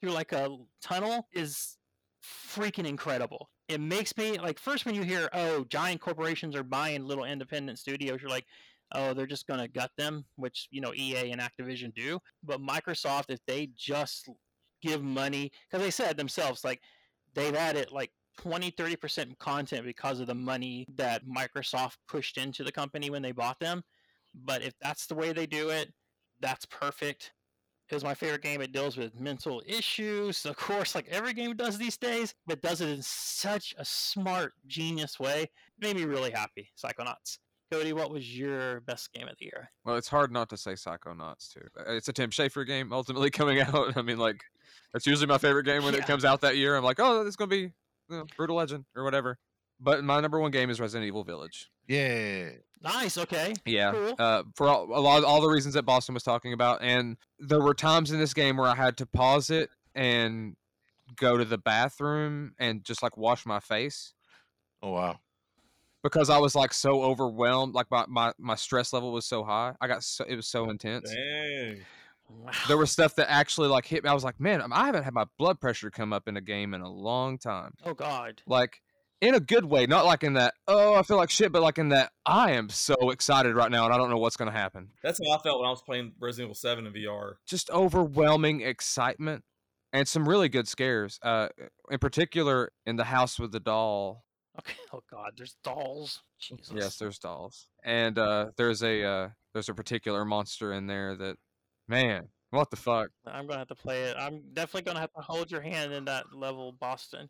through 0.02 0.12
like 0.12 0.32
a 0.32 0.50
tunnel 0.82 1.28
is 1.34 1.78
freaking 2.24 2.86
incredible. 2.86 3.50
It 3.68 3.80
makes 3.80 4.16
me 4.18 4.38
like 4.38 4.60
first 4.60 4.86
when 4.86 4.96
you 4.96 5.04
hear 5.04 5.30
oh 5.34 5.66
giant 5.70 6.02
corporations 6.02 6.56
are 6.56 6.64
buying 6.64 7.06
little 7.06 7.26
independent 7.26 7.80
studios, 7.80 8.20
you're 8.22 8.30
like 8.30 8.46
oh 8.94 9.14
they're 9.14 9.28
just 9.28 9.48
gonna 9.48 9.68
gut 9.68 9.92
them, 9.98 10.26
which 10.36 10.68
you 10.72 10.82
know 10.82 10.94
EA 10.94 11.32
and 11.32 11.42
Activision 11.42 11.94
do. 11.94 12.20
But 12.44 12.62
Microsoft, 12.62 13.26
if 13.30 13.40
they 13.46 13.70
just 13.78 14.28
give 14.82 15.04
money, 15.04 15.52
because 15.70 15.84
they 15.84 15.92
said 15.92 16.18
themselves 16.18 16.64
like 16.64 16.82
they've 17.36 17.56
added 17.56 17.92
like 17.92 18.12
20 18.42 18.72
30% 18.72 19.38
content 19.40 19.86
because 19.86 20.20
of 20.20 20.28
the 20.28 20.36
money 20.36 20.86
that 20.96 21.24
Microsoft 21.28 21.98
pushed 22.08 22.38
into 22.38 22.64
the 22.64 22.72
company 22.72 23.10
when 23.10 23.22
they 23.22 23.32
bought 23.32 23.60
them. 23.60 23.84
But 24.34 24.62
if 24.62 24.74
that's 24.82 25.08
the 25.08 25.16
way 25.16 25.34
they 25.34 25.46
do 25.46 25.70
it, 25.70 25.92
that's 26.40 26.66
perfect. 26.66 27.32
It 27.90 27.96
was 27.96 28.04
my 28.04 28.14
favorite 28.14 28.44
game. 28.44 28.62
It 28.62 28.72
deals 28.72 28.98
with 28.98 29.20
mental 29.20 29.64
issues, 29.66 30.46
of 30.46 30.56
course, 30.56 30.94
like 30.94 31.08
every 31.10 31.34
game 31.34 31.56
does 31.56 31.78
these 31.78 31.98
days, 31.98 32.36
but 32.46 32.62
does 32.62 32.82
it 32.82 32.90
in 32.90 33.02
such 33.02 33.74
a 33.80 33.84
smart, 33.84 34.54
genius 34.68 35.20
way. 35.20 35.50
Made 35.82 35.96
me 35.96 36.06
really 36.06 36.30
happy. 36.32 36.70
Psychonauts. 36.82 37.40
Cody, 37.72 37.94
what 37.94 38.12
was 38.12 38.38
your 38.38 38.82
best 38.82 39.12
game 39.14 39.28
of 39.28 39.36
the 39.40 39.46
year? 39.46 39.70
Well, 39.86 39.96
it's 39.96 40.08
hard 40.08 40.32
not 40.32 40.50
to 40.50 40.58
say 40.58 40.74
Psychonauts 40.74 41.52
too. 41.52 41.62
Uh, 41.80 41.94
It's 41.94 42.08
a 42.08 42.14
Tim 42.14 42.30
Schafer 42.30 42.66
game 42.66 42.94
ultimately 42.94 43.30
coming 43.32 43.60
out. 43.60 43.98
I 43.98 44.02
mean, 44.04 44.18
like 44.20 44.42
that's 44.94 45.06
usually 45.08 45.28
my 45.28 45.38
favorite 45.40 45.66
game 45.66 45.84
when 45.84 45.94
Yeah. 45.94 46.00
it 46.02 46.08
comes 46.08 46.24
out 46.26 46.42
that 46.42 46.58
year. 46.58 46.76
I'm 46.78 46.84
like, 46.84 47.00
oh, 47.00 47.24
this 47.24 47.32
is 47.32 47.36
gonna 47.36 47.50
be 47.50 47.72
you 48.10 48.18
know, 48.18 48.26
Brutal 48.38 48.56
Legend 48.56 48.86
or 48.96 49.04
whatever. 49.04 49.38
But 49.80 50.04
my 50.04 50.20
number 50.20 50.40
one 50.40 50.52
game 50.52 50.70
is 50.70 50.80
Resident 50.80 51.08
Evil 51.08 51.24
Village. 51.24 51.70
Yeah. 51.88 52.50
Nice. 52.82 53.18
Okay. 53.18 53.54
Yeah, 53.66 53.92
Cool. 53.92 54.16
uh, 54.20 54.44
for 54.56 54.68
all, 54.68 54.84
a 54.94 55.00
lot 55.02 55.24
all 55.24 55.42
the 55.42 55.48
reasons 55.50 55.74
that 55.74 55.84
Boston 55.84 56.14
was 56.14 56.24
talking 56.24 56.54
about, 56.54 56.82
and 56.82 57.18
there 57.40 57.62
were 57.62 57.74
times 57.74 58.12
in 58.12 58.20
this 58.20 58.34
game 58.34 58.58
where 58.58 58.70
I 58.70 58.76
had 58.76 58.98
to 58.98 59.06
pause 59.06 59.50
it 59.50 59.70
and 59.96 60.56
go 61.18 61.38
to 61.38 61.44
the 61.46 61.58
bathroom 61.58 62.54
and 62.60 62.84
just 62.84 63.02
like 63.04 63.18
wash 63.18 63.46
my 63.46 63.60
face 63.60 64.14
Oh 64.84 64.92
wow. 64.92 65.20
because 66.04 66.30
I 66.30 66.38
was 66.38 66.56
like 66.56 66.72
so 66.74 67.02
overwhelmed, 67.02 67.74
like 67.74 67.88
my, 67.90 68.06
my, 68.08 68.32
my 68.38 68.56
stress 68.56 68.94
level 68.94 69.12
was 69.12 69.26
so 69.26 69.44
high. 69.44 69.74
I 69.82 69.88
got 69.88 70.04
so 70.04 70.24
it 70.26 70.36
was 70.36 70.48
so 70.48 70.70
intense. 70.70 71.10
Dang. 71.12 71.82
Wow. 72.30 72.52
There 72.68 72.78
was 72.78 72.92
stuff 72.92 73.16
that 73.16 73.30
actually 73.30 73.68
like 73.68 73.86
hit 73.86 74.04
me. 74.04 74.10
I 74.10 74.14
was 74.14 74.24
like, 74.24 74.40
man, 74.40 74.62
I 74.72 74.86
haven't 74.86 75.04
had 75.04 75.14
my 75.14 75.26
blood 75.38 75.60
pressure 75.60 75.90
come 75.90 76.14
up 76.14 76.28
in 76.28 76.38
a 76.38 76.42
game 76.42 76.74
in 76.74 76.82
a 76.82 76.90
long 76.90 77.38
time. 77.38 77.74
Oh 77.84 77.94
God. 77.94 78.42
Like 78.46 78.82
in 79.22 79.36
a 79.36 79.40
good 79.40 79.66
way, 79.66 79.86
not 79.86 80.06
like 80.06 80.24
in 80.24 80.34
that 80.34 80.54
oh 80.68 80.96
I 80.96 81.04
feel 81.04 81.18
like 81.18 81.30
shit, 81.30 81.52
but 81.52 81.62
like 81.62 81.78
in 81.78 81.90
that 81.90 82.12
I 82.26 82.52
am 82.52 82.70
so 82.70 82.96
excited 83.10 83.56
right 83.56 83.72
now 83.72 83.86
and 83.86 83.94
I 83.94 83.98
don't 83.98 84.10
know 84.10 84.18
what's 84.18 84.38
gonna 84.38 84.52
happen. 84.52 84.90
That's 85.04 85.20
how 85.26 85.34
I 85.38 85.40
felt 85.42 85.60
when 85.60 85.68
I 85.68 85.72
was 85.72 85.82
playing 85.82 86.14
Resident 86.20 86.48
Evil 86.48 86.56
7 86.56 86.86
in 86.86 86.94
VR. 86.94 87.34
just 87.48 87.70
overwhelming 87.72 88.62
excitement 88.62 89.44
and 89.92 90.08
some 90.08 90.28
really 90.30 90.50
good 90.50 90.68
scares. 90.68 91.20
Uh, 91.24 91.48
in 91.90 91.98
particular, 92.00 92.72
in 92.86 92.96
the 92.96 93.06
house 93.06 93.40
with 93.40 93.52
the 93.52 93.60
doll. 93.60 94.24
Okay. 94.60 94.74
Oh 94.94 95.02
God. 95.10 95.32
There's 95.38 95.56
dolls. 95.64 96.22
Jesus. 96.40 96.72
Yes, 96.76 96.98
there's 96.98 97.20
dolls, 97.20 97.68
and 97.84 98.18
uh, 98.18 98.48
there's 98.58 98.82
a 98.82 99.04
uh, 99.04 99.30
there's 99.54 99.70
a 99.70 99.74
particular 99.74 100.26
monster 100.26 100.74
in 100.74 100.88
there 100.88 101.16
that, 101.16 101.38
man, 101.90 102.28
what 102.52 102.70
the 102.70 102.78
fuck? 102.78 103.10
I'm 103.26 103.48
gonna 103.48 103.60
have 103.60 103.68
to 103.68 103.76
play 103.76 104.04
it. 104.04 104.16
I'm 104.18 104.42
definitely 104.54 104.84
gonna 104.84 105.02
have 105.02 105.14
to 105.14 105.22
hold 105.22 105.52
your 105.52 105.62
hand 105.62 105.92
in 105.92 106.06
that 106.06 106.26
level, 106.34 106.72
Boston. 106.80 107.30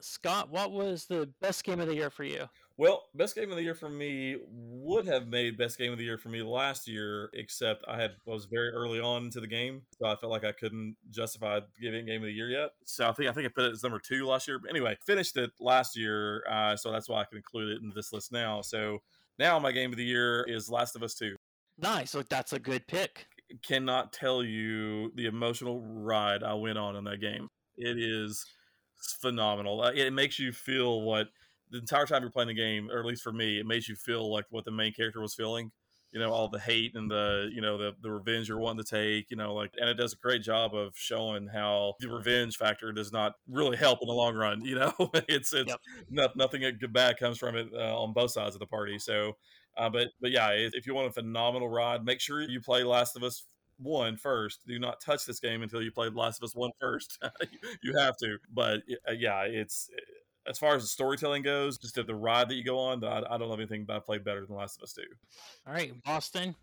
Scott, 0.00 0.50
what 0.50 0.72
was 0.72 1.06
the 1.06 1.28
best 1.40 1.64
game 1.64 1.80
of 1.80 1.88
the 1.88 1.94
year 1.94 2.10
for 2.10 2.24
you? 2.24 2.46
Well, 2.76 3.04
best 3.14 3.34
game 3.34 3.50
of 3.50 3.56
the 3.56 3.62
year 3.62 3.74
for 3.74 3.88
me 3.88 4.36
would 4.50 5.06
have 5.06 5.26
made 5.26 5.56
best 5.56 5.78
game 5.78 5.92
of 5.92 5.98
the 5.98 6.04
year 6.04 6.18
for 6.18 6.28
me 6.28 6.42
last 6.42 6.86
year, 6.86 7.30
except 7.32 7.82
I 7.88 7.98
had 7.98 8.12
was 8.26 8.44
very 8.44 8.68
early 8.68 9.00
on 9.00 9.24
into 9.24 9.40
the 9.40 9.46
game, 9.46 9.82
so 9.98 10.06
I 10.06 10.16
felt 10.16 10.30
like 10.30 10.44
I 10.44 10.52
couldn't 10.52 10.96
justify 11.10 11.60
giving 11.80 12.04
game 12.04 12.20
of 12.20 12.26
the 12.26 12.32
year 12.32 12.50
yet. 12.50 12.70
So 12.84 13.08
I 13.08 13.12
think 13.12 13.30
I 13.30 13.32
think 13.32 13.46
I 13.46 13.48
put 13.48 13.64
it 13.64 13.72
as 13.72 13.82
number 13.82 13.98
two 13.98 14.26
last 14.26 14.46
year. 14.46 14.58
But 14.58 14.70
anyway, 14.70 14.96
finished 15.06 15.36
it 15.38 15.50
last 15.58 15.96
year, 15.96 16.44
uh, 16.50 16.76
so 16.76 16.92
that's 16.92 17.08
why 17.08 17.22
I 17.22 17.24
can 17.24 17.38
include 17.38 17.76
it 17.76 17.82
in 17.82 17.92
this 17.94 18.12
list 18.12 18.32
now. 18.32 18.60
So 18.60 18.98
now 19.38 19.58
my 19.58 19.72
game 19.72 19.90
of 19.90 19.96
the 19.96 20.04
year 20.04 20.44
is 20.46 20.68
Last 20.68 20.96
of 20.96 21.02
Us 21.02 21.14
Two. 21.14 21.36
Nice. 21.78 22.14
Look, 22.14 22.28
that's 22.28 22.52
a 22.52 22.58
good 22.58 22.86
pick. 22.86 23.26
Cannot 23.62 24.12
tell 24.12 24.42
you 24.42 25.12
the 25.14 25.26
emotional 25.26 25.80
ride 25.80 26.42
I 26.42 26.54
went 26.54 26.78
on 26.78 26.96
in 26.96 27.04
that 27.04 27.20
game. 27.20 27.48
It 27.76 27.96
is 27.98 28.44
phenomenal. 29.20 29.82
Uh, 29.82 29.92
It 29.92 30.12
makes 30.12 30.38
you 30.38 30.52
feel 30.52 31.02
what 31.02 31.28
the 31.70 31.78
entire 31.78 32.06
time 32.06 32.22
you're 32.22 32.30
playing 32.30 32.48
the 32.48 32.54
game, 32.54 32.90
or 32.90 32.98
at 32.98 33.06
least 33.06 33.22
for 33.22 33.32
me, 33.32 33.60
it 33.60 33.66
makes 33.66 33.88
you 33.88 33.94
feel 33.94 34.32
like 34.32 34.46
what 34.50 34.64
the 34.64 34.72
main 34.72 34.92
character 34.92 35.20
was 35.20 35.34
feeling. 35.34 35.70
you 36.12 36.20
know 36.20 36.30
all 36.32 36.48
the 36.48 36.58
hate 36.60 36.94
and 36.94 37.10
the 37.10 37.50
you 37.52 37.60
know 37.60 37.76
the 37.76 37.92
the 38.00 38.10
revenge 38.10 38.48
you're 38.48 38.58
wanting 38.58 38.84
to 38.84 38.90
take. 38.90 39.30
You 39.30 39.36
know, 39.36 39.54
like 39.54 39.72
and 39.78 39.88
it 39.88 39.94
does 39.94 40.12
a 40.14 40.16
great 40.16 40.42
job 40.42 40.74
of 40.74 40.92
showing 40.96 41.46
how 41.48 41.94
the 42.00 42.08
revenge 42.08 42.56
factor 42.56 42.90
does 42.92 43.12
not 43.12 43.34
really 43.48 43.76
help 43.76 44.00
in 44.02 44.08
the 44.08 44.14
long 44.14 44.34
run. 44.34 44.60
You 44.64 44.76
know, 44.76 44.92
it's 45.28 45.52
it's 45.52 45.70
Yep. 45.70 45.80
no, 46.10 46.28
nothing 46.36 46.62
good 46.80 46.92
bad 46.92 47.16
comes 47.18 47.38
from 47.38 47.56
it 47.56 47.68
uh, 47.74 48.00
on 48.00 48.12
both 48.12 48.30
sides 48.32 48.54
of 48.56 48.60
the 48.60 48.66
party. 48.66 48.98
So, 48.98 49.36
uh, 49.76 49.90
but 49.90 50.08
but 50.20 50.30
yeah, 50.30 50.50
if 50.50 50.74
if 50.74 50.86
you 50.86 50.94
want 50.94 51.08
a 51.08 51.12
phenomenal 51.12 51.68
ride, 51.68 52.04
make 52.04 52.20
sure 52.20 52.42
you 52.42 52.60
play 52.60 52.82
Last 52.82 53.16
of 53.16 53.22
Us 53.22 53.44
one 53.78 54.16
first. 54.16 54.60
Do 54.66 54.78
not 54.78 55.00
touch 55.00 55.26
this 55.26 55.40
game 55.40 55.62
until 55.62 55.82
you 55.82 55.92
play 55.92 56.08
Last 56.08 56.38
of 56.40 56.44
Us 56.44 56.54
one 56.54 56.70
first. 56.80 57.18
you 57.82 57.96
have 57.98 58.16
to. 58.18 58.38
But 58.52 58.80
uh, 59.08 59.12
yeah, 59.12 59.42
it's 59.42 59.90
as 60.48 60.58
far 60.58 60.74
as 60.74 60.82
the 60.82 60.88
storytelling 60.88 61.42
goes, 61.42 61.78
just 61.78 61.94
the 61.94 62.14
ride 62.14 62.48
that 62.48 62.54
you 62.54 62.64
go 62.64 62.78
on, 62.78 63.02
I, 63.04 63.22
I 63.28 63.38
don't 63.38 63.48
know 63.48 63.54
anything 63.54 63.84
that 63.86 63.96
I 63.96 63.98
played 63.98 64.24
better 64.24 64.44
than 64.46 64.56
Last 64.56 64.76
of 64.76 64.84
Us 64.84 64.92
two. 64.92 65.02
All 65.66 65.72
right, 65.72 65.92
Boston. 66.04 66.54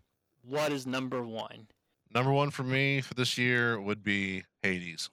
What 0.42 0.72
is 0.72 0.86
number 0.86 1.22
one? 1.22 1.68
Number 2.14 2.32
one 2.32 2.50
for 2.50 2.62
me 2.62 3.00
for 3.00 3.14
this 3.14 3.38
year 3.38 3.80
would 3.80 4.02
be 4.02 4.44
Hades. 4.62 5.10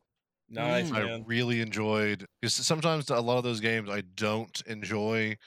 Nice 0.50 0.90
Mm. 0.90 1.22
I 1.22 1.24
really 1.26 1.62
enjoyed 1.62 2.26
because 2.42 2.54
sometimes 2.54 3.10
a 3.10 3.20
lot 3.22 3.38
of 3.38 3.46
those 3.46 3.62
games 3.62 3.90
I 3.90 4.02
don't 4.16 4.62
enjoy 4.68 5.38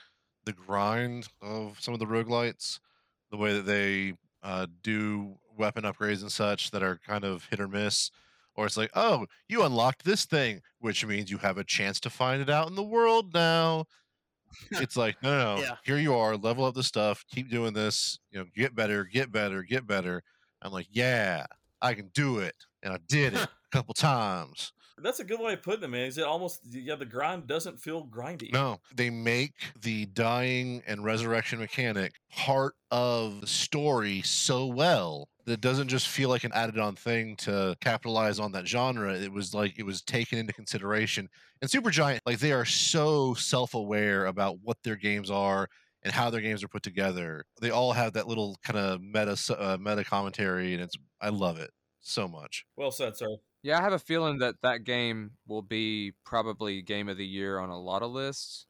the 0.45 0.53
grind 0.53 1.29
of 1.43 1.79
some 1.81 1.95
of 1.95 2.01
the 2.01 2.07
roguelites, 2.07 2.79
the 3.31 3.37
way 3.37 3.53
that 3.55 3.67
they 3.67 4.15
uh, 4.43 4.67
do 4.83 5.37
weapon 5.57 5.85
upgrades 5.85 6.23
and 6.23 6.33
such 6.33 6.71
that 6.71 6.83
are 6.83 7.01
kind 7.07 7.25
of 7.25 7.47
hit 7.51 7.61
or 7.61 7.69
miss. 7.69 8.11
Or 8.57 8.67
it's 8.67 8.77
like, 8.77 8.91
oh, 8.95 9.27
you 9.49 9.65
unlocked 9.65 10.05
this 10.05 10.27
thing, 10.27 10.61
which 10.79 11.05
means 11.05 11.31
you 11.31 11.39
have 11.39 11.59
a 11.59 11.65
chance 11.65 11.99
to 12.01 12.11
find 12.11 12.41
it 12.41 12.51
out 12.51 12.69
in 12.69 12.77
the 12.77 12.83
world 12.85 13.35
now. 13.35 13.87
it's 14.71 14.97
like, 14.97 15.17
no, 15.23 15.37
no, 15.37 15.57
no. 15.57 15.63
Yeah. 15.63 15.77
Here 15.85 15.99
you 15.99 16.15
are, 16.15 16.37
level 16.37 16.65
up 16.65 16.75
the 16.75 16.85
stuff, 16.85 17.25
keep 17.29 17.51
doing 17.51 17.73
this, 17.73 18.21
you 18.31 18.39
know, 18.39 18.47
get 18.55 18.75
better, 18.75 19.05
get 19.05 19.33
better, 19.33 19.63
get 19.65 19.87
better. 19.87 20.23
I'm 20.63 20.73
like, 20.73 20.87
yeah, 20.91 21.47
I 21.83 21.95
can 21.95 22.11
do 22.15 22.39
it. 22.39 22.55
And 22.83 22.93
I 22.93 22.99
did 23.09 23.35
it 23.35 23.41
a 23.41 23.49
couple 23.73 23.95
times. 23.95 24.73
That's 24.99 25.21
a 25.21 25.25
good 25.25 25.41
way 25.41 25.55
of 25.55 25.63
putting 25.63 25.83
it, 25.83 25.89
man. 25.89 26.07
Is 26.07 26.19
it 26.19 26.25
almost 26.25 26.61
yeah? 26.71 26.95
The 26.95 27.05
grind 27.05 27.47
doesn't 27.47 27.81
feel 27.81 28.07
grindy. 28.07 28.53
No, 28.53 28.79
they 28.95 29.11
make 29.11 29.55
the 29.81 30.07
dying 30.07 30.83
and 30.87 31.05
resurrection 31.05 31.59
mechanic 31.59 32.15
part 32.31 32.75
of 32.91 33.41
the 33.41 33.47
story 33.47 34.23
so 34.23 34.67
well 34.67 35.29
that 35.45 35.55
it 35.55 35.61
doesn't 35.61 35.89
just 35.89 36.09
feel 36.09 36.29
like 36.29 36.45
an 36.45 36.53
added 36.53 36.79
on 36.79 36.95
thing 36.95 37.37
to 37.37 37.77
capitalize 37.81 38.39
on 38.39 38.53
that 38.53 38.67
genre. 38.67 39.15
It 39.15 39.33
was 39.33 39.53
like 39.53 39.79
it 39.79 39.85
was 39.85 40.01
taken 40.01 40.39
into 40.39 40.53
consideration. 40.53 41.29
And 41.61 41.71
Supergiant, 41.71 42.21
like 42.25 42.39
they 42.39 42.53
are 42.53 42.65
so 42.65 43.35
self 43.35 43.75
aware 43.75 44.27
about 44.27 44.59
what 44.63 44.79
their 44.85 44.97
games 44.97 45.31
are 45.31 45.69
and 46.03 46.13
how 46.13 46.31
their 46.31 46.41
games 46.41 46.63
are 46.63 46.69
put 46.69 46.83
together. 46.83 47.45
They 47.61 47.71
all 47.71 47.93
have 47.93 48.13
that 48.13 48.29
little 48.29 48.59
kind 48.63 48.79
of 48.79 49.01
meta 49.01 49.37
uh, 49.59 49.77
meta 49.81 50.05
commentary, 50.05 50.75
and 50.75 50.83
it's 50.83 50.97
I 51.21 51.31
love 51.31 51.59
it 51.59 51.71
so 52.01 52.29
much. 52.29 52.65
Well 52.77 52.91
said, 52.91 53.17
sir. 53.17 53.37
Yeah, 53.65 53.79
I 53.79 53.83
have 53.83 53.95
a 53.95 53.99
feeling 53.99 54.39
that 54.39 54.57
that 54.63 54.85
game 54.85 55.33
will 55.49 55.63
be 55.63 56.13
probably 56.25 56.83
game 56.83 57.09
of 57.09 57.17
the 57.17 57.27
year 57.27 57.59
on 57.59 57.71
a 57.71 57.79
lot 57.81 58.03
of 58.03 58.11
lists, 58.13 58.67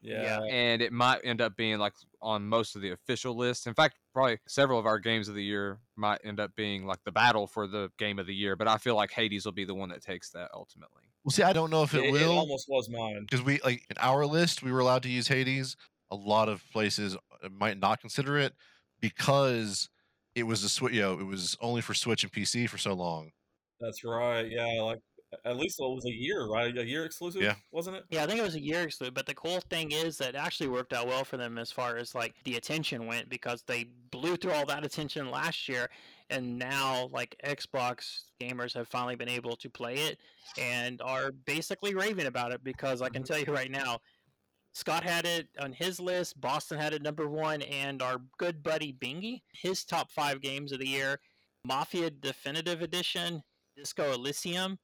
Yeah. 0.00 0.40
and 0.50 0.80
it 0.82 0.92
might 0.94 1.20
end 1.24 1.42
up 1.42 1.56
being 1.56 1.78
like 1.78 1.92
on 2.22 2.46
most 2.48 2.74
of 2.74 2.82
the 2.82 2.90
official 2.92 3.36
lists. 3.36 3.66
In 3.66 3.74
fact, 3.74 3.98
probably 4.14 4.38
several 4.48 4.78
of 4.78 4.86
our 4.86 4.98
games 4.98 5.28
of 5.28 5.34
the 5.34 5.44
year 5.44 5.80
might 5.96 6.20
end 6.24 6.40
up 6.40 6.56
being 6.56 6.86
like 6.86 7.04
the 7.04 7.12
battle 7.12 7.46
for 7.46 7.66
the 7.66 7.92
game 7.98 8.18
of 8.18 8.26
the 8.26 8.34
year. 8.34 8.56
But 8.56 8.66
I 8.68 8.78
feel 8.78 8.96
like 8.96 9.10
Hades 9.12 9.44
will 9.44 9.52
be 9.52 9.66
the 9.66 9.74
one 9.74 9.90
that 9.90 10.02
takes 10.02 10.30
that 10.30 10.50
ultimately. 10.54 11.02
Well, 11.24 11.32
see, 11.32 11.42
I 11.42 11.52
don't 11.52 11.70
know 11.70 11.82
if 11.82 11.94
it 11.94 11.98
It, 12.04 12.06
it 12.06 12.12
will. 12.12 12.38
almost 12.38 12.66
was 12.68 12.88
mine. 12.88 13.26
because 13.28 13.42
we 13.44 13.60
like 13.60 13.84
in 13.90 13.98
our 13.98 14.24
list 14.24 14.62
we 14.62 14.72
were 14.72 14.80
allowed 14.80 15.02
to 15.04 15.10
use 15.10 15.28
hades 15.28 15.76
a 16.10 16.16
lot 16.16 16.48
of 16.48 16.64
places 16.72 17.14
uh, 17.16 17.48
might 17.50 17.78
not 17.78 18.00
consider 18.00 18.38
it 18.38 18.54
because 19.00 19.90
it 20.34 20.44
was 20.44 20.64
a 20.64 20.68
switch 20.70 20.94
you 20.94 21.00
know 21.02 21.18
it 21.20 21.24
was 21.26 21.56
only 21.60 21.82
for 21.82 21.92
switch 21.94 22.22
and 22.24 22.32
pc 22.32 22.68
for 22.68 22.78
so 22.78 22.94
long 22.94 23.30
That's 23.80 24.04
right. 24.04 24.50
Yeah, 24.50 24.66
like 24.82 25.00
at 25.44 25.56
least 25.56 25.78
it 25.78 25.84
was 25.84 26.04
a 26.06 26.10
year, 26.10 26.46
right? 26.46 26.76
A 26.76 26.84
year 26.84 27.04
exclusive, 27.04 27.40
Yeah. 27.42 27.54
wasn't 27.70 27.96
it? 27.96 28.04
Yeah, 28.10 28.24
I 28.24 28.26
think 28.26 28.40
it 28.40 28.42
was 28.42 28.56
a 28.56 28.60
year 28.60 28.82
exclusive. 28.82 29.14
But 29.14 29.26
the 29.26 29.34
cool 29.34 29.60
thing 29.60 29.92
is 29.92 30.18
that 30.18 30.30
it 30.30 30.34
actually 30.34 30.68
worked 30.68 30.92
out 30.92 31.06
well 31.06 31.24
for 31.24 31.36
them 31.36 31.56
as 31.56 31.70
far 31.70 31.96
as 31.96 32.14
like 32.14 32.34
the 32.44 32.56
attention 32.56 33.06
went 33.06 33.28
because 33.28 33.62
they 33.62 33.84
blew 33.84 34.36
through 34.36 34.52
all 34.52 34.66
that 34.66 34.84
attention 34.84 35.30
last 35.30 35.68
year, 35.68 35.88
and 36.30 36.58
now 36.58 37.06
like 37.12 37.36
Xbox 37.44 38.24
gamers 38.40 38.74
have 38.74 38.88
finally 38.88 39.14
been 39.16 39.28
able 39.28 39.56
to 39.56 39.70
play 39.70 39.94
it 39.94 40.18
and 40.58 41.00
are 41.00 41.30
basically 41.30 41.94
raving 41.94 42.26
about 42.26 42.50
it 42.52 42.64
because 42.64 43.00
I 43.00 43.08
can 43.08 43.22
Mhm. 43.22 43.26
tell 43.26 43.38
you 43.38 43.52
right 43.52 43.70
now. 43.70 44.00
Scott 44.72 45.02
had 45.02 45.26
it 45.26 45.48
on 45.58 45.72
his 45.72 45.98
list. 45.98 46.40
Boston 46.40 46.78
had 46.78 46.92
it 46.92 47.02
number 47.02 47.28
one, 47.28 47.62
and 47.62 48.02
our 48.02 48.18
good 48.38 48.62
buddy 48.62 48.92
Bingy, 48.92 49.42
his 49.52 49.84
top 49.84 50.10
five 50.12 50.40
games 50.40 50.70
of 50.72 50.78
the 50.78 50.86
year: 50.88 51.20
Mafia 51.64 52.10
Definitive 52.10 52.80
Edition, 52.80 53.42
Disco 53.76 54.12
Elysium. 54.12 54.78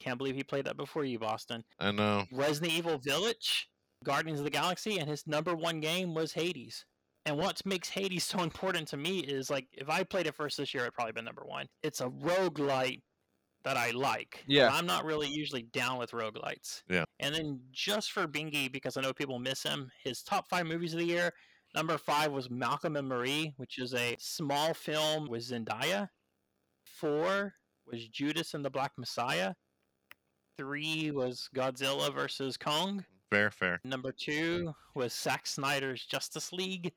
Can't 0.00 0.18
believe 0.18 0.34
he 0.34 0.44
played 0.44 0.66
that 0.66 0.76
before 0.76 1.04
you, 1.04 1.18
Boston. 1.18 1.64
i 1.80 1.90
know 1.90 2.24
Resident 2.32 2.72
Evil 2.72 2.98
Village, 2.98 3.68
Guardians 4.04 4.40
of 4.40 4.44
the 4.44 4.50
Galaxy, 4.50 4.98
and 4.98 5.08
his 5.08 5.26
number 5.26 5.54
one 5.54 5.80
game 5.80 6.14
was 6.14 6.32
Hades. 6.32 6.84
And 7.24 7.36
what 7.38 7.64
makes 7.64 7.88
Hades 7.88 8.24
so 8.24 8.42
important 8.42 8.88
to 8.88 8.96
me 8.96 9.20
is 9.20 9.50
like 9.50 9.66
if 9.72 9.88
I 9.88 10.04
played 10.04 10.26
it 10.26 10.34
first 10.34 10.58
this 10.58 10.74
year, 10.74 10.84
it'd 10.84 10.94
probably 10.94 11.12
been 11.12 11.24
number 11.24 11.44
one. 11.44 11.66
It's 11.82 12.00
a 12.00 12.08
roguelite 12.08 13.00
that 13.64 13.76
I 13.76 13.90
like. 13.90 14.44
Yeah. 14.46 14.70
I'm 14.72 14.86
not 14.86 15.04
really 15.04 15.28
usually 15.28 15.62
down 15.72 15.98
with 15.98 16.12
roguelites. 16.12 16.82
Yeah. 16.88 17.04
And 17.18 17.34
then 17.34 17.60
just 17.72 18.12
for 18.12 18.28
Bingy, 18.28 18.70
because 18.70 18.96
I 18.96 19.00
know 19.00 19.12
people 19.12 19.40
miss 19.40 19.62
him, 19.62 19.90
his 20.04 20.22
top 20.22 20.48
five 20.48 20.66
movies 20.66 20.94
of 20.94 21.00
the 21.00 21.06
year. 21.06 21.32
Number 21.74 21.98
five 21.98 22.30
was 22.30 22.48
Malcolm 22.48 22.94
and 22.96 23.08
Marie, 23.08 23.52
which 23.56 23.78
is 23.78 23.92
a 23.92 24.16
small 24.20 24.72
film 24.72 25.28
with 25.28 25.42
Zendaya. 25.42 26.08
Four 26.84 27.54
was 27.86 28.08
Judas 28.08 28.54
and 28.54 28.64
the 28.64 28.70
Black 28.70 28.92
Messiah. 28.98 29.54
Three 30.56 31.10
was 31.10 31.48
Godzilla 31.54 32.12
versus 32.12 32.56
Kong. 32.56 33.04
fair 33.30 33.50
fair 33.50 33.80
Number 33.84 34.12
two 34.12 34.72
was 34.94 35.12
Zack 35.12 35.46
Snyder's 35.46 36.04
Justice 36.06 36.52
League. 36.52 36.92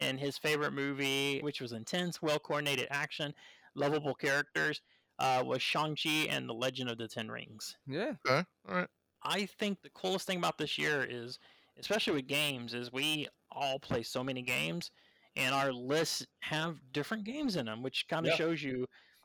And 0.00 0.18
his 0.18 0.36
favorite 0.36 0.72
movie, 0.72 1.40
which 1.42 1.60
was 1.60 1.72
intense, 1.72 2.20
well 2.20 2.38
coordinated 2.38 2.88
action, 2.90 3.32
lovable 3.76 4.14
characters, 4.14 4.80
uh, 5.20 5.42
was 5.46 5.62
Shang-Chi 5.62 6.26
and 6.28 6.48
the 6.48 6.54
Legend 6.54 6.90
of 6.90 6.98
the 6.98 7.06
Ten 7.06 7.28
Rings. 7.30 7.76
Yeah. 7.86 8.14
okay 8.26 8.44
all 8.68 8.74
right 8.74 8.88
I 9.22 9.46
think 9.46 9.80
the 9.82 9.90
coolest 9.90 10.26
thing 10.26 10.38
about 10.38 10.58
this 10.58 10.76
year 10.76 11.06
is, 11.08 11.38
especially 11.78 12.14
with 12.14 12.26
games, 12.26 12.74
is 12.74 12.92
we 12.92 13.28
all 13.52 13.78
play 13.78 14.02
so 14.02 14.24
many 14.24 14.42
games, 14.42 14.90
and 15.36 15.54
our 15.54 15.72
lists 15.72 16.26
have 16.40 16.80
different 16.92 17.22
games 17.22 17.54
in 17.54 17.66
them, 17.66 17.82
which 17.84 18.08
kind 18.08 18.26
of 18.26 18.30
Yeah. 18.32 18.36
shows 18.36 18.62
you 18.64 18.84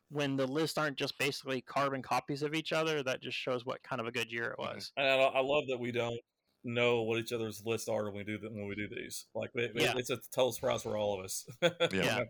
when 0.10 0.36
the 0.38 0.48
lists 0.48 0.78
aren't 0.78 0.98
just 0.98 1.18
basically 1.20 1.62
carbon 1.62 2.02
copies 2.02 2.42
of 2.44 2.54
each 2.54 2.72
other. 2.74 3.04
That 3.04 3.22
just 3.22 3.38
shows 3.38 3.66
what 3.66 3.82
kind 3.84 4.00
of 4.00 4.08
a 4.08 4.12
good 4.12 4.32
year 4.32 4.52
it 4.52 4.60
Mhm. 4.60 4.74
was. 4.76 4.92
And 4.98 5.08
I, 5.08 5.16
I 5.16 5.40
love 5.42 5.66
that 5.68 5.80
we 5.80 5.92
don't 5.92 6.20
know 6.64 7.04
what 7.04 7.20
each 7.20 7.32
other's 7.34 7.62
lists 7.66 7.88
are 7.88 8.06
when 8.06 8.14
we 8.16 8.24
do 8.24 8.38
them 8.38 8.54
when 8.56 8.68
we 8.68 8.76
do 8.76 8.88
these. 8.90 9.26
Like 9.36 9.52
it, 9.56 9.72
it- 9.76 9.82
Yeah. 9.82 9.94
it's 9.98 10.10
a 10.10 10.18
total 10.34 10.52
surprise 10.52 10.84
for 10.84 10.98
all 10.98 11.18
of 11.20 11.26
us. 11.26 11.46
Yeah. 11.94 12.24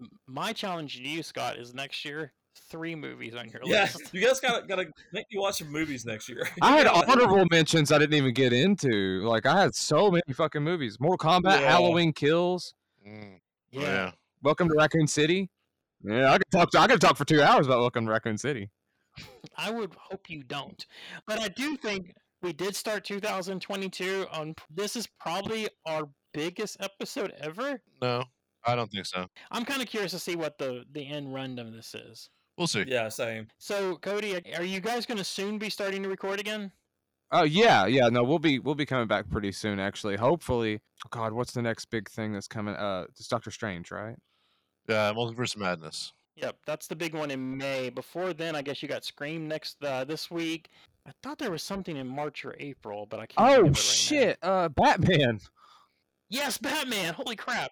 M- 0.00 0.08
My 0.26 0.52
challenge 0.52 0.96
to 0.96 1.02
you, 1.02 1.22
Scott, 1.22 1.56
is 1.56 1.72
next 1.74 2.04
year 2.04 2.32
three 2.70 2.94
movies 2.94 3.34
on 3.34 3.48
your 3.48 3.60
Yeah, 3.64 3.82
list. 3.82 4.12
you 4.14 4.20
guys 4.24 4.38
gotta 4.40 4.66
gotta 4.66 4.86
make 5.12 5.26
me 5.32 5.38
watch 5.38 5.58
some 5.58 5.70
movies 5.70 6.04
next 6.04 6.28
year. 6.28 6.48
I 6.62 6.78
had 6.78 6.84
gotta- 6.86 7.10
honorable 7.12 7.44
mentions 7.50 7.92
I 7.92 7.98
didn't 7.98 8.14
even 8.14 8.32
get 8.34 8.52
into. 8.52 9.20
Like 9.22 9.46
I 9.46 9.60
had 9.62 9.74
so 9.74 10.10
many 10.10 10.22
fucking 10.32 10.62
movies. 10.62 10.98
Mortal 11.00 11.28
Kombat, 11.28 11.60
Yeah. 11.60 11.70
Halloween 11.70 12.12
Kills, 12.12 12.74
Mm, 13.06 13.38
yeah. 13.70 13.80
yeah 13.82 14.10
Welcome 14.42 14.68
to 14.68 14.74
Raccoon 14.76 15.06
City. 15.06 15.48
Yeah, 16.04 16.32
I 16.32 16.38
could 16.38 16.50
talk. 16.50 16.74
I 16.76 16.86
could 16.86 17.00
talk 17.00 17.16
for 17.16 17.24
two 17.24 17.42
hours 17.42 17.66
about 17.66 17.80
Welcome 17.80 18.04
to 18.06 18.12
Raccoon 18.12 18.36
City. 18.36 18.70
I 19.56 19.70
would 19.70 19.94
hope 19.94 20.28
you 20.28 20.42
don't. 20.42 20.84
But 21.26 21.40
I 21.40 21.48
do 21.48 21.76
think 21.76 22.12
we 22.42 22.52
did 22.52 22.76
start 22.76 23.04
2022 23.04 24.26
on 24.30 24.54
this 24.70 24.96
is 24.96 25.08
probably 25.18 25.68
our 25.86 26.02
biggest 26.34 26.76
episode 26.80 27.32
ever. 27.40 27.80
no 28.02 28.24
i 28.66 28.74
don't 28.74 28.90
think 28.90 29.06
so 29.06 29.24
I'm 29.52 29.64
kind 29.64 29.80
of 29.80 29.88
curious 29.88 30.10
to 30.12 30.18
see 30.18 30.34
what 30.36 30.58
the 30.58 30.84
the 30.92 31.06
end 31.06 31.32
run 31.32 31.58
of 31.58 31.72
this 31.72 31.94
is. 31.94 32.28
we'll 32.58 32.66
see 32.66 32.84
Yeah, 32.86 33.08
same. 33.08 33.46
So, 33.58 33.96
Cody, 33.96 34.42
are 34.56 34.64
you 34.64 34.80
guys 34.80 35.06
going 35.06 35.18
to 35.18 35.24
soon 35.24 35.58
be 35.58 35.70
starting 35.70 36.02
to 36.02 36.08
record 36.08 36.40
again? 36.40 36.72
Oh 37.30 37.44
yeah, 37.44 37.86
yeah. 37.86 38.08
No, 38.08 38.22
we'll 38.24 38.38
be 38.38 38.58
we'll 38.58 38.74
be 38.74 38.84
coming 38.86 39.06
back 39.06 39.30
pretty 39.30 39.52
soon. 39.52 39.78
Actually, 39.80 40.16
hopefully. 40.16 40.80
Oh 41.06 41.08
God, 41.10 41.32
what's 41.32 41.52
the 41.52 41.62
next 41.62 41.86
big 41.86 42.10
thing 42.10 42.32
that's 42.32 42.48
coming? 42.48 42.74
Uh, 42.74 43.04
it's 43.08 43.26
Doctor 43.28 43.50
Strange, 43.50 43.90
right? 43.90 44.16
Yeah 44.88 45.12
multiverse 45.12 45.56
madness 45.56 46.12
Yep, 46.36 46.56
that's 46.66 46.88
the 46.88 46.96
big 46.96 47.14
one 47.14 47.30
in 47.30 47.56
May. 47.56 47.90
Before 47.90 48.32
then, 48.32 48.56
I 48.56 48.62
guess 48.62 48.82
you 48.82 48.88
got 48.88 49.04
Scream 49.04 49.46
next 49.46 49.76
uh, 49.84 50.02
this 50.02 50.32
week. 50.32 50.68
I 51.06 51.12
thought 51.22 51.38
there 51.38 51.52
was 51.52 51.62
something 51.62 51.96
in 51.96 52.08
March 52.08 52.44
or 52.44 52.56
April, 52.58 53.06
but 53.06 53.20
I 53.20 53.26
can't. 53.26 53.48
think 53.48 53.50
Oh 53.50 53.52
of 53.52 53.58
it 53.58 53.68
right 53.68 53.68
now. 53.68 53.72
shit! 53.80 54.38
Uh, 54.42 54.68
Batman. 54.68 55.40
Yes, 56.30 56.58
Batman! 56.58 57.14
Holy 57.14 57.36
crap! 57.36 57.70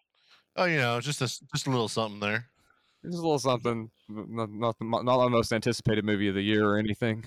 oh 0.56 0.66
you 0.66 0.76
know 0.76 1.00
just 1.00 1.20
a 1.22 1.24
s- 1.24 1.42
just 1.52 1.66
a 1.66 1.70
little 1.70 1.88
something 1.88 2.20
there 2.20 2.46
Just 3.04 3.14
a 3.18 3.22
little 3.22 3.38
something. 3.40 3.90
Not 4.08 4.48
not 4.52 4.76
not 4.80 5.24
the 5.24 5.28
most 5.30 5.52
anticipated 5.52 6.04
movie 6.04 6.28
of 6.28 6.36
the 6.36 6.42
year 6.42 6.64
or 6.64 6.78
anything. 6.78 7.24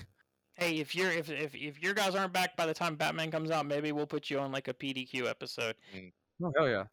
Hey, 0.54 0.78
if 0.78 0.94
you're 0.94 1.10
if 1.10 1.28
if 1.28 1.54
if 1.54 1.82
your 1.82 1.92
guys 1.92 2.14
aren't 2.14 2.32
back 2.32 2.56
by 2.56 2.64
the 2.64 2.72
time 2.72 2.94
Batman 2.96 3.30
comes 3.30 3.50
out, 3.50 3.66
maybe 3.66 3.92
we'll 3.92 4.06
put 4.06 4.30
you 4.30 4.38
on 4.38 4.52
like 4.52 4.68
a 4.68 4.72
PDQ 4.74 5.28
episode. 5.28 5.74
Oh 6.42 6.50
hell 6.56 6.66
yeah! 6.68 6.84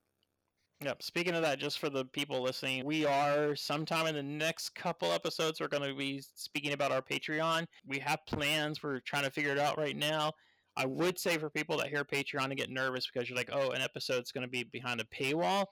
Yep. 0.84 1.02
Speaking 1.02 1.34
of 1.34 1.44
that, 1.44 1.60
just 1.60 1.80
for 1.80 1.90
the 1.90 2.03
people 2.03 2.42
listening, 2.42 2.84
we 2.84 3.06
are 3.06 3.56
sometime 3.56 4.06
in 4.06 4.16
the 4.16 4.24
next 4.24 4.76
couple 4.76 5.14
episodes, 5.14 5.62
we're 5.62 5.70
going 5.70 5.90
to 5.90 5.95
be 5.95 6.22
speaking 6.36 6.74
about 6.74 6.92
our 6.92 7.02
Patreon. 7.02 7.68
We 7.88 8.00
have 8.00 8.20
plans. 8.28 8.84
We're 8.84 9.00
trying 9.00 9.24
to 9.24 9.32
figure 9.32 9.53
it 9.53 9.60
out 9.60 9.78
right 9.78 9.95
now. 9.95 10.34
I 10.76 10.86
would 10.86 11.18
say 11.18 11.38
for 11.38 11.50
people 11.50 11.78
that 11.78 11.88
hear 11.88 12.03
Patreon 12.03 12.45
and 12.45 12.58
get 12.58 12.70
nervous 12.70 13.08
because 13.10 13.30
you're 13.30 13.38
like, 13.38 13.52
oh, 13.53 13.70
an 13.70 13.82
episode's 13.82 14.34
going 14.34 14.45
to 14.45 14.52
be 14.52 14.64
behind 14.64 15.00
a 15.00 15.06
paywall. 15.06 15.68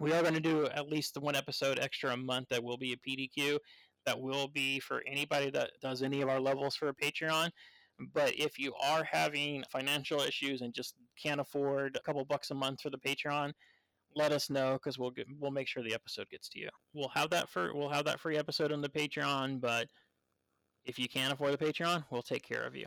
We 0.00 0.14
are 0.14 0.22
going 0.22 0.34
to 0.34 0.40
do 0.40 0.66
at 0.68 0.88
least 0.88 1.12
the 1.12 1.20
one 1.20 1.36
episode 1.36 1.78
extra 1.78 2.14
a 2.14 2.16
month 2.16 2.48
that 2.48 2.64
will 2.64 2.78
be 2.78 2.94
a 2.94 2.96
PDQ. 2.96 3.58
That 4.06 4.18
will 4.18 4.48
be 4.48 4.80
for 4.80 5.02
anybody 5.06 5.50
that 5.50 5.72
does 5.82 6.02
any 6.02 6.22
of 6.22 6.30
our 6.30 6.40
levels 6.40 6.74
for 6.74 6.88
a 6.88 6.94
Patreon. 6.94 7.50
But 8.14 8.32
if 8.38 8.58
you 8.58 8.72
are 8.82 9.04
having 9.04 9.62
financial 9.70 10.20
issues 10.20 10.62
and 10.62 10.72
just 10.72 10.94
can't 11.22 11.40
afford 11.40 11.96
a 11.96 12.02
couple 12.02 12.24
bucks 12.24 12.50
a 12.50 12.54
month 12.54 12.80
for 12.80 12.88
the 12.88 12.98
Patreon, 12.98 13.52
let 14.16 14.32
us 14.32 14.50
know 14.50 14.74
because 14.74 14.98
we'll 14.98 15.10
get, 15.10 15.26
we'll 15.38 15.50
make 15.50 15.66
sure 15.68 15.82
the 15.82 15.94
episode 15.94 16.28
gets 16.30 16.48
to 16.50 16.58
you. 16.60 16.68
We'll 16.92 17.10
have 17.14 17.30
that 17.30 17.48
for 17.48 17.74
we'll 17.74 17.88
have 17.88 18.04
that 18.06 18.20
free 18.20 18.36
episode 18.36 18.72
on 18.72 18.80
the 18.80 18.88
Patreon. 18.88 19.60
But 19.60 19.88
if 20.84 20.98
you 20.98 21.08
can't 21.08 21.32
afford 21.32 21.52
the 21.52 21.64
Patreon, 21.64 22.04
we'll 22.10 22.22
take 22.22 22.42
care 22.42 22.62
of 22.64 22.76
you. 22.76 22.86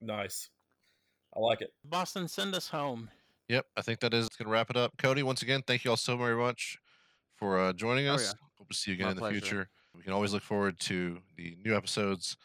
Nice. 0.00 0.48
I 1.34 1.40
like 1.40 1.60
it. 1.62 1.70
Boston, 1.84 2.28
send 2.28 2.54
us 2.54 2.68
home. 2.68 3.08
Yep, 3.48 3.66
I 3.76 3.82
think 3.82 4.00
that 4.00 4.14
is 4.14 4.28
going 4.28 4.46
to 4.46 4.52
wrap 4.52 4.70
it 4.70 4.76
up. 4.76 4.92
Cody, 4.98 5.22
once 5.22 5.42
again, 5.42 5.62
thank 5.66 5.84
you 5.84 5.90
all 5.90 5.96
so 5.96 6.16
very 6.16 6.36
much 6.36 6.78
for 7.36 7.58
uh, 7.58 7.72
joining 7.72 8.08
Oh, 8.08 8.14
us. 8.14 8.26
yeah. 8.26 8.46
Hope 8.58 8.68
to 8.68 8.74
see 8.76 8.90
you 8.90 8.94
again 8.96 9.06
My 9.06 9.10
in 9.12 9.16
the 9.16 9.20
pleasure. 9.20 9.40
future. 9.40 9.68
We 9.94 10.02
can 10.02 10.12
always 10.12 10.32
look 10.32 10.42
forward 10.42 10.78
to 10.80 11.18
the 11.36 11.56
new 11.64 11.76
episodes 11.76 12.36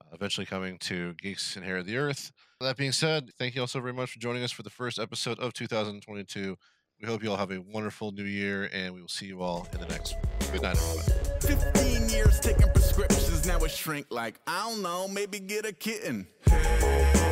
uh, 0.00 0.14
eventually 0.14 0.46
coming 0.46 0.78
to 0.80 1.14
Geeks 1.14 1.56
Inherit 1.56 1.86
the 1.86 1.96
Earth. 1.96 2.30
That 2.60 2.76
being 2.76 2.92
said, 2.92 3.30
thank 3.38 3.54
you 3.54 3.62
all 3.62 3.66
so 3.66 3.80
very 3.80 3.92
much 3.92 4.10
for 4.12 4.20
joining 4.20 4.42
us 4.42 4.52
for 4.52 4.62
the 4.62 4.70
first 4.70 4.98
episode 4.98 5.38
of 5.40 5.52
2022. 5.54 6.56
We 7.00 7.08
hope 7.08 7.22
you 7.22 7.30
all 7.30 7.36
have 7.36 7.50
a 7.50 7.60
wonderful 7.60 8.12
new 8.12 8.24
year, 8.24 8.70
and 8.72 8.94
we 8.94 9.00
will 9.00 9.08
see 9.08 9.26
you 9.26 9.42
all 9.42 9.66
in 9.72 9.80
the 9.80 9.86
next 9.88 10.14
one. 10.14 10.22
Good 10.52 10.62
night, 10.62 10.76
everybody. 10.76 11.72
15 11.72 12.08
years 12.08 12.38
taking 12.40 12.70
prescriptions, 12.70 13.46
now 13.46 13.58
it 13.58 13.70
shrink 13.70 14.06
like, 14.10 14.40
I 14.46 14.70
don't 14.70 14.82
know, 14.82 15.08
maybe 15.08 15.40
get 15.40 15.66
a 15.66 15.72
kitten. 15.72 16.28
Hey, 16.48 17.23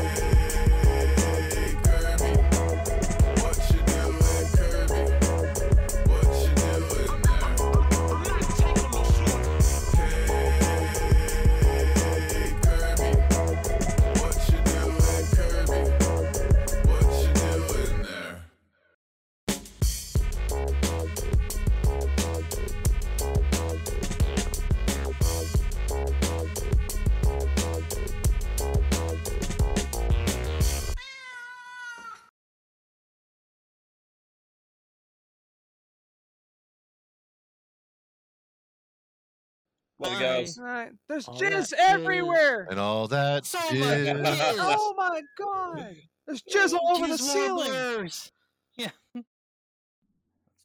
Later, 40.02 40.18
guys. 40.20 40.58
Right. 40.60 40.90
There's 41.08 41.28
All 41.28 41.34
jizz 41.39 41.70
that 41.70 41.78
everywhere. 41.90 42.66
And 42.70 42.78
all 42.81 43.08
that 43.08 43.47
So 43.47 43.58
much 43.58 43.72
jizz. 43.72 44.55
Oh 44.58 44.94
my 44.97 45.22
god. 45.39 45.97
There's 46.26 46.42
jizz 46.42 46.74
all 46.74 46.97
over 46.97 47.06
the 47.08 47.14
Jizz 47.14 47.18
ceiling. 47.20 47.70
wobblers. 47.72 48.32
Yeah. 48.76 48.90
Let's 49.14 49.26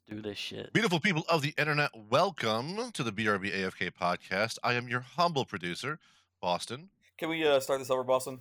do 0.08 0.22
this 0.22 0.38
shit. 0.38 0.72
Beautiful 0.72 1.00
people 1.00 1.24
of 1.28 1.42
the 1.42 1.54
internet, 1.58 1.90
welcome 2.10 2.90
to 2.92 3.02
the 3.02 3.12
BRB 3.12 3.52
AFK 3.52 3.90
podcast. 3.92 4.58
I 4.64 4.74
am 4.74 4.88
your 4.88 5.00
humble 5.00 5.44
producer, 5.44 5.98
Boston. 6.40 6.88
Can 7.18 7.28
we 7.28 7.46
uh, 7.46 7.60
start 7.60 7.78
this 7.80 7.90
over, 7.90 8.04
Boston? 8.04 8.40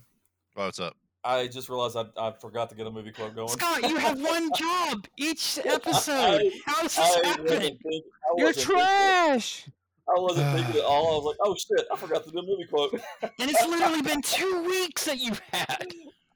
Oh, 0.55 0.65
what's 0.65 0.79
up? 0.79 0.95
I 1.23 1.47
just 1.47 1.67
realized 1.67 1.97
I, 1.97 2.05
I 2.17 2.31
forgot 2.39 2.69
to 2.69 2.75
get 2.75 2.87
a 2.87 2.91
movie 2.91 3.11
quote 3.11 3.35
going. 3.35 3.49
Scott, 3.49 3.81
you 3.89 3.97
have 3.97 4.21
one 4.21 4.49
job 4.57 5.05
each 5.17 5.59
episode. 5.65 6.13
I- 6.41 6.51
How's 6.65 6.95
this 6.95 6.99
I 6.99 7.27
happening? 7.27 7.59
thinking- 7.59 8.01
You're 8.37 8.47
wasn't 8.47 8.65
thinking- 8.67 8.75
trash. 8.85 9.69
I 10.09 10.19
wasn't 10.19 10.55
thinking 10.55 10.77
at 10.77 10.85
all. 10.85 11.11
I 11.11 11.15
was 11.15 11.25
like, 11.25 11.37
oh 11.43 11.55
shit, 11.55 11.85
I 11.91 11.97
forgot 11.97 12.23
to 12.25 12.31
do 12.31 12.39
a 12.39 12.43
movie 12.43 12.65
quote. 12.65 12.93
And 13.21 13.51
it's 13.51 13.65
literally 13.65 14.01
been 14.01 14.21
two 14.21 14.63
weeks 14.65 15.05
that 15.05 15.19
you've 15.19 15.41
had. 15.51 15.87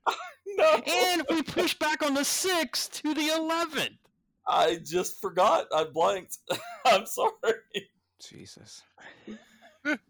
no. 0.57 0.81
And 0.85 1.23
we 1.29 1.41
pushed 1.41 1.79
back 1.79 2.03
on 2.03 2.13
the 2.13 2.21
6th 2.21 2.91
to 3.01 3.13
the 3.13 3.29
11th. 3.29 3.97
I 4.47 4.79
just 4.83 5.21
forgot. 5.21 5.67
I 5.73 5.85
blanked. 5.85 6.37
I'm 6.85 7.05
sorry. 7.05 7.31
Jesus. 8.19 8.83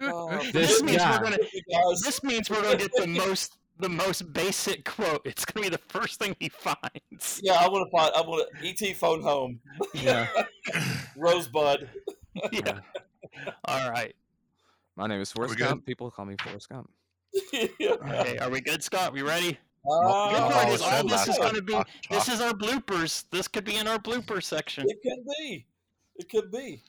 Oh, 0.01 0.29
This 0.51 0.53
This 0.53 0.83
means 0.83 1.01
we're 1.01 1.23
gonna 1.23 1.37
this 2.03 2.23
means 2.23 2.49
we're 2.49 2.61
gonna 2.61 2.77
get 2.77 2.93
the 2.95 3.07
most 3.07 3.57
the 3.79 3.89
most 3.89 4.33
basic 4.33 4.85
quote. 4.85 5.21
It's 5.25 5.45
gonna 5.45 5.65
be 5.65 5.69
the 5.69 5.81
first 5.87 6.19
thing 6.19 6.35
he 6.39 6.49
finds. 6.49 7.39
Yeah, 7.41 7.53
I 7.53 7.67
want 7.67 7.87
to 7.87 7.97
find. 7.97 8.13
I 8.15 8.21
want 8.21 8.47
to 8.61 8.67
ET 8.87 8.95
phone 8.97 9.21
home. 9.21 9.59
Yeah. 9.93 10.27
Rosebud. 11.17 11.89
Yeah. 12.51 12.79
All 13.65 13.89
right. 13.89 14.15
My 14.95 15.07
name 15.07 15.21
is 15.21 15.31
Forrest 15.31 15.55
we? 15.55 15.59
Gump. 15.59 15.85
People 15.85 16.11
call 16.11 16.25
me 16.25 16.35
Forrest 16.43 16.69
Gump. 16.69 16.89
Okay, 17.53 18.37
are 18.39 18.49
we 18.49 18.59
good, 18.59 18.83
Scott? 18.83 19.13
We 19.13 19.21
ready? 19.21 19.57
Uh, 19.89 20.29
good 20.29 20.41
oh, 20.41 20.49
part 20.51 20.69
is 20.69 20.81
all 20.81 21.07
this 21.07 21.27
is 21.27 21.37
gonna 21.37 21.61
be 21.61 21.75
this 22.09 22.27
is 22.27 22.41
our 22.41 22.51
bloopers. 22.51 23.23
This 23.31 23.47
could 23.47 23.63
be 23.63 23.77
in 23.77 23.87
our 23.87 23.97
blooper 23.97 24.43
section. 24.43 24.85
It 24.87 24.99
could 25.01 25.25
be. 25.39 25.65
It 26.17 26.29
could 26.29 26.51
be. 26.51 26.83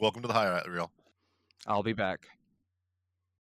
Welcome 0.00 0.22
to 0.22 0.28
the 0.28 0.34
highlight 0.34 0.68
reel. 0.68 0.90
I'll 1.66 1.82
be 1.82 1.94
back. 1.94 2.28